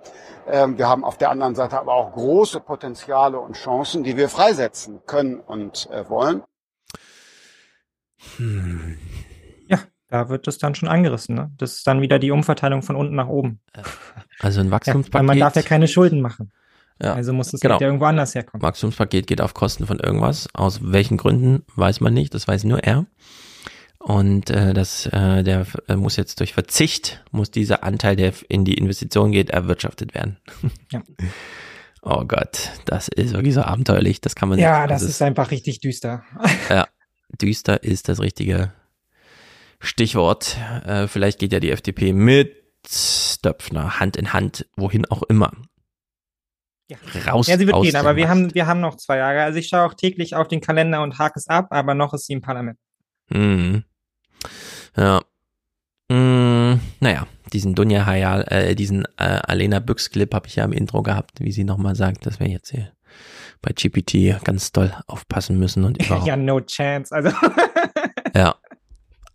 Ähm, 0.51 0.77
wir 0.77 0.87
haben 0.87 1.03
auf 1.03 1.17
der 1.17 1.29
anderen 1.29 1.55
Seite 1.55 1.79
aber 1.79 1.93
auch 1.93 2.13
große 2.13 2.59
Potenziale 2.59 3.39
und 3.39 3.55
Chancen, 3.55 4.03
die 4.03 4.17
wir 4.17 4.29
freisetzen 4.29 5.01
können 5.05 5.39
und 5.39 5.89
äh, 5.91 6.09
wollen. 6.09 6.43
Hm. 8.37 8.97
Ja, 9.67 9.79
da 10.07 10.29
wird 10.29 10.47
es 10.47 10.57
dann 10.57 10.75
schon 10.75 10.89
angerissen. 10.89 11.35
Ne? 11.35 11.51
Das 11.57 11.75
ist 11.75 11.87
dann 11.87 12.01
wieder 12.01 12.19
die 12.19 12.31
Umverteilung 12.31 12.81
von 12.81 12.95
unten 12.95 13.15
nach 13.15 13.27
oben. 13.27 13.61
Also 14.39 14.59
ein 14.59 14.71
Wachstumspaket. 14.71 15.21
Ja, 15.21 15.23
man 15.23 15.39
darf 15.39 15.55
ja 15.55 15.61
keine 15.61 15.87
Schulden 15.87 16.21
machen. 16.21 16.51
Ja, 17.01 17.13
also 17.13 17.31
muss 17.31 17.53
es 17.53 17.61
genau. 17.61 17.79
ja 17.79 17.87
irgendwo 17.87 18.05
anders 18.05 18.35
herkommen. 18.35 18.61
Wachstumspaket 18.61 19.27
geht 19.27 19.41
auf 19.41 19.53
Kosten 19.53 19.85
von 19.85 19.99
irgendwas. 19.99 20.49
Aus 20.53 20.79
welchen 20.81 21.17
Gründen 21.17 21.63
weiß 21.75 22.01
man 22.01 22.13
nicht. 22.13 22.33
Das 22.33 22.47
weiß 22.47 22.65
nur 22.65 22.83
er. 22.83 23.05
Und 23.99 24.49
äh, 24.49 24.73
das, 24.73 25.07
äh, 25.07 25.43
der 25.43 25.65
äh, 25.87 25.95
muss 25.95 26.15
jetzt 26.15 26.39
durch 26.39 26.53
Verzicht, 26.53 27.23
muss 27.31 27.51
dieser 27.51 27.83
Anteil, 27.83 28.15
der 28.15 28.33
in 28.47 28.63
die 28.63 28.75
Investition 28.75 29.31
geht, 29.31 29.49
erwirtschaftet 29.49 30.13
werden. 30.13 30.37
Ja. 30.91 31.03
Oh 32.01 32.23
Gott, 32.25 32.71
das 32.85 33.09
ist 33.09 33.33
wirklich 33.33 33.53
so 33.53 33.61
abenteuerlich. 33.61 34.21
Das 34.21 34.33
kann 34.33 34.47
man 34.47 34.57
Ja, 34.57 34.79
nicht, 34.79 34.91
das, 34.91 35.01
das 35.01 35.09
ist, 35.09 35.21
einfach 35.21 35.51
richtig 35.51 35.81
düster. 35.81 36.23
Ja, 36.69 36.87
düster 37.41 37.83
ist 37.83 38.07
das 38.07 38.21
richtige 38.21 38.71
Stichwort. 39.81 40.57
Äh, 40.85 41.07
vielleicht 41.09 41.39
geht 41.39 41.51
ja 41.51 41.59
die 41.59 41.71
FDP 41.71 42.13
mit 42.13 42.55
Stöpfner 42.87 43.99
Hand 43.99 44.15
in 44.15 44.31
Hand, 44.31 44.65
wohin 44.77 45.05
auch 45.07 45.23
immer. 45.23 45.51
Ja. 46.87 46.97
Raus. 47.27 47.47
Ja, 47.47 47.57
sie 47.57 47.67
wird 47.67 47.81
gehen, 47.81 47.97
aber 47.97 48.15
wir 48.15 48.29
haben, 48.29 48.53
wir 48.55 48.65
haben 48.65 48.79
noch 48.79 48.95
zwei 48.95 49.17
Jahre. 49.17 49.43
Also 49.43 49.59
ich 49.59 49.67
schaue 49.67 49.83
auch 49.83 49.93
täglich 49.93 50.35
auf 50.35 50.47
den 50.47 50.61
Kalender 50.61 51.03
und 51.03 51.19
hake 51.19 51.37
es 51.37 51.47
ab, 51.47 51.67
aber 51.71 51.95
noch 51.95 52.13
ist 52.13 52.27
sie 52.27 52.33
im 52.33 52.41
Parlament. 52.41 52.79
Mhm. 53.29 53.83
Ja. 54.95 55.21
Mm, 56.11 56.79
naja, 56.99 57.27
diesen 57.53 57.75
Dunja 57.75 58.05
Hayal, 58.05 58.45
äh, 58.49 58.75
diesen 58.75 59.05
äh, 59.17 59.39
Alena 59.43 59.79
Büchs 59.79 60.09
Clip 60.09 60.33
habe 60.33 60.47
ich 60.47 60.55
ja 60.55 60.65
im 60.65 60.73
Intro 60.73 61.03
gehabt, 61.03 61.39
wie 61.39 61.51
sie 61.51 61.63
nochmal 61.63 61.95
sagt, 61.95 62.25
dass 62.25 62.39
wir 62.39 62.47
jetzt 62.47 62.71
hier 62.71 62.91
bei 63.61 63.71
GPT 63.73 64.43
ganz 64.43 64.71
doll 64.71 64.93
aufpassen 65.07 65.59
müssen 65.59 65.83
und 65.83 66.01
überhaupt. 66.03 66.27
ja, 66.27 66.35
no 66.35 66.61
chance. 66.61 67.13
Also. 67.13 67.29
ja. 68.35 68.55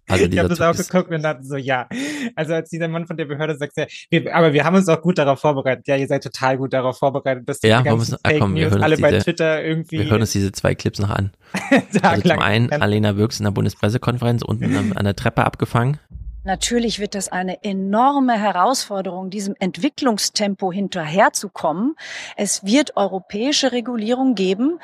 Also 0.08 0.26
ich 0.26 0.39
habe 0.39 0.49
das 0.49 0.60
auch 0.60 0.76
geguckt 0.76 1.10
und 1.10 1.23
dachte 1.23 1.44
so, 1.44 1.57
ja. 1.57 1.89
Also 2.36 2.55
als 2.55 2.70
dieser 2.70 2.89
Mann 2.89 3.07
von 3.07 3.16
der 3.16 3.24
Behörde 3.24 3.57
sagt, 3.57 3.76
ja, 3.76 3.86
wir, 4.10 4.34
aber 4.34 4.52
wir 4.52 4.65
haben 4.65 4.76
uns 4.76 4.89
auch 4.89 5.00
gut 5.00 5.18
darauf 5.18 5.41
vorbereitet. 5.41 5.86
Ja, 5.89 5.97
ihr 5.97 6.07
seid 6.07 6.23
total 6.23 6.58
gut 6.58 6.73
darauf 6.73 6.99
vorbereitet, 6.99 7.49
dass 7.49 7.60
die 7.60 7.68
ja, 7.68 7.83
ganzen 7.83 8.16
Fake 8.24 8.41
komm, 8.41 8.55
News 8.55 8.73
alle 8.74 8.97
diese, 8.97 9.08
bei 9.08 9.18
Twitter 9.18 9.62
irgendwie. 9.65 10.00
Wir 10.00 10.10
hören 10.10 10.20
uns 10.20 10.33
diese 10.33 10.52
zwei 10.52 10.74
Clips 10.74 10.99
noch 10.99 11.10
an. 11.10 11.31
also 12.02 12.28
zum 12.28 12.39
einen 12.39 12.73
Alena 12.73 13.16
Wirks 13.16 13.39
in 13.39 13.44
der 13.44 13.52
Bundespressekonferenz 13.52 14.42
unten 14.42 14.97
an 14.97 15.05
der 15.05 15.16
Treppe 15.16 15.44
abgefangen. 15.44 15.99
Natürlich 16.47 16.99
wird 16.99 17.15
das 17.15 17.28
eine 17.31 17.65
enorme 17.65 18.34
Herausforderung, 18.34 19.31
diesem 19.31 19.55
Entwicklungstempo 19.58 20.70
hinterherzukommen. 20.70 21.94
Es 22.36 22.65
wird 22.65 22.99
europäische 22.99 23.73
Regulierung 23.73 24.34
geben. 24.34 24.78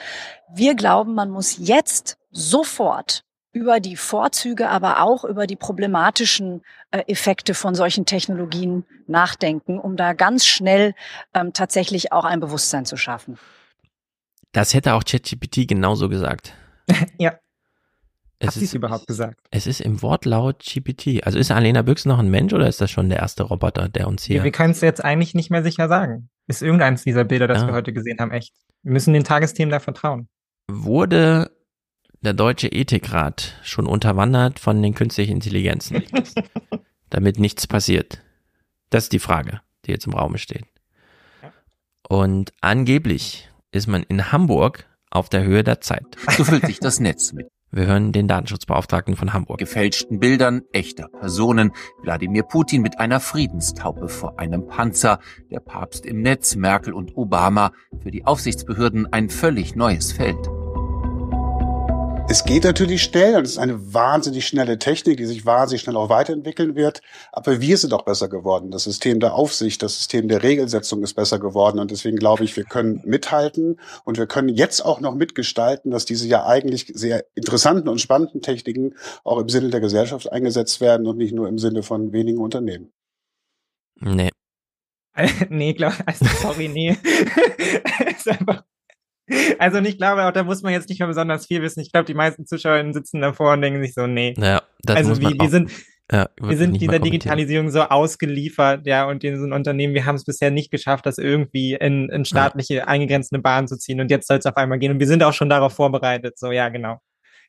Wir 0.50 0.74
glauben, 0.74 1.14
man 1.14 1.28
muss 1.28 1.58
jetzt 1.58 2.16
sofort 2.30 3.24
über 3.52 3.80
die 3.80 3.96
Vorzüge, 3.96 4.68
aber 4.68 5.02
auch 5.02 5.24
über 5.24 5.46
die 5.46 5.56
problematischen 5.56 6.62
äh, 6.90 7.02
Effekte 7.06 7.54
von 7.54 7.74
solchen 7.74 8.06
Technologien 8.06 8.84
nachdenken, 9.06 9.78
um 9.78 9.96
da 9.96 10.12
ganz 10.12 10.46
schnell 10.46 10.94
ähm, 11.34 11.52
tatsächlich 11.52 12.12
auch 12.12 12.24
ein 12.24 12.40
Bewusstsein 12.40 12.84
zu 12.84 12.96
schaffen. 12.96 13.38
Das 14.52 14.74
hätte 14.74 14.94
auch 14.94 15.04
ChatGPT 15.04 15.68
genauso 15.68 16.08
gesagt. 16.08 16.54
ja. 17.18 17.38
Es 18.42 18.56
Hat 18.56 18.62
ist 18.62 18.72
überhaupt 18.72 19.06
gesagt? 19.06 19.38
Es 19.50 19.66
ist 19.66 19.82
im 19.82 20.00
Wortlaut 20.00 20.60
GPT. 20.60 21.26
Also 21.26 21.38
ist 21.38 21.50
Alena 21.50 21.82
Büchs 21.82 22.06
noch 22.06 22.18
ein 22.18 22.30
Mensch 22.30 22.54
oder 22.54 22.66
ist 22.68 22.80
das 22.80 22.90
schon 22.90 23.10
der 23.10 23.18
erste 23.18 23.42
Roboter, 23.42 23.90
der 23.90 24.08
uns 24.08 24.24
hier. 24.24 24.38
Ja, 24.38 24.44
wir 24.44 24.50
können 24.50 24.70
es 24.70 24.80
jetzt 24.80 25.04
eigentlich 25.04 25.34
nicht 25.34 25.50
mehr 25.50 25.62
sicher 25.62 25.88
sagen. 25.88 26.30
Ist 26.46 26.62
irgendeins 26.62 27.04
dieser 27.04 27.24
Bilder, 27.24 27.46
das 27.46 27.62
ja. 27.62 27.66
wir 27.66 27.74
heute 27.74 27.92
gesehen 27.92 28.18
haben, 28.18 28.30
echt. 28.30 28.54
Wir 28.82 28.92
müssen 28.92 29.12
den 29.12 29.24
Tagesthemen 29.24 29.70
da 29.70 29.78
vertrauen. 29.78 30.28
Wurde 30.70 31.50
der 32.20 32.34
Deutsche 32.34 32.68
Ethikrat 32.68 33.58
schon 33.62 33.86
unterwandert 33.86 34.58
von 34.58 34.82
den 34.82 34.94
künstlichen 34.94 35.32
Intelligenzen, 35.32 36.02
damit 37.10 37.38
nichts 37.38 37.66
passiert? 37.66 38.20
Das 38.90 39.04
ist 39.04 39.12
die 39.12 39.18
Frage, 39.18 39.60
die 39.86 39.92
jetzt 39.92 40.06
im 40.06 40.14
Raum 40.14 40.36
steht. 40.36 40.64
Und 42.08 42.52
angeblich 42.60 43.48
ist 43.72 43.86
man 43.86 44.02
in 44.02 44.32
Hamburg 44.32 44.86
auf 45.10 45.28
der 45.28 45.44
Höhe 45.44 45.64
der 45.64 45.80
Zeit. 45.80 46.04
So 46.36 46.44
füllt 46.44 46.66
sich 46.66 46.80
das 46.80 47.00
Netz 47.00 47.32
mit. 47.32 47.48
Wir 47.72 47.86
hören 47.86 48.10
den 48.10 48.26
Datenschutzbeauftragten 48.26 49.14
von 49.14 49.32
Hamburg. 49.32 49.58
Gefälschten 49.58 50.18
Bildern 50.18 50.62
echter 50.72 51.06
Personen. 51.06 51.70
Wladimir 52.02 52.42
Putin 52.42 52.82
mit 52.82 52.98
einer 52.98 53.20
Friedenstaupe 53.20 54.08
vor 54.08 54.40
einem 54.40 54.66
Panzer. 54.66 55.20
Der 55.52 55.60
Papst 55.60 56.04
im 56.04 56.20
Netz, 56.20 56.56
Merkel 56.56 56.92
und 56.92 57.16
Obama. 57.16 57.72
Für 58.02 58.10
die 58.10 58.26
Aufsichtsbehörden 58.26 59.12
ein 59.12 59.30
völlig 59.30 59.76
neues 59.76 60.10
Feld. 60.10 60.50
Es 62.30 62.44
geht 62.44 62.62
natürlich 62.62 63.02
schnell 63.02 63.34
und 63.34 63.42
es 63.42 63.50
ist 63.50 63.58
eine 63.58 63.92
wahnsinnig 63.92 64.46
schnelle 64.46 64.78
Technik, 64.78 65.16
die 65.16 65.26
sich 65.26 65.46
wahnsinnig 65.46 65.82
schnell 65.82 65.96
auch 65.96 66.10
weiterentwickeln 66.10 66.76
wird. 66.76 67.02
Aber 67.32 67.60
wir 67.60 67.76
sind 67.76 67.92
auch 67.92 68.04
besser 68.04 68.28
geworden. 68.28 68.70
Das 68.70 68.84
System 68.84 69.18
der 69.18 69.34
Aufsicht, 69.34 69.82
das 69.82 69.96
System 69.96 70.28
der 70.28 70.44
Regelsetzung 70.44 71.02
ist 71.02 71.14
besser 71.14 71.40
geworden. 71.40 71.80
Und 71.80 71.90
deswegen 71.90 72.16
glaube 72.16 72.44
ich, 72.44 72.56
wir 72.56 72.62
können 72.62 73.02
mithalten 73.04 73.80
und 74.04 74.16
wir 74.16 74.28
können 74.28 74.48
jetzt 74.48 74.80
auch 74.84 75.00
noch 75.00 75.16
mitgestalten, 75.16 75.90
dass 75.90 76.04
diese 76.04 76.28
ja 76.28 76.46
eigentlich 76.46 76.92
sehr 76.94 77.24
interessanten 77.34 77.88
und 77.88 78.00
spannenden 78.00 78.42
Techniken 78.42 78.94
auch 79.24 79.40
im 79.40 79.48
Sinne 79.48 79.70
der 79.70 79.80
Gesellschaft 79.80 80.30
eingesetzt 80.30 80.80
werden 80.80 81.08
und 81.08 81.18
nicht 81.18 81.34
nur 81.34 81.48
im 81.48 81.58
Sinne 81.58 81.82
von 81.82 82.12
wenigen 82.12 82.38
Unternehmen. 82.38 82.92
Nee. 83.96 84.30
nee, 85.48 85.72
glaub, 85.72 85.94
also 86.06 86.26
sorry, 86.40 86.68
nee. 86.68 86.90
ist 88.16 88.28
einfach 88.28 88.62
also 89.58 89.78
ich 89.78 89.98
glaube, 89.98 90.24
auch 90.24 90.32
da 90.32 90.44
muss 90.44 90.62
man 90.62 90.72
jetzt 90.72 90.88
nicht 90.88 90.98
mehr 90.98 91.08
besonders 91.08 91.46
viel 91.46 91.62
wissen. 91.62 91.80
Ich 91.80 91.92
glaube, 91.92 92.06
die 92.06 92.14
meisten 92.14 92.46
Zuschauer 92.46 92.92
sitzen 92.92 93.20
davor 93.20 93.52
und 93.52 93.62
denken 93.62 93.82
sich 93.82 93.94
so, 93.94 94.06
nee. 94.06 94.34
Ja, 94.38 94.62
das 94.82 94.96
also 94.96 95.10
muss 95.10 95.20
man 95.20 95.34
wie, 95.34 95.40
wir 95.40 95.48
sind, 95.48 95.70
Ja, 96.12 96.28
wir 96.40 96.56
sind 96.56 96.80
dieser 96.80 96.98
Digitalisierung 96.98 97.70
so 97.70 97.82
ausgeliefert, 97.82 98.84
ja, 98.84 99.06
und 99.06 99.22
in 99.22 99.38
so 99.38 99.44
einem 99.44 99.52
Unternehmen, 99.52 99.94
wir 99.94 100.06
haben 100.06 100.16
es 100.16 100.24
bisher 100.24 100.50
nicht 100.50 100.72
geschafft, 100.72 101.06
das 101.06 101.18
irgendwie 101.18 101.74
in, 101.74 102.08
in 102.08 102.24
staatliche, 102.24 102.74
ja. 102.74 102.84
eingegrenzte 102.84 103.38
Bahn 103.38 103.68
zu 103.68 103.78
ziehen. 103.78 104.00
Und 104.00 104.10
jetzt 104.10 104.26
soll 104.26 104.38
es 104.38 104.46
auf 104.46 104.56
einmal 104.56 104.80
gehen. 104.80 104.90
Und 104.92 104.98
wir 104.98 105.06
sind 105.06 105.22
auch 105.22 105.32
schon 105.32 105.48
darauf 105.48 105.72
vorbereitet. 105.72 106.36
So, 106.36 106.50
ja, 106.50 106.68
genau. 106.68 107.00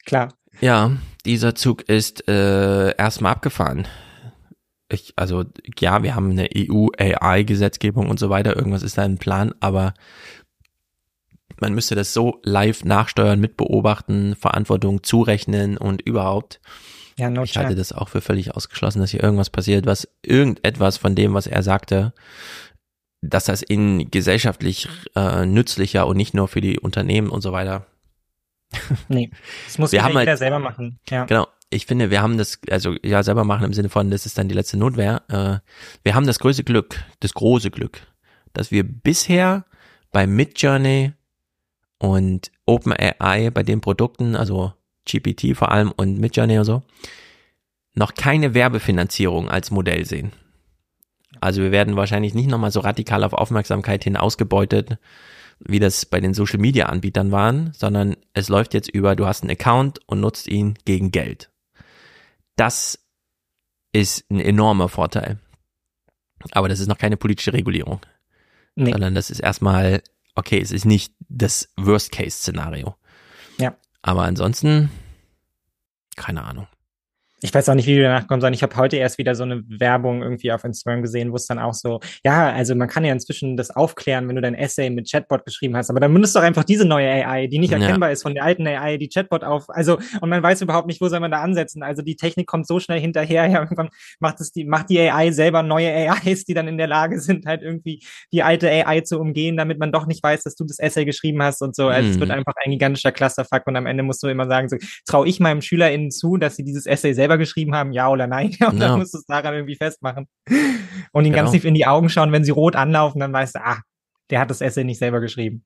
Klar. 0.06 0.34
Ja, 0.60 0.92
dieser 1.26 1.56
Zug 1.56 1.90
ist 1.90 2.27
äh, 2.27 2.95
erstmal 2.95 3.32
abgefahren. 3.32 3.88
Ich, 4.90 5.14
also 5.16 5.45
ja, 5.80 6.03
wir 6.03 6.16
haben 6.16 6.32
eine 6.32 6.50
EU-AI-Gesetzgebung 6.56 8.10
und 8.10 8.19
so 8.19 8.30
weiter, 8.30 8.56
irgendwas 8.56 8.84
ist 8.84 8.98
da 8.98 9.06
im 9.06 9.18
Plan, 9.18 9.53
aber 9.61 9.93
man 11.61 11.73
müsste 11.73 11.95
das 11.95 12.14
so 12.14 12.40
live 12.43 12.83
nachsteuern, 12.83 13.40
mitbeobachten, 13.40 14.35
Verantwortung 14.35 15.03
zurechnen 15.03 15.77
und 15.77 16.01
überhaupt. 16.01 16.59
Ja, 17.17 17.30
no 17.30 17.43
ich 17.43 17.57
halte 17.57 17.75
das 17.75 17.93
auch 17.93 18.09
für 18.09 18.22
völlig 18.22 18.56
ausgeschlossen, 18.56 18.99
dass 18.99 19.11
hier 19.11 19.23
irgendwas 19.23 19.49
passiert, 19.49 19.85
was 19.85 20.07
irgendetwas 20.23 20.98
von 20.98 21.15
dem, 21.15 21.33
was 21.33 21.48
er 21.48 21.61
sagte, 21.61 22.14
dass 23.22 23.45
das 23.45 23.61
in 23.61 24.09
gesellschaftlich 24.09 24.88
äh, 25.15 25.45
nützlicher 25.45 26.07
und 26.07 26.17
nicht 26.17 26.33
nur 26.33 26.48
für 26.48 26.61
die 26.61 26.80
Unternehmen 26.80 27.30
und 27.30 27.41
so 27.41 27.51
weiter. 27.51 27.85
Nee, 29.09 29.30
das 29.65 29.77
muss 29.77 29.91
wir 29.91 30.01
jeder 30.01 30.14
halt, 30.14 30.38
selber 30.38 30.59
machen. 30.59 30.99
Ja. 31.09 31.25
Genau. 31.25 31.48
Ich 31.69 31.85
finde, 31.85 32.09
wir 32.09 32.22
haben 32.22 32.38
das, 32.38 32.59
also 32.69 32.95
ja, 33.03 33.23
selber 33.23 33.43
machen 33.43 33.65
im 33.65 33.73
Sinne 33.73 33.90
von, 33.90 34.11
das 34.11 34.25
ist 34.25 34.38
dann 34.38 34.49
die 34.49 34.56
letzte 34.56 34.77
Notwehr. 34.77 35.22
Äh, 35.30 35.59
wir 36.03 36.15
haben 36.15 36.25
das 36.25 36.40
größte 36.40 36.64
Glück, 36.64 37.01
das 37.19 37.33
große 37.33 37.72
Glück, 37.72 38.01
dass 38.53 38.72
wir 38.72 38.83
bisher 38.83 39.65
bei 40.11 40.27
Midjourney 40.27 41.14
und 42.01 42.51
OpenAI 42.65 43.51
bei 43.51 43.61
den 43.61 43.80
Produkten, 43.80 44.35
also 44.35 44.73
GPT 45.05 45.55
vor 45.55 45.71
allem 45.71 45.91
und 45.91 46.19
Midjourney 46.19 46.57
und 46.57 46.65
so, 46.65 46.81
noch 47.93 48.15
keine 48.15 48.55
Werbefinanzierung 48.55 49.49
als 49.49 49.69
Modell 49.69 50.03
sehen. 50.05 50.31
Also 51.41 51.61
wir 51.61 51.71
werden 51.71 51.95
wahrscheinlich 51.95 52.33
nicht 52.33 52.49
nochmal 52.49 52.71
so 52.71 52.80
radikal 52.80 53.23
auf 53.23 53.33
Aufmerksamkeit 53.33 54.03
hin 54.03 54.17
ausgebeutet, 54.17 54.97
wie 55.59 55.77
das 55.77 56.07
bei 56.07 56.19
den 56.19 56.33
Social 56.33 56.59
Media 56.59 56.88
Anbietern 56.88 57.31
waren, 57.31 57.71
sondern 57.73 58.15
es 58.33 58.49
läuft 58.49 58.73
jetzt 58.73 58.89
über, 58.89 59.15
du 59.15 59.27
hast 59.27 59.43
einen 59.43 59.51
Account 59.51 59.99
und 60.07 60.21
nutzt 60.21 60.47
ihn 60.47 60.80
gegen 60.85 61.11
Geld. 61.11 61.51
Das 62.55 62.97
ist 63.93 64.25
ein 64.31 64.39
enormer 64.39 64.89
Vorteil. 64.89 65.38
Aber 66.49 66.67
das 66.67 66.80
ist 66.80 66.88
noch 66.88 66.97
keine 66.97 67.17
politische 67.17 67.53
Regulierung. 67.53 68.01
Nee. 68.75 68.91
Sondern 68.91 69.13
das 69.13 69.30
ist 69.30 69.39
erstmal 69.41 70.01
okay, 70.35 70.60
es 70.60 70.72
ist 70.72 70.85
nicht 70.85 71.14
das 71.30 71.69
Worst-Case-Szenario. 71.77 72.95
Ja. 73.58 73.76
Aber 74.01 74.24
ansonsten, 74.24 74.92
keine 76.16 76.43
Ahnung 76.43 76.68
ich 77.41 77.53
weiß 77.53 77.67
auch 77.69 77.73
nicht, 77.73 77.87
wie 77.87 77.97
wir 77.97 78.03
danach 78.03 78.27
kommen 78.27 78.39
sollen. 78.39 78.53
Ich 78.53 78.61
habe 78.61 78.75
heute 78.75 78.97
erst 78.97 79.17
wieder 79.17 79.33
so 79.33 79.43
eine 79.43 79.63
Werbung 79.67 80.21
irgendwie 80.21 80.51
auf 80.51 80.63
Instagram 80.63 81.01
gesehen, 81.01 81.31
wo 81.31 81.35
es 81.35 81.47
dann 81.47 81.57
auch 81.57 81.73
so, 81.73 81.99
ja, 82.23 82.51
also 82.51 82.75
man 82.75 82.87
kann 82.87 83.03
ja 83.03 83.11
inzwischen 83.11 83.57
das 83.57 83.71
aufklären, 83.71 84.27
wenn 84.27 84.35
du 84.35 84.41
dein 84.41 84.53
Essay 84.53 84.89
mit 84.89 85.09
Chatbot 85.09 85.43
geschrieben 85.45 85.75
hast, 85.75 85.89
aber 85.89 85.99
dann 85.99 86.13
benutzt 86.13 86.35
doch 86.35 86.41
einfach 86.41 86.63
diese 86.63 86.85
neue 86.85 87.09
AI, 87.09 87.47
die 87.47 87.57
nicht 87.57 87.73
erkennbar 87.73 88.09
ja. 88.09 88.13
ist 88.13 88.21
von 88.21 88.35
der 88.35 88.43
alten 88.43 88.67
AI, 88.67 88.97
die 88.97 89.09
Chatbot 89.09 89.43
auf, 89.43 89.69
also 89.69 89.97
und 90.21 90.29
man 90.29 90.43
weiß 90.43 90.61
überhaupt 90.61 90.87
nicht, 90.87 91.01
wo 91.01 91.07
soll 91.09 91.19
man 91.19 91.31
da 91.31 91.41
ansetzen. 91.41 91.81
Also 91.81 92.03
die 92.03 92.15
Technik 92.15 92.45
kommt 92.47 92.67
so 92.67 92.79
schnell 92.79 92.99
hinterher, 92.99 93.45
ja, 93.47 93.59
irgendwann 93.59 93.89
macht 94.19 94.39
es 94.39 94.51
die, 94.51 94.65
macht 94.65 94.89
die 94.89 94.99
AI 94.99 95.31
selber 95.31 95.63
neue 95.63 95.91
AIs, 95.91 96.45
die 96.45 96.53
dann 96.53 96.67
in 96.67 96.77
der 96.77 96.87
Lage 96.87 97.19
sind, 97.19 97.45
halt 97.47 97.63
irgendwie 97.63 98.03
die 98.31 98.43
alte 98.43 98.69
AI 98.69 99.01
zu 99.01 99.19
umgehen, 99.19 99.57
damit 99.57 99.79
man 99.79 99.91
doch 99.91 100.05
nicht 100.05 100.21
weiß, 100.21 100.43
dass 100.43 100.55
du 100.55 100.63
das 100.63 100.77
Essay 100.77 101.05
geschrieben 101.05 101.41
hast 101.41 101.61
und 101.61 101.75
so. 101.75 101.87
Also 101.87 102.07
mhm. 102.07 102.13
es 102.13 102.19
wird 102.19 102.29
mhm. 102.29 102.35
einfach 102.35 102.53
ein 102.63 102.71
gigantischer 102.71 103.11
Clusterfuck 103.11 103.65
und 103.65 103.75
am 103.75 103.87
Ende 103.87 104.03
musst 104.03 104.21
du 104.21 104.27
immer 104.27 104.47
sagen, 104.47 104.69
so, 104.69 104.77
traue 105.05 105.27
ich 105.27 105.39
meinem 105.39 105.61
SchülerInnen 105.61 106.11
zu, 106.11 106.37
dass 106.37 106.55
sie 106.55 106.63
dieses 106.63 106.85
Essay 106.85 107.13
selber 107.13 107.31
selber 107.32 107.38
geschrieben 107.38 107.76
haben, 107.76 107.92
ja 107.92 108.10
oder 108.10 108.27
nein. 108.27 108.48
Und 108.60 108.80
ja. 108.80 108.88
dann 108.88 109.00
musst 109.00 109.14
du 109.14 109.19
es 109.19 109.26
daran 109.26 109.53
irgendwie 109.53 109.76
festmachen. 109.76 110.27
Und 111.11 111.26
ihn 111.26 111.32
genau. 111.32 111.43
ganz 111.43 111.51
tief 111.51 111.66
in 111.66 111.74
die 111.74 111.85
Augen 111.85 112.10
schauen, 112.10 112.32
wenn 112.32 112.43
sie 112.43 112.51
rot 112.51 112.76
anlaufen, 112.76 113.19
dann 113.19 113.34
weißt 113.34 113.56
du, 113.56 113.60
ah, 113.64 113.80
der 114.30 114.40
hat 114.40 114.50
das 114.50 114.61
Essay 114.61 114.84
nicht 114.84 115.00
selber 115.00 115.19
geschrieben. 115.19 115.64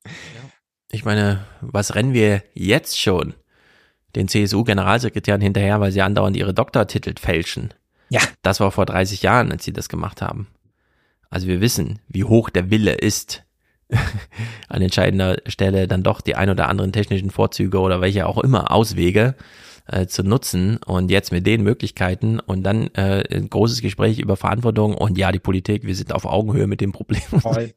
Ich 0.92 1.06
meine, 1.06 1.46
was 1.62 1.96
rennen 1.96 2.14
wir 2.14 2.44
jetzt 2.54 3.00
schon 3.00 3.34
den 4.16 4.28
CSU-Generalsekretären 4.28 5.42
hinterher, 5.42 5.80
weil 5.82 5.92
sie 5.92 6.02
andauernd 6.02 6.38
ihre 6.38 6.54
Doktortitel 6.54 7.14
fälschen? 7.20 7.74
Ja. 8.10 8.22
Das 8.44 8.60
war 8.60 8.72
vor 8.72 8.86
30 8.86 9.24
Jahren, 9.24 9.52
als 9.52 9.66
sie 9.66 9.74
das 9.74 9.90
gemacht 9.90 10.22
haben. 10.22 10.48
Also 11.30 11.48
wir 11.48 11.60
wissen, 11.60 12.00
wie 12.08 12.24
hoch 12.24 12.50
der 12.50 12.70
Wille 12.70 12.94
ist, 12.94 13.44
an 14.70 14.82
entscheidender 14.82 15.38
Stelle 15.46 15.88
dann 15.88 16.02
doch 16.02 16.22
die 16.22 16.36
ein 16.36 16.50
oder 16.50 16.70
anderen 16.70 16.92
technischen 16.92 17.30
Vorzüge 17.30 17.80
oder 17.80 18.02
welche 18.02 18.26
auch 18.26 18.38
immer 18.38 18.72
Auswege 18.72 19.36
äh, 19.88 20.08
zu 20.08 20.24
nutzen 20.24 20.78
und 20.86 21.12
jetzt 21.12 21.32
mit 21.32 21.46
den 21.46 21.64
Möglichkeiten 21.64 22.40
und 22.40 22.64
dann 22.64 22.88
äh, 22.96 23.24
ein 23.32 23.50
großes 23.50 23.82
Gespräch 23.82 24.20
über 24.20 24.36
Verantwortung 24.36 24.96
und 24.96 25.18
ja, 25.18 25.32
die 25.32 25.40
Politik, 25.40 25.84
wir 25.86 25.96
sind 25.96 26.14
auf 26.14 26.26
Augenhöhe 26.26 26.68
mit 26.68 26.82
dem 26.82 26.92
Problem. 26.92 27.22
Voll. 27.22 27.74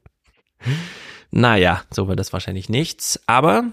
naja, 1.30 1.82
so 1.90 2.08
wird 2.08 2.18
das 2.18 2.32
wahrscheinlich 2.32 2.68
nichts, 2.68 3.20
aber 3.26 3.64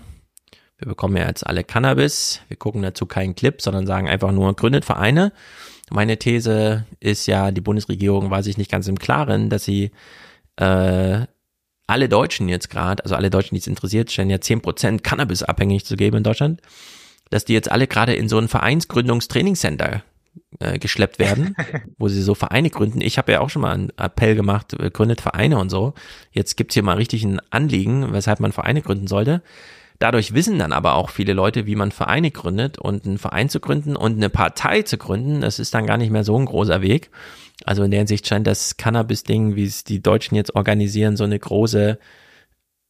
wir 0.77 0.87
bekommen 0.87 1.15
ja 1.15 1.27
jetzt 1.27 1.47
alle 1.47 1.63
Cannabis, 1.63 2.41
wir 2.49 2.57
gucken 2.57 2.81
dazu 2.81 3.05
keinen 3.05 3.35
Clip, 3.35 3.61
sondern 3.61 3.87
sagen 3.87 4.09
einfach 4.09 4.31
nur, 4.31 4.53
gründet 4.55 4.83
Vereine. 4.83 5.31
Meine 5.89 6.17
These 6.17 6.85
ist 6.99 7.27
ja, 7.27 7.51
die 7.51 7.61
Bundesregierung 7.61 8.31
war 8.31 8.43
sich 8.43 8.57
nicht 8.57 8.71
ganz 8.71 8.87
im 8.87 8.99
Klaren, 8.99 9.49
dass 9.49 9.63
sie 9.63 9.91
äh, 10.57 11.21
alle 11.87 12.09
Deutschen 12.09 12.49
jetzt 12.49 12.69
gerade, 12.69 13.03
also 13.03 13.15
alle 13.15 13.29
Deutschen, 13.29 13.55
die 13.55 13.59
es 13.59 13.67
interessiert, 13.67 14.11
stellen 14.11 14.29
ja 14.29 14.41
zehn 14.41 14.61
Prozent 14.61 15.03
Cannabis 15.03 15.43
abhängig 15.43 15.85
zu 15.85 15.95
geben 15.95 16.17
in 16.17 16.23
Deutschland 16.23 16.61
dass 17.35 17.43
die 17.43 17.51
jetzt 17.51 17.69
alle 17.69 17.85
gerade 17.85 18.15
in 18.15 18.29
so 18.29 18.37
ein 18.37 18.47
Vereinsgründungstrainingscenter 18.47 20.03
äh, 20.59 20.79
geschleppt 20.79 21.19
werden, 21.19 21.53
wo 21.97 22.07
sie 22.07 22.21
so 22.21 22.33
Vereine 22.33 22.69
gründen. 22.69 23.01
Ich 23.01 23.17
habe 23.17 23.33
ja 23.33 23.41
auch 23.41 23.49
schon 23.49 23.61
mal 23.61 23.73
einen 23.73 23.89
Appell 23.97 24.35
gemacht, 24.35 24.73
äh, 24.79 24.89
gründet 24.89 25.19
Vereine 25.19 25.59
und 25.59 25.69
so. 25.69 25.95
Jetzt 26.31 26.55
gibt's 26.55 26.75
hier 26.75 26.83
mal 26.83 26.95
richtig 26.95 27.25
ein 27.25 27.41
Anliegen, 27.49 28.13
weshalb 28.13 28.39
man 28.39 28.53
Vereine 28.53 28.81
gründen 28.81 29.07
sollte. 29.07 29.43
Dadurch 29.99 30.33
wissen 30.33 30.57
dann 30.59 30.71
aber 30.71 30.95
auch 30.95 31.09
viele 31.09 31.33
Leute, 31.33 31.65
wie 31.65 31.75
man 31.75 31.91
Vereine 31.91 32.31
gründet 32.31 32.77
und 32.77 33.05
einen 33.05 33.17
Verein 33.17 33.49
zu 33.49 33.59
gründen 33.59 33.97
und 33.97 34.15
eine 34.15 34.29
Partei 34.29 34.83
zu 34.83 34.97
gründen, 34.97 35.41
das 35.41 35.59
ist 35.59 35.73
dann 35.73 35.87
gar 35.87 35.97
nicht 35.97 36.11
mehr 36.11 36.23
so 36.23 36.39
ein 36.39 36.45
großer 36.45 36.81
Weg. 36.81 37.11
Also 37.65 37.83
in 37.83 37.91
der 37.91 37.99
Hinsicht 37.99 38.25
scheint 38.25 38.47
das 38.47 38.77
Cannabis-Ding, 38.77 39.57
wie 39.57 39.65
es 39.65 39.83
die 39.83 40.01
Deutschen 40.01 40.35
jetzt 40.35 40.55
organisieren, 40.55 41.17
so 41.17 41.25
eine 41.25 41.37
große 41.37 41.99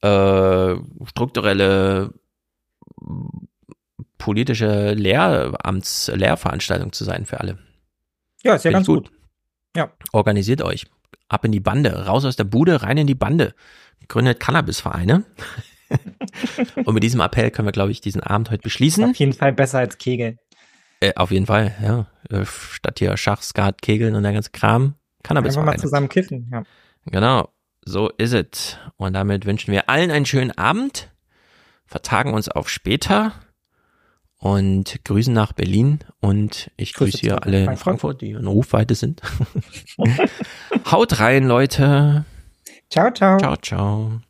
äh, 0.02 0.76
strukturelle 1.10 2.14
politische 4.18 4.94
Lehramts, 4.94 6.12
Lehrveranstaltung 6.14 6.94
zu 6.94 7.04
sein 7.04 7.26
für 7.26 7.40
alle. 7.40 7.58
Ja, 8.44 8.56
ist 8.56 8.66
ja 8.66 8.72
ganz 8.72 8.88
gut. 8.88 9.10
gut. 9.10 9.20
Ja. 9.76 9.92
Organisiert 10.14 10.62
euch. 10.62 10.86
Ab 11.28 11.44
in 11.46 11.52
die 11.52 11.60
Bande. 11.60 12.06
Raus 12.06 12.26
aus 12.26 12.36
der 12.36 12.44
Bude, 12.44 12.84
rein 12.84 12.98
in 12.98 13.08
die 13.08 13.16
Bande. 13.16 13.54
Gründet 14.08 14.40
Cannabisvereine. 14.40 15.24
Und 16.86 16.94
mit 16.94 17.04
diesem 17.04 17.20
Appell 17.20 17.52
können 17.52 17.68
wir, 17.68 17.72
glaube 17.72 17.92
ich, 17.92 18.02
diesen 18.02 18.22
Abend 18.22 18.52
heute 18.52 18.62
beschließen. 18.62 19.04
Auf 19.04 19.16
jeden 19.16 19.34
Fall 19.34 19.54
besser 19.54 19.80
als 19.80 19.98
Kegeln. 19.98 20.40
Äh, 21.00 21.14
auf 21.16 21.32
jeden 21.32 21.46
Fall, 21.46 21.76
ja. 21.82 22.08
Äh, 22.30 22.46
statt 22.46 23.00
hier 23.00 23.16
Schach, 23.18 23.42
Skat, 23.42 23.82
Kegeln 23.82 24.16
und 24.16 24.24
der 24.24 24.34
ganze 24.34 24.52
Kram. 24.52 24.96
Cannabisvereine. 25.24 25.72
Einfach 25.72 25.84
mal 25.84 25.88
zusammen 25.88 26.10
kiffen, 26.10 26.50
ja. 26.52 26.64
Genau. 27.08 27.50
So 27.84 28.10
ist 28.18 28.34
es. 28.34 28.78
Und 28.98 29.14
damit 29.14 29.46
wünschen 29.46 29.72
wir 29.72 29.90
allen 29.90 30.12
einen 30.12 30.26
schönen 30.26 30.52
Abend. 30.52 31.12
Vertagen 31.86 32.34
uns 32.34 32.50
auf 32.50 32.70
später 32.70 33.34
und 34.46 35.04
grüßen 35.04 35.34
nach 35.34 35.54
Berlin 35.54 36.02
und 36.20 36.70
ich 36.78 36.94
grüße 36.94 37.18
hier 37.18 37.42
alle 37.42 37.66
in 37.66 37.78
Frankfurt, 37.78 38.22
die 38.22 38.30
in 38.30 38.46
Rufweite 38.46 38.94
sind. 38.94 39.24
Haut 40.92 41.20
rein, 41.20 41.48
Leute. 41.48 42.26
Ciao, 42.92 43.10
ciao. 43.12 43.40
Ciao, 43.40 43.56
ciao. 43.56 44.22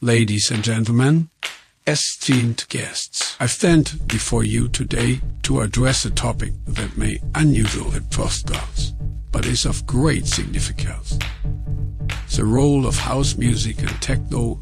Ladies 0.00 0.52
and 0.52 0.64
gentlemen, 0.64 1.30
esteemed 1.84 2.68
guests, 2.68 3.36
I 3.40 3.48
stand 3.48 4.06
before 4.06 4.44
you 4.44 4.68
today 4.68 5.22
to 5.42 5.62
address 5.62 6.06
a 6.06 6.10
topic 6.10 6.52
that 6.68 6.96
may 6.96 7.18
unusual 7.34 7.92
at 7.96 8.14
first 8.14 8.46
glance, 8.46 8.94
but 9.32 9.44
is 9.44 9.66
of 9.66 9.84
great 9.86 10.28
significance. 10.28 11.18
The 12.36 12.44
role 12.44 12.86
of 12.86 12.96
house 12.96 13.36
music 13.36 13.78
and 13.78 13.90
techno 14.02 14.60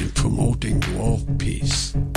in 0.00 0.10
promoting 0.14 0.80
world 0.96 1.38
peace. 1.38 1.94
In 1.94 2.10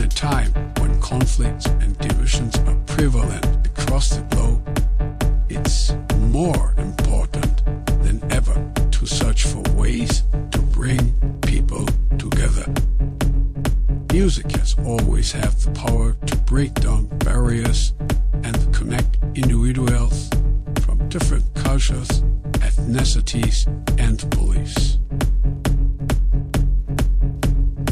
a 0.00 0.08
time 0.08 0.52
when 0.78 1.00
conflicts 1.00 1.66
and 1.66 1.98
divisions 1.98 2.56
are 2.60 2.76
prevalent 2.86 3.66
across 3.66 4.10
the 4.10 4.22
globe, 4.30 4.62
it's 5.48 5.92
more 6.18 6.73
had 15.32 15.52
the 15.52 15.70
power 15.72 16.12
to 16.26 16.36
break 16.38 16.74
down 16.74 17.06
barriers 17.18 17.94
and 18.42 18.74
connect 18.74 19.16
individuals 19.34 20.28
from 20.82 21.08
different 21.08 21.44
cultures, 21.54 22.08
ethnicities, 22.60 23.66
and 23.98 24.28
beliefs. 24.30 24.98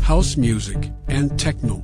House 0.03 0.37
music 0.37 0.91
and 1.09 1.39
techno, 1.39 1.83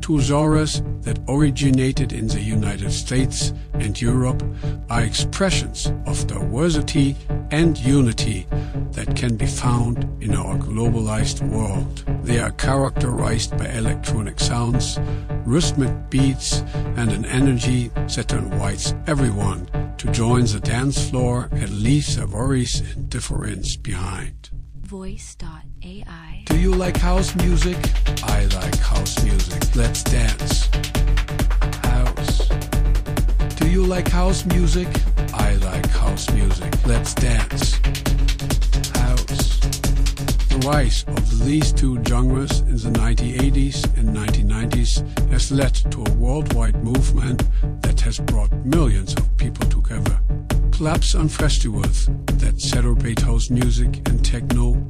two 0.00 0.20
genres 0.20 0.82
that 1.02 1.18
originated 1.28 2.12
in 2.12 2.26
the 2.26 2.40
United 2.40 2.90
States 2.90 3.52
and 3.74 4.00
Europe, 4.00 4.42
are 4.90 5.02
expressions 5.02 5.92
of 6.06 6.26
diversity 6.26 7.16
and 7.50 7.78
unity 7.78 8.46
that 8.92 9.16
can 9.16 9.36
be 9.36 9.46
found 9.46 10.04
in 10.22 10.34
our 10.34 10.56
globalized 10.56 11.40
world. 11.48 12.04
They 12.22 12.38
are 12.38 12.52
characterized 12.52 13.56
by 13.56 13.66
electronic 13.66 14.40
sounds, 14.40 14.98
rhythmic 15.44 16.10
beats, 16.10 16.60
and 16.96 17.10
an 17.12 17.24
energy 17.24 17.88
that 17.88 18.32
invites 18.32 18.94
everyone 19.06 19.66
to 19.98 20.10
join 20.12 20.44
the 20.44 20.60
dance 20.60 21.08
floor 21.08 21.48
and 21.52 21.70
leave 21.82 22.14
their 22.16 22.26
worries 22.26 22.80
and 22.94 23.08
difference 23.08 23.76
behind. 23.76 24.50
Voice.ai. 24.80 26.44
Do 26.46 26.58
you 26.58 26.74
like 26.74 26.96
house 26.96 27.34
music? 27.36 27.76
I 28.24 28.46
like 28.46 28.76
house 28.78 29.22
music. 29.22 29.76
Let's 29.76 30.02
dance. 30.02 30.68
Do 33.68 33.74
you 33.74 33.84
like 33.84 34.08
house 34.08 34.46
music? 34.46 34.88
I 35.34 35.52
like 35.56 35.86
house 35.90 36.30
music. 36.30 36.72
Let's 36.86 37.12
dance. 37.12 37.74
House. 38.96 39.58
The 40.48 40.62
rise 40.64 41.04
of 41.06 41.44
these 41.44 41.70
two 41.74 42.02
genres 42.02 42.60
in 42.60 42.78
the 42.78 42.98
1980s 42.98 43.84
and 43.98 44.16
1990s 44.16 45.30
has 45.30 45.52
led 45.52 45.74
to 45.92 46.02
a 46.02 46.10
worldwide 46.12 46.82
movement 46.82 47.42
that 47.82 48.00
has 48.00 48.18
brought 48.20 48.50
millions 48.64 49.12
of 49.16 49.36
people 49.36 49.66
together. 49.68 50.18
Clubs 50.72 51.14
and 51.14 51.30
festivals 51.30 52.08
that 52.38 52.58
celebrate 52.58 53.20
house 53.20 53.50
music 53.50 54.08
and 54.08 54.24
techno 54.24 54.82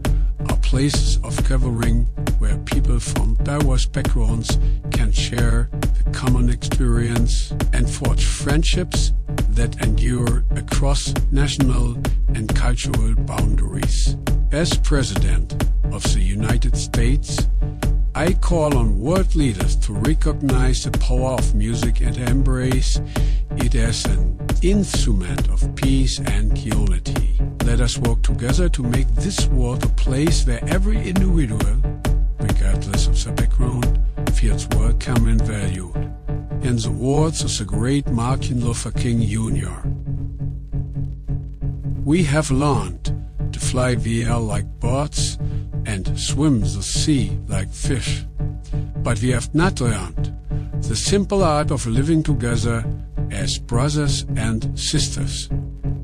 are 0.51 0.57
places 0.59 1.17
of 1.25 1.37
gathering 1.49 2.07
where 2.39 2.57
people 2.59 2.99
from 3.01 3.35
diverse 3.43 3.87
backgrounds 3.87 4.59
can 4.91 5.13
share 5.13 5.69
the 5.73 6.11
common 6.13 6.49
experience 6.51 7.53
and 7.73 7.89
forge 7.89 8.25
friendships 8.25 9.13
that 9.51 9.81
endure 9.83 10.45
across 10.57 11.13
national 11.31 11.95
and 12.35 12.55
cultural 12.55 13.15
boundaries. 13.15 14.17
As 14.53 14.77
President 14.79 15.53
of 15.93 16.03
the 16.15 16.21
United 16.21 16.77
States, 16.77 17.47
I 18.15 18.33
call 18.33 18.77
on 18.77 18.99
world 18.99 19.35
leaders 19.37 19.77
to 19.77 19.93
recognize 19.93 20.85
the 20.85 20.91
power 20.99 21.33
of 21.39 21.55
music 21.55 22.01
and 22.01 22.17
embrace 22.17 23.01
it 23.59 23.75
as 23.75 24.05
an 24.07 24.39
instrument 24.63 25.49
of 25.49 25.75
peace 25.77 26.19
and 26.19 26.57
unity. 26.59 27.41
Let 27.65 27.81
us 27.81 27.99
work 27.99 28.23
together 28.23 28.69
to 28.71 28.83
make 28.83 29.07
this 29.15 29.47
world 29.47 29.85
a 29.85 29.89
place 29.89 30.47
where 30.47 30.65
every 30.69 30.97
individual, 31.09 31.77
regardless 32.41 33.07
of 33.07 33.25
their 33.25 33.35
background, 33.35 34.01
feels 34.35 34.69
welcome 34.69 35.27
and 35.29 35.43
valued. 35.43 35.95
In 36.63 36.77
the 36.77 36.91
words 36.91 37.43
of 37.43 37.57
the 37.57 37.65
great 37.65 38.07
Martin 38.09 38.65
Luther 38.65 38.91
King 38.91 39.23
Jr., 39.23 39.89
we 42.05 42.23
have 42.25 42.51
learned 42.51 43.05
to 43.53 43.61
fly 43.61 43.95
the 43.95 44.25
air 44.25 44.39
like 44.39 44.67
birds 44.81 45.39
and 45.87 46.19
swim 46.19 46.61
the 46.61 46.83
sea 46.83 47.39
like 47.49 47.71
fish. 47.71 48.25
But 49.03 49.21
we 49.21 49.31
have 49.31 49.55
not 49.55 49.81
learned 49.81 50.35
the 50.83 50.97
simple 50.97 51.43
art 51.43 51.71
of 51.71 51.87
living 51.87 52.23
together 52.23 52.85
as 53.31 53.59
brothers 53.59 54.25
and 54.37 54.79
sisters. 54.79 55.49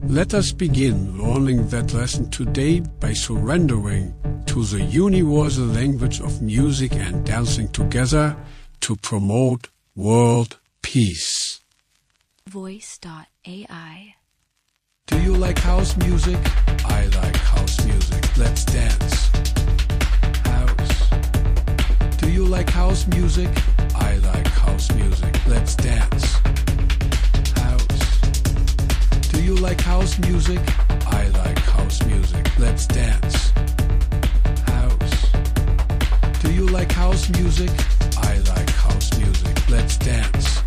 Let 0.06 0.34
us 0.34 0.52
begin 0.52 1.16
learning 1.20 1.68
that 1.68 1.94
lesson 1.94 2.30
today 2.30 2.80
by 2.80 3.12
surrendering 3.12 4.14
to 4.46 4.64
the 4.64 4.82
universal 4.82 5.66
language 5.66 6.20
of 6.20 6.42
music 6.42 6.92
and 6.94 7.24
dancing 7.24 7.68
together 7.68 8.36
to 8.80 8.96
promote 8.96 9.68
world 9.94 10.58
peace. 10.82 11.60
Voice.ai. 12.48 14.14
Do 15.06 15.20
you 15.20 15.36
like 15.36 15.58
house 15.58 15.96
music? 15.96 16.38
I 16.84 17.06
like 17.06 17.36
house 17.36 17.84
music. 17.84 18.36
Let's 18.38 18.64
dance. 18.64 19.28
House. 20.46 21.10
Do 22.18 22.30
you 22.30 22.46
like 22.46 22.70
house 22.70 23.06
music? 23.06 23.50
I 23.94 24.16
like 24.18 24.46
house 24.48 24.92
music. 24.94 25.46
Let's 25.46 25.74
dance. 25.76 26.24
House. 27.56 28.20
Do 29.30 29.42
you 29.42 29.56
like 29.56 29.80
house 29.80 30.18
music? 30.20 30.60
I 31.06 31.28
like 31.28 31.58
house 31.58 32.04
music. 32.06 32.58
Let's 32.58 32.86
dance 32.86 33.52
you 36.64 36.70
like 36.70 36.92
house 36.92 37.28
music? 37.30 37.70
I 38.18 38.38
like 38.38 38.70
house 38.70 39.16
music. 39.18 39.68
Let's 39.68 39.96
dance. 39.96 40.63